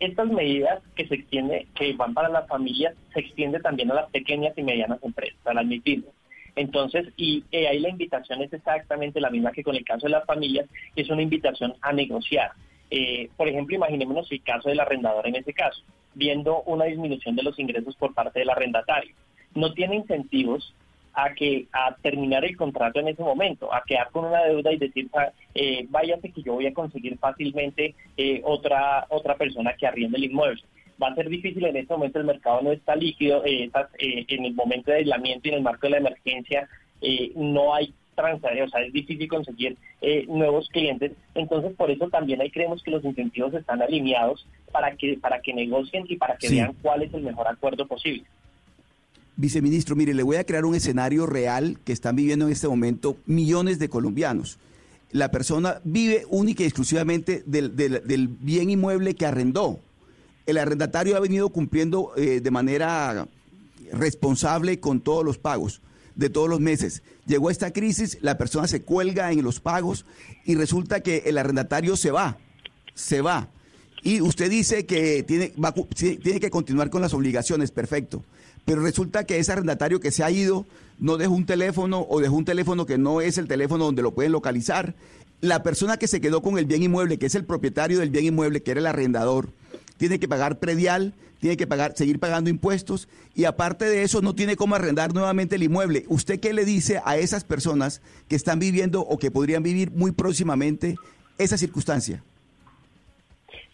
estas 0.00 0.28
medidas 0.28 0.80
que 0.94 1.06
se 1.06 1.16
extiende, 1.16 1.66
que 1.74 1.92
van 1.94 2.14
para 2.14 2.28
las 2.28 2.46
familias, 2.46 2.94
se 3.12 3.20
extiende 3.20 3.60
también 3.60 3.90
a 3.90 3.94
las 3.94 4.10
pequeñas 4.10 4.56
y 4.56 4.62
medianas 4.62 5.02
empresas, 5.02 5.38
al 5.44 5.58
admitirlo. 5.58 6.08
Entonces, 6.56 7.08
y 7.16 7.44
eh, 7.52 7.68
ahí 7.68 7.78
la 7.78 7.88
invitación 7.88 8.42
es 8.42 8.52
exactamente 8.52 9.20
la 9.20 9.30
misma 9.30 9.52
que 9.52 9.62
con 9.62 9.76
el 9.76 9.84
caso 9.84 10.06
de 10.06 10.12
las 10.12 10.24
familias, 10.24 10.66
es 10.96 11.08
una 11.08 11.22
invitación 11.22 11.74
a 11.80 11.92
negociar. 11.92 12.52
Eh, 12.90 13.28
por 13.36 13.48
ejemplo, 13.48 13.76
imaginémonos 13.76 14.30
el 14.32 14.42
caso 14.42 14.68
del 14.68 14.80
arrendador 14.80 15.26
en 15.26 15.36
ese 15.36 15.52
caso, 15.52 15.82
viendo 16.14 16.62
una 16.62 16.86
disminución 16.86 17.36
de 17.36 17.42
los 17.42 17.58
ingresos 17.58 17.96
por 17.96 18.14
parte 18.14 18.40
del 18.40 18.50
arrendatario. 18.50 19.14
No 19.54 19.72
tiene 19.72 19.96
incentivos 19.96 20.74
a 21.14 21.34
que 21.34 21.66
a 21.72 21.96
terminar 21.96 22.44
el 22.44 22.56
contrato 22.56 23.00
en 23.00 23.08
ese 23.08 23.22
momento, 23.22 23.72
a 23.74 23.82
quedar 23.84 24.10
con 24.10 24.26
una 24.26 24.44
deuda 24.44 24.72
y 24.72 24.76
decir, 24.76 25.08
"Ah, 25.14 25.30
eh, 25.54 25.84
váyase 25.90 26.30
que 26.30 26.42
yo 26.42 26.54
voy 26.54 26.66
a 26.66 26.72
conseguir 26.72 27.18
fácilmente 27.18 27.94
eh, 28.16 28.40
otra 28.44 29.06
otra 29.08 29.34
persona 29.34 29.74
que 29.74 29.86
arriende 29.86 30.16
el 30.18 30.24
inmueble. 30.24 30.62
Va 31.02 31.08
a 31.08 31.14
ser 31.14 31.28
difícil 31.28 31.64
en 31.64 31.76
este 31.76 31.92
momento, 31.94 32.18
el 32.18 32.24
mercado 32.24 32.60
no 32.62 32.72
está 32.72 32.94
líquido, 32.96 33.44
eh, 33.44 33.64
estas, 33.64 33.88
eh, 33.98 34.24
en 34.28 34.44
el 34.44 34.54
momento 34.54 34.90
de 34.90 34.98
aislamiento 34.98 35.48
y 35.48 35.50
en 35.52 35.56
el 35.58 35.62
marco 35.62 35.86
de 35.86 35.90
la 35.90 35.98
emergencia 35.98 36.68
eh, 37.00 37.32
no 37.34 37.74
hay 37.74 37.92
transferencia, 38.22 38.64
o 38.64 38.68
sea, 38.68 38.80
es 38.86 38.92
difícil 38.92 39.28
conseguir 39.28 39.76
eh, 40.02 40.26
nuevos 40.28 40.68
clientes. 40.70 41.12
Entonces, 41.34 41.72
por 41.76 41.90
eso 41.90 42.08
también 42.08 42.40
ahí 42.40 42.50
creemos 42.50 42.82
que 42.82 42.90
los 42.90 43.04
incentivos 43.04 43.54
están 43.54 43.80
alineados 43.80 44.46
para 44.72 44.94
que 44.96 45.16
para 45.20 45.40
que 45.40 45.54
negocien 45.54 46.04
y 46.08 46.16
para 46.16 46.36
que 46.36 46.48
Sí. 46.48 46.56
vean 46.56 46.74
cuál 46.82 47.02
es 47.02 47.14
el 47.14 47.22
mejor 47.22 47.46
acuerdo 47.48 47.86
posible. 47.86 48.24
Viceministro, 49.36 49.94
mire, 49.94 50.14
le 50.14 50.24
voy 50.24 50.36
a 50.36 50.44
crear 50.44 50.64
un 50.64 50.74
escenario 50.74 51.24
real 51.24 51.78
que 51.84 51.92
están 51.92 52.16
viviendo 52.16 52.46
en 52.46 52.52
este 52.52 52.66
momento 52.66 53.16
millones 53.24 53.78
de 53.78 53.88
colombianos. 53.88 54.58
La 55.12 55.30
persona 55.30 55.80
vive 55.84 56.24
única 56.28 56.62
y 56.64 56.66
exclusivamente 56.66 57.42
del, 57.46 57.76
del- 57.76 58.02
del 58.06 58.28
bien 58.28 58.68
inmueble 58.68 59.14
que 59.14 59.26
arrendó. 59.26 59.78
El 60.44 60.58
arrendatario 60.58 61.16
ha 61.16 61.20
venido 61.20 61.50
cumpliendo 61.50 62.12
eh, 62.16 62.40
de 62.40 62.50
manera 62.50 63.26
responsable 63.92 64.80
con 64.80 65.00
todos 65.00 65.24
los 65.24 65.38
pagos. 65.38 65.80
De 66.18 66.28
todos 66.28 66.50
los 66.50 66.60
meses. 66.60 67.02
Llegó 67.26 67.48
esta 67.48 67.72
crisis, 67.72 68.18
la 68.20 68.36
persona 68.36 68.66
se 68.68 68.82
cuelga 68.82 69.32
en 69.32 69.42
los 69.42 69.60
pagos 69.60 70.04
y 70.44 70.56
resulta 70.56 71.00
que 71.00 71.22
el 71.26 71.38
arrendatario 71.38 71.96
se 71.96 72.10
va, 72.10 72.36
se 72.94 73.22
va. 73.22 73.48
Y 74.02 74.20
usted 74.20 74.50
dice 74.50 74.84
que 74.84 75.22
tiene, 75.22 75.54
tiene 75.94 76.40
que 76.40 76.50
continuar 76.50 76.90
con 76.90 77.02
las 77.02 77.14
obligaciones, 77.14 77.70
perfecto. 77.70 78.24
Pero 78.64 78.82
resulta 78.82 79.24
que 79.24 79.38
ese 79.38 79.52
arrendatario 79.52 80.00
que 80.00 80.10
se 80.10 80.24
ha 80.24 80.30
ido 80.30 80.66
no 80.98 81.16
dejó 81.16 81.34
un 81.34 81.46
teléfono 81.46 82.04
o 82.08 82.20
dejó 82.20 82.34
un 82.34 82.44
teléfono 82.44 82.84
que 82.84 82.98
no 82.98 83.20
es 83.20 83.38
el 83.38 83.46
teléfono 83.46 83.84
donde 83.84 84.02
lo 84.02 84.12
pueden 84.12 84.32
localizar. 84.32 84.96
La 85.40 85.62
persona 85.62 85.98
que 85.98 86.08
se 86.08 86.20
quedó 86.20 86.42
con 86.42 86.58
el 86.58 86.66
bien 86.66 86.82
inmueble, 86.82 87.18
que 87.18 87.26
es 87.26 87.36
el 87.36 87.44
propietario 87.44 88.00
del 88.00 88.10
bien 88.10 88.24
inmueble, 88.24 88.62
que 88.62 88.72
era 88.72 88.80
el 88.80 88.86
arrendador, 88.86 89.50
tiene 89.96 90.18
que 90.18 90.28
pagar 90.28 90.58
predial, 90.58 91.14
tiene 91.38 91.56
que 91.56 91.66
pagar, 91.66 91.92
seguir 91.96 92.18
pagando 92.18 92.50
impuestos 92.50 93.08
y 93.34 93.44
aparte 93.44 93.84
de 93.84 94.02
eso 94.02 94.20
no 94.20 94.34
tiene 94.34 94.56
cómo 94.56 94.74
arrendar 94.74 95.14
nuevamente 95.14 95.56
el 95.56 95.62
inmueble. 95.62 96.04
¿Usted 96.08 96.40
qué 96.40 96.52
le 96.52 96.64
dice 96.64 97.00
a 97.04 97.16
esas 97.16 97.44
personas 97.44 98.02
que 98.28 98.36
están 98.36 98.58
viviendo 98.58 99.00
o 99.00 99.18
que 99.18 99.30
podrían 99.30 99.62
vivir 99.62 99.90
muy 99.90 100.12
próximamente 100.12 100.96
esa 101.38 101.56
circunstancia? 101.56 102.22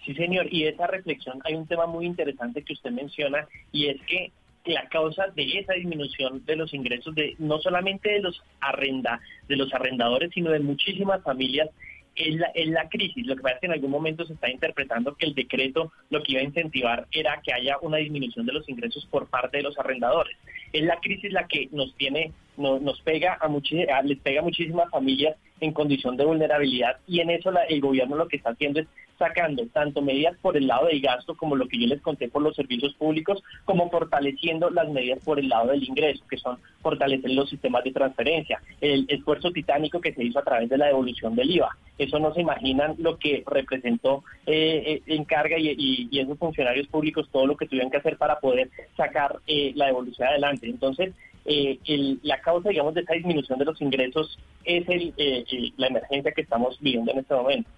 Sí, 0.05 0.15
señor, 0.15 0.53
y 0.53 0.67
esa 0.67 0.87
reflexión, 0.87 1.41
hay 1.45 1.55
un 1.55 1.67
tema 1.67 1.87
muy 1.87 2.05
interesante 2.05 2.63
que 2.63 2.75
usted 2.75 2.91
menciona 2.91 3.49
y 3.73 3.89
es 3.89 4.01
que 4.03 4.33
la 4.67 4.89
causa 4.89 5.27
de 5.35 5.59
esa 5.59 5.75
disminución 5.75 6.45
de 6.45 6.57
los 6.57 6.73
ingresos 6.73 7.15
de 7.15 7.35
no 7.39 7.59
solamente 7.59 8.11
de 8.11 8.21
los 8.21 8.43
arrenda, 8.61 9.21
de 9.49 9.57
los 9.57 9.73
arrendadores, 9.75 10.31
sino 10.33 10.51
de 10.51 10.61
muchísimas 10.61 11.23
familias 11.23 11.69
es 12.17 12.35
la, 12.37 12.47
es 12.49 12.69
la 12.69 12.89
crisis. 12.89 13.27
Lo 13.27 13.37
que 13.37 13.43
pasa 13.43 13.55
es 13.57 13.61
que 13.61 13.67
en 13.67 13.73
algún 13.73 13.91
momento 13.91 14.25
se 14.25 14.35
está 14.35 14.51
interpretando 14.51 15.15
que 15.15 15.27
el 15.27 15.35
decreto 15.35 15.93
lo 16.11 16.23
que 16.23 16.33
iba 16.33 16.41
a 16.41 16.45
incentivar 16.45 17.07
era 17.13 17.41
que 17.43 17.53
haya 17.53 17.79
una 17.83 17.99
disminución 17.99 18.47
de 18.47 18.53
los 18.53 18.69
ingresos 18.69 19.07
por 19.07 19.29
parte 19.29 19.59
de 19.59 19.63
los 19.65 19.79
arrendadores. 19.79 20.37
Es 20.73 20.83
la 20.83 21.01
crisis 21.01 21.33
la 21.33 21.47
que 21.47 21.69
nos 21.73 21.95
tiene, 21.97 22.33
nos, 22.57 22.81
nos 22.81 23.01
pega 23.03 23.35
a, 23.35 24.03
les 24.03 24.19
pega 24.19 24.43
muchísimas 24.43 24.91
familias 24.91 25.37
en 25.61 25.73
condición 25.73 26.17
de 26.17 26.25
vulnerabilidad 26.25 26.99
y 27.07 27.21
en 27.21 27.31
eso 27.31 27.53
el 27.69 27.81
gobierno 27.81 28.17
lo 28.17 28.29
que 28.29 28.37
está 28.37 28.51
haciendo 28.51 28.81
es 28.81 28.87
sacando 29.19 29.67
tanto 29.73 30.03
medidas 30.03 30.37
por 30.41 30.57
el 30.57 30.67
lado 30.67 30.87
del 30.87 31.01
gasto 31.01 31.37
como 31.37 31.57
lo 31.57 31.69
que 31.69 31.79
yo 31.79 31.87
les 31.87 32.01
conté 32.01 32.29
por 32.29 32.43
los 32.43 32.57
servicios 32.57 32.95
públicos, 32.95 33.43
como 33.65 33.91
fortaleciendo 33.91 34.71
las 34.71 34.89
medidas 34.89 35.21
por 35.25 35.39
el 35.39 35.49
lado 35.49 35.69
del 35.69 35.85
ingreso, 35.85 36.25
que 36.29 36.37
son 36.37 36.59
fortalecer 36.83 37.31
los 37.31 37.49
sistemas 37.49 37.85
de 37.85 37.93
transferencia, 37.93 38.61
el 38.81 39.07
esfuerzo 39.09 39.51
titánico 39.53 40.01
que 40.01 40.13
se 40.13 40.25
hizo 40.25 40.39
a 40.39 40.45
través 40.45 40.69
de 40.69 40.79
la 40.79 40.87
devolución 40.87 41.35
del 41.35 41.51
IVA. 41.51 41.77
Eso 41.99 42.19
no 42.19 42.35
se 42.35 42.41
imaginan 42.41 42.97
lo 42.99 43.19
que 43.19 43.45
representó 43.47 44.25
eh, 44.47 44.83
eh 44.87 45.03
en 45.07 45.25
carga 45.25 45.57
y, 45.59 46.09
esos 46.19 46.39
funcionarios 46.39 46.89
públicos 46.89 47.29
todo 47.31 47.47
lo 47.47 47.57
que 47.57 47.67
tuvieron 47.67 47.91
que 47.91 47.99
hacer 47.99 48.17
para 48.17 48.41
poder 48.41 48.71
sacar 48.97 49.37
eh, 49.47 49.73
la 49.75 49.87
devolución 49.87 50.29
adelante. 50.29 50.67
Entonces, 50.67 51.15
eh, 51.45 51.79
la 52.23 52.41
causa, 52.41 52.71
digamos, 52.71 52.95
de 52.95 53.01
esta 53.01 53.15
disminución 53.15 53.59
de 53.59 53.65
los 53.65 53.81
ingresos 53.81 54.39
es 54.65 54.87
la 55.77 55.87
emergencia 55.87 56.33
que 56.33 56.43
estamos 56.43 56.79
viviendo 56.81 57.13
en 57.13 57.19
este 57.19 57.35
momento. 57.35 57.71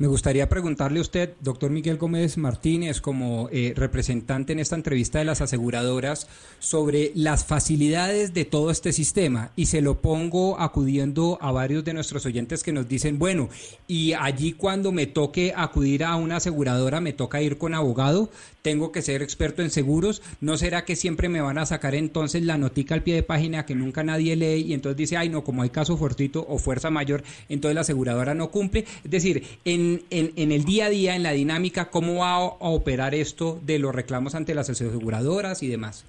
Me 0.00 0.06
gustaría 0.06 0.48
preguntarle 0.48 0.98
a 0.98 1.02
usted, 1.02 1.34
doctor 1.42 1.70
Miguel 1.70 1.98
Gómez 1.98 2.38
Martínez, 2.38 3.02
como 3.02 3.50
eh, 3.52 3.74
representante 3.76 4.54
en 4.54 4.58
esta 4.58 4.74
entrevista 4.74 5.18
de 5.18 5.26
las 5.26 5.42
aseguradoras, 5.42 6.26
sobre 6.58 7.12
las 7.14 7.44
facilidades 7.44 8.32
de 8.32 8.46
todo 8.46 8.70
este 8.70 8.94
sistema. 8.94 9.50
Y 9.56 9.66
se 9.66 9.82
lo 9.82 10.00
pongo 10.00 10.58
acudiendo 10.58 11.36
a 11.42 11.52
varios 11.52 11.84
de 11.84 11.92
nuestros 11.92 12.24
oyentes 12.24 12.62
que 12.62 12.72
nos 12.72 12.88
dicen, 12.88 13.18
bueno, 13.18 13.50
y 13.86 14.14
allí 14.14 14.54
cuando 14.54 14.90
me 14.90 15.06
toque 15.06 15.52
acudir 15.54 16.02
a 16.02 16.16
una 16.16 16.36
aseguradora, 16.36 17.02
me 17.02 17.12
toca 17.12 17.42
ir 17.42 17.58
con 17.58 17.74
abogado, 17.74 18.30
tengo 18.62 18.92
que 18.92 19.02
ser 19.02 19.22
experto 19.22 19.60
en 19.60 19.70
seguros, 19.70 20.22
¿no 20.40 20.56
será 20.56 20.86
que 20.86 20.96
siempre 20.96 21.28
me 21.28 21.40
van 21.40 21.58
a 21.58 21.66
sacar 21.66 21.94
entonces 21.94 22.42
la 22.42 22.58
notica 22.58 22.94
al 22.94 23.02
pie 23.02 23.14
de 23.14 23.22
página 23.22 23.66
que 23.66 23.74
nunca 23.74 24.02
nadie 24.02 24.36
lee 24.36 24.62
y 24.66 24.72
entonces 24.72 24.96
dice, 24.96 25.16
ay 25.16 25.28
no, 25.28 25.44
como 25.44 25.62
hay 25.62 25.70
caso 25.70 25.96
fuertito 25.96 26.46
o 26.48 26.58
fuerza 26.58 26.90
mayor, 26.90 27.22
entonces 27.48 27.74
la 27.74 27.82
aseguradora 27.82 28.34
no 28.34 28.50
cumple? 28.50 28.86
Es 29.04 29.10
decir, 29.10 29.44
en 29.64 29.89
en, 30.10 30.52
el 30.52 30.64
día 30.64 30.86
a 30.86 30.90
día, 30.90 31.16
en 31.16 31.22
la 31.22 31.32
dinámica, 31.32 31.90
cómo 31.90 32.20
va 32.20 32.34
a, 32.34 32.40
operar 32.40 33.14
esto 33.14 33.58
de 33.62 33.78
los 33.78 33.94
reclamos 33.94 34.34
ante 34.34 34.54
las 34.54 34.70
aseguradoras 34.70 35.62
y 35.62 35.68
demás? 35.68 36.06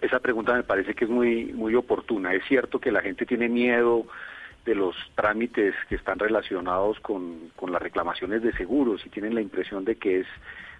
esa 0.00 0.20
pregunta 0.20 0.54
me 0.54 0.62
parece 0.62 0.94
que 0.94 1.04
es 1.04 1.10
muy, 1.10 1.46
muy 1.46 1.74
oportuna. 1.74 2.32
Es 2.32 2.44
cierto 2.44 2.78
que 2.78 2.92
la 2.92 3.00
gente 3.00 3.26
tiene 3.26 3.48
miedo 3.48 4.06
de 4.64 4.74
los 4.74 4.94
trámites 5.16 5.74
que 5.88 5.96
están 5.96 6.18
relacionados 6.18 7.00
con, 7.00 7.50
con 7.56 7.72
las 7.72 7.82
reclamaciones 7.82 8.42
de 8.42 8.52
seguros 8.52 9.04
y 9.04 9.10
tienen 9.10 9.34
la 9.34 9.40
impresión 9.40 9.84
de 9.84 9.96
que 9.96 10.20
es 10.20 10.26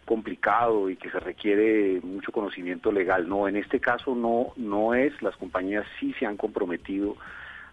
complicado 0.05 0.91
y 0.91 0.97
que 0.97 1.11
se 1.11 1.19
requiere 1.19 2.01
mucho 2.03 2.33
conocimiento 2.33 2.93
legal. 2.93 3.29
No, 3.29 3.49
en 3.49 3.57
este 3.57 3.81
caso 3.81 4.15
no, 4.15 4.53
no 4.57 4.95
es. 4.95 5.21
Las 5.23 5.37
compañías 5.37 5.87
sí 5.99 6.15
se 6.19 6.27
han 6.27 6.37
comprometido 6.37 7.17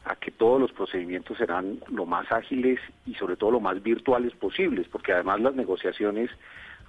a 0.06 0.16
que 0.16 0.32
todos 0.32 0.60
los 0.60 0.72
procedimientos 0.72 1.38
serán 1.38 1.80
lo 1.90 2.06
más 2.06 2.32
ágiles 2.32 2.80
y 3.06 3.14
sobre 3.16 3.36
todo 3.36 3.52
lo 3.52 3.60
más 3.60 3.82
virtuales 3.84 4.34
posibles, 4.34 4.88
porque 4.88 5.14
además 5.14 5.42
las 5.42 5.56
negociaciones 5.56 6.30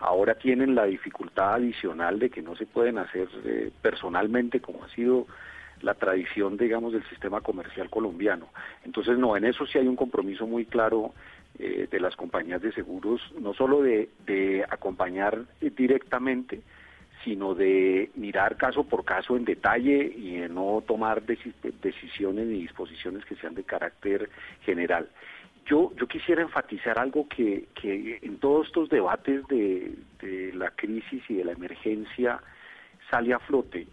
ahora 0.01 0.35
tienen 0.35 0.75
la 0.75 0.85
dificultad 0.85 1.55
adicional 1.55 2.19
de 2.19 2.31
que 2.31 2.43
no 2.43 2.57
se 2.57 2.67
pueden 2.67 2.99
hacer 2.99 3.29
eh, 3.45 3.71
personalmente 3.83 4.61
como 4.61 4.85
ha 4.85 4.89
sido 4.89 5.27
la 5.83 5.95
tradición, 5.95 6.57
digamos, 6.57 6.93
del 6.93 7.05
sistema 7.09 7.41
comercial 7.41 7.91
colombiano. 7.91 8.49
Entonces, 8.85 9.19
no, 9.19 9.37
en 9.37 9.45
eso 9.45 9.67
sí 9.67 9.79
hay 9.79 9.87
un 9.87 9.97
compromiso 9.97 10.47
muy 10.47 10.65
claro 10.65 11.13
eh, 11.59 11.89
de 11.91 12.01
las 12.01 12.17
compañías 12.17 12.63
de 12.63 12.73
seguros, 12.73 13.21
no 13.41 13.53
solo 13.53 13.83
de, 13.83 14.09
de 14.27 14.65
acompañar 14.71 15.45
directamente, 15.61 16.63
sino 17.25 17.55
de 17.55 18.11
mirar 18.15 18.57
caso 18.57 18.85
por 18.85 19.05
caso 19.05 19.37
en 19.37 19.45
detalle 19.45 20.13
y 20.17 20.39
de 20.39 20.49
no 20.49 20.83
tomar 20.87 21.23
decisiones 21.23 22.47
ni 22.47 22.61
disposiciones 22.61 23.25
que 23.25 23.37
sean 23.37 23.55
de 23.55 23.65
carácter 23.65 24.29
general. 24.65 25.09
Yo, 25.67 25.93
yo 25.97 26.09
quisiera 26.09 26.43
enfatizar 26.43 26.99
algo 26.99 27.29
que, 27.29 27.67
que 27.81 28.19
en 28.23 28.39
todos 28.39 28.67
estos 28.67 28.89
debates 28.89 29.47
de, 29.47 29.95
la 30.55 30.71
crisis 30.71 31.23
y 31.29 31.35
de 31.35 31.45
la 31.45 31.53
emergencia 31.53 32.41
sale 33.11 33.33
a 33.33 33.39
flote. 33.39 33.87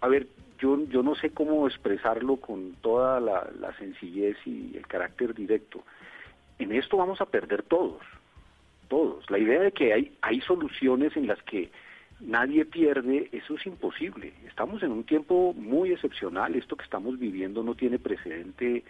A 0.00 0.08
ver, 0.08 0.26
yo, 0.58 0.78
yo 0.88 1.02
no 1.02 1.14
sé 1.14 1.30
cómo 1.30 1.66
expresarlo 1.66 2.36
con 2.36 2.74
toda 2.80 3.20
la, 3.20 3.50
la 3.58 3.76
sencillez 3.76 4.36
y 4.46 4.76
el 4.76 4.86
carácter 4.86 5.34
directo. 5.34 5.84
En 6.58 6.72
esto 6.72 6.96
vamos 6.96 7.20
a 7.20 7.26
perder 7.26 7.62
todos, 7.62 8.02
todos. 8.88 9.30
La 9.30 9.38
idea 9.38 9.60
de 9.60 9.72
que 9.72 9.92
hay, 9.92 10.12
hay 10.22 10.40
soluciones 10.40 11.16
en 11.16 11.26
las 11.26 11.42
que 11.42 11.70
nadie 12.20 12.64
pierde, 12.64 13.28
eso 13.32 13.54
es 13.54 13.66
imposible. 13.66 14.32
Estamos 14.46 14.82
en 14.82 14.92
un 14.92 15.04
tiempo 15.04 15.54
muy 15.54 15.92
excepcional, 15.92 16.54
esto 16.54 16.76
que 16.76 16.84
estamos 16.84 17.18
viviendo 17.18 17.62
no 17.62 17.74
tiene 17.74 17.98
precedente 17.98 18.84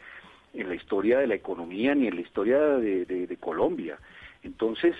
en 0.54 0.68
la 0.68 0.74
historia 0.74 1.18
de 1.18 1.26
la 1.26 1.34
economía 1.34 1.94
ni 1.94 2.08
en 2.08 2.16
la 2.16 2.22
historia 2.22 2.58
de, 2.58 3.36
Colombia. 3.40 3.98
Entonces, 4.42 4.94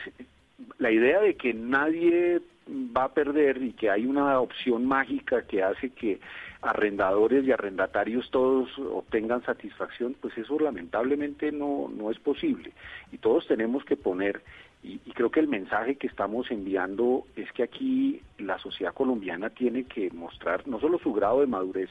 la 0.78 0.90
idea 0.90 1.20
de 1.20 1.34
que 1.34 1.52
nadie 1.52 2.40
va 2.68 3.04
a 3.04 3.14
perder 3.14 3.62
y 3.62 3.72
que 3.72 3.90
hay 3.90 4.06
una 4.06 4.38
opción 4.40 4.86
mágica 4.86 5.42
que 5.42 5.62
hace 5.62 5.90
que 5.90 6.20
arrendadores 6.62 7.44
y 7.44 7.52
arrendatarios 7.52 8.30
todos 8.30 8.70
obtengan 8.78 9.42
satisfacción, 9.44 10.14
pues 10.20 10.36
eso 10.38 10.58
lamentablemente 10.58 11.52
no, 11.52 11.90
no 11.94 12.10
es 12.10 12.18
posible. 12.18 12.72
Y 13.12 13.18
todos 13.18 13.46
tenemos 13.46 13.84
que 13.84 13.96
poner 13.96 14.42
y, 14.82 14.98
creo 15.12 15.30
que 15.30 15.40
el 15.40 15.48
mensaje 15.48 15.96
que 15.96 16.06
estamos 16.06 16.50
enviando 16.50 17.26
es 17.36 17.52
que 17.52 17.62
aquí 17.62 18.22
la 18.38 18.58
sociedad 18.58 18.94
colombiana 18.94 19.50
tiene 19.50 19.84
que 19.84 20.10
mostrar 20.10 20.66
no 20.66 20.80
solo 20.80 20.98
su 20.98 21.12
grado 21.12 21.40
de 21.40 21.46
madurez, 21.46 21.90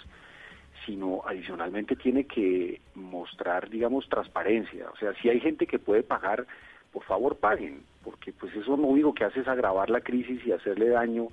sino 0.85 1.21
adicionalmente 1.27 1.95
tiene 1.95 2.23
que 2.23 2.81
mostrar, 2.95 3.69
digamos, 3.69 4.09
transparencia. 4.09 4.89
O 4.89 4.97
sea, 4.97 5.13
si 5.21 5.29
hay 5.29 5.39
gente 5.39 5.67
que 5.67 5.77
puede 5.77 6.01
pagar, 6.01 6.47
por 6.91 7.03
favor 7.03 7.37
paguen, 7.37 7.83
porque 8.03 8.33
pues 8.33 8.55
eso 8.55 8.75
lo 8.75 8.87
único 8.87 9.13
que 9.13 9.25
hace 9.25 9.41
es 9.41 9.47
agravar 9.47 9.91
la 9.91 10.01
crisis 10.01 10.43
y 10.45 10.51
hacerle 10.51 10.89
daño 10.89 11.27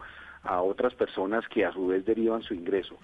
a 0.47 0.63
otras 0.63 0.95
personas 0.95 1.47
que 1.49 1.65
a 1.65 1.73
su 1.73 1.89
vez 1.89 2.05
derivan 2.05 2.43
su 2.43 2.55
ingreso. 2.55 2.97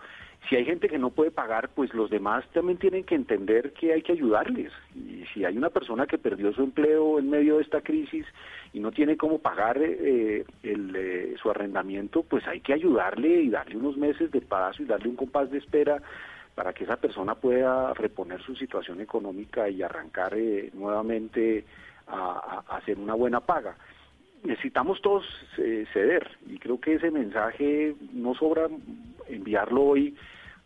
Si 0.49 0.57
hay 0.57 0.65
gente 0.65 0.89
que 0.89 0.99
no 0.99 1.11
puede 1.11 1.31
pagar, 1.31 1.69
pues 1.69 1.95
los 1.95 2.11
demás 2.11 2.45
también 2.53 2.79
tienen 2.79 3.05
que 3.05 3.15
entender 3.15 3.73
que 3.75 3.93
hay 3.93 4.03
que 4.03 4.13
ayudarles. 4.13 4.73
Y 4.95 5.25
si 5.33 5.45
hay 5.45 5.57
una 5.57 5.71
persona 5.71 6.07
que 6.07 6.19
perdió 6.19 6.53
su 6.53 6.63
empleo 6.63 7.19
en 7.19 7.31
medio 7.31 7.57
de 7.57 7.63
esta 7.63 7.81
crisis 7.81 8.27
y 8.73 8.81
no 8.81 8.91
tiene 8.91 9.17
cómo 9.17 9.39
pagar 9.39 9.79
eh, 9.81 10.45
el, 10.63 10.97
eh, 10.97 11.35
su 11.41 11.49
arrendamiento, 11.49 12.25
pues 12.25 12.47
hay 12.49 12.61
que 12.61 12.73
ayudarle 12.73 13.43
y 13.43 13.51
darle 13.51 13.77
unos 13.77 13.97
meses 13.97 14.33
de 14.33 14.41
paso 14.41 14.83
y 14.83 14.87
darle 14.87 15.09
un 15.09 15.17
compás 15.17 15.51
de 15.51 15.59
espera 15.59 16.03
para 16.57 16.73
que 16.73 16.85
esa 16.85 16.97
persona 16.97 17.37
pueda 17.37 17.95
reponer 17.95 18.43
su 18.43 18.57
situación 18.57 19.01
económica 19.01 19.69
y 19.69 19.83
arrancar 19.83 20.35
eh, 20.37 20.71
nuevamente 20.75 21.65
a, 22.09 22.65
a 22.69 22.77
hacer 22.77 22.99
una 22.99 23.15
buena 23.15 23.41
paga 23.41 23.77
necesitamos 24.43 25.01
todos 25.03 25.25
eh, 25.59 25.87
ceder. 25.93 26.29
Y 26.47 26.59
creo 26.59 26.81
que 26.81 26.95
ese 26.95 27.11
mensaje 27.11 27.95
no 28.13 28.35
sobra 28.35 28.69
enviarlo 29.29 29.83
hoy 29.83 30.17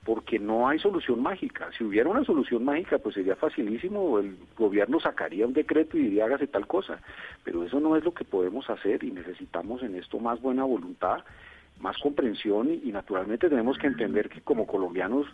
porque 0.05 0.39
no 0.39 0.69
hay 0.69 0.79
solución 0.79 1.21
mágica. 1.21 1.69
Si 1.77 1.83
hubiera 1.83 2.09
una 2.09 2.25
solución 2.25 2.65
mágica, 2.65 2.99
pues 2.99 3.17
sería 3.17 3.35
facilísimo, 3.35 4.21
el 4.21 4.37
gobierno 4.57 5.01
sacaría 5.01 5.47
un 5.47 5.53
decreto 5.53 5.99
y 5.99 6.03
diría 6.03 6.27
hágase 6.27 6.47
tal 6.47 6.67
cosa, 6.67 7.01
pero 7.43 7.65
eso 7.65 7.81
no 7.81 7.97
es 7.97 8.05
lo 8.05 8.15
que 8.15 8.25
podemos 8.25 8.71
hacer 8.71 9.03
y 9.03 9.11
necesitamos 9.11 9.83
en 9.83 9.97
esto 9.97 10.21
más 10.21 10.41
buena 10.41 10.63
voluntad 10.63 11.25
más 11.81 11.97
comprensión 11.99 12.71
y, 12.71 12.91
naturalmente 12.91 13.49
tenemos 13.49 13.79
que 13.79 13.87
entender 13.87 14.29
que 14.29 14.41
como 14.41 14.67
colombianos 14.67 15.27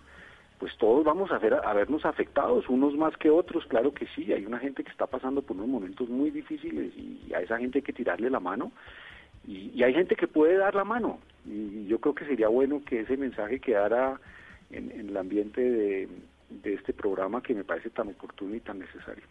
pues 0.62 0.76
todos 0.76 1.04
vamos 1.04 1.32
a, 1.32 1.38
ver, 1.38 1.54
a 1.54 1.72
vernos 1.72 2.04
afectados, 2.04 2.68
unos 2.68 2.94
más 2.94 3.16
que 3.16 3.28
otros, 3.28 3.66
claro 3.66 3.92
que 3.92 4.06
sí, 4.14 4.32
hay 4.32 4.46
una 4.46 4.60
gente 4.60 4.84
que 4.84 4.92
está 4.92 5.08
pasando 5.08 5.42
por 5.42 5.56
unos 5.56 5.66
momentos 5.66 6.08
muy 6.08 6.30
difíciles 6.30 6.92
y 6.96 7.34
a 7.34 7.40
esa 7.40 7.58
gente 7.58 7.78
hay 7.78 7.82
que 7.82 7.92
tirarle 7.92 8.30
la 8.30 8.38
mano 8.38 8.70
y, 9.44 9.82
hay 9.82 9.92
gente 9.92 10.14
que 10.14 10.28
puede 10.28 10.56
dar 10.56 10.76
la 10.76 10.84
mano 10.84 11.18
y 11.44 11.86
yo 11.88 11.98
creo 11.98 12.14
que 12.14 12.26
sería 12.26 12.46
bueno 12.46 12.80
que 12.86 13.00
ese 13.00 13.16
mensaje 13.16 13.58
quedara 13.58 14.20
en, 14.70 14.92
el 14.92 15.16
ambiente 15.16 15.60
de, 15.60 16.08
de 16.48 16.74
este 16.74 16.92
programa 16.92 17.42
que 17.42 17.54
me 17.54 17.64
parece 17.64 17.90
tan 17.90 18.10
oportuno 18.10 18.54
y 18.54 18.60
tan 18.60 18.78
necesario. 18.78 19.24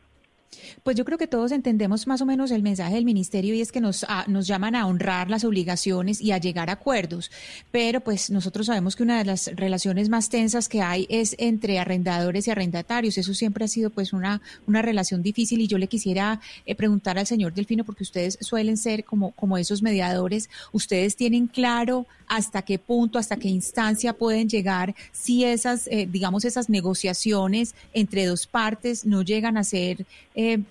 Pues 0.83 0.97
yo 0.97 1.05
creo 1.05 1.17
que 1.17 1.27
todos 1.27 1.51
entendemos 1.51 2.07
más 2.07 2.21
o 2.21 2.25
menos 2.25 2.51
el 2.51 2.61
mensaje 2.61 2.95
del 2.95 3.05
ministerio 3.05 3.53
y 3.53 3.61
es 3.61 3.71
que 3.71 3.79
nos, 3.79 4.05
ah, 4.09 4.25
nos 4.27 4.47
llaman 4.47 4.75
a 4.75 4.85
honrar 4.85 5.29
las 5.29 5.43
obligaciones 5.43 6.21
y 6.21 6.31
a 6.31 6.39
llegar 6.39 6.69
a 6.69 6.73
acuerdos. 6.73 7.31
Pero 7.71 8.01
pues 8.01 8.29
nosotros 8.29 8.65
sabemos 8.65 8.95
que 8.95 9.03
una 9.03 9.17
de 9.17 9.25
las 9.25 9.47
relaciones 9.55 10.09
más 10.09 10.29
tensas 10.29 10.67
que 10.67 10.81
hay 10.81 11.07
es 11.09 11.35
entre 11.39 11.79
arrendadores 11.79 12.47
y 12.47 12.51
arrendatarios. 12.51 13.17
Eso 13.17 13.33
siempre 13.33 13.65
ha 13.65 13.67
sido 13.67 13.91
pues 13.91 14.11
una, 14.11 14.41
una 14.67 14.81
relación 14.81 15.21
difícil 15.21 15.61
y 15.61 15.67
yo 15.67 15.77
le 15.77 15.87
quisiera 15.87 16.41
eh, 16.65 16.75
preguntar 16.75 17.17
al 17.17 17.27
señor 17.27 17.53
Delfino 17.53 17.85
porque 17.85 18.03
ustedes 18.03 18.37
suelen 18.41 18.77
ser 18.77 19.05
como, 19.05 19.31
como 19.31 19.57
esos 19.57 19.81
mediadores. 19.81 20.49
¿Ustedes 20.73 21.15
tienen 21.15 21.47
claro 21.47 22.07
hasta 22.27 22.61
qué 22.61 22.79
punto, 22.79 23.19
hasta 23.19 23.35
qué 23.35 23.49
instancia 23.49 24.13
pueden 24.13 24.47
llegar 24.47 24.95
si 25.11 25.43
esas, 25.43 25.87
eh, 25.87 26.07
digamos, 26.09 26.45
esas 26.45 26.69
negociaciones 26.69 27.75
entre 27.93 28.25
dos 28.25 28.47
partes 28.47 29.05
no 29.05 29.21
llegan 29.21 29.57
a 29.57 29.63
ser... 29.63 30.05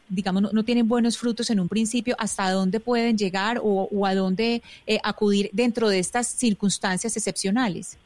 digamos, 0.08 0.52
no, 0.52 0.64
tienen 0.64 0.88
buenos 0.88 1.18
frutos 1.18 1.50
en 1.50 1.60
un 1.60 1.68
principio, 1.68 2.14
¿hasta 2.18 2.50
dónde 2.50 2.80
pueden 2.80 3.16
llegar 3.16 3.60
o, 3.62 4.06
a 4.06 4.14
dónde 4.14 4.62
eh, 4.86 4.98
acudir 5.02 5.50
dentro 5.52 5.88
de 5.88 5.98
estas 5.98 6.26
circunstancias 6.28 7.16
excepcionales? 7.16 7.98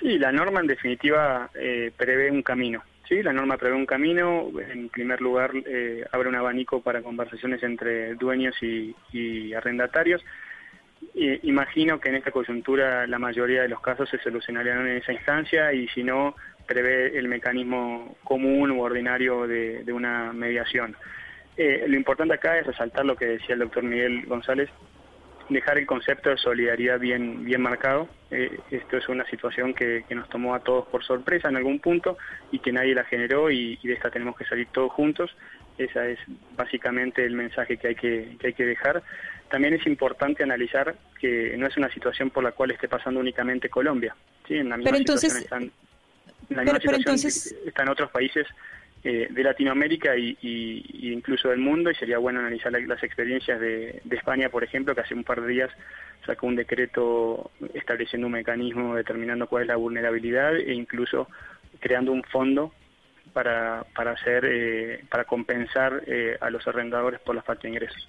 Sí, 0.00 0.18
la 0.18 0.32
norma 0.32 0.60
en 0.60 0.66
definitiva 0.66 1.50
eh, 1.54 1.92
prevé 1.96 2.30
un 2.30 2.42
camino. 2.42 2.82
Sí, 3.08 3.22
la 3.22 3.32
norma 3.32 3.56
prevé 3.56 3.76
un 3.76 3.86
camino. 3.86 4.50
En 4.70 4.88
primer 4.88 5.20
lugar, 5.20 5.50
abre 6.12 6.28
un 6.28 6.34
abanico 6.34 6.80
para 6.80 7.02
conversaciones 7.02 7.62
entre 7.62 8.14
dueños 8.14 8.54
y, 8.62 9.52
arrendatarios. 9.54 10.22
imagino 11.42 12.00
que 12.00 12.08
en 12.08 12.16
esta 12.16 12.30
coyuntura 12.30 13.06
la 13.06 13.18
mayoría 13.18 13.62
de 13.62 13.68
los 13.68 13.80
casos 13.80 14.08
se 14.08 14.18
solucionarían 14.18 14.86
en 14.86 14.96
esa 14.96 15.12
instancia 15.12 15.72
y 15.72 15.88
si 15.88 16.02
no, 16.02 16.34
prevé 16.66 17.18
el 17.18 17.28
mecanismo 17.28 18.16
común 18.24 18.70
u 18.70 18.82
ordinario 18.82 19.46
de, 19.46 19.84
una 19.92 20.32
mediación. 20.32 20.96
Eh, 21.56 21.84
lo 21.86 21.96
importante 21.96 22.34
acá 22.34 22.58
es 22.58 22.66
resaltar 22.66 23.04
lo 23.04 23.16
que 23.16 23.26
decía 23.26 23.54
el 23.54 23.60
doctor 23.60 23.82
Miguel 23.82 24.24
González, 24.26 24.70
dejar 25.48 25.78
el 25.78 25.86
concepto 25.86 26.30
de 26.30 26.36
solidaridad 26.38 26.98
bien, 26.98 27.44
bien 27.44 27.60
marcado. 27.60 28.08
Eh, 28.30 28.58
esto 28.70 28.96
es 28.96 29.08
una 29.08 29.24
situación 29.26 29.74
que, 29.74 30.04
nos 30.10 30.28
tomó 30.28 30.54
a 30.54 30.60
todos 30.60 30.86
por 30.88 31.04
sorpresa 31.04 31.48
en 31.48 31.56
algún 31.56 31.80
punto 31.80 32.16
y 32.50 32.58
que 32.58 32.72
nadie 32.72 32.94
la 32.94 33.04
generó 33.04 33.50
y, 33.50 33.76
de 33.82 33.92
esta 33.92 34.10
tenemos 34.10 34.36
que 34.36 34.44
salir 34.44 34.68
todos 34.72 34.92
juntos. 34.92 35.34
Ese 35.78 36.12
es 36.12 36.18
básicamente 36.56 37.24
el 37.24 37.34
mensaje 37.34 37.76
que 37.76 37.88
hay 37.88 37.94
que, 37.94 38.36
hay 38.42 38.52
que 38.52 38.66
dejar. 38.66 39.02
También 39.50 39.74
es 39.74 39.86
importante 39.86 40.42
analizar 40.42 40.94
que 41.20 41.54
no 41.58 41.66
es 41.66 41.76
una 41.76 41.90
situación 41.90 42.30
por 42.30 42.42
la 42.42 42.52
cual 42.52 42.70
esté 42.70 42.88
pasando 42.88 43.20
únicamente 43.20 43.68
Colombia. 43.68 44.14
¿sí? 44.46 44.56
En 44.56 44.70
la 44.70 44.76
misma 44.76 44.96
situación 44.96 45.36
están 45.36 45.70
la 46.48 46.62
misma 46.62 46.80
situación 46.80 47.16
está 47.66 47.82
en 47.82 47.88
otros 47.88 48.10
países 48.10 48.46
eh, 49.04 49.26
de 49.30 49.42
Latinoamérica 49.42 50.16
y, 50.16 50.36
incluso 51.12 51.48
del 51.48 51.58
mundo 51.58 51.90
y 51.90 51.94
sería 51.96 52.18
bueno 52.18 52.38
analizar 52.38 52.70
las 52.70 53.02
experiencias 53.02 53.58
de, 53.58 54.00
España, 54.10 54.48
por 54.48 54.62
ejemplo, 54.62 54.94
que 54.94 55.00
hace 55.00 55.14
un 55.14 55.24
par 55.24 55.40
de 55.40 55.48
días 55.48 55.70
sacó 56.24 56.46
un 56.46 56.54
decreto 56.54 57.50
estableciendo 57.74 58.28
un 58.28 58.34
mecanismo 58.34 58.94
determinando 58.94 59.48
cuál 59.48 59.62
es 59.62 59.68
la 59.68 59.76
vulnerabilidad 59.76 60.56
e 60.56 60.72
incluso 60.72 61.28
creando 61.80 62.12
un 62.12 62.22
fondo 62.22 62.72
para 63.32 63.84
para 63.92 64.12
hacer 64.12 64.44
eh, 64.44 65.04
para 65.08 65.24
compensar 65.24 66.04
eh, 66.06 66.36
a 66.40 66.50
los 66.50 66.64
arrendadores 66.68 67.18
por 67.20 67.34
la 67.34 67.42
falta 67.42 67.62
de 67.62 67.70
ingresos. 67.70 68.08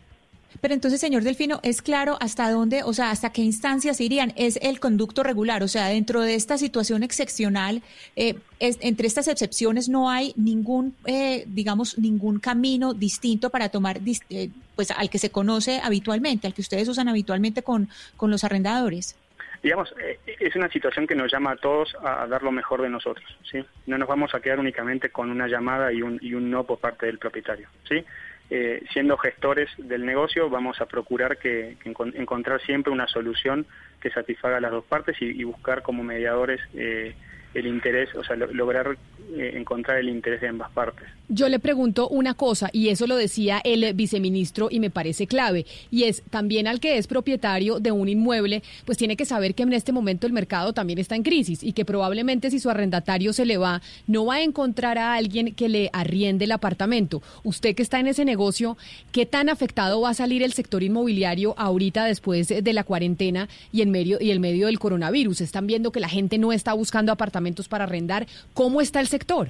Pero 0.62 0.74
entonces, 0.74 1.00
señor 1.00 1.24
Delfino, 1.24 1.60
¿es 1.64 1.82
claro 1.82 2.18
hasta 2.20 2.50
dónde, 2.52 2.84
o 2.84 2.94
sea, 2.94 3.12
hasta 3.12 3.32
qué 3.32 3.42
instancias 3.42 4.00
irían? 4.02 4.34
¿Es 4.36 4.58
el 4.62 4.80
conducto 4.80 5.24
regular? 5.24 5.64
O 5.64 5.68
sea, 5.68 5.88
dentro 5.88 6.22
de 6.22 6.36
esta 6.36 6.58
situación 6.58 7.04
excepcional, 7.04 7.82
eh, 8.16 8.36
entre 8.60 9.08
estas 9.08 9.28
excepciones 9.28 9.90
no 9.90 10.10
hay 10.10 10.34
ningún, 10.36 10.96
eh, 11.06 11.44
digamos, 11.48 11.98
ningún 11.98 12.40
camino 12.40 12.94
distinto 12.94 13.50
para 13.50 13.70
tomar, 13.70 14.00
eh, 14.30 14.50
pues, 14.76 14.92
al 14.92 15.10
que 15.10 15.20
se 15.20 15.32
conoce 15.32 15.80
habitualmente, 15.84 16.48
al 16.48 16.54
que 16.54 16.62
ustedes 16.62 16.88
usan 16.88 17.10
habitualmente 17.10 17.64
con, 17.64 17.90
con 18.16 18.32
los 18.32 18.44
arrendadores. 18.44 19.16
Digamos, 19.62 19.96
es 20.26 20.56
una 20.58 20.70
situación 20.70 21.08
que 21.08 21.16
nos 21.16 21.32
llama 21.32 21.52
a 21.52 21.56
todos 21.56 21.96
a, 22.04 22.28
dar 22.28 22.44
lo 22.44 22.52
mejor 22.52 22.82
de 22.82 22.90
nosotros, 22.90 23.26
¿sí? 23.50 23.64
No 23.88 23.98
nos 23.98 24.10
vamos 24.10 24.36
a 24.36 24.42
quedar 24.42 24.60
únicamente 24.60 25.10
con 25.10 25.32
una 25.32 25.48
llamada 25.48 25.94
y 25.94 26.02
un, 26.02 26.20
y 26.22 26.34
un 26.34 26.52
no 26.52 26.66
por 26.66 26.80
parte 26.80 27.06
del 27.06 27.18
propietario, 27.18 27.70
¿sí? 27.88 28.04
Eh, 28.50 28.84
siendo 28.92 29.18
gestores 29.18 29.70
del 29.78 30.06
negocio, 30.06 30.50
vamos 30.50 30.80
a 30.82 30.86
procurar 30.86 31.38
que, 31.38 31.78
encontrar 31.84 32.62
siempre 32.62 32.92
una 32.92 33.08
solución 33.08 33.66
que 34.00 34.12
satisfaga 34.12 34.58
a 34.58 34.62
las 34.62 34.72
dos 34.72 34.84
partes 34.84 35.18
y, 35.22 35.44
buscar 35.44 35.82
como 35.82 36.04
mediadores 36.04 36.62
eh, 36.76 37.16
el 37.54 37.68
interés, 37.68 38.14
o 38.16 38.24
sea, 38.24 38.36
lograr 38.36 38.98
eh, 39.36 39.54
encontrar 39.56 39.98
el 39.98 40.10
interés 40.10 40.42
de 40.42 40.50
ambas 40.50 40.72
partes. 40.72 41.08
Yo 41.36 41.50
le 41.50 41.58
pregunto 41.58 42.10
una 42.10 42.36
cosa, 42.36 42.70
y 42.72 42.90
eso 42.90 43.08
lo 43.08 43.16
decía 43.16 43.60
el 43.64 43.96
viceministro 43.96 44.68
y 44.70 44.80
me 44.80 44.92
parece 44.92 45.26
clave, 45.26 45.66
y 45.90 46.04
es 46.04 46.22
también 46.30 46.68
al 46.68 46.80
que 46.80 47.00
es 47.00 47.08
propietario 47.08 47.80
de 47.80 47.92
un 47.92 48.08
inmueble, 48.08 48.62
pues 48.86 49.00
tiene 49.00 49.18
que 49.18 49.26
saber 49.26 49.56
que 49.56 49.64
en 49.64 49.74
este 49.74 49.92
momento 49.92 50.28
el 50.28 50.34
mercado 50.34 50.74
también 50.74 51.00
está 51.00 51.16
en 51.16 51.24
crisis 51.24 51.64
y 51.64 51.74
que 51.74 51.86
probablemente 51.86 52.52
si 52.52 52.60
su 52.60 52.70
arrendatario 52.70 53.34
se 53.34 53.48
le 53.48 53.58
va, 53.58 53.82
no 54.06 54.28
va 54.28 54.36
a 54.36 54.44
encontrar 54.44 55.00
a 55.00 55.16
alguien 55.16 55.56
que 55.56 55.70
le 55.70 55.90
arriende 55.92 56.46
el 56.46 56.52
apartamento. 56.52 57.24
Usted 57.44 57.74
que 57.74 57.82
está 57.82 58.00
en 58.00 58.06
ese 58.06 58.26
negocio, 58.26 58.78
¿qué 59.12 59.26
tan 59.26 59.50
afectado 59.50 60.02
va 60.02 60.12
a 60.12 60.14
salir 60.14 60.44
el 60.44 60.54
sector 60.54 60.84
inmobiliario 60.84 61.56
ahorita 61.58 62.06
después 62.06 62.50
de 62.50 62.74
la 62.74 62.84
cuarentena 62.84 63.50
y 63.72 63.82
en 63.82 63.90
medio 63.90 64.20
y 64.22 64.30
el 64.30 64.40
medio 64.40 64.68
del 64.68 64.78
coronavirus? 64.78 65.42
Están 65.42 65.66
viendo 65.66 65.92
que 65.92 66.00
la 66.00 66.10
gente 66.10 66.38
no 66.38 66.54
está 66.54 66.74
buscando 66.74 67.12
apartamentos 67.12 67.68
para 67.68 67.86
arrendar. 67.86 68.28
¿Cómo 68.54 68.82
está 68.82 69.00
el 69.00 69.08
sector? 69.08 69.50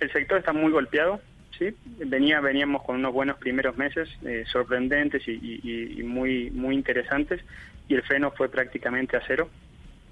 El 0.00 0.12
sector 0.12 0.38
está 0.38 0.52
muy 0.52 0.70
golpeado, 0.72 1.20
sí. 1.58 1.74
Venía, 2.06 2.40
veníamos 2.40 2.82
con 2.82 2.96
unos 2.96 3.12
buenos 3.12 3.36
primeros 3.38 3.76
meses, 3.76 4.08
eh, 4.24 4.44
sorprendentes 4.50 5.26
y, 5.26 6.02
muy, 6.04 6.50
muy 6.50 6.74
interesantes, 6.74 7.40
y 7.88 7.94
el 7.94 8.02
freno 8.02 8.30
fue 8.30 8.48
prácticamente 8.48 9.16
a 9.16 9.22
cero, 9.26 9.48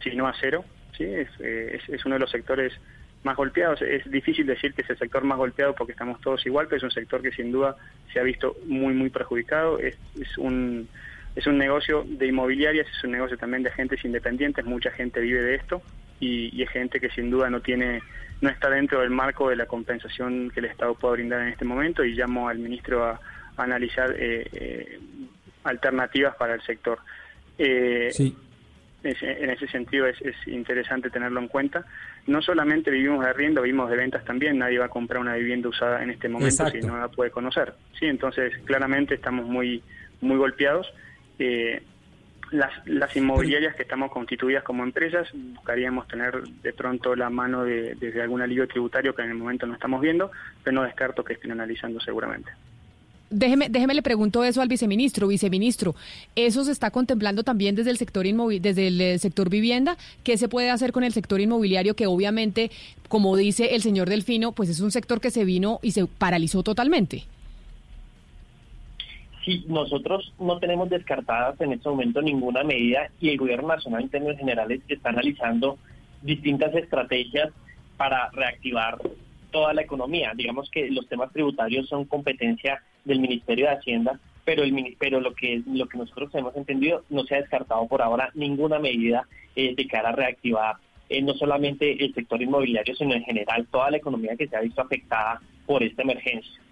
si 0.03 0.15
no 0.17 0.27
a 0.27 0.35
cero, 0.41 0.65
sí. 0.97 1.05
Es, 1.05 1.29
eh, 1.41 1.81
es, 1.89 2.05
uno 2.05 2.17
de 2.17 2.21
los 2.21 2.31
sectores 2.31 2.73
más 3.23 3.37
golpeados. 3.37 3.83
Es 3.83 4.09
difícil 4.11 4.47
decir 4.47 4.75
que 4.75 4.83
es 4.83 4.91
el 4.91 4.99
sector 4.99 5.25
más 5.25 5.39
golpeado 5.39 5.75
porque 5.75 5.93
estamos 5.93 6.21
todos 6.21 6.45
igual, 6.47 6.67
pero 6.67 6.79
es 6.79 6.83
un 6.85 6.91
sector 6.91 7.23
que 7.23 7.33
sin 7.33 7.53
duda 7.53 7.77
se 8.13 8.21
ha 8.21 8.23
visto 8.23 8.57
muy, 8.67 8.95
muy 8.95 9.11
perjudicado. 9.11 9.79
Es, 9.79 9.97
es 10.21 10.39
un 10.39 10.89
es 11.37 11.47
un 11.47 11.59
negocio 11.59 12.05
de 12.09 12.27
inmobiliarias, 12.27 12.89
es 12.89 13.05
un 13.05 13.13
negocio 13.13 13.37
también 13.37 13.63
de 13.63 13.69
agentes 13.69 14.03
independientes, 14.05 14.65
mucha 14.65 14.91
gente 14.91 15.21
vive 15.21 15.43
de 15.43 15.55
esto 15.57 15.83
y, 16.19 16.63
es 16.63 16.71
gente 16.71 16.99
que 16.99 17.11
sin 17.11 17.31
duda 17.31 17.51
no 17.51 17.61
tiene 17.61 18.03
no 18.41 18.51
está 18.51 18.71
dentro 18.71 19.01
del 19.01 19.11
marco 19.11 19.49
de 19.49 19.57
la 19.57 19.67
compensación 19.67 20.51
que 20.51 20.61
el 20.61 20.67
Estado 20.67 20.95
puede 20.95 21.15
brindar 21.15 21.43
en 21.43 21.49
este 21.49 21.65
momento 21.65 22.05
y 22.05 22.15
llamo 22.15 22.49
al 22.49 22.59
ministro 22.59 23.05
a, 23.05 23.21
analizar 23.57 24.15
eh, 24.19 24.47
eh, 24.53 25.01
alternativas 25.65 26.37
para 26.37 26.55
el 26.55 26.63
sector. 26.63 26.99
Eh, 27.59 28.11
sí. 28.13 28.37
en 29.03 29.49
ese 29.49 29.67
sentido 29.69 30.07
es, 30.07 30.19
interesante 30.47 31.09
tenerlo 31.09 31.41
en 31.41 31.49
cuenta. 31.49 31.87
No 32.27 32.43
solamente 32.43 32.91
vivimos 32.91 33.25
de 33.25 33.31
arriendo, 33.31 33.63
vivimos 33.63 33.89
de 33.89 33.97
ventas 33.97 34.25
también. 34.25 34.59
Nadie 34.59 34.79
va 34.79 34.87
a 34.87 34.91
comprar 34.91 35.21
una 35.21 35.37
vivienda 35.37 35.71
usada 35.71 36.03
en 36.03 36.11
este 36.11 36.29
momento 36.29 36.69
si 36.69 36.81
no 36.81 36.99
la 36.99 37.09
puede 37.09 37.31
conocer. 37.31 37.73
Sí, 37.99 38.05
entonces 38.05 38.53
claramente 38.65 39.15
estamos 39.15 39.47
muy 39.47 39.83
muy 40.21 40.37
golpeados. 40.37 40.93
Eh, 41.39 41.83
las, 42.51 42.71
las 42.87 43.17
inmobiliarias 43.17 43.75
que 43.75 43.83
estamos 43.83 44.11
constituidas 44.11 44.63
como 44.63 44.85
empresas 44.85 45.29
buscaríamos 45.35 46.07
tener 46.09 46.43
de 46.43 46.73
pronto 46.73 47.17
la 47.17 47.31
mano 47.31 47.65
de, 47.65 47.95
desde 47.97 48.23
algún 48.23 48.43
alivio 48.43 48.69
tributario 48.69 49.15
que 49.15 49.23
en 49.23 49.31
el 49.31 49.37
momento 49.37 49.67
no 49.67 49.75
estamos 49.75 50.01
viendo, 50.01 50.31
pero 50.63 50.75
no 50.75 50.83
descarto 50.83 51.25
que 51.25 51.35
estén 51.35 51.53
analizando 51.53 52.01
seguramente. 52.01 52.51
Déjeme, 53.29 53.69
déjeme 53.69 53.95
le 53.95 54.03
pregunto 54.03 54.45
eso 54.45 54.63
al 54.63 54.69
viceministro. 54.69 55.27
Viceministro, 55.27 55.97
¿eso 56.37 56.65
se 56.65 56.71
está 56.71 56.93
contemplando 56.93 57.43
también 57.43 57.75
desde 57.75 57.91
el 57.91 57.97
sector 57.97 58.25
desde 58.25 58.87
el 58.87 59.01
eh, 59.01 59.19
sector 59.19 59.51
vivienda? 59.51 59.97
¿Qué 60.23 60.39
se 60.39 60.49
puede 60.49 60.71
hacer 60.71 60.93
con 60.93 61.03
el 61.03 61.13
sector 61.13 61.41
inmobiliario 61.41 61.97
que 61.97 62.07
obviamente, 62.07 62.71
como 63.09 63.37
dice 63.37 63.75
el 63.75 63.83
señor 63.83 64.09
Delfino, 64.09 64.53
pues 64.53 64.69
es 64.69 64.81
un 64.81 64.93
sector 64.93 65.21
que 65.21 65.33
se 65.33 65.45
vino 65.45 65.81
y 65.83 65.91
se 65.91 66.07
paralizó 66.07 66.63
totalmente? 66.63 67.25
Sí, 69.47 69.65
nosotros 69.69 70.35
no 70.41 70.59
tenemos 70.59 70.91
descartadas 70.91 71.61
en 71.61 71.73
este 71.73 71.89
momento 71.89 72.21
ninguna 72.21 72.65
medida 72.65 73.13
y 73.21 73.29
el 73.29 73.37
gobierno 73.37 73.69
nacional 73.69 74.03
en 74.03 74.09
términos 74.09 74.39
generales 74.39 74.81
está 74.89 75.11
analizando 75.11 75.79
distintas 76.21 76.75
estrategias 76.75 77.53
para 77.97 78.29
reactivar 78.31 78.99
toda 79.53 79.73
la 79.73 79.83
economía. 79.83 80.33
Digamos 80.35 80.69
que 80.69 80.91
los 80.91 81.09
temas 81.09 81.33
tributarios 81.33 81.89
son 81.89 82.07
competencia 82.07 82.83
del 83.05 83.21
Ministerio 83.21 83.67
de 83.67 83.77
Hacienda, 83.77 84.19
pero 84.45 84.65
el 84.65 84.97
pero 84.99 85.21
lo 85.21 85.33
que 85.33 85.63
lo 85.65 85.87
que 85.87 85.99
nosotros 85.99 86.35
hemos 86.35 86.57
entendido 86.57 87.05
no 87.09 87.23
se 87.23 87.37
ha 87.37 87.41
descartado 87.41 87.87
por 87.87 88.03
ahora 88.03 88.31
ninguna 88.35 88.81
medida 88.81 89.29
eh, 89.55 89.77
de 89.77 89.87
cara 89.87 90.09
a 90.09 90.17
reactivar 90.17 90.75
eh, 91.09 91.23
no 91.23 91.35
solamente 91.35 92.05
el 92.05 92.13
sector 92.15 92.43
inmobiliario, 92.43 92.97
sino 92.97 93.15
en 93.15 93.23
general 93.23 93.69
toda 93.71 93.93
la 93.93 93.99
economía 93.99 94.35
que 94.37 94.49
se 94.49 94.57
ha 94.57 94.61
visto 94.61 94.83
afectada 94.83 95.41
por 95.67 95.85
esta 95.85 96.03
emergencia. 96.03 96.66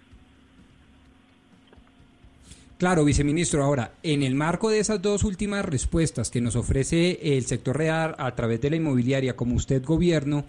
Claro, 2.77 3.05
viceministro. 3.05 3.63
Ahora, 3.63 3.93
en 4.03 4.21
el 4.21 4.35
marco 4.35 4.69
de 4.69 4.79
esas 4.79 5.01
dos 5.01 5.23
últimas 5.23 5.63
respuestas 5.63 6.29
que 6.29 6.41
nos 6.41 6.57
ofrece 6.57 7.37
el 7.37 7.45
sector 7.45 7.77
real 7.77 8.15
a 8.17 8.35
través 8.35 8.59
de 8.59 8.69
la 8.69 8.75
inmobiliaria, 8.75 9.37
como 9.37 9.55
usted 9.55 9.81
gobierno, 9.81 10.43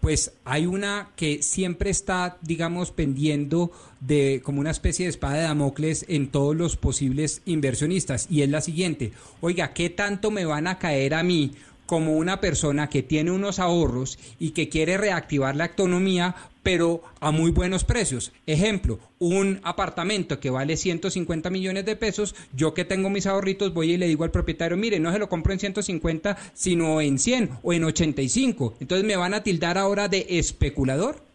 pues 0.00 0.32
hay 0.44 0.66
una 0.66 1.10
que 1.16 1.42
siempre 1.42 1.90
está, 1.90 2.38
digamos, 2.42 2.92
pendiendo 2.92 3.72
de 4.00 4.42
como 4.44 4.60
una 4.60 4.70
especie 4.70 5.06
de 5.06 5.10
espada 5.10 5.34
de 5.34 5.42
Damocles 5.42 6.04
en 6.08 6.28
todos 6.28 6.54
los 6.54 6.76
posibles 6.76 7.42
inversionistas, 7.46 8.28
y 8.30 8.42
es 8.42 8.48
la 8.48 8.60
siguiente, 8.60 9.12
oiga, 9.40 9.72
¿qué 9.74 9.90
tanto 9.90 10.30
me 10.30 10.44
van 10.44 10.68
a 10.68 10.78
caer 10.78 11.14
a 11.14 11.22
mí 11.22 11.52
como 11.92 12.16
una 12.16 12.40
persona 12.40 12.88
que 12.88 13.02
tiene 13.02 13.32
unos 13.32 13.58
ahorros 13.58 14.18
y 14.38 14.52
que 14.52 14.70
quiere 14.70 14.96
reactivar 14.96 15.56
la 15.56 15.66
economía, 15.66 16.34
pero 16.62 17.02
a 17.20 17.32
muy 17.32 17.50
buenos 17.50 17.84
precios. 17.84 18.32
Ejemplo, 18.46 18.98
un 19.18 19.60
apartamento 19.62 20.40
que 20.40 20.48
vale 20.48 20.78
150 20.78 21.50
millones 21.50 21.84
de 21.84 21.94
pesos, 21.94 22.34
yo 22.54 22.72
que 22.72 22.86
tengo 22.86 23.10
mis 23.10 23.26
ahorritos 23.26 23.74
voy 23.74 23.92
y 23.92 23.96
le 23.98 24.08
digo 24.08 24.24
al 24.24 24.30
propietario, 24.30 24.78
mire, 24.78 25.00
no 25.00 25.12
se 25.12 25.18
lo 25.18 25.28
compro 25.28 25.52
en 25.52 25.58
150, 25.58 26.38
sino 26.54 27.02
en 27.02 27.18
100 27.18 27.58
o 27.62 27.74
en 27.74 27.84
85. 27.84 28.76
Entonces 28.80 29.06
me 29.06 29.16
van 29.16 29.34
a 29.34 29.42
tildar 29.42 29.76
ahora 29.76 30.08
de 30.08 30.24
especulador. 30.30 31.31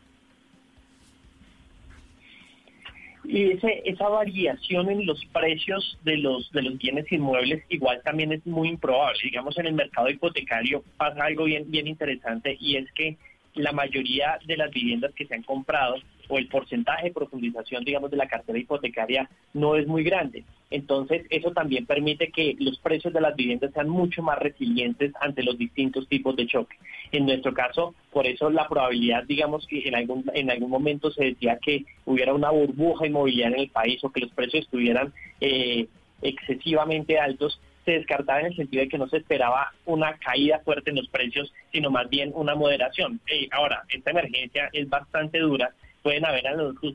Y 3.27 3.51
ese, 3.51 3.81
esa 3.83 4.07
variación 4.07 4.89
en 4.89 5.05
los 5.05 5.23
precios 5.25 5.99
de 6.05 6.15
los, 6.17 6.49
de 6.53 6.61
los 6.61 6.77
bienes 6.77 7.11
inmuebles 7.11 7.61
igual 7.67 8.01
también 8.03 8.31
es 8.31 8.45
muy 8.45 8.69
improbable. 8.69 9.19
Digamos, 9.21 9.57
en 9.57 9.67
el 9.67 9.73
mercado 9.73 10.09
hipotecario 10.09 10.81
pasa 10.95 11.25
algo 11.25 11.43
bien, 11.43 11.69
bien 11.69 11.87
interesante 11.87 12.55
y 12.57 12.77
es 12.77 12.89
que 12.93 13.17
la 13.53 13.73
mayoría 13.73 14.39
de 14.45 14.55
las 14.55 14.71
viviendas 14.71 15.13
que 15.13 15.25
se 15.25 15.35
han 15.35 15.43
comprado 15.43 15.95
o 16.27 16.37
el 16.37 16.47
porcentaje 16.47 17.07
de 17.07 17.13
profundización, 17.13 17.83
digamos, 17.83 18.11
de 18.11 18.17
la 18.17 18.27
cartera 18.27 18.59
hipotecaria 18.59 19.29
no 19.53 19.75
es 19.75 19.87
muy 19.87 20.03
grande. 20.03 20.43
Entonces, 20.69 21.25
eso 21.29 21.51
también 21.51 21.85
permite 21.85 22.29
que 22.31 22.55
los 22.59 22.77
precios 22.79 23.13
de 23.13 23.21
las 23.21 23.35
viviendas 23.35 23.71
sean 23.73 23.87
mucho 23.87 24.21
más 24.21 24.37
resilientes 24.39 25.13
ante 25.21 25.43
los 25.43 25.57
distintos 25.57 26.07
tipos 26.09 26.35
de 26.35 26.47
choque. 26.47 26.75
En 27.11 27.25
nuestro 27.25 27.53
caso, 27.53 27.95
por 28.11 28.27
eso 28.27 28.49
la 28.49 28.67
probabilidad, 28.67 29.23
digamos, 29.23 29.65
que 29.67 29.87
en 29.87 29.95
algún, 29.95 30.25
en 30.33 30.51
algún 30.51 30.69
momento 30.69 31.11
se 31.11 31.25
decía 31.25 31.57
que 31.61 31.85
hubiera 32.05 32.33
una 32.33 32.51
burbuja 32.51 33.07
inmobiliaria 33.07 33.55
en 33.55 33.61
el 33.63 33.69
país 33.69 34.03
o 34.03 34.11
que 34.11 34.21
los 34.21 34.31
precios 34.31 34.65
estuvieran 34.65 35.13
eh, 35.39 35.87
excesivamente 36.21 37.17
altos, 37.17 37.61
se 37.85 37.93
descartaba 37.93 38.41
en 38.41 38.47
el 38.47 38.55
sentido 38.57 38.83
de 38.83 38.89
que 38.89 38.97
no 38.97 39.07
se 39.07 39.15
esperaba 39.15 39.71
una 39.85 40.17
caída 40.17 40.59
fuerte 40.59 40.89
en 40.89 40.97
los 40.97 41.07
precios, 41.07 41.53
sino 41.71 41.89
más 41.89 42.09
bien 42.09 42.31
una 42.35 42.53
moderación. 42.53 43.21
Eh, 43.31 43.47
ahora, 43.51 43.83
esta 43.87 44.11
emergencia 44.11 44.69
es 44.73 44.89
bastante 44.89 45.39
dura 45.39 45.73
pueden 46.07 46.25
haber 46.25 46.45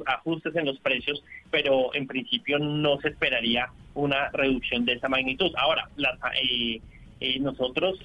ajustes 0.07 0.57
en 0.57 0.65
los 0.65 0.79
precios, 0.79 1.23
pero 1.51 1.95
en 1.95 2.07
principio 2.07 2.59
no 2.59 2.99
se 3.03 3.09
esperaría 3.09 3.69
una 3.93 4.31
reducción 4.31 4.87
de 4.87 4.95
esa 4.95 5.11
magnitud. 5.11 5.53
Ahora, 5.59 5.87
eh, 6.43 6.81
eh, 7.21 7.39
nosotros 7.39 7.99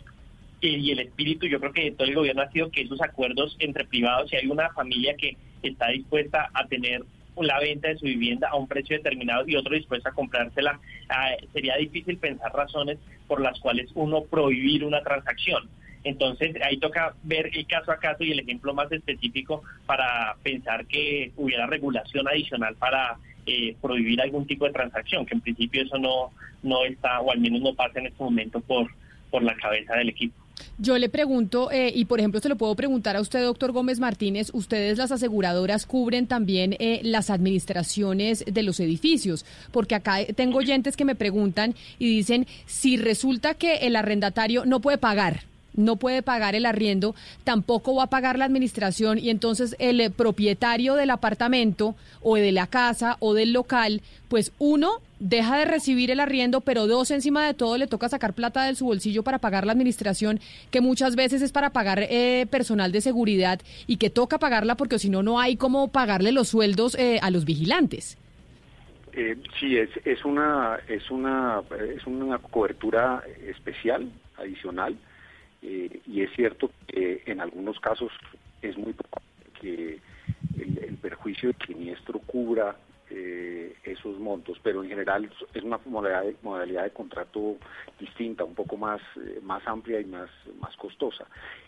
eh, 0.62 0.68
y 0.68 0.92
el 0.92 1.00
espíritu, 1.00 1.46
yo 1.46 1.62
creo 1.62 1.72
que 1.72 1.92
todo 1.92 2.10
el 2.10 2.14
gobierno 2.14 2.42
ha 2.42 2.52
sido 2.52 2.70
que 2.72 2.82
esos 2.82 3.02
acuerdos 3.02 3.56
entre 3.60 3.86
privados, 3.86 4.30
si 4.30 4.36
hay 4.36 4.48
una 4.48 4.70
familia 4.74 5.16
que 5.16 5.38
está 5.64 5.88
dispuesta 5.88 6.50
a 6.54 6.68
tener 6.68 7.06
la 7.38 7.58
venta 7.62 7.88
de 7.88 8.00
su 8.00 8.06
vivienda 8.06 8.50
a 8.50 8.58
un 8.58 8.68
precio 8.68 8.98
determinado 8.98 9.46
y 9.48 9.56
otro 9.56 9.76
dispuesto 9.76 10.10
a 10.10 10.12
comprársela, 10.12 10.78
ah, 11.08 11.30
sería 11.54 11.78
difícil 11.78 12.18
pensar 12.18 12.52
razones 12.54 12.98
por 13.30 13.40
las 13.40 13.58
cuales 13.62 13.90
uno 13.96 14.24
prohibir 14.24 14.84
una 14.84 15.02
transacción. 15.04 15.70
Entonces 16.08 16.56
ahí 16.64 16.78
toca 16.78 17.14
ver 17.24 17.50
el 17.54 17.68
caso 17.68 17.92
a 17.92 18.00
caso 18.00 18.24
y 18.24 18.32
el 18.32 18.40
ejemplo 18.40 18.74
más 18.74 18.90
específico 18.92 19.62
para 19.86 20.36
pensar 20.42 20.86
que 20.86 21.34
hubiera 21.36 21.68
regulación 21.68 22.28
adicional 22.28 22.76
para 22.76 23.18
eh, 23.46 23.76
prohibir 23.82 24.22
algún 24.22 24.48
tipo 24.48 24.66
de 24.66 24.72
transacción, 24.72 25.26
que 25.26 25.36
en 25.36 25.42
principio 25.42 25.84
eso 25.84 25.98
no, 25.98 26.32
no 26.64 26.86
está, 26.86 27.20
o 27.20 27.32
al 27.32 27.40
menos 27.40 27.62
no 27.62 27.74
pasa 27.74 28.00
en 28.00 28.08
este 28.08 28.24
momento 28.24 28.62
por, 28.62 28.88
por 29.30 29.44
la 29.44 29.56
cabeza 29.58 29.96
del 29.96 30.10
equipo. 30.10 30.36
Yo 30.78 30.98
le 30.98 31.10
pregunto, 31.10 31.70
eh, 31.72 31.92
y 31.94 32.06
por 32.06 32.20
ejemplo 32.20 32.40
se 32.40 32.50
lo 32.50 32.56
puedo 32.56 32.74
preguntar 32.76 33.18
a 33.18 33.22
usted, 33.22 33.44
doctor 33.44 33.74
Gómez 33.74 34.00
Martínez, 34.00 34.50
ustedes 34.54 34.98
las 34.98 35.12
aseguradoras 35.12 35.86
cubren 35.86 36.26
también 36.26 36.76
eh, 36.80 37.02
las 37.04 37.30
administraciones 37.30 38.46
de 38.46 38.64
los 38.64 38.80
edificios, 38.80 39.46
porque 39.72 39.96
acá 39.96 40.26
tengo 40.36 40.60
oyentes 40.60 40.96
que 40.96 41.06
me 41.06 41.16
preguntan 41.16 41.76
y 42.00 42.08
dicen, 42.08 42.48
si 42.66 42.96
resulta 42.96 43.56
que 43.56 43.78
el 43.88 43.96
arrendatario 43.98 44.66
no 44.66 44.80
puede 44.80 44.98
pagar, 44.98 45.42
no 45.78 45.96
puede 45.96 46.22
pagar 46.22 46.56
el 46.56 46.66
arriendo, 46.66 47.16
tampoco 47.46 47.96
va 47.96 48.04
a 48.04 48.10
pagar 48.10 48.38
la 48.38 48.46
administración 48.46 49.18
y 49.18 49.30
entonces 49.30 49.76
el 49.80 50.02
eh, 50.02 50.10
propietario 50.10 50.96
del 50.96 51.12
apartamento 51.12 51.96
o 52.22 52.36
de 52.36 52.52
la 52.52 52.68
casa 52.68 53.16
o 53.20 53.34
del 53.34 53.54
local, 53.54 54.02
pues 54.28 54.52
uno 54.60 55.02
deja 55.20 55.58
de 55.58 55.66
recibir 55.66 56.12
el 56.12 56.20
arriendo, 56.20 56.62
pero 56.62 56.88
dos, 56.88 57.12
encima 57.12 57.46
de 57.46 57.54
todo, 57.54 57.78
le 57.78 57.88
toca 57.88 58.10
sacar 58.10 58.34
plata 58.34 58.64
de 58.66 58.76
su 58.76 58.86
bolsillo 58.86 59.24
para 59.24 59.40
pagar 59.40 59.66
la 59.66 59.72
administración, 59.72 60.40
que 60.72 60.82
muchas 60.82 61.16
veces 61.16 61.42
es 61.42 61.52
para 61.52 61.72
pagar 61.72 62.00
eh, 62.02 62.46
personal 62.50 62.92
de 62.92 63.02
seguridad 63.02 63.62
y 63.88 63.98
que 63.98 64.10
toca 64.10 64.38
pagarla 64.38 64.76
porque 64.76 65.00
si 65.00 65.10
no, 65.10 65.24
no 65.24 65.40
hay 65.40 65.56
cómo 65.56 65.88
pagarle 65.90 66.32
los 66.32 66.50
sueldos 66.50 66.96
eh, 66.96 67.20
a 67.22 67.32
los 67.32 67.46
vigilantes. 67.46 68.18
sí, 69.60 69.78
es, 69.78 69.90
es, 70.06 70.26
una, 70.26 70.80
es, 70.88 71.10
una, 71.10 71.62
es 71.96 72.06
una 72.06 72.38
cobertura 72.38 73.24
especial, 73.48 74.12
adicional, 74.38 74.96
eh, 75.62 76.02
y 76.06 76.22
es 76.22 76.32
cierto 76.36 76.72
que 76.88 77.24
en 77.26 77.42
algunos 77.42 77.80
casos 77.80 78.12
es 78.62 78.78
muy 78.78 78.94
poco 78.94 79.22
que 79.60 80.00
el, 80.58 80.98
perjuicio 81.02 81.52
de 81.52 81.66
siniestro 81.66 82.20
cubra 82.20 82.76
eh, 83.10 83.76
esos 83.84 84.20
montos, 84.20 84.60
pero 84.62 84.84
en 84.84 84.90
general 84.90 85.30
es 85.54 85.64
una 85.64 85.80
modalidad 85.86 86.24
de, 86.24 86.36
modalidad 86.42 86.84
de 86.84 86.92
contrato 86.92 87.56
distinta, 88.00 88.44
un 88.44 88.56
poco 88.56 88.78
más, 88.78 89.02
eh, 89.16 89.40
más 89.42 89.66
amplia 89.68 90.02
y 90.02 90.06
más, 90.06 90.30
más 90.60 90.76
costosa. 90.76 91.26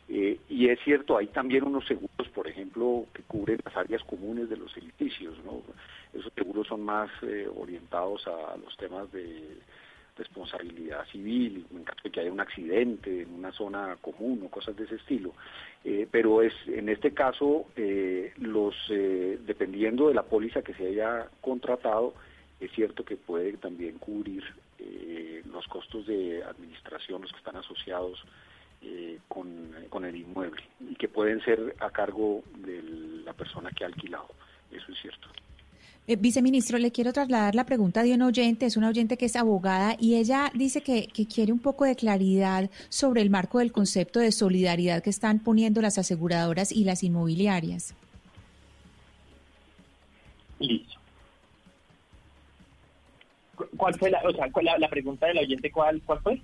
y 0.07 0.67
es 0.67 0.79
cierto, 0.83 1.17
hay 1.17 1.27
también 1.27 1.63
unos 1.63 1.85
seguros, 1.87 2.27
por 2.33 2.47
ejemplo, 2.47 3.05
que 3.13 3.23
cubren 3.23 3.59
las 3.63 3.77
áreas 3.77 4.03
comunes 4.03 4.49
de 4.49 4.57
los 4.57 4.75
edificios, 4.77 5.35
¿no? 5.45 5.61
Esos 6.13 6.33
seguros 6.33 6.67
son 6.67 6.81
más 6.81 7.09
orientados 7.55 8.27
a 8.27 8.57
los 8.57 8.75
temas 8.77 9.11
de 9.11 9.59
responsabilidad 10.17 11.05
civil, 11.07 11.65
en 11.71 11.83
caso 11.83 12.01
de 12.03 12.11
que 12.11 12.19
haya 12.19 12.31
un 12.31 12.39
accidente 12.39 13.21
en 13.21 13.33
una 13.33 13.51
zona 13.51 13.97
común 14.01 14.41
o 14.45 14.49
cosas 14.49 14.75
de 14.75 14.83
ese 14.85 14.95
estilo. 14.95 15.33
Eh, 15.83 16.07
pero 16.11 16.41
es 16.41 16.53
en 16.67 16.89
este 16.89 17.13
caso, 17.13 17.67
eh, 17.75 18.33
los 18.37 18.75
eh, 18.89 19.39
dependiendo 19.45 20.07
de 20.09 20.13
la 20.13 20.23
póliza 20.23 20.61
que 20.61 20.73
se 20.73 20.87
haya 20.87 21.27
contratado, 21.41 22.13
es 22.59 22.71
cierto 22.71 23.05
que 23.05 23.15
puede 23.15 23.53
también 23.53 23.97
cubrir 23.97 24.43
los 25.51 25.67
costos 25.67 26.05
de 26.05 26.43
administración, 26.43 27.21
los 27.21 27.31
que 27.31 27.37
están 27.37 27.55
asociados 27.55 28.23
con, 29.27 29.73
con 29.89 30.05
el 30.05 30.15
inmueble 30.15 30.63
y 30.79 30.95
que 30.95 31.07
pueden 31.07 31.41
ser 31.43 31.75
a 31.79 31.89
cargo 31.89 32.43
de 32.57 32.81
la 33.25 33.33
persona 33.33 33.71
que 33.71 33.83
ha 33.83 33.87
alquilado. 33.87 34.29
Eso 34.71 34.91
es 34.91 34.99
cierto. 34.99 35.27
Eh, 36.09 36.15
viceministro, 36.15 36.79
le 36.79 36.91
quiero 36.91 37.13
trasladar 37.13 37.53
la 37.53 37.67
pregunta 37.67 38.01
de 38.01 38.15
un 38.15 38.23
oyente, 38.23 38.65
es 38.65 38.77
una 38.77 38.89
oyente 38.89 39.15
que 39.15 39.27
es 39.27 39.35
abogada 39.35 39.95
y 39.99 40.15
ella 40.15 40.51
dice 40.55 40.81
que, 40.81 41.07
quiere 41.31 41.53
un 41.53 41.59
poco 41.59 41.85
de 41.85 41.95
claridad 41.95 42.71
sobre 42.89 43.21
el 43.21 43.29
marco 43.29 43.59
del 43.59 43.71
concepto 43.71 44.19
de 44.19 44.31
solidaridad 44.31 45.03
que 45.03 45.11
están 45.11 45.37
poniendo 45.37 45.83
las 45.83 45.99
aseguradoras 45.99 46.71
y 46.71 46.83
las 46.83 47.03
inmobiliarias. 47.03 47.93
Listo. 50.57 50.95
¿Cuál 53.77 53.93
fue 53.99 54.09
la, 54.09 54.19
o 54.23 54.33
sea, 54.33 54.47
la 54.79 54.89
pregunta 54.89 55.27
del 55.27 55.37
oyente? 55.37 55.69
¿Cuál, 55.69 56.01
cuál 56.01 56.21
fue? 56.21 56.41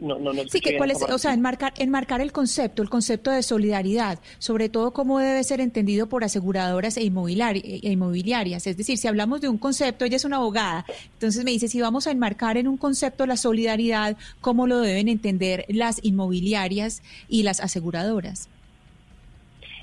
No, 0.00 0.18
no, 0.18 0.32
sí, 0.48 0.60
que 0.60 0.76
cuál 0.76 0.90
es, 0.90 1.00
o 1.00 1.18
sea, 1.18 1.32
enmarcar, 1.32 1.72
enmarcar 1.78 2.20
el 2.20 2.32
concepto, 2.32 2.82
el 2.82 2.90
concepto 2.90 3.30
de 3.30 3.42
solidaridad, 3.44 4.18
sobre 4.38 4.68
todo 4.68 4.92
cómo 4.92 5.20
debe 5.20 5.44
ser 5.44 5.60
entendido 5.60 6.08
por 6.08 6.24
aseguradoras 6.24 6.96
e, 6.96 7.02
e, 7.02 7.04
inmobiliarias. 7.04 8.66
Es 8.66 8.76
decir, 8.76 8.98
si 8.98 9.06
hablamos 9.06 9.40
de 9.40 9.48
un 9.48 9.58
concepto, 9.58 10.04
ella 10.04 10.16
es 10.16 10.24
una 10.24 10.36
abogada, 10.36 10.84
entonces 11.12 11.44
me 11.44 11.52
dice, 11.52 11.68
si 11.68 11.80
vamos 11.80 12.08
a 12.08 12.10
enmarcar 12.10 12.56
en 12.56 12.66
un 12.66 12.76
concepto 12.76 13.26
la 13.26 13.36
solidaridad, 13.36 14.16
¿cómo 14.40 14.66
lo 14.66 14.80
deben 14.80 15.08
entender 15.08 15.64
las 15.68 16.04
inmobiliarias 16.04 17.00
y 17.28 17.44
las 17.44 17.60
aseguradoras? 17.60 18.48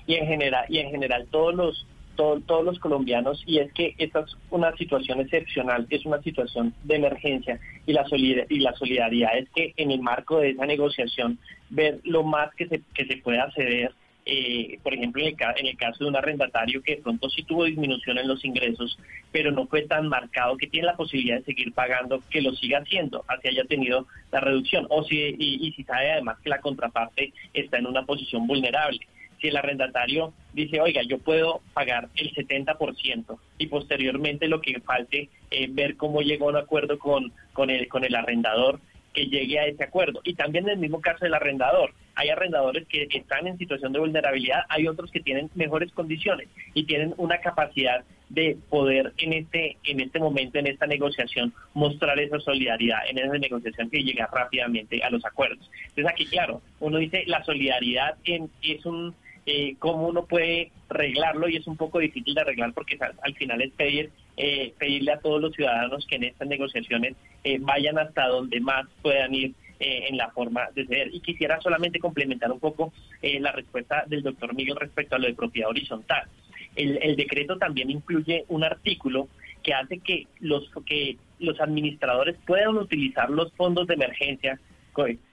Y 0.06 0.16
en 0.16 0.28
general, 0.28 0.66
y 0.68 0.80
en 0.80 0.92
general 0.92 1.28
todos 1.32 1.56
los 1.56 1.86
todos 2.16 2.64
los 2.64 2.80
colombianos 2.80 3.44
y 3.46 3.60
es 3.60 3.72
que 3.74 3.96
esta 3.98 4.22
es 4.22 4.38
una 4.52 4.76
situación 4.78 5.20
excepcional, 5.20 5.88
es 5.90 6.06
una 6.06 6.22
situación 6.22 6.74
de 6.84 6.96
emergencia 6.96 7.60
y 7.86 7.94
la, 7.94 8.06
y 8.50 8.60
la 8.60 8.74
solidaridad 8.74 9.38
es 9.38 9.50
que 9.50 9.74
en 9.78 9.92
el 9.92 10.02
marco 10.02 10.40
de 10.40 10.52
esa 10.52 10.66
negociación 10.66 11.40
ver 11.70 12.00
lo 12.04 12.24
más 12.24 12.54
que 12.56 12.68
se, 12.68 12.82
que 12.94 13.06
se 13.06 13.18
pueda 13.18 13.44
acceder 13.44 13.92
eh, 14.26 14.80
por 14.82 14.94
ejemplo, 14.94 15.22
en 15.22 15.28
el, 15.28 15.36
en 15.58 15.68
el, 15.68 15.78
caso 15.78 16.04
de 16.04 16.10
un 16.10 16.16
arrendatario 16.16 16.82
que 16.82 16.96
de 16.96 17.02
pronto 17.02 17.30
sí 17.30 17.44
tuvo 17.44 17.66
disminución 17.66 18.18
en 18.18 18.28
los 18.28 18.46
ingresos, 18.46 18.98
pero 19.34 19.52
no 19.52 19.68
fue 19.68 19.82
tan 19.82 20.08
marcado 20.08 20.56
que 20.56 20.68
tiene 20.68 20.88
la 20.88 20.96
posibilidad 20.96 21.40
de 21.40 21.44
seguir 21.44 21.74
pagando, 21.74 22.22
que 22.30 22.42
lo 22.42 22.54
siga 22.54 22.80
haciendo, 22.80 23.26
así 23.28 23.50
haya 23.50 23.66
tenido 23.66 24.08
la 24.32 24.40
reducción, 24.40 24.88
o 24.90 25.04
si, 25.04 25.18
y, 25.18 25.68
y 25.68 25.74
si 25.74 25.84
sabe 25.84 26.12
además 26.12 26.38
que 26.42 26.50
la 26.50 26.62
contraparte 26.62 27.34
está 27.54 27.80
en 27.80 27.88
una 27.88 28.06
posición 28.06 28.48
vulnerable 28.48 29.02
si 29.44 29.50
el 29.50 29.58
arrendatario 29.58 30.34
dice, 30.54 30.80
oiga, 30.80 31.02
yo 31.04 31.18
puedo 31.18 31.60
pagar 31.74 32.08
el 32.16 32.34
70% 32.34 33.38
y 33.58 33.68
posteriormente 33.68 34.48
lo 34.48 34.62
que 34.62 34.80
falte 34.80 35.30
eh, 35.52 35.68
ver 35.70 35.98
cómo 35.98 36.22
llegó 36.22 36.48
a 36.48 36.52
un 36.52 36.58
acuerdo 36.58 36.98
con, 36.98 37.34
con, 37.52 37.70
el, 37.70 37.90
con 37.90 38.06
el 38.06 38.16
arrendador, 38.16 38.80
que 39.14 39.26
llegue 39.26 39.60
a 39.60 39.66
ese 39.66 39.84
acuerdo. 39.84 40.22
Y 40.24 40.36
también 40.36 40.64
en 40.64 40.72
el 40.72 40.80
mismo 40.80 41.02
caso 41.02 41.26
del 41.26 41.34
arrendador. 41.34 41.94
Hay 42.16 42.30
arrendadores 42.30 42.88
que 42.88 43.08
están 43.12 43.48
en 43.48 43.58
situación 43.58 43.92
de 43.92 44.00
vulnerabilidad, 44.00 44.62
hay 44.70 44.88
otros 44.88 45.12
que 45.12 45.20
tienen 45.20 45.50
mejores 45.56 45.92
condiciones 45.92 46.48
y 46.74 46.86
tienen 46.86 47.14
una 47.18 47.40
capacidad 47.40 48.06
de 48.30 48.58
poder 48.70 49.14
en 49.18 49.34
este 49.34 49.78
en 49.84 50.00
este 50.00 50.20
momento 50.20 50.58
en 50.58 50.66
esta 50.66 50.88
negociación 50.88 51.54
mostrar 51.76 52.18
esa 52.20 52.40
solidaridad 52.40 53.00
en 53.08 53.20
esa 53.20 53.38
negociación 53.38 53.92
que 53.92 54.04
llega 54.04 54.28
rápidamente 54.32 55.04
a 55.04 55.12
los 55.12 55.24
acuerdos. 55.24 55.70
Entonces 55.90 56.12
aquí 56.12 56.26
claro, 56.26 56.62
uno 56.80 56.98
dice 56.98 57.24
la 57.28 57.44
solidaridad 57.44 58.16
en, 58.24 58.50
es 58.64 58.86
un 58.86 59.14
eh, 59.46 59.76
cómo 59.80 60.08
uno 60.08 60.26
puede 60.26 60.72
arreglarlo 60.90 61.50
y 61.50 61.58
es 61.58 61.68
un 61.68 61.76
poco 61.76 62.00
difícil 62.00 62.34
de 62.34 62.42
arreglar 62.42 62.74
porque 62.74 62.98
al, 63.00 63.34
final 63.36 63.62
es 63.62 63.72
pedir 63.72 64.12
eh, 64.38 64.74
pedirle 64.78 65.12
a 65.12 65.20
todos 65.20 65.42
los 65.42 65.54
ciudadanos 65.54 66.06
que 66.08 66.16
en 66.16 66.24
estas 66.24 66.48
negociaciones 66.48 67.16
eh, 67.44 67.58
vayan 67.60 67.98
hasta 67.98 68.28
donde 68.28 68.60
más 68.62 68.86
puedan 69.02 69.34
ir 69.34 69.54
eh, 69.80 70.06
en 70.10 70.18
la 70.18 70.30
forma 70.32 70.70
de 70.74 70.86
ser. 70.88 71.14
Y 71.14 71.20
quisiera 71.20 71.60
solamente 71.62 72.00
complementar 72.00 72.52
un 72.52 72.60
poco 72.60 72.94
la 73.22 73.52
respuesta 73.52 74.04
del 74.08 74.24
doctor 74.24 74.54
Miguel 74.54 74.76
respecto 74.76 75.16
a 75.16 75.20
lo 75.20 75.28
de 75.28 75.34
propiedad 75.34 75.70
horizontal. 75.70 76.28
El, 76.76 76.98
el, 77.02 77.16
decreto 77.16 77.58
también 77.58 77.90
incluye 77.90 78.46
un 78.50 78.64
artículo 78.64 79.28
que 79.62 79.74
hace 79.74 80.00
que 80.00 80.28
los 80.40 80.70
que 80.86 81.18
los 81.40 81.60
administradores 81.62 82.36
puedan 82.46 82.78
utilizar 82.78 83.30
los 83.30 83.54
fondos 83.54 83.88
de 83.88 83.94
emergencia 83.94 84.60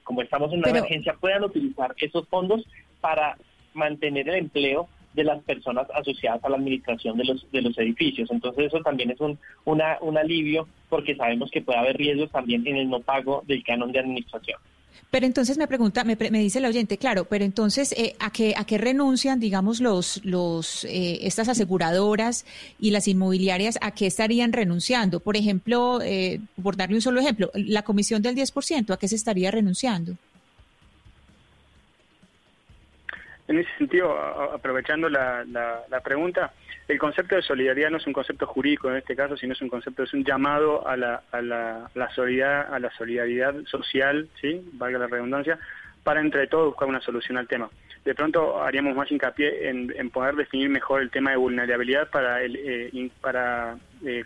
como 0.05 0.23
estamos 0.23 0.53
en 0.53 0.61
una 0.61 0.71
emergencia, 0.71 1.15
puedan 1.21 1.45
utilizar 1.45 1.95
esos 1.99 2.27
fondos 2.29 2.67
para 3.01 3.37
mantener 3.75 4.29
el 4.29 4.37
empleo 4.37 4.89
de 5.15 5.25
las 5.25 5.43
personas 5.43 5.89
asociadas 5.95 6.43
a 6.45 6.49
la 6.49 6.57
administración 6.57 7.19
de 7.19 7.25
los, 7.25 7.51
de 7.51 7.63
los 7.63 7.77
edificios. 7.79 8.31
Entonces 8.31 8.67
eso 8.67 8.81
también 8.81 9.11
es 9.11 9.21
un, 9.21 9.39
un 9.65 10.19
alivio 10.19 10.69
porque 10.89 11.17
sabemos 11.17 11.51
que 11.51 11.63
puede 11.63 11.79
haber 11.79 11.97
riesgos 11.97 12.31
también 12.31 12.67
en 12.67 12.77
el 12.77 12.89
no 12.89 13.01
pago 13.01 13.43
del 13.47 13.65
canon 13.65 13.93
de 13.93 14.01
administración. 14.01 14.59
Pero 15.11 15.27
entonces 15.27 15.59
me 15.59 15.67
pregunta, 15.67 16.05
me, 16.05 16.17
me 16.17 16.39
dice 16.39 16.59
el 16.59 16.67
oyente, 16.67 16.97
claro, 16.97 17.25
pero 17.25 17.45
entonces 17.45 17.93
eh, 17.93 18.15
a 18.21 18.31
qué 18.31 18.55
a 18.57 18.65
qué 18.65 18.79
renuncian, 18.79 19.41
digamos 19.41 19.81
los 19.81 20.25
los 20.25 20.85
eh, 20.85 21.27
estas 21.27 21.49
aseguradoras 21.49 22.47
y 22.79 22.93
las 22.93 23.09
inmobiliarias, 23.09 23.77
a 23.81 23.91
qué 23.91 24.07
estarían 24.07 24.53
renunciando. 24.53 25.19
Por 25.19 25.37
ejemplo, 25.37 26.01
eh, 26.01 26.41
por 26.63 26.77
darle 26.77 26.97
un 26.97 27.03
solo 27.03 27.21
ejemplo, 27.21 27.51
la 27.55 27.83
comisión 27.83 28.23
del 28.23 28.37
10%, 28.37 28.91
¿a 28.91 28.97
qué 28.97 29.09
se 29.09 29.17
estaría 29.17 29.51
renunciando? 29.51 30.17
En 33.51 33.59
ese 33.59 33.71
sentido, 33.79 34.17
aprovechando 34.17 35.09
la, 35.09 35.45
pregunta, 36.05 36.53
el 36.87 37.01
concepto 37.01 37.35
de 37.35 37.43
solidaridad 37.43 37.91
no 37.91 37.97
es 37.97 38.07
un 38.07 38.13
concepto 38.13 38.47
jurídico 38.47 38.89
en 38.89 38.99
este 38.99 39.17
caso, 39.17 39.37
sino 39.37 39.55
es 39.55 39.61
un 39.61 39.69
concepto, 39.69 40.05
es 40.05 40.15
un 40.15 40.25
llamado 40.25 40.87
a 40.87 40.97
la, 40.97 41.25
a 41.33 41.43
la, 41.43 41.91
la 41.95 42.11
solidaridad, 42.15 42.73
a 42.73 42.79
la 42.79 42.93
solidaridad 42.93 43.57
social, 43.65 44.29
¿sí? 44.41 44.65
valga 44.75 45.01
la 45.01 45.09
redundancia, 45.09 45.59
para 46.05 46.21
entre 46.21 46.47
todos 46.47 46.67
buscar 46.67 46.87
una 46.87 47.01
solución 47.01 47.39
al 47.39 47.49
tema. 47.49 47.69
De 48.05 48.15
pronto 48.15 48.63
haríamos 48.63 48.97
más 48.97 49.11
hincapié 49.11 49.69
en, 49.69 50.11
poder 50.11 50.35
definir 50.35 50.71
mejor 50.71 51.03
el 51.03 51.11
tema 51.11 51.33
de 51.33 51.37
vulnerabilidad 51.37 52.09
para, 52.09 52.43
el, 52.43 52.57
eh, 52.57 53.11
para 53.21 53.77
eh, 54.07 54.25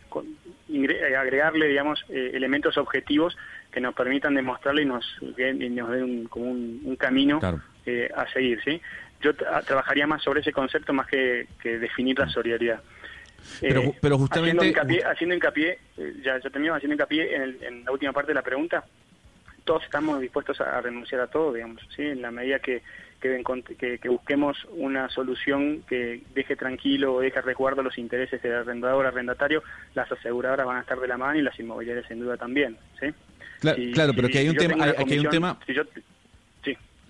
agregarle, 1.19 1.67
digamos, 1.67 2.05
eh, 2.09 2.33
elementos 2.35 2.77
objetivos 2.77 3.37
que 3.73 3.81
nos 3.81 3.95
permitan 3.95 4.35
demostrarle 4.35 4.83
y 4.83 4.85
nos, 4.85 5.05
nos 5.21 5.37
den 5.37 6.03
un, 6.03 6.27
como 6.27 6.51
un, 6.51 6.97
camino 6.97 7.41
a 7.43 8.33
seguir, 8.33 8.63
¿sí? 8.63 8.81
Yo 9.25 9.35
trabajaría 9.35 10.07
más 10.07 10.23
sobre 10.23 10.41
ese 10.41 10.53
concepto 10.53 10.93
más 10.93 11.07
que, 11.07 11.47
definir 11.63 12.19
la 12.19 12.29
solidaridad. 12.29 12.81
Pero, 13.61 13.81
eh, 13.81 13.95
pero 14.01 14.19
justamente... 14.19 14.75
Haciendo 15.07 15.35
hincapié, 15.35 15.79
eh, 15.97 16.15
ya, 16.23 16.39
ya 16.39 16.51
termino 16.51 16.75
haciendo 16.75 16.95
hincapié 16.95 17.35
en, 17.35 17.85
la 17.85 17.93
última 17.93 18.13
parte 18.13 18.31
de 18.31 18.35
la 18.35 18.43
pregunta, 18.43 18.85
todos 19.65 19.83
estamos 19.85 20.21
dispuestos 20.21 20.61
a, 20.61 20.81
renunciar 20.83 21.23
a 21.23 21.27
todo, 21.27 21.55
digamos, 21.55 21.81
¿sí? 21.97 22.03
en 22.03 22.21
la 22.21 22.31
medida 22.31 22.59
que, 22.59 22.83
que, 23.21 23.99
que, 23.99 24.09
busquemos 24.11 24.59
una 24.73 25.09
solución 25.09 25.83
que 25.89 26.21
deje 26.35 26.57
tranquilo 26.57 27.15
o 27.15 27.21
deje 27.21 27.41
resguardo 27.41 27.83
los 27.83 27.97
intereses 27.97 28.43
del 28.43 28.55
arrendador, 28.55 29.07
arrendatario, 29.07 29.63
las 29.95 30.11
aseguradoras 30.13 30.67
van 30.67 30.77
a 30.77 30.81
estar 30.81 31.01
de 31.01 31.09
la 31.09 31.17
mano 31.17 31.39
y 31.39 31.43
las 31.43 31.59
inmobiliarias 31.59 32.07
sin 32.07 32.21
duda 32.21 32.37
también. 32.37 32.77
¿sí? 33.01 33.07
Claro, 33.93 34.13
pero 34.15 34.29
que 34.29 34.39
hay 34.39 34.49
un 34.51 34.57
tema... 34.57 34.85
Hay, 34.85 35.19
un 35.19 35.31
tema... 35.31 35.59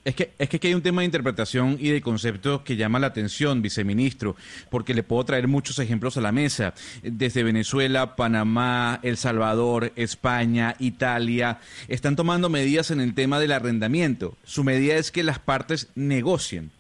Es 0.05 0.15
que, 0.15 0.35
es 0.39 0.51
que 0.51 0.61
hay 0.69 0.75
un 0.75 0.83
tema 0.83 1.01
de 1.01 1.07
interpretación 1.07 1.79
y 1.81 1.89
de 1.89 2.03
concepto 2.03 2.63
que 2.63 2.77
llama 2.77 2.99
la 2.99 3.07
atención, 3.07 3.63
viceministro, 3.63 4.37
porque 4.69 4.93
le 4.93 5.03
puedo 5.03 5.25
traer 5.25 5.49
muchos 5.49 5.79
ejemplos 5.79 6.19
a 6.19 6.21
la 6.21 6.31
mesa, 6.31 6.75
desde 7.03 7.43
Venezuela, 7.43 8.15
Panamá, 8.15 9.01
El 9.03 9.17
Salvador, 9.17 9.93
España, 9.97 10.77
Italia, 10.79 11.59
están 11.89 12.17
tomando 12.17 12.51
medidas 12.51 12.91
en 12.91 13.01
el 13.01 13.15
tema 13.15 13.41
del 13.41 13.53
arrendamiento. 13.53 14.37
Su 14.45 14.63
medida 14.63 14.97
es 14.97 15.11
que 15.11 15.23
las 15.23 15.39
partes 15.39 15.89
negocien. 15.95 16.71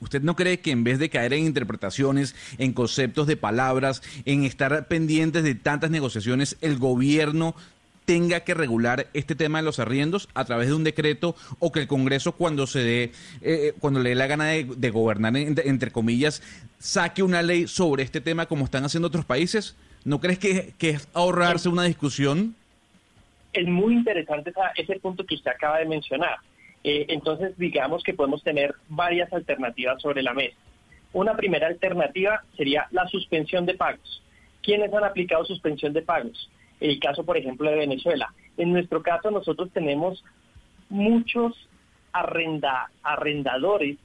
¿Usted 0.00 0.22
no 0.22 0.34
cree 0.34 0.58
que 0.58 0.72
en 0.72 0.84
vez 0.84 0.98
de 0.98 1.08
caer 1.08 1.32
en 1.32 1.46
interpretaciones, 1.46 2.34
en 2.58 2.72
conceptos 2.72 3.28
de 3.28 3.36
palabras, 3.36 4.02
en 4.24 4.44
estar 4.44 4.88
pendientes 4.88 5.44
de 5.44 5.54
tantas 5.54 5.90
negociaciones, 5.90 6.56
el 6.60 6.76
gobierno 6.76 7.54
tenga 8.04 8.40
que 8.40 8.54
regular 8.54 9.06
este 9.14 9.34
tema 9.34 9.58
de 9.58 9.64
los 9.64 9.78
arriendos 9.78 10.28
a 10.34 10.44
través 10.44 10.68
de 10.68 10.74
un 10.74 10.84
decreto 10.84 11.34
o 11.58 11.72
que 11.72 11.80
el 11.80 11.86
Congreso 11.86 12.32
cuando 12.32 12.66
se 12.66 12.80
dé, 12.80 13.12
eh, 13.42 13.72
cuando 13.80 14.00
le 14.00 14.10
dé 14.10 14.14
la 14.14 14.26
gana 14.26 14.46
de, 14.46 14.90
gobernar, 14.90 15.36
entre 15.36 15.90
comillas, 15.90 16.42
saque 16.78 17.22
una 17.22 17.42
ley 17.42 17.66
sobre 17.66 18.02
este 18.02 18.20
tema 18.20 18.46
como 18.46 18.64
están 18.64 18.84
haciendo 18.84 19.08
otros 19.08 19.24
países? 19.24 19.76
¿No 20.04 20.20
crees 20.20 20.38
que, 20.38 20.74
es 20.80 21.08
ahorrarse 21.14 21.68
una 21.68 21.84
discusión? 21.84 22.54
Es 23.52 23.66
muy 23.66 23.94
interesante 23.94 24.52
ese 24.76 24.98
punto 25.00 25.24
que 25.24 25.36
usted 25.36 25.50
acaba 25.50 25.78
de 25.78 25.86
mencionar. 25.86 26.36
Eh, 26.82 27.06
entonces, 27.08 27.56
digamos 27.56 28.02
que 28.02 28.12
podemos 28.12 28.42
tener 28.42 28.74
varias 28.88 29.32
alternativas 29.32 30.02
sobre 30.02 30.22
la 30.22 30.34
mesa. 30.34 30.56
Una 31.14 31.34
primera 31.34 31.68
alternativa 31.68 32.42
sería 32.56 32.86
la 32.90 33.08
suspensión 33.08 33.64
de 33.64 33.74
pagos. 33.74 34.22
¿Quiénes 34.62 34.92
han 34.92 35.04
aplicado 35.04 35.44
suspensión 35.44 35.92
de 35.92 36.02
pagos? 36.02 36.50
El 36.84 37.00
caso, 37.00 37.24
por 37.24 37.36
ejemplo, 37.36 37.70
de 37.70 37.76
Venezuela. 37.76 38.32
En 38.56 38.72
nuestro 38.72 39.02
caso, 39.02 39.30
nosotros 39.30 39.70
tenemos 39.72 40.22
muchos 40.88 41.68
arrenda, 42.12 42.90
arrendadores 43.02 43.98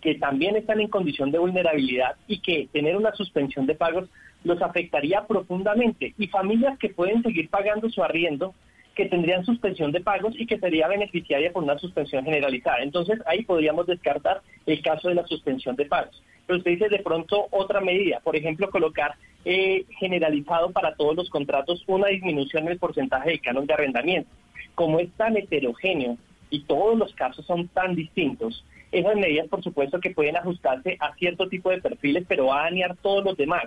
que 0.00 0.14
también 0.16 0.54
están 0.54 0.80
en 0.80 0.88
condición 0.88 1.30
de 1.30 1.38
vulnerabilidad 1.38 2.16
y 2.28 2.40
que 2.40 2.68
tener 2.72 2.94
una 2.96 3.14
suspensión 3.14 3.64
de 3.66 3.74
pagos 3.74 4.08
los 4.44 4.60
afectaría 4.60 5.26
profundamente. 5.26 6.14
Y 6.18 6.26
familias 6.26 6.78
que 6.78 6.90
pueden 6.90 7.22
seguir 7.22 7.48
pagando 7.48 7.88
su 7.88 8.04
arriendo, 8.04 8.54
que 8.94 9.06
tendrían 9.06 9.44
suspensión 9.44 9.92
de 9.92 10.00
pagos 10.00 10.34
y 10.38 10.46
que 10.46 10.58
sería 10.58 10.88
beneficiaria 10.88 11.52
con 11.52 11.64
una 11.64 11.78
suspensión 11.78 12.24
generalizada. 12.24 12.82
Entonces 12.82 13.20
ahí 13.26 13.42
podríamos 13.44 13.86
descartar 13.86 14.42
el 14.66 14.82
caso 14.82 15.08
de 15.08 15.16
la 15.16 15.26
suspensión 15.26 15.76
de 15.76 15.86
pagos. 15.86 16.22
Pero 16.46 16.58
usted 16.58 16.72
dice 16.72 16.88
de 16.88 17.00
pronto 17.00 17.48
otra 17.50 17.80
medida, 17.80 18.20
por 18.20 18.36
ejemplo, 18.36 18.70
colocar 18.70 19.14
eh, 19.44 19.84
generalizado 19.98 20.70
para 20.70 20.94
todos 20.94 21.16
los 21.16 21.30
contratos 21.30 21.82
una 21.86 22.08
disminución 22.08 22.64
en 22.64 22.72
el 22.72 22.78
porcentaje 22.78 23.30
de 23.30 23.38
canon 23.40 23.66
de 23.66 23.74
arrendamiento. 23.74 24.30
Como 24.74 25.00
es 25.00 25.10
tan 25.12 25.36
heterogéneo 25.36 26.16
y 26.50 26.60
todos 26.64 26.98
los 26.98 27.14
casos 27.14 27.44
son 27.46 27.68
tan 27.68 27.94
distintos, 27.94 28.64
esas 28.92 29.16
medidas 29.16 29.48
por 29.48 29.62
supuesto 29.62 30.00
que 30.00 30.10
pueden 30.10 30.36
ajustarse 30.36 30.96
a 31.00 31.14
cierto 31.14 31.48
tipo 31.48 31.70
de 31.70 31.80
perfiles, 31.80 32.24
pero 32.28 32.46
va 32.46 32.60
a 32.60 32.70
dañar 32.70 32.96
todos 32.96 33.24
los 33.24 33.36
demás 33.36 33.64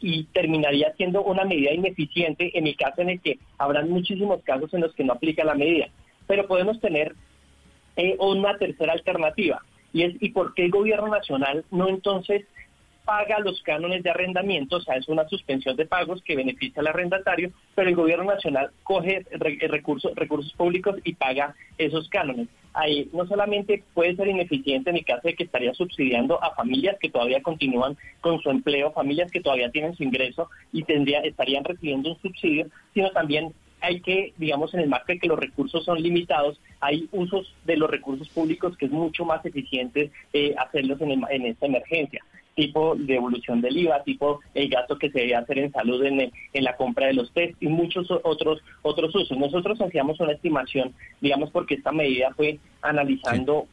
y 0.00 0.24
terminaría 0.24 0.92
siendo 0.96 1.22
una 1.22 1.44
medida 1.44 1.72
ineficiente 1.72 2.56
en 2.58 2.66
el 2.66 2.76
caso 2.76 3.02
en 3.02 3.10
el 3.10 3.20
que 3.20 3.38
habrán 3.58 3.90
muchísimos 3.90 4.42
casos 4.42 4.72
en 4.74 4.80
los 4.82 4.94
que 4.94 5.04
no 5.04 5.14
aplica 5.14 5.44
la 5.44 5.54
medida. 5.54 5.88
Pero 6.26 6.46
podemos 6.46 6.80
tener 6.80 7.14
eh, 7.96 8.16
una 8.20 8.56
tercera 8.58 8.92
alternativa 8.92 9.62
y 9.92 10.02
es 10.02 10.14
¿y 10.20 10.30
por 10.30 10.54
qué 10.54 10.66
el 10.66 10.70
gobierno 10.70 11.08
nacional 11.08 11.64
no 11.70 11.88
entonces 11.88 12.44
paga 13.08 13.38
los 13.38 13.62
cánones 13.62 14.02
de 14.02 14.10
arrendamiento, 14.10 14.76
o 14.76 14.80
sea, 14.82 14.96
es 14.96 15.08
una 15.08 15.26
suspensión 15.28 15.74
de 15.76 15.86
pagos 15.86 16.20
que 16.22 16.36
beneficia 16.36 16.80
al 16.80 16.88
arrendatario, 16.88 17.52
pero 17.74 17.88
el 17.88 17.96
gobierno 17.96 18.24
nacional 18.24 18.70
coge 18.82 19.24
recursos, 19.30 20.14
recursos 20.14 20.52
públicos 20.52 20.96
y 21.04 21.14
paga 21.14 21.54
esos 21.78 22.06
cánones. 22.10 22.48
Ahí 22.74 23.08
no 23.14 23.26
solamente 23.26 23.82
puede 23.94 24.14
ser 24.14 24.28
ineficiente 24.28 24.90
en 24.90 24.96
el 24.96 25.06
caso 25.06 25.22
de 25.24 25.34
que 25.34 25.44
estaría 25.44 25.72
subsidiando 25.72 26.44
a 26.44 26.54
familias 26.54 26.98
que 27.00 27.08
todavía 27.08 27.40
continúan 27.40 27.96
con 28.20 28.42
su 28.42 28.50
empleo, 28.50 28.92
familias 28.92 29.30
que 29.30 29.40
todavía 29.40 29.70
tienen 29.70 29.96
su 29.96 30.02
ingreso 30.02 30.50
y 30.70 30.82
tendría, 30.82 31.20
estarían 31.20 31.64
recibiendo 31.64 32.10
un 32.10 32.20
subsidio, 32.20 32.66
sino 32.92 33.10
también 33.12 33.54
hay 33.80 34.02
que, 34.02 34.34
digamos, 34.36 34.74
en 34.74 34.80
el 34.80 34.88
marco 34.90 35.06
de 35.12 35.18
que 35.18 35.28
los 35.28 35.38
recursos 35.38 35.82
son 35.82 36.02
limitados, 36.02 36.60
hay 36.80 37.08
usos 37.12 37.54
de 37.64 37.78
los 37.78 37.88
recursos 37.88 38.28
públicos 38.28 38.76
que 38.76 38.84
es 38.84 38.92
mucho 38.92 39.24
más 39.24 39.42
eficiente 39.46 40.10
eh, 40.34 40.54
hacerlos 40.58 41.00
en, 41.00 41.24
en 41.30 41.46
esta 41.46 41.64
emergencia 41.64 42.22
tipo 42.58 42.96
de 42.96 43.14
evolución 43.14 43.60
del 43.60 43.76
IVA, 43.76 44.02
tipo 44.02 44.40
el 44.52 44.68
gasto 44.68 44.98
que 44.98 45.10
se 45.10 45.20
debe 45.20 45.36
hacer 45.36 45.60
en 45.60 45.70
salud 45.70 46.04
en, 46.04 46.32
en, 46.52 46.64
la 46.64 46.76
compra 46.76 47.06
de 47.06 47.12
los 47.12 47.32
test 47.32 47.54
y 47.62 47.68
muchos 47.68 48.10
otros 48.10 48.60
otros 48.82 49.14
usos. 49.14 49.38
Nosotros 49.38 49.80
hacíamos 49.80 50.18
una 50.18 50.32
estimación, 50.32 50.92
digamos, 51.20 51.52
porque 51.52 51.76
esta 51.76 51.92
medida 51.92 52.34
fue 52.34 52.58
analizando 52.82 53.68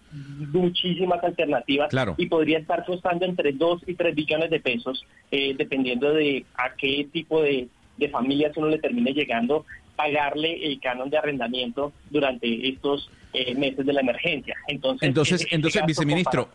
muchísimas 0.53 1.23
alternativas 1.23 1.89
y 2.15 2.27
podría 2.27 2.59
estar 2.59 2.85
costando 2.85 3.25
entre 3.25 3.53
2 3.53 3.81
y 3.87 3.95
3 3.95 4.13
billones 4.13 4.51
de 4.51 4.59
pesos, 4.59 5.03
eh, 5.31 5.55
dependiendo 5.57 6.13
de 6.13 6.45
a 6.53 6.75
qué 6.75 7.07
tipo 7.11 7.41
de, 7.41 7.67
de 7.97 8.09
familias 8.09 8.55
uno 8.55 8.67
le 8.67 8.77
termine 8.77 9.13
llegando 9.13 9.65
pagarle 9.95 10.63
el 10.63 10.79
canon 10.79 11.09
de 11.09 11.17
arrendamiento 11.17 11.91
durante 12.11 12.69
estos 12.69 13.09
eh, 13.33 13.55
meses 13.55 13.83
de 13.83 13.93
la 13.93 14.01
emergencia. 14.01 14.55
Entonces, 14.67 15.07
entonces, 15.07 15.47
entonces 15.49 15.81
viceministro, 15.87 16.49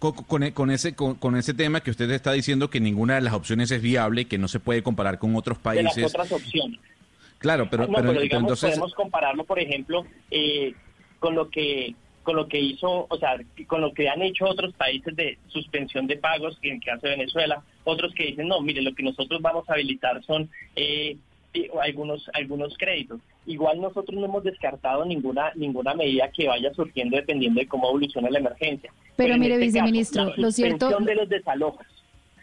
con, 0.00 0.42
e, 0.42 0.52
con, 0.52 0.70
ese 0.70 0.94
con, 0.94 1.36
ese 1.36 1.54
tema 1.54 1.82
que 1.82 1.90
usted 1.90 2.10
está 2.10 2.32
diciendo 2.32 2.70
que 2.70 2.80
ninguna 2.80 3.16
de 3.16 3.20
las 3.20 3.34
opciones 3.34 3.70
es 3.70 3.82
viable, 3.82 4.24
que 4.24 4.38
no 4.38 4.48
se 4.48 4.58
puede 4.58 4.82
comparar 4.82 5.18
con 5.18 5.36
otros 5.36 5.58
países. 5.58 5.94
De 5.94 6.02
las 6.02 6.10
otras 6.10 6.32
opciones. 6.32 6.80
Claro, 7.38 7.68
pero, 7.70 7.86
pero, 7.86 8.20
entonces 8.20 8.70
podemos 8.70 8.94
compararlo, 8.94 9.44
por 9.44 9.58
ejemplo, 9.58 10.04
eh, 10.30 10.74
con 11.18 11.34
lo 11.34 11.48
que 11.48 11.94
con 12.22 12.36
lo 12.36 12.48
que 12.48 12.60
hizo, 12.60 13.06
o 13.08 13.18
sea, 13.18 13.40
con 13.66 13.80
lo 13.80 13.94
que 13.94 14.08
han 14.08 14.20
hecho 14.20 14.44
otros 14.44 14.74
países 14.74 15.16
de 15.16 15.38
suspensión 15.48 16.06
de 16.06 16.16
pagos, 16.16 16.58
en 16.62 16.74
el 16.74 16.84
caso 16.84 17.06
de 17.06 17.16
Venezuela, 17.16 17.62
otros 17.84 18.12
que 18.14 18.26
dicen, 18.26 18.46
no, 18.46 18.60
mire, 18.60 18.82
lo 18.82 18.94
que 18.94 19.02
nosotros 19.02 19.40
vamos 19.40 19.68
a 19.68 19.72
habilitar 19.72 20.22
son 20.24 20.50
eh, 20.76 21.16
algunos 21.82 22.30
algunos 22.34 22.76
créditos. 22.76 23.20
Igual 23.46 23.80
nosotros 23.80 24.18
no 24.18 24.26
hemos 24.26 24.44
descartado 24.44 25.04
ninguna 25.04 25.52
ninguna 25.54 25.94
medida 25.94 26.30
que 26.30 26.46
vaya 26.46 26.72
surgiendo 26.74 27.16
dependiendo 27.16 27.60
de 27.60 27.66
cómo 27.66 27.88
evoluciona 27.88 28.30
la 28.30 28.38
emergencia. 28.38 28.92
Pero, 29.16 29.36
mire, 29.38 29.54
este 29.54 29.66
viceministro, 29.66 30.32
lo 30.36 30.50
cierto... 30.50 30.86
La 30.86 30.92
suspensión 30.92 31.04
de 31.04 31.14
los 31.14 31.28
desalojos. 31.28 31.86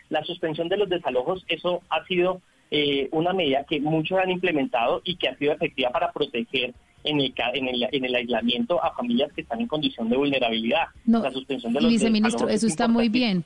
La 0.09 0.23
suspensión 0.23 0.69
de 0.69 0.77
los 0.77 0.89
desalojos, 0.89 1.45
eso 1.47 1.81
ha 1.89 2.05
sido 2.05 2.41
eh, 2.71 3.07
una 3.11 3.33
medida 3.33 3.63
que 3.63 3.79
muchos 3.79 4.19
han 4.19 4.29
implementado 4.29 5.01
y 5.03 5.15
que 5.15 5.29
ha 5.29 5.37
sido 5.37 5.53
efectiva 5.53 5.89
para 5.89 6.11
proteger 6.11 6.73
en 7.03 7.21
el, 7.21 7.33
en 7.53 7.67
el, 7.67 7.87
en 7.91 8.05
el 8.05 8.15
aislamiento 8.15 8.83
a 8.83 8.93
familias 8.93 9.31
que 9.33 9.41
están 9.41 9.61
en 9.61 9.67
condición 9.67 10.09
de 10.09 10.17
vulnerabilidad. 10.17 10.87
la 11.05 11.31
suspensión 11.31 11.73
de 11.73 11.81
los 11.81 11.91
viceministro, 11.91 12.49
eso 12.49 12.67
está 12.67 12.87
muy 12.87 13.09
bien. 13.09 13.43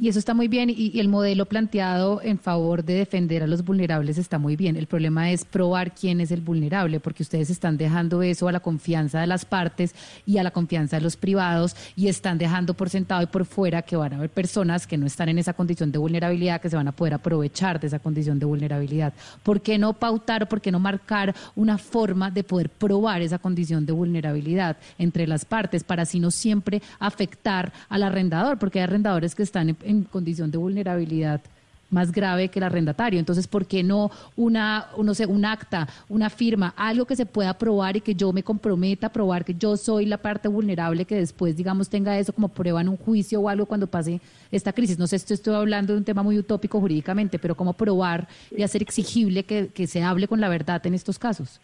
Y 0.00 0.08
eso 0.08 0.18
está 0.18 0.34
muy 0.34 0.48
bien 0.48 0.70
y, 0.70 0.98
el 1.00 1.08
modelo 1.08 1.46
planteado 1.46 2.20
en 2.22 2.38
favor 2.38 2.84
de 2.84 2.94
defender 2.94 3.42
a 3.42 3.46
los 3.46 3.64
vulnerables 3.64 4.18
está 4.18 4.38
muy 4.38 4.56
bien. 4.56 4.76
El 4.76 4.86
problema 4.86 5.30
es 5.30 5.44
probar 5.44 5.94
quién 5.94 6.20
es 6.20 6.30
el 6.30 6.40
vulnerable, 6.40 7.00
porque 7.00 7.22
ustedes 7.22 7.50
están 7.50 7.76
dejando 7.76 8.22
eso 8.22 8.48
a 8.48 8.52
la 8.52 8.60
confianza 8.60 9.20
de 9.20 9.26
las 9.26 9.44
partes 9.44 9.94
y 10.26 10.38
a 10.38 10.42
la 10.42 10.50
confianza 10.50 10.96
de 10.96 11.02
los 11.02 11.16
privados 11.16 11.76
y 11.96 12.08
están 12.08 12.38
dejando 12.38 12.74
por 12.74 12.90
sentado 12.90 13.22
y 13.22 13.26
por 13.26 13.44
fuera 13.44 13.82
que 13.82 13.96
van 13.96 14.12
a 14.12 14.16
haber 14.16 14.30
personas 14.30 14.86
que 14.86 14.98
no 14.98 15.06
están 15.06 15.28
en 15.28 15.38
esa 15.38 15.52
condición 15.52 15.90
de 15.92 15.98
vulnerabilidad 15.98 16.60
que 16.60 16.70
se 16.70 16.76
van 16.76 16.88
a 16.88 16.92
poder 16.92 17.14
aprovechar 17.14 17.80
de 17.80 17.86
esa 17.86 17.98
condición 17.98 18.38
de 18.38 18.46
vulnerabilidad. 18.46 19.12
¿Por 19.42 19.60
qué 19.60 19.78
no 19.78 19.94
pautar 19.94 20.44
o 20.44 20.46
por 20.46 20.60
qué 20.60 20.70
no 20.70 20.78
marcar 20.78 21.34
una 21.56 21.78
forma 21.78 22.30
de 22.30 22.44
poder 22.44 22.68
probar 22.68 23.22
esa 23.22 23.38
condición 23.38 23.86
de 23.86 23.92
vulnerabilidad 23.92 24.76
entre 24.98 25.26
las 25.26 25.44
partes 25.44 25.84
para 25.84 26.02
así 26.02 26.20
no 26.20 26.30
siempre 26.30 26.82
afectar 26.98 27.72
al 27.88 28.02
arrendador? 28.02 28.58
Porque 28.58 28.78
hay 28.78 28.84
arrendadores 28.84 29.34
que 29.34 29.42
están 29.42 29.61
en, 29.68 30.02
condición 30.04 30.50
de 30.50 30.58
vulnerabilidad 30.58 31.40
más 31.92 32.10
grave 32.10 32.48
que 32.48 32.58
el 32.58 32.64
arrendatario. 32.64 33.20
Entonces, 33.20 33.46
¿por 33.46 33.66
qué 33.66 33.82
no 33.82 34.10
una, 34.36 34.86
no 35.00 35.14
sé, 35.14 35.26
un 35.26 35.44
acta, 35.44 35.86
una 36.08 36.30
firma, 36.30 36.74
algo 36.76 37.04
que 37.04 37.14
se 37.14 37.26
pueda 37.26 37.56
probar 37.56 37.96
y 37.96 38.00
que 38.00 38.14
yo 38.14 38.32
me 38.32 38.42
comprometa 38.42 39.08
a 39.08 39.12
probar 39.12 39.44
que 39.44 39.54
yo 39.54 39.76
soy 39.76 40.06
la 40.06 40.16
parte 40.16 40.48
vulnerable 40.48 41.04
que 41.04 41.14
después, 41.14 41.56
digamos, 41.56 41.88
tenga 41.88 42.18
eso 42.18 42.32
como 42.32 42.48
prueba 42.48 42.80
en 42.80 42.88
un 42.88 42.96
juicio 42.96 43.40
o 43.40 43.48
algo 43.48 43.66
cuando 43.66 43.86
pase 43.86 44.20
esta 44.50 44.72
crisis? 44.72 44.98
No 44.98 45.06
sé, 45.06 45.16
esto 45.16 45.34
estoy 45.34 45.54
hablando 45.54 45.92
de 45.92 45.98
un 45.98 46.04
tema 46.04 46.22
muy 46.22 46.38
utópico 46.38 46.80
jurídicamente, 46.80 47.38
pero 47.38 47.54
cómo 47.54 47.74
probar 47.74 48.26
y 48.56 48.62
hacer 48.62 48.82
exigible 48.82 49.44
que, 49.44 49.86
se 49.86 50.02
hable 50.02 50.28
con 50.28 50.40
la 50.40 50.48
verdad 50.48 50.84
en 50.86 50.94
estos 50.94 51.18
casos. 51.18 51.60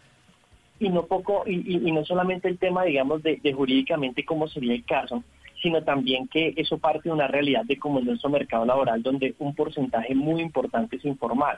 Y 0.79 0.89
no 0.89 1.05
poco, 1.05 1.43
y, 1.47 1.91
no 1.91 2.05
solamente 2.05 2.47
el 2.47 2.57
tema, 2.57 2.83
digamos, 2.83 3.23
de 3.23 3.53
jurídicamente 3.53 4.23
cómo 4.23 4.47
sería 4.47 4.73
el 4.73 4.83
caso, 4.85 5.23
sino 5.61 5.83
también 5.83 6.27
que 6.27 6.53
eso 6.57 6.77
parte 6.77 7.09
de 7.09 7.13
una 7.13 7.27
realidad 7.27 7.65
de 7.65 7.77
cómo 7.77 7.99
es 7.99 8.05
nuestro 8.05 8.29
mercado 8.29 8.65
laboral, 8.65 9.03
donde 9.03 9.35
un 9.39 9.53
porcentaje 9.55 10.15
muy 10.15 10.41
importante 10.41 10.95
es 10.95 11.05
informal, 11.05 11.57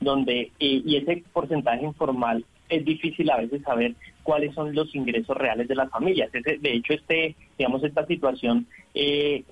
donde 0.00 0.52
eh, 0.58 0.82
y 0.84 0.96
ese 0.96 1.22
porcentaje 1.32 1.84
informal 1.84 2.44
es 2.68 2.84
difícil 2.84 3.30
a 3.30 3.36
veces 3.36 3.62
saber 3.62 3.94
cuáles 4.22 4.54
son 4.54 4.74
los 4.74 4.94
ingresos 4.94 5.36
reales 5.36 5.68
de 5.68 5.74
las 5.74 5.90
familias. 5.90 6.30
de 6.32 6.58
hecho, 6.62 6.94
este, 6.94 7.36
digamos, 7.58 7.84
esta 7.84 8.06
situación 8.06 8.66
eh, 8.94 9.44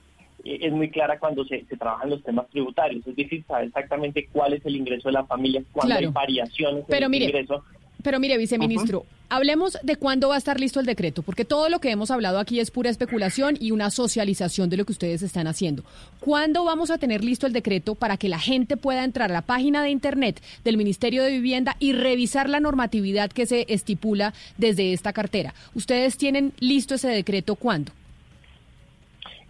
es 0.45 0.73
muy 0.73 0.91
clara 0.91 1.19
cuando 1.19 1.45
se, 1.45 1.65
se 1.67 1.77
trabajan 1.77 2.11
los 2.11 2.23
temas 2.23 2.49
tributarios. 2.49 3.07
Es 3.07 3.15
difícil 3.15 3.45
saber 3.47 3.67
exactamente 3.69 4.29
cuál 4.33 4.55
es 4.55 4.65
el 4.67 4.77
ingreso 4.77 5.09
de 5.09 5.12
la 5.12 5.25
familia, 5.25 5.62
cuándo 5.73 5.95
hay 5.95 6.07
variaciones 6.07 6.85
Pero 6.89 7.07
en 7.07 7.15
el 7.15 7.23
ingreso. 7.23 7.65
Pero 8.02 8.18
mire, 8.18 8.36
viceministro, 8.36 9.06
hablemos 9.28 9.78
de 9.82 9.97
cuándo 9.97 10.28
va 10.28 10.34
a 10.34 10.39
estar 10.39 10.58
listo 10.58 10.81
el 10.81 10.86
decreto, 10.86 11.22
porque 11.22 11.44
todo 11.44 11.68
lo 11.68 11.81
que 11.81 11.90
hemos 11.90 12.10
hablado 12.10 12.39
aquí 12.39 12.58
es 12.58 12.70
pura 12.70 12.90
especulación 12.90 13.56
y 13.60 13.70
una 13.70 13.90
socialización 13.90 14.68
de 14.68 14.76
lo 14.76 14.84
que 14.84 14.92
ustedes 14.92 15.22
están 15.22 15.47
haciendo. 15.47 15.84
¿Cuándo 16.20 16.64
vamos 16.64 16.90
a 16.90 16.98
tener 16.98 17.22
listo 17.22 17.47
el 17.47 17.52
decreto 17.52 17.94
para 17.94 18.16
que 18.16 18.28
la 18.28 18.39
gente 18.39 18.76
pueda 18.76 19.05
entrar 19.05 19.31
a 19.31 19.34
la 19.34 19.42
página 19.42 19.82
de 19.82 19.90
Internet 19.90 20.42
del 20.64 20.76
Ministerio 20.76 21.22
de 21.22 21.31
Vivienda 21.31 21.76
y 21.78 21.92
revisar 21.92 22.48
la 22.48 22.60
normatividad 22.60 23.31
que 23.31 23.47
se 23.47 23.66
estipula 23.68 24.34
desde 24.58 24.92
esta 24.92 25.12
cartera? 25.12 25.55
¿Ustedes 25.74 26.16
tienen 26.16 26.52
listo 26.58 26.97
ese 26.97 27.08
decreto 27.08 27.55
cuándo? 27.55 27.92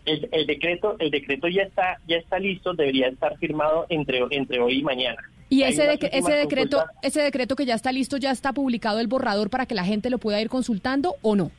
El, 0.04 0.28
el 0.32 0.46
decreto, 0.46 0.96
el 0.98 1.10
decreto 1.10 1.48
ya 1.48 1.62
está, 1.62 2.00
ya 2.08 2.16
está 2.16 2.38
listo, 2.38 2.74
debería 2.74 3.08
estar 3.08 3.38
firmado 3.38 3.86
entre, 3.88 4.20
entre 4.30 4.60
hoy 4.60 4.80
y 4.80 4.82
mañana. 4.82 5.22
Y 5.52 5.64
ese, 5.64 5.98
ese 6.12 6.32
decreto, 6.32 6.82
ese 7.02 7.20
decreto 7.20 7.56
que 7.56 7.66
ya 7.66 7.74
está 7.74 7.92
listo, 7.92 8.16
ya 8.16 8.30
está 8.30 8.54
publicado 8.54 9.00
el 9.00 9.06
borrador 9.06 9.50
para 9.50 9.66
que 9.66 9.74
la 9.74 9.84
gente 9.84 10.08
lo 10.08 10.16
pueda 10.16 10.40
ir 10.40 10.48
consultando 10.48 11.16
o 11.20 11.36
no? 11.36 11.50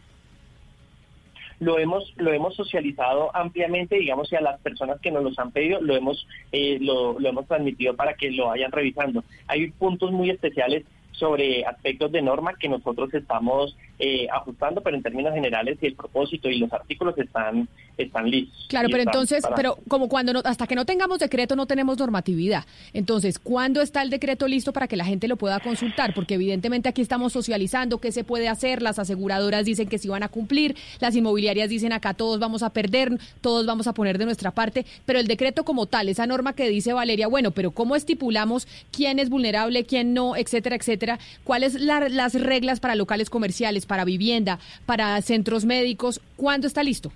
Lo 1.60 1.78
hemos, 1.78 2.12
lo 2.18 2.34
hemos 2.34 2.56
socializado 2.56 3.30
ampliamente, 3.36 3.98
digamos, 3.98 4.32
y 4.32 4.36
a 4.36 4.42
las 4.42 4.60
personas 4.62 5.00
que 5.00 5.12
nos 5.12 5.24
los 5.24 5.38
han 5.38 5.52
pedido, 5.52 5.80
lo 5.80 5.96
hemos, 5.96 6.28
eh, 6.52 6.80
lo, 6.82 7.20
lo 7.20 7.30
hemos 7.30 7.46
transmitido 7.46 7.96
para 7.96 8.16
que 8.16 8.32
lo 8.32 8.48
vayan 8.48 8.72
revisando. 8.72 9.24
Hay 9.46 9.70
puntos 9.70 10.12
muy 10.12 10.32
especiales 10.32 10.86
sobre 11.14 11.66
aspectos 11.66 12.12
de 12.12 12.22
norma 12.22 12.56
que 12.60 12.70
nosotros 12.70 13.14
estamos 13.14 13.76
eh, 14.00 14.28
ajustando, 14.32 14.82
pero 14.82 14.98
en 14.98 15.04
términos 15.04 15.34
generales 15.34 15.78
el 15.82 15.96
propósito 15.96 16.50
y 16.50 16.60
los 16.60 16.74
artículos 16.74 17.18
están 17.18 17.68
están 17.98 18.30
listos. 18.30 18.66
Claro, 18.70 18.90
pero 18.90 19.04
entonces, 19.04 19.46
pero 19.56 19.78
como 19.88 20.10
cuando 20.10 20.34
no, 20.34 20.42
hasta 20.44 20.66
que 20.66 20.76
no 20.76 20.86
tengamos 20.86 21.20
decreto 21.20 21.56
no 21.56 21.68
tenemos 21.68 21.98
normatividad. 21.98 22.66
Entonces, 22.94 23.38
¿cuándo 23.38 23.82
está 23.82 24.02
el 24.02 24.10
decreto 24.10 24.48
listo 24.48 24.74
para 24.74 24.88
que 24.88 24.96
la 24.96 25.06
gente 25.06 25.28
lo 25.28 25.38
pueda 25.38 25.60
consultar? 25.60 26.14
Porque 26.14 26.34
evidentemente 26.34 26.90
aquí 26.90 27.02
estamos 27.02 27.34
socializando 27.34 28.00
qué 28.00 28.12
se 28.12 28.24
puede 28.24 28.50
hacer, 28.50 28.82
las 28.82 29.00
aseguradoras 29.00 29.66
dicen 29.66 29.88
que 29.88 30.00
sí 30.00 30.08
van 30.08 30.24
a 30.24 30.30
cumplir, 30.30 30.76
las 31.00 31.16
inmobiliarias 31.16 31.70
dicen 31.70 31.94
acá 31.94 32.14
todos 32.14 32.40
vamos 32.40 32.64
a 32.64 32.72
perder, 32.72 33.12
todos 33.42 33.66
vamos 33.66 33.88
a 33.88 33.94
poner 33.94 34.18
de 34.18 34.26
nuestra 34.26 34.52
parte, 34.52 34.86
pero 35.06 35.20
el 35.20 35.28
decreto 35.28 35.64
como 35.64 35.86
tal, 35.86 36.10
esa 36.10 36.26
norma 36.26 36.54
que 36.54 36.68
dice 36.70 36.94
Valeria, 36.94 37.28
bueno, 37.28 37.52
pero 37.52 37.72
¿cómo 37.72 37.96
estipulamos 37.96 38.68
quién 38.92 39.20
es 39.20 39.30
vulnerable, 39.30 39.86
quién 39.86 40.14
no, 40.14 40.36
etcétera, 40.36 40.76
etcétera? 40.76 41.03
¿Cuáles 41.44 41.76
las 41.76 42.34
reglas 42.34 42.80
para 42.80 42.96
locales 42.96 43.30
comerciales, 43.30 43.86
para 43.86 44.06
vivienda, 44.06 44.60
para 44.86 45.22
centros 45.22 45.66
médicos? 45.66 46.22
¿Cuándo 46.36 46.68
está 46.68 46.84
listo? 46.84 47.12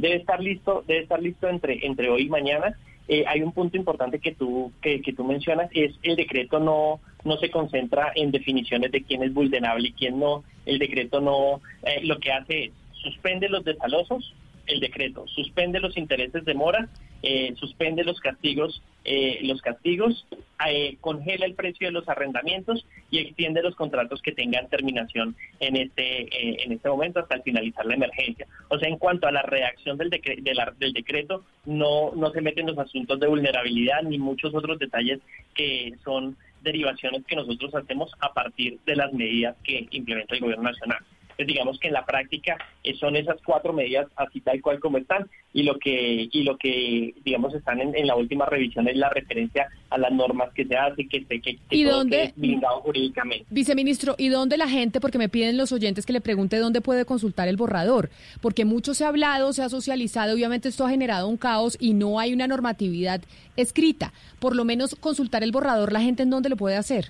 debe 0.00 0.16
estar 0.16 0.40
listo, 0.40 0.82
debe 0.86 1.02
estar 1.02 1.22
listo 1.22 1.48
entre, 1.48 1.86
entre 1.86 2.08
hoy 2.10 2.22
y 2.22 2.28
mañana. 2.28 2.76
Eh, 3.08 3.24
hay 3.26 3.42
un 3.42 3.52
punto 3.52 3.76
importante 3.76 4.18
que 4.18 4.32
tú, 4.32 4.72
que, 4.80 5.02
que 5.02 5.12
tú 5.12 5.24
mencionas, 5.24 5.68
es 5.72 5.94
el 6.02 6.16
decreto 6.16 6.60
no, 6.60 7.00
no 7.24 7.36
se 7.38 7.50
concentra 7.50 8.12
en 8.14 8.30
definiciones 8.30 8.92
de 8.92 9.02
quién 9.02 9.22
es 9.22 9.34
vulnerable 9.34 9.88
y 9.88 9.92
quién 9.92 10.18
no. 10.18 10.44
El 10.64 10.78
decreto 10.78 11.20
no, 11.20 11.60
eh, 11.82 12.00
lo 12.04 12.18
que 12.18 12.32
hace 12.32 12.64
es 12.64 12.72
suspende 13.02 13.48
los 13.48 13.64
desalosos, 13.64 14.34
el 14.66 14.80
decreto 14.80 15.26
suspende 15.28 15.80
los 15.80 15.96
intereses 15.96 16.44
de 16.44 16.54
mora, 16.54 16.88
eh, 17.22 17.54
suspende 17.56 18.02
los 18.04 18.18
castigos, 18.20 18.82
eh, 19.04 19.40
los 19.42 19.60
castigos, 19.60 20.26
eh, 20.66 20.96
congela 21.00 21.44
el 21.46 21.54
precio 21.54 21.88
de 21.88 21.92
los 21.92 22.08
arrendamientos 22.08 22.86
y 23.10 23.18
extiende 23.18 23.62
los 23.62 23.76
contratos 23.76 24.22
que 24.22 24.32
tengan 24.32 24.68
terminación 24.68 25.36
en 25.58 25.76
este 25.76 26.64
en 26.64 26.72
este 26.72 26.88
momento 26.88 27.20
hasta 27.20 27.40
finalizar 27.42 27.84
la 27.86 27.94
emergencia. 27.94 28.46
O 28.68 28.78
sea, 28.78 28.88
en 28.88 28.96
cuanto 28.96 29.26
a 29.26 29.32
la 29.32 29.42
redacción 29.42 29.98
del, 29.98 30.10
del 30.10 30.92
decreto, 30.92 31.44
no 31.66 32.12
no 32.14 32.30
se 32.30 32.40
meten 32.40 32.66
los 32.66 32.78
asuntos 32.78 33.20
de 33.20 33.26
vulnerabilidad 33.26 34.02
ni 34.02 34.18
muchos 34.18 34.54
otros 34.54 34.78
detalles 34.78 35.20
que 35.54 35.92
son 36.04 36.36
derivaciones 36.62 37.24
que 37.26 37.36
nosotros 37.36 37.74
hacemos 37.74 38.12
a 38.20 38.32
partir 38.32 38.78
de 38.86 38.96
las 38.96 39.12
medidas 39.12 39.56
que 39.64 39.86
implementa 39.90 40.34
el 40.34 40.40
gobierno 40.40 40.64
nacional 40.64 41.00
Pues 41.40 41.48
digamos 41.48 41.78
que 41.78 41.88
en 41.88 41.94
la 41.94 42.04
práctica 42.04 42.58
eh, 42.84 42.94
son 42.96 43.16
esas 43.16 43.38
cuatro 43.42 43.72
medidas 43.72 44.06
así 44.14 44.42
tal 44.42 44.60
cual 44.60 44.78
como 44.78 44.98
están 44.98 45.26
y 45.54 45.62
lo 45.62 45.78
que 45.78 46.28
y 46.30 46.42
lo 46.42 46.58
que 46.58 47.14
digamos 47.24 47.54
están 47.54 47.80
en, 47.80 48.06
la 48.06 48.14
última 48.14 48.44
revisión 48.44 48.86
es 48.88 48.96
la 48.98 49.08
referencia 49.08 49.66
a 49.88 49.96
las 49.96 50.12
normas 50.12 50.52
que 50.52 50.66
se 50.66 50.76
hace 50.76 51.08
que 51.08 51.24
se 51.24 51.40
que, 51.40 51.58
¿Y 51.70 51.84
dónde, 51.84 52.34
blindado 52.36 52.82
jurídicamente. 52.82 53.46
Viceministro, 53.48 54.16
¿y 54.18 54.28
dónde 54.28 54.58
la 54.58 54.68
gente 54.68 55.00
porque 55.00 55.16
me 55.16 55.30
piden 55.30 55.56
los 55.56 55.72
oyentes 55.72 56.04
que 56.04 56.12
le 56.12 56.20
pregunte 56.20 56.58
dónde 56.58 56.82
puede 56.82 57.06
consultar 57.06 57.48
el 57.48 57.56
borrador? 57.56 58.10
Porque 58.42 58.66
mucho 58.66 58.92
se 58.92 59.06
ha 59.06 59.08
hablado, 59.08 59.54
se 59.54 59.62
ha 59.62 59.70
socializado, 59.70 60.34
obviamente 60.34 60.68
esto 60.68 60.84
ha 60.84 60.90
generado 60.90 61.26
un 61.26 61.38
caos 61.38 61.78
y 61.80 61.94
no 61.94 62.20
hay 62.20 62.34
una 62.34 62.48
normatividad 62.48 63.22
escrita. 63.56 64.12
Por 64.40 64.54
lo 64.54 64.66
menos 64.66 64.94
consultar 64.94 65.42
el 65.42 65.52
borrador, 65.52 65.90
la 65.90 66.02
gente 66.02 66.22
en 66.22 66.28
dónde 66.28 66.50
lo 66.50 66.56
puede 66.56 66.76
hacer 66.76 67.06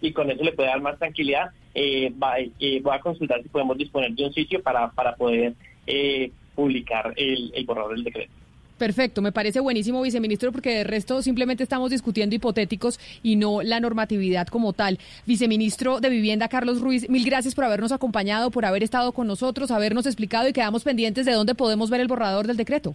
y 0.00 0.12
con 0.12 0.30
eso 0.30 0.42
le 0.42 0.52
puede 0.52 0.68
dar 0.68 0.80
más 0.80 0.98
tranquilidad. 0.98 1.50
Eh, 1.78 2.10
va, 2.10 2.38
eh, 2.38 2.80
voy 2.82 2.96
a 2.96 3.00
consultar 3.00 3.42
si 3.42 3.50
podemos 3.50 3.76
disponer 3.76 4.10
de 4.12 4.24
un 4.24 4.32
sitio 4.32 4.62
para, 4.62 4.90
para 4.92 5.14
poder 5.14 5.52
eh, 5.86 6.30
publicar 6.54 7.12
el, 7.16 7.52
el 7.54 7.66
borrador 7.66 7.96
del 7.96 8.04
decreto. 8.04 8.32
Perfecto, 8.78 9.20
me 9.20 9.30
parece 9.30 9.60
buenísimo, 9.60 10.00
viceministro, 10.00 10.52
porque 10.52 10.70
de 10.70 10.84
resto 10.84 11.20
simplemente 11.20 11.62
estamos 11.62 11.90
discutiendo 11.90 12.34
hipotéticos 12.34 12.98
y 13.22 13.36
no 13.36 13.60
la 13.60 13.78
normatividad 13.78 14.46
como 14.46 14.72
tal. 14.72 14.98
Viceministro 15.26 16.00
de 16.00 16.08
Vivienda, 16.08 16.48
Carlos 16.48 16.80
Ruiz, 16.80 17.10
mil 17.10 17.26
gracias 17.26 17.54
por 17.54 17.64
habernos 17.64 17.92
acompañado, 17.92 18.50
por 18.50 18.64
haber 18.64 18.82
estado 18.82 19.12
con 19.12 19.26
nosotros, 19.26 19.70
habernos 19.70 20.06
explicado 20.06 20.48
y 20.48 20.54
quedamos 20.54 20.82
pendientes 20.82 21.26
de 21.26 21.32
dónde 21.32 21.54
podemos 21.54 21.90
ver 21.90 22.00
el 22.00 22.08
borrador 22.08 22.46
del 22.46 22.56
decreto. 22.56 22.94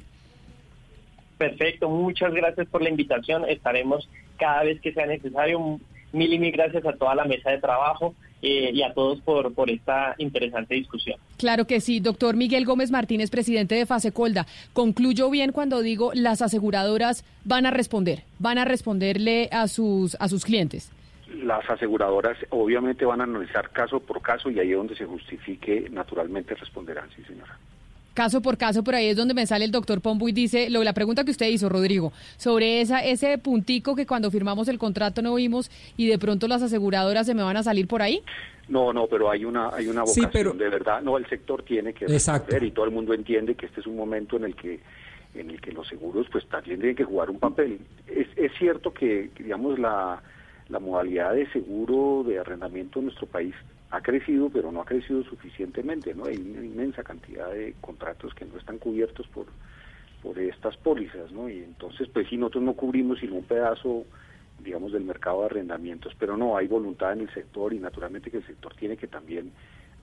Perfecto, 1.38 1.88
muchas 1.88 2.34
gracias 2.34 2.68
por 2.68 2.82
la 2.82 2.90
invitación. 2.90 3.46
Estaremos 3.48 4.10
cada 4.38 4.64
vez 4.64 4.82
que 4.82 4.92
sea 4.92 5.06
necesario 5.06 5.80
Mil 6.14 6.34
y 6.34 6.40
mil 6.40 6.52
gracias 6.52 6.86
a 6.86 6.94
toda 6.94 7.16
la 7.16 7.26
mesa 7.26 7.52
de 7.52 7.60
trabajo 7.60 8.14
eh, 8.42 8.72
y 8.74 8.82
a 8.84 8.94
todos 8.94 9.22
por, 9.22 9.54
por 9.54 9.70
esta 9.70 10.16
interesante 10.18 10.76
discusión. 10.76 11.20
Claro 11.38 11.66
que 11.66 11.80
sí, 11.80 12.00
doctor 12.00 12.36
Miguel 12.36 12.66
Gómez 12.66 12.92
Martínez, 12.92 13.30
presidente 13.30 13.76
de 13.76 13.86
Fasecolda. 13.86 14.46
Concluyo 14.74 15.30
bien 15.30 15.52
cuando 15.52 15.82
digo 15.82 16.12
las 16.14 16.42
aseguradoras 16.42 17.24
van 17.46 17.66
a 17.66 17.72
responder, 17.72 18.24
van 18.40 18.58
a 18.58 18.66
responderle 18.66 19.50
a 19.52 19.68
sus, 19.68 20.16
a 20.20 20.28
sus 20.28 20.46
clientes. 20.46 20.92
Las 21.44 21.70
aseguradoras 21.70 22.38
obviamente 22.50 23.06
van 23.06 23.22
a 23.22 23.24
analizar 23.24 23.70
caso 23.70 24.00
por 24.00 24.22
caso 24.22 24.50
y 24.50 24.60
ahí 24.60 24.72
donde 24.72 24.96
se 24.96 25.06
justifique, 25.06 25.88
naturalmente 25.90 26.56
responderán, 26.56 27.10
sí 27.16 27.24
señora 27.24 27.58
caso 28.14 28.42
por 28.42 28.58
caso, 28.58 28.84
por 28.84 28.96
ahí 28.96 29.08
es 29.08 29.18
donde 29.18 29.34
me 29.34 29.46
sale 29.46 29.66
el 29.66 29.72
doctor 29.72 30.02
Pombo 30.02 30.28
y 30.30 30.32
dice, 30.32 30.70
lo, 30.70 30.84
la 30.84 30.94
pregunta 30.94 31.24
que 31.24 31.32
usted 31.32 31.48
hizo, 31.48 31.70
Rodrigo, 31.70 32.12
sobre 32.38 32.82
esa, 32.82 33.00
ese 33.04 33.38
puntico 33.38 33.96
que 33.96 34.06
cuando 34.06 34.32
firmamos 34.32 34.68
el 34.68 34.78
contrato 34.78 35.22
no 35.22 35.36
vimos 35.36 35.72
y 35.98 36.08
de 36.08 36.18
pronto 36.18 36.48
las 36.48 36.62
aseguradoras 36.62 37.26
se 37.26 37.34
me 37.34 37.44
van 37.44 37.58
a 37.58 37.64
salir 37.64 37.88
por 37.88 38.02
ahí. 38.02 38.22
No, 38.68 38.94
no, 38.94 39.08
pero 39.08 39.30
hay 39.30 39.44
una 39.44 39.70
hay 39.70 39.88
una 39.88 40.04
vocación 40.04 40.58
de 40.58 40.70
verdad. 40.70 41.02
No, 41.02 41.18
el 41.18 41.28
sector 41.28 41.64
tiene 41.64 41.94
que 41.94 42.08
responder 42.08 42.64
y 42.64 42.72
todo 42.72 42.86
el 42.86 42.92
mundo 42.92 43.14
entiende 43.14 43.56
que 43.56 43.66
este 43.66 43.82
es 43.82 43.88
un 43.88 43.98
momento 43.98 44.38
en 44.38 44.46
el 44.46 44.56
que 44.56 44.80
en 45.34 45.50
el 45.50 45.62
que 45.62 45.72
los 45.72 45.88
seguros 45.88 46.28
pues 46.32 46.48
también 46.48 46.80
tienen 46.80 46.96
que 46.96 47.04
jugar 47.04 47.30
un 47.30 47.40
papel. 47.40 47.80
Es, 48.08 48.28
es 48.36 48.52
cierto 48.58 48.94
que 48.94 49.30
digamos 49.38 49.80
la 49.80 50.22
la 50.70 50.80
modalidad 50.80 51.34
de 51.34 51.52
seguro 51.52 52.24
de 52.26 52.40
arrendamiento 52.40 53.00
en 53.00 53.06
nuestro 53.06 53.28
país 53.28 53.54
ha 53.92 54.02
crecido, 54.02 54.50
pero 54.50 54.72
no 54.72 54.82
ha 54.82 54.86
crecido 54.86 55.24
suficientemente, 55.24 56.14
¿no? 56.16 56.26
Hay 56.26 56.38
una 56.38 56.66
inmensa 56.66 57.04
cantidad 57.04 57.52
de 57.52 57.76
contratos 57.82 58.34
que 58.34 58.46
no 58.46 58.58
están 58.58 58.78
cubiertos 58.78 59.28
por, 59.28 59.48
por 60.24 60.40
estas 60.40 60.78
pólizas, 60.78 61.32
¿no? 61.32 61.50
Y 61.50 61.58
entonces, 61.58 62.08
pues 62.12 62.28
sí, 62.30 62.38
nosotros 62.38 62.64
no 62.64 62.74
cubrimos 62.74 63.20
sino 63.20 63.36
un 63.36 63.44
pedazo, 63.44 64.06
digamos, 64.64 64.94
del 64.94 65.04
mercado 65.04 65.42
de 65.42 65.48
arrendamientos, 65.48 66.14
pero 66.18 66.38
no, 66.38 66.56
hay 66.56 66.68
voluntad 66.68 67.12
en 67.12 67.22
el 67.22 67.34
sector 67.34 67.74
y 67.74 67.80
naturalmente 67.80 68.32
que 68.32 68.38
el 68.38 68.48
sector 68.48 68.74
tiene 68.76 68.96
que 68.96 69.08
también 69.08 69.52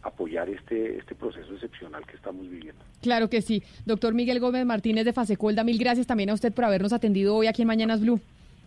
apoyar 0.02 0.50
este, 0.50 0.98
este 0.98 1.14
proceso 1.14 1.54
excepcional 1.54 2.06
que 2.06 2.16
estamos 2.16 2.48
viviendo. 2.48 2.84
Claro 3.00 3.30
que 3.30 3.40
sí. 3.40 3.62
Doctor 3.86 4.12
Miguel 4.14 4.38
Gómez 4.38 4.66
Martínez 4.66 5.06
de 5.06 5.14
Fasecolda, 5.14 5.64
mil 5.64 5.78
gracias 5.78 6.06
también 6.06 6.30
a 6.30 6.34
usted 6.34 6.52
por 6.52 6.66
habernos 6.66 6.92
atendido 6.92 7.34
hoy 7.34 7.46
aquí 7.46 7.62
en 7.62 7.68
Mañanas 7.68 8.00
Blue. 8.02 8.20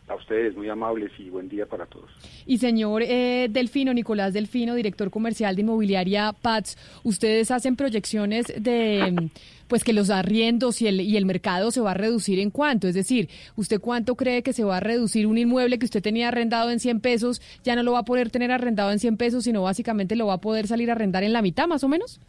A 0.07 0.15
ustedes, 0.15 0.55
muy 0.55 0.67
amables 0.67 1.11
y 1.19 1.29
buen 1.29 1.47
día 1.47 1.65
para 1.65 1.85
todos. 1.85 2.09
Y 2.45 2.57
señor 2.57 3.01
eh, 3.03 3.47
Delfino, 3.49 3.93
Nicolás 3.93 4.33
Delfino, 4.33 4.75
director 4.75 5.09
comercial 5.09 5.55
de 5.55 5.61
Inmobiliaria 5.61 6.33
PATS, 6.33 6.77
ustedes 7.03 7.49
hacen 7.51 7.75
proyecciones 7.75 8.47
de 8.57 9.29
pues 9.71 9.85
que 9.85 9.93
los 9.93 10.09
arriendos 10.09 10.81
y 10.81 10.87
el, 10.87 10.99
y 10.99 11.15
el 11.15 11.25
mercado 11.25 11.71
se 11.71 11.79
va 11.79 11.91
a 11.91 11.93
reducir 11.93 12.39
en 12.39 12.49
cuánto, 12.49 12.89
es 12.89 12.93
decir, 12.93 13.29
¿usted 13.55 13.79
cuánto 13.79 14.15
cree 14.15 14.43
que 14.43 14.51
se 14.51 14.65
va 14.65 14.75
a 14.75 14.79
reducir 14.81 15.27
un 15.27 15.37
inmueble 15.37 15.79
que 15.79 15.85
usted 15.85 16.01
tenía 16.01 16.27
arrendado 16.27 16.71
en 16.71 16.81
100 16.81 16.99
pesos, 16.99 17.41
ya 17.63 17.77
no 17.77 17.83
lo 17.83 17.93
va 17.93 17.99
a 17.99 18.03
poder 18.03 18.29
tener 18.31 18.51
arrendado 18.51 18.91
en 18.91 18.99
100 18.99 19.15
pesos, 19.15 19.45
sino 19.45 19.61
básicamente 19.61 20.17
lo 20.17 20.27
va 20.27 20.33
a 20.33 20.41
poder 20.41 20.67
salir 20.67 20.89
a 20.89 20.93
arrendar 20.93 21.23
en 21.23 21.31
la 21.31 21.41
mitad 21.41 21.67
más 21.67 21.85
o 21.85 21.87
menos? 21.87 22.19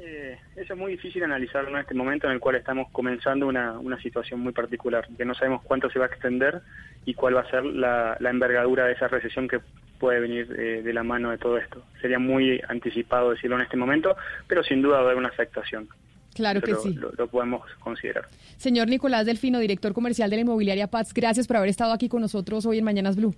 Eh, 0.00 0.38
eso 0.56 0.74
es 0.74 0.78
muy 0.78 0.92
difícil 0.92 1.24
analizarlo 1.24 1.70
en 1.70 1.78
este 1.78 1.94
momento 1.94 2.26
en 2.26 2.34
el 2.34 2.40
cual 2.40 2.56
estamos 2.56 2.88
comenzando 2.92 3.46
una, 3.46 3.78
una 3.78 4.00
situación 4.00 4.40
muy 4.40 4.52
particular, 4.52 5.08
que 5.16 5.24
no 5.24 5.34
sabemos 5.34 5.62
cuánto 5.62 5.90
se 5.90 5.98
va 5.98 6.06
a 6.06 6.08
extender 6.08 6.60
y 7.04 7.14
cuál 7.14 7.36
va 7.36 7.40
a 7.40 7.50
ser 7.50 7.64
la, 7.64 8.16
envergadura 8.20 8.86
de 8.86 8.92
esa 8.92 9.08
recesión 9.08 9.48
que 9.48 9.60
puede 9.98 10.20
venir 10.20 10.54
eh, 10.58 10.82
de 10.82 10.92
la 10.92 11.02
mano 11.02 11.30
de 11.30 11.38
todo 11.38 11.56
esto. 11.58 11.82
Sería 12.00 12.18
muy 12.18 12.60
anticipado 12.68 13.30
decirlo 13.30 13.56
en 13.56 13.62
este 13.62 13.76
momento, 13.76 14.16
pero 14.46 14.62
sin 14.62 14.82
duda 14.82 14.96
va 14.96 15.02
a 15.02 15.04
haber 15.06 15.16
una 15.16 15.28
afectación. 15.28 15.88
Claro 16.34 16.60
que 16.62 16.74
sí. 16.76 16.94
Lo, 16.94 17.26
podemos 17.28 17.62
considerar. 17.80 18.26
Señor 18.56 18.88
Nicolás 18.88 19.26
Delfino, 19.26 19.58
director 19.58 19.92
comercial 19.92 20.30
de 20.30 20.36
la 20.36 20.42
inmobiliaria 20.42 20.86
Paz, 20.86 21.12
gracias 21.12 21.46
por 21.46 21.58
haber 21.58 21.68
estado 21.68 21.92
aquí 21.92 22.08
con 22.08 22.22
nosotros 22.22 22.64
hoy 22.66 22.78
en 22.78 22.84
Mañanas 22.84 23.16
Blue. 23.16 23.34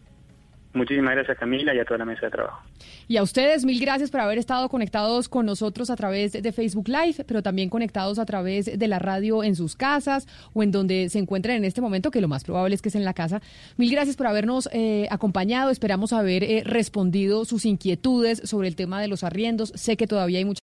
Muchísimas 0.75 1.15
gracias 1.15 1.39
Camila 1.39 1.73
y 1.73 1.79
a 1.79 1.85
toda 1.85 1.99
la 1.99 2.05
mesa 2.05 2.27
de 2.27 2.31
trabajo. 2.33 2.61
Y 3.07 3.17
a 3.17 3.23
ustedes 3.23 3.65
mil 3.65 3.81
gracias 3.81 4.11
por 4.11 4.21
haber 4.21 4.39
estado 4.39 4.69
conectados 4.69 5.29
con 5.29 5.47
nosotros 5.47 5.89
a 5.89 5.97
través 5.97 6.33
de 6.33 6.53
Facebook 6.53 6.89
Live, 6.89 7.25
pero 7.27 7.43
también 7.43 7.71
conectados 7.71 8.19
a 8.19 8.27
través 8.27 8.79
de 8.79 8.89
la 8.89 8.99
radio 8.99 9.45
en 9.45 9.55
sus 9.55 9.77
casas 9.77 10.27
o 10.53 10.63
en 10.63 10.73
donde 10.73 11.09
se 11.11 11.21
encuentren 11.21 11.57
en 11.57 11.65
este 11.65 11.81
momento, 11.81 12.11
que 12.11 12.21
lo 12.21 12.29
más 12.29 12.43
probable 12.43 12.75
es 12.75 12.83
que 12.83 12.89
es 12.89 12.95
en 12.97 13.05
la 13.05 13.15
casa. 13.15 13.41
Mil 13.77 13.91
gracias 13.91 14.17
por 14.17 14.27
habernos 14.27 14.69
eh, 14.73 15.07
acompañado. 15.11 15.71
Esperamos 15.71 16.13
haber 16.13 16.43
eh, 16.43 16.63
respondido 16.65 17.45
sus 17.45 17.67
inquietudes 17.67 18.43
sobre 18.45 18.67
el 18.67 18.75
tema 18.75 19.01
de 19.01 19.09
los 19.09 19.23
arriendos. 19.23 19.73
Sé 19.77 19.97
que 19.97 20.09
todavía 20.09 20.39
hay 20.39 20.45
muchas 20.45 20.63